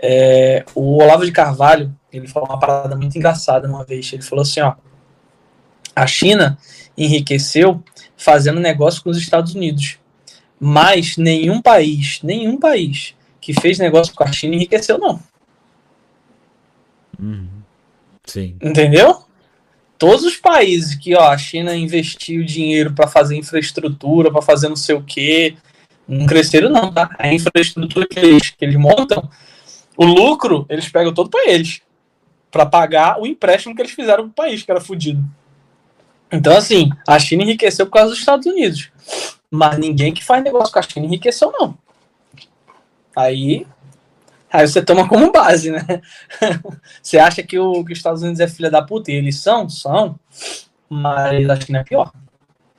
É, 0.02 0.64
o 0.74 1.00
Olavo 1.00 1.24
de 1.24 1.30
Carvalho, 1.30 1.96
ele 2.12 2.26
falou 2.26 2.48
uma 2.48 2.58
parada 2.58 2.96
muito 2.96 3.16
engraçada 3.16 3.68
uma 3.68 3.84
vez, 3.84 4.12
ele 4.12 4.22
falou 4.22 4.42
assim, 4.42 4.60
ó, 4.60 4.74
a 5.94 6.06
China 6.08 6.58
enriqueceu 6.98 7.80
fazendo 8.22 8.60
negócio 8.60 9.02
com 9.02 9.10
os 9.10 9.18
Estados 9.18 9.54
Unidos, 9.54 9.98
mas 10.60 11.16
nenhum 11.16 11.60
país, 11.60 12.20
nenhum 12.22 12.56
país 12.58 13.14
que 13.40 13.52
fez 13.52 13.78
negócio 13.78 14.14
com 14.14 14.22
a 14.22 14.30
China 14.30 14.54
enriqueceu 14.54 14.96
não. 14.98 15.20
Uhum. 17.18 17.48
Sim. 18.24 18.56
Entendeu? 18.62 19.24
Todos 19.98 20.24
os 20.24 20.36
países 20.36 20.94
que 20.94 21.14
ó, 21.14 21.30
a 21.30 21.38
China 21.38 21.74
investiu 21.76 22.44
dinheiro 22.44 22.92
para 22.92 23.08
fazer 23.08 23.36
infraestrutura, 23.36 24.30
para 24.30 24.42
fazer 24.42 24.68
não 24.68 24.76
sei 24.76 24.94
o 24.94 25.02
quê, 25.02 25.56
não 26.06 26.26
cresceram, 26.26 26.68
não, 26.68 26.92
tá? 26.92 27.10
A 27.18 27.32
infraestrutura 27.32 28.06
que 28.06 28.18
eles, 28.18 28.50
que 28.50 28.64
eles 28.64 28.76
montam 28.76 29.28
O 29.96 30.04
lucro, 30.04 30.66
eles 30.68 30.88
pegam 30.88 31.12
todo 31.12 31.30
para 31.30 31.50
eles. 31.50 31.80
para 32.50 32.66
pagar 32.66 33.20
o 33.20 33.26
empréstimo 33.26 33.74
que 33.74 33.80
eles 33.80 33.92
fizeram 33.92 34.24
pro 34.24 34.44
país, 34.44 34.62
que 34.62 34.70
era 34.70 34.80
fudido. 34.80 35.24
Então, 36.32 36.56
assim, 36.56 36.90
a 37.06 37.18
China 37.18 37.42
enriqueceu 37.42 37.86
por 37.86 37.92
causa 37.92 38.10
dos 38.10 38.18
Estados 38.18 38.46
Unidos. 38.46 38.90
Mas 39.50 39.78
ninguém 39.78 40.14
que 40.14 40.24
faz 40.24 40.42
negócio 40.42 40.72
com 40.72 40.78
a 40.78 40.82
China 40.82 41.04
enriqueceu, 41.04 41.52
não. 41.52 41.76
Aí, 43.14 43.66
aí 44.50 44.66
você 44.66 44.80
toma 44.80 45.06
como 45.06 45.30
base, 45.30 45.70
né? 45.70 45.84
você 47.02 47.18
acha 47.18 47.42
que, 47.42 47.58
o, 47.58 47.84
que 47.84 47.92
os 47.92 47.98
Estados 47.98 48.22
Unidos 48.22 48.40
é 48.40 48.48
filha 48.48 48.70
da 48.70 48.80
puta? 48.80 49.12
E 49.12 49.16
eles 49.16 49.38
são? 49.38 49.68
São. 49.68 50.18
Mas 50.88 51.50
a 51.50 51.60
China 51.60 51.80
é 51.80 51.84
pior. 51.84 52.10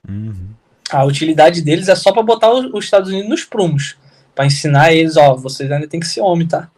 Uhum. 0.09 0.49
A 0.89 1.05
utilidade 1.05 1.61
deles 1.61 1.87
é 1.87 1.95
só 1.95 2.11
para 2.11 2.23
botar 2.23 2.51
os 2.51 2.83
Estados 2.83 3.09
Unidos 3.09 3.29
nos 3.29 3.43
prumos. 3.43 3.97
para 4.33 4.47
ensinar 4.47 4.91
eles, 4.93 5.15
ó, 5.15 5.35
vocês 5.35 5.71
ainda 5.71 5.87
tem 5.87 5.99
que 5.99 6.07
ser 6.07 6.21
homem, 6.21 6.47
tá? 6.47 6.69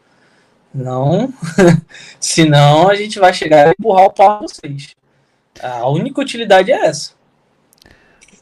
Não. 0.74 1.34
Senão 2.20 2.90
a 2.90 2.96
gente 2.96 3.18
vai 3.18 3.34
chegar 3.34 3.70
e 3.70 3.72
empurrar 3.72 4.08
o 4.08 4.14
pau 4.14 4.32
a 4.32 4.40
vocês. 4.42 4.94
A 5.62 5.88
única 5.90 6.22
utilidade 6.22 6.72
é 6.72 6.86
essa. 6.86 7.12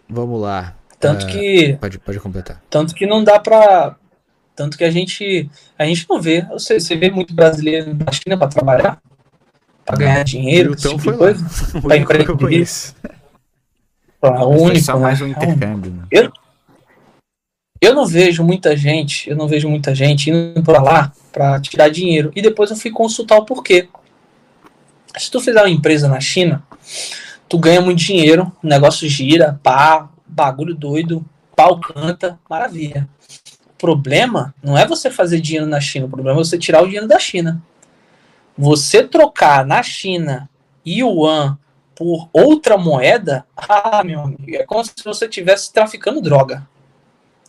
Vamos 0.10 0.42
lá. 0.42 0.76
Tanto 1.00 1.26
uh, 1.26 1.30
que. 1.30 1.78
Pode, 1.80 2.00
pode 2.00 2.20
completar. 2.20 2.62
Tanto 2.70 2.96
que 2.96 3.06
não 3.06 3.24
dá 3.24 3.40
pra. 3.40 3.96
Tanto 4.56 4.78
que 4.78 4.84
a 4.84 4.92
gente. 4.92 5.50
A 5.78 5.86
gente 5.86 6.06
não 6.10 6.22
vê. 6.22 6.42
Você, 6.52 6.80
você 6.80 6.96
vê 6.96 7.10
muito 7.10 7.34
brasileiro 7.34 7.94
na 7.94 8.12
China 8.12 8.38
pra 8.38 8.48
trabalhar? 8.48 9.02
Pra 9.86 9.98
ganhar 9.98 10.24
dinheiro, 10.24 10.74
então 10.74 10.92
tipo 10.92 11.04
foi 11.04 11.18
coisa? 11.18 11.46
Pra 11.82 11.98
empreender. 11.98 12.32
O 14.22 14.62
único. 14.62 14.80
Só 14.80 14.98
mais 14.98 15.20
né? 15.20 15.26
um 15.26 15.30
intercâmbio. 15.30 15.92
Né? 15.92 16.06
Eu, 16.10 16.32
eu 17.82 17.94
não 17.94 18.06
vejo 18.06 18.46
muita 18.46 18.78
gente, 18.78 19.30
eu 19.30 19.36
não 19.36 19.46
vejo 19.46 19.68
muita 19.68 19.94
gente 19.94 20.30
indo 20.30 20.64
pra 20.64 20.82
lá 20.82 21.12
pra 21.34 21.60
tirar 21.60 21.90
dinheiro. 21.90 22.32
E 22.34 22.42
depois 22.42 22.72
eu 22.72 22.78
fui 22.78 22.92
consultar 22.92 23.38
o 23.38 23.46
porquê. 23.46 23.90
Se 25.18 25.30
tu 25.30 25.42
fizer 25.42 25.60
uma 25.60 25.70
empresa 25.70 26.08
na 26.08 26.22
China, 26.22 26.64
tu 27.48 27.58
ganha 27.58 27.82
muito 27.82 28.00
dinheiro, 28.00 28.52
o 28.64 28.68
negócio 28.68 29.08
gira, 29.08 29.60
pá, 29.62 30.10
bagulho 30.28 30.74
doido, 30.76 31.26
pau 31.56 31.80
canta, 31.80 32.40
maravilha. 32.50 33.08
O 33.68 33.74
problema 33.78 34.54
não 34.64 34.78
é 34.78 34.88
você 34.88 35.12
fazer 35.12 35.40
dinheiro 35.40 35.68
na 35.68 35.80
China, 35.80 36.06
o 36.06 36.10
problema 36.10 36.40
é 36.40 36.44
você 36.44 36.58
tirar 36.58 36.82
o 36.82 36.86
dinheiro 36.86 37.08
da 37.08 37.20
China. 37.20 37.62
Você 38.58 39.04
trocar 39.04 39.66
na 39.66 39.82
China 39.82 40.50
yuan 40.86 41.58
por 41.96 42.30
outra 42.34 42.78
moeda, 42.78 43.46
ah, 43.56 44.04
meu 44.04 44.22
amigo, 44.22 44.56
é 44.56 44.64
como 44.64 44.84
se 44.84 44.94
você 45.04 45.26
estivesse 45.26 45.72
traficando 45.72 46.22
droga 46.22 46.68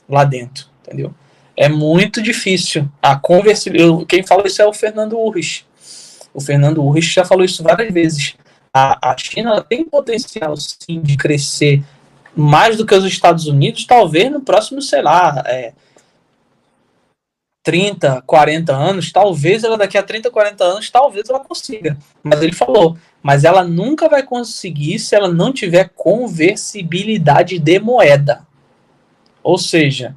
lá 0.08 0.24
dentro, 0.24 0.66
entendeu? 0.82 1.14
É 1.56 1.68
muito 1.68 2.20
difícil. 2.20 2.88
A 3.00 3.16
conversa, 3.16 3.70
quem 4.08 4.22
fala 4.22 4.46
isso 4.46 4.60
é 4.60 4.66
o 4.66 4.72
Fernando 4.72 5.18
Urrich. 5.18 5.64
O 6.32 6.40
Fernando 6.40 6.82
Urrich 6.82 7.14
já 7.14 7.24
falou 7.24 7.44
isso 7.44 7.62
várias 7.62 7.92
vezes. 7.92 8.34
A, 8.76 9.14
China 9.16 9.62
tem 9.62 9.84
potencial, 9.84 10.56
sim, 10.56 11.00
de 11.00 11.16
crescer 11.16 11.84
mais 12.34 12.76
do 12.76 12.84
que 12.84 12.94
os 12.94 13.04
Estados 13.04 13.46
Unidos, 13.46 13.86
talvez 13.86 14.32
no 14.32 14.40
próximo, 14.40 14.82
sei 14.82 15.00
lá, 15.00 15.44
é, 15.46 15.72
30, 17.62 18.22
40 18.26 18.74
anos, 18.74 19.12
talvez 19.12 19.64
ela 19.64 19.78
daqui 19.78 19.96
a 19.96 20.02
30, 20.02 20.30
40 20.30 20.64
anos, 20.64 20.90
talvez 20.90 21.30
ela 21.30 21.40
consiga. 21.40 21.96
Mas 22.22 22.42
ele 22.42 22.52
falou, 22.52 22.98
mas 23.22 23.44
ela 23.44 23.64
nunca 23.64 24.08
vai 24.08 24.22
conseguir 24.22 24.98
se 24.98 25.14
ela 25.14 25.28
não 25.28 25.52
tiver 25.52 25.90
conversibilidade 25.94 27.58
de 27.58 27.78
moeda. 27.78 28.46
Ou 29.42 29.56
seja, 29.56 30.14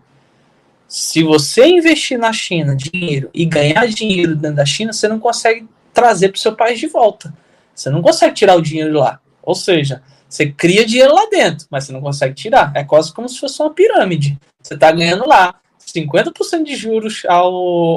se 0.88 1.23
você 1.23 1.65
investir 1.67 2.17
na 2.17 2.34
China 2.34 2.75
dinheiro 2.75 3.29
e 3.34 3.45
ganhar 3.45 3.88
dinheiro 3.88 4.35
dentro 4.35 4.57
da 4.57 4.65
China, 4.65 4.91
você 4.91 5.07
não 5.07 5.19
consegue 5.19 5.67
trazer 5.93 6.29
para 6.29 6.38
o 6.38 6.41
seu 6.41 6.55
país 6.55 6.79
de 6.79 6.88
volta. 6.88 7.34
Você 7.77 7.91
não 7.91 8.01
consegue 8.01 8.33
tirar 8.33 8.55
o 8.55 8.61
dinheiro 8.61 8.89
de 8.89 8.97
lá. 8.97 9.19
Ou 9.43 9.53
seja, 9.53 10.01
você 10.27 10.51
cria 10.51 10.83
dinheiro 10.83 11.13
lá 11.13 11.27
dentro, 11.29 11.67
mas 11.69 11.85
você 11.85 11.93
não 11.93 12.01
consegue 12.01 12.33
tirar. 12.33 12.71
É 12.73 12.83
quase 12.83 13.13
como 13.13 13.29
se 13.29 13.39
fosse 13.39 13.61
uma 13.61 13.71
pirâmide. 13.71 14.37
Você 14.59 14.73
está 14.73 14.91
ganhando 14.91 15.27
lá 15.27 15.53
50% 15.79 16.63
de 16.63 16.75
juros 16.75 17.23
ao, 17.27 17.53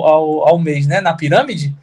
ao, 0.06 0.48
ao 0.48 0.58
mês, 0.58 0.86
né? 0.86 1.00
Na 1.00 1.14
pirâmide, 1.14 1.74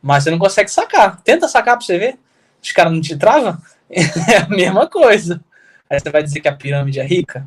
mas 0.00 0.24
você 0.24 0.30
não 0.30 0.38
consegue 0.38 0.70
sacar. 0.70 1.20
Tenta 1.22 1.46
sacar 1.46 1.76
para 1.76 1.84
você 1.84 1.98
ver. 1.98 2.18
Os 2.62 2.72
caras 2.72 2.92
não 2.92 3.00
te 3.00 3.16
travam. 3.16 3.56
É 3.94 4.38
a 4.38 4.48
mesma 4.48 4.86
coisa. 4.86 5.44
Aí 5.90 6.00
você 6.00 6.08
vai 6.08 6.22
dizer 6.22 6.40
que 6.40 6.48
a 6.48 6.56
pirâmide 6.56 6.98
é 6.98 7.04
rica? 7.04 7.46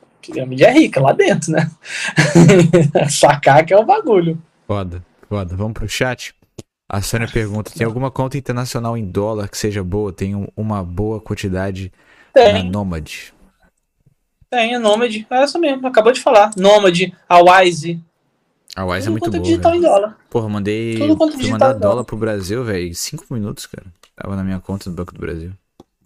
A 0.00 0.26
pirâmide 0.26 0.64
é 0.64 0.72
rica 0.72 0.98
lá 0.98 1.12
dentro, 1.12 1.52
né? 1.52 1.70
sacar 3.10 3.66
que 3.66 3.74
é 3.74 3.76
o 3.76 3.84
bagulho. 3.84 4.42
Foda, 4.66 5.04
foda. 5.28 5.54
Vamos 5.54 5.74
pro 5.74 5.86
chat. 5.86 6.34
A 6.88 7.00
Sônia 7.00 7.28
pergunta: 7.28 7.72
tem 7.74 7.86
alguma 7.86 8.10
conta 8.10 8.36
internacional 8.36 8.96
em 8.96 9.04
dólar 9.04 9.48
que 9.48 9.56
seja 9.56 9.82
boa? 9.82 10.12
Tem 10.12 10.34
um, 10.34 10.46
uma 10.56 10.82
boa 10.82 11.20
quantidade 11.20 11.92
tem. 12.32 12.52
na 12.52 12.62
Nomad? 12.62 13.32
Tem, 14.50 14.74
a 14.74 14.78
Nomad. 14.78 15.26
É 15.30 15.42
essa 15.42 15.58
mesmo, 15.58 15.86
acabou 15.86 16.12
de 16.12 16.20
falar. 16.20 16.50
Nomad, 16.56 17.12
a 17.28 17.40
Wise. 17.40 18.00
A 18.76 18.84
Wise 18.84 19.06
é 19.06 19.10
muito 19.10 19.30
boa. 19.30 19.42
digital 19.42 19.72
véio. 19.72 19.80
em 19.80 19.86
dólar. 19.86 20.16
Porra, 20.28 20.48
mandei. 20.48 20.98
Tudo 20.98 21.16
quanto 21.16 21.38
fui 21.38 21.50
mandar 21.50 21.72
dólar 21.72 22.04
pro 22.04 22.16
Brasil, 22.16 22.64
velho. 22.64 22.94
Cinco 22.94 23.24
minutos, 23.32 23.66
cara. 23.66 23.86
Tava 24.16 24.36
na 24.36 24.44
minha 24.44 24.60
conta 24.60 24.90
do 24.90 24.96
Banco 24.96 25.12
do 25.12 25.20
Brasil. 25.20 25.52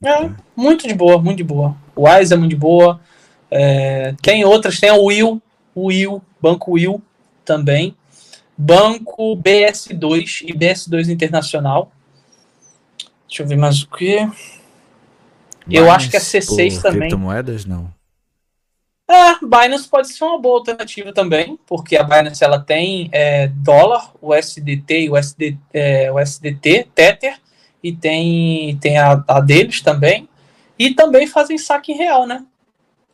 É, 0.03 0.31
muito 0.55 0.87
de 0.87 0.95
boa, 0.95 1.21
muito 1.21 1.39
de 1.39 1.45
boa. 1.45 1.77
O 1.95 2.09
Wise 2.09 2.33
é 2.33 2.37
muito 2.37 2.51
de 2.51 2.57
boa. 2.57 3.01
É, 3.51 4.15
tem 4.23 4.45
outras, 4.45 4.79
tem 4.79 4.91
o 4.91 5.05
Will, 5.05 5.43
o 5.75 5.87
Will, 5.87 6.23
Banco 6.41 6.73
Will 6.73 7.03
também. 7.45 7.97
Banco 8.59 9.36
BS2 9.36 10.43
e 10.43 10.52
BS2 10.52 11.09
Internacional. 11.09 11.93
Deixa 13.28 13.44
eu 13.44 13.47
ver 13.47 13.56
mais 13.56 13.82
o 13.82 13.89
que. 13.89 14.28
Eu 15.70 15.89
acho 15.90 16.10
que 16.10 16.16
é 16.16 16.20
C6 16.20 16.82
também. 16.82 17.01
Criptomoedas, 17.01 17.64
não? 17.64 17.93
É, 19.09 19.39
Binance 19.40 19.89
pode 19.89 20.09
ser 20.09 20.24
uma 20.24 20.39
boa 20.39 20.59
alternativa 20.59 21.12
também, 21.12 21.59
porque 21.66 21.97
a 21.97 22.02
Binance 22.02 22.44
ela 22.44 22.59
tem 22.59 23.09
é, 23.12 23.47
dólar, 23.48 24.12
o 24.20 24.35
SDT 24.35 25.05
e 25.05 25.10
o, 25.10 25.16
SD, 25.16 25.56
é, 25.72 26.12
o 26.12 26.18
SDT, 26.18 26.89
Tether, 26.94 27.39
e 27.82 27.90
tem, 27.94 28.76
tem 28.78 28.98
a, 28.98 29.24
a, 29.26 29.40
deles 29.40 29.80
também. 29.80 30.28
E 30.78 30.94
também 30.94 31.26
fazem 31.26 31.56
saque 31.56 31.93
real, 31.93 32.26
né? 32.26 32.44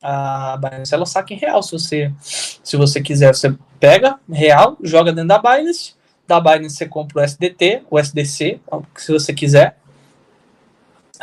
A 0.07 0.59
Binance 0.59 0.95
ela 0.95 1.07
saca 1.07 1.33
em 1.33 1.39
real. 1.39 1.63
Se 1.63 1.73
você, 1.73 2.13
se 2.21 2.77
você 2.77 3.01
quiser, 3.01 3.35
você 3.35 3.55
pega 3.81 4.19
real, 4.31 4.77
joga 4.83 5.13
dentro 5.15 5.29
da 5.29 5.39
Binance, 5.39 5.95
da 6.29 6.39
Binance 6.39 6.77
você 6.77 6.87
compra 6.87 7.23
o 7.23 7.25
SDT, 7.25 7.85
o 7.91 7.99
SDC, 7.99 8.61
se 8.97 9.13
você 9.13 9.33
quiser. 9.33 9.79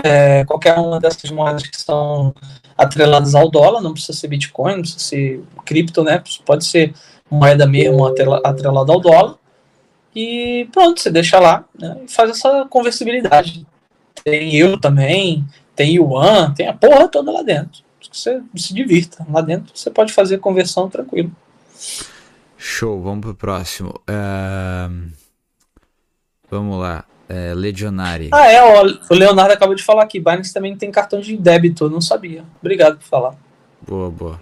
É, 0.03 0.43
qualquer 0.45 0.79
uma 0.79 0.99
dessas 0.99 1.29
moedas 1.29 1.61
que 1.61 1.79
são 1.79 2.33
atreladas 2.75 3.35
ao 3.35 3.51
dólar, 3.51 3.81
não 3.81 3.93
precisa 3.93 4.17
ser 4.17 4.27
Bitcoin, 4.27 4.73
não 4.73 4.81
precisa 4.81 4.99
ser 4.99 5.43
cripto, 5.63 6.03
né? 6.03 6.23
Pode 6.43 6.65
ser 6.65 6.93
moeda 7.29 7.67
mesmo 7.67 8.07
atrelada 8.43 8.91
ao 8.91 8.99
dólar. 8.99 9.35
E 10.15 10.67
pronto, 10.71 10.99
você 10.99 11.11
deixa 11.11 11.39
lá 11.39 11.65
né, 11.77 11.97
e 12.03 12.11
faz 12.11 12.31
essa 12.31 12.65
conversibilidade. 12.69 13.65
Tem 14.23 14.55
euro 14.55 14.79
também, 14.79 15.45
tem 15.75 15.95
yuan, 15.95 16.51
tem 16.53 16.67
a 16.67 16.73
porra 16.73 17.07
toda 17.07 17.31
lá 17.31 17.43
dentro. 17.43 17.83
Você 18.11 18.41
se 18.55 18.73
divirta. 18.73 19.25
Lá 19.29 19.41
dentro 19.41 19.71
você 19.73 19.89
pode 19.89 20.13
fazer 20.13 20.39
conversão 20.39 20.89
tranquilo. 20.89 21.31
Show, 22.57 23.01
vamos 23.01 23.21
pro 23.21 23.35
próximo. 23.35 24.01
Uh... 24.09 25.11
Vamos 26.49 26.79
lá. 26.79 27.05
É, 27.29 27.53
Legionary. 27.53 28.29
Ah, 28.33 28.51
é, 28.51 28.61
ó, 28.61 28.83
o 29.09 29.13
Leonardo 29.15 29.53
acabou 29.53 29.73
de 29.73 29.83
falar 29.83 30.03
aqui. 30.03 30.19
Binance 30.19 30.53
também 30.53 30.75
tem 30.75 30.91
cartão 30.91 31.21
de 31.21 31.37
débito, 31.37 31.85
eu 31.85 31.89
não 31.89 32.01
sabia. 32.01 32.43
Obrigado 32.59 32.97
por 32.97 33.05
falar. 33.05 33.35
Boa, 33.87 34.11
boa. 34.11 34.37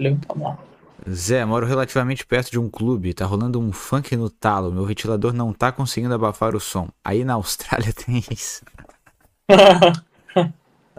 Zé, 1.08 1.46
moro 1.46 1.68
relativamente 1.68 2.26
perto 2.26 2.50
de 2.50 2.60
um 2.60 2.68
clube, 2.68 3.14
tá 3.14 3.26
rolando 3.26 3.60
um 3.60 3.72
funk 3.72 4.16
no 4.16 4.30
talo, 4.30 4.72
meu 4.72 4.86
ventilador 4.86 5.34
não 5.34 5.54
tá 5.54 5.72
conseguindo 5.72 6.14
abafar 6.14 6.56
o 6.56 6.60
som. 6.60 6.90
Aí 7.04 7.24
na 7.24 7.36
Austrália 7.36 7.94
tem 8.06 8.24
isso. 8.32 8.64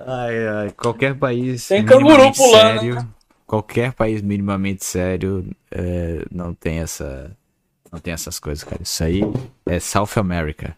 ai, 0.07 0.49
ai, 0.49 0.71
qualquer 0.71 1.15
país. 1.15 1.69
Tem 1.69 1.85
canguru 1.85 2.33
pulando. 2.33 2.81
Sério, 2.81 3.09
qualquer 3.47 3.93
país 3.93 4.23
minimamente 4.23 4.85
sério 4.85 5.45
é, 5.71 6.25
não 6.31 6.55
tem 6.55 6.79
essa 6.79 7.37
não 7.91 7.99
tem 7.99 8.15
essas 8.15 8.39
coisas, 8.39 8.63
cara. 8.63 8.83
Isso 8.83 9.03
aí 9.03 9.21
é 9.67 9.81
South 9.81 10.17
America. 10.17 10.77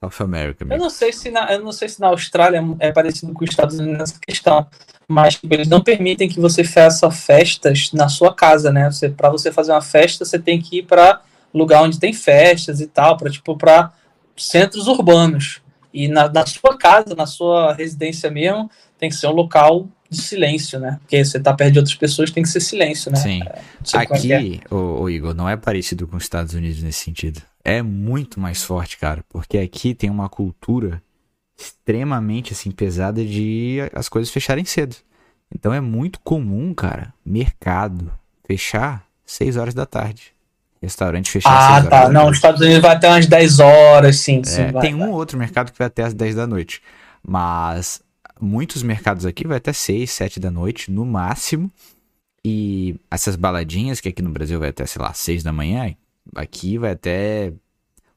South 0.00 0.24
America. 0.24 0.64
Mesmo. 0.64 0.74
Eu 0.74 0.84
não 0.84 0.90
sei 0.90 1.12
se 1.12 1.30
na, 1.30 1.52
eu 1.52 1.60
não 1.60 1.72
sei 1.72 1.88
se 1.88 2.00
na 2.00 2.08
Austrália 2.08 2.62
é 2.78 2.92
parecido 2.92 3.32
com 3.32 3.44
os 3.44 3.50
Estados 3.50 3.78
Unidos 3.78 3.98
nessa 3.98 4.20
questão, 4.20 4.66
mas 5.08 5.34
tipo, 5.34 5.52
eles 5.52 5.68
não 5.68 5.82
permitem 5.82 6.28
que 6.28 6.40
você 6.40 6.62
faça 6.62 7.10
festas 7.10 7.90
na 7.92 8.08
sua 8.08 8.32
casa, 8.32 8.70
né? 8.70 8.90
Você 8.90 9.08
para 9.08 9.30
você 9.30 9.50
fazer 9.50 9.72
uma 9.72 9.82
festa, 9.82 10.24
você 10.24 10.38
tem 10.38 10.60
que 10.60 10.78
ir 10.78 10.82
para 10.84 11.20
lugar 11.52 11.82
onde 11.82 11.98
tem 11.98 12.12
festas 12.12 12.80
e 12.80 12.86
tal, 12.86 13.16
para 13.16 13.30
tipo 13.30 13.56
para 13.56 13.92
centros 14.36 14.86
urbanos. 14.86 15.60
E 15.96 16.08
na, 16.08 16.28
na 16.28 16.44
sua 16.44 16.76
casa, 16.76 17.14
na 17.14 17.24
sua 17.24 17.72
residência 17.72 18.30
mesmo, 18.30 18.70
tem 18.98 19.08
que 19.08 19.16
ser 19.16 19.28
um 19.28 19.32
local 19.32 19.88
de 20.10 20.20
silêncio, 20.20 20.78
né? 20.78 20.98
Porque 21.00 21.24
você 21.24 21.40
tá 21.40 21.54
perto 21.54 21.72
de 21.72 21.78
outras 21.78 21.96
pessoas, 21.96 22.30
tem 22.30 22.42
que 22.42 22.50
ser 22.50 22.60
silêncio, 22.60 23.10
né? 23.10 23.16
Sim. 23.16 23.40
É, 23.42 23.98
é 23.98 23.98
é. 23.98 24.36
Aqui, 24.36 24.60
ô, 24.70 25.00
ô, 25.00 25.08
Igor, 25.08 25.32
não 25.34 25.48
é 25.48 25.56
parecido 25.56 26.06
com 26.06 26.18
os 26.18 26.24
Estados 26.24 26.52
Unidos 26.52 26.82
nesse 26.82 27.02
sentido. 27.02 27.40
É 27.64 27.80
muito 27.80 28.38
mais 28.38 28.62
forte, 28.62 28.98
cara. 28.98 29.24
Porque 29.30 29.56
aqui 29.56 29.94
tem 29.94 30.10
uma 30.10 30.28
cultura 30.28 31.02
extremamente, 31.58 32.52
assim, 32.52 32.70
pesada 32.70 33.24
de 33.24 33.78
as 33.94 34.06
coisas 34.06 34.30
fecharem 34.30 34.66
cedo. 34.66 34.96
Então 35.50 35.72
é 35.72 35.80
muito 35.80 36.20
comum, 36.20 36.74
cara, 36.74 37.14
mercado 37.24 38.12
fechar 38.46 39.06
6 39.24 39.56
horas 39.56 39.72
da 39.72 39.86
tarde. 39.86 40.35
Restaurante 40.82 41.30
fechar 41.30 41.50
Ah, 41.56 41.74
6 41.82 41.86
horas 41.86 41.88
tá. 41.88 42.08
Não, 42.12 42.28
os 42.28 42.36
Estados 42.36 42.60
Unidos 42.60 42.80
vai 42.82 42.94
até 42.94 43.08
umas 43.08 43.26
10 43.26 43.58
horas, 43.60 44.16
sim, 44.18 44.42
sim. 44.44 44.62
É, 44.62 44.72
vai, 44.72 44.82
tem 44.82 44.94
vai. 44.94 45.08
um 45.08 45.10
ou 45.10 45.16
outro 45.16 45.38
mercado 45.38 45.72
que 45.72 45.78
vai 45.78 45.86
até 45.86 46.02
as 46.04 46.14
10 46.14 46.34
da 46.34 46.46
noite. 46.46 46.82
Mas 47.26 48.00
muitos 48.40 48.82
mercados 48.82 49.24
aqui 49.26 49.46
vai 49.46 49.56
até 49.56 49.72
6, 49.72 50.10
7 50.10 50.38
da 50.38 50.50
noite, 50.50 50.90
no 50.90 51.04
máximo. 51.04 51.70
E 52.44 52.94
essas 53.10 53.34
baladinhas, 53.34 54.00
que 54.00 54.08
aqui 54.08 54.22
no 54.22 54.30
Brasil 54.30 54.60
vai 54.60 54.68
até, 54.68 54.86
sei 54.86 55.02
lá, 55.02 55.12
6 55.12 55.42
da 55.42 55.52
manhã, 55.52 55.94
aqui 56.36 56.78
vai 56.78 56.92
até 56.92 57.52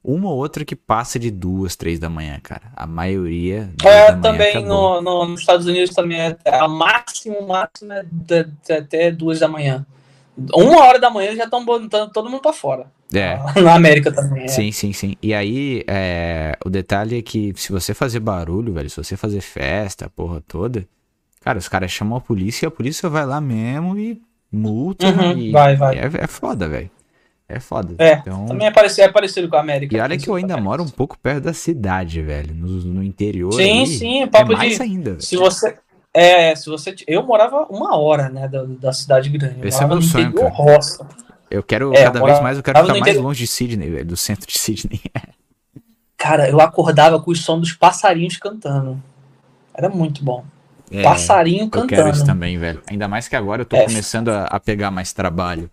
uma 0.03 0.29
ou 0.29 0.37
outra 0.37 0.63
que 0.63 0.75
passa 0.75 1.17
de 1.17 1.31
2, 1.31 1.75
3 1.75 1.97
da 1.99 2.09
manhã, 2.09 2.39
cara. 2.41 2.71
A 2.75 2.85
maioria. 2.85 3.69
duas 3.75 3.93
É, 3.93 4.11
também 4.17 4.63
no, 4.63 5.01
no- 5.01 5.25
nos 5.25 5.39
Estados 5.41 5.65
Unidos 5.65 5.93
também 5.95 6.19
é 6.19 6.37
a 6.45 6.67
máximo, 6.67 7.41
máximo 7.47 7.91
é 7.93 8.05
até 8.77 9.11
duas 9.11 9.39
da 9.39 9.47
manhã. 9.47 9.85
Uma 10.53 10.83
hora 10.83 10.99
da 10.99 11.09
manhã 11.09 11.35
já 11.35 11.43
estão 11.45 11.63
botando 11.65 12.11
todo 12.11 12.29
mundo 12.29 12.41
pra 12.41 12.53
fora. 12.53 12.91
É. 13.13 13.37
Na 13.61 13.75
América 13.75 14.11
também. 14.11 14.43
É. 14.43 14.47
Sim, 14.47 14.71
sim, 14.71 14.93
sim. 14.93 15.15
E 15.21 15.33
aí, 15.33 15.83
é, 15.87 16.57
o 16.65 16.69
detalhe 16.69 17.17
é 17.17 17.21
que 17.21 17.53
se 17.55 17.71
você 17.71 17.93
fazer 17.93 18.19
barulho, 18.19 18.73
velho, 18.73 18.89
se 18.89 18.97
você 18.97 19.17
fazer 19.17 19.41
festa, 19.41 20.05
a 20.05 20.09
porra 20.09 20.41
toda, 20.47 20.87
cara, 21.41 21.57
os 21.57 21.67
caras 21.67 21.91
chamam 21.91 22.17
a 22.17 22.21
polícia 22.21 22.65
e 22.65 22.67
a 22.67 22.71
polícia 22.71 23.09
vai 23.09 23.25
lá 23.25 23.41
mesmo 23.41 23.97
e 23.97 24.21
multa. 24.51 25.07
Uhum, 25.07 25.37
e 25.37 25.51
vai, 25.51 25.75
vai. 25.75 25.97
É, 25.97 26.09
é 26.19 26.27
foda, 26.27 26.67
velho. 26.67 26.89
É 27.47 27.59
foda. 27.59 27.95
É, 27.97 28.13
Então, 28.13 28.45
Também 28.45 28.67
é 28.67 28.71
parecido, 28.71 29.01
é 29.07 29.11
parecido 29.11 29.49
com 29.49 29.55
a 29.55 29.59
América. 29.59 29.97
e 29.97 29.99
olha 29.99 30.15
que 30.15 30.29
eu 30.29 30.35
ainda 30.35 30.55
moro 30.55 30.83
um 30.83 30.87
pouco 30.87 31.17
perto 31.17 31.45
da 31.45 31.53
cidade, 31.53 32.21
velho. 32.21 32.53
No, 32.53 32.67
no 32.67 33.03
interior. 33.03 33.51
Sim, 33.53 33.79
ali, 33.81 33.87
sim, 33.87 34.21
é 34.21 34.27
papo 34.27 34.53
mais 34.53 34.75
de. 34.75 34.83
ainda, 34.83 35.11
velho. 35.11 35.21
Se 35.23 35.35
você. 35.35 35.75
É, 36.13 36.55
se 36.55 36.69
você. 36.69 36.95
Eu 37.07 37.23
morava 37.23 37.65
uma 37.69 37.95
hora, 37.97 38.29
né, 38.29 38.47
da, 38.47 38.63
da 38.63 38.91
cidade 38.93 39.29
grande. 39.29 39.59
Eu 39.61 39.67
Esse 39.67 39.77
é 39.77 39.81
morava 39.81 39.99
meu 40.01 40.09
sonho, 40.09 40.27
interior 40.29 40.51
cara. 40.51 40.63
roça. 40.63 41.07
Eu 41.51 41.63
quero, 41.63 41.93
É, 41.93 42.03
cada 42.03 42.19
mora- 42.19 42.33
vez 42.33 42.43
mais, 42.43 42.57
eu 42.57 42.63
quero 42.63 42.77
ficar 42.79 42.89
mais 42.91 43.01
interior- 43.01 43.23
longe 43.23 43.39
de 43.39 43.47
Sydney, 43.47 43.89
velho, 43.89 44.05
do 44.05 44.17
centro 44.17 44.47
de 44.47 44.57
Sydney. 44.57 45.01
Cara, 46.17 46.49
eu 46.49 46.59
acordava 46.59 47.19
com 47.21 47.31
o 47.31 47.35
som 47.35 47.59
dos 47.59 47.71
passarinhos 47.73 48.37
cantando. 48.37 49.01
Era 49.73 49.87
muito 49.89 50.23
bom. 50.23 50.43
É, 50.91 51.01
Passarinho 51.03 51.63
Eu 51.65 51.69
cantando. 51.69 51.87
quero 51.89 52.09
isso 52.09 52.25
também, 52.25 52.57
velho. 52.57 52.81
Ainda 52.89 53.07
mais 53.07 53.27
que 53.27 53.35
agora 53.35 53.61
eu 53.61 53.65
tô 53.65 53.75
É. 53.77 53.85
começando 53.85 54.29
a, 54.29 54.45
a 54.45 54.59
pegar 54.59 54.91
mais 54.91 55.13
trabalho 55.13 55.69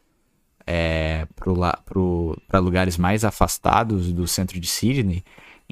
é, 0.67 1.27
pro, 1.35 1.55
la- 1.59 1.79
pro, 1.85 2.37
pra 2.47 2.59
lugares 2.61 2.97
mais 2.97 3.25
afastados 3.25 4.13
do 4.13 4.27
centro 4.29 4.61
de 4.61 4.67
Sydney. 4.69 5.25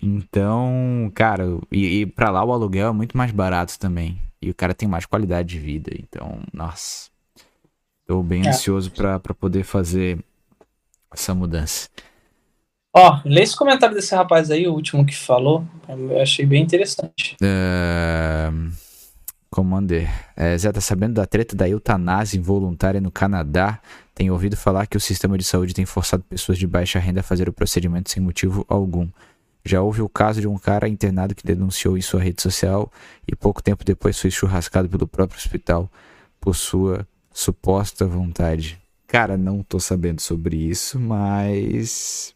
Então, 0.02 1.10
cara, 1.14 1.44
e, 1.70 2.00
e 2.00 2.06
pra 2.06 2.30
lá 2.30 2.42
o 2.44 2.52
aluguel 2.52 2.88
é 2.88 2.92
muito 2.92 3.16
mais 3.16 3.30
barato 3.30 3.78
também. 3.78 4.18
E 4.44 4.50
o 4.50 4.54
cara 4.54 4.74
tem 4.74 4.88
mais 4.88 5.06
qualidade 5.06 5.48
de 5.48 5.58
vida. 5.58 5.90
Então, 5.98 6.40
nossa. 6.52 7.08
Tô 8.06 8.22
bem 8.22 8.44
É. 8.46 8.48
ansioso 8.50 8.90
pra, 8.90 9.18
pra 9.18 9.32
poder 9.34 9.64
fazer 9.64 10.18
essa 11.12 11.34
mudança. 11.34 11.88
Ó, 12.96 13.20
lê 13.24 13.42
esse 13.42 13.56
comentário 13.56 13.94
desse 13.94 14.14
rapaz 14.14 14.50
aí, 14.50 14.68
o 14.68 14.72
último 14.74 15.04
que 15.04 15.16
falou. 15.16 15.64
Eu 15.88 16.20
achei 16.20 16.44
bem 16.46 16.62
interessante. 16.62 17.36
É... 17.42 18.50
Commander, 19.50 20.10
é, 20.36 20.58
Zé, 20.58 20.72
tá 20.72 20.80
sabendo 20.80 21.14
da 21.14 21.26
treta 21.26 21.54
da 21.54 21.68
eutanásia 21.68 22.36
involuntária 22.38 23.00
no 23.00 23.10
Canadá? 23.10 23.80
Tenho 24.12 24.32
ouvido 24.32 24.56
falar 24.56 24.86
que 24.86 24.96
o 24.96 25.00
sistema 25.00 25.38
de 25.38 25.44
saúde 25.44 25.72
tem 25.74 25.84
forçado 25.86 26.24
pessoas 26.24 26.58
de 26.58 26.66
baixa 26.66 26.98
renda 26.98 27.20
a 27.20 27.22
fazer 27.22 27.48
o 27.48 27.52
procedimento 27.52 28.10
sem 28.10 28.20
motivo 28.22 28.64
algum. 28.68 29.08
Já 29.64 29.80
houve 29.80 30.02
o 30.02 30.08
caso 30.08 30.40
de 30.40 30.46
um 30.48 30.58
cara 30.58 30.88
internado 30.88 31.34
que 31.34 31.46
denunciou 31.46 31.96
em 31.96 32.02
sua 32.02 32.20
rede 32.22 32.42
social 32.42 32.92
e 33.26 33.34
pouco 33.34 33.62
tempo 33.62 33.84
depois 33.84 34.20
foi 34.20 34.30
churrascado 34.30 34.88
pelo 34.88 35.06
próprio 35.08 35.38
hospital 35.38 35.90
por 36.40 36.54
sua 36.54 37.06
suposta 37.32 38.04
vontade. 38.06 38.78
Cara, 39.06 39.36
não 39.36 39.62
tô 39.62 39.80
sabendo 39.80 40.20
sobre 40.20 40.56
isso, 40.56 40.98
mas. 41.00 42.34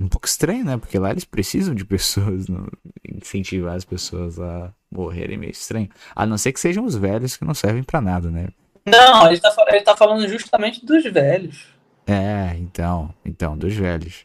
Um 0.00 0.08
pouco 0.08 0.26
estranho, 0.28 0.64
né? 0.64 0.76
Porque 0.76 0.98
lá 0.98 1.10
eles 1.10 1.24
precisam 1.24 1.74
de 1.74 1.84
pessoas, 1.84 2.46
não- 2.48 2.68
incentivar 3.04 3.74
as 3.74 3.84
pessoas 3.84 4.38
a 4.38 4.72
morrerem 4.90 5.36
meio 5.36 5.50
estranho. 5.50 5.88
A 6.14 6.24
não 6.24 6.38
ser 6.38 6.52
que 6.52 6.60
sejam 6.60 6.84
os 6.84 6.94
velhos 6.94 7.36
que 7.36 7.44
não 7.44 7.52
servem 7.52 7.82
pra 7.82 8.00
nada, 8.00 8.30
né? 8.30 8.48
Não, 8.86 9.26
ele 9.26 9.40
tá, 9.40 9.54
ele 9.68 9.80
tá 9.82 9.96
falando 9.96 10.26
justamente 10.28 10.86
dos 10.86 11.02
velhos. 11.04 11.66
É, 12.06 12.56
então, 12.56 13.12
então, 13.24 13.58
dos 13.58 13.74
velhos. 13.74 14.24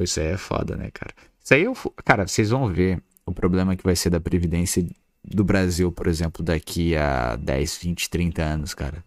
Isso 0.00 0.20
aí 0.20 0.26
é 0.26 0.36
foda, 0.36 0.76
né, 0.76 0.90
cara? 0.92 1.14
Isso 1.44 1.52
aí, 1.52 1.64
eu, 1.64 1.76
cara, 2.04 2.26
vocês 2.26 2.48
vão 2.48 2.66
ver 2.68 3.02
o 3.26 3.32
problema 3.32 3.76
que 3.76 3.84
vai 3.84 3.94
ser 3.94 4.08
da 4.08 4.18
Previdência 4.18 4.86
do 5.22 5.44
Brasil, 5.44 5.92
por 5.92 6.06
exemplo, 6.06 6.42
daqui 6.42 6.96
a 6.96 7.36
10, 7.36 7.78
20, 7.82 8.08
30 8.08 8.42
anos, 8.42 8.72
cara. 8.72 9.04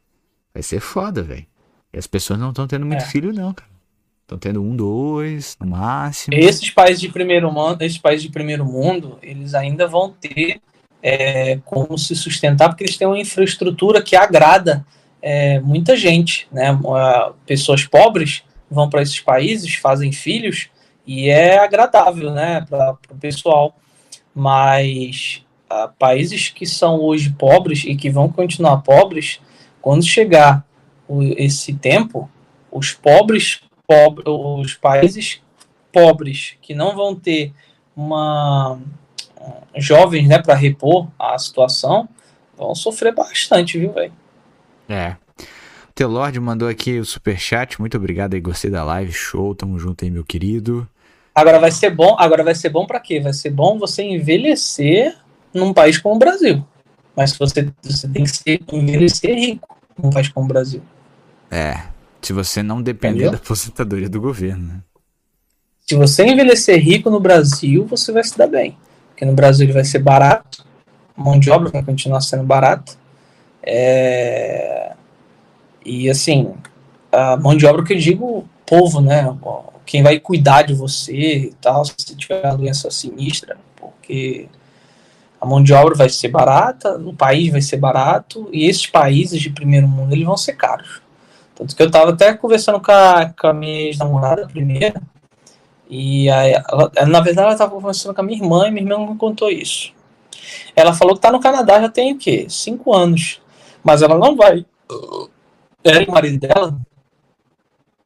Vai 0.53 0.61
ser 0.61 0.79
foda, 0.79 1.23
velho. 1.23 1.45
E 1.91 1.97
as 1.97 2.05
pessoas 2.05 2.39
não 2.39 2.49
estão 2.49 2.67
tendo 2.67 2.85
muito 2.85 3.03
É. 3.03 3.05
filho, 3.05 3.33
não, 3.33 3.53
cara. 3.53 3.69
Estão 4.21 4.37
tendo 4.37 4.61
um, 4.61 4.75
dois, 4.75 5.57
no 5.59 5.67
máximo. 5.67 6.35
Esses 6.35 6.69
países 6.69 6.99
de 6.99 7.09
primeiro 7.09 7.51
mundo, 7.51 7.81
esses 7.81 7.97
países 7.97 8.23
de 8.23 8.31
primeiro 8.31 8.65
mundo, 8.65 9.17
eles 9.21 9.53
ainda 9.55 9.87
vão 9.87 10.11
ter 10.11 10.59
é, 11.01 11.57
como 11.63 11.97
se 11.97 12.15
sustentar, 12.15 12.69
porque 12.69 12.83
eles 12.83 12.97
têm 12.97 13.07
uma 13.07 13.19
infraestrutura 13.19 14.01
que 14.01 14.15
agrada 14.15 14.85
é, 15.21 15.59
muita 15.59 15.95
gente, 15.95 16.47
né? 16.51 16.77
Pessoas 17.45 17.85
pobres 17.85 18.43
vão 18.69 18.89
para 18.89 19.01
esses 19.01 19.19
países, 19.21 19.75
fazem 19.75 20.11
filhos 20.11 20.69
e 21.07 21.29
é 21.29 21.57
agradável, 21.57 22.31
né, 22.31 22.65
para 22.69 22.97
o 23.09 23.15
pessoal. 23.15 23.75
Mas 24.35 25.43
ah, 25.69 25.87
países 25.87 26.49
que 26.49 26.65
são 26.65 26.99
hoje 26.99 27.31
pobres 27.31 27.83
e 27.85 27.95
que 27.95 28.09
vão 28.09 28.29
continuar 28.29 28.81
pobres, 28.81 29.39
quando 29.81 30.05
chegar 30.05 30.65
o- 31.07 31.23
esse 31.23 31.73
tempo, 31.73 32.29
os 32.71 32.93
pobres, 32.93 33.61
pobre, 33.87 34.23
os 34.27 34.75
países 34.75 35.41
pobres 35.91 36.55
que 36.61 36.75
não 36.75 36.95
vão 36.95 37.15
ter 37.15 37.53
uma 37.95 38.77
jovens, 39.75 40.27
né, 40.27 40.39
para 40.39 40.55
repor 40.55 41.07
a 41.17 41.37
situação, 41.37 42.07
vão 42.57 42.75
sofrer 42.75 43.13
bastante, 43.13 43.79
viu, 43.79 43.93
velho? 43.93 44.13
É. 44.89 45.15
Telord 45.93 46.39
mandou 46.39 46.67
aqui 46.67 46.99
o 46.99 47.05
superchat. 47.05 47.79
Muito 47.79 47.97
obrigado 47.97 48.33
aí, 48.33 48.39
gostei 48.39 48.69
da 48.69 48.83
live. 48.83 49.11
Show, 49.11 49.55
tamo 49.55 49.79
junto 49.79 50.05
aí, 50.05 50.11
meu 50.11 50.23
querido. 50.23 50.87
Agora 51.37 51.59
vai 51.59 51.69
ser 51.69 51.91
bom, 51.91 52.15
agora 52.17 52.43
vai 52.43 52.55
ser 52.55 52.69
bom 52.69 52.87
para 52.87 52.99
quê? 52.99 53.19
Vai 53.19 53.31
ser 53.31 53.51
bom 53.51 53.77
você 53.77 54.01
envelhecer 54.01 55.15
num 55.53 55.71
país 55.71 55.99
como 55.99 56.15
o 56.15 56.17
Brasil. 56.17 56.65
Mas 57.15 57.37
você, 57.37 57.71
você 57.83 58.07
tem 58.07 58.23
que 58.23 58.31
ser, 58.31 58.59
envelhecer 58.73 59.35
rico 59.35 59.77
num 60.01 60.09
país 60.09 60.29
como 60.29 60.47
o 60.47 60.49
Brasil. 60.49 60.81
É. 61.51 61.79
Se 62.23 62.33
você 62.33 62.63
não 62.63 62.81
depender 62.81 63.17
Entendeu? 63.17 63.31
da 63.33 63.37
aposentadoria 63.37 64.09
do 64.09 64.19
governo, 64.19 64.67
né? 64.67 64.81
Se 65.85 65.93
você 65.93 66.25
envelhecer 66.25 66.83
rico 66.83 67.11
no 67.11 67.19
Brasil, 67.19 67.85
você 67.85 68.11
vai 68.11 68.23
se 68.23 68.35
dar 68.35 68.47
bem. 68.47 68.75
Porque 69.09 69.23
no 69.23 69.33
Brasil 69.33 69.67
ele 69.67 69.73
vai 69.73 69.85
ser 69.85 69.99
barato, 69.99 70.65
mão 71.15 71.37
de 71.37 71.51
obra 71.51 71.69
vai 71.69 71.83
continuar 71.83 72.21
sendo 72.21 72.45
barata. 72.45 72.93
É... 73.61 74.95
E 75.85 76.09
assim, 76.09 76.55
a 77.11 77.37
mão 77.37 77.55
de 77.55 77.67
obra 77.67 77.83
que 77.83 77.93
eu 77.93 77.99
digo, 77.99 78.49
povo, 78.67 79.01
né? 79.01 79.35
Quem 79.85 80.03
vai 80.03 80.19
cuidar 80.19 80.63
de 80.63 80.73
você 80.73 81.13
e 81.13 81.53
tal, 81.61 81.85
se 81.85 82.15
tiver 82.15 82.43
uma 82.45 82.57
doença 82.57 82.91
sinistra, 82.91 83.57
porque 83.77 84.49
a 85.39 85.45
mão 85.45 85.63
de 85.63 85.73
obra 85.73 85.95
vai 85.95 86.09
ser 86.09 86.27
barata, 86.27 86.97
o 86.97 87.13
país 87.13 87.51
vai 87.51 87.61
ser 87.61 87.77
barato, 87.77 88.49
e 88.51 88.65
esses 88.65 88.85
países 88.85 89.41
de 89.41 89.49
primeiro 89.49 89.87
mundo 89.87 90.13
eles 90.13 90.25
vão 90.25 90.35
ser 90.35 90.53
caros. 90.53 91.01
Tanto 91.55 91.75
que 91.75 91.81
eu 91.81 91.89
tava 91.89 92.11
até 92.11 92.33
conversando 92.33 92.81
com 92.81 92.91
a, 92.91 93.33
com 93.39 93.47
a 93.47 93.53
minha 93.53 93.87
ex-namorada 93.87 94.45
primeira, 94.47 95.01
e 95.89 96.29
aí, 96.29 96.51
ela, 96.53 96.91
na 97.07 97.21
verdade, 97.21 97.45
ela 97.45 97.53
estava 97.53 97.71
conversando 97.71 98.13
com 98.13 98.19
a 98.19 98.23
minha 98.23 98.37
irmã 98.37 98.67
e 98.67 98.71
minha 98.71 98.83
irmã 98.83 99.07
me 99.07 99.17
contou 99.17 99.49
isso. 99.49 99.93
Ela 100.75 100.93
falou 100.93 101.13
que 101.13 101.19
está 101.19 101.31
no 101.31 101.39
Canadá 101.39 101.79
já 101.79 101.89
tem 101.89 102.13
o 102.13 102.17
quê? 102.17 102.45
Cinco 102.49 102.93
anos. 102.93 103.41
Mas 103.81 104.01
ela 104.01 104.17
não 104.17 104.35
vai. 104.35 104.65
E 105.83 106.05
o 106.05 106.11
marido 106.11 106.39
dela 106.39 106.77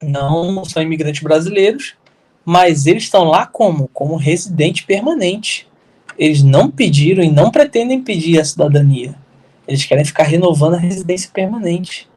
não 0.02 0.64
são 0.66 0.82
imigrantes 0.82 1.22
brasileiros, 1.22 1.96
mas 2.44 2.88
eles 2.88 3.04
estão 3.04 3.24
lá 3.24 3.46
como? 3.46 3.88
Como 3.90 4.16
residente 4.16 4.84
permanente. 4.84 5.68
Eles 6.18 6.44
não 6.44 6.70
pediram 6.70 7.24
e 7.24 7.32
não 7.32 7.52
pretendem 7.52 8.02
pedir 8.02 8.40
a 8.40 8.46
cidadania. 8.46 9.16
Eles 9.68 9.86
querem 9.86 10.04
ficar 10.04 10.24
renovando 10.24 10.76
a 10.76 10.80
residência 10.80 11.30
permanente. 11.34 12.10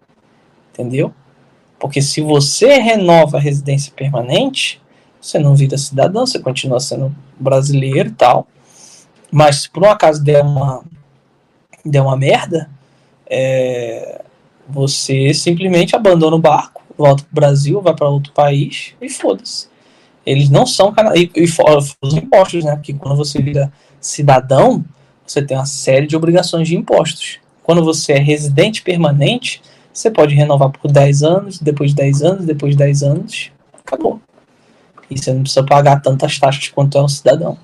Entendeu? 0.72 1.12
Porque 1.78 2.00
se 2.00 2.20
você 2.20 2.78
renova 2.78 3.36
a 3.36 3.40
residência 3.40 3.92
permanente, 3.94 4.80
você 5.20 5.38
não 5.38 5.54
vira 5.54 5.78
cidadão, 5.78 6.26
você 6.26 6.38
continua 6.38 6.80
sendo 6.80 7.14
brasileiro 7.38 8.08
e 8.08 8.12
tal. 8.12 8.48
Mas 9.30 9.62
se 9.62 9.70
por 9.70 9.82
um 9.82 9.90
acaso 9.90 10.22
der 10.22 10.42
uma, 10.42 10.82
der 11.84 12.00
uma 12.00 12.16
merda, 12.16 12.70
é, 13.26 14.22
você 14.68 15.32
simplesmente 15.34 15.94
abandona 15.94 16.36
o 16.36 16.40
barco, 16.40 16.73
volta 16.96 17.22
para 17.22 17.30
o 17.30 17.34
Brasil, 17.34 17.80
vai 17.80 17.94
para 17.94 18.08
outro 18.08 18.32
país 18.32 18.94
e 19.00 19.08
foda-se. 19.08 19.68
Eles 20.24 20.48
não 20.48 20.66
são 20.66 20.92
cana 20.92 21.12
e, 21.14 21.30
e 21.34 21.44
os 21.44 22.14
impostos, 22.14 22.64
né? 22.64 22.76
Porque 22.76 22.94
quando 22.94 23.16
você 23.16 23.42
vira 23.42 23.72
cidadão, 24.00 24.84
você 25.26 25.42
tem 25.42 25.56
uma 25.56 25.66
série 25.66 26.06
de 26.06 26.16
obrigações 26.16 26.68
de 26.68 26.76
impostos. 26.76 27.38
Quando 27.62 27.84
você 27.84 28.12
é 28.12 28.18
residente 28.18 28.82
permanente, 28.82 29.62
você 29.92 30.10
pode 30.10 30.34
renovar 30.34 30.70
por 30.70 30.90
10 30.90 31.22
anos, 31.22 31.58
depois 31.58 31.90
de 31.90 31.96
10 31.96 32.22
anos, 32.22 32.46
depois 32.46 32.72
de 32.72 32.78
10 32.78 33.02
anos, 33.02 33.52
acabou. 33.78 34.20
E 35.10 35.18
você 35.18 35.32
não 35.32 35.42
precisa 35.42 35.62
pagar 35.62 36.00
tantas 36.00 36.38
taxas 36.38 36.68
quanto 36.68 36.98
é 36.98 37.02
um 37.02 37.08
cidadão. 37.08 37.58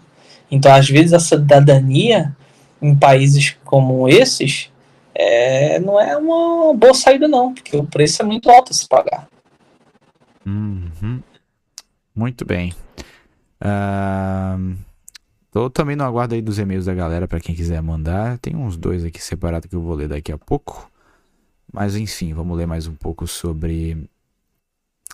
Então, 0.50 0.72
às 0.72 0.88
vezes, 0.88 1.12
a 1.12 1.20
cidadania 1.20 2.34
em 2.80 2.94
países 2.94 3.56
como 3.64 4.08
esses 4.08 4.70
é, 5.14 5.78
não 5.80 6.00
é 6.00 6.16
uma 6.16 6.74
boa 6.74 6.94
saída, 6.94 7.26
não, 7.26 7.54
porque 7.54 7.76
o 7.76 7.84
preço 7.84 8.22
é 8.22 8.24
muito 8.24 8.50
alto 8.50 8.72
a 8.72 8.74
se 8.74 8.88
pagar. 8.88 9.28
Uhum. 10.46 11.22
Muito 12.14 12.44
bem. 12.44 12.74
Uh, 13.62 14.76
tô 15.50 15.68
também 15.68 15.96
no 15.96 16.04
aguardo 16.04 16.34
aí 16.34 16.42
dos 16.42 16.58
e-mails 16.58 16.86
da 16.86 16.94
galera 16.94 17.28
para 17.28 17.40
quem 17.40 17.54
quiser 17.54 17.80
mandar. 17.82 18.38
Tem 18.38 18.56
uns 18.56 18.76
dois 18.76 19.04
aqui 19.04 19.22
separados 19.22 19.68
que 19.68 19.76
eu 19.76 19.82
vou 19.82 19.94
ler 19.94 20.08
daqui 20.08 20.32
a 20.32 20.38
pouco. 20.38 20.90
Mas 21.72 21.94
enfim, 21.96 22.34
vamos 22.34 22.56
ler 22.56 22.66
mais 22.66 22.86
um 22.86 22.94
pouco 22.94 23.26
sobre 23.26 24.08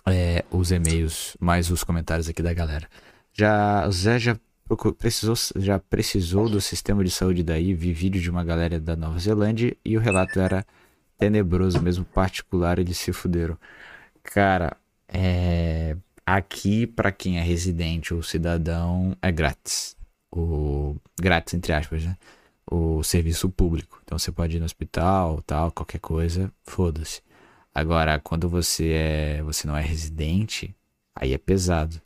é, 0.05 0.43
os 0.49 0.71
e-mails, 0.71 1.37
mais 1.39 1.69
os 1.69 1.83
comentários 1.83 2.27
aqui 2.27 2.41
da 2.41 2.53
galera. 2.53 2.87
Já, 3.33 3.87
o 3.87 3.91
Zé 3.91 4.17
já 4.17 4.35
precisou, 4.97 5.35
já 5.57 5.79
precisou 5.79 6.49
do 6.49 6.59
sistema 6.59 7.03
de 7.03 7.11
saúde 7.11 7.43
daí, 7.43 7.73
vi 7.73 7.93
vídeo 7.93 8.21
de 8.21 8.29
uma 8.29 8.43
galera 8.43 8.79
da 8.79 8.95
Nova 8.95 9.17
Zelândia 9.19 9.75
e 9.85 9.95
o 9.97 9.99
relato 9.99 10.39
era 10.39 10.65
tenebroso, 11.17 11.81
mesmo 11.81 12.05
particular, 12.05 12.79
eles 12.79 12.97
se 12.97 13.13
fuderam. 13.13 13.57
Cara, 14.23 14.75
é, 15.07 15.95
aqui 16.25 16.85
para 16.85 17.11
quem 17.11 17.39
é 17.39 17.41
residente 17.41 18.13
ou 18.13 18.21
cidadão 18.21 19.15
é 19.21 19.31
grátis. 19.31 19.95
O 20.31 20.95
grátis 21.19 21.53
entre 21.53 21.73
aspas, 21.73 22.03
né? 22.03 22.17
O 22.69 23.01
serviço 23.03 23.49
público. 23.49 24.01
Então 24.03 24.19
você 24.19 24.31
pode 24.31 24.57
ir 24.57 24.59
no 24.59 24.65
hospital, 24.65 25.41
tal, 25.43 25.71
qualquer 25.71 25.99
coisa, 25.99 26.51
foda-se. 26.63 27.21
Agora, 27.73 28.19
quando 28.19 28.49
você 28.49 28.89
é, 28.89 29.41
você 29.43 29.67
não 29.67 29.77
é 29.77 29.81
residente, 29.81 30.75
aí 31.15 31.33
é 31.33 31.37
pesado. 31.37 32.01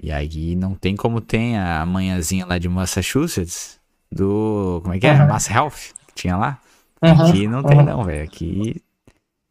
E 0.00 0.12
aí 0.12 0.54
não 0.54 0.74
tem 0.74 0.94
como 0.94 1.20
tem 1.20 1.58
a 1.58 1.84
manhãzinha 1.84 2.46
lá 2.46 2.58
de 2.58 2.68
Massachusetts, 2.68 3.80
do. 4.10 4.80
Como 4.82 4.94
é 4.94 4.98
que 4.98 5.06
é? 5.06 5.12
Uhum. 5.12 5.26
Mass 5.26 5.50
Health, 5.50 5.92
que 6.06 6.14
tinha 6.14 6.36
lá. 6.36 6.60
Uhum. 7.02 7.26
Aqui 7.26 7.48
não 7.48 7.62
tem, 7.62 7.84
não, 7.84 8.04
velho. 8.04 8.24
Aqui, 8.24 8.82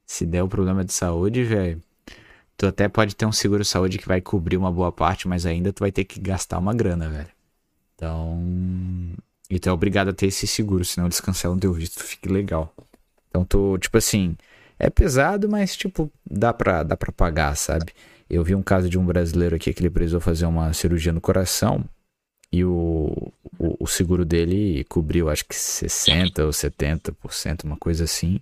se 0.05 0.25
der 0.25 0.43
o 0.43 0.47
problema 0.47 0.85
de 0.85 0.93
saúde, 0.93 1.43
velho. 1.43 1.81
Tu 2.55 2.65
até 2.65 2.87
pode 2.87 3.15
ter 3.15 3.25
um 3.25 3.31
seguro 3.31 3.63
saúde 3.63 3.97
que 3.97 4.07
vai 4.07 4.19
cobrir 4.19 4.57
uma 4.57 4.71
boa 4.71 4.91
parte, 4.91 5.27
mas 5.27 5.45
ainda 5.45 5.71
tu 5.71 5.81
vai 5.81 5.91
ter 5.91 6.05
que 6.05 6.19
gastar 6.19 6.57
uma 6.57 6.73
grana, 6.73 7.09
velho. 7.09 7.29
Então. 7.95 8.41
E 9.49 9.59
tu 9.59 9.69
é 9.69 9.71
obrigado 9.71 10.09
a 10.09 10.13
ter 10.13 10.27
esse 10.27 10.47
seguro, 10.47 10.83
senão 10.83 11.07
eles 11.07 11.21
cancelam 11.21 11.59
teu 11.59 11.71
visto, 11.71 12.03
fique 12.03 12.27
legal. 12.27 12.73
Então 13.29 13.45
tu, 13.45 13.77
tipo 13.77 13.97
assim, 13.97 14.35
é 14.79 14.89
pesado, 14.89 15.47
mas 15.47 15.75
tipo, 15.75 16.11
dá 16.29 16.53
pra, 16.53 16.83
dá 16.83 16.97
pra 16.97 17.11
pagar, 17.11 17.55
sabe? 17.55 17.93
Eu 18.29 18.43
vi 18.43 18.55
um 18.55 18.63
caso 18.63 18.89
de 18.89 18.97
um 18.97 19.05
brasileiro 19.05 19.55
aqui 19.55 19.73
que 19.73 19.81
ele 19.81 19.89
precisou 19.89 20.19
fazer 20.19 20.45
uma 20.45 20.73
cirurgia 20.73 21.13
no 21.13 21.21
coração 21.21 21.83
e 22.51 22.63
o, 22.63 23.31
o, 23.57 23.77
o 23.79 23.87
seguro 23.87 24.25
dele 24.25 24.83
cobriu 24.85 25.29
acho 25.29 25.45
que 25.45 25.55
60% 25.55 26.39
ou 26.39 26.49
70%, 26.49 27.63
uma 27.63 27.77
coisa 27.77 28.03
assim. 28.03 28.39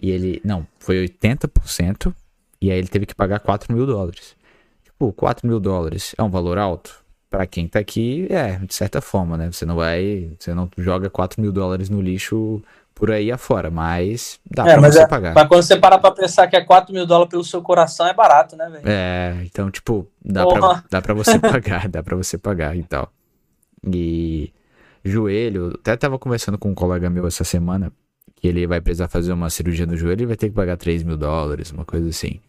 E 0.00 0.10
ele, 0.10 0.40
não, 0.44 0.66
foi 0.78 1.06
80% 1.06 2.14
e 2.60 2.70
aí 2.70 2.78
ele 2.78 2.88
teve 2.88 3.06
que 3.06 3.14
pagar 3.14 3.40
4 3.40 3.74
mil 3.74 3.86
dólares. 3.86 4.36
Tipo, 4.84 5.12
4 5.12 5.46
mil 5.46 5.60
dólares 5.60 6.14
é 6.16 6.22
um 6.22 6.30
valor 6.30 6.58
alto? 6.58 7.02
Para 7.28 7.46
quem 7.46 7.66
tá 7.66 7.80
aqui, 7.80 8.28
é, 8.30 8.58
de 8.58 8.72
certa 8.72 9.00
forma, 9.00 9.36
né? 9.36 9.50
Você 9.50 9.66
não 9.66 9.74
vai, 9.74 10.30
você 10.38 10.54
não 10.54 10.70
joga 10.78 11.10
4 11.10 11.42
mil 11.42 11.50
dólares 11.50 11.90
no 11.90 12.00
lixo 12.00 12.62
por 12.94 13.10
aí 13.10 13.32
afora, 13.32 13.70
mas 13.70 14.38
dá 14.48 14.62
é, 14.62 14.72
pra 14.72 14.80
mas 14.80 14.94
você 14.94 15.02
é, 15.02 15.06
pagar. 15.06 15.34
Mas 15.34 15.48
quando 15.48 15.62
você 15.62 15.76
parar 15.76 15.98
pra 15.98 16.12
pensar 16.12 16.46
que 16.46 16.56
é 16.56 16.60
4 16.62 16.92
mil 16.92 17.06
dólares 17.06 17.30
pelo 17.30 17.44
seu 17.44 17.60
coração, 17.60 18.06
é 18.06 18.14
barato, 18.14 18.56
né, 18.56 18.68
velho? 18.68 18.84
É, 18.86 19.42
então, 19.44 19.70
tipo, 19.70 20.06
dá 20.24 20.46
pra, 20.46 20.84
dá 20.90 21.02
pra 21.02 21.14
você 21.14 21.38
pagar, 21.38 21.88
dá 21.90 22.02
pra 22.02 22.16
você 22.16 22.38
pagar 22.38 22.76
e 22.76 22.84
tal. 22.84 23.12
E 23.86 24.52
joelho, 25.04 25.72
até 25.74 25.96
tava 25.96 26.18
conversando 26.18 26.56
com 26.56 26.70
um 26.70 26.74
colega 26.74 27.10
meu 27.10 27.26
essa 27.26 27.44
semana, 27.44 27.92
que 28.36 28.46
ele 28.46 28.66
vai 28.66 28.80
precisar 28.80 29.08
fazer 29.08 29.32
uma 29.32 29.50
cirurgia 29.50 29.86
no 29.86 29.96
joelho 29.96 30.22
e 30.22 30.26
vai 30.26 30.36
ter 30.36 30.48
que 30.48 30.54
pagar 30.54 30.76
3 30.76 31.02
mil 31.02 31.16
dólares, 31.16 31.72
uma 31.72 31.84
coisa 31.84 32.08
assim. 32.08 32.40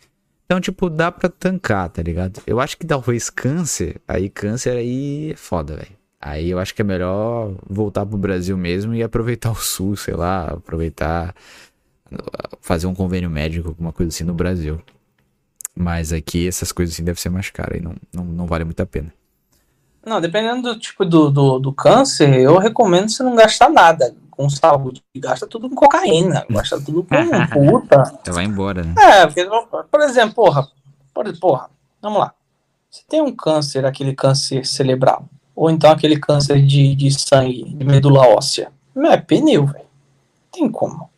Então, 0.46 0.62
tipo, 0.62 0.92
dá 0.92 1.12
pra 1.12 1.28
tancar, 1.28 1.90
tá 1.90 2.04
ligado? 2.04 2.40
Eu 2.46 2.60
acho 2.60 2.78
que 2.78 2.86
talvez 2.86 3.32
câncer, 3.32 4.00
aí 4.08 4.30
câncer 4.30 4.78
aí 4.78 5.32
é 5.32 5.36
foda, 5.36 5.76
velho. 5.76 6.05
Aí 6.26 6.50
eu 6.50 6.58
acho 6.58 6.74
que 6.74 6.82
é 6.82 6.84
melhor 6.84 7.54
voltar 7.70 8.04
pro 8.04 8.18
Brasil 8.18 8.58
mesmo 8.58 8.96
e 8.96 9.04
aproveitar 9.04 9.52
o 9.52 9.56
SUS, 9.56 10.02
sei 10.02 10.16
lá, 10.16 10.54
aproveitar 10.54 11.36
fazer 12.60 12.88
um 12.88 12.96
convênio 12.96 13.30
médico, 13.30 13.68
alguma 13.68 13.94
coisa 13.94 14.10
assim 14.10 14.24
no 14.24 14.34
Brasil. 14.34 14.82
Mas 15.76 16.12
aqui 16.12 16.48
essas 16.48 16.72
coisas 16.72 16.96
assim 16.96 17.04
devem 17.04 17.22
ser 17.22 17.30
mais 17.30 17.52
caras 17.52 17.80
e 17.80 17.84
não, 17.84 17.94
não, 18.12 18.24
não 18.24 18.48
vale 18.48 18.64
muito 18.64 18.82
a 18.82 18.88
pena. 18.88 19.14
Não, 20.04 20.20
dependendo 20.20 20.64
do 20.74 20.80
tipo 20.80 21.06
do, 21.06 21.30
do, 21.30 21.60
do, 21.60 21.72
câncer, 21.72 22.34
eu 22.40 22.58
recomendo 22.58 23.08
você 23.08 23.22
não 23.22 23.36
gastar 23.36 23.70
nada 23.70 24.16
com 24.32 24.50
saúde. 24.50 25.04
Gasta 25.16 25.46
tudo 25.46 25.70
com 25.70 25.76
cocaína, 25.76 26.44
gasta 26.50 26.82
tudo 26.82 27.04
com 27.04 27.16
puta. 27.54 28.04
Você 28.24 28.32
vai 28.32 28.46
embora, 28.46 28.82
né? 28.82 28.96
É, 28.98 29.28
porque, 29.28 29.48
por 29.92 30.02
exemplo, 30.02 30.34
porra, 30.34 30.68
por, 31.14 31.38
porra, 31.38 31.70
vamos 32.02 32.18
lá. 32.18 32.34
Você 32.90 33.04
tem 33.08 33.22
um 33.22 33.36
câncer, 33.36 33.86
aquele 33.86 34.16
câncer 34.16 34.66
cerebral 34.66 35.30
ou 35.56 35.70
então 35.70 35.92
aquele 35.92 36.20
câncer 36.20 36.62
de, 36.62 36.96
de 36.96 37.12
sangue, 37.12 37.64
de 37.64 37.86
medula 37.86 38.28
óssea. 38.28 38.72
Não 38.94 39.12
é 39.12 39.18
pneu, 39.18 39.66
velho. 39.66 39.86
Tem 40.52 40.70
como. 40.70 41.10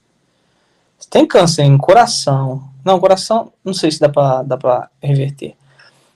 Tem 1.10 1.26
câncer 1.26 1.64
em 1.64 1.78
coração. 1.78 2.70
Não, 2.84 3.00
coração, 3.00 3.52
não 3.64 3.74
sei 3.74 3.92
se 3.92 4.00
dá 4.00 4.10
pra, 4.10 4.44
dá 4.44 4.58
pra 4.58 4.90
reverter. 5.02 5.56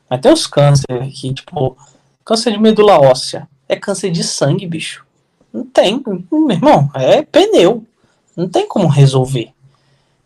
Mas 0.10 0.22
tem 0.22 0.32
os 0.32 0.46
cânceres 0.46 1.20
que, 1.20 1.34
tipo, 1.34 1.78
câncer 2.26 2.52
de 2.52 2.60
medula 2.60 3.00
óssea. 3.00 3.48
É 3.68 3.76
câncer 3.76 4.12
de 4.12 4.24
sangue, 4.24 4.68
bicho. 4.68 5.06
Não 5.52 5.66
tem, 5.66 6.04
meu 6.32 6.52
irmão. 6.52 6.90
É 6.94 7.22
pneu. 7.22 7.86
Não 8.36 8.48
tem 8.48 8.68
como 8.68 8.88
resolver. 8.88 9.54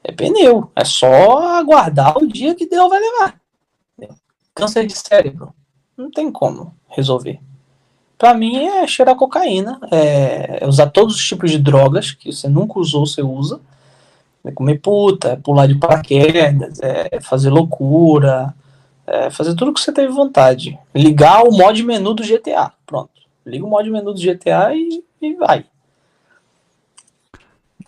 É 0.03 0.11
pneu. 0.11 0.71
É 0.75 0.83
só 0.83 1.39
aguardar 1.57 2.17
o 2.17 2.27
dia 2.27 2.55
que 2.55 2.67
Deus 2.67 2.89
vai 2.89 2.99
levar. 2.99 3.39
Câncer 4.53 4.85
de 4.87 4.95
cérebro. 4.97 5.53
Não 5.97 6.09
tem 6.09 6.31
como 6.31 6.73
resolver. 6.89 7.39
Pra 8.17 8.33
mim 8.33 8.65
é 8.65 8.87
cheirar 8.87 9.15
cocaína, 9.15 9.79
é, 9.91 10.59
é 10.61 10.67
usar 10.67 10.87
todos 10.87 11.15
os 11.15 11.25
tipos 11.25 11.51
de 11.51 11.57
drogas 11.57 12.11
que 12.11 12.31
você 12.31 12.47
nunca 12.47 12.79
usou, 12.79 13.05
você 13.05 13.21
usa. 13.21 13.59
É 14.43 14.51
comer 14.51 14.79
puta, 14.79 15.29
é 15.29 15.35
pular 15.35 15.67
de 15.67 15.75
paraquedas, 15.75 16.79
é 16.81 17.19
fazer 17.19 17.49
loucura, 17.49 18.53
é 19.07 19.29
fazer 19.29 19.55
tudo 19.55 19.73
que 19.73 19.79
você 19.79 19.91
teve 19.91 20.13
vontade. 20.13 20.77
Ligar 20.93 21.43
o 21.43 21.51
mod 21.51 21.81
menu 21.83 22.13
do 22.13 22.23
GTA. 22.23 22.71
Pronto. 22.85 23.09
Liga 23.45 23.65
o 23.65 23.69
mod 23.69 23.89
menu 23.89 24.13
do 24.13 24.21
GTA 24.21 24.73
e, 24.73 25.03
e 25.21 25.33
vai. 25.33 25.65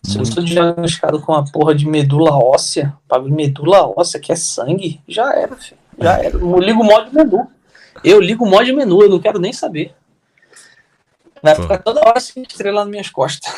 Se 0.04 0.18
eu 0.18 0.26
sou 0.26 0.44
diagnosticado 0.44 1.22
com 1.22 1.32
uma 1.32 1.46
porra 1.52 1.76
de 1.76 1.88
medula 1.88 2.32
óssea, 2.32 2.94
pago 3.08 3.30
medula 3.30 3.92
óssea, 3.96 4.20
que 4.20 4.32
é 4.32 4.36
sangue, 4.36 5.02
já 5.08 5.34
era, 5.34 5.56
filho. 5.56 5.78
Já 6.00 6.18
era. 6.18 6.38
Eu 6.38 6.60
ligo 6.60 6.82
o 6.82 6.86
mod 6.86 7.14
menu. 7.14 7.48
Eu 8.04 8.20
ligo 8.20 8.46
o 8.46 8.50
mod 8.50 8.72
menu, 8.72 9.02
eu 9.02 9.10
não 9.10 9.20
quero 9.20 9.40
nem 9.40 9.52
saber. 9.52 9.94
Vai 11.42 11.56
Pô. 11.56 11.64
ficar 11.64 11.78
toda 11.80 12.02
hora 12.02 12.20
sem 12.20 12.44
estrela 12.44 12.82
nas 12.82 12.90
minhas 12.90 13.10
costas. 13.10 13.52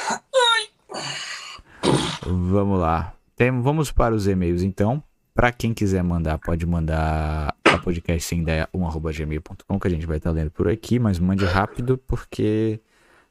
Vamos 2.25 2.79
lá. 2.79 3.13
Tem, 3.35 3.61
vamos 3.61 3.91
para 3.91 4.13
os 4.13 4.27
e-mails 4.27 4.61
então. 4.61 5.01
Para 5.33 5.51
quem 5.51 5.73
quiser 5.73 6.03
mandar, 6.03 6.37
pode 6.37 6.65
mandar 6.65 7.55
a 7.63 7.77
podcast 7.77 8.21
sem 8.23 8.41
ideia 8.41 8.67
1.gmail.com 8.75 9.79
que 9.79 9.87
a 9.87 9.91
gente 9.91 10.05
vai 10.05 10.17
estar 10.17 10.31
lendo 10.31 10.51
por 10.51 10.67
aqui, 10.67 10.99
mas 10.99 11.17
mande 11.19 11.45
rápido 11.45 11.97
porque 11.97 12.81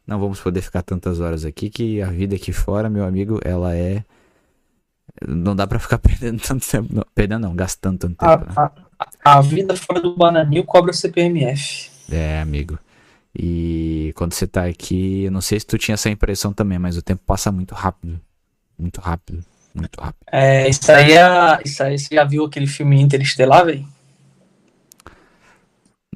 não 0.07 0.19
vamos 0.19 0.41
poder 0.41 0.63
ficar 0.63 0.83
tantas 0.83 1.21
horas 1.21 1.45
aqui 1.45 1.69
que 1.69 2.01
a 2.01 2.07
vida 2.07 2.37
aqui 2.37 2.51
fora, 2.51 2.89
meu 2.89 3.05
amigo, 3.05 3.39
ela 3.45 3.75
é 3.75 4.03
não 5.27 5.55
dá 5.55 5.67
para 5.67 5.79
ficar 5.79 5.99
perdendo 5.99 6.41
tanto 6.41 6.67
tempo, 6.67 6.89
não, 6.95 7.05
perdendo 7.15 7.43
não, 7.43 7.55
gastando 7.55 7.99
tanto 7.99 8.17
tempo. 8.17 8.47
A, 8.57 8.63
né? 8.63 8.71
a, 9.25 9.39
a 9.39 9.41
vida 9.43 9.77
fora 9.77 10.01
do 10.01 10.17
bananil 10.17 10.65
cobra 10.65 10.93
CPMF. 10.93 11.91
É, 12.11 12.41
amigo. 12.41 12.79
E 13.37 14.13
quando 14.17 14.33
você 14.33 14.47
tá 14.47 14.65
aqui, 14.65 15.25
eu 15.25 15.31
não 15.31 15.41
sei 15.41 15.61
se 15.61 15.67
tu 15.67 15.79
tinha 15.79 15.95
essa 15.95 16.11
impressão 16.11 16.53
também, 16.53 16.79
mas 16.79 16.97
o 16.97 17.03
tempo 17.03 17.23
passa 17.25 17.53
muito 17.53 17.75
rápido. 17.75 18.21
Muito 18.79 19.01
rápido. 19.01 19.45
Muito 19.75 20.01
rápido. 20.01 20.25
É, 20.31 20.69
isso 20.69 20.91
aí 20.91 21.13
é. 21.13 21.61
Isso 21.65 21.83
aí, 21.83 21.99
você 21.99 22.15
já 22.15 22.25
viu 22.25 22.45
aquele 22.45 22.67
filme 22.67 23.01
Interestelar, 23.01 23.67
velho? 23.67 23.87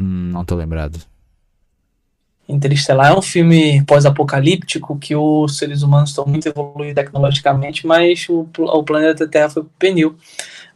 Hum, 0.01 0.31
não 0.33 0.45
tô 0.45 0.55
lembrado. 0.55 0.99
Interestelar 2.49 3.13
é 3.13 3.17
um 3.17 3.23
filme 3.23 3.83
pós-apocalíptico 3.85 4.99
que 4.99 5.15
os 5.15 5.57
seres 5.57 5.83
humanos 5.83 6.11
estão 6.11 6.27
muito 6.27 6.49
evoluídos 6.49 6.95
tecnologicamente, 6.95 7.87
mas 7.87 8.29
o, 8.29 8.49
o 8.59 8.83
planeta 8.83 9.29
Terra 9.29 9.49
foi 9.49 9.63
pro 9.63 9.73
pneu. 9.79 10.17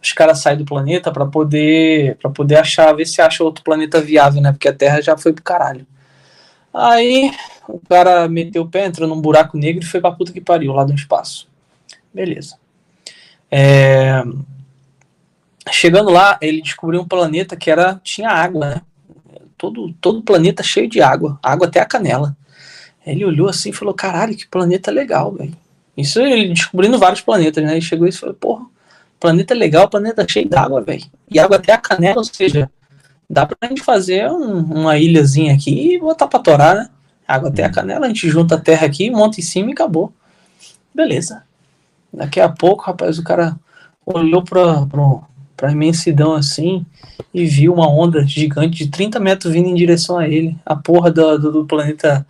Os 0.02 0.12
caras 0.12 0.38
saem 0.38 0.58
do 0.58 0.64
planeta 0.64 1.10
para 1.10 1.26
poder 1.26 2.16
para 2.16 2.30
poder 2.30 2.56
achar, 2.56 2.94
ver 2.94 3.06
se 3.06 3.20
acha 3.20 3.42
outro 3.42 3.64
planeta 3.64 4.00
viável, 4.00 4.40
né? 4.40 4.52
Porque 4.52 4.68
a 4.68 4.72
Terra 4.72 5.00
já 5.00 5.16
foi 5.16 5.32
pro 5.32 5.42
caralho. 5.42 5.86
Aí 6.78 7.32
o 7.66 7.80
cara 7.88 8.28
meteu 8.28 8.62
o 8.62 8.68
pé, 8.68 8.84
entrou 8.84 9.08
num 9.08 9.18
buraco 9.18 9.56
negro 9.56 9.82
e 9.82 9.86
foi 9.86 9.98
pra 9.98 10.12
puta 10.12 10.30
que 10.30 10.42
pariu, 10.42 10.74
lá 10.74 10.84
do 10.84 10.94
espaço. 10.94 11.48
Beleza. 12.12 12.58
É... 13.50 14.22
Chegando 15.70 16.10
lá, 16.10 16.38
ele 16.42 16.60
descobriu 16.60 17.00
um 17.00 17.08
planeta 17.08 17.56
que 17.56 17.70
era 17.70 17.98
tinha 18.04 18.28
água, 18.28 18.68
né? 18.68 18.82
Todo, 19.56 19.90
todo 20.02 20.22
planeta 20.22 20.62
cheio 20.62 20.86
de 20.86 21.00
água, 21.00 21.38
água 21.42 21.66
até 21.66 21.80
a 21.80 21.86
canela. 21.86 22.36
Ele 23.06 23.24
olhou 23.24 23.48
assim 23.48 23.70
e 23.70 23.72
falou: 23.72 23.94
caralho, 23.94 24.36
que 24.36 24.46
planeta 24.46 24.90
legal, 24.90 25.32
velho. 25.32 25.56
Isso 25.96 26.20
ele 26.20 26.52
descobrindo 26.52 26.98
vários 26.98 27.22
planetas, 27.22 27.64
né? 27.64 27.72
Ele 27.72 27.80
chegou 27.80 28.06
e 28.06 28.12
falou: 28.12 28.34
porra, 28.34 28.66
planeta 29.18 29.54
legal, 29.54 29.88
planeta 29.88 30.26
cheio 30.28 30.48
d'água, 30.48 30.82
velho. 30.82 31.04
E 31.30 31.38
água 31.38 31.56
até 31.56 31.72
a 31.72 31.78
canela, 31.78 32.18
ou 32.18 32.24
seja, 32.24 32.70
dá 33.28 33.46
pra 33.46 33.68
gente 33.68 33.82
fazer 33.82 34.30
um, 34.30 34.58
uma 34.60 34.98
ilhazinha 34.98 35.54
aqui 35.54 35.94
e 35.94 36.00
botar 36.00 36.26
pra 36.26 36.38
torar, 36.38 36.74
né? 36.74 36.88
Água 37.26 37.48
até 37.48 37.64
a 37.64 37.70
canela, 37.70 38.06
a 38.06 38.08
gente 38.08 38.28
junta 38.28 38.54
a 38.54 38.60
terra 38.60 38.86
aqui, 38.86 39.10
monta 39.10 39.40
em 39.40 39.42
cima 39.42 39.70
e 39.70 39.72
acabou. 39.72 40.12
Beleza. 40.94 41.42
Daqui 42.12 42.40
a 42.40 42.48
pouco, 42.48 42.84
rapaz, 42.84 43.18
o 43.18 43.24
cara 43.24 43.56
olhou 44.06 44.42
pra, 44.42 44.86
pra, 44.86 45.02
pra 45.56 45.72
imensidão 45.72 46.34
assim 46.34 46.86
e 47.34 47.44
viu 47.44 47.74
uma 47.74 47.88
onda 47.88 48.24
gigante 48.24 48.84
de 48.84 48.90
30 48.90 49.18
metros 49.18 49.52
vindo 49.52 49.68
em 49.68 49.74
direção 49.74 50.16
a 50.16 50.28
ele. 50.28 50.56
A 50.64 50.76
porra 50.76 51.10
do, 51.10 51.38
do, 51.38 51.52
do 51.52 51.64
planeta 51.66 52.24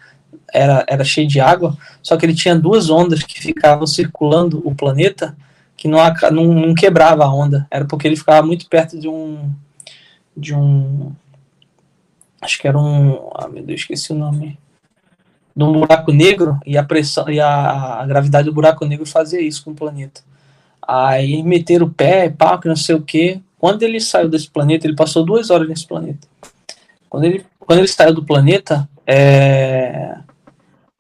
era, 0.53 0.85
era 0.89 1.05
cheia 1.05 1.27
de 1.27 1.39
água, 1.39 1.77
só 2.03 2.17
que 2.17 2.25
ele 2.25 2.35
tinha 2.35 2.57
duas 2.57 2.89
ondas 2.89 3.23
que 3.23 3.41
ficavam 3.41 3.87
circulando 3.87 4.63
o 4.65 4.75
planeta 4.75 5.37
que 5.77 5.87
não, 5.87 5.99
não, 6.33 6.45
não 6.55 6.75
quebrava 6.75 7.25
a 7.25 7.33
onda. 7.33 7.67
Era 7.71 7.85
porque 7.85 8.09
ele 8.09 8.17
ficava 8.17 8.47
muito 8.47 8.69
perto 8.69 8.99
de 8.99 9.09
um. 9.09 9.51
De 10.37 10.55
um. 10.55 11.13
Acho 12.41 12.59
que 12.59 12.69
era 12.69 12.79
um. 12.79 13.31
Ah, 13.35 13.49
meu 13.49 13.63
Deus, 13.63 13.81
esqueci 13.81 14.13
o 14.13 14.17
nome 14.17 14.59
de 15.57 15.65
um 15.65 15.73
buraco 15.73 16.13
negro 16.13 16.61
e 16.67 16.77
a 16.77 16.85
pressão 16.85 17.31
e 17.31 17.41
a, 17.41 18.05
gravidade 18.07 18.45
do 18.45 18.53
buraco 18.53 18.85
negro 18.85 19.07
fazia 19.07 19.41
isso 19.41 19.65
com 19.65 19.71
o 19.71 19.75
planeta. 19.75 20.21
Aí 20.87 21.43
meteram 21.43 21.87
o 21.87 21.91
pé, 21.91 22.29
pá, 22.29 22.59
que 22.59 22.69
não 22.69 22.77
sei 22.77 22.95
o 22.95 23.01
que. 23.01 23.41
Quando 23.59 23.83
ele 23.83 23.99
saiu 23.99 24.29
desse 24.29 24.51
planeta, 24.51 24.87
ele 24.87 24.95
passou 24.95 25.25
duas 25.25 25.51
horas 25.51 25.67
nesse 25.67 25.87
planeta. 25.87 26.29
Quando 27.09 27.25
ele, 27.25 27.45
quando 27.59 27.79
ele 27.79 27.89
saiu 27.89 28.13
do 28.13 28.25
planeta, 28.25 28.87
é, 29.07 30.19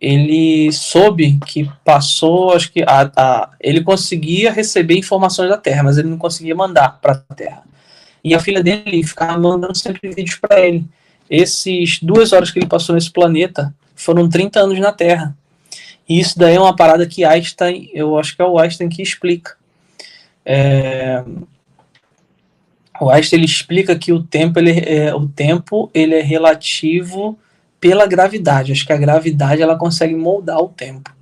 ele 0.00 0.72
soube 0.72 1.38
que 1.46 1.70
passou, 1.84 2.54
acho 2.54 2.72
que 2.72 2.82
a, 2.82 3.10
a, 3.14 3.50
ele 3.60 3.82
conseguia 3.82 4.50
receber 4.50 4.96
informações 4.96 5.50
da 5.50 5.58
Terra, 5.58 5.82
mas 5.82 5.98
ele 5.98 6.08
não 6.08 6.18
conseguia 6.18 6.54
mandar 6.54 6.98
para 7.00 7.12
a 7.28 7.34
Terra. 7.34 7.62
E 8.26 8.34
a 8.34 8.40
filha 8.40 8.60
dele 8.60 9.04
ficava 9.04 9.38
mandando 9.38 9.78
sempre 9.78 10.12
vídeos 10.12 10.34
para 10.34 10.58
ele. 10.58 10.84
Esses 11.30 12.00
duas 12.02 12.32
horas 12.32 12.50
que 12.50 12.58
ele 12.58 12.66
passou 12.66 12.96
nesse 12.96 13.08
planeta, 13.08 13.72
foram 13.94 14.28
30 14.28 14.58
anos 14.58 14.80
na 14.80 14.90
Terra. 14.90 15.38
E 16.08 16.18
isso 16.18 16.36
daí 16.36 16.56
é 16.56 16.60
uma 16.60 16.74
parada 16.74 17.06
que 17.06 17.24
Einstein, 17.24 17.88
eu 17.94 18.18
acho 18.18 18.34
que 18.34 18.42
é 18.42 18.44
o 18.44 18.58
Einstein 18.58 18.88
que 18.88 19.00
explica. 19.00 19.54
É, 20.44 21.22
o 23.00 23.10
Einstein 23.10 23.38
ele 23.38 23.46
explica 23.46 23.96
que 23.96 24.12
o 24.12 24.20
tempo 24.20 24.58
ele 24.58 24.72
é, 24.72 25.14
o 25.14 25.28
tempo 25.28 25.88
ele 25.94 26.16
é 26.16 26.20
relativo 26.20 27.38
pela 27.78 28.08
gravidade. 28.08 28.72
Acho 28.72 28.84
que 28.84 28.92
a 28.92 28.98
gravidade 28.98 29.62
ela 29.62 29.78
consegue 29.78 30.16
moldar 30.16 30.58
o 30.58 30.68
tempo. 30.68 31.14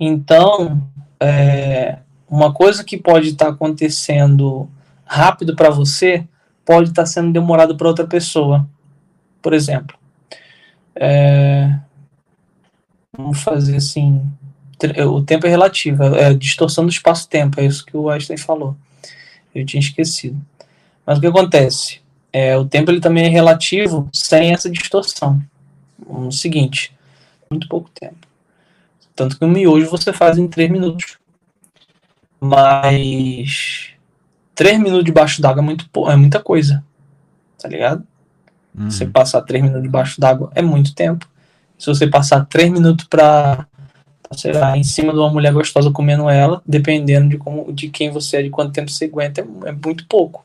Então, 0.00 0.82
é, 1.20 1.98
uma 2.26 2.50
coisa 2.50 2.82
que 2.82 2.96
pode 2.96 3.28
estar 3.28 3.44
tá 3.44 3.50
acontecendo 3.50 4.70
rápido 5.10 5.56
para 5.56 5.70
você 5.70 6.24
pode 6.64 6.90
estar 6.90 7.02
tá 7.02 7.06
sendo 7.06 7.32
demorado 7.32 7.76
para 7.76 7.88
outra 7.88 8.06
pessoa. 8.06 8.68
Por 9.42 9.52
exemplo, 9.52 9.98
é, 10.94 11.76
vamos 13.16 13.42
fazer 13.42 13.76
assim, 13.76 14.24
o 15.08 15.20
tempo 15.22 15.46
é 15.46 15.50
relativo, 15.50 16.04
é 16.14 16.32
distorção 16.32 16.84
do 16.84 16.90
espaço-tempo, 16.90 17.60
é 17.60 17.66
isso 17.66 17.84
que 17.84 17.96
o 17.96 18.08
Einstein 18.08 18.36
falou. 18.36 18.76
Eu 19.52 19.66
tinha 19.66 19.80
esquecido. 19.80 20.40
Mas 21.04 21.18
o 21.18 21.20
que 21.20 21.26
acontece? 21.26 22.00
É, 22.32 22.56
o 22.56 22.64
tempo 22.64 22.92
ele 22.92 23.00
também 23.00 23.24
é 23.24 23.28
relativo 23.28 24.08
sem 24.12 24.52
essa 24.52 24.70
distorção. 24.70 25.42
O 26.06 26.30
seguinte, 26.30 26.96
muito 27.50 27.68
pouco 27.68 27.90
tempo. 27.90 28.28
Tanto 29.16 29.36
que 29.36 29.44
um 29.44 29.48
miojo 29.48 29.90
você 29.90 30.12
faz 30.12 30.38
em 30.38 30.46
3 30.46 30.70
minutos. 30.70 31.18
Mas 32.40 33.89
3 34.60 34.78
minutos 34.78 35.06
debaixo 35.06 35.40
d'água 35.40 35.62
é, 35.62 35.64
muito, 35.64 35.86
é 36.10 36.16
muita 36.16 36.38
coisa. 36.38 36.84
Tá 37.58 37.66
ligado? 37.66 38.04
Uhum. 38.78 38.90
Você 38.90 39.06
passar 39.06 39.40
3 39.40 39.62
minutos 39.62 39.82
debaixo 39.82 40.20
d'água 40.20 40.52
é 40.54 40.60
muito 40.60 40.94
tempo 40.94 41.26
se 41.80 41.86
você 41.86 42.06
passar 42.06 42.44
três 42.44 42.70
minutos 42.70 43.06
para 43.06 43.66
sei 44.32 44.52
lá, 44.52 44.76
em 44.76 44.84
cima 44.84 45.12
de 45.12 45.18
uma 45.18 45.30
mulher 45.30 45.52
gostosa 45.52 45.90
comendo 45.90 46.28
ela, 46.28 46.62
dependendo 46.64 47.30
de 47.30 47.38
como, 47.38 47.72
de 47.72 47.88
quem 47.88 48.10
você 48.10 48.36
é, 48.36 48.42
de 48.42 48.50
quanto 48.50 48.72
tempo 48.72 48.88
você 48.88 49.06
aguenta, 49.06 49.40
é, 49.40 49.44
é 49.70 49.72
muito 49.72 50.06
pouco. 50.06 50.44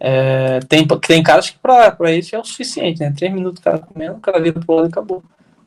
É, 0.00 0.60
tem, 0.60 0.86
tem 0.86 1.22
caras 1.22 1.50
que 1.50 1.58
para 1.58 2.12
isso 2.12 2.34
é 2.34 2.38
o 2.38 2.44
suficiente, 2.44 3.00
né? 3.00 3.12
Três 3.14 3.32
minutos 3.32 3.60
o 3.60 3.62
cara 3.62 3.78
comendo, 3.78 4.14
o 4.14 4.20
cara 4.20 4.40
vira 4.40 4.58
pro 4.58 4.76
lado 4.76 4.86
e 4.86 4.88
acabou. 4.88 5.22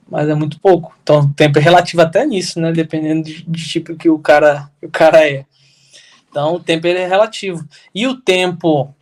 Mas 0.10 0.28
é 0.28 0.34
muito 0.34 0.60
pouco. 0.60 0.96
Então 1.04 1.20
o 1.20 1.34
tempo 1.34 1.60
é 1.60 1.62
relativo 1.62 2.02
até 2.02 2.26
nisso, 2.26 2.60
né? 2.60 2.72
Dependendo 2.72 3.24
de, 3.24 3.44
de 3.44 3.68
tipo 3.68 3.96
que 3.96 4.10
o 4.10 4.18
cara, 4.18 4.70
o 4.82 4.90
cara 4.90 5.30
é. 5.30 5.46
Então 6.36 6.56
o 6.56 6.60
tempo 6.60 6.86
é 6.86 7.08
relativo. 7.08 7.66
E 7.94 8.06
o 8.06 8.18
tempo 8.18 8.94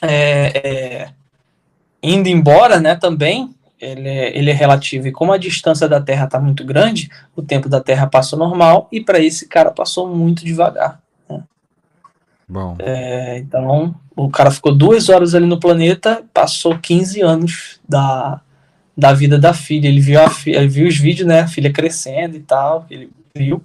é, 0.00 0.52
é, 0.64 1.08
indo 2.00 2.28
embora, 2.28 2.78
né, 2.78 2.94
também, 2.94 3.52
ele 3.80 4.08
é, 4.08 4.38
ele 4.38 4.48
é 4.48 4.54
relativo. 4.54 5.08
E 5.08 5.12
como 5.12 5.32
a 5.32 5.36
distância 5.36 5.88
da 5.88 6.00
Terra 6.00 6.26
está 6.26 6.38
muito 6.38 6.64
grande, 6.64 7.10
o 7.34 7.42
tempo 7.42 7.68
da 7.68 7.80
Terra 7.80 8.06
passou 8.06 8.38
normal 8.38 8.86
e 8.92 9.00
para 9.00 9.18
esse 9.18 9.48
cara 9.48 9.72
passou 9.72 10.06
muito 10.06 10.44
devagar. 10.44 11.02
Né? 11.28 11.42
Bom. 12.48 12.76
É, 12.78 13.38
então, 13.38 13.92
o 14.14 14.30
cara 14.30 14.52
ficou 14.52 14.72
duas 14.72 15.08
horas 15.08 15.34
ali 15.34 15.46
no 15.46 15.58
planeta, 15.58 16.22
passou 16.32 16.78
15 16.78 17.22
anos 17.22 17.80
da, 17.88 18.40
da 18.96 19.12
vida 19.12 19.36
da 19.36 19.52
filha. 19.52 19.88
Ele 19.88 20.00
viu, 20.00 20.20
a, 20.20 20.30
ele 20.46 20.68
viu 20.68 20.86
os 20.86 20.96
vídeos, 20.96 21.26
né? 21.26 21.40
A 21.40 21.48
filha 21.48 21.72
crescendo 21.72 22.36
e 22.36 22.40
tal. 22.40 22.86
Ele 22.88 23.10
viu. 23.34 23.64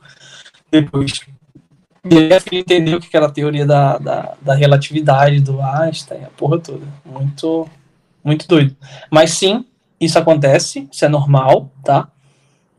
Depois. 0.72 1.35
E 2.06 2.40
filha 2.40 2.62
entendeu 2.62 3.00
que 3.00 3.16
era 3.18 3.26
a 3.26 3.32
teoria 3.32 3.66
da, 3.66 3.98
da, 3.98 4.34
da 4.40 4.54
relatividade 4.54 5.40
do 5.40 5.60
Einstein, 5.60 6.24
a 6.24 6.30
porra 6.30 6.60
toda. 6.60 6.86
Muito, 7.04 7.68
muito 8.24 8.48
doido. 8.48 8.76
Mas 9.10 9.32
sim, 9.32 9.66
isso 10.00 10.20
acontece, 10.20 10.88
isso 10.92 11.04
é 11.04 11.10
normal, 11.10 11.72
tá? 11.84 12.08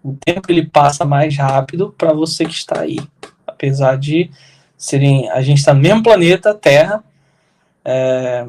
O 0.02 0.16
tempo 0.24 0.50
ele 0.50 0.64
passa 0.64 1.04
mais 1.04 1.36
rápido 1.36 1.92
para 1.98 2.12
você 2.12 2.44
que 2.44 2.54
está 2.54 2.80
aí. 2.80 2.98
Apesar 3.44 3.98
de 3.98 4.30
serem. 4.76 5.28
A 5.30 5.42
gente 5.42 5.58
está 5.58 5.74
no 5.74 5.80
mesmo 5.80 6.02
planeta, 6.02 6.54
Terra. 6.54 7.02
É, 7.84 8.46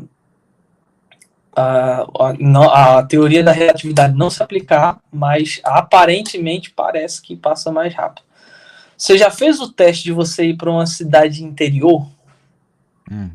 a, 1.56 2.06
a, 2.20 3.00
a, 3.00 3.04
teoria 3.04 3.44
da 3.44 3.52
relatividade 3.52 4.16
não 4.16 4.30
se 4.30 4.44
aplicar, 4.44 5.00
mas 5.12 5.60
aparentemente 5.64 6.70
parece 6.70 7.20
que 7.22 7.36
passa 7.36 7.72
mais 7.72 7.96
rápido. 7.96 8.27
Você 8.98 9.18
já 9.18 9.30
fez 9.30 9.60
o 9.60 9.72
teste 9.72 10.06
de 10.06 10.12
você 10.12 10.48
ir 10.48 10.58
para 10.58 10.72
uma 10.72 10.88
cidade 10.88 11.44
interior? 11.44 12.10
Hum. 13.10 13.30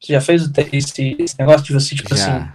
Você 0.00 0.12
já 0.14 0.20
fez 0.20 0.46
o 0.46 0.52
esse, 0.72 1.16
esse 1.18 1.38
negócio 1.38 1.62
de 1.62 1.72
você, 1.72 1.94
tipo 1.94 2.16
já. 2.16 2.36
assim, 2.36 2.52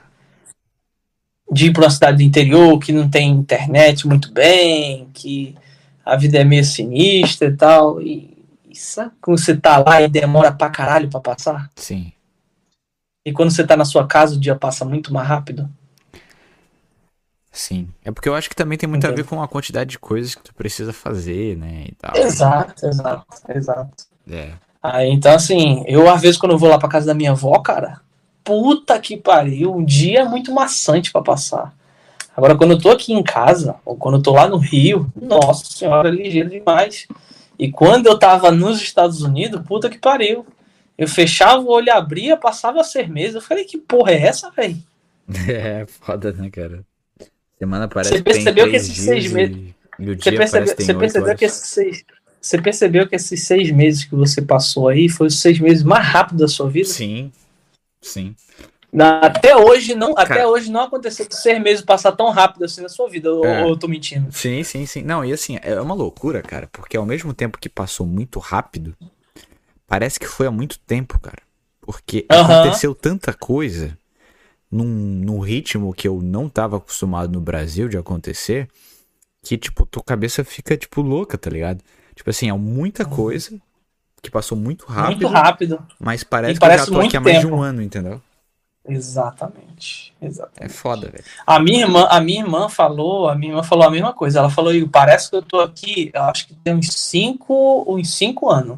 de 1.52 1.68
ir 1.68 1.74
para 1.74 1.84
uma 1.84 1.90
cidade 1.90 2.18
do 2.18 2.24
interior 2.24 2.78
que 2.80 2.92
não 2.92 3.10
tem 3.10 3.30
internet 3.30 4.06
muito 4.08 4.32
bem, 4.32 5.08
que 5.14 5.56
a 6.04 6.18
vida 6.18 6.40
é 6.40 6.44
meio 6.44 6.66
sinistra 6.66 7.48
e 7.48 7.56
tal. 7.56 8.02
E, 8.02 8.36
e 8.70 8.76
sabe 8.76 9.14
quando 9.22 9.40
você 9.40 9.56
tá 9.56 9.78
lá 9.78 10.02
e 10.02 10.10
demora 10.10 10.52
pra 10.52 10.70
caralho 10.70 11.10
pra 11.10 11.22
passar? 11.22 11.72
Sim. 11.76 12.12
E 13.26 13.32
quando 13.32 13.52
você 13.52 13.66
tá 13.66 13.78
na 13.78 13.86
sua 13.86 14.06
casa, 14.06 14.36
o 14.36 14.40
dia 14.40 14.56
passa 14.56 14.84
muito 14.84 15.14
mais 15.14 15.28
rápido? 15.28 15.70
Sim. 17.56 17.88
É 18.04 18.12
porque 18.12 18.28
eu 18.28 18.36
acho 18.36 18.50
que 18.50 18.56
também 18.56 18.78
tem 18.78 18.88
muito 18.88 19.06
Entendo. 19.06 19.14
a 19.14 19.16
ver 19.16 19.24
com 19.24 19.42
a 19.42 19.48
quantidade 19.48 19.92
de 19.92 19.98
coisas 19.98 20.36
que 20.36 20.44
tu 20.44 20.54
precisa 20.54 20.92
fazer, 20.92 21.56
né? 21.56 21.86
E 21.88 21.96
tal. 21.96 22.16
Exato, 22.18 22.86
exato, 22.86 23.26
exato. 23.50 24.06
É. 24.30 24.52
Aí, 24.84 25.10
então, 25.10 25.34
assim, 25.34 25.84
eu 25.88 26.10
às 26.10 26.22
vezes 26.22 26.38
quando 26.38 26.52
eu 26.52 26.58
vou 26.58 26.70
lá 26.70 26.78
pra 26.78 26.90
casa 26.90 27.08
da 27.08 27.14
minha 27.14 27.32
avó, 27.32 27.58
cara, 27.60 28.02
puta 28.44 29.00
que 29.00 29.16
pariu, 29.16 29.74
um 29.74 29.86
dia 29.86 30.20
é 30.20 30.26
muito 30.26 30.52
maçante 30.54 31.14
para 31.14 31.22
passar. 31.22 31.74
Agora, 32.36 32.58
quando 32.58 32.72
eu 32.72 32.80
tô 32.80 32.92
aqui 32.92 33.14
em 33.14 33.24
casa, 33.24 33.78
ou 33.86 33.96
quando 33.96 34.18
eu 34.18 34.22
tô 34.22 34.34
lá 34.34 34.50
no 34.50 34.58
Rio, 34.58 35.10
nossa 35.16 35.64
senhora, 35.66 36.10
é 36.10 36.12
ligeiro 36.12 36.50
demais. 36.50 37.08
E 37.58 37.72
quando 37.72 38.08
eu 38.08 38.20
tava 38.20 38.52
nos 38.52 38.82
Estados 38.82 39.22
Unidos, 39.22 39.62
puta 39.66 39.90
que 39.90 39.98
pariu. 39.98 40.46
Eu 40.98 41.08
fechava 41.08 41.62
o 41.62 41.70
olho, 41.70 41.94
abria, 41.94 42.36
passava 42.36 42.84
seis 42.84 43.08
meses. 43.08 43.36
Eu 43.36 43.42
falei, 43.42 43.64
que 43.64 43.78
porra 43.78 44.12
é 44.12 44.24
essa, 44.24 44.52
velho? 44.52 44.78
É, 45.48 45.86
foda, 45.88 46.34
né, 46.34 46.50
cara? 46.50 46.86
Semana 47.58 47.88
parece 47.88 48.18
Você 48.18 48.24
percebeu 48.24 48.70
que 48.70 48.76
esses 48.76 48.98
seis 48.98 49.32
meses- 49.32 49.56
e, 50.00 50.04
e 50.04 50.16
Você 50.16 50.32
percebeu, 50.34 50.76
você 50.76 50.94
percebeu 50.94 51.36
que 51.38 51.46
esses 51.46 51.70
seis, 51.70 52.04
você 52.42 52.62
percebeu 52.62 53.08
que 53.08 53.16
esses 53.16 53.44
seis 53.44 53.72
meses 53.72 54.04
que 54.04 54.16
você 54.16 54.42
passou 54.42 54.88
aí 54.90 55.08
foi 55.08 55.28
os 55.28 55.40
seis 55.40 55.60
meses 55.60 55.84
mais 55.84 56.06
rápidos 56.06 56.42
da 56.42 56.48
sua 56.48 56.70
vida? 56.70 56.88
Sim, 56.88 57.32
sim. 58.02 58.36
Na- 58.92 59.20
Até 59.20 59.56
hoje 59.56 59.96
não, 59.96 60.12
até 60.12 60.26
Cara. 60.36 60.48
hoje 60.48 60.72
não 60.72 60.82
aconteceu 60.82 61.28
de 61.28 61.36
seis 61.36 61.62
meses 61.62 61.84
passar 61.84 62.12
tão 62.14 62.30
rápido 62.30 62.64
assim 62.66 62.82
na 62.82 62.90
sua 62.90 63.10
vida. 63.10 63.32
Ou, 63.34 63.46
É. 63.46 63.64
ou 63.64 63.70
eu 63.70 63.78
tô 63.78 63.88
mentindo? 63.88 64.32
Sim, 64.32 64.64
sim, 64.64 64.86
sim. 64.86 65.02
Não, 65.02 65.24
e 65.24 65.34
assim, 65.34 65.58
é 65.62 65.80
uma 65.82 65.96
loucura, 65.96 66.42
cara, 66.42 66.68
porque 66.72 66.96
ao 66.96 67.06
mesmo 67.06 67.34
tempo 67.34 67.58
que 67.58 67.68
passou 67.70 68.06
muito 68.06 68.40
rápido, 68.40 68.96
parece 69.88 70.20
que 70.20 70.28
foi 70.28 70.48
há 70.48 70.52
muito 70.52 70.80
tempo, 70.80 71.20
cara. 71.20 71.42
Porque 71.82 72.26
Aham. 72.30 72.54
aconteceu 72.54 72.96
tanta 72.96 73.34
coisa 73.34 73.98
num, 74.76 74.86
num 74.86 75.40
ritmo 75.40 75.94
que 75.94 76.08
eu 76.08 76.22
não 76.22 76.50
tava 76.50 76.78
acostumado 76.78 77.32
no 77.32 77.42
Brasil 77.42 77.90
de 77.90 77.98
acontecer, 77.98 78.70
que, 79.44 79.58
tipo, 79.58 79.86
tua 79.86 80.04
cabeça 80.04 80.44
fica, 80.46 80.78
tipo, 80.78 81.02
louca, 81.02 81.38
tá 81.38 81.50
ligado? 81.50 81.84
Tipo 82.16 82.30
assim, 82.32 82.50
é 82.50 82.54
muita 82.54 83.06
coisa 83.06 83.60
que 84.22 84.32
passou 84.32 84.58
muito 84.58 84.86
rápido, 84.88 85.28
Muito 85.28 85.28
rápido. 85.28 85.86
mas 86.00 86.24
parece 86.24 86.56
E 86.56 86.60
que 86.60 86.68
eu 86.68 86.72
parece 86.72 86.86
já 86.86 86.88
tô 86.88 87.00
aqui 87.02 87.18
há 87.18 87.22
mais 87.22 87.40
de 87.40 87.48
tempo. 87.48 87.48
um 87.48 87.62
ano, 87.62 87.82
entendeu? 87.82 88.22
Exatamente. 88.88 90.14
Exatamente. 90.22 90.66
É 90.66 90.68
foda, 90.70 91.10
velho. 91.10 91.26
A 91.46 91.60
minha 91.60 91.82
irmã, 91.82 92.08
a 92.10 92.22
minha 92.22 92.42
irmã 92.42 92.70
falou, 92.70 93.30
a 93.30 93.36
minha 93.36 93.52
irmã 93.54 93.64
falou 93.64 93.86
a 93.86 93.92
mesma 93.92 94.14
coisa. 94.14 94.40
Ela 94.40 94.50
falou, 94.50 94.74
parece 94.90 95.30
que 95.30 95.36
eu 95.36 95.42
tô 95.42 95.60
aqui, 95.60 96.12
eu 96.14 96.24
acho 96.24 96.48
que 96.48 96.56
tem 96.56 96.76
uns 96.76 96.90
cinco, 96.94 97.86
uns 97.88 98.14
cinco 98.16 98.50
anos. 98.50 98.78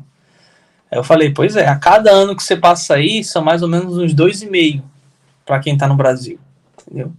Aí 0.92 1.00
eu 1.00 1.04
falei, 1.04 1.34
pois 1.34 1.56
é, 1.58 1.68
a 1.68 1.78
cada 1.78 2.12
ano 2.12 2.36
que 2.36 2.44
você 2.44 2.58
passa 2.58 2.96
aí, 2.96 3.24
são 3.24 3.44
mais 3.44 3.64
ou 3.64 3.70
menos 3.70 3.98
uns 3.98 4.14
dois 4.14 4.42
e 4.44 4.50
meio 4.50 4.84
para 5.48 5.60
quem 5.60 5.76
tá 5.76 5.88
no 5.88 5.96
Brasil. 5.96 6.38
Entendeu? 6.86 7.12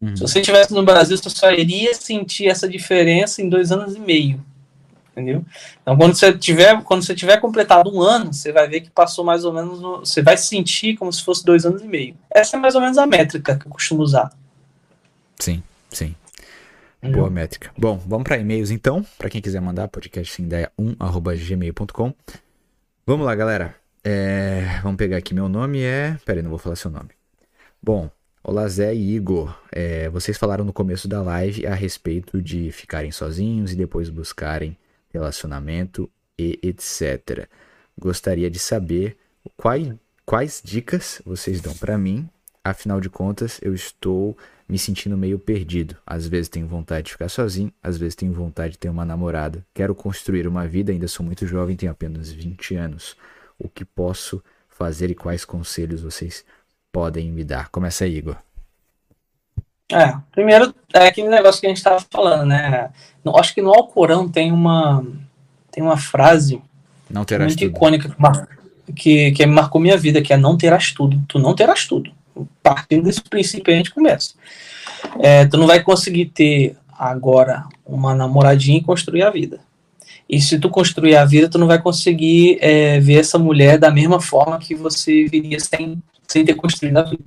Uhum. 0.00 0.14
Se 0.14 0.22
você 0.22 0.38
estivesse 0.40 0.72
no 0.72 0.84
Brasil, 0.84 1.16
você 1.16 1.28
só 1.30 1.50
iria 1.50 1.92
sentir 1.94 2.46
essa 2.46 2.68
diferença 2.68 3.42
em 3.42 3.48
dois 3.48 3.72
anos 3.72 3.96
e 3.96 3.98
meio. 3.98 4.40
Entendeu? 5.10 5.44
Então, 5.82 5.96
quando 5.96 6.14
você 6.14 6.32
tiver, 6.38 6.80
quando 6.84 7.02
você 7.02 7.12
tiver 7.12 7.40
completado 7.40 7.92
um 7.92 8.00
ano, 8.00 8.32
você 8.32 8.52
vai 8.52 8.68
ver 8.68 8.82
que 8.82 8.90
passou 8.90 9.24
mais 9.24 9.44
ou 9.44 9.52
menos. 9.52 9.80
no- 9.80 9.98
Você 10.06 10.22
vai 10.22 10.36
sentir 10.36 10.96
como 10.96 11.12
se 11.12 11.24
fosse 11.24 11.44
dois 11.44 11.66
anos 11.66 11.82
e 11.82 11.88
meio. 11.88 12.14
Essa 12.30 12.56
é 12.56 12.60
mais 12.60 12.76
ou 12.76 12.80
menos 12.80 12.96
a 12.98 13.06
métrica 13.06 13.56
que 13.56 13.66
eu 13.66 13.70
costumo 13.72 14.00
usar. 14.02 14.30
Sim, 15.40 15.60
sim. 15.90 16.14
Boa 17.02 17.30
métrica. 17.30 17.70
Bom, 17.76 17.96
vamos 18.06 18.22
para 18.24 18.38
e-mails 18.38 18.70
então. 18.70 19.04
Para 19.16 19.28
quem 19.30 19.40
quiser 19.40 19.60
mandar, 19.60 19.88
podcastsindeia1.gmail.com. 19.88 22.14
Vamos 23.06 23.26
lá, 23.26 23.34
galera. 23.34 23.74
É, 24.04 24.78
vamos 24.82 24.98
pegar 24.98 25.16
aqui. 25.16 25.34
Meu 25.34 25.48
nome 25.48 25.80
é. 25.82 26.16
Pera 26.24 26.38
aí, 26.38 26.42
não 26.42 26.50
vou 26.50 26.58
falar 26.58 26.76
seu 26.76 26.90
nome. 26.90 27.08
Bom, 27.80 28.10
olá 28.42 28.68
Zé 28.68 28.92
e 28.92 29.14
Igor. 29.14 29.56
É, 29.70 30.08
vocês 30.10 30.36
falaram 30.36 30.64
no 30.64 30.72
começo 30.72 31.06
da 31.06 31.22
live 31.22 31.64
a 31.64 31.74
respeito 31.74 32.42
de 32.42 32.72
ficarem 32.72 33.12
sozinhos 33.12 33.72
e 33.72 33.76
depois 33.76 34.10
buscarem 34.10 34.76
relacionamento 35.10 36.10
e 36.36 36.58
etc. 36.60 37.48
Gostaria 37.96 38.50
de 38.50 38.58
saber 38.58 39.16
quais, 39.56 39.94
quais 40.26 40.60
dicas 40.62 41.22
vocês 41.24 41.60
dão 41.60 41.72
para 41.72 41.96
mim. 41.96 42.28
Afinal 42.64 43.00
de 43.00 43.08
contas, 43.08 43.60
eu 43.62 43.72
estou 43.72 44.36
me 44.68 44.78
sentindo 44.78 45.16
meio 45.16 45.38
perdido. 45.38 45.96
Às 46.04 46.26
vezes 46.26 46.48
tenho 46.48 46.66
vontade 46.66 47.06
de 47.06 47.12
ficar 47.12 47.28
sozinho, 47.28 47.72
às 47.80 47.96
vezes 47.96 48.16
tenho 48.16 48.32
vontade 48.32 48.72
de 48.72 48.78
ter 48.78 48.88
uma 48.88 49.04
namorada. 49.04 49.64
Quero 49.72 49.94
construir 49.94 50.48
uma 50.48 50.66
vida, 50.66 50.90
ainda 50.90 51.06
sou 51.06 51.24
muito 51.24 51.46
jovem, 51.46 51.76
tenho 51.76 51.92
apenas 51.92 52.30
20 52.30 52.74
anos. 52.74 53.16
O 53.56 53.68
que 53.68 53.84
posso 53.84 54.42
fazer 54.68 55.10
e 55.10 55.14
quais 55.14 55.44
conselhos 55.44 56.02
vocês 56.02 56.44
podem 56.98 57.30
me 57.30 57.44
dar? 57.44 57.68
Começa 57.68 58.04
aí, 58.04 58.16
Igor. 58.16 58.36
É, 59.92 60.14
primeiro 60.32 60.74
é 60.92 61.06
aquele 61.06 61.28
negócio 61.28 61.60
que 61.60 61.66
a 61.66 61.70
gente 61.70 61.78
estava 61.78 62.04
falando, 62.10 62.44
né? 62.44 62.90
Acho 63.36 63.54
que 63.54 63.62
no 63.62 63.72
Alcorão 63.72 64.28
tem 64.28 64.50
uma 64.50 65.04
tem 65.70 65.82
uma 65.82 65.96
frase 65.96 66.60
Não 67.08 67.24
terás 67.24 67.52
muito 67.52 67.60
tudo. 67.60 67.76
icônica 67.76 68.16
que, 68.96 69.30
que 69.30 69.46
marcou 69.46 69.80
minha 69.80 69.96
vida, 69.96 70.20
que 70.20 70.32
é 70.32 70.36
não 70.36 70.56
terás 70.56 70.90
tudo. 70.90 71.22
Tu 71.28 71.38
não 71.38 71.54
terás 71.54 71.86
tudo. 71.86 72.10
Partindo 72.62 73.04
desse 73.04 73.22
princípio 73.22 73.72
a 73.72 73.76
gente 73.76 73.92
começa. 73.92 74.34
É, 75.20 75.46
tu 75.46 75.56
não 75.56 75.68
vai 75.68 75.80
conseguir 75.80 76.26
ter 76.26 76.76
agora 76.98 77.64
uma 77.86 78.12
namoradinha 78.12 78.78
e 78.78 78.82
construir 78.82 79.22
a 79.22 79.30
vida. 79.30 79.60
E 80.28 80.40
se 80.40 80.58
tu 80.58 80.68
construir 80.68 81.14
a 81.14 81.24
vida, 81.24 81.48
tu 81.48 81.58
não 81.58 81.68
vai 81.68 81.80
conseguir 81.80 82.58
é, 82.60 82.98
ver 82.98 83.20
essa 83.20 83.38
mulher 83.38 83.78
da 83.78 83.90
mesma 83.90 84.20
forma 84.20 84.58
que 84.58 84.74
você 84.74 85.26
viria 85.26 85.60
sem, 85.60 86.02
sem 86.28 86.44
ter 86.44 86.54
construído 86.54 86.98
a 86.98 87.02
vida. 87.02 87.24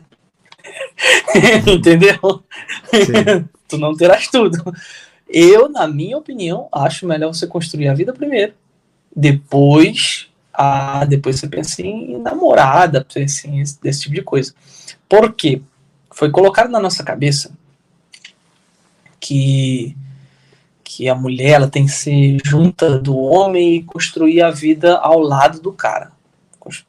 Entendeu? 1.68 2.44
Tu 3.68 3.78
não 3.78 3.96
terás 3.96 4.28
tudo. 4.28 4.58
Eu, 5.30 5.70
na 5.70 5.88
minha 5.88 6.18
opinião, 6.18 6.68
acho 6.74 7.08
melhor 7.08 7.34
você 7.34 7.48
construir 7.48 7.88
a 7.88 7.94
vida 7.94 8.12
primeiro. 8.12 8.54
Depois, 9.16 10.30
ah, 10.54 11.06
depois 11.06 11.40
você 11.40 11.48
pensa 11.48 11.82
em 11.82 12.18
namorada, 12.18 13.06
pensa 13.14 13.48
em 13.48 13.62
esse, 13.62 13.82
desse 13.82 14.02
tipo 14.02 14.16
de 14.16 14.24
coisa. 14.24 14.54
Por 15.08 15.34
quê? 15.34 15.62
Foi 16.12 16.30
colocado 16.30 16.70
na 16.70 16.82
nossa 16.82 17.04
cabeça 17.04 17.52
que 19.22 19.96
que 20.84 21.08
a 21.08 21.16
mulher 21.16 21.52
ela 21.52 21.70
tem 21.70 21.86
que 21.86 21.92
ser 21.94 22.38
junta 22.44 23.00
do 23.00 23.18
homem 23.18 23.76
e 23.76 23.84
construir 23.84 24.42
a 24.42 24.52
vida 24.52 24.98
ao 24.98 25.20
lado 25.20 25.62
do 25.62 25.72
cara. 25.72 26.12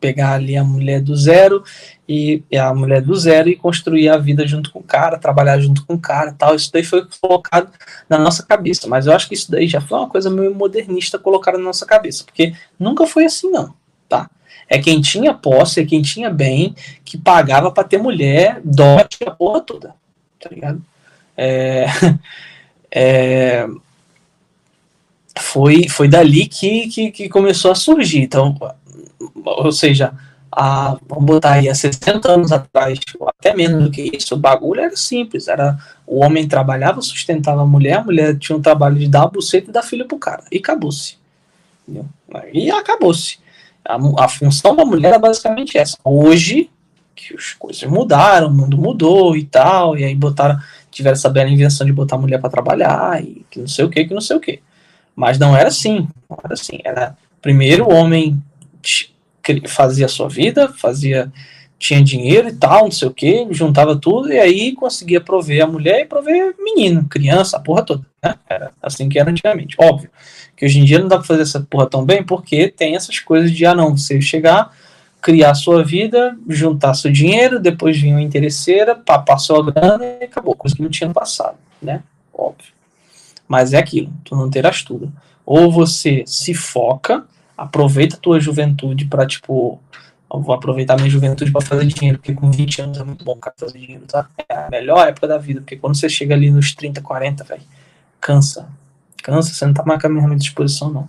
Pegar 0.00 0.34
ali 0.34 0.56
a 0.56 0.64
mulher 0.64 1.00
do 1.00 1.16
zero 1.16 1.64
e 2.08 2.42
a 2.56 2.74
mulher 2.74 3.00
do 3.00 3.14
zero 3.14 3.48
e 3.48 3.56
construir 3.56 4.08
a 4.08 4.18
vida 4.18 4.46
junto 4.46 4.70
com 4.70 4.80
o 4.80 4.82
cara, 4.82 5.18
trabalhar 5.18 5.58
junto 5.60 5.84
com 5.86 5.94
o 5.94 5.98
cara, 5.98 6.34
tal. 6.36 6.54
Isso 6.54 6.70
daí 6.72 6.84
foi 6.84 7.06
colocado 7.20 7.70
na 8.08 8.18
nossa 8.18 8.42
cabeça, 8.42 8.86
mas 8.88 9.06
eu 9.06 9.12
acho 9.12 9.28
que 9.28 9.34
isso 9.34 9.50
daí 9.50 9.66
já 9.66 9.80
foi 9.80 9.98
uma 9.98 10.08
coisa 10.08 10.28
meio 10.28 10.54
modernista 10.54 11.18
colocada 11.18 11.58
na 11.58 11.64
nossa 11.64 11.86
cabeça, 11.86 12.24
porque 12.24 12.54
nunca 12.78 13.06
foi 13.06 13.24
assim 13.24 13.50
não, 13.50 13.74
tá? 14.08 14.28
É 14.68 14.78
quem 14.78 15.00
tinha 15.00 15.34
posse, 15.34 15.80
é 15.80 15.84
quem 15.84 16.02
tinha 16.02 16.30
bem, 16.30 16.74
que 17.04 17.18
pagava 17.18 17.70
para 17.70 17.84
ter 17.84 17.98
mulher, 17.98 18.60
dote 18.64 19.18
a 19.26 19.30
porra 19.30 19.60
toda, 19.60 19.94
tá 20.40 20.48
ligado? 20.50 20.82
É, 21.36 21.86
é, 22.90 23.66
foi, 25.38 25.88
foi 25.88 26.08
dali 26.08 26.46
que, 26.46 26.88
que, 26.88 27.10
que 27.10 27.28
começou 27.28 27.70
a 27.70 27.74
surgir. 27.74 28.22
Então, 28.22 28.56
ou 29.44 29.72
seja, 29.72 30.12
há, 30.50 30.96
vamos 31.08 31.24
botar 31.24 31.52
aí, 31.54 31.68
há 31.68 31.74
60 31.74 32.30
anos 32.30 32.52
atrás, 32.52 32.98
ou 33.18 33.28
até 33.28 33.54
menos 33.54 33.84
do 33.84 33.90
que 33.90 34.02
isso, 34.14 34.34
o 34.34 34.38
bagulho 34.38 34.82
era 34.82 34.96
simples. 34.96 35.48
Era 35.48 35.78
o 36.06 36.22
homem 36.22 36.46
trabalhava, 36.46 37.00
sustentava 37.00 37.62
a 37.62 37.66
mulher, 37.66 37.98
a 37.98 38.04
mulher 38.04 38.38
tinha 38.38 38.56
o 38.56 38.62
trabalho 38.62 38.96
de 38.96 39.08
dar 39.08 39.22
a 39.22 39.28
buceta 39.28 39.70
e 39.70 39.72
dar 39.72 39.82
filho 39.82 40.06
pro 40.06 40.18
cara. 40.18 40.44
E 40.52 40.58
acabou-se. 40.58 41.16
E 42.52 42.70
acabou-se. 42.70 43.38
A, 43.84 43.96
a 44.24 44.28
função 44.28 44.76
da 44.76 44.84
mulher 44.84 45.08
era 45.08 45.18
basicamente 45.18 45.78
essa. 45.78 45.96
Hoje, 46.04 46.70
que 47.14 47.34
as 47.34 47.54
coisas 47.54 47.82
mudaram, 47.84 48.48
o 48.48 48.54
mundo 48.54 48.76
mudou 48.76 49.36
e 49.36 49.44
tal, 49.44 49.96
e 49.96 50.04
aí 50.04 50.14
botaram, 50.14 50.58
tiveram 50.90 51.14
essa 51.14 51.28
bela 51.28 51.48
invenção 51.48 51.86
de 51.86 51.92
botar 51.92 52.16
a 52.16 52.18
mulher 52.18 52.38
para 52.38 52.50
trabalhar, 52.50 53.22
e 53.22 53.44
que 53.50 53.58
não 53.58 53.66
sei 53.66 53.84
o 53.84 53.90
que, 53.90 54.04
que 54.04 54.14
não 54.14 54.20
sei 54.20 54.36
o 54.36 54.40
que. 54.40 54.60
Mas 55.16 55.38
não 55.38 55.56
era 55.56 55.68
assim. 55.68 56.08
Não 56.28 56.38
era 56.42 56.54
assim. 56.54 56.78
Era 56.84 57.16
primeiro 57.40 57.84
o 57.84 57.92
homem 57.92 58.42
fazia 59.66 60.06
a 60.06 60.08
sua 60.08 60.28
vida, 60.28 60.68
fazia 60.68 61.32
tinha 61.78 62.02
dinheiro 62.02 62.48
e 62.48 62.52
tal, 62.52 62.84
não 62.84 62.90
sei 62.92 63.08
o 63.08 63.12
que, 63.12 63.48
juntava 63.50 63.96
tudo 63.96 64.32
e 64.32 64.38
aí 64.38 64.72
conseguia 64.72 65.20
prover 65.20 65.64
a 65.64 65.66
mulher 65.66 66.02
e 66.02 66.04
prover 66.04 66.54
menino, 66.60 67.08
criança, 67.08 67.56
a 67.56 67.60
porra 67.60 67.82
toda. 67.82 68.06
Né? 68.22 68.36
Era 68.48 68.70
assim 68.80 69.08
que 69.08 69.18
era 69.18 69.28
antigamente. 69.28 69.74
Óbvio 69.80 70.08
que 70.56 70.64
hoje 70.64 70.78
em 70.78 70.84
dia 70.84 71.00
não 71.00 71.08
dá 71.08 71.16
pra 71.16 71.26
fazer 71.26 71.42
essa 71.42 71.58
porra 71.58 71.90
tão 71.90 72.04
bem 72.04 72.22
porque 72.22 72.68
tem 72.68 72.94
essas 72.94 73.18
coisas 73.18 73.50
de, 73.50 73.66
ah 73.66 73.74
não, 73.74 73.96
você 73.96 74.20
chegar, 74.20 74.70
criar 75.20 75.54
sua 75.54 75.82
vida, 75.82 76.38
juntar 76.48 76.94
seu 76.94 77.10
dinheiro, 77.10 77.58
depois 77.58 78.00
vir 78.00 78.12
uma 78.12 78.22
interesseira, 78.22 78.94
papar 78.94 79.40
sua 79.40 79.72
grana 79.72 80.04
e 80.20 80.24
acabou, 80.24 80.54
coisa 80.54 80.76
que 80.76 80.82
não 80.82 80.88
tinha 80.88 81.08
no 81.08 81.14
passado, 81.14 81.56
né? 81.82 82.00
Óbvio. 82.32 82.72
Mas 83.48 83.72
é 83.72 83.78
aquilo, 83.78 84.12
tu 84.24 84.36
não 84.36 84.48
terás 84.48 84.84
tudo. 84.84 85.12
Ou 85.44 85.68
você 85.68 86.22
se 86.26 86.54
foca, 86.54 87.24
aproveita 87.62 88.16
a 88.16 88.18
tua 88.18 88.40
juventude 88.40 89.04
para 89.04 89.24
tipo, 89.24 89.80
vou 90.28 90.52
aproveitar 90.52 90.96
minha 90.96 91.08
juventude 91.08 91.52
para 91.52 91.60
fazer 91.60 91.86
dinheiro, 91.86 92.18
porque 92.18 92.34
com 92.34 92.50
20 92.50 92.82
anos 92.82 92.98
é 92.98 93.04
muito 93.04 93.24
bom, 93.24 93.36
cara, 93.36 93.54
fazer 93.56 93.78
dinheiro, 93.78 94.04
tá? 94.06 94.28
É 94.48 94.54
a 94.54 94.70
melhor 94.70 95.06
época 95.06 95.28
da 95.28 95.38
vida, 95.38 95.60
porque 95.60 95.76
quando 95.76 95.96
você 95.96 96.08
chega 96.08 96.34
ali 96.34 96.50
nos 96.50 96.74
30, 96.74 97.00
40, 97.00 97.44
velho, 97.44 97.62
cansa. 98.20 98.68
Cansa, 99.22 99.54
você 99.54 99.64
não 99.64 99.72
tá 99.72 99.84
mais 99.84 100.00
com 100.00 100.08
a 100.08 100.10
mesma 100.10 100.34
disposição, 100.34 100.90
não. 100.90 101.08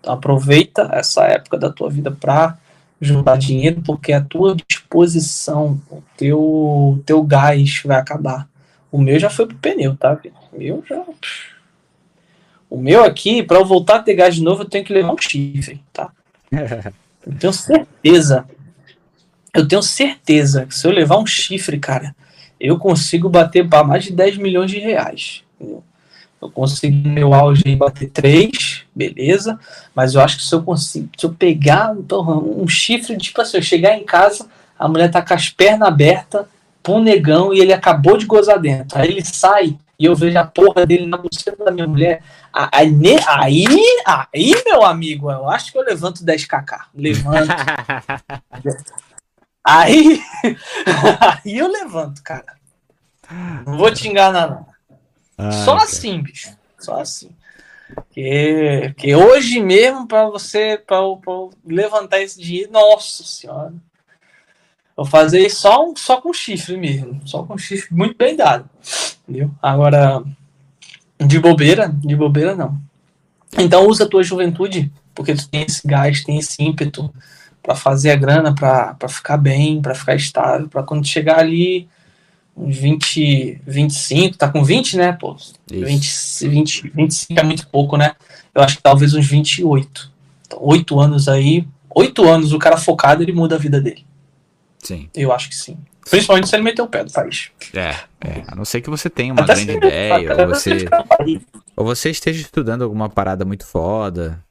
Então 0.00 0.14
aproveita 0.14 0.88
essa 0.92 1.24
época 1.24 1.58
da 1.58 1.70
tua 1.70 1.90
vida 1.90 2.10
pra 2.10 2.56
juntar 2.98 3.36
dinheiro, 3.36 3.82
porque 3.84 4.12
a 4.14 4.20
tua 4.22 4.56
disposição, 4.66 5.78
o 5.90 6.02
teu, 6.16 7.02
teu 7.04 7.22
gás 7.22 7.82
vai 7.84 7.98
acabar. 7.98 8.48
O 8.90 8.98
meu 8.98 9.18
já 9.18 9.28
foi 9.28 9.46
pro 9.46 9.56
pneu, 9.56 9.94
tá? 9.94 10.18
O 10.52 10.58
meu 10.58 10.82
já. 10.88 11.04
O 12.72 12.78
meu 12.78 13.04
aqui, 13.04 13.42
para 13.42 13.58
eu 13.58 13.66
voltar 13.66 13.96
a 13.96 14.02
ter 14.02 14.14
gás 14.14 14.34
de 14.34 14.42
novo, 14.42 14.62
eu 14.62 14.68
tenho 14.68 14.82
que 14.82 14.94
levar 14.94 15.12
um 15.12 15.18
chifre, 15.18 15.82
tá? 15.92 16.10
Eu 17.24 17.34
tenho 17.38 17.52
certeza. 17.52 18.46
Eu 19.54 19.68
tenho 19.68 19.82
certeza 19.82 20.66
que 20.66 20.74
se 20.74 20.84
eu 20.84 20.90
levar 20.90 21.18
um 21.18 21.26
chifre, 21.26 21.78
cara, 21.78 22.16
eu 22.58 22.76
consigo 22.78 23.28
bater 23.28 23.68
para 23.68 23.84
mais 23.84 24.02
de 24.02 24.12
10 24.12 24.38
milhões 24.38 24.68
de 24.68 24.80
reais. 24.80 25.44
Entendeu? 25.54 25.84
Eu 26.40 26.50
consigo 26.50 26.96
no 26.96 27.14
meu 27.14 27.32
auge 27.32 27.62
aí 27.64 27.76
bater 27.76 28.10
3, 28.10 28.84
beleza. 28.92 29.56
Mas 29.94 30.14
eu 30.14 30.20
acho 30.20 30.38
que 30.38 30.42
se 30.42 30.52
eu 30.52 30.64
consigo, 30.64 31.10
se 31.16 31.24
eu 31.24 31.32
pegar 31.32 31.94
porra, 32.08 32.36
um 32.38 32.66
chifre, 32.66 33.16
tipo 33.16 33.40
assim, 33.40 33.58
eu 33.58 33.62
chegar 33.62 33.96
em 33.96 34.04
casa, 34.04 34.48
a 34.76 34.88
mulher 34.88 35.10
tá 35.10 35.22
com 35.22 35.34
as 35.34 35.48
pernas 35.48 35.86
abertas, 35.86 36.44
pô 36.82 36.98
negão, 36.98 37.54
e 37.54 37.60
ele 37.60 37.72
acabou 37.72 38.16
de 38.16 38.26
gozar 38.26 38.58
dentro. 38.58 38.98
Aí 38.98 39.08
ele 39.08 39.24
sai 39.24 39.78
e 40.02 40.04
eu 40.04 40.16
vejo 40.16 40.36
a 40.36 40.44
porra 40.44 40.84
dele 40.84 41.06
na 41.06 41.16
buceta 41.16 41.64
da 41.64 41.70
minha 41.70 41.86
mulher. 41.86 42.24
Aí, 42.52 42.92
aí, 43.28 43.64
aí, 44.04 44.62
meu 44.66 44.82
amigo, 44.82 45.30
eu 45.30 45.48
acho 45.48 45.70
que 45.70 45.78
eu 45.78 45.82
levanto 45.84 46.24
10kk. 46.24 46.86
Levanto. 46.92 47.46
aí, 49.62 50.20
aí 51.44 51.56
eu 51.56 51.68
levanto, 51.70 52.20
cara. 52.24 52.56
Não 53.64 53.78
vou 53.78 53.92
te 53.92 54.08
enganar, 54.08 54.50
não. 54.50 54.66
Ah, 55.38 55.52
Só 55.52 55.74
cara. 55.74 55.84
assim, 55.84 56.20
bicho. 56.20 56.50
Só 56.80 57.00
assim. 57.00 57.30
Que, 58.10 58.92
que 58.98 59.14
hoje 59.14 59.60
mesmo, 59.60 60.08
para 60.08 60.24
você 60.24 60.82
pra, 60.84 60.98
pra 61.22 61.32
levantar 61.64 62.20
esse 62.20 62.40
dinheiro, 62.40 62.72
nossa 62.72 63.22
senhora. 63.22 63.72
Vou 65.02 65.10
fazer 65.10 65.50
só, 65.50 65.92
só 65.96 66.20
com 66.20 66.32
chifre 66.32 66.76
mesmo. 66.76 67.20
Só 67.24 67.42
com 67.42 67.58
chifre 67.58 67.92
muito 67.92 68.16
bem 68.16 68.36
dado. 68.36 68.70
Entendeu? 69.26 69.50
Agora, 69.60 70.22
de 71.18 71.40
bobeira, 71.40 71.88
de 71.88 72.14
bobeira 72.14 72.54
não. 72.54 72.80
Então 73.58 73.88
usa 73.88 74.04
a 74.04 74.08
tua 74.08 74.22
juventude, 74.22 74.92
porque 75.12 75.34
tu 75.34 75.48
tem 75.48 75.62
esse 75.62 75.84
gás, 75.84 76.22
tem 76.22 76.38
esse 76.38 76.62
ímpeto 76.62 77.12
para 77.60 77.74
fazer 77.74 78.12
a 78.12 78.16
grana, 78.16 78.54
para 78.54 79.08
ficar 79.08 79.36
bem, 79.38 79.82
para 79.82 79.92
ficar 79.92 80.14
estável, 80.14 80.68
para 80.68 80.84
quando 80.84 81.04
chegar 81.04 81.40
ali 81.40 81.88
uns 82.56 82.76
20, 82.76 83.60
25, 83.66 84.38
tá 84.38 84.48
com 84.48 84.62
20, 84.62 84.96
né, 84.96 85.12
pô? 85.12 85.36
20, 85.68 86.48
20, 86.48 86.92
25 86.94 87.40
é 87.40 87.42
muito 87.42 87.66
pouco, 87.66 87.96
né? 87.96 88.14
Eu 88.54 88.62
acho 88.62 88.76
que 88.76 88.82
talvez 88.84 89.14
uns 89.14 89.26
28. 89.26 90.12
Então, 90.46 90.60
8 90.62 91.00
anos 91.00 91.26
aí, 91.26 91.66
8 91.90 92.28
anos 92.28 92.52
o 92.52 92.58
cara 92.60 92.76
focado, 92.76 93.20
ele 93.20 93.32
muda 93.32 93.56
a 93.56 93.58
vida 93.58 93.80
dele. 93.80 94.06
Sim. 94.82 95.08
Eu 95.14 95.32
acho 95.32 95.48
que 95.48 95.54
sim. 95.54 95.78
Principalmente 96.10 96.48
se 96.48 96.56
ele 96.56 96.64
meter 96.64 96.82
o 96.82 96.88
pé 96.88 97.04
do 97.04 97.12
país. 97.12 97.50
É, 97.72 97.94
é. 98.20 98.42
A 98.48 98.56
não 98.56 98.64
ser 98.64 98.80
que 98.80 98.90
você 98.90 99.08
tenha 99.08 99.32
uma 99.32 99.42
Até 99.42 99.54
grande 99.54 99.72
ideia, 99.72 100.36
ou 100.36 100.48
você, 100.48 100.88
ou 101.76 101.84
você 101.84 102.10
esteja 102.10 102.40
estudando 102.40 102.82
alguma 102.82 103.08
parada 103.08 103.44
muito 103.44 103.64
foda. 103.64 104.42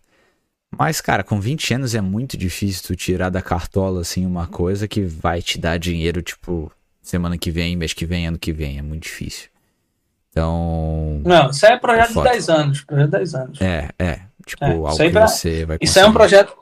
Mas, 0.74 1.02
cara, 1.02 1.24
com 1.24 1.40
20 1.40 1.74
anos 1.74 1.94
é 1.94 2.00
muito 2.00 2.38
difícil 2.38 2.82
tu 2.88 2.96
tirar 2.96 3.30
da 3.30 3.42
cartola, 3.42 4.00
assim, 4.00 4.26
uma 4.26 4.48
coisa 4.48 4.88
que 4.88 5.02
vai 5.02 5.42
te 5.42 5.60
dar 5.60 5.78
dinheiro, 5.78 6.22
tipo, 6.22 6.72
semana 7.02 7.38
que 7.38 7.52
vem, 7.52 7.76
mês 7.76 7.92
que 7.92 8.06
vem, 8.06 8.28
ano 8.28 8.40
que 8.40 8.54
vem. 8.54 8.78
É 8.78 8.82
muito 8.82 9.04
difícil. 9.04 9.50
Então. 10.30 11.22
Não, 11.26 11.50
isso 11.50 11.66
é 11.66 11.78
projeto 11.78 12.12
é 12.22 12.24
de 12.24 12.30
10 12.30 12.50
anos. 12.50 12.82
Projeto 12.86 13.06
de 13.06 13.12
10 13.12 13.36
anos. 13.36 13.62
É, 13.62 13.90
é. 14.00 14.22
Tipo, 14.46 14.64
é, 14.64 14.72
algo 14.72 14.98
que 14.98 15.10
pra... 15.10 15.28
você 15.28 15.66
vai 15.66 15.78
conseguir. 15.78 15.90
Isso 15.90 16.00
é 16.00 16.06
um 16.06 16.14
projeto. 16.14 16.58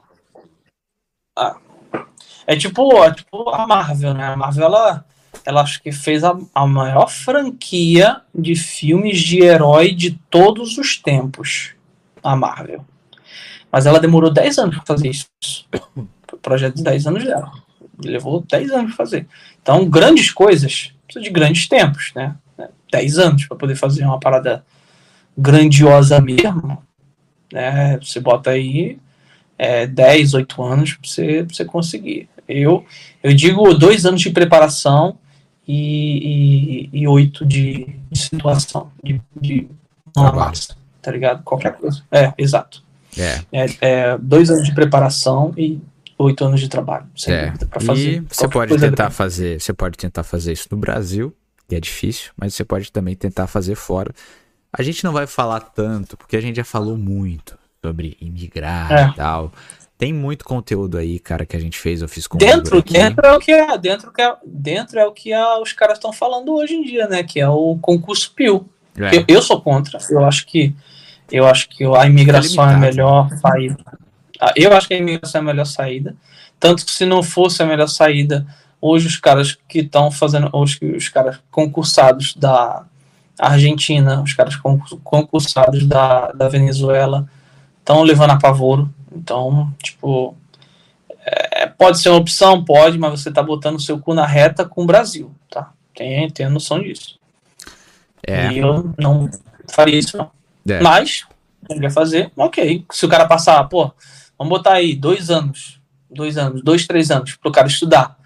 Ah, 1.37 1.55
é 2.49 2.55
tipo, 2.55 2.91
é 3.03 3.13
tipo 3.13 3.47
a 3.51 3.67
Marvel, 3.67 4.15
né? 4.15 4.23
A 4.23 4.35
Marvel, 4.35 4.65
ela, 4.65 5.05
ela 5.45 5.61
acho 5.61 5.79
que 5.83 5.91
fez 5.91 6.23
a, 6.23 6.35
a 6.55 6.65
maior 6.65 7.07
franquia 7.07 8.21
de 8.33 8.55
filmes 8.55 9.19
de 9.19 9.43
herói 9.43 9.93
de 9.93 10.19
todos 10.31 10.75
os 10.79 10.97
tempos. 10.97 11.75
A 12.23 12.35
Marvel. 12.35 12.83
Mas 13.71 13.85
ela 13.85 13.99
demorou 13.99 14.33
10 14.33 14.57
anos 14.57 14.77
para 14.77 14.85
fazer 14.87 15.09
isso. 15.09 15.27
o 16.33 16.37
projeto 16.37 16.77
de 16.77 16.83
10 16.83 17.05
anos 17.05 17.23
dela. 17.23 17.51
Levou 18.03 18.41
10 18.41 18.71
anos 18.71 18.95
para 18.95 19.05
fazer. 19.05 19.27
Então, 19.61 19.87
grandes 19.87 20.31
coisas 20.31 20.91
precisa 21.05 21.23
de 21.23 21.29
grandes 21.29 21.67
tempos, 21.67 22.11
né? 22.15 22.35
10 22.91 23.19
anos 23.19 23.45
para 23.45 23.57
poder 23.57 23.75
fazer 23.75 24.05
uma 24.05 24.19
parada 24.19 24.65
grandiosa 25.37 26.19
mesmo. 26.19 26.81
Né? 27.53 27.99
Você 28.01 28.19
bota 28.19 28.49
aí 28.49 28.97
é, 29.59 29.85
10, 29.85 30.35
8 30.35 30.63
anos 30.63 30.93
para 30.93 31.09
você, 31.09 31.43
pra 31.43 31.53
você 31.53 31.65
conseguir. 31.65 32.29
Eu, 32.47 32.85
eu 33.21 33.33
digo 33.33 33.73
dois 33.73 34.05
anos 34.05 34.21
de 34.21 34.31
preparação 34.31 35.17
e, 35.67 36.87
e, 36.93 37.01
e 37.01 37.07
oito 37.07 37.45
de, 37.45 37.93
de, 38.09 38.17
situação, 38.17 38.89
de, 39.03 39.21
de 39.39 39.67
massa, 40.15 40.75
tá 41.01 41.11
ligado? 41.11 41.43
Qualquer 41.43 41.73
coisa. 41.73 42.01
É, 42.09 42.33
exato. 42.37 42.81
É. 43.17 43.41
É, 43.51 43.65
é. 43.81 44.17
dois 44.17 44.49
anos 44.49 44.63
de 44.63 44.73
preparação 44.73 45.53
e 45.57 45.79
oito 46.17 46.43
anos 46.45 46.61
de 46.61 46.69
trabalho. 46.69 47.05
É. 47.27 47.53
E 47.93 48.21
você 48.21 48.47
pode 48.47 48.71
tentar 48.77 48.95
grande. 48.95 49.13
fazer, 49.13 49.61
você 49.61 49.73
pode 49.73 49.97
tentar 49.97 50.23
fazer 50.23 50.53
isso 50.53 50.69
no 50.71 50.77
Brasil, 50.77 51.35
que 51.67 51.75
é 51.75 51.79
difícil, 51.79 52.31
mas 52.37 52.55
você 52.55 52.63
pode 52.63 52.91
também 52.91 53.15
tentar 53.15 53.45
fazer 53.45 53.75
fora. 53.75 54.11
A 54.71 54.81
gente 54.81 55.03
não 55.03 55.11
vai 55.11 55.27
falar 55.27 55.59
tanto, 55.59 56.15
porque 56.15 56.37
a 56.37 56.41
gente 56.41 56.55
já 56.55 56.63
falou 56.63 56.97
muito 56.97 57.58
sobre 57.83 58.17
imigrar 58.19 58.91
é. 58.91 59.07
e 59.07 59.13
tal. 59.13 59.51
Tem 59.97 60.13
muito 60.13 60.45
conteúdo 60.45 60.97
aí, 60.97 61.19
cara, 61.19 61.45
que 61.45 61.57
a 61.57 61.59
gente 61.59 61.77
fez, 61.77 62.01
eu 62.01 62.07
fiz 62.07 62.25
com 62.25 62.37
dentro, 62.37 62.81
dentro 62.81 63.25
é 63.25 63.35
o 63.35 63.39
que 63.39 63.51
é, 63.51 63.77
dentro 63.77 64.13
que 64.13 64.21
é, 64.21 64.33
dentro 64.45 64.97
é 64.97 65.05
o 65.05 65.11
que 65.11 65.33
a, 65.33 65.59
os 65.59 65.73
caras 65.73 65.97
estão 65.97 66.13
falando 66.13 66.53
hoje 66.53 66.73
em 66.73 66.83
dia, 66.83 67.05
né? 67.07 67.21
Que 67.21 67.41
é 67.41 67.49
o 67.49 67.77
concurso 67.81 68.31
PIL. 68.33 68.65
É. 68.97 69.17
Eu, 69.17 69.25
eu, 69.27 69.41
sou 69.41 69.61
contra. 69.61 69.99
Eu 70.09 70.23
acho 70.23 70.45
que 70.45 70.73
eu 71.29 71.45
acho 71.45 71.67
que 71.67 71.83
a 71.83 72.05
imigração 72.05 72.69
é, 72.69 72.75
a 72.75 72.77
melhor 72.77 73.29
saída. 73.41 73.77
Ah, 74.39 74.53
eu 74.55 74.73
acho 74.73 74.87
que 74.87 74.93
a 74.93 74.97
imigração 74.97 75.39
é 75.39 75.43
a 75.43 75.47
melhor 75.47 75.65
saída. 75.65 76.15
Tanto 76.57 76.85
que 76.85 76.91
se 76.91 77.05
não 77.05 77.21
fosse 77.21 77.61
a 77.61 77.65
melhor 77.65 77.87
saída, 77.87 78.47
hoje 78.81 79.05
os 79.05 79.17
caras 79.17 79.57
que 79.67 79.79
estão 79.79 80.09
fazendo, 80.11 80.49
hoje 80.53 80.79
os 80.95 81.09
caras 81.09 81.41
concursados 81.51 82.33
da 82.35 82.85
Argentina, 83.37 84.21
os 84.21 84.33
caras 84.33 84.55
concursados 85.03 85.85
da, 85.85 86.31
da 86.31 86.47
Venezuela 86.47 87.27
estão 87.89 88.03
levando 88.03 88.31
a 88.31 88.37
pavoro 88.37 88.93
então, 89.11 89.73
tipo, 89.81 90.35
é, 91.25 91.67
pode 91.67 91.99
ser 91.99 92.09
uma 92.09 92.19
opção, 92.19 92.63
pode, 92.63 92.97
mas 92.97 93.19
você 93.19 93.31
tá 93.31 93.41
botando 93.41 93.75
o 93.75 93.79
seu 93.79 93.99
cu 93.99 94.13
na 94.13 94.25
reta 94.25 94.65
com 94.65 94.83
o 94.83 94.85
Brasil, 94.85 95.33
tá? 95.49 95.73
Tem, 95.95 96.29
tem 96.29 96.45
a 96.45 96.49
noção 96.49 96.81
disso. 96.81 97.19
É. 98.25 98.51
E 98.51 98.59
eu 98.59 98.93
não 98.97 99.29
faria 99.67 99.97
isso, 99.97 100.17
não. 100.17 100.31
É. 100.67 100.79
Mas, 100.81 101.25
ele 101.69 101.81
vai 101.81 101.89
fazer, 101.89 102.31
ok. 102.37 102.85
Se 102.91 103.05
o 103.05 103.09
cara 103.09 103.27
passar, 103.27 103.63
pô, 103.65 103.91
vamos 104.37 104.51
botar 104.51 104.73
aí 104.73 104.95
dois 104.95 105.29
anos, 105.29 105.81
dois 106.09 106.37
anos, 106.37 106.61
dois, 106.61 106.85
três 106.85 107.09
anos 107.09 107.35
pro 107.35 107.51
cara 107.51 107.67
estudar. 107.67 108.17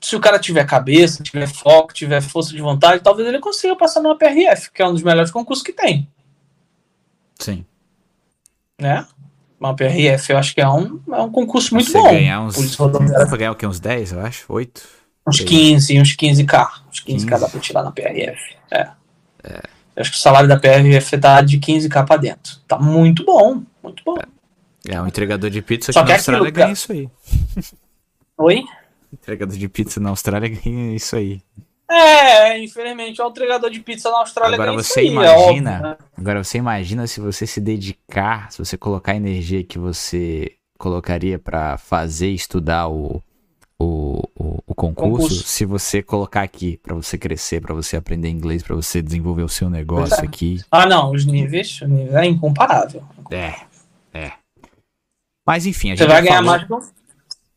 Se 0.00 0.14
o 0.14 0.20
cara 0.20 0.38
tiver 0.38 0.64
cabeça, 0.64 1.22
tiver 1.22 1.48
foco, 1.48 1.92
tiver 1.92 2.20
força 2.20 2.50
de 2.50 2.60
vontade, 2.60 3.02
talvez 3.02 3.28
ele 3.28 3.40
consiga 3.40 3.74
passar 3.74 4.00
numa 4.00 4.16
PRF, 4.16 4.70
que 4.72 4.82
é 4.82 4.86
um 4.86 4.92
dos 4.92 5.02
melhores 5.02 5.30
concursos 5.30 5.64
que 5.64 5.72
tem. 5.72 6.08
Sim. 7.38 7.64
Né? 8.80 9.06
uma 9.60 9.74
PRF, 9.74 10.32
eu 10.32 10.38
acho 10.38 10.54
que 10.54 10.60
é 10.60 10.68
um, 10.68 11.00
é 11.10 11.20
um 11.20 11.30
concurso 11.30 11.74
muito 11.74 11.90
Você 11.90 11.98
bom. 11.98 12.10
Ganhar 12.10 12.40
uns, 12.42 12.76
pra 12.76 13.36
ganhar 13.36 13.52
o 13.52 13.56
quê? 13.56 13.66
Uns 13.66 13.80
10, 13.80 14.12
eu 14.12 14.20
acho? 14.20 14.44
8? 14.48 14.82
Uns 15.26 15.40
15, 15.40 16.00
uns 16.00 16.16
15k. 16.16 16.68
Uns 16.88 17.00
15k 17.00 17.04
15. 17.04 17.26
dá 17.26 17.48
pra 17.48 17.60
tirar 17.60 17.82
na 17.82 17.90
PRF. 17.90 18.40
É. 18.70 18.88
é. 19.44 19.60
Eu 19.96 20.02
acho 20.02 20.12
que 20.12 20.16
o 20.16 20.20
salário 20.20 20.48
da 20.48 20.56
PRF 20.56 21.18
tá 21.18 21.40
de 21.40 21.58
15k 21.58 22.06
pra 22.06 22.16
dentro. 22.16 22.56
Tá 22.68 22.78
muito 22.78 23.24
bom, 23.24 23.62
muito 23.82 24.02
bom. 24.04 24.16
É, 24.88 24.94
é 24.94 25.02
um 25.02 25.08
entregador 25.08 25.50
de 25.50 25.60
pizza 25.60 25.92
Só 25.92 26.02
que 26.02 26.08
na 26.08 26.14
Austrália 26.14 26.50
ganha 26.50 26.72
isso 26.72 26.92
aí. 26.92 27.08
Oi? 28.38 28.62
Entregador 29.12 29.56
de 29.56 29.68
pizza 29.68 29.98
na 29.98 30.10
Austrália 30.10 30.48
ganha 30.48 30.94
isso 30.94 31.16
aí. 31.16 31.42
É, 31.90 32.58
infelizmente, 32.62 33.20
o 33.22 33.28
entregador 33.28 33.70
de 33.70 33.80
pizza 33.80 34.10
na 34.10 34.18
Austrália 34.18 34.54
Agora 34.54 34.72
você 34.72 35.00
aí, 35.00 35.06
é 35.06 35.10
imagina, 35.10 35.32
é 35.32 35.38
óbvio, 35.38 35.62
né? 35.62 35.96
agora 36.18 36.44
você 36.44 36.58
imagina 36.58 37.06
se 37.06 37.18
você 37.18 37.46
se 37.46 37.60
dedicar, 37.62 38.52
se 38.52 38.58
você 38.58 38.76
colocar 38.76 39.12
a 39.12 39.16
energia 39.16 39.64
que 39.64 39.78
você 39.78 40.52
colocaria 40.78 41.38
para 41.38 41.78
fazer 41.78 42.28
estudar 42.28 42.88
o, 42.88 43.22
o, 43.78 44.22
o, 44.38 44.62
o 44.66 44.74
concurso, 44.74 45.12
concurso, 45.12 45.42
se 45.44 45.64
você 45.64 46.02
colocar 46.02 46.42
aqui 46.42 46.76
para 46.76 46.94
você 46.94 47.16
crescer, 47.16 47.62
para 47.62 47.74
você 47.74 47.96
aprender 47.96 48.28
inglês, 48.28 48.62
para 48.62 48.76
você 48.76 49.00
desenvolver 49.00 49.42
o 49.42 49.48
seu 49.48 49.70
negócio 49.70 50.20
é. 50.20 50.24
aqui. 50.24 50.60
Ah, 50.70 50.84
não, 50.84 51.12
os 51.12 51.24
níveis, 51.24 51.80
é 52.12 52.26
incomparável. 52.26 53.02
É, 53.30 53.54
é. 54.12 54.32
Mas 55.46 55.64
enfim, 55.64 55.92
a 55.92 55.96
gente 55.96 56.06
você 56.06 56.12
vai 56.12 56.22
ganhar 56.22 56.44
falou... 56.44 56.50
mais 56.50 56.64
que 56.64 56.74
um, 56.74 56.80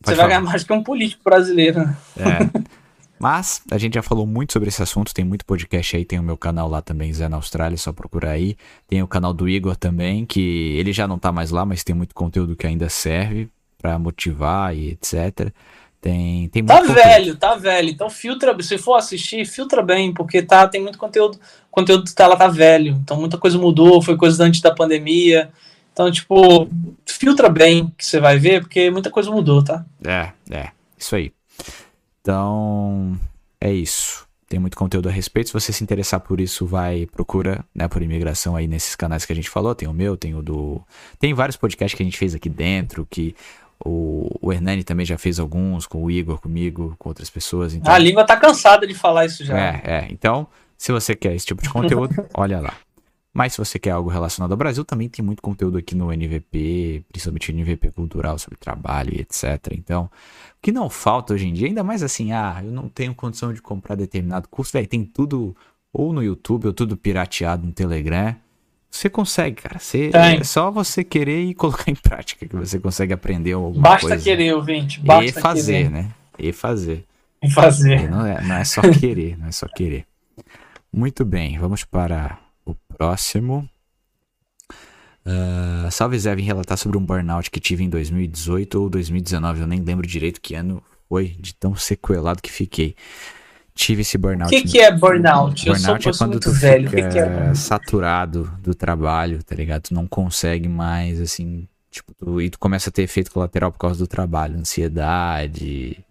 você 0.03 0.15
vai 0.15 0.27
ganhar 0.27 0.41
mais 0.41 0.63
que 0.63 0.71
um 0.71 0.81
político 0.81 1.21
brasileiro. 1.21 1.85
Né? 1.85 1.97
É. 2.17 2.71
Mas 3.22 3.61
a 3.69 3.77
gente 3.77 3.93
já 3.93 4.02
falou 4.02 4.26
muito 4.26 4.52
sobre 4.52 4.69
esse 4.69 4.81
assunto, 4.81 5.14
tem 5.14 5.23
muito 5.23 5.45
podcast 5.45 5.95
aí, 5.95 6.03
tem 6.03 6.18
o 6.18 6.23
meu 6.23 6.35
canal 6.35 6.68
lá 6.68 6.81
também, 6.81 7.14
Zé 7.14 7.30
na 7.30 7.35
Austrália, 7.35 7.77
só 7.77 7.93
procurar 7.93 8.31
aí. 8.31 8.57
Tem 8.88 9.03
o 9.03 9.07
canal 9.07 9.31
do 9.31 9.48
Igor 9.48 9.76
também, 9.76 10.26
que 10.26 10.76
ele 10.76 10.91
já 10.91 11.07
não 11.07 11.19
tá 11.19 11.31
mais 11.31 11.52
lá, 11.52 11.64
mas 11.64 11.84
tem 11.84 11.93
muito 11.93 12.15
conteúdo 12.15 12.56
que 12.56 12.65
ainda 12.65 12.89
serve 12.89 13.48
para 13.80 13.99
motivar 13.99 14.76
e 14.76 14.89
etc. 14.89 15.53
Tem, 16.02 16.49
tem 16.49 16.65
Tá 16.65 16.81
velho, 16.81 17.35
tá 17.38 17.56
velho. 17.56 17.91
Então 17.91 18.10
filtra, 18.10 18.60
se 18.64 18.80
for 18.80 18.95
assistir, 18.95 19.45
filtra 19.45 19.84
bem, 19.84 20.11
porque 20.11 20.41
tá, 20.41 20.68
tem 20.68 20.81
muito 20.81 20.98
conteúdo. 20.98 21.35
O 21.35 21.69
conteúdo 21.69 22.11
tá 22.15 22.26
lá 22.26 22.35
tá 22.35 22.48
velho. 22.48 22.99
Então 23.03 23.18
muita 23.18 23.38
coisa 23.38 23.56
mudou, 23.60 24.02
foi 24.02 24.18
coisa 24.18 24.43
antes 24.43 24.61
da 24.61 24.73
pandemia. 24.73 25.52
Então, 25.93 26.11
tipo, 26.11 26.68
filtra 27.06 27.49
bem 27.49 27.93
que 27.95 28.03
você 28.03 28.19
vai 28.19 28.39
ver, 28.39 28.61
porque 28.61 28.89
muita 28.89 29.11
coisa 29.11 29.30
mudou, 29.30 29.64
tá? 29.64 29.85
É, 30.03 30.31
é. 30.49 30.69
Isso 30.98 31.15
aí. 31.15 31.31
Então, 32.22 33.18
é 33.60 33.72
isso. 33.72 34.27
Tem 34.48 34.60
muito 34.60 34.77
conteúdo 34.77 35.07
a 35.07 35.11
respeito. 35.11 35.48
Se 35.48 35.53
você 35.53 35.72
se 35.72 35.84
interessar 35.84 36.19
por 36.19 36.41
isso, 36.41 36.65
vai 36.65 37.06
procura, 37.06 37.64
né, 37.73 37.88
por 37.88 38.02
imigração 38.02 38.56
aí 38.56 38.68
nesses 38.68 38.95
canais 38.95 39.26
que 39.26 39.31
a 39.31 39.35
gente 39.35 39.49
falou. 39.49 39.73
Tem 39.73 39.88
o 39.88 39.93
meu, 39.93 40.18
tem 40.18 40.35
o 40.35 40.41
do. 40.41 40.81
Tem 41.19 41.34
vários 41.34 41.56
podcasts 41.56 41.95
que 41.95 42.03
a 42.03 42.06
gente 42.06 42.18
fez 42.18 42.35
aqui 42.35 42.49
dentro, 42.49 43.07
que 43.10 43.34
o, 43.84 44.30
o 44.41 44.52
Hernani 44.52 44.84
também 44.84 45.06
já 45.06 45.18
fez 45.18 45.39
alguns, 45.39 45.88
com 45.88 46.03
o 46.03 46.11
Igor, 46.11 46.39
comigo, 46.39 46.95
com 46.99 47.10
outras 47.10 47.30
pessoas. 47.30 47.73
Então... 47.73 47.93
A 47.93 47.98
língua 47.98 48.26
tá 48.26 48.35
cansada 48.35 48.85
de 48.85 48.93
falar 48.93 49.26
isso 49.26 49.43
já. 49.45 49.57
É, 49.57 49.81
é. 49.85 50.07
Então, 50.11 50.48
se 50.77 50.91
você 50.91 51.15
quer 51.15 51.34
esse 51.34 51.45
tipo 51.45 51.61
de 51.61 51.69
conteúdo, 51.69 52.14
olha 52.34 52.60
lá. 52.60 52.73
Mas 53.33 53.53
se 53.53 53.59
você 53.59 53.79
quer 53.79 53.91
algo 53.91 54.09
relacionado 54.09 54.51
ao 54.51 54.57
Brasil, 54.57 54.83
também 54.83 55.07
tem 55.07 55.23
muito 55.23 55.41
conteúdo 55.41 55.77
aqui 55.77 55.95
no 55.95 56.11
NVP, 56.11 57.03
principalmente 57.09 57.53
NVP 57.53 57.91
cultural, 57.91 58.37
sobre 58.37 58.59
trabalho 58.59 59.13
e 59.13 59.21
etc. 59.21 59.69
Então, 59.71 60.03
o 60.03 60.61
que 60.61 60.71
não 60.71 60.89
falta 60.89 61.33
hoje 61.33 61.47
em 61.47 61.53
dia, 61.53 61.67
ainda 61.67 61.83
mais 61.83 62.03
assim, 62.03 62.33
ah, 62.33 62.61
eu 62.63 62.71
não 62.71 62.89
tenho 62.89 63.15
condição 63.15 63.53
de 63.53 63.61
comprar 63.61 63.95
determinado 63.95 64.49
curso, 64.49 64.73
velho, 64.73 64.87
tem 64.87 65.05
tudo 65.05 65.55
ou 65.93 66.11
no 66.11 66.21
YouTube 66.21 66.67
ou 66.67 66.73
tudo 66.73 66.97
pirateado 66.97 67.65
no 67.65 67.71
Telegram. 67.71 68.35
Você 68.89 69.09
consegue, 69.09 69.61
cara. 69.61 69.79
Você, 69.79 70.11
é 70.13 70.43
só 70.43 70.69
você 70.69 71.01
querer 71.01 71.45
e 71.45 71.53
colocar 71.53 71.89
em 71.89 71.95
prática 71.95 72.45
que 72.45 72.55
você 72.55 72.77
consegue 72.79 73.13
aprender 73.13 73.53
alguma 73.53 73.81
basta 73.81 74.01
coisa. 74.01 74.15
Basta 74.15 74.29
querer, 74.29 74.53
ouvinte. 74.53 74.99
Basta 74.99 75.39
e 75.39 75.41
fazer, 75.41 75.73
querer. 75.73 75.89
né? 75.89 76.11
E 76.37 76.51
fazer. 76.51 77.05
E 77.41 77.49
fazer. 77.49 78.01
E 78.01 78.07
não, 78.09 78.25
é, 78.25 78.41
não 78.41 78.55
é 78.55 78.65
só 78.65 78.81
querer, 78.81 79.37
não 79.37 79.47
é 79.47 79.51
só 79.51 79.67
querer. 79.67 80.05
Muito 80.91 81.23
bem, 81.23 81.57
vamos 81.57 81.85
para 81.85 82.37
o 82.72 82.95
próximo. 82.95 83.69
Uh, 85.26 85.91
salve 85.91 86.18
Zé, 86.18 86.35
vim 86.35 86.43
relatar 86.43 86.77
sobre 86.77 86.98
um 86.98 87.06
burnout 87.06 87.52
que 87.52 87.60
tive 87.60 87.84
em 87.84 87.89
2018 87.89 88.81
ou 88.81 88.89
2019. 88.89 89.61
Eu 89.61 89.68
nem 89.68 89.81
lembro 89.81 90.07
direito 90.07 90.41
que 90.41 90.56
ano 90.56 90.84
foi, 91.07 91.35
de 91.39 91.53
tão 91.53 91.76
sequelado 91.76 92.41
que 92.41 92.52
fiquei. 92.52 92.95
Tive 93.73 94.02
esse 94.02 94.18
burnout. 94.18 94.53
O 94.53 94.57
que, 94.57 94.68
que 94.68 94.80
é 94.80 94.91
burnout? 94.91 95.65
Burnout 95.65 96.10
é 96.10 96.11
quando 96.14 96.39
tu 96.39 96.52
velho. 96.52 96.89
fica 96.89 97.03
que 97.03 97.14
que 97.14 97.19
é? 97.19 97.53
saturado 97.53 98.52
do 98.61 98.73
trabalho, 98.73 99.43
tá 99.43 99.56
ligado? 99.56 99.84
Tu 99.84 99.93
não 99.93 100.07
consegue 100.07 100.68
mais, 100.68 101.22
assim, 101.22 101.68
tipo, 101.89 102.14
tu, 102.14 102.41
e 102.41 102.49
tu 102.49 102.60
começa 102.60 102.89
a 102.89 102.93
ter 102.93 103.03
efeito 103.03 103.31
colateral 103.31 103.72
por 103.72 103.77
causa 103.77 103.99
do 103.99 104.07
trabalho, 104.07 104.60
ansiedade, 104.60 106.03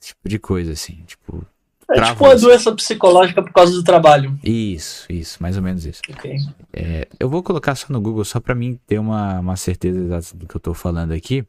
esse 0.00 0.08
tipo 0.08 0.28
de 0.28 0.38
coisa, 0.38 0.72
assim, 0.72 1.02
tipo... 1.06 1.44
É 1.90 2.00
tipo 2.00 2.24
uma 2.24 2.34
doença 2.34 2.74
psicológica 2.74 3.42
por 3.42 3.52
causa 3.52 3.72
do 3.72 3.84
trabalho. 3.84 4.38
Isso, 4.42 5.06
isso, 5.10 5.40
mais 5.40 5.56
ou 5.56 5.62
menos 5.62 5.84
isso. 5.84 6.02
Okay. 6.10 6.36
É, 6.72 7.06
eu 7.18 7.28
vou 7.28 7.42
colocar 7.42 7.76
só 7.76 7.86
no 7.90 8.00
Google, 8.00 8.24
só 8.24 8.40
pra 8.40 8.54
mim 8.54 8.78
ter 8.86 8.98
uma, 8.98 9.38
uma 9.38 9.56
certeza 9.56 9.98
exata 9.98 10.36
do 10.36 10.48
que 10.48 10.56
eu 10.56 10.60
tô 10.60 10.74
falando 10.74 11.12
aqui. 11.12 11.46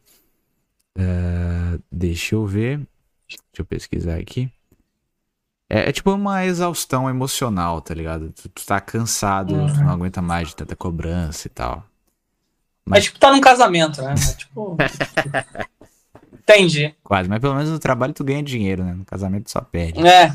Uh, 0.98 1.82
deixa 1.92 2.36
eu 2.36 2.46
ver. 2.46 2.78
Deixa 3.28 3.42
eu 3.60 3.66
pesquisar 3.66 4.16
aqui. 4.16 4.52
É, 5.70 5.90
é, 5.90 5.92
tipo 5.92 6.12
uma 6.12 6.46
exaustão 6.46 7.10
emocional, 7.10 7.82
tá 7.82 7.94
ligado? 7.94 8.32
Tu, 8.32 8.48
tu 8.48 8.66
tá 8.66 8.80
cansado, 8.80 9.56
uhum. 9.56 9.68
tu 9.68 9.80
não 9.82 9.90
aguenta 9.90 10.22
mais 10.22 10.50
de 10.50 10.56
tanta 10.56 10.76
cobrança 10.76 11.48
e 11.48 11.50
tal. 11.50 11.84
Mas... 12.86 13.00
É 13.00 13.02
tipo 13.02 13.20
tá 13.20 13.32
num 13.32 13.42
casamento, 13.42 14.02
né? 14.02 14.14
É 14.14 14.34
tipo. 14.34 14.78
Entendi. 16.48 16.96
Quase, 17.04 17.28
mas 17.28 17.40
pelo 17.40 17.56
menos 17.56 17.70
no 17.70 17.78
trabalho 17.78 18.14
tu 18.14 18.24
ganha 18.24 18.42
dinheiro, 18.42 18.84
né? 18.84 18.94
No 18.94 19.04
casamento 19.04 19.46
tu 19.46 19.52
só 19.52 19.60
perde. 19.60 20.00
É. 20.08 20.34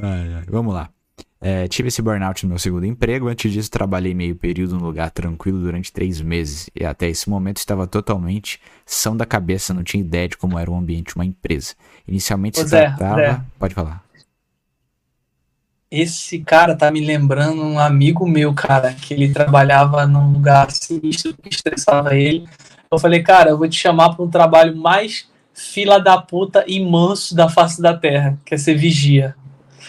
Ai, 0.00 0.34
ai. 0.34 0.44
Vamos 0.48 0.72
lá. 0.72 0.88
É, 1.40 1.66
tive 1.66 1.88
esse 1.88 2.00
burnout 2.00 2.44
no 2.44 2.50
meu 2.50 2.58
segundo 2.60 2.86
emprego. 2.86 3.26
Antes 3.26 3.52
disso, 3.52 3.68
trabalhei 3.68 4.14
meio 4.14 4.36
período 4.36 4.76
num 4.76 4.84
lugar 4.84 5.10
tranquilo 5.10 5.58
durante 5.60 5.92
três 5.92 6.20
meses. 6.20 6.70
E 6.72 6.84
até 6.84 7.08
esse 7.08 7.28
momento 7.28 7.56
estava 7.56 7.84
totalmente 7.88 8.60
são 8.86 9.16
da 9.16 9.26
cabeça, 9.26 9.74
não 9.74 9.82
tinha 9.82 10.00
ideia 10.00 10.28
de 10.28 10.36
como 10.36 10.56
era 10.56 10.70
o 10.70 10.76
ambiente 10.76 11.08
de 11.08 11.16
uma 11.16 11.24
empresa. 11.24 11.74
Inicialmente 12.06 12.60
se 12.60 12.66
Zé, 12.68 12.86
tratava. 12.86 13.16
Zé. 13.16 13.40
Pode 13.58 13.74
falar. 13.74 14.04
Esse 15.90 16.38
cara 16.38 16.76
tá 16.76 16.90
me 16.90 17.04
lembrando 17.04 17.60
um 17.60 17.78
amigo 17.78 18.26
meu, 18.26 18.54
cara, 18.54 18.94
que 18.94 19.12
ele 19.12 19.32
trabalhava 19.32 20.06
num 20.06 20.32
lugar 20.32 20.70
sinistro 20.70 21.34
que 21.34 21.48
estressava 21.48 22.14
ele. 22.16 22.48
Eu 22.92 22.98
falei, 22.98 23.22
cara, 23.22 23.48
eu 23.48 23.56
vou 23.56 23.66
te 23.66 23.76
chamar 23.76 24.14
para 24.14 24.22
um 24.22 24.28
trabalho 24.28 24.76
mais 24.76 25.26
fila 25.54 25.98
da 25.98 26.20
puta 26.20 26.62
e 26.66 26.78
manso 26.84 27.34
da 27.34 27.48
face 27.48 27.80
da 27.80 27.96
terra, 27.96 28.38
que 28.44 28.54
é 28.54 28.58
ser 28.58 28.74
vigia. 28.74 29.34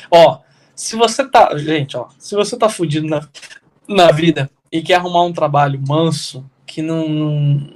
Ó, 0.10 0.40
se 0.74 0.96
você 0.96 1.28
tá. 1.28 1.56
Gente, 1.58 1.98
ó, 1.98 2.08
se 2.18 2.34
você 2.34 2.58
tá 2.58 2.70
fudido 2.70 3.08
na, 3.08 3.28
na 3.88 4.10
vida 4.12 4.50
e 4.72 4.82
quer 4.82 4.96
arrumar 4.96 5.24
um 5.24 5.34
trabalho 5.34 5.82
manso, 5.86 6.50
que 6.66 6.82
não, 6.82 7.10
não, 7.10 7.34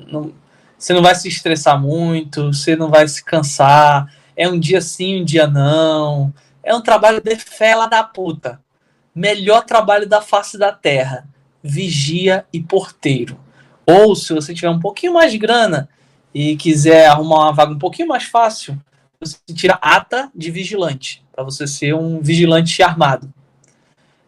não. 0.09 0.33
Você 0.77 0.93
não 0.93 1.01
vai 1.01 1.15
se 1.15 1.27
estressar 1.27 1.77
muito, 1.77 2.53
você 2.53 2.77
não 2.77 2.89
vai 2.89 3.05
se 3.07 3.23
cansar. 3.23 4.07
É 4.35 4.47
um 4.47 4.57
dia 4.57 4.79
sim, 4.79 5.21
um 5.21 5.25
dia 5.25 5.45
não. 5.45 6.33
É 6.63 6.73
um 6.73 6.81
trabalho 6.81 7.19
de 7.19 7.35
fela 7.35 7.85
da 7.87 8.01
puta. 8.01 8.61
Melhor 9.13 9.65
trabalho 9.65 10.07
da 10.07 10.21
face 10.21 10.57
da 10.57 10.71
terra. 10.71 11.27
Vigia 11.61 12.45
e 12.53 12.61
porteiro. 12.61 13.37
Ou 13.87 14.15
se 14.15 14.33
você 14.33 14.53
tiver 14.53 14.69
um 14.69 14.79
pouquinho 14.79 15.13
mais 15.13 15.31
de 15.31 15.37
grana 15.37 15.87
e 16.33 16.57
quiser 16.57 17.07
arrumar 17.07 17.45
uma 17.45 17.53
vaga 17.53 17.71
um 17.71 17.79
pouquinho 17.79 18.09
mais 18.09 18.25
fácil, 18.25 18.77
você 19.19 19.37
tira 19.53 19.79
ata 19.81 20.29
de 20.35 20.51
vigilante, 20.51 21.23
para 21.33 21.43
você 21.43 21.65
ser 21.65 21.95
um 21.95 22.21
vigilante 22.21 22.83
armado. 22.83 23.31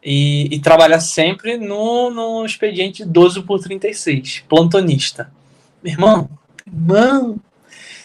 E, 0.01 0.47
e 0.49 0.59
trabalhar 0.61 1.01
sempre 1.01 1.57
no, 1.57 2.09
no 2.09 2.45
expediente 2.45 3.03
12 3.03 3.43
por 3.43 3.59
36, 3.59 4.45
plantonista. 4.47 5.29
Irmão, 5.83 6.29
irmão, 6.65 7.37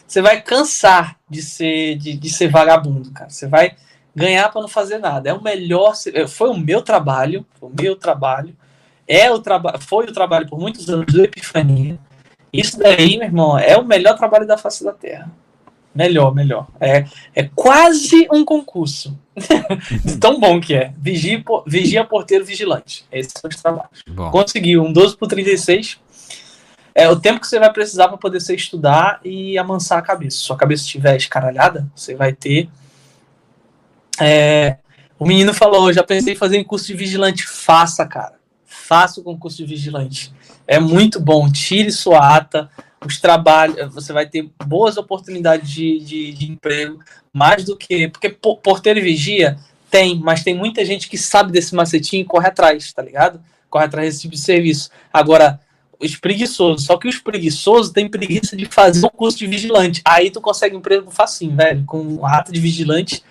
você 0.07 0.21
vai 0.21 0.43
cansar 0.43 1.17
de 1.31 1.41
ser, 1.41 1.97
de, 1.97 2.15
de 2.15 2.31
ser 2.31 2.49
vagabundo, 2.49 3.13
cara. 3.13 3.31
Você 3.31 3.47
vai 3.47 3.77
ganhar 4.15 4.49
para 4.49 4.61
não 4.61 4.69
fazer 4.69 4.99
nada. 4.99 5.31
É 5.31 5.33
o 5.33 5.43
melhor. 5.43 5.95
Foi 6.29 6.51
o 6.51 6.57
meu 6.57 6.83
trabalho, 6.83 7.47
o 7.61 7.69
meu 7.69 7.97
trabalho. 7.97 8.57
É 9.07 9.31
o 9.31 9.39
trabalho, 9.39 9.79
foi 9.81 10.07
o 10.07 10.13
trabalho 10.13 10.49
por 10.49 10.59
muitos 10.59 10.89
anos 10.89 11.13
do 11.13 11.23
Epifania. 11.23 11.99
Isso 12.53 12.79
daí, 12.79 13.19
meu 13.19 13.27
irmão, 13.27 13.59
é 13.59 13.77
o 13.77 13.85
melhor 13.85 14.17
trabalho 14.17 14.47
da 14.47 14.57
face 14.57 14.85
da 14.85 14.93
Terra. 14.93 15.31
Melhor, 15.95 16.35
melhor. 16.35 16.67
É, 16.81 17.05
é 17.35 17.49
quase 17.55 18.27
um 18.33 18.45
concurso. 18.45 19.17
De 20.05 20.17
tão 20.19 20.41
bom 20.41 20.61
que 20.61 20.75
é. 20.75 20.93
Vigia, 20.99 21.43
vigia 21.67 22.05
porteiro 22.05 22.45
vigilante. 22.45 23.05
Esses 23.13 23.33
são 23.37 23.49
os 23.49 23.61
trabalhos. 23.61 24.03
Bom. 24.09 24.31
Conseguiu 24.31 24.83
um 24.83 24.93
12 24.93 25.17
por 25.17 25.29
36. 25.29 26.01
É 26.95 27.09
o 27.09 27.19
tempo 27.19 27.41
que 27.41 27.47
você 27.47 27.59
vai 27.59 27.73
precisar 27.73 28.09
para 28.09 28.17
poder 28.17 28.41
se 28.41 28.55
estudar 28.55 29.21
e 29.25 29.57
amansar 29.59 29.99
a 29.99 30.03
cabeça. 30.03 30.39
Se 30.39 30.45
sua 30.45 30.57
cabeça 30.57 30.85
estiver 30.85 31.17
escaralhada, 31.17 31.89
você 31.95 32.15
vai 32.15 32.33
ter. 32.33 32.69
É, 34.21 34.79
o 35.19 35.27
menino 35.27 35.53
falou: 35.55 35.93
já 35.93 36.03
pensei 36.03 36.35
em 36.35 36.37
fazer 36.37 36.59
um 36.59 36.65
curso 36.65 36.87
de 36.87 36.95
vigilante. 36.95 37.47
Faça, 37.47 38.07
cara. 38.07 38.34
Faça 38.87 39.19
o 39.19 39.25
concurso 39.25 39.57
de 39.57 39.65
vigilante. 39.65 40.31
É 40.67 40.79
muito 40.79 41.19
bom. 41.19 41.51
Tire 41.51 41.91
sua 41.91 42.37
ata. 42.37 42.71
Os 43.03 43.19
trabalhos, 43.19 43.93
você 43.95 44.13
vai 44.13 44.27
ter 44.27 44.51
boas 44.67 44.99
oportunidades 44.99 45.71
de, 45.71 46.01
de, 46.01 46.33
de 46.33 46.51
emprego, 46.51 46.99
mais 47.33 47.65
do 47.65 47.77
que. 47.77 48.09
Porque 48.09 48.29
porteiro 48.29 48.99
e 48.99 49.03
vigia 49.03 49.59
tem, 49.91 50.19
mas 50.19 50.43
tem 50.43 50.55
muita 50.55 50.85
gente 50.85 51.09
que 51.09 51.17
sabe 51.17 51.51
desse 51.51 51.75
macetinho 51.75 52.23
e 52.23 52.25
corre 52.27 52.49
atrás, 52.49 52.93
tá 52.93 53.03
ligado? 53.03 53.41
Corre 53.71 53.87
atrás 53.87 54.09
desse 54.09 54.23
tipo 54.23 54.35
de 54.35 54.41
serviço. 54.41 54.91
Agora, 55.11 55.61
os 55.99 56.17
preguiçosos, 56.17 56.85
só 56.85 56.99
que 56.99 57.09
os 57.09 57.19
preguiçosos 57.19 57.91
têm 57.91 58.09
preguiça 58.09 58.55
de 58.55 58.67
fazer 58.67 59.07
o 59.07 59.11
curso 59.11 59.39
de 59.39 59.47
vigilante. 59.47 60.03
Aí 60.05 60.31
tu 60.31 60.43
consegue 60.43 60.77
emprego 60.77 61.11
facinho, 61.11 61.57
velho. 61.57 61.85
Com 61.87 62.27
ata 62.27 62.53
de 62.53 62.61
vigilante, 62.61 63.23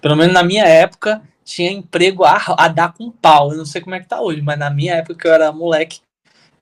pelo 0.00 0.16
menos 0.16 0.32
na 0.32 0.42
minha 0.42 0.64
época, 0.64 1.20
tinha 1.44 1.70
emprego 1.70 2.24
a, 2.24 2.40
a 2.58 2.68
dar 2.68 2.92
com 2.92 3.10
pau. 3.10 3.52
Eu 3.52 3.58
não 3.58 3.66
sei 3.66 3.80
como 3.80 3.94
é 3.94 4.00
que 4.00 4.08
tá 4.08 4.20
hoje, 4.20 4.40
mas 4.42 4.58
na 4.58 4.70
minha 4.70 4.94
época 4.94 5.14
que 5.14 5.26
eu 5.26 5.32
era 5.32 5.52
moleque, 5.52 6.00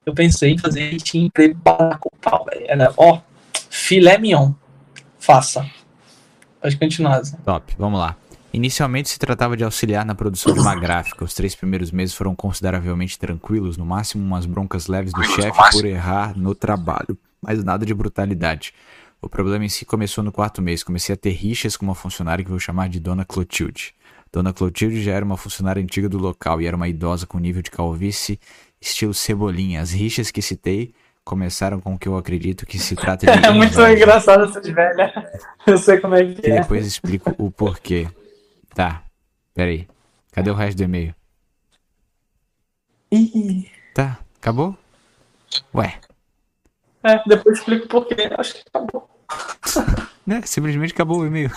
eu 0.04 0.14
pensei 0.14 0.52
em 0.52 0.58
fazer 0.58 0.92
e 0.92 0.96
tinha 0.96 1.26
emprego 1.26 1.58
para 1.62 1.90
dar 1.90 1.98
com 1.98 2.10
pau. 2.20 2.46
Era, 2.50 2.92
ó, 2.96 3.20
filé 3.68 4.18
mignon. 4.18 4.52
Faça. 5.18 5.68
Pode 6.60 6.76
continuar. 6.76 7.22
Zé. 7.22 7.36
Top, 7.44 7.74
vamos 7.78 8.00
lá. 8.00 8.16
Inicialmente 8.52 9.08
se 9.08 9.18
tratava 9.18 9.56
de 9.56 9.62
auxiliar 9.62 10.04
na 10.04 10.14
produção 10.14 10.52
de 10.52 10.58
uma 10.58 10.74
gráfica. 10.74 11.24
Os 11.24 11.34
três 11.34 11.54
primeiros 11.54 11.92
meses 11.92 12.14
foram 12.14 12.34
consideravelmente 12.34 13.18
tranquilos, 13.18 13.76
no 13.76 13.86
máximo 13.86 14.24
umas 14.24 14.44
broncas 14.44 14.88
leves 14.88 15.12
do 15.12 15.22
chefe 15.22 15.70
por 15.70 15.84
errar 15.84 16.36
no 16.36 16.54
trabalho, 16.54 17.16
mas 17.40 17.62
nada 17.62 17.86
de 17.86 17.94
brutalidade. 17.94 18.74
O 19.22 19.28
problema 19.28 19.64
em 19.64 19.68
si 19.68 19.84
começou 19.84 20.24
no 20.24 20.32
quarto 20.32 20.60
mês. 20.62 20.82
Comecei 20.82 21.14
a 21.14 21.16
ter 21.16 21.30
rixas 21.30 21.76
com 21.76 21.84
uma 21.84 21.94
funcionária 21.94 22.42
que 22.42 22.50
vou 22.50 22.58
chamar 22.58 22.88
de 22.88 22.98
Dona 22.98 23.24
Clotilde. 23.24 23.94
Dona 24.32 24.52
Clotilde 24.52 25.02
já 25.02 25.12
era 25.12 25.24
uma 25.24 25.36
funcionária 25.36 25.82
antiga 25.82 26.08
do 26.08 26.18
local 26.18 26.60
e 26.60 26.66
era 26.66 26.76
uma 26.76 26.88
idosa 26.88 27.26
com 27.26 27.38
nível 27.38 27.62
de 27.62 27.70
calvície 27.70 28.38
estilo 28.80 29.12
cebolinha. 29.12 29.80
As 29.80 29.90
rixas 29.90 30.30
que 30.30 30.40
citei 30.40 30.94
começaram 31.24 31.80
com 31.80 31.94
o 31.94 31.98
que 31.98 32.08
eu 32.08 32.16
acredito 32.16 32.64
que 32.64 32.78
se 32.78 32.96
trata 32.96 33.26
de. 33.26 33.32
É 33.46 33.50
muito 33.50 33.80
engraçado 33.80 34.44
essa 34.44 34.60
de 34.60 34.72
velha. 34.72 35.12
Eu 35.66 35.76
sei 35.78 35.98
como 36.00 36.14
é 36.14 36.24
que 36.24 36.46
e 36.46 36.50
é. 36.50 36.60
depois 36.60 36.86
explico 36.86 37.34
o 37.38 37.50
porquê. 37.50 38.08
Tá, 38.74 39.02
peraí. 39.54 39.86
Cadê 40.32 40.50
o 40.50 40.54
resto 40.54 40.78
do 40.78 40.84
e-mail? 40.84 41.14
Ih. 43.12 43.68
Tá, 43.94 44.18
acabou? 44.38 44.76
Ué. 45.74 46.00
É, 47.02 47.20
depois 47.26 47.58
explico 47.58 47.86
o 47.86 47.88
porquê. 47.88 48.30
Acho 48.38 48.54
que 48.54 48.62
acabou. 48.72 49.08
Né? 50.26 50.42
Simplesmente 50.44 50.92
acabou 50.92 51.20
o 51.20 51.26
e-mail. 51.26 51.50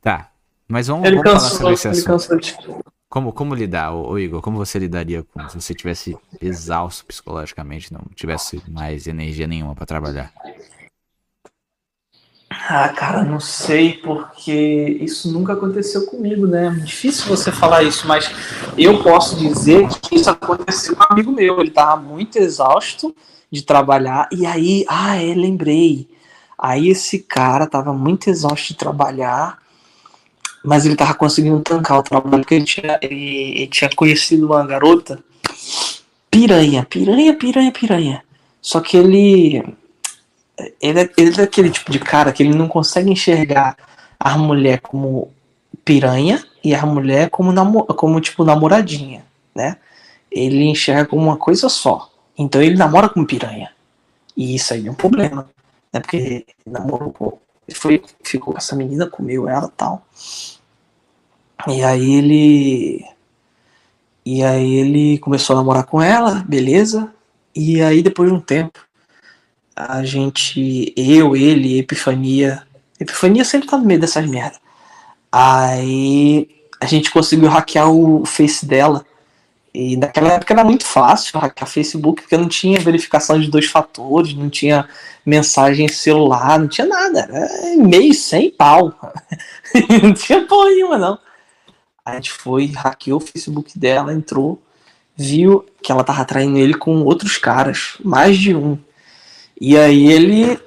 tá. 0.00 0.29
Mas 0.70 0.86
vamos, 0.86 1.04
Ele 1.04 1.16
vamos 1.16 1.32
falar 1.32 1.40
cansou, 1.40 1.58
sobre 1.58 1.74
esse 1.74 1.88
ele 1.88 2.14
assunto. 2.14 2.84
Como, 3.08 3.32
como 3.32 3.56
lidar, 3.56 3.92
ô, 3.92 4.10
ô 4.10 4.18
Igor? 4.20 4.40
Como 4.40 4.56
você 4.56 4.78
lidaria 4.78 5.24
com 5.24 5.48
se 5.48 5.60
você 5.60 5.74
tivesse 5.74 6.16
exausto 6.40 7.04
psicologicamente, 7.04 7.92
não 7.92 8.02
tivesse 8.14 8.62
mais 8.68 9.08
energia 9.08 9.48
nenhuma 9.48 9.74
pra 9.74 9.84
trabalhar? 9.84 10.32
Ah, 12.48 12.88
cara, 12.90 13.24
não 13.24 13.40
sei, 13.40 13.94
porque 13.94 14.52
isso 15.00 15.32
nunca 15.32 15.54
aconteceu 15.54 16.06
comigo, 16.06 16.46
né? 16.46 16.70
Difícil 16.84 17.26
você 17.26 17.50
falar 17.50 17.82
isso, 17.82 18.06
mas 18.06 18.30
eu 18.78 19.02
posso 19.02 19.36
dizer 19.36 19.88
que 19.88 20.14
isso 20.14 20.30
aconteceu 20.30 20.94
com 20.94 21.02
um 21.02 21.06
amigo 21.10 21.32
meu. 21.32 21.60
Ele 21.60 21.72
tava 21.72 22.00
muito 22.00 22.38
exausto 22.38 23.12
de 23.50 23.62
trabalhar, 23.62 24.28
e 24.30 24.46
aí, 24.46 24.84
ah, 24.88 25.16
é, 25.16 25.34
lembrei. 25.34 26.08
Aí 26.56 26.88
esse 26.88 27.18
cara 27.18 27.66
tava 27.66 27.92
muito 27.92 28.30
exausto 28.30 28.68
de 28.68 28.74
trabalhar, 28.74 29.58
mas 30.64 30.84
ele 30.86 30.96
tava 30.96 31.14
conseguindo 31.14 31.60
tancar 31.60 31.98
o 31.98 32.02
trabalho, 32.02 32.42
porque 32.42 32.54
ele 32.54 32.64
tinha, 32.64 32.98
ele, 33.02 33.52
ele 33.56 33.66
tinha 33.66 33.90
conhecido 33.94 34.46
uma 34.46 34.66
garota 34.66 35.22
piranha, 36.30 36.86
piranha, 36.88 37.34
piranha, 37.34 37.72
piranha. 37.72 38.24
Só 38.60 38.80
que 38.80 38.96
ele 38.96 39.62
ele 40.80 41.00
é, 41.00 41.10
ele 41.16 41.30
é 41.30 41.32
daquele 41.32 41.70
tipo 41.70 41.90
de 41.90 41.98
cara 41.98 42.32
que 42.32 42.42
ele 42.42 42.54
não 42.54 42.68
consegue 42.68 43.10
enxergar 43.10 43.76
a 44.18 44.36
mulher 44.36 44.80
como 44.80 45.32
piranha 45.84 46.44
e 46.62 46.74
a 46.74 46.84
mulher 46.84 47.30
como, 47.30 47.52
namo, 47.52 47.84
como 47.84 48.20
tipo 48.20 48.44
namoradinha, 48.44 49.24
né? 49.54 49.76
Ele 50.30 50.64
enxerga 50.64 51.06
como 51.06 51.22
uma 51.22 51.36
coisa 51.36 51.68
só. 51.68 52.10
Então 52.36 52.62
ele 52.62 52.76
namora 52.76 53.08
com 53.08 53.24
piranha. 53.24 53.70
E 54.36 54.54
isso 54.54 54.74
aí 54.74 54.86
é 54.86 54.90
um 54.90 54.94
problema, 54.94 55.48
né? 55.92 56.00
Porque 56.00 56.46
namorou 56.66 57.40
ele 57.70 57.74
foi 57.74 58.02
ficou 58.22 58.52
com 58.52 58.58
essa 58.58 58.74
menina, 58.74 59.08
comeu 59.08 59.48
ela, 59.48 59.72
tal. 59.76 60.04
E 61.68 61.82
aí 61.82 62.14
ele 62.14 63.04
e 64.24 64.42
aí 64.42 64.74
ele 64.74 65.18
começou 65.18 65.54
a 65.54 65.58
namorar 65.58 65.84
com 65.84 66.00
ela, 66.02 66.44
beleza? 66.46 67.12
E 67.54 67.80
aí 67.80 68.02
depois 68.02 68.30
de 68.30 68.36
um 68.36 68.40
tempo 68.40 68.80
a 69.74 70.04
gente, 70.04 70.92
eu, 70.96 71.34
ele, 71.34 71.78
Epifania. 71.78 72.62
Epifania 72.98 73.44
sempre 73.44 73.68
tá 73.68 73.78
no 73.78 73.84
meio 73.84 74.00
dessas 74.00 74.26
merda. 74.26 74.58
Aí 75.32 76.48
a 76.80 76.86
gente 76.86 77.10
conseguiu 77.10 77.48
hackear 77.48 77.90
o 77.90 78.26
Face 78.26 78.66
dela. 78.66 79.06
E 79.72 79.96
naquela 79.96 80.32
época 80.32 80.52
era 80.52 80.64
muito 80.64 80.84
fácil 80.84 81.38
hackear 81.38 81.68
Facebook, 81.68 82.22
porque 82.22 82.36
não 82.36 82.48
tinha 82.48 82.80
verificação 82.80 83.38
de 83.40 83.48
dois 83.48 83.66
fatores, 83.66 84.34
não 84.34 84.50
tinha 84.50 84.88
mensagem 85.24 85.86
celular, 85.86 86.58
não 86.58 86.66
tinha 86.66 86.86
nada. 86.86 87.20
Era 87.20 87.74
e-mail 87.74 88.12
sem 88.12 88.50
pau. 88.50 88.92
não 90.02 90.12
tinha 90.12 90.44
porra 90.46 90.70
nenhuma, 90.70 90.98
não. 90.98 91.18
A 92.04 92.14
gente 92.14 92.32
foi, 92.32 92.66
hackeou 92.66 93.18
o 93.18 93.20
Facebook 93.20 93.78
dela, 93.78 94.12
entrou, 94.12 94.60
viu 95.16 95.64
que 95.82 95.92
ela 95.92 96.02
tava 96.02 96.24
traindo 96.24 96.58
ele 96.58 96.74
com 96.74 97.04
outros 97.04 97.38
caras, 97.38 97.96
mais 98.04 98.36
de 98.36 98.54
um. 98.54 98.76
E 99.60 99.76
aí 99.76 100.10
ele 100.10 100.58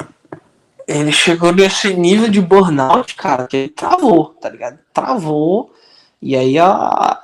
ele 0.87 1.11
chegou 1.11 1.51
nesse 1.53 1.93
nível 1.93 2.29
de 2.29 2.41
burnout, 2.41 3.15
cara, 3.15 3.47
que 3.47 3.57
ele 3.57 3.69
travou, 3.69 4.29
tá 4.39 4.49
ligado? 4.49 4.77
Travou. 4.93 5.73
E 6.21 6.35
aí 6.35 6.57
a, 6.59 7.19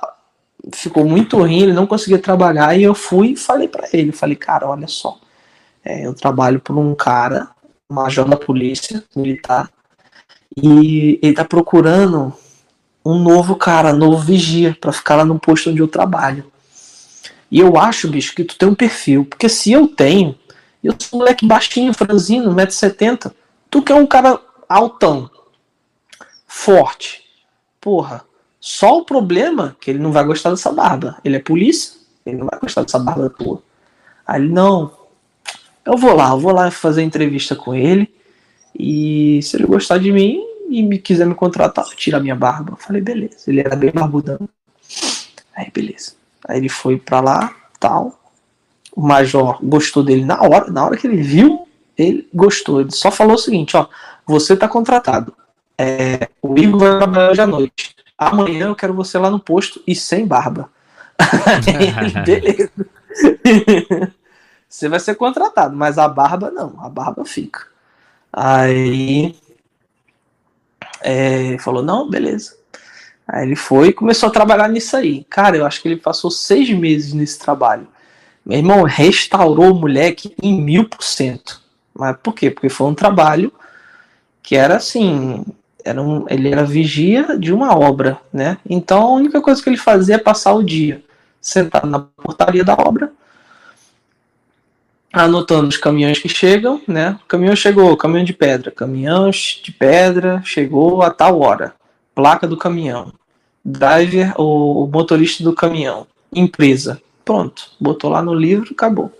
ficou 0.72 1.04
muito 1.04 1.38
ruim, 1.38 1.62
ele 1.62 1.72
não 1.72 1.86
conseguia 1.86 2.18
trabalhar. 2.18 2.76
E 2.78 2.82
eu 2.82 2.94
fui 2.94 3.32
e 3.32 3.36
falei 3.36 3.68
para 3.68 3.88
ele: 3.92 4.12
falei, 4.12 4.36
cara, 4.36 4.68
olha 4.68 4.86
só, 4.86 5.18
é, 5.84 6.06
eu 6.06 6.14
trabalho 6.14 6.60
por 6.60 6.76
um 6.76 6.94
cara, 6.94 7.48
major 7.88 8.28
da 8.28 8.36
polícia 8.36 9.02
militar, 9.14 9.70
e 10.56 11.18
ele 11.22 11.34
tá 11.34 11.44
procurando 11.44 12.32
um 13.04 13.18
novo 13.18 13.56
cara, 13.56 13.92
novo 13.92 14.18
vigia, 14.18 14.76
para 14.80 14.92
ficar 14.92 15.16
lá 15.16 15.24
no 15.24 15.38
posto 15.38 15.70
onde 15.70 15.80
eu 15.80 15.88
trabalho. 15.88 16.50
E 17.50 17.58
eu 17.58 17.76
acho, 17.78 18.08
bicho, 18.08 18.34
que 18.34 18.44
tu 18.44 18.56
tem 18.56 18.68
um 18.68 18.74
perfil, 18.74 19.24
porque 19.24 19.48
se 19.48 19.72
eu 19.72 19.88
tenho, 19.88 20.38
eu 20.84 20.94
sou 20.98 21.18
um 21.18 21.22
moleque 21.22 21.46
baixinho, 21.46 21.92
franzino, 21.92 22.54
1,70m. 22.54 23.32
Tu 23.68 23.82
que 23.82 23.92
é 23.92 23.94
um 23.94 24.06
cara 24.06 24.40
altão, 24.68 25.30
forte. 26.46 27.24
Porra, 27.80 28.24
só 28.60 28.98
o 28.98 29.04
problema 29.04 29.74
é 29.76 29.82
que 29.84 29.90
ele 29.90 29.98
não 29.98 30.12
vai 30.12 30.24
gostar 30.24 30.50
dessa 30.50 30.70
barba. 30.70 31.18
Ele 31.24 31.36
é 31.36 31.40
polícia, 31.40 31.98
ele 32.24 32.36
não 32.36 32.46
vai 32.46 32.58
gostar 32.60 32.82
dessa 32.82 32.98
barba 32.98 33.30
tua. 33.30 33.62
Aí 34.26 34.46
não, 34.46 34.92
eu 35.84 35.96
vou 35.96 36.14
lá, 36.14 36.30
eu 36.30 36.38
vou 36.38 36.52
lá 36.52 36.70
fazer 36.70 37.02
entrevista 37.02 37.56
com 37.56 37.74
ele. 37.74 38.12
E 38.78 39.40
se 39.42 39.56
ele 39.56 39.66
gostar 39.66 39.98
de 39.98 40.12
mim 40.12 40.40
e 40.68 40.82
me 40.82 40.98
quiser 40.98 41.26
me 41.26 41.34
contratar, 41.34 41.84
eu 41.86 41.96
tiro 41.96 42.16
a 42.16 42.20
minha 42.20 42.36
barba. 42.36 42.74
Eu 42.74 42.76
falei, 42.76 43.02
beleza. 43.02 43.48
Ele 43.48 43.60
era 43.60 43.74
bem 43.74 43.90
barbudão. 43.90 44.48
Aí, 45.56 45.70
beleza. 45.74 46.12
Aí 46.46 46.58
ele 46.58 46.68
foi 46.68 46.96
pra 46.96 47.20
lá, 47.20 47.54
tal 47.78 48.20
o 48.94 49.00
major 49.00 49.58
gostou 49.62 50.02
dele 50.02 50.24
na 50.24 50.40
hora, 50.42 50.70
na 50.70 50.84
hora 50.84 50.96
que 50.96 51.06
ele 51.06 51.22
viu, 51.22 51.66
ele 51.96 52.28
gostou. 52.34 52.80
Ele 52.80 52.90
só 52.90 53.10
falou 53.10 53.34
o 53.34 53.38
seguinte, 53.38 53.76
ó, 53.76 53.86
você 54.26 54.56
tá 54.56 54.68
contratado. 54.68 55.34
É, 55.78 56.28
o 56.42 56.58
Igor 56.58 56.78
vai 56.78 56.98
trabalhar 56.98 57.30
hoje 57.30 57.40
à 57.40 57.46
noite. 57.46 57.96
Amanhã 58.20 58.66
eu 58.66 58.76
quero 58.76 58.92
você 58.92 59.16
lá 59.16 59.30
no 59.30 59.40
posto 59.40 59.82
e 59.86 59.94
sem 59.94 60.26
barba. 60.26 60.68
Beleza. 62.26 62.70
você 64.68 64.88
vai 64.90 65.00
ser 65.00 65.14
contratado, 65.14 65.74
mas 65.74 65.96
a 65.96 66.06
barba 66.06 66.50
não, 66.50 66.74
a 66.84 66.90
barba 66.90 67.24
fica. 67.24 67.66
Aí 68.30 69.34
é, 71.00 71.56
falou, 71.58 71.82
não, 71.82 72.10
beleza. 72.10 72.56
Aí 73.26 73.46
ele 73.46 73.56
foi 73.56 73.88
e 73.88 73.92
começou 73.92 74.28
a 74.28 74.32
trabalhar 74.32 74.68
nisso 74.68 74.96
aí. 74.96 75.24
Cara, 75.24 75.56
eu 75.56 75.64
acho 75.64 75.80
que 75.80 75.88
ele 75.88 75.96
passou 75.96 76.30
seis 76.30 76.68
meses 76.70 77.14
nesse 77.14 77.38
trabalho. 77.38 77.88
Meu 78.44 78.58
irmão 78.58 78.82
restaurou 78.82 79.72
o 79.72 79.74
moleque 79.74 80.34
em 80.42 80.60
mil 80.60 80.88
por 80.88 81.02
cento. 81.02 81.62
Mas 81.94 82.16
por 82.22 82.34
quê? 82.34 82.50
Porque 82.50 82.68
foi 82.68 82.86
um 82.86 82.94
trabalho 82.94 83.50
que 84.42 84.56
era 84.56 84.76
assim. 84.76 85.44
Era 85.84 86.00
um, 86.00 86.24
ele 86.28 86.50
era 86.50 86.64
vigia 86.64 87.38
de 87.38 87.52
uma 87.52 87.76
obra, 87.76 88.18
né? 88.32 88.58
Então 88.68 89.02
a 89.02 89.12
única 89.12 89.40
coisa 89.40 89.62
que 89.62 89.68
ele 89.68 89.76
fazia 89.76 90.16
é 90.16 90.18
passar 90.18 90.52
o 90.54 90.62
dia 90.62 91.02
sentado 91.40 91.86
na 91.86 92.00
portaria 92.00 92.62
da 92.62 92.74
obra, 92.74 93.12
anotando 95.12 95.68
os 95.68 95.76
caminhões 95.76 96.18
que 96.18 96.28
chegam, 96.28 96.80
né? 96.86 97.18
Caminhão 97.26 97.56
chegou, 97.56 97.96
caminhão 97.96 98.24
de 98.24 98.32
pedra, 98.32 98.70
caminhão 98.70 99.30
de 99.30 99.72
pedra 99.78 100.42
chegou 100.44 101.02
a 101.02 101.10
tal 101.10 101.40
hora, 101.40 101.74
placa 102.14 102.46
do 102.46 102.56
caminhão, 102.56 103.12
driver, 103.64 104.34
o, 104.38 104.84
o 104.84 104.86
motorista 104.86 105.42
do 105.42 105.54
caminhão, 105.54 106.06
empresa, 106.32 107.00
Pronto, 107.30 107.70
botou 107.80 108.10
lá 108.10 108.20
no 108.20 108.34
livro, 108.34 108.72
acabou. 108.72 109.12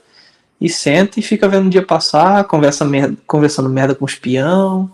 E 0.61 0.69
senta 0.69 1.21
e 1.21 1.23
fica 1.23 1.49
vendo 1.49 1.69
o 1.69 1.71
dia 1.71 1.81
passar, 1.81 2.43
conversa 2.43 2.85
merda, 2.85 3.17
conversando 3.25 3.69
merda 3.69 3.95
com 3.95 4.05
os 4.05 4.17
peão, 4.17 4.91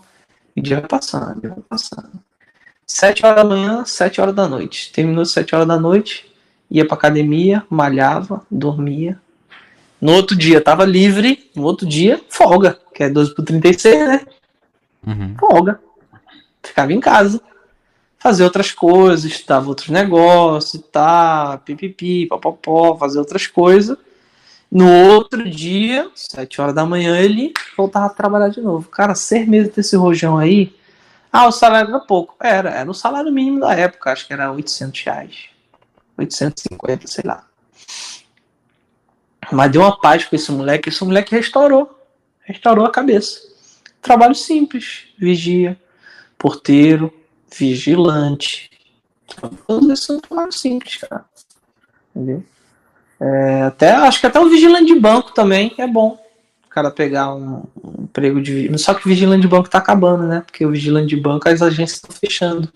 o 0.57 0.61
dia 0.61 0.79
vai 0.79 0.87
passando, 0.87 1.41
dia 1.41 1.49
vai 1.49 1.63
passando. 1.69 2.11
Sete 2.85 3.25
horas 3.25 3.43
da 3.43 3.43
manhã, 3.43 3.85
sete 3.85 4.21
horas 4.21 4.33
da 4.33 4.47
noite. 4.47 4.91
Terminou 4.91 5.25
sete 5.25 5.53
horas 5.53 5.67
da 5.67 5.79
noite, 5.79 6.31
ia 6.69 6.85
pra 6.85 6.95
academia, 6.95 7.63
malhava, 7.69 8.45
dormia. 8.49 9.19
No 9.99 10.13
outro 10.13 10.35
dia 10.35 10.61
tava 10.61 10.85
livre, 10.85 11.49
no 11.55 11.63
outro 11.63 11.87
dia, 11.87 12.21
folga, 12.29 12.79
que 12.93 13.03
é 13.03 13.09
12 13.09 13.35
por 13.35 13.43
36, 13.43 14.07
né? 14.07 14.21
Uhum. 15.05 15.35
Folga. 15.37 15.79
Ficava 16.63 16.93
em 16.93 16.99
casa 16.99 17.41
fazer 18.19 18.43
outras 18.43 18.71
coisas, 18.71 19.25
estudava 19.25 19.69
outros 19.69 19.89
negócios, 19.89 20.83
tá, 20.91 21.61
pipipi, 21.63 22.25
papapó, 22.25 22.97
fazer 22.97 23.19
outras 23.19 23.47
coisas. 23.47 23.97
No 24.69 24.91
outro 25.13 25.49
dia, 25.49 26.11
sete 26.13 26.59
horas 26.59 26.75
da 26.75 26.85
manhã, 26.85 27.17
ele 27.17 27.53
voltava 27.75 28.07
a 28.07 28.09
trabalhar 28.09 28.49
de 28.49 28.61
novo. 28.61 28.89
Cara, 28.89 29.15
seis 29.15 29.47
meses 29.47 29.73
desse 29.73 29.95
rojão 29.95 30.37
aí. 30.37 30.75
Ah, 31.31 31.47
o 31.47 31.51
salário 31.51 31.89
era 31.89 31.99
pouco. 31.99 32.35
Era, 32.41 32.69
era 32.69 32.89
o 32.89 32.93
salário 32.93 33.31
mínimo 33.31 33.61
da 33.61 33.73
época, 33.73 34.11
acho 34.11 34.27
que 34.27 34.33
era 34.33 34.51
800 34.51 35.01
reais. 35.03 35.49
850, 36.17 37.07
sei 37.07 37.23
lá. 37.25 37.45
Mas 39.51 39.71
deu 39.71 39.81
uma 39.81 39.97
paz 39.99 40.25
com 40.25 40.35
esse 40.35 40.51
moleque. 40.51 40.89
Esse 40.89 41.03
moleque 41.03 41.35
restaurou. 41.35 41.97
Restaurou 42.41 42.85
a 42.85 42.91
cabeça. 42.91 43.39
Trabalho 44.01 44.35
simples. 44.35 45.05
Vigia, 45.17 45.79
porteiro, 46.37 47.13
vigilante. 47.57 48.69
Todos 49.65 49.89
esses 49.89 50.05
são 50.05 50.19
trabalhos 50.19 50.59
simples, 50.59 50.97
cara. 50.97 51.25
Entendeu? 52.15 52.43
É, 53.19 53.63
até, 53.63 53.91
acho 53.91 54.19
que 54.19 54.27
até 54.27 54.39
o 54.39 54.49
vigilante 54.49 54.93
de 54.93 54.99
banco 54.99 55.33
também 55.33 55.73
é 55.77 55.87
bom. 55.87 56.17
O 56.65 56.69
cara 56.69 56.91
pegar 56.91 57.33
um, 57.33 57.63
um 57.83 58.03
emprego 58.03 58.41
de. 58.41 58.77
Só 58.77 58.93
que 58.93 59.05
o 59.05 59.09
vigilante 59.09 59.41
de 59.41 59.47
banco 59.47 59.69
tá 59.69 59.79
acabando, 59.79 60.23
né? 60.27 60.43
Porque 60.45 60.65
o 60.65 60.71
vigilante 60.71 61.07
de 61.07 61.21
banco, 61.21 61.49
as 61.49 61.61
agências 61.61 61.93
estão 61.93 62.11
fechando. 62.11 62.71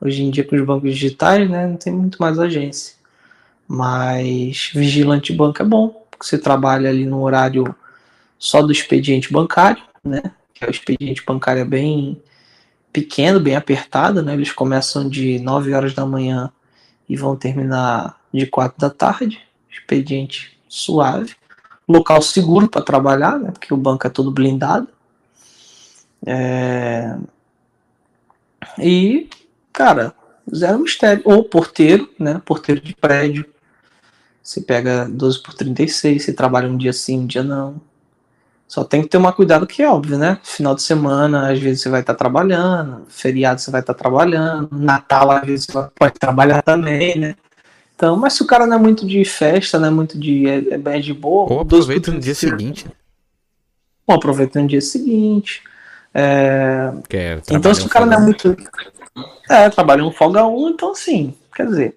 Hoje 0.00 0.22
em 0.22 0.30
dia, 0.30 0.44
com 0.44 0.54
os 0.54 0.64
bancos 0.64 0.90
digitais, 0.90 1.48
né? 1.50 1.66
Não 1.66 1.76
tem 1.76 1.92
muito 1.92 2.18
mais 2.18 2.38
agência. 2.38 2.94
Mas 3.66 4.70
vigilante 4.72 5.32
de 5.32 5.38
banco 5.38 5.60
é 5.60 5.64
bom. 5.64 5.88
Porque 6.10 6.26
você 6.26 6.38
trabalha 6.38 6.88
ali 6.88 7.04
no 7.04 7.22
horário 7.22 7.74
só 8.38 8.62
do 8.62 8.70
expediente 8.70 9.32
bancário, 9.32 9.82
né? 10.04 10.22
Que 10.54 10.64
é 10.64 10.68
o 10.68 10.70
expediente 10.70 11.24
bancário 11.26 11.62
é 11.62 11.64
bem 11.64 12.22
pequeno, 12.92 13.40
bem 13.40 13.56
apertado, 13.56 14.22
né? 14.22 14.34
Eles 14.34 14.52
começam 14.52 15.08
de 15.08 15.38
9 15.40 15.74
horas 15.74 15.94
da 15.94 16.06
manhã 16.06 16.50
e 17.08 17.16
vão 17.16 17.36
terminar 17.36 18.18
de 18.32 18.46
4 18.46 18.78
da 18.78 18.90
tarde. 18.90 19.45
Expediente 19.78 20.58
suave. 20.68 21.34
Local 21.88 22.20
seguro 22.20 22.68
para 22.68 22.82
trabalhar, 22.82 23.38
né? 23.38 23.50
Porque 23.52 23.72
o 23.72 23.76
banco 23.76 24.06
é 24.06 24.10
todo 24.10 24.30
blindado. 24.30 24.88
É... 26.24 27.16
E, 28.78 29.28
cara, 29.72 30.14
zero 30.52 30.80
mistério. 30.80 31.22
Ou 31.24 31.44
porteiro, 31.44 32.10
né? 32.18 32.40
Porteiro 32.44 32.80
de 32.80 32.94
prédio. 32.94 33.46
Você 34.42 34.60
pega 34.60 35.08
12 35.08 35.42
por 35.42 35.54
36, 35.54 36.24
você 36.24 36.32
trabalha 36.32 36.68
um 36.68 36.76
dia 36.76 36.92
sim, 36.92 37.20
um 37.20 37.26
dia 37.26 37.42
não. 37.42 37.80
Só 38.68 38.82
tem 38.82 39.02
que 39.02 39.08
ter 39.08 39.16
uma 39.16 39.32
cuidado 39.32 39.66
que 39.66 39.82
é 39.82 39.88
óbvio, 39.88 40.18
né? 40.18 40.38
Final 40.42 40.74
de 40.74 40.82
semana, 40.82 41.52
às 41.52 41.58
vezes 41.58 41.82
você 41.82 41.88
vai 41.88 42.00
estar 42.00 42.14
tá 42.14 42.18
trabalhando, 42.18 43.04
feriado 43.08 43.60
você 43.60 43.70
vai 43.70 43.80
estar 43.80 43.94
tá 43.94 43.98
trabalhando, 43.98 44.68
Natal 44.72 45.30
às 45.30 45.46
vezes 45.46 45.66
você 45.66 45.88
pode 45.94 46.14
trabalhar 46.14 46.62
também, 46.62 47.18
né? 47.18 47.36
Então, 47.96 48.14
mas 48.14 48.34
se 48.34 48.42
o 48.42 48.46
cara 48.46 48.66
não 48.66 48.76
é 48.76 48.78
muito 48.78 49.06
de 49.06 49.24
festa, 49.24 49.78
não 49.78 49.88
é 49.88 49.90
muito 49.90 50.18
de. 50.18 50.46
é, 50.46 50.74
é 50.74 50.78
bem 50.78 51.00
de 51.00 51.14
boa. 51.14 51.50
Ou 51.50 51.60
aproveita 51.60 52.12
no 52.12 52.20
dia 52.20 52.34
seguinte. 52.34 52.86
Ou 54.06 54.14
aproveita 54.14 54.60
no 54.60 54.68
dia 54.68 54.82
seguinte. 54.82 55.62
É... 56.12 56.92
É, 57.10 57.40
então, 57.50 57.74
se 57.74 57.86
o 57.86 57.88
cara 57.88 58.04
não 58.04 58.18
é 58.18 58.20
muito. 58.20 58.54
É, 59.48 59.70
trabalha 59.70 60.04
um 60.04 60.12
folga 60.12 60.46
1, 60.46 60.68
então 60.70 60.90
assim, 60.90 61.34
quer 61.54 61.66
dizer, 61.66 61.96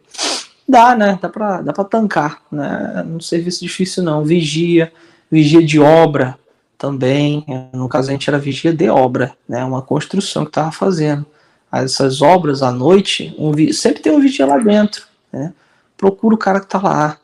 dá, 0.67 0.95
né? 0.95 1.19
Dá 1.21 1.27
pra, 1.27 1.61
dá 1.61 1.73
pra 1.73 1.83
tancar, 1.83 2.41
né? 2.49 3.03
Não 3.05 3.15
é 3.15 3.17
um 3.17 3.19
serviço 3.19 3.59
difícil, 3.59 4.01
não. 4.01 4.23
Vigia, 4.23 4.93
vigia 5.29 5.61
de 5.61 5.81
obra 5.81 6.39
também. 6.77 7.45
No 7.73 7.89
caso, 7.89 8.09
a 8.09 8.13
gente 8.13 8.29
era 8.29 8.39
vigia 8.39 8.71
de 8.71 8.89
obra, 8.89 9.33
né? 9.47 9.65
Uma 9.65 9.81
construção 9.81 10.45
que 10.45 10.51
tava 10.51 10.71
fazendo. 10.71 11.25
Essas 11.71 12.21
obras 12.21 12.63
à 12.63 12.71
noite, 12.71 13.35
um, 13.37 13.53
sempre 13.73 14.01
tem 14.01 14.13
um 14.13 14.21
vigia 14.21 14.45
lá 14.45 14.57
dentro, 14.57 15.03
né? 15.31 15.53
Procura 15.99 16.33
o 16.33 16.37
cara 16.37 16.61
que 16.61 16.67
tá 16.67 16.79
lá. 16.81 17.17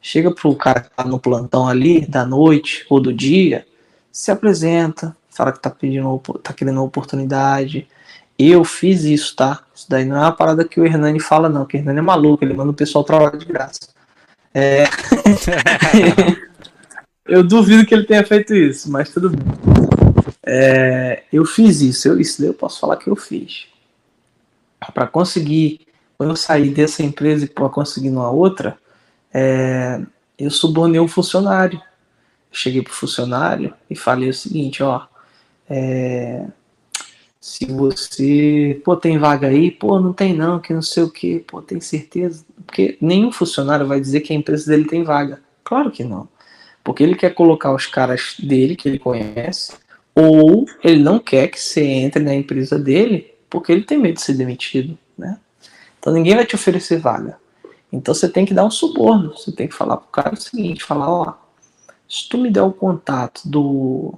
Chega 0.00 0.32
pro 0.32 0.54
cara 0.54 0.80
que 0.80 0.90
tá 0.90 1.02
no 1.02 1.18
plantão 1.18 1.66
ali, 1.66 2.06
da 2.06 2.24
noite 2.24 2.86
ou 2.88 3.00
do 3.00 3.12
dia, 3.12 3.66
se 4.12 4.30
apresenta, 4.30 5.16
fala 5.28 5.52
que 5.52 5.58
tá 5.58 5.68
pedindo, 5.68 6.18
tá 6.40 6.52
querendo 6.52 6.76
uma 6.76 6.84
oportunidade. 6.84 7.88
Eu 8.38 8.62
fiz 8.62 9.02
isso, 9.02 9.34
tá? 9.34 9.62
Isso 9.74 9.86
daí 9.88 10.04
não 10.04 10.16
é 10.16 10.20
uma 10.20 10.32
parada 10.32 10.64
que 10.64 10.80
o 10.80 10.86
Hernani 10.86 11.18
fala, 11.18 11.48
não, 11.48 11.66
que 11.66 11.76
o 11.76 11.80
Hernani 11.80 11.98
é 11.98 12.02
maluco, 12.02 12.44
ele 12.44 12.54
manda 12.54 12.70
o 12.70 12.74
pessoal 12.74 13.02
trabalhar 13.02 13.36
de 13.36 13.44
graça. 13.44 13.88
É... 14.54 14.84
eu 17.26 17.42
duvido 17.42 17.84
que 17.84 17.92
ele 17.92 18.04
tenha 18.04 18.24
feito 18.24 18.54
isso, 18.54 18.88
mas 18.88 19.10
tudo 19.10 19.30
bem. 19.30 19.42
É... 20.46 21.24
Eu 21.32 21.44
fiz 21.44 21.80
isso, 21.80 22.06
eu, 22.06 22.20
isso 22.20 22.40
daí 22.40 22.50
eu 22.50 22.54
posso 22.54 22.78
falar 22.78 22.98
que 22.98 23.08
eu 23.08 23.16
fiz. 23.16 23.66
Para 24.94 25.08
conseguir, 25.08 25.80
quando 26.22 26.30
eu 26.30 26.36
saí 26.36 26.70
dessa 26.70 27.02
empresa 27.02 27.44
e 27.44 27.48
para 27.48 27.68
conseguir 27.68 28.08
numa 28.08 28.30
outra, 28.30 28.78
é... 29.34 30.00
eu 30.38 30.52
subornei 30.52 31.00
um 31.00 31.08
funcionário. 31.08 31.82
cheguei 32.52 32.80
pro 32.80 32.92
funcionário 32.92 33.74
e 33.90 33.96
falei 33.96 34.28
o 34.28 34.34
seguinte, 34.34 34.84
ó, 34.84 35.02
é, 35.68 36.46
se 37.40 37.66
você, 37.66 38.80
pô, 38.84 38.94
tem 38.94 39.18
vaga 39.18 39.48
aí, 39.48 39.68
pô, 39.68 39.98
não 39.98 40.12
tem 40.12 40.32
não, 40.32 40.60
que 40.60 40.72
não 40.72 40.80
sei 40.80 41.02
o 41.02 41.10
que, 41.10 41.40
pô, 41.40 41.60
tem 41.60 41.80
certeza? 41.80 42.44
Porque 42.64 42.96
nenhum 43.00 43.32
funcionário 43.32 43.84
vai 43.84 44.00
dizer 44.00 44.20
que 44.20 44.32
a 44.32 44.36
empresa 44.36 44.70
dele 44.70 44.84
tem 44.84 45.02
vaga. 45.02 45.42
Claro 45.64 45.90
que 45.90 46.04
não. 46.04 46.28
Porque 46.84 47.02
ele 47.02 47.16
quer 47.16 47.34
colocar 47.34 47.74
os 47.74 47.86
caras 47.86 48.36
dele, 48.38 48.76
que 48.76 48.88
ele 48.88 49.00
conhece, 49.00 49.72
ou 50.14 50.66
ele 50.84 51.02
não 51.02 51.18
quer 51.18 51.48
que 51.48 51.58
você 51.58 51.82
entre 51.82 52.22
na 52.22 52.32
empresa 52.32 52.78
dele, 52.78 53.34
porque 53.50 53.72
ele 53.72 53.82
tem 53.82 53.98
medo 53.98 54.14
de 54.14 54.22
ser 54.22 54.34
demitido, 54.34 54.96
né? 55.18 55.36
Então 56.02 56.12
ninguém 56.12 56.34
vai 56.34 56.44
te 56.44 56.56
oferecer 56.56 56.98
vaga. 56.98 57.38
Então 57.92 58.12
você 58.12 58.28
tem 58.28 58.44
que 58.44 58.52
dar 58.52 58.64
um 58.64 58.70
suborno, 58.72 59.36
você 59.36 59.52
tem 59.52 59.68
que 59.68 59.74
falar 59.74 59.98
pro 59.98 60.08
cara 60.08 60.34
o 60.34 60.36
seguinte, 60.36 60.82
falar, 60.82 61.08
ó, 61.08 61.34
se 62.08 62.28
tu 62.28 62.38
me 62.38 62.50
der 62.50 62.62
o 62.62 62.72
contato 62.72 63.42
do 63.44 64.14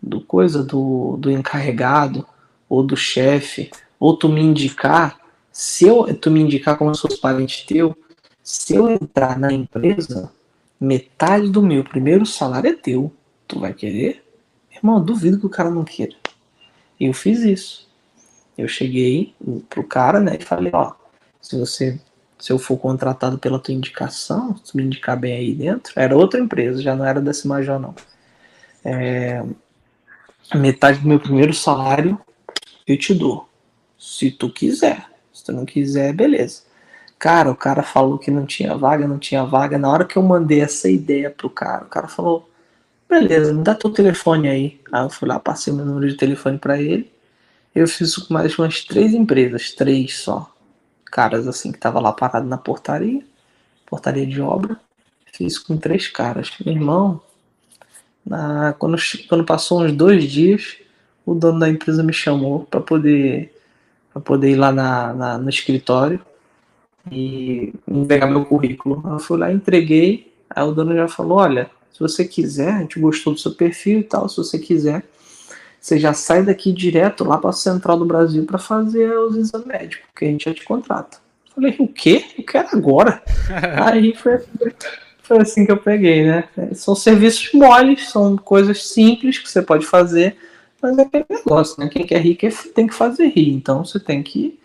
do 0.00 0.20
coisa 0.20 0.62
do, 0.62 1.16
do 1.16 1.28
encarregado 1.28 2.24
ou 2.68 2.84
do 2.84 2.96
chefe, 2.96 3.68
ou 3.98 4.16
tu 4.16 4.28
me 4.28 4.40
indicar, 4.40 5.18
se 5.50 5.88
eu 5.88 6.14
tu 6.14 6.30
me 6.30 6.40
indicar 6.40 6.78
como 6.78 6.94
se 6.94 7.02
fosse 7.02 7.20
parente 7.20 7.66
teu, 7.66 7.98
se 8.40 8.76
eu 8.76 8.88
entrar 8.88 9.36
na 9.36 9.52
empresa, 9.52 10.30
metade 10.80 11.50
do 11.50 11.60
meu 11.60 11.82
primeiro 11.82 12.24
salário 12.24 12.70
é 12.70 12.74
teu. 12.74 13.12
Tu 13.48 13.58
vai 13.58 13.74
querer? 13.74 14.24
Irmão, 14.72 15.02
duvido 15.02 15.40
que 15.40 15.46
o 15.46 15.50
cara 15.50 15.68
não 15.68 15.82
queira. 15.82 16.14
Eu 17.00 17.12
fiz 17.12 17.40
isso. 17.40 17.88
Eu 18.56 18.68
cheguei 18.68 19.34
pro 19.68 19.82
cara, 19.82 20.20
né, 20.20 20.38
e 20.40 20.44
falei, 20.44 20.70
ó, 20.72 20.92
se 21.40 21.58
você 21.58 22.00
se 22.38 22.52
eu 22.52 22.58
for 22.58 22.78
contratado 22.78 23.36
pela 23.38 23.58
tua 23.58 23.74
indicação, 23.74 24.56
se 24.64 24.76
me 24.76 24.84
indicar 24.84 25.18
bem 25.18 25.34
aí 25.34 25.52
dentro, 25.52 25.92
era 25.96 26.16
outra 26.16 26.38
empresa, 26.38 26.80
já 26.80 26.94
não 26.94 27.04
era 27.04 27.20
desse 27.20 27.48
Major 27.48 27.80
não. 27.80 27.94
É, 28.84 29.42
metade 30.54 31.00
do 31.00 31.08
meu 31.08 31.18
primeiro 31.18 31.52
salário 31.52 32.18
eu 32.86 32.96
te 32.96 33.12
dou. 33.12 33.48
Se 33.98 34.30
tu 34.30 34.48
quiser. 34.50 35.04
Se 35.32 35.44
tu 35.44 35.52
não 35.52 35.64
quiser, 35.66 36.12
beleza. 36.12 36.62
Cara, 37.18 37.50
o 37.50 37.56
cara 37.56 37.82
falou 37.82 38.18
que 38.18 38.30
não 38.30 38.46
tinha 38.46 38.76
vaga, 38.76 39.06
não 39.06 39.18
tinha 39.18 39.44
vaga. 39.44 39.76
Na 39.76 39.90
hora 39.90 40.04
que 40.04 40.16
eu 40.16 40.22
mandei 40.22 40.60
essa 40.60 40.88
ideia 40.88 41.30
pro 41.30 41.50
cara, 41.50 41.84
o 41.84 41.88
cara 41.88 42.08
falou: 42.08 42.48
beleza, 43.08 43.52
me 43.52 43.62
dá 43.62 43.74
teu 43.74 43.90
telefone 43.90 44.48
aí. 44.48 44.80
Aí 44.92 45.02
eu 45.02 45.10
fui 45.10 45.28
lá, 45.28 45.38
passei 45.40 45.72
meu 45.72 45.84
número 45.84 46.08
de 46.08 46.16
telefone 46.16 46.58
para 46.58 46.80
ele. 46.80 47.12
Eu 47.74 47.86
fiz 47.88 48.08
isso 48.08 48.26
com 48.26 48.34
mais 48.34 48.56
umas 48.58 48.84
três 48.84 49.12
empresas, 49.12 49.72
três 49.72 50.18
só. 50.18 50.52
Caras 51.10 51.46
assim 51.48 51.72
que 51.72 51.78
tava 51.78 52.00
lá 52.00 52.12
parado 52.12 52.46
na 52.46 52.58
portaria, 52.58 53.22
portaria 53.86 54.26
de 54.26 54.40
obra. 54.40 54.78
Fiz 55.32 55.58
com 55.58 55.76
três 55.76 56.08
caras. 56.08 56.50
Meu 56.64 56.74
irmão, 56.74 57.20
na, 58.24 58.74
quando, 58.78 58.96
quando 59.28 59.44
passou 59.44 59.82
uns 59.82 59.92
dois 59.92 60.24
dias, 60.24 60.76
o 61.24 61.34
dono 61.34 61.60
da 61.60 61.68
empresa 61.68 62.02
me 62.02 62.12
chamou 62.12 62.64
para 62.64 62.80
poder, 62.80 63.54
pra 64.12 64.20
poder 64.20 64.50
ir 64.50 64.56
lá 64.56 64.72
na, 64.72 65.14
na, 65.14 65.38
no 65.38 65.48
escritório 65.48 66.20
e 67.10 67.72
entregar 67.86 68.26
meu 68.26 68.44
currículo. 68.44 69.02
Eu 69.06 69.18
fui 69.18 69.38
lá, 69.38 69.52
entreguei, 69.52 70.32
aí 70.50 70.64
o 70.64 70.72
dono 70.72 70.94
já 70.94 71.08
falou, 71.08 71.38
olha, 71.38 71.70
se 71.92 72.00
você 72.00 72.24
quiser, 72.24 72.74
a 72.74 72.80
gente 72.80 73.00
gostou 73.00 73.32
do 73.32 73.40
seu 73.40 73.54
perfil 73.54 74.00
e 74.00 74.04
tal, 74.04 74.28
se 74.28 74.36
você 74.36 74.58
quiser, 74.58 75.02
você 75.88 75.98
já 75.98 76.12
sai 76.12 76.42
daqui 76.42 76.72
direto 76.72 77.24
lá 77.24 77.38
para 77.38 77.50
a 77.50 77.52
Central 77.54 77.98
do 77.98 78.04
Brasil 78.04 78.44
para 78.44 78.58
fazer 78.58 79.10
os 79.18 79.36
exames 79.36 79.66
médicos, 79.66 80.06
que 80.14 80.24
a 80.24 80.28
gente 80.28 80.44
já 80.44 80.54
te 80.54 80.64
contrata. 80.64 81.18
Falei, 81.54 81.74
o 81.78 81.88
quê? 81.88 82.24
Eu 82.38 82.44
quero 82.44 82.68
agora. 82.72 83.22
Aí 83.84 84.14
foi, 84.14 84.38
foi 85.22 85.38
assim 85.38 85.66
que 85.66 85.72
eu 85.72 85.76
peguei, 85.78 86.24
né? 86.24 86.44
São 86.74 86.94
serviços 86.94 87.52
moles, 87.52 88.10
são 88.10 88.36
coisas 88.36 88.86
simples 88.86 89.38
que 89.38 89.50
você 89.50 89.62
pode 89.62 89.86
fazer, 89.86 90.36
mas 90.80 90.96
é 90.98 91.02
aquele 91.02 91.24
negócio, 91.28 91.82
né? 91.82 91.88
Quem 91.88 92.06
quer 92.06 92.20
rir 92.20 92.36
tem 92.74 92.86
que 92.86 92.94
fazer 92.94 93.26
rir. 93.28 93.52
Então 93.52 93.84
você 93.84 93.98
tem 93.98 94.22
que, 94.22 94.58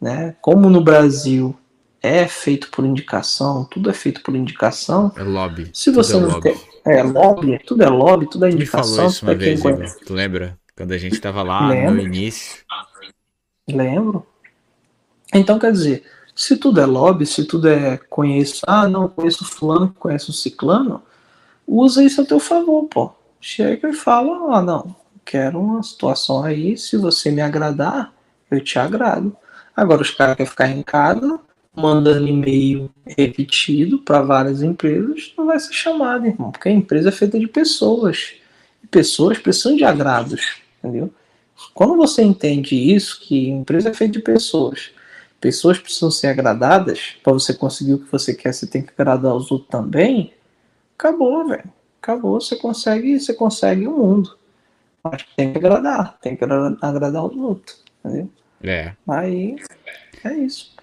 né? 0.00 0.34
Como 0.40 0.70
no 0.70 0.80
Brasil 0.82 1.54
é 2.00 2.26
feito 2.26 2.70
por 2.70 2.84
indicação, 2.84 3.64
tudo 3.64 3.90
é 3.90 3.92
feito 3.92 4.22
por 4.22 4.34
indicação. 4.34 5.12
É 5.16 5.22
lobby. 5.22 5.70
Se 5.74 5.90
você 5.90 6.16
é 6.16 6.20
não 6.20 6.28
lobby. 6.28 6.42
tem. 6.42 6.56
É 6.86 7.02
lobby, 7.02 7.58
tudo 7.66 7.82
é 7.82 7.88
lobby, 7.88 8.30
tudo 8.30 8.46
é 8.46 8.48
Tu 8.48 8.52
me 8.56 8.62
indicação. 8.62 8.94
falou 8.94 9.10
isso 9.10 9.24
uma 9.26 9.32
é 9.32 9.34
quem 9.36 9.44
vez, 9.44 9.60
Igor. 9.60 9.74
conhece. 9.74 10.00
Tu 10.06 10.14
lembra? 10.14 10.58
Quando 10.78 10.92
a 10.92 10.98
gente 10.98 11.20
tava 11.20 11.42
lá 11.42 11.70
Lembro. 11.70 11.94
no 11.94 12.00
início. 12.02 12.62
Lembro. 13.68 14.24
Então, 15.34 15.58
quer 15.58 15.72
dizer, 15.72 16.04
se 16.36 16.56
tudo 16.56 16.80
é 16.80 16.86
lobby, 16.86 17.26
se 17.26 17.44
tudo 17.44 17.68
é 17.68 17.98
conheço, 18.08 18.60
ah, 18.64 18.86
não, 18.86 19.08
conheço 19.08 19.44
fulano, 19.44 19.92
conheço 19.98 20.30
o 20.30 20.34
ciclano, 20.34 21.02
usa 21.66 22.04
isso 22.04 22.20
a 22.20 22.24
teu 22.24 22.38
favor, 22.38 22.84
pô. 22.84 23.12
Chega 23.40 23.88
e 23.88 23.92
fala, 23.92 24.56
ah, 24.56 24.62
não, 24.62 24.94
quero 25.24 25.58
uma 25.58 25.82
situação 25.82 26.44
aí, 26.44 26.78
se 26.78 26.96
você 26.96 27.32
me 27.32 27.40
agradar, 27.40 28.12
eu 28.48 28.62
te 28.62 28.78
agrado. 28.78 29.36
Agora 29.74 30.00
os 30.00 30.12
caras 30.12 30.36
querem 30.36 30.48
ficar 30.48 30.68
em 30.68 30.82
casa, 30.84 31.40
mandando 31.74 32.28
e-mail 32.28 32.88
repetido 33.04 33.98
para 33.98 34.22
várias 34.22 34.62
empresas, 34.62 35.34
não 35.36 35.46
vai 35.46 35.58
ser 35.58 35.72
chamado, 35.72 36.24
irmão, 36.24 36.52
porque 36.52 36.68
a 36.68 36.72
empresa 36.72 37.08
é 37.08 37.12
feita 37.12 37.36
de 37.36 37.48
pessoas. 37.48 38.34
E 38.80 38.86
pessoas 38.86 39.38
precisam 39.38 39.74
de 39.74 39.82
agrados, 39.82 40.67
entendeu? 40.78 41.12
Quando 41.74 41.96
você 41.96 42.22
entende 42.22 42.74
isso, 42.76 43.20
que 43.20 43.48
empresa 43.48 43.90
é 43.90 43.94
feita 43.94 44.12
de 44.12 44.20
pessoas, 44.20 44.90
pessoas 45.40 45.78
precisam 45.78 46.10
ser 46.10 46.28
agradadas, 46.28 47.16
para 47.22 47.32
você 47.32 47.52
conseguir 47.52 47.94
o 47.94 47.98
que 47.98 48.10
você 48.10 48.34
quer, 48.34 48.52
você 48.52 48.66
tem 48.66 48.82
que 48.82 48.92
agradar 48.96 49.34
os 49.34 49.50
outros 49.50 49.70
também. 49.70 50.32
Acabou, 50.96 51.46
velho. 51.48 51.64
Acabou, 52.00 52.40
você 52.40 52.56
consegue, 52.56 53.18
você 53.18 53.34
consegue 53.34 53.86
o 53.86 53.96
mundo. 53.96 54.36
Mas 55.02 55.24
tem 55.36 55.52
que 55.52 55.58
agradar, 55.58 56.18
tem 56.20 56.36
que 56.36 56.44
agra- 56.44 56.76
agradar 56.80 57.24
os 57.24 57.36
outros, 57.36 57.82
entendeu? 58.04 58.30
É. 58.62 58.94
Aí 59.06 59.56
é 60.24 60.34
isso. 60.34 60.74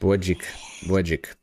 Boa 0.00 0.18
dica, 0.18 0.46
boa 0.86 1.02
dica. 1.02 1.41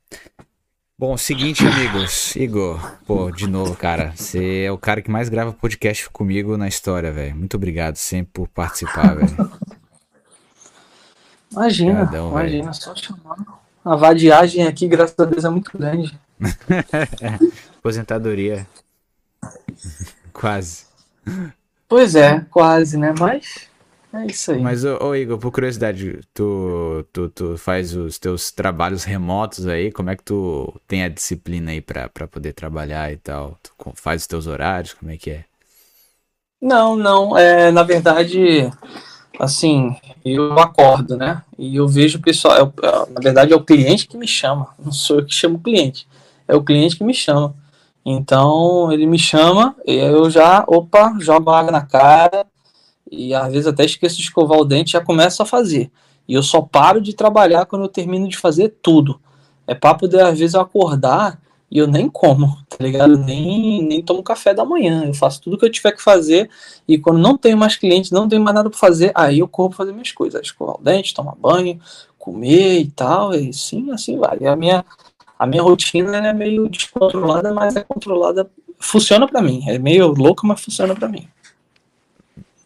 Bom, 1.00 1.16
seguinte, 1.16 1.66
amigos. 1.66 2.36
Igor, 2.36 2.98
pô, 3.08 3.32
de 3.32 3.48
novo, 3.48 3.74
cara. 3.74 4.11
Você 4.14 4.64
é 4.66 4.72
o 4.72 4.78
cara 4.78 5.02
que 5.02 5.10
mais 5.10 5.30
grava 5.30 5.53
podcast 5.53 6.10
comigo 6.10 6.58
na 6.58 6.68
história, 6.68 7.10
velho. 7.10 7.38
Muito 7.38 7.56
obrigado 7.56 7.95
sempre 7.95 8.34
por 8.34 8.50
participar, 8.50 9.16
velho. 9.16 9.50
Imagina, 11.53 12.03
Obrigadão, 12.03 12.32
imagina, 12.32 12.74
só 12.74 12.94
chamando. 12.94 13.48
A 13.86 13.95
vadiagem 13.95 14.68
aqui, 14.68 14.90
graças 14.90 15.18
a 15.18 15.24
Deus, 15.24 15.45
é 15.45 15.50
muito 15.50 15.72
grande. 15.72 16.19
Aposentadoria. 17.80 18.68
Quase. 20.34 20.84
Pois 21.88 22.14
é, 22.14 22.45
quase, 22.52 22.98
né? 22.98 23.16
Mas 23.18 23.69
é 24.14 24.26
isso 24.26 24.52
aí. 24.52 24.62
Mas, 24.62 24.84
ô, 24.84 24.98
ô, 25.02 25.16
Igor, 25.16 25.38
por 25.38 25.52
curiosidade, 25.52 26.20
tu, 26.34 27.06
tu, 27.14 27.30
tu 27.30 27.58
faz 27.58 27.96
os 27.96 28.18
teus 28.18 28.52
trabalhos 28.52 29.04
remotos 29.04 29.68
aí? 29.68 29.92
Como 29.92 30.10
é 30.10 30.16
que 30.16 30.24
tu 30.24 30.74
tem 30.88 31.04
a 31.04 31.10
disciplina 31.10 31.72
aí 31.72 31.82
pra, 31.82 32.10
pra 32.10 32.28
poder 32.28 32.54
trabalhar 32.54 33.12
e 33.12 33.18
tal? 33.18 33.58
Tu 33.62 33.72
faz 33.96 34.22
os 34.22 34.28
teus 34.28 34.48
horários? 34.48 34.94
Como 34.94 35.12
é 35.12 35.18
que 35.18 35.32
é? 35.32 35.46
Não, 36.62 36.96
não, 36.96 37.38
é, 37.38 37.72
na 37.72 37.84
verdade, 37.84 38.70
assim, 39.40 39.96
eu 40.26 40.60
acordo, 40.60 41.16
né? 41.16 41.42
E 41.58 41.78
eu 41.78 41.88
vejo 41.88 42.18
o 42.18 42.22
pessoal, 42.22 42.58
é 42.58 42.86
é, 42.86 43.14
na 43.14 43.22
verdade 43.22 43.54
é 43.54 43.56
o 43.56 43.64
cliente 43.64 44.08
que 44.08 44.18
me 44.18 44.28
chama, 44.28 44.68
não 44.78 44.92
sou 44.92 45.20
eu 45.20 45.26
que 45.26 45.34
chamo 45.34 45.56
o 45.56 45.62
cliente, 45.62 46.06
é 46.48 46.56
o 46.56 46.64
cliente 46.64 46.98
que 46.98 47.04
me 47.04 47.14
chama. 47.14 47.56
Então, 48.06 48.92
ele 48.92 49.06
me 49.06 49.18
chama 49.18 49.74
e 49.86 49.94
eu 49.96 50.30
já, 50.30 50.66
opa, 50.68 51.16
jogo 51.20 51.50
água 51.50 51.72
na 51.72 51.82
cara 51.82 52.46
e 53.12 53.34
às 53.34 53.52
vezes 53.52 53.68
até 53.68 53.86
esqueço 53.86 54.18
de 54.18 54.24
escovar 54.24 54.60
o 54.60 54.66
dente 54.66 54.90
e 54.90 54.94
já 54.94 55.02
começo 55.02 55.42
a 55.42 55.46
fazer. 55.46 55.92
E 56.28 56.34
eu 56.34 56.44
só 56.44 56.62
paro 56.62 57.02
de 57.02 57.14
trabalhar 57.14 57.66
quando 57.66 57.84
eu 57.84 57.90
termino 57.90 58.28
de 58.28 58.38
fazer 58.38 58.76
tudo. 58.82 59.20
É 59.66 59.74
papo 59.74 60.08
de 60.08 60.20
às 60.20 60.38
vezes 60.38 60.54
eu 60.54 60.62
acordar 60.62 61.40
e 61.72 61.78
eu 61.78 61.88
nem 61.88 62.10
como, 62.10 62.58
tá 62.70 62.78
ligado? 62.82 63.18
Nem, 63.18 63.84
nem 63.84 64.02
tomo 64.02 64.24
café 64.24 64.54
da 64.54 64.66
manhã. 64.66 65.06
Eu 65.06 65.14
faço 65.14 65.42
tudo 65.42 65.58
que 65.58 65.66
eu 65.66 65.72
tiver 65.72 65.92
que 65.92 66.02
fazer 66.02 66.50
e 66.88 66.98
quando 66.98 67.20
não 67.20 67.38
tenho 67.38 67.58
mais 67.58 67.76
cliente, 67.76 68.14
não 68.14 68.28
tenho 68.28 68.44
mais 68.44 68.56
nada 68.56 68.70
para 68.70 68.80
fazer, 68.80 69.12
aí 69.16 69.40
eu 69.40 69.48
corro 69.48 69.72
fazer 69.72 69.92
minhas 69.92 70.12
coisas. 70.12 70.42
Escovar 70.42 70.76
o 70.80 70.84
dente, 70.84 71.14
tomar 71.14 71.36
banho, 71.36 71.80
comer 72.18 72.80
e 72.80 72.88
tal, 72.92 73.34
e 73.34 73.54
sim, 73.54 73.92
assim 73.92 74.18
vai. 74.18 74.38
E 74.42 74.48
a 74.48 74.56
minha, 74.56 74.86
a 75.38 75.48
minha 75.48 75.64
rotina 75.64 76.18
é 76.18 76.34
meio 76.34 76.70
descontrolada, 76.70 77.54
mas 77.54 77.76
é 77.76 77.84
controlada. 77.84 78.50
Funciona 78.78 79.28
para 79.28 79.42
mim. 79.42 79.64
É 79.68 79.80
meio 79.80 80.08
louca, 80.10 80.46
mas 80.46 80.62
funciona 80.62 80.94
para 80.94 81.08
mim. 81.08 81.28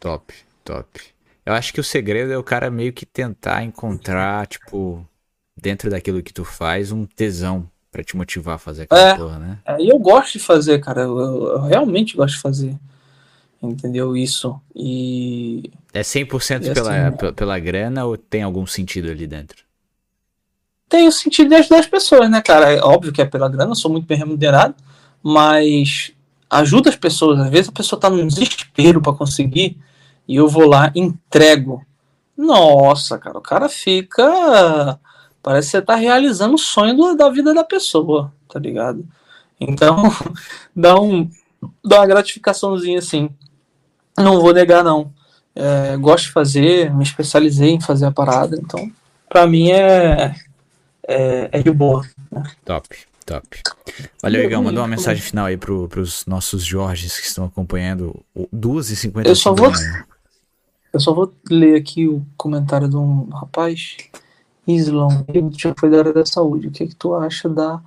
Top, 0.03 0.33
top. 0.65 0.99
Eu 1.45 1.53
acho 1.53 1.73
que 1.73 1.79
o 1.79 1.83
segredo 1.83 2.33
é 2.33 2.37
o 2.37 2.43
cara 2.43 2.69
meio 2.69 2.91
que 2.91 3.05
tentar 3.05 3.63
encontrar, 3.63 4.45
tipo, 4.47 5.07
dentro 5.55 5.89
daquilo 5.89 6.21
que 6.21 6.33
tu 6.33 6.43
faz, 6.43 6.91
um 6.91 7.05
tesão 7.05 7.69
pra 7.89 8.03
te 8.03 8.17
motivar 8.17 8.55
a 8.55 8.57
fazer 8.57 8.81
aquela 8.83 9.01
É. 9.11 9.15
porra, 9.15 9.39
né? 9.39 9.59
É, 9.65 9.81
E 9.81 9.87
eu 9.87 9.97
gosto 9.97 10.33
de 10.33 10.39
fazer, 10.39 10.79
cara. 10.81 11.03
Eu, 11.03 11.17
eu- 11.19 11.61
realmente 11.61 12.17
gosto 12.17 12.35
de 12.35 12.41
fazer. 12.41 12.75
Entendeu? 13.61 14.17
Isso. 14.17 14.59
E 14.75 15.71
É 15.93 16.03
100% 16.03 16.65
E 16.67 16.73
pela, 16.73 17.07
assim- 17.07 17.17
pe- 17.17 17.31
pela 17.31 17.57
grana 17.57 18.03
ou 18.03 18.17
tem 18.17 18.43
algum 18.43 18.65
sentido 18.67 19.09
ali 19.09 19.25
dentro? 19.25 19.63
tem 20.89 21.07
o 21.07 21.11
sentido 21.13 21.47
de 21.47 21.55
ajudar 21.55 21.79
as 21.79 21.87
pessoas, 21.87 22.29
né, 22.29 22.41
cara? 22.41 22.73
É 22.73 22.81
óbvio 22.81 23.13
que 23.13 23.21
é 23.21 23.25
pela 23.25 23.47
grana, 23.47 23.71
eu 23.71 23.75
sou 23.75 23.89
muito 23.89 24.05
bem 24.05 24.17
remunerado, 24.17 24.75
mas 25.23 26.11
ajuda 26.49 26.89
as 26.89 26.95
pessoas. 26.97 27.39
Às 27.39 27.49
vezes 27.49 27.69
a 27.69 27.71
pessoa 27.71 27.99
tá 27.99 28.09
num 28.09 28.27
desespero 28.27 29.01
para 29.01 29.13
conseguir 29.13 29.77
e 30.27 30.35
eu 30.35 30.47
vou 30.47 30.67
lá, 30.67 30.91
entrego. 30.95 31.85
Nossa, 32.37 33.17
cara, 33.17 33.37
o 33.37 33.41
cara 33.41 33.69
fica. 33.69 34.99
Parece 35.41 35.67
que 35.67 35.71
você 35.77 35.81
tá 35.81 35.95
realizando 35.95 36.55
o 36.55 36.57
sonho 36.57 36.95
do- 36.95 37.15
da 37.15 37.29
vida 37.29 37.53
da 37.53 37.63
pessoa, 37.63 38.33
tá 38.49 38.59
ligado? 38.59 39.05
Então, 39.59 39.95
dá, 40.75 40.99
um, 40.99 41.29
dá 41.83 41.97
uma 41.97 42.07
gratificaçãozinha 42.07 42.99
assim. 42.99 43.29
Não 44.17 44.41
vou 44.41 44.53
negar, 44.53 44.83
não. 44.83 45.11
É, 45.55 45.95
gosto 45.97 46.25
de 46.25 46.31
fazer, 46.31 46.93
me 46.93 47.03
especializei 47.03 47.71
em 47.71 47.81
fazer 47.81 48.05
a 48.07 48.11
parada, 48.11 48.55
então, 48.55 48.91
pra 49.29 49.45
mim 49.45 49.69
é, 49.69 50.33
é, 51.07 51.49
é 51.51 51.61
de 51.61 51.69
boa. 51.71 52.03
Top, 52.65 52.87
top. 53.25 53.61
Valeu, 54.21 54.43
Igão. 54.43 54.63
Mandou 54.63 54.81
uma 54.81 54.87
mensagem 54.87 55.21
final 55.21 55.45
aí 55.45 55.57
pro, 55.57 55.87
pros 55.87 56.25
nossos 56.25 56.63
Jorges 56.65 57.19
que 57.19 57.27
estão 57.27 57.45
acompanhando 57.45 58.23
o 58.33 58.47
2h55 58.55 59.25
Eu 59.25 59.35
só 59.35 59.53
vou-. 59.53 59.71
Eu 60.93 60.99
só 60.99 61.11
vou 61.11 61.33
ler 61.49 61.75
aqui 61.75 62.07
o 62.07 62.23
comentário 62.37 62.87
de 62.87 62.95
um 62.95 63.27
rapaz, 63.29 63.97
Islão, 64.67 65.25
ele 65.27 65.49
já 65.57 65.73
foi 65.77 65.89
da 65.89 65.97
área 65.97 66.13
da 66.13 66.25
saúde. 66.25 66.67
O 66.67 66.71
que, 66.71 66.87
que 66.87 66.95
tu 66.95 67.15
acha 67.15 67.49
da 67.49 67.81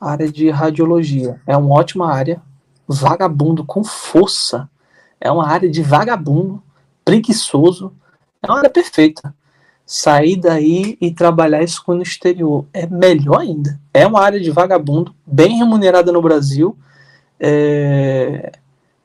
área 0.00 0.30
de 0.30 0.50
radiologia? 0.50 1.40
É 1.46 1.56
uma 1.56 1.72
ótima 1.74 2.12
área, 2.12 2.42
vagabundo 2.86 3.64
com 3.64 3.84
força. 3.84 4.68
É 5.20 5.30
uma 5.30 5.46
área 5.48 5.70
de 5.70 5.82
vagabundo, 5.82 6.62
preguiçoso. 7.04 7.92
É 8.42 8.48
uma 8.48 8.58
área 8.58 8.70
perfeita. 8.70 9.32
Sair 9.86 10.36
daí 10.36 10.98
e 11.00 11.12
trabalhar 11.14 11.62
isso 11.62 11.82
no 11.88 12.02
exterior 12.02 12.66
é 12.74 12.86
melhor 12.86 13.40
ainda. 13.40 13.80
É 13.94 14.06
uma 14.06 14.20
área 14.20 14.40
de 14.40 14.50
vagabundo, 14.50 15.14
bem 15.24 15.56
remunerada 15.58 16.12
no 16.12 16.20
Brasil. 16.20 16.76
é, 17.40 18.52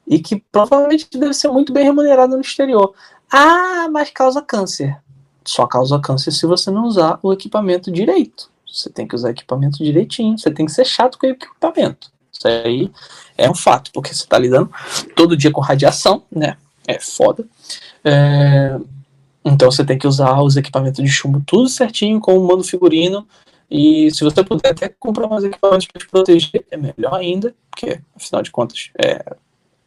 E 0.06 0.20
que 0.20 0.44
provavelmente 0.52 1.08
deve 1.18 1.34
ser 1.34 1.48
muito 1.50 1.72
bem 1.72 1.86
remunerada 1.86 2.36
no 2.36 2.42
exterior. 2.42 2.94
Ah, 3.36 3.90
mas 3.92 4.12
causa 4.12 4.44
câncer. 4.44 4.96
Só 5.44 5.66
causa 5.66 6.00
câncer 6.00 6.32
se 6.32 6.46
você 6.46 6.70
não 6.70 6.86
usar 6.86 7.18
o 7.24 7.34
equipamento 7.34 7.92
direito. 7.92 8.52
Você 8.72 8.92
tem 8.92 9.08
que 9.08 9.16
usar 9.16 9.32
equipamento 9.32 9.84
direitinho. 9.84 10.38
Você 10.38 10.52
tem 10.52 10.68
que 10.68 10.72
ser 10.72 10.86
chato 10.86 11.18
com 11.18 11.26
o 11.26 11.32
equipamento. 11.32 12.12
Isso 12.32 12.48
aí 12.48 12.92
é 13.36 13.50
um 13.50 13.56
fato, 13.56 13.92
porque 13.92 14.14
você 14.14 14.24
está 14.24 14.38
lidando 14.38 14.70
todo 15.16 15.36
dia 15.36 15.52
com 15.52 15.62
radiação, 15.62 16.24
né? 16.32 16.58
É 16.88 17.00
foda. 17.00 17.44
É, 18.06 18.78
Então 19.44 19.72
você 19.72 19.84
tem 19.84 19.98
que 19.98 20.08
usar 20.08 20.40
os 20.40 20.56
equipamentos 20.56 21.04
de 21.04 21.10
chumbo 21.10 21.42
tudo 21.44 21.68
certinho, 21.70 22.20
com 22.20 22.38
o 22.38 22.64
figurino. 22.64 23.28
E 23.70 24.12
se 24.12 24.24
você 24.24 24.44
puder 24.44 24.70
até 24.70 24.90
comprar 24.90 25.28
mais 25.28 25.44
equipamentos 25.44 25.88
para 25.88 26.00
te 26.00 26.08
proteger, 26.08 26.64
é 26.70 26.78
melhor 26.78 27.16
ainda, 27.16 27.56
porque 27.72 28.00
afinal 28.16 28.44
de 28.44 28.52
contas 28.52 28.92
é, 29.04 29.36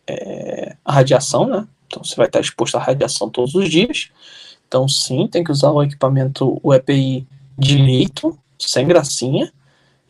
é 0.08 0.76
a 0.84 0.92
radiação, 0.92 1.46
né? 1.46 1.68
Então 1.96 2.04
você 2.04 2.14
vai 2.14 2.26
estar 2.26 2.40
exposto 2.40 2.76
à 2.76 2.80
radiação 2.80 3.30
todos 3.30 3.54
os 3.54 3.70
dias. 3.70 4.10
Então 4.68 4.86
sim, 4.86 5.26
tem 5.26 5.42
que 5.42 5.50
usar 5.50 5.70
o 5.70 5.82
equipamento, 5.82 6.60
o 6.62 6.74
EPI 6.74 7.26
direito, 7.58 8.38
sem 8.58 8.86
gracinha. 8.86 9.50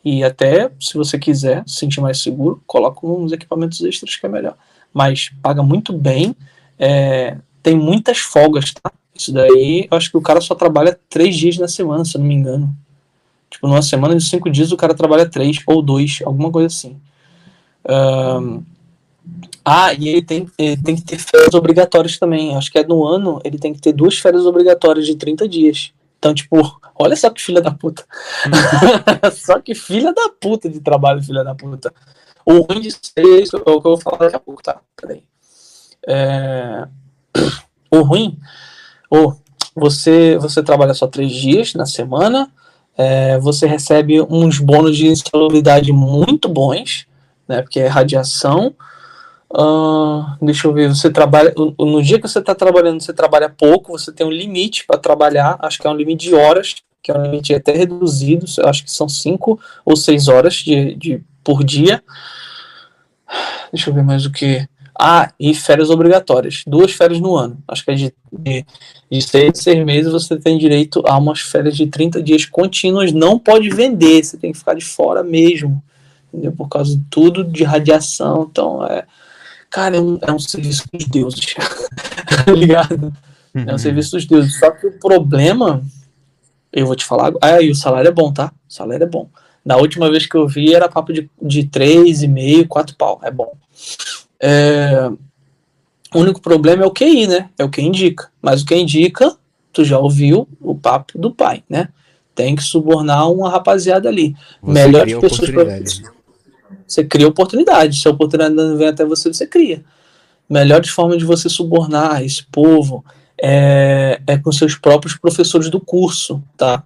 E 0.03 0.23
até, 0.23 0.69
se 0.79 0.95
você 0.95 1.17
quiser 1.17 1.63
se 1.65 1.75
sentir 1.75 2.01
mais 2.01 2.21
seguro, 2.21 2.61
coloca 2.67 3.05
uns 3.05 3.31
equipamentos 3.31 3.81
extras 3.81 4.17
que 4.17 4.25
é 4.25 4.29
melhor. 4.29 4.57
Mas 4.93 5.29
paga 5.41 5.63
muito 5.63 5.93
bem, 5.93 6.35
é, 6.77 7.37
tem 7.63 7.75
muitas 7.75 8.19
folgas, 8.19 8.73
tá? 8.73 8.91
Isso 9.13 9.33
daí, 9.33 9.87
eu 9.89 9.97
acho 9.97 10.11
que 10.11 10.17
o 10.17 10.21
cara 10.21 10.41
só 10.41 10.55
trabalha 10.55 10.97
três 11.09 11.35
dias 11.35 11.57
na 11.57 11.67
semana, 11.67 12.05
se 12.05 12.15
eu 12.15 12.19
não 12.19 12.27
me 12.27 12.35
engano. 12.35 12.75
Tipo, 13.49 13.67
numa 13.67 13.81
semana 13.81 14.15
de 14.15 14.23
cinco 14.23 14.49
dias 14.49 14.71
o 14.71 14.77
cara 14.77 14.93
trabalha 14.93 15.27
três 15.27 15.57
ou 15.65 15.81
dois, 15.81 16.19
alguma 16.23 16.51
coisa 16.51 16.67
assim. 16.67 16.99
Ahn, 17.87 18.61
ah, 19.69 19.93
e 19.93 20.07
ele 20.07 20.21
tem, 20.21 20.49
ele 20.57 20.81
tem 20.81 20.95
que 20.95 21.01
ter 21.01 21.17
férias 21.17 21.53
obrigatórias 21.53 22.17
também. 22.17 22.55
Acho 22.55 22.71
que 22.71 22.79
é 22.79 22.85
no 22.85 23.05
ano, 23.05 23.41
ele 23.43 23.59
tem 23.59 23.73
que 23.73 23.81
ter 23.81 23.91
duas 23.91 24.17
férias 24.17 24.45
obrigatórias 24.45 25.05
de 25.05 25.13
30 25.17 25.45
dias. 25.45 25.91
Então, 26.17 26.33
tipo, 26.33 26.57
olha 26.95 27.17
só 27.17 27.29
que 27.29 27.41
filha 27.41 27.59
da 27.61 27.71
puta. 27.71 28.05
só 29.35 29.59
que 29.59 29.75
filha 29.75 30.13
da 30.13 30.29
puta 30.39 30.69
de 30.69 30.79
trabalho, 30.79 31.21
filha 31.21 31.43
da 31.43 31.53
puta. 31.53 31.93
O 32.45 32.61
ruim 32.61 32.79
de 32.79 32.91
ser 32.91 33.43
isso 33.43 33.57
é 33.57 33.59
o 33.59 33.63
que 33.63 33.69
eu 33.69 33.81
vou 33.81 33.97
falar 33.97 34.19
daqui 34.19 34.37
a 34.37 34.39
pouco, 34.39 34.63
tá? 34.63 34.79
Peraí. 34.95 35.21
É... 36.07 36.87
O 37.89 38.01
ruim, 38.01 38.37
ou 39.09 39.39
você, 39.73 40.37
você 40.37 40.61
trabalha 40.61 40.93
só 40.93 41.07
três 41.07 41.31
dias 41.31 41.73
na 41.73 41.85
semana, 41.85 42.51
é, 42.97 43.39
você 43.39 43.65
recebe 43.65 44.21
uns 44.21 44.59
bônus 44.59 44.97
de 44.97 45.07
insalubridade 45.07 45.93
muito 45.93 46.49
bons, 46.49 47.07
né? 47.47 47.61
Porque 47.61 47.79
é 47.79 47.87
radiação. 47.87 48.75
Ah, 49.53 50.37
deixa 50.41 50.67
eu 50.67 50.73
ver, 50.73 50.89
você 50.89 51.09
trabalha. 51.09 51.53
No 51.79 52.01
dia 52.01 52.19
que 52.19 52.27
você 52.27 52.39
está 52.39 52.53
trabalhando, 52.53 53.01
você 53.01 53.13
trabalha 53.13 53.49
pouco, 53.49 53.97
você 53.97 54.11
tem 54.11 54.25
um 54.25 54.31
limite 54.31 54.85
para 54.85 54.99
trabalhar, 54.99 55.57
acho 55.61 55.79
que 55.79 55.87
é 55.87 55.89
um 55.89 55.95
limite 55.95 56.27
de 56.27 56.35
horas, 56.35 56.75
que 57.01 57.11
é 57.11 57.17
um 57.17 57.23
limite 57.23 57.53
até 57.53 57.71
reduzido, 57.71 58.45
acho 58.65 58.83
que 58.83 58.91
são 58.91 59.07
cinco 59.07 59.59
ou 59.85 59.95
seis 59.95 60.27
horas 60.27 60.55
de, 60.55 60.95
de, 60.95 61.23
por 61.43 61.63
dia. 61.63 62.03
Deixa 63.71 63.89
eu 63.89 63.93
ver 63.93 64.03
mais 64.03 64.25
o 64.25 64.31
que. 64.31 64.67
Ah, 64.99 65.31
e 65.39 65.53
férias 65.53 65.89
obrigatórias. 65.89 66.63
Duas 66.65 66.91
férias 66.91 67.19
no 67.19 67.35
ano. 67.35 67.57
Acho 67.67 67.85
que 67.85 67.91
é 67.91 67.93
de, 67.93 68.13
de, 68.33 68.65
de 69.11 69.21
seis, 69.21 69.59
seis 69.59 69.85
meses 69.85 70.11
você 70.11 70.35
tem 70.37 70.57
direito 70.57 71.03
a 71.07 71.17
umas 71.17 71.39
férias 71.39 71.77
de 71.77 71.85
30 71.85 72.21
dias 72.21 72.45
contínuas. 72.45 73.13
Não 73.13 73.37
pode 73.37 73.69
vender, 73.69 74.23
você 74.23 74.37
tem 74.37 74.51
que 74.51 74.57
ficar 74.57 74.73
de 74.73 74.83
fora 74.83 75.23
mesmo. 75.23 75.81
Entendeu? 76.33 76.51
Por 76.51 76.67
causa 76.67 76.97
de 76.97 77.03
tudo 77.11 77.43
de 77.43 77.63
radiação. 77.63 78.47
Então, 78.49 78.83
é. 78.85 79.05
Cara, 79.69 79.97
é 79.97 79.99
um, 79.99 80.17
é 80.21 80.31
um 80.31 80.39
serviço 80.39 80.85
dos 80.91 81.05
deuses. 81.05 81.55
tá 82.45 82.51
ligado? 82.51 83.13
É 83.53 83.73
um 83.73 83.77
serviço 83.77 84.11
dos 84.11 84.25
deuses. 84.25 84.57
Só 84.59 84.71
que 84.71 84.87
o 84.87 84.99
problema. 84.99 85.83
Eu 86.71 86.85
vou 86.85 86.95
te 86.95 87.05
falar. 87.05 87.33
Ah, 87.41 87.61
e 87.61 87.71
o 87.71 87.75
salário 87.75 88.07
é 88.07 88.11
bom, 88.11 88.31
tá? 88.31 88.51
O 88.69 88.73
salário 88.73 89.03
é 89.03 89.07
bom. 89.07 89.29
Na 89.65 89.77
última 89.77 90.09
vez 90.09 90.25
que 90.25 90.35
eu 90.35 90.47
vi 90.47 90.73
era 90.73 90.87
papo 90.87 91.11
de, 91.11 91.29
de 91.41 91.63
3,5, 91.63 92.67
4 92.67 92.95
pau. 92.95 93.19
É 93.23 93.31
bom. 93.31 93.53
É, 94.39 95.09
o 96.13 96.19
único 96.19 96.41
problema 96.41 96.83
é 96.83 96.85
o 96.85 96.91
QI, 96.91 97.27
né? 97.27 97.49
É 97.57 97.63
o 97.63 97.69
que 97.69 97.81
indica. 97.81 98.29
Mas 98.41 98.61
o 98.61 98.65
que 98.65 98.75
indica, 98.75 99.35
tu 99.73 99.83
já 99.83 99.97
ouviu 99.99 100.47
o 100.61 100.75
papo 100.75 101.17
do 101.17 101.33
pai, 101.33 101.63
né? 101.69 101.89
Tem 102.33 102.55
que 102.55 102.63
subornar 102.63 103.29
uma 103.31 103.49
rapaziada 103.49 104.07
ali. 104.07 104.35
Você 104.61 104.73
Melhores 104.73 105.17
pessoas 105.17 105.49
pra-. 105.49 106.16
Você 106.87 107.03
cria 107.03 107.27
oportunidade. 107.27 107.99
Se 107.99 108.07
a 108.07 108.11
oportunidade 108.11 108.55
não 108.55 108.77
vem 108.77 108.87
até 108.87 109.03
você, 109.03 109.31
você 109.31 109.45
cria. 109.45 109.83
Melhores 110.49 110.89
formas 110.89 111.17
de 111.17 111.25
você 111.25 111.49
subornar 111.49 112.23
esse 112.23 112.43
povo 112.45 113.03
é, 113.39 114.21
é 114.25 114.37
com 114.37 114.51
seus 114.51 114.75
próprios 114.75 115.15
professores 115.17 115.69
do 115.69 115.79
curso, 115.79 116.41
tá? 116.55 116.83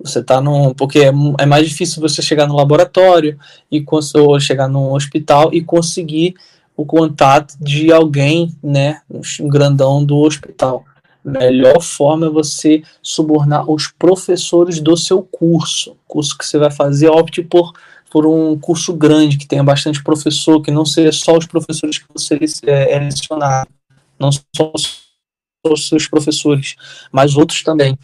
Você 0.00 0.22
tá 0.22 0.40
num. 0.40 0.72
Porque 0.72 1.00
é, 1.00 1.12
é 1.38 1.46
mais 1.46 1.68
difícil 1.68 2.00
você 2.00 2.22
chegar 2.22 2.46
no 2.46 2.56
laboratório 2.56 3.38
e 3.70 3.84
ou 4.14 4.40
chegar 4.40 4.68
num 4.68 4.92
hospital 4.92 5.50
e 5.52 5.62
conseguir 5.62 6.34
o 6.76 6.84
contato 6.84 7.54
de 7.60 7.92
alguém, 7.92 8.54
né? 8.62 9.00
Um 9.40 9.48
grandão 9.48 10.04
do 10.04 10.18
hospital. 10.18 10.84
Melhor 11.24 11.80
forma 11.80 12.26
é 12.26 12.30
você 12.30 12.82
subornar 13.00 13.70
os 13.70 13.86
professores 13.86 14.80
do 14.80 14.96
seu 14.96 15.22
curso. 15.22 15.96
Curso 16.06 16.36
que 16.36 16.44
você 16.44 16.58
vai 16.58 16.70
fazer, 16.70 17.08
opte 17.08 17.42
por 17.42 17.72
por 18.12 18.26
um 18.26 18.58
curso 18.58 18.92
grande 18.92 19.38
que 19.38 19.46
tenha 19.46 19.64
bastante 19.64 20.04
professor, 20.04 20.60
que 20.60 20.70
não 20.70 20.84
seja 20.84 21.10
só 21.10 21.38
os 21.38 21.46
professores 21.46 21.96
que 21.96 22.04
você 22.12 22.38
é, 22.66 22.96
é 22.96 23.08
não 24.18 24.30
só 24.30 24.70
os 24.74 25.02
os 25.64 25.88
seus 25.88 26.08
professores, 26.08 26.74
mas 27.12 27.36
outros 27.36 27.62
também, 27.62 27.96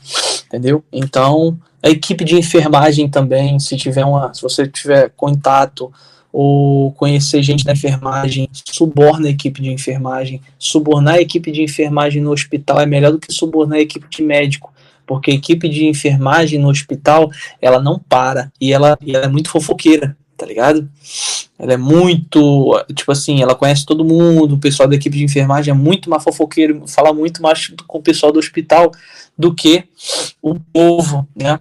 entendeu? 0.46 0.84
Então, 0.92 1.58
a 1.82 1.88
equipe 1.88 2.24
de 2.24 2.36
enfermagem 2.36 3.08
também, 3.08 3.58
se 3.58 3.76
tiver 3.76 4.04
uma, 4.04 4.32
se 4.32 4.42
você 4.42 4.66
tiver 4.68 5.10
contato 5.16 5.92
ou 6.32 6.92
conhecer 6.92 7.42
gente 7.42 7.66
na 7.66 7.72
enfermagem, 7.72 8.48
suborna 8.52 9.26
a 9.26 9.30
equipe 9.30 9.60
de 9.60 9.72
enfermagem. 9.72 10.40
Subornar 10.58 11.14
a 11.14 11.20
equipe 11.20 11.50
de 11.50 11.62
enfermagem 11.62 12.22
no 12.22 12.30
hospital 12.30 12.80
é 12.80 12.86
melhor 12.86 13.12
do 13.12 13.18
que 13.18 13.32
subornar 13.32 13.78
a 13.78 13.82
equipe 13.82 14.06
de 14.08 14.22
médico, 14.22 14.72
porque 15.08 15.30
a 15.30 15.34
equipe 15.34 15.68
de 15.70 15.86
enfermagem 15.86 16.60
no 16.60 16.68
hospital 16.68 17.30
ela 17.60 17.80
não 17.80 17.98
para 17.98 18.52
e 18.60 18.72
ela, 18.74 18.96
e 19.00 19.16
ela 19.16 19.24
é 19.24 19.28
muito 19.28 19.50
fofoqueira, 19.50 20.14
tá 20.36 20.44
ligado? 20.44 20.86
Ela 21.58 21.72
é 21.72 21.76
muito, 21.78 22.84
tipo 22.94 23.10
assim, 23.10 23.42
ela 23.42 23.54
conhece 23.54 23.86
todo 23.86 24.04
mundo, 24.04 24.54
o 24.54 24.58
pessoal 24.58 24.86
da 24.86 24.94
equipe 24.94 25.16
de 25.16 25.24
enfermagem 25.24 25.72
é 25.72 25.74
muito 25.74 26.10
mais 26.10 26.22
fofoqueiro, 26.22 26.86
fala 26.86 27.12
muito 27.12 27.42
mais 27.42 27.68
com 27.86 27.98
o 27.98 28.02
pessoal 28.02 28.30
do 28.30 28.38
hospital 28.38 28.92
do 29.36 29.52
que 29.54 29.84
o 30.42 30.54
povo, 30.60 31.26
né? 31.34 31.58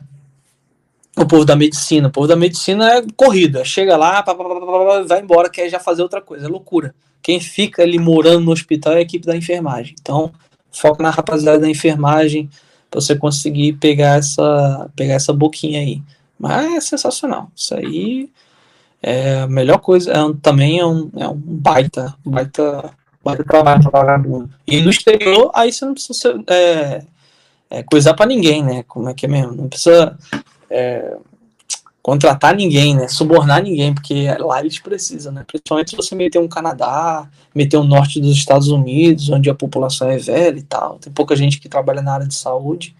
O 1.17 1.25
povo 1.25 1.45
da 1.45 1.55
medicina. 1.55 2.09
O 2.09 2.11
povo 2.11 2.27
da 2.27 2.35
medicina 2.35 2.97
é 2.97 3.03
corrida, 3.15 3.63
chega 3.65 3.97
lá, 3.97 4.21
pá, 4.21 4.35
pá, 4.35 4.43
pá, 4.43 5.03
vai 5.07 5.21
embora, 5.21 5.49
quer 5.49 5.69
já 5.69 5.79
fazer 5.79 6.03
outra 6.03 6.21
coisa, 6.21 6.45
é 6.45 6.49
loucura. 6.49 6.93
Quem 7.23 7.39
fica 7.39 7.81
ali 7.81 7.97
morando 7.97 8.41
no 8.41 8.51
hospital 8.51 8.93
é 8.93 8.97
a 8.97 9.01
equipe 9.01 9.25
da 9.25 9.35
enfermagem. 9.35 9.95
Então, 9.99 10.31
foca 10.69 11.01
na 11.01 11.09
rapaziada 11.09 11.59
da 11.59 11.69
enfermagem, 11.69 12.49
pra 12.89 13.01
você 13.01 13.15
conseguir 13.15 13.73
pegar 13.73 14.17
essa, 14.17 14.89
pegar 14.95 15.13
essa 15.15 15.33
boquinha 15.33 15.79
aí. 15.79 16.01
Mas 16.39 16.73
é 16.75 16.81
sensacional. 16.81 17.49
Isso 17.55 17.75
aí 17.75 18.29
é 19.01 19.41
a 19.41 19.47
melhor 19.47 19.79
coisa. 19.79 20.11
É 20.11 20.23
um- 20.23 20.33
também 20.33 20.79
é 20.79 20.85
um, 20.85 21.09
é 21.17 21.27
um 21.27 21.35
baita, 21.35 22.15
baita, 22.25 22.91
baita 23.23 23.43
trabalho 23.43 23.89
vagabundo. 23.91 24.49
E 24.65 24.81
no 24.81 24.89
exterior, 24.89 25.51
aí 25.53 25.71
você 25.71 25.85
não 25.85 25.93
precisa 25.93 26.13
ser, 26.13 26.43
é, 26.47 27.03
é, 27.69 27.83
coisar 27.83 28.13
pra 28.13 28.25
ninguém, 28.25 28.63
né? 28.63 28.83
Como 28.87 29.09
é 29.09 29.13
que 29.13 29.25
é 29.25 29.29
mesmo? 29.29 29.53
Não 29.53 29.67
precisa 29.67 30.17
é, 30.69 31.15
contratar 32.07 32.55
ninguém, 32.55 32.95
né? 32.95 33.09
Subornar 33.09 33.61
ninguém, 33.61 33.93
porque 33.93 34.33
lá 34.39 34.61
eles 34.61 34.79
precisam, 34.79 35.33
né? 35.33 35.43
Principalmente 35.45 35.89
se 35.89 35.95
você 35.97 36.15
meter 36.15 36.39
um 36.39 36.47
Canadá, 36.47 37.27
meter 37.53 37.75
o 37.75 37.83
norte 37.83 38.21
dos 38.21 38.31
Estados 38.31 38.69
Unidos, 38.69 39.29
onde 39.29 39.49
a 39.49 39.53
população 39.53 40.09
é 40.09 40.17
velha 40.17 40.57
e 40.57 40.63
tal. 40.63 40.97
Tem 40.99 41.11
pouca 41.11 41.35
gente 41.35 41.59
que 41.59 41.67
trabalha 41.67 42.01
na 42.01 42.13
área 42.13 42.25
de 42.25 42.33
saúde. 42.33 42.95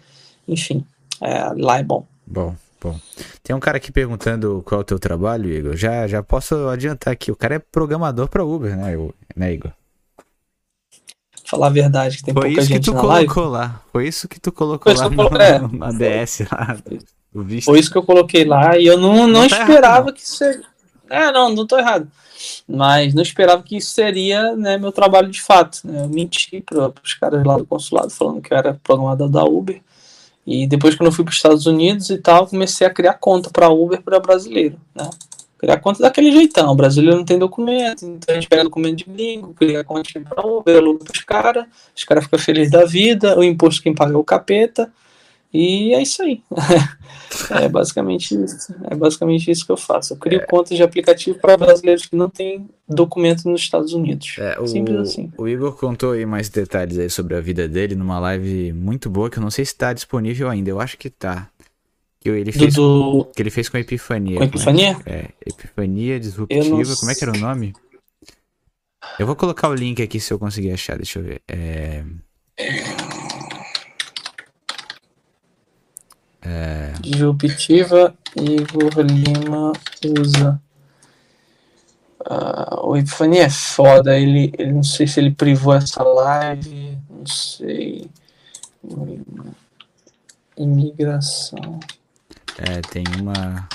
Enfim, 0.46 0.84
é, 1.22 1.54
lá 1.56 1.80
é 1.80 1.84
bom. 1.84 2.06
Bom, 2.26 2.54
bom. 2.82 3.00
Tem 3.42 3.56
um 3.56 3.62
cara 3.62 3.78
aqui 3.78 3.94
perguntando 3.94 4.62
qual 4.66 4.82
é 4.82 4.82
o 4.82 4.86
teu 4.86 5.00
trabalho, 5.00 5.50
Igor. 5.50 5.78
Já, 5.78 6.06
já 6.06 6.22
posso 6.22 6.68
adiantar 6.68 7.14
aqui. 7.14 7.32
O 7.32 7.36
cara 7.38 7.56
é 7.56 7.60
programador 7.60 8.28
pra 8.28 8.44
Uber, 8.44 8.76
né, 8.76 8.94
eu- 8.94 9.16
né 9.38 9.54
Igor? 9.54 9.72
Falar 11.46 11.68
a 11.68 11.70
verdade, 11.70 12.18
que 12.18 12.24
tem 12.24 12.34
Foi 12.34 12.44
pouca 12.44 12.60
isso 12.60 12.68
que 12.68 12.74
gente 12.74 12.84
tu 12.84 12.94
na 12.94 13.02
live. 13.04 13.28
colocou 13.30 13.50
lá. 13.54 13.82
Foi 13.94 14.06
isso 14.06 14.28
que 14.28 14.38
tu 14.38 14.52
colocou 14.52 14.84
Foi 14.84 14.94
isso 14.96 15.04
lá 15.04 15.10
que 15.10 15.14
eu 15.16 15.18
coloquei, 15.30 15.48
é. 15.48 15.60
no, 15.60 15.72
na 15.78 15.92
DS 15.94 16.42
lá. 16.52 16.78
O 17.38 17.44
visto. 17.44 17.66
Foi 17.66 17.80
isso 17.80 17.92
que 17.92 17.98
eu 17.98 18.04
coloquei 18.04 18.44
lá 18.44 18.78
e 18.78 18.88
eu 18.88 18.98
não, 18.98 19.28
não, 19.28 19.28
Não 19.28 19.48
tá 19.48 19.56
errado, 19.58 19.70
esperava 19.70 20.06
não. 20.08 20.14
que 20.14 20.28
seria. 20.28 20.64
É, 21.10 21.32
não, 21.32 21.50
não 21.54 21.68
tô 21.68 21.78
errado. 21.78 22.08
Mas 22.68 23.14
não 23.14 23.22
esperava 23.22 23.62
que 23.62 23.78
isso 23.78 23.92
seria 23.92 24.56
né, 24.56 24.78
meu 24.78 24.92
trabalho 24.92 25.30
de 25.30 25.42
fato. 25.42 25.82
né? 25.84 26.04
Eu 26.04 26.10
menti 26.10 26.62
para 26.62 26.92
os 27.04 27.14
caras 27.14 27.44
lá 27.46 27.58
do 27.58 27.66
consulado 27.66 28.10
falando 28.10 28.42
que 28.42 28.52
eu 28.52 28.58
era 28.58 28.80
programador 28.84 29.30
da 29.30 29.44
Uber. 29.44 29.82
E 30.46 30.66
depois 30.66 30.96
que 30.96 31.04
eu 31.04 31.12
fui 31.12 31.24
para 31.24 31.32
os 31.32 31.38
Estados 31.38 31.66
Unidos 31.66 32.10
e 32.10 32.18
tal, 32.18 32.48
comecei 32.48 32.88
a 32.88 32.90
criar 32.90 33.14
conta 33.16 33.50
para 33.52 33.70
Uber 33.70 34.02
para 34.02 34.20
brasileiro. 34.20 34.80
Né? 34.96 35.10
Criar 35.60 35.80
conta 35.80 36.02
daquele 36.02 36.32
jeitão. 36.32 36.72
O 36.72 36.76
brasileiro 36.76 37.18
não 37.18 37.26
tem 37.26 37.38
documento, 37.38 38.06
então 38.06 38.34
a 38.34 38.34
gente 38.36 38.48
pega 38.48 38.64
documento 38.64 38.98
de 38.98 39.04
gringo, 39.06 39.54
cria 39.54 39.84
conta 39.84 40.10
para 40.28 40.46
Uber, 40.46 40.78
aluga 40.78 41.04
para 41.04 41.14
os 41.14 41.24
caras, 41.24 41.66
os 41.96 42.04
caras 42.04 42.24
ficam 42.24 42.40
felizes 42.40 42.72
da 42.72 42.86
vida, 42.86 43.38
o 43.38 43.44
imposto 43.44 43.84
quem 43.84 43.94
paga 43.94 44.14
é 44.14 44.18
o 44.18 44.24
capeta. 44.24 44.92
E 45.54 45.94
é 45.94 46.02
isso 46.02 46.22
aí. 46.22 46.42
É 47.52 47.68
basicamente 47.68 48.34
isso. 48.42 48.74
É 48.90 48.96
basicamente 48.96 49.52
isso 49.52 49.66
que 49.66 49.72
eu 49.72 49.78
faço. 49.78 50.14
Eu 50.14 50.18
crio 50.18 50.46
contas 50.48 50.76
de 50.76 50.82
aplicativo 50.82 51.38
para 51.40 51.58
brasileiros 51.58 52.06
que 52.06 52.16
não 52.16 52.30
têm 52.30 52.68
documento 52.88 53.48
nos 53.50 53.62
Estados 53.62 53.94
Unidos. 53.94 54.38
É, 54.40 54.60
o, 54.60 54.66
Simples 54.66 54.98
assim. 54.98 55.32
o 55.38 55.48
Igor 55.48 55.74
contou 55.74 56.14
aí 56.14 56.26
mais 56.26 56.50
detalhes 56.50 56.98
aí 56.98 57.10
sobre 57.10 57.36
a 57.36 57.42
vida 57.42 57.68
dele 57.68 57.96
numa 57.96 58.18
live 58.20 58.74
muito 58.74 59.10
boa 59.10 59.30
que 59.30 59.38
eu 59.38 59.44
não 59.44 59.52
sei 59.52 59.66
se 59.66 59.76
tá 59.76 59.94
disponível 59.94 60.50
ainda. 60.50 60.70
Eu 60.70 60.80
acho 60.80 60.98
que 60.98 61.10
tá. 61.10 61.50
Que 62.20 62.30
ele 62.30 62.52
Do, 62.52 62.58
fez, 62.60 62.74
do 62.74 63.28
que 63.36 63.42
ele 63.42 63.52
fez 63.52 63.70
com 63.70 63.78
a 63.78 63.82
Epifania. 63.82 64.38
com 64.38 64.44
Epifania? 64.44 64.98
É, 65.06 65.26
Epifania 65.46 66.16
Eu 66.16 66.20
Disruptiva. 66.20 66.96
Como 66.96 67.12
é 67.12 67.16
que 67.16 67.24
era 67.24 67.34
o 67.34 67.40
nome? 67.40 67.74
Eu 69.20 69.28
vou 69.28 69.36
colocar 69.36 69.70
o 69.70 69.76
link 69.76 70.02
aqui 70.02 70.20
se 70.20 70.34
eu 70.34 70.40
conseguir 70.40 70.72
achar, 70.72 70.96
deixa 70.98 71.20
eu 71.20 71.24
ver. 71.24 71.42
É... 71.48 72.04
Disruptiva, 77.02 78.14
Igor 78.36 79.00
Lima 79.00 79.74
usa. 80.20 80.62
Ah, 82.26 82.82
o 82.84 82.98
Epifania 82.98 83.44
é 83.44 83.50
foda. 83.50 84.18
Ele, 84.18 84.54
ele 84.58 84.74
não 84.74 84.84
sei 84.84 85.08
se 85.08 85.20
ele 85.20 85.32
privou 85.32 85.74
essa 85.74 86.04
live. 86.04 86.98
Não 87.10 87.26
sei. 87.26 88.10
Imigração. 90.58 91.80
é, 92.58 92.82
tem 92.82 93.04
uma. 93.20 93.68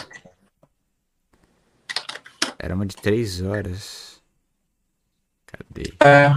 Era 2.59 2.75
uma 2.75 2.86
de 2.86 2.97
três 2.97 3.41
horas. 3.41 4.20
Cadê? 5.47 5.94
É. 6.01 6.31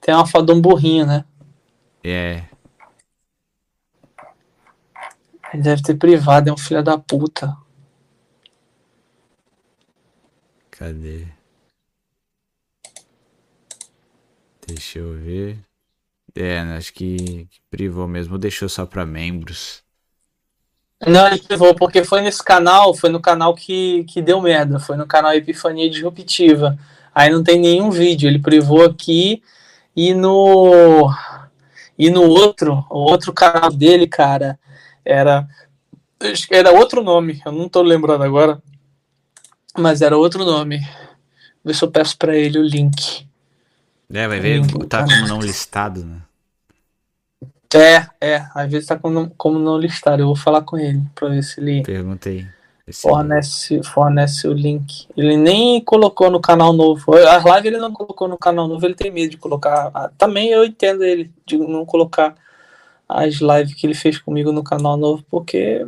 Tem 0.00 0.14
uma 0.14 0.26
foto 0.26 0.46
de 0.46 0.52
um 0.52 0.60
burrinho, 0.60 1.06
né? 1.06 1.24
É. 2.02 2.47
Ele 5.52 5.62
deve 5.62 5.82
ter 5.82 5.94
privado, 5.94 6.50
é 6.50 6.52
um 6.52 6.56
filho 6.56 6.82
da 6.82 6.98
puta. 6.98 7.56
Cadê? 10.70 11.26
Deixa 14.66 14.98
eu 14.98 15.14
ver. 15.14 15.58
É, 16.34 16.60
acho 16.76 16.92
que, 16.92 17.46
que 17.50 17.60
privou 17.70 18.06
mesmo, 18.06 18.38
deixou 18.38 18.68
só 18.68 18.84
pra 18.84 19.04
membros. 19.06 19.82
Não, 21.06 21.26
ele 21.26 21.40
privou, 21.40 21.74
porque 21.74 22.04
foi 22.04 22.20
nesse 22.20 22.42
canal, 22.42 22.94
foi 22.94 23.08
no 23.08 23.20
canal 23.20 23.54
que, 23.54 24.04
que 24.04 24.20
deu 24.20 24.40
merda, 24.40 24.78
foi 24.78 24.96
no 24.96 25.06
canal 25.06 25.32
Epifania 25.32 25.88
Disruptiva. 25.88 26.78
Aí 27.14 27.30
não 27.30 27.42
tem 27.42 27.58
nenhum 27.58 27.90
vídeo, 27.90 28.28
ele 28.28 28.38
privou 28.38 28.84
aqui 28.84 29.42
e 29.96 30.12
no 30.14 31.10
e 31.98 32.10
no 32.10 32.22
outro, 32.22 32.84
o 32.90 32.98
outro 32.98 33.32
canal 33.32 33.70
dele, 33.72 34.06
cara, 34.06 34.58
era 35.08 35.48
era 36.50 36.72
outro 36.72 37.02
nome, 37.02 37.40
eu 37.46 37.52
não 37.52 37.68
tô 37.68 37.80
lembrando 37.80 38.24
agora, 38.24 38.60
mas 39.76 40.02
era 40.02 40.16
outro 40.16 40.44
nome. 40.44 40.80
Vê 41.64 41.72
se 41.72 41.84
eu 41.84 41.90
peço 41.90 42.16
pra 42.18 42.36
ele 42.36 42.58
o 42.58 42.62
link. 42.62 43.26
É, 44.12 44.26
vai 44.26 44.40
ver, 44.40 44.60
Hum, 44.60 44.66
tá 44.88 45.02
tá. 45.02 45.04
como 45.04 45.26
não 45.28 45.40
listado, 45.40 46.04
né? 46.04 46.22
É, 47.74 48.06
é, 48.20 48.46
às 48.54 48.70
vezes 48.70 48.86
tá 48.88 48.98
como, 48.98 49.30
como 49.36 49.58
não 49.58 49.78
listado, 49.78 50.22
eu 50.22 50.26
vou 50.26 50.36
falar 50.36 50.62
com 50.62 50.78
ele 50.78 51.02
pra 51.14 51.28
ver 51.28 51.42
se 51.42 51.60
ele 51.60 51.82
Perguntei. 51.82 52.46
Fornece, 52.90 53.82
fornece 53.82 54.48
o 54.48 54.52
link. 54.54 55.06
Ele 55.14 55.36
nem 55.36 55.78
colocou 55.84 56.30
no 56.30 56.40
canal 56.40 56.72
novo. 56.72 57.14
As 57.14 57.44
lives 57.44 57.66
ele 57.66 57.76
não 57.76 57.92
colocou 57.92 58.26
no 58.26 58.38
canal 58.38 58.66
novo, 58.66 58.84
ele 58.86 58.94
tem 58.94 59.10
medo 59.10 59.30
de 59.32 59.36
colocar. 59.36 59.90
Ah, 59.92 60.10
Também 60.16 60.48
eu 60.48 60.64
entendo 60.64 61.04
ele 61.04 61.30
de 61.44 61.58
não 61.58 61.84
colocar 61.84 62.34
as 63.08 63.34
lives 63.36 63.74
que 63.74 63.86
ele 63.86 63.94
fez 63.94 64.18
comigo 64.18 64.52
no 64.52 64.62
canal 64.62 64.96
novo, 64.96 65.24
porque 65.30 65.86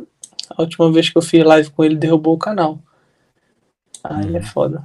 a 0.49 0.61
última 0.61 0.91
vez 0.91 1.09
que 1.09 1.17
eu 1.17 1.21
fiz 1.21 1.43
live 1.43 1.69
com 1.69 1.83
ele 1.83 1.95
derrubou 1.95 2.33
o 2.35 2.39
canal. 2.39 2.79
Aí 4.03 4.35
é 4.35 4.39
Uhum. 4.39 4.43
foda. 4.43 4.81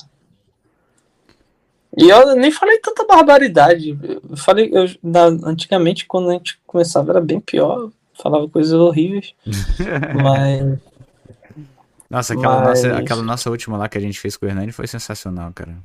E 1.97 2.09
eu 2.11 2.37
nem 2.37 2.51
falei 2.51 2.79
tanta 2.79 3.07
barbaridade. 3.07 3.99
Eu 4.29 4.37
falei, 4.37 4.71
eu, 4.73 4.85
na, 5.03 5.25
antigamente, 5.49 6.05
quando 6.07 6.29
a 6.29 6.33
gente 6.35 6.61
começava, 6.67 7.11
era 7.13 7.21
bem 7.23 7.41
pior. 7.41 7.91
Falava 8.13 8.47
coisas 8.49 8.73
horríveis. 8.75 9.33
mas. 10.23 10.79
Nossa, 12.11 12.35
aquela, 12.35 12.61
Mas- 12.61 12.83
nossa, 12.83 12.99
aquela 12.99 13.23
nossa 13.23 13.51
última 13.51 13.77
lá 13.79 13.89
que 13.89 13.97
a 13.99 14.01
gente 14.01 14.21
fez 14.21 14.37
com 14.37 14.45
o 14.47 14.49
Hernani 14.49 14.73
foi 14.73 14.87
sensacional, 14.87 15.51
cara. 15.55 15.77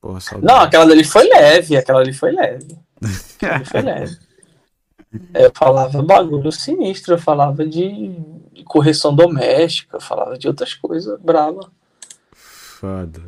Porra, 0.00 0.20
saudade. 0.20 0.52
Não, 0.52 0.60
aquela 0.62 0.86
dali 0.86 1.04
foi 1.04 1.28
leve. 1.28 1.76
Aquela 1.76 2.00
ali 2.00 2.12
foi 2.14 2.30
leve. 2.32 2.76
Aquela 3.42 3.54
ali 3.56 3.64
foi 3.66 3.82
leve. 3.82 4.18
Eu 5.34 5.50
falava 5.54 6.02
bagulho 6.02 6.50
sinistro, 6.52 7.14
eu 7.14 7.18
falava 7.18 7.66
de 7.66 8.14
correção 8.64 9.14
doméstica, 9.14 9.96
eu 9.96 10.00
falava 10.00 10.38
de 10.38 10.46
outras 10.48 10.74
coisas 10.74 11.18
brava. 11.20 11.60
Foda. 12.32 13.22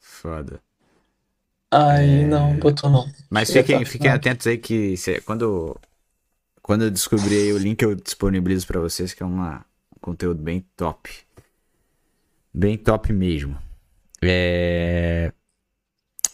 Foda. 0.00 0.60
Aí 1.70 2.24
não, 2.24 2.56
botou 2.58 2.88
não. 2.88 3.06
Mas 3.30 3.48
Chega, 3.48 3.62
fiquem, 3.62 3.84
tá. 3.84 3.90
fiquem 3.90 4.10
Não. 4.10 4.16
atentos 4.16 4.46
aí 4.46 4.56
que 4.58 4.96
se- 4.96 5.20
quando, 5.20 5.76
quando 6.62 6.84
eu 6.84 6.90
descobrir 6.90 7.36
aí 7.36 7.52
o 7.52 7.58
link, 7.58 7.82
eu 7.82 7.94
disponibilizo 7.94 8.66
pra 8.66 8.80
vocês, 8.80 9.12
que 9.12 9.22
é 9.22 9.26
uma, 9.26 9.64
um 9.94 10.00
conteúdo 10.00 10.42
bem 10.42 10.64
top. 10.76 11.10
Bem 12.52 12.76
top 12.78 13.12
mesmo. 13.12 13.56
É... 14.22 15.32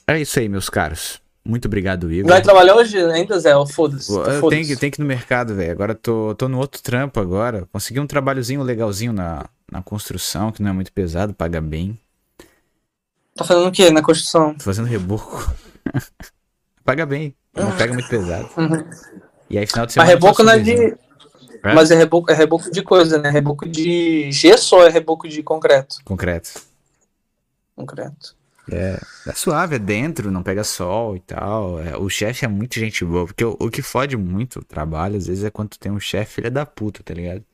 é 0.07 0.21
isso 0.21 0.39
aí, 0.39 0.49
meus 0.49 0.71
caros. 0.71 1.21
Muito 1.47 1.67
obrigado, 1.67 2.11
Igor. 2.11 2.31
Vai 2.31 2.41
trabalhar 2.41 2.75
hoje 2.75 2.97
ainda, 2.99 3.39
Zé? 3.39 3.53
Foda-se. 3.67 4.07
Foda-se. 4.07 4.49
tenho 4.49 4.67
que, 4.67 4.77
tenho 4.77 4.93
que 4.93 5.01
ir 5.01 5.03
no 5.03 5.07
mercado, 5.07 5.55
velho. 5.55 5.73
Agora 5.73 5.95
tô, 5.95 6.35
tô 6.35 6.49
no 6.49 6.59
outro 6.59 6.83
trampo 6.83 7.21
agora. 7.21 7.69
Consegui 7.71 8.01
um 8.01 8.07
trabalhozinho 8.07 8.63
legalzinho 8.63 9.13
na, 9.13 9.45
na 9.71 9.83
construção, 9.83 10.51
que 10.51 10.63
não 10.63 10.71
é 10.71 10.73
muito 10.73 10.91
pesado, 10.91 11.35
paga 11.35 11.61
bem. 11.61 11.99
Tá 13.37 13.45
fazendo 13.45 13.69
o 13.69 13.73
quê 13.73 13.91
na 13.91 14.01
construção? 14.01 14.55
Tô 14.55 14.65
fazendo 14.65 14.87
reboco. 14.87 15.53
paga 16.83 17.05
bem, 17.05 17.35
não 17.55 17.77
pega 17.77 17.93
muito 17.93 18.09
pesado. 18.09 18.49
Uhum. 18.57 18.89
E 19.51 19.59
aí, 19.59 19.67
final 19.67 19.85
de 19.85 19.97
Mas 19.97 20.09
semana. 20.09 20.11
eu 20.11 20.15
reboco 20.15 20.43
não 20.43 20.53
é 20.53 20.59
de. 20.59 20.97
É? 21.65 21.75
Mas 21.75 21.91
é 21.91 21.95
reboco, 21.95 22.31
é 22.31 22.35
reboco 22.35 22.71
de 22.71 22.83
coisa, 22.83 23.19
né? 23.19 23.31
Reboco 23.31 23.69
de 23.69 24.31
gesso 24.31 24.77
ou 24.77 24.87
é 24.87 24.89
reboco 24.89 25.29
de 25.29 25.43
concreto? 25.43 25.97
Concreto. 26.05 26.61
Concreto. 27.75 28.37
É, 28.71 29.01
é 29.27 29.33
suave, 29.35 29.77
é 29.77 29.79
dentro, 29.79 30.31
não 30.31 30.43
pega 30.43 30.65
sol 30.65 31.17
e 31.17 31.21
tal. 31.21 31.81
É, 31.81 31.97
o 31.97 32.09
chefe 32.09 32.45
é 32.45 32.49
muito 32.49 32.79
gente 32.79 33.05
boa, 33.05 33.27
porque 33.27 33.45
o, 33.45 33.57
o 33.61 33.71
que 33.71 33.83
fode 33.83 34.17
muito 34.17 34.61
o 34.61 34.65
trabalho, 34.65 35.17
às 35.17 35.27
vezes, 35.27 35.45
é 35.45 35.51
quando 35.51 35.77
tem 35.79 35.93
um 35.93 36.01
chefe 36.01 36.35
filha 36.37 36.51
da 36.51 36.65
puta, 36.67 37.03
tá 37.03 37.13
ligado? 37.15 37.45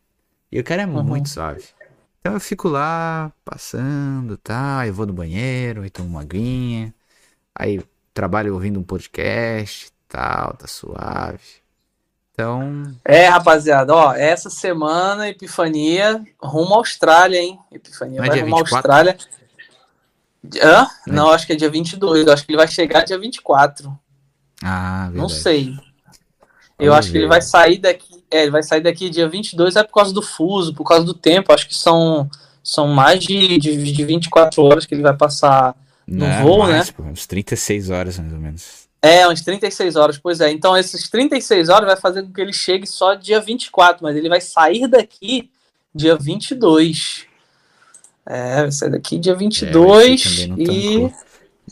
E 0.52 0.60
o 0.60 0.64
cara 0.64 0.82
é 0.82 0.86
Uhum. 0.92 1.02
muito 1.05 1.28
suave. 1.30 1.64
Então 2.20 2.34
eu 2.34 2.40
fico 2.40 2.68
lá, 2.68 3.32
passando, 3.44 4.36
tá? 4.39 4.86
Eu 4.86 4.94
vou 4.94 5.06
no 5.06 5.12
banheiro, 5.14 5.82
aí 5.82 5.90
tomo 5.90 6.10
uma 6.10 6.22
aguinha. 6.22 6.94
Aí 7.55 7.82
trabalho 8.14 8.55
ouvindo 8.55 8.80
um 8.80 8.84
podcast, 8.84 9.92
tal, 10.08 10.55
tá 10.56 10.66
suave. 10.68 11.42
Então, 12.32 12.97
É, 13.05 13.26
rapaziada, 13.26 13.94
ó, 13.94 14.12
essa 14.14 14.50
semana, 14.50 15.28
Epifania, 15.28 16.22
rumo 16.40 16.74
à 16.74 16.78
Austrália, 16.78 17.39
hein? 17.39 17.58
Epifania 17.72 18.20
Não 18.20 18.24
é 18.24 18.28
vai 18.28 18.36
rumo 18.36 18.56
à 18.56 18.60
24? 18.60 18.60
Austrália. 18.60 19.16
Hã? 20.62 20.86
Não 21.07 21.15
Não, 21.15 21.31
acho 21.31 21.47
que 21.47 21.52
é 21.52 21.57
dia 21.57 21.70
22, 21.70 22.27
eu 22.27 22.33
acho 22.33 22.44
que 22.44 22.51
ele 22.52 22.59
vai 22.59 22.69
chegar 22.69 23.05
dia 23.05 23.19
24. 23.19 23.99
ah, 24.62 25.02
verdade. 25.05 25.17
Não 25.19 25.28
sei. 25.28 25.75
Eu 26.78 26.93
Vamos 26.93 26.99
acho 26.99 27.10
que 27.10 27.19
ele 27.19 27.25
ver. 27.25 27.28
vai 27.28 27.43
sair 27.43 27.78
daqui, 27.78 28.25
é, 28.31 28.43
ele 28.43 28.51
vai 28.51 28.62
sair 28.62 28.81
daqui 28.81 29.10
dia 29.10 29.28
22, 29.28 29.77
é 29.77 29.83
por 29.83 29.93
causa 29.93 30.15
do 30.15 30.23
fuso, 30.23 30.73
por 30.75 30.85
causa 30.85 31.05
do 31.05 31.12
tempo, 31.12 31.52
acho 31.52 31.69
que 31.69 31.75
são, 31.75 32.28
são 32.62 32.89
mais 32.89 33.23
de, 33.23 33.59
de, 33.59 33.93
de 33.93 34.05
24 34.05 34.62
horas 34.62 34.86
que 34.86 34.94
ele 34.94 35.02
vai 35.02 35.15
passar 35.15 35.77
no 36.07 36.27
Não, 36.27 36.43
voo, 36.43 36.59
mais, 36.60 36.89
né? 36.89 36.94
pô, 36.97 37.02
uns 37.02 37.27
36 37.27 37.91
horas 37.91 38.19
mais 38.19 38.33
ou 38.33 38.39
menos. 38.39 38.89
É, 39.02 39.28
uns 39.28 39.43
36 39.43 39.97
horas, 39.97 40.19
pois 40.19 40.41
é. 40.41 40.51
Então, 40.51 40.77
esses 40.77 41.09
36 41.09 41.69
horas 41.69 41.86
vai 41.86 41.97
fazer 41.97 42.23
com 42.23 42.33
que 42.33 42.41
ele 42.41 42.52
chegue 42.52 42.86
só 42.86 43.15
dia 43.15 43.41
24, 43.41 44.02
mas 44.02 44.17
ele 44.17 44.28
vai 44.28 44.41
sair 44.41 44.86
daqui 44.89 45.51
dia 45.94 46.17
22. 46.17 47.27
É, 48.31 48.62
vai 48.62 48.70
sair 48.73 48.91
daqui 48.91 49.18
dia 49.18 49.34
É, 49.57 49.76
mas 49.78 50.17
22 50.17 50.23
também 50.23 50.47
não 50.47 50.59
e. 50.59 50.59
tancou. 50.59 51.12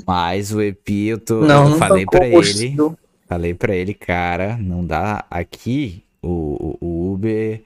Mas 0.06 0.52
o 0.52 0.60
Epi, 0.62 1.06
eu, 1.08 1.18
tô, 1.20 1.34
Não, 1.46 1.64
eu 1.64 1.70
não 1.70 1.78
falei 1.78 2.06
o 2.06 2.42
ele. 2.42 2.82
Falei 3.28 3.54
pra 3.54 3.74
ele, 3.76 3.94
cara, 3.94 4.56
não 4.58 4.84
dá 4.86 5.24
aqui 5.30 6.04
o, 6.22 6.76
o, 6.80 6.86
o 6.86 7.12
Uber, 7.14 7.62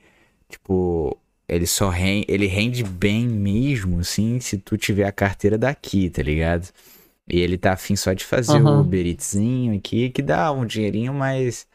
tipo, 0.49 1.17
ele 1.49 1.67
só 1.67 1.89
rende, 1.91 2.27
ele 2.29 2.47
rende 2.47 2.85
bem 2.85 3.29
mesmo, 3.29 4.01
assim, 4.01 4.41
se 4.41 4.59
tu 4.59 4.77
tiver 4.79 5.05
a 5.07 5.13
carteira 5.13 5.59
daqui, 5.59 6.11
tá 6.11 6.23
ligado? 6.23 6.69
E 7.29 7.41
ele 7.41 7.59
tá 7.59 7.73
afim 7.75 7.97
só 7.97 8.13
de 8.15 8.25
fazer 8.25 8.63
o 8.63 8.67
Uhum. 8.67 8.81
Uber 8.83 9.07
Eatsinho 9.07 9.77
aqui, 9.79 10.11
que 10.11 10.23
dá 10.23 10.53
um 10.53 10.67
dinheirinho, 10.67 11.15
mas... 11.15 11.67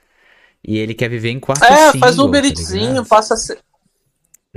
E 0.64 0.78
ele 0.78 0.94
quer 0.96 1.10
viver 1.10 1.32
em 1.32 1.40
quarto 1.40 1.76
É, 1.76 1.78
single, 1.78 2.00
faz 2.00 2.20
o 2.20 2.26
Uber 2.26 2.44
tá 2.44 2.54
Eatsinho, 2.54 3.04
ligado? 3.04 3.06
passa. 3.06 3.36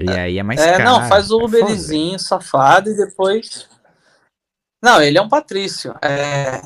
E 0.01 0.11
aí 0.11 0.39
é 0.39 0.43
mais 0.43 0.61
É, 0.61 0.79
caro. 0.79 0.85
não, 0.85 1.09
faz 1.09 1.31
o 1.31 1.41
é. 1.41 1.45
Uberzinho, 1.45 2.19
safado, 2.19 2.91
e 2.91 2.97
depois. 2.97 3.69
Não, 4.83 5.01
ele 5.03 5.19
é 5.19 5.23
um 5.23 5.29
Patrício. 5.29 5.95
É, 6.01 6.63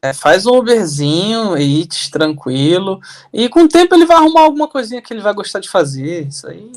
é, 0.00 0.12
faz 0.14 0.46
um 0.46 0.56
Uberzinho, 0.56 1.56
Eats, 1.58 2.08
tranquilo. 2.08 2.98
E 3.32 3.48
com 3.48 3.64
o 3.64 3.68
tempo 3.68 3.94
ele 3.94 4.06
vai 4.06 4.16
arrumar 4.16 4.42
alguma 4.42 4.66
coisinha 4.68 5.02
que 5.02 5.12
ele 5.12 5.20
vai 5.20 5.34
gostar 5.34 5.60
de 5.60 5.68
fazer. 5.68 6.26
Isso 6.28 6.48
aí. 6.48 6.70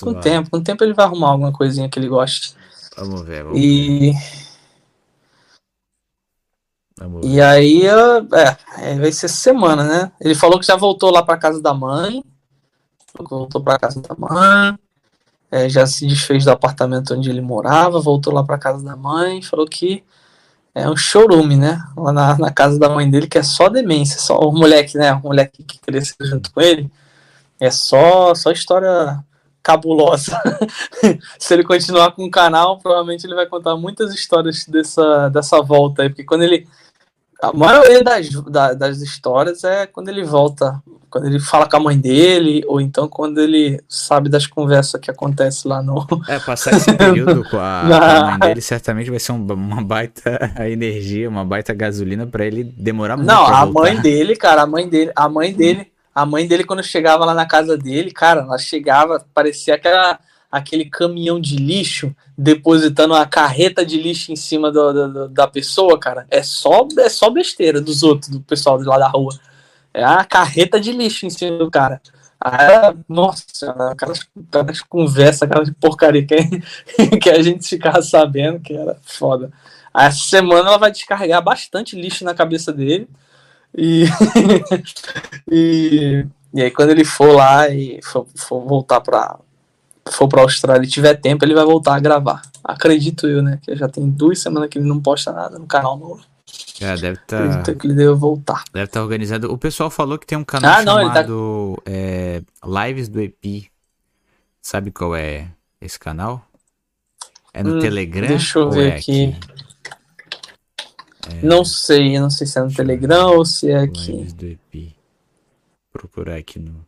Com 0.00 0.10
o 0.10 0.20
tempo, 0.20 0.50
com 0.50 0.56
o 0.56 0.62
tempo 0.64 0.82
ele 0.82 0.92
vai 0.92 1.04
arrumar 1.04 1.28
alguma 1.30 1.52
coisinha 1.52 1.88
que 1.88 1.98
ele 2.00 2.08
goste. 2.08 2.56
Vamos 2.96 3.22
ver, 3.22 3.44
vamos, 3.44 3.60
E, 3.60 4.12
vamos 6.98 7.24
ver. 7.24 7.32
e 7.32 7.40
aí, 7.40 7.82
é, 7.86 8.56
é, 8.90 8.98
vai 8.98 9.12
ser 9.12 9.28
semana, 9.28 9.84
né? 9.84 10.12
Ele 10.20 10.34
falou 10.34 10.58
que 10.58 10.66
já 10.66 10.74
voltou 10.74 11.12
lá 11.12 11.22
pra 11.22 11.36
casa 11.36 11.62
da 11.62 11.72
mãe. 11.72 12.24
Voltou 13.18 13.62
pra 13.62 13.78
casa 13.78 14.00
da 14.00 14.14
mãe. 14.18 14.76
É, 15.50 15.68
já 15.68 15.86
se 15.86 16.06
desfez 16.06 16.44
do 16.44 16.50
apartamento 16.50 17.14
onde 17.14 17.30
ele 17.30 17.40
morava, 17.40 18.00
voltou 18.00 18.32
lá 18.32 18.42
pra 18.44 18.58
casa 18.58 18.84
da 18.84 18.96
mãe. 18.96 19.42
Falou 19.42 19.66
que 19.66 20.04
é 20.74 20.88
um 20.88 20.96
showroom, 20.96 21.56
né? 21.56 21.82
Lá 21.96 22.12
na, 22.12 22.38
na 22.38 22.52
casa 22.52 22.78
da 22.78 22.88
mãe 22.88 23.08
dele, 23.10 23.26
que 23.26 23.38
é 23.38 23.42
só 23.42 23.68
demência, 23.68 24.20
só 24.20 24.38
o 24.38 24.52
moleque, 24.52 24.98
né? 24.98 25.12
O 25.14 25.20
moleque 25.20 25.62
que 25.64 25.78
cresceu 25.78 26.26
junto 26.26 26.52
com 26.52 26.60
ele. 26.60 26.90
É 27.60 27.70
só, 27.70 28.34
só 28.34 28.50
história 28.50 29.24
cabulosa. 29.62 30.40
Se 31.38 31.54
ele 31.54 31.64
continuar 31.64 32.12
com 32.12 32.24
o 32.24 32.30
canal, 32.30 32.78
provavelmente 32.78 33.26
ele 33.26 33.34
vai 33.34 33.46
contar 33.46 33.76
muitas 33.76 34.14
histórias 34.14 34.64
dessa, 34.66 35.28
dessa 35.28 35.60
volta 35.60 36.02
aí, 36.02 36.08
porque 36.08 36.24
quando 36.24 36.42
ele. 36.42 36.68
A 37.42 37.52
maioria 37.52 38.02
das, 38.02 38.30
da- 38.44 38.72
das 38.74 38.98
histórias 39.02 39.62
é 39.62 39.86
quando 39.86 40.08
ele 40.08 40.24
volta, 40.24 40.82
quando 41.10 41.26
ele 41.26 41.38
fala 41.38 41.68
com 41.68 41.76
a 41.76 41.80
mãe 41.80 41.98
dele, 41.98 42.62
ou 42.66 42.80
então 42.80 43.06
quando 43.08 43.40
ele 43.40 43.78
sabe 43.88 44.28
das 44.30 44.46
conversas 44.46 44.98
que 45.00 45.10
acontecem 45.10 45.70
lá 45.70 45.82
no. 45.82 46.06
É, 46.28 46.38
passar 46.38 46.72
esse 46.74 46.92
período 46.96 47.42
com 47.50 47.58
a, 47.58 47.82
com 47.82 47.88
Não. 47.88 47.98
a 48.02 48.30
mãe 48.30 48.38
dele 48.48 48.60
certamente 48.62 49.10
vai 49.10 49.18
ser 49.20 49.32
um- 49.32 49.46
uma 49.52 49.82
baita 49.84 50.38
energia, 50.66 51.28
uma 51.28 51.44
baita 51.44 51.74
gasolina 51.74 52.26
pra 52.26 52.46
ele 52.46 52.64
demorar 52.64 53.16
muito 53.18 53.28
Não, 53.28 53.46
a 53.46 53.64
voltar. 53.66 53.80
mãe 53.82 54.00
dele, 54.00 54.34
cara, 54.34 54.62
a 54.62 54.66
mãe 54.66 54.88
dele, 54.88 55.12
a 55.14 55.28
mãe 55.28 55.52
dele, 55.52 55.92
a 56.14 56.24
mãe 56.24 56.46
dele, 56.48 56.64
quando 56.64 56.82
chegava 56.82 57.26
lá 57.26 57.34
na 57.34 57.44
casa 57.46 57.76
dele, 57.76 58.10
cara, 58.10 58.40
ela 58.40 58.56
chegava, 58.58 59.22
parecia 59.34 59.74
aquela, 59.74 60.18
aquele 60.50 60.84
caminhão 60.86 61.40
de 61.40 61.56
lixo 61.56 62.14
depositando 62.36 63.14
uma 63.14 63.26
carreta 63.26 63.84
de 63.84 64.00
lixo 64.00 64.32
em 64.32 64.36
cima 64.36 64.70
do, 64.70 64.92
do- 65.08 65.28
da 65.28 65.46
pessoa, 65.46 65.98
cara. 65.98 66.26
É 66.30 66.42
só, 66.42 66.86
é 66.98 67.08
só 67.08 67.30
besteira 67.30 67.80
dos 67.80 68.02
outros, 68.02 68.30
do 68.30 68.40
pessoal 68.40 68.78
de 68.78 68.84
lá 68.84 68.98
da 68.98 69.08
rua. 69.08 69.34
É 69.92 70.04
a 70.04 70.24
carreta 70.24 70.78
de 70.80 70.92
lixo 70.92 71.26
em 71.26 71.30
cima 71.30 71.58
do 71.58 71.70
cara. 71.70 72.00
Ah, 72.38 72.94
nossa, 73.08 73.70
aquelas, 73.90 74.20
aquelas 74.52 74.80
conversas, 74.82 75.42
aquelas 75.42 75.70
porcaria 75.80 76.24
que, 76.26 76.36
que 77.18 77.30
a 77.30 77.42
gente 77.42 77.66
ficava 77.66 78.02
sabendo 78.02 78.60
que 78.60 78.74
era 78.76 78.96
foda. 79.02 79.50
Essa 79.94 80.18
semana 80.28 80.68
ela 80.68 80.76
vai 80.78 80.90
descarregar 80.92 81.42
bastante 81.42 81.96
lixo 81.96 82.24
na 82.24 82.34
cabeça 82.34 82.70
dele. 82.72 83.08
E, 83.76 84.04
e, 85.50 86.26
e 86.54 86.62
aí, 86.62 86.70
quando 86.70 86.90
ele 86.90 87.04
for 87.04 87.32
lá 87.34 87.68
e 87.68 88.00
for, 88.02 88.26
for 88.36 88.60
voltar 88.66 89.00
pra. 89.00 89.38
For 90.12 90.28
pra 90.28 90.42
Austrália 90.42 90.86
e 90.86 90.90
tiver 90.90 91.14
tempo, 91.14 91.44
ele 91.44 91.54
vai 91.54 91.64
voltar 91.64 91.96
a 91.96 92.00
gravar. 92.00 92.42
Acredito 92.62 93.26
eu, 93.26 93.42
né? 93.42 93.58
Que 93.62 93.74
já 93.76 93.88
tem 93.88 94.08
duas 94.08 94.38
semanas 94.40 94.68
que 94.68 94.78
ele 94.78 94.86
não 94.88 95.00
posta 95.00 95.32
nada 95.32 95.58
no 95.58 95.66
canal 95.66 95.96
novo. 95.98 96.20
É, 96.80 96.94
deve 96.96 97.18
estar 97.20 97.42
Acredito 97.44 97.74
que 97.80 97.86
ele 97.86 97.94
deve 97.94 98.12
voltar. 98.14 98.62
deve 98.72 98.86
tá 98.86 99.02
organizado. 99.02 99.52
O 99.52 99.58
pessoal 99.58 99.90
falou 99.90 100.18
que 100.18 100.26
tem 100.26 100.38
um 100.38 100.44
canal 100.44 100.74
Ah, 100.78 100.82
não, 100.82 101.00
ele 101.00 101.08
tá- 101.08 101.14
chamado 101.22 101.82
é, 101.84 102.42
Lives 102.64 103.08
do 103.08 103.20
EP. 103.20 103.68
Sabe 104.62 104.90
qual 104.90 105.14
é 105.16 105.48
esse 105.80 105.98
canal? 105.98 106.44
É 107.52 107.62
no 107.62 107.76
Hum, 107.76 107.78
Telegram? 107.80 108.28
deixa 108.28 108.58
eu 108.58 108.70
ver 108.70 108.92
é 108.92 108.96
aqui. 108.96 109.34
Não 111.42 111.64
sei, 111.64 112.16
eu 112.16 112.22
não 112.22 112.30
sei 112.30 112.46
se 112.46 112.58
é 112.58 112.62
no 112.62 112.72
Telegram 112.72 113.36
ou 113.36 113.44
se 113.44 113.70
é 113.70 113.80
aqui. 113.80 114.12
Lives 114.12 114.32
do 114.32 114.46
EP. 114.46 114.94
Procurar 115.92 116.36
aqui 116.36 116.58
no. 116.58 116.86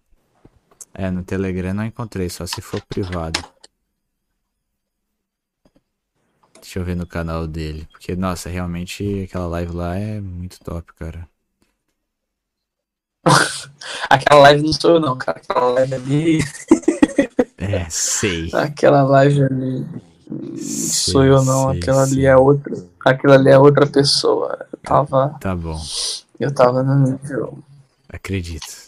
É, 0.99 1.13
no 1.13 1.23
Telegram 1.23 1.73
não 1.73 1.85
encontrei, 1.85 2.29
só 2.29 2.45
se 2.45 2.61
for 2.61 2.83
privado. 2.83 3.39
Deixa 6.61 6.81
eu 6.81 6.85
ver 6.85 6.97
no 6.97 7.07
canal 7.07 7.47
dele. 7.47 7.87
Porque, 7.93 8.17
nossa, 8.17 8.49
realmente 8.49 9.23
aquela 9.23 9.47
live 9.47 9.73
lá 9.73 9.97
é 9.97 10.21
muito 10.21 10.59
top, 10.59 10.93
cara. 10.95 11.29
Aquela 14.11 14.41
live 14.43 14.63
não 14.65 14.73
sou 14.73 14.91
eu, 14.93 15.01
não, 15.01 15.17
cara. 15.17 15.39
Aquela 15.39 15.71
live 15.71 15.95
ali. 15.95 16.39
É, 17.61 17.91
sei. 17.91 18.51
Aquela 18.55 19.03
live 19.03 19.43
ali. 19.43 19.85
Sei, 20.57 21.13
sou 21.13 21.25
eu, 21.25 21.43
não. 21.43 21.71
sei, 21.71 21.81
Aquela 21.81 22.03
ali 22.03 22.15
sei. 22.15 22.27
é 22.27 22.37
outra. 22.37 22.87
Aquela 23.05 23.35
ali 23.35 23.51
é 23.51 23.59
outra 23.59 23.85
pessoa. 23.85 24.67
Eu 24.73 24.79
tava. 24.79 25.37
Tá 25.41 25.57
bom. 25.57 25.79
Eu 26.39 26.55
tava 26.55 26.85
no 26.85 26.95
nível. 27.11 27.59
Acredito. 28.09 28.88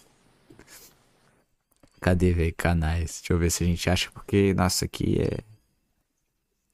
Cadê, 2.01 2.33
velho? 2.33 2.55
Canais. 2.57 3.19
Deixa 3.20 3.33
eu 3.33 3.39
ver 3.39 3.51
se 3.51 3.62
a 3.62 3.67
gente 3.67 3.89
acha, 3.91 4.11
porque, 4.12 4.55
nossa, 4.55 4.85
aqui 4.85 5.20
é. 5.20 5.39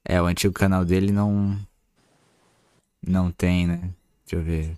É, 0.05 0.21
o 0.21 0.25
antigo 0.25 0.53
canal 0.53 0.85
dele 0.85 1.11
não. 1.11 1.57
Não 3.05 3.31
tem, 3.31 3.67
né? 3.67 3.93
Deixa 4.25 4.35
eu 4.35 4.41
ver. 4.41 4.77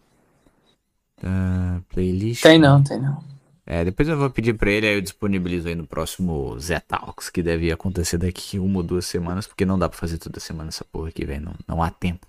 Ah, 1.23 1.81
playlist. 1.89 2.41
Tem 2.43 2.57
não, 2.57 2.83
tem 2.83 2.99
não. 2.99 3.23
É, 3.65 3.85
depois 3.85 4.09
eu 4.09 4.17
vou 4.17 4.31
pedir 4.31 4.55
pra 4.55 4.71
ele, 4.71 4.87
aí 4.87 4.95
eu 4.95 5.01
disponibilizo 5.01 5.67
aí 5.67 5.75
no 5.75 5.85
próximo 5.85 6.57
Zé 6.59 6.79
Talks, 6.79 7.29
que 7.29 7.43
deve 7.43 7.71
acontecer 7.71 8.17
daqui 8.17 8.57
uma 8.57 8.77
ou 8.77 8.83
duas 8.83 9.05
semanas, 9.05 9.45
porque 9.45 9.63
não 9.63 9.77
dá 9.77 9.87
pra 9.87 9.97
fazer 9.97 10.17
toda 10.17 10.39
semana 10.39 10.69
essa 10.69 10.83
porra 10.83 11.09
aqui, 11.09 11.23
velho. 11.23 11.45
Não, 11.45 11.53
não 11.67 11.83
há 11.83 11.91
tempo. 11.91 12.25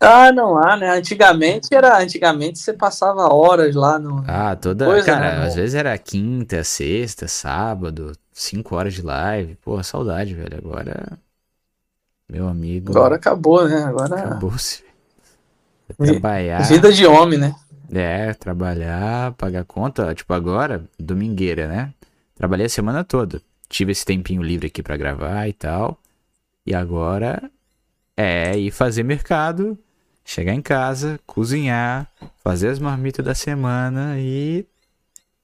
Ah, 0.00 0.30
não 0.30 0.56
há, 0.56 0.76
né? 0.76 0.90
Antigamente 0.90 1.74
era. 1.74 2.00
Antigamente 2.00 2.58
você 2.58 2.72
passava 2.72 3.32
horas 3.32 3.74
lá 3.74 3.98
no. 3.98 4.24
Ah, 4.28 4.54
toda. 4.54 4.86
Coisa, 4.86 5.06
cara, 5.06 5.40
né, 5.40 5.46
às 5.46 5.54
vezes 5.54 5.74
era 5.74 5.96
quinta, 5.98 6.62
sexta, 6.62 7.26
sábado, 7.26 8.12
cinco 8.32 8.76
horas 8.76 8.94
de 8.94 9.02
live. 9.02 9.56
Pô, 9.56 9.82
saudade, 9.82 10.34
velho. 10.34 10.56
Agora. 10.56 11.18
Meu 12.28 12.46
amigo. 12.46 12.90
Agora 12.90 13.16
acabou, 13.16 13.66
né? 13.68 13.82
Agora. 13.84 14.20
Acabou-se. 14.20 14.84
Trabalhar. 15.96 16.60
Vida 16.62 16.92
de 16.92 17.06
homem, 17.06 17.38
né? 17.38 17.54
É, 17.92 18.34
trabalhar, 18.34 19.32
pagar 19.32 19.64
conta. 19.64 20.14
Tipo, 20.14 20.34
agora, 20.34 20.84
domingueira, 20.98 21.66
né? 21.66 21.92
Trabalhei 22.34 22.66
a 22.66 22.70
semana 22.70 23.02
toda. 23.02 23.40
Tive 23.68 23.92
esse 23.92 24.04
tempinho 24.04 24.42
livre 24.42 24.68
aqui 24.68 24.82
pra 24.82 24.96
gravar 24.96 25.48
e 25.48 25.52
tal. 25.52 25.98
E 26.64 26.74
agora 26.74 27.50
é 28.16 28.56
ir 28.58 28.70
fazer 28.70 29.02
mercado, 29.02 29.78
chegar 30.28 30.52
em 30.52 30.60
casa, 30.60 31.18
cozinhar, 31.26 32.06
fazer 32.44 32.68
as 32.68 32.78
marmitas 32.78 33.24
da 33.24 33.34
semana 33.34 34.20
e 34.20 34.66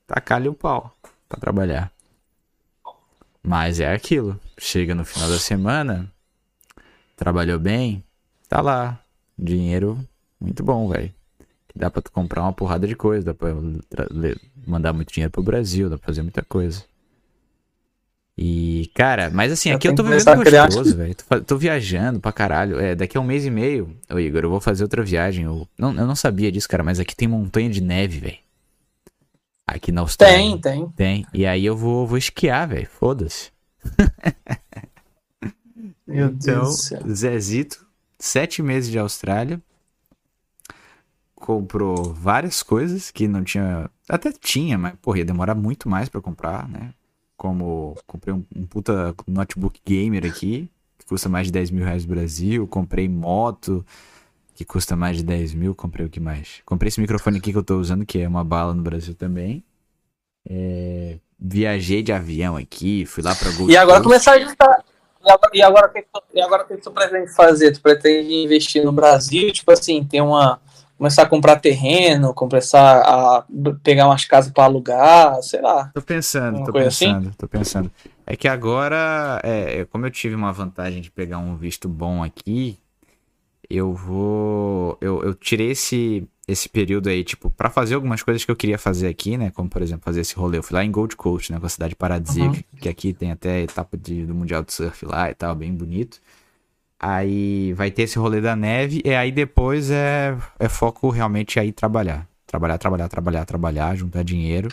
tacar-lhe 0.06 0.46
o 0.46 0.52
pau 0.52 0.94
pra 1.26 1.40
trabalhar. 1.40 1.90
Mas 3.42 3.80
é 3.80 3.90
aquilo. 3.90 4.38
Chega 4.58 4.94
no 4.94 5.02
final 5.02 5.30
da 5.30 5.38
semana, 5.38 6.12
trabalhou 7.16 7.58
bem, 7.58 8.04
tá 8.46 8.60
lá. 8.60 9.00
Dinheiro 9.38 10.06
muito 10.38 10.62
bom, 10.62 10.86
velho. 10.90 11.12
Dá 11.74 11.90
pra 11.90 12.02
tu 12.02 12.12
comprar 12.12 12.42
uma 12.42 12.52
porrada 12.52 12.86
de 12.86 12.94
coisa, 12.94 13.24
dá 13.24 13.34
pra 13.34 13.54
mandar 14.66 14.92
muito 14.92 15.12
dinheiro 15.12 15.32
pro 15.32 15.42
Brasil, 15.42 15.88
dá 15.88 15.96
pra 15.96 16.06
fazer 16.06 16.20
muita 16.20 16.42
coisa. 16.44 16.84
E, 18.36 18.90
cara, 18.94 19.30
mas 19.30 19.52
assim, 19.52 19.70
Eu 19.70 19.76
aqui 19.76 19.86
eu 19.86 19.94
tô 19.94 20.02
vivendo 20.02 20.24
gostoso, 20.36 20.96
velho. 20.96 21.14
Tô, 21.14 21.40
tô 21.40 21.56
viajando 21.56 22.18
pra 22.18 22.32
caralho. 22.32 22.80
É, 22.80 22.94
daqui 22.94 23.16
a 23.16 23.20
um 23.20 23.24
mês 23.24 23.44
e 23.44 23.50
meio, 23.50 23.96
ô 24.10 24.18
Igor, 24.18 24.42
eu 24.42 24.50
vou 24.50 24.60
fazer 24.60 24.82
outra 24.82 25.04
viagem. 25.04 25.44
Eu 25.44 25.68
não, 25.78 25.94
eu 25.94 26.06
não 26.06 26.16
sabia 26.16 26.50
disso, 26.50 26.68
cara, 26.68 26.82
mas 26.82 26.98
aqui 26.98 27.14
tem 27.14 27.28
montanha 27.28 27.70
de 27.70 27.80
neve, 27.80 28.18
velho. 28.18 28.38
Aqui 29.66 29.92
na 29.92 30.00
Austrália. 30.00 30.36
Tem, 30.36 30.60
tem. 30.60 30.88
Tem. 30.90 31.26
E 31.32 31.46
aí 31.46 31.64
eu 31.64 31.76
vou, 31.76 32.06
vou 32.06 32.18
esquiar, 32.18 32.68
velho. 32.68 32.88
Foda-se. 32.88 33.50
Meu 36.06 36.26
Então, 36.26 36.36
Deus 36.38 36.68
do 36.76 36.82
céu. 36.82 37.02
Zezito, 37.08 37.86
sete 38.18 38.62
meses 38.62 38.90
de 38.90 38.98
Austrália. 38.98 39.60
Comprou 41.34 42.12
várias 42.12 42.62
coisas 42.62 43.10
que 43.10 43.28
não 43.28 43.44
tinha. 43.44 43.90
Até 44.08 44.32
tinha, 44.32 44.76
mas, 44.76 44.94
porra, 45.00 45.18
ia 45.18 45.24
demorar 45.24 45.54
muito 45.54 45.88
mais 45.88 46.08
pra 46.08 46.20
comprar, 46.20 46.68
né? 46.68 46.92
Como 47.36 47.96
comprei 48.06 48.34
um, 48.34 48.44
um 48.54 48.66
puta 48.66 49.14
notebook 49.26 49.80
gamer 49.84 50.24
aqui, 50.26 50.70
que 50.98 51.04
custa 51.06 51.28
mais 51.28 51.46
de 51.48 51.52
10 51.52 51.70
mil 51.70 51.84
reais 51.84 52.04
no 52.04 52.14
Brasil. 52.14 52.66
Comprei 52.68 53.08
moto, 53.08 53.84
que 54.54 54.64
custa 54.64 54.94
mais 54.96 55.16
de 55.16 55.22
10 55.24 55.52
mil. 55.54 55.74
Comprei 55.74 56.06
o 56.06 56.10
que 56.10 56.20
mais? 56.20 56.62
Comprei 56.64 56.88
esse 56.88 57.00
microfone 57.00 57.38
aqui 57.38 57.52
que 57.52 57.58
eu 57.58 57.64
tô 57.64 57.78
usando, 57.78 58.06
que 58.06 58.18
é 58.20 58.28
uma 58.28 58.44
bala 58.44 58.72
no 58.74 58.82
Brasil 58.82 59.14
também. 59.14 59.64
É, 60.48 61.18
Viajei 61.38 62.02
de 62.02 62.12
avião 62.12 62.56
aqui, 62.56 63.04
fui 63.04 63.22
lá 63.22 63.34
pra 63.34 63.50
Gold 63.50 63.70
E 63.72 63.76
agora 63.76 64.02
começar 64.02 64.32
a 64.32 64.40
juntar. 64.40 64.84
E 65.26 65.30
agora, 65.30 65.50
e 65.54 65.62
agora, 65.62 65.86
o 65.88 65.92
que 65.92 66.02
que 66.02 66.08
tu- 66.12 66.22
e 66.34 66.40
agora 66.40 66.62
o 66.62 66.66
que 66.66 66.76
tu 66.76 66.90
pretende 66.90 67.34
fazer? 67.34 67.72
Tu 67.72 67.80
pretende 67.82 68.32
investir 68.32 68.84
no 68.84 68.92
Brasil, 68.92 69.52
tipo 69.52 69.70
assim, 69.72 70.04
ter 70.04 70.20
uma. 70.20 70.60
Começar 70.96 71.22
a 71.22 71.26
comprar 71.26 71.56
terreno, 71.56 72.32
começar 72.32 73.00
a 73.00 73.44
pegar 73.82 74.06
umas 74.06 74.24
casas 74.24 74.52
pra 74.52 74.64
alugar, 74.64 75.42
sei 75.42 75.60
lá. 75.60 75.90
Tô 75.92 76.00
pensando, 76.00 76.64
tô 76.64 76.78
assim? 76.78 77.06
pensando, 77.06 77.34
tô 77.36 77.48
pensando. 77.48 77.90
É 78.24 78.36
que 78.36 78.46
agora, 78.46 79.40
é, 79.42 79.80
é, 79.80 79.84
como 79.84 80.06
eu 80.06 80.10
tive 80.10 80.34
uma 80.34 80.52
vantagem 80.52 81.02
de 81.02 81.10
pegar 81.10 81.38
um 81.38 81.56
visto 81.56 81.88
bom 81.88 82.22
aqui, 82.22 82.78
eu 83.68 83.92
vou. 83.92 84.96
Eu, 85.00 85.22
eu 85.22 85.34
tirei 85.34 85.72
esse, 85.72 86.26
esse 86.46 86.68
período 86.68 87.08
aí, 87.08 87.24
tipo, 87.24 87.50
pra 87.50 87.70
fazer 87.70 87.94
algumas 87.94 88.22
coisas 88.22 88.44
que 88.44 88.50
eu 88.50 88.56
queria 88.56 88.78
fazer 88.78 89.08
aqui, 89.08 89.36
né? 89.36 89.50
Como, 89.50 89.68
por 89.68 89.82
exemplo, 89.82 90.04
fazer 90.04 90.20
esse 90.20 90.34
rolê. 90.34 90.58
Eu 90.58 90.62
fui 90.62 90.74
lá 90.74 90.84
em 90.84 90.90
Gold 90.90 91.16
Coast, 91.16 91.52
né? 91.52 91.58
Com 91.58 91.66
a 91.66 91.70
cidade 91.70 91.96
paradisíaca, 91.96 92.62
que 92.80 92.88
aqui 92.88 93.12
tem 93.12 93.32
até 93.32 93.62
etapa 93.62 93.96
de, 93.96 94.24
do 94.24 94.34
Mundial 94.34 94.62
de 94.62 94.72
Surf 94.72 95.04
lá 95.04 95.30
e 95.30 95.34
tal, 95.34 95.54
bem 95.54 95.74
bonito. 95.74 96.20
Aí 97.06 97.74
vai 97.74 97.90
ter 97.90 98.04
esse 98.04 98.18
rolê 98.18 98.40
da 98.40 98.56
neve, 98.56 99.02
e 99.04 99.14
aí 99.14 99.30
depois 99.30 99.90
é, 99.90 100.34
é 100.58 100.70
foco 100.70 101.10
realmente 101.10 101.60
aí 101.60 101.70
trabalhar. 101.70 102.26
Trabalhar, 102.46 102.78
trabalhar, 102.78 103.08
trabalhar, 103.08 103.44
trabalhar, 103.44 103.94
juntar 103.94 104.24
dinheiro. 104.24 104.68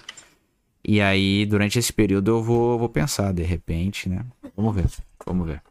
E 0.87 1.01
aí, 1.01 1.45
durante 1.45 1.77
esse 1.77 1.91
período, 1.91 2.31
eu 2.31 2.41
vou, 2.41 2.79
vou 2.79 2.87
pensar, 2.87 3.33
de 3.33 3.43
repente, 3.43 4.07
né? 4.07 4.23
Vamos 4.55 4.73
ver, 4.73 4.85
vamos 5.25 5.45
ver. 5.45 5.61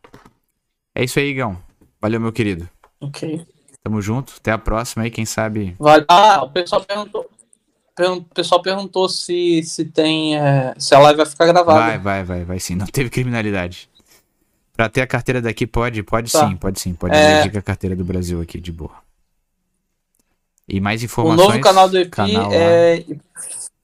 É 0.94 1.02
isso 1.02 1.18
aí, 1.18 1.30
Igão. 1.30 1.56
Valeu, 1.98 2.20
meu 2.20 2.30
querido. 2.32 2.68
Ok. 3.00 3.44
Tamo 3.82 4.02
junto. 4.02 4.34
Até 4.36 4.52
a 4.52 4.58
próxima 4.58 5.05
aí, 5.05 5.10
quem 5.10 5.24
sabe. 5.24 5.74
Ah, 6.06 6.42
o 6.44 6.50
pessoal 6.50 6.84
perguntou. 6.84 7.26
pergun- 7.97 8.18
O 8.18 8.34
pessoal 8.34 8.60
perguntou 8.60 9.08
se, 9.08 9.62
se 9.62 9.84
tem. 9.86 10.36
é, 10.39 10.74
se 10.78 10.94
a 10.94 10.98
live 10.98 11.16
vai 11.16 11.26
ficar 11.26 11.47
gravada. 11.47 11.80
Vai, 11.80 11.98
vai, 11.98 12.22
vai, 12.24 12.44
vai 12.44 12.60
sim. 12.60 12.74
Não 12.74 12.86
teve 12.86 13.08
criminalidade. 13.08 13.89
Pra 14.81 14.89
ter 14.89 15.02
a 15.02 15.07
carteira 15.07 15.42
daqui, 15.42 15.67
pode? 15.67 16.02
Pode 16.02 16.33
Tá. 16.33 16.49
sim, 16.49 16.57
pode 16.57 16.81
sim. 16.81 16.94
Pode 16.94 17.15
É. 17.15 17.42
a 17.42 17.60
carteira 17.60 17.94
do 17.94 18.02
Brasil 18.02 18.41
aqui, 18.41 18.59
de 18.59 18.73
boa. 18.73 18.94
E 20.67 20.81
mais 20.81 21.02
O 21.02 21.05
informações. 21.05 21.49
novo 21.49 21.60
canal 21.60 21.86
do 21.86 21.99
EP 21.99 22.09
canal 22.10 22.50
é. 22.50 23.05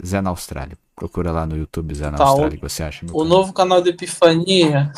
Zé 0.03 0.23
na 0.23 0.31
Austrália. 0.31 0.79
Procura 0.95 1.31
lá 1.33 1.45
no 1.47 1.55
YouTube 1.55 1.95
Zé 1.95 2.11
na 2.11 2.17
Tá, 2.17 2.25
o- 2.25 2.29
Austrália 2.29 2.57
que 2.57 2.63
você 2.63 2.83
acha. 2.83 3.05
O 3.05 3.09
canal. 3.09 3.25
novo 3.27 3.53
canal 3.53 3.83
do 3.83 3.91
Epifania. 3.91 4.91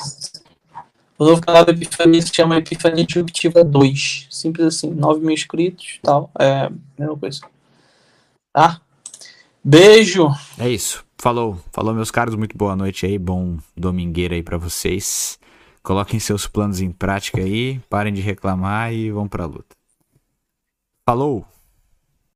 O 1.19 1.25
novo 1.25 1.41
canal 1.41 1.65
do 1.65 1.73
Epifania 1.73 2.23
se 2.23 2.33
chama 2.33 2.59
Epifania 2.59 3.05
Disruptiva 3.05 3.65
2. 3.65 4.29
Simples 4.31 4.67
assim, 4.69 4.91
9 4.95 5.19
mil 5.19 5.33
inscritos 5.33 5.97
e 5.99 6.01
tal. 6.01 6.31
É 6.39 6.67
a 6.67 6.73
mesma 6.97 7.17
coisa. 7.19 7.41
Tá? 8.53 8.81
Beijo! 9.65 10.29
É 10.61 10.69
isso. 10.69 11.05
Falou. 11.19 11.59
Falou, 11.73 11.93
meus 11.93 12.13
caros. 12.13 12.37
Muito 12.37 12.57
boa 12.57 12.77
noite 12.77 13.05
aí. 13.05 13.19
Bom 13.19 13.57
domingueiro 13.77 14.35
aí 14.35 14.45
pra 14.45 14.57
vocês. 14.59 15.37
Coloquem 15.83 16.21
seus 16.21 16.47
planos 16.47 16.81
em 16.81 16.91
prática 16.91 17.41
aí. 17.41 17.81
Parem 17.89 18.13
de 18.13 18.21
reclamar 18.21 18.93
e 18.93 19.11
vão 19.11 19.29
pra 19.29 19.47
luta. 19.47 19.77
Falou! 21.05 21.47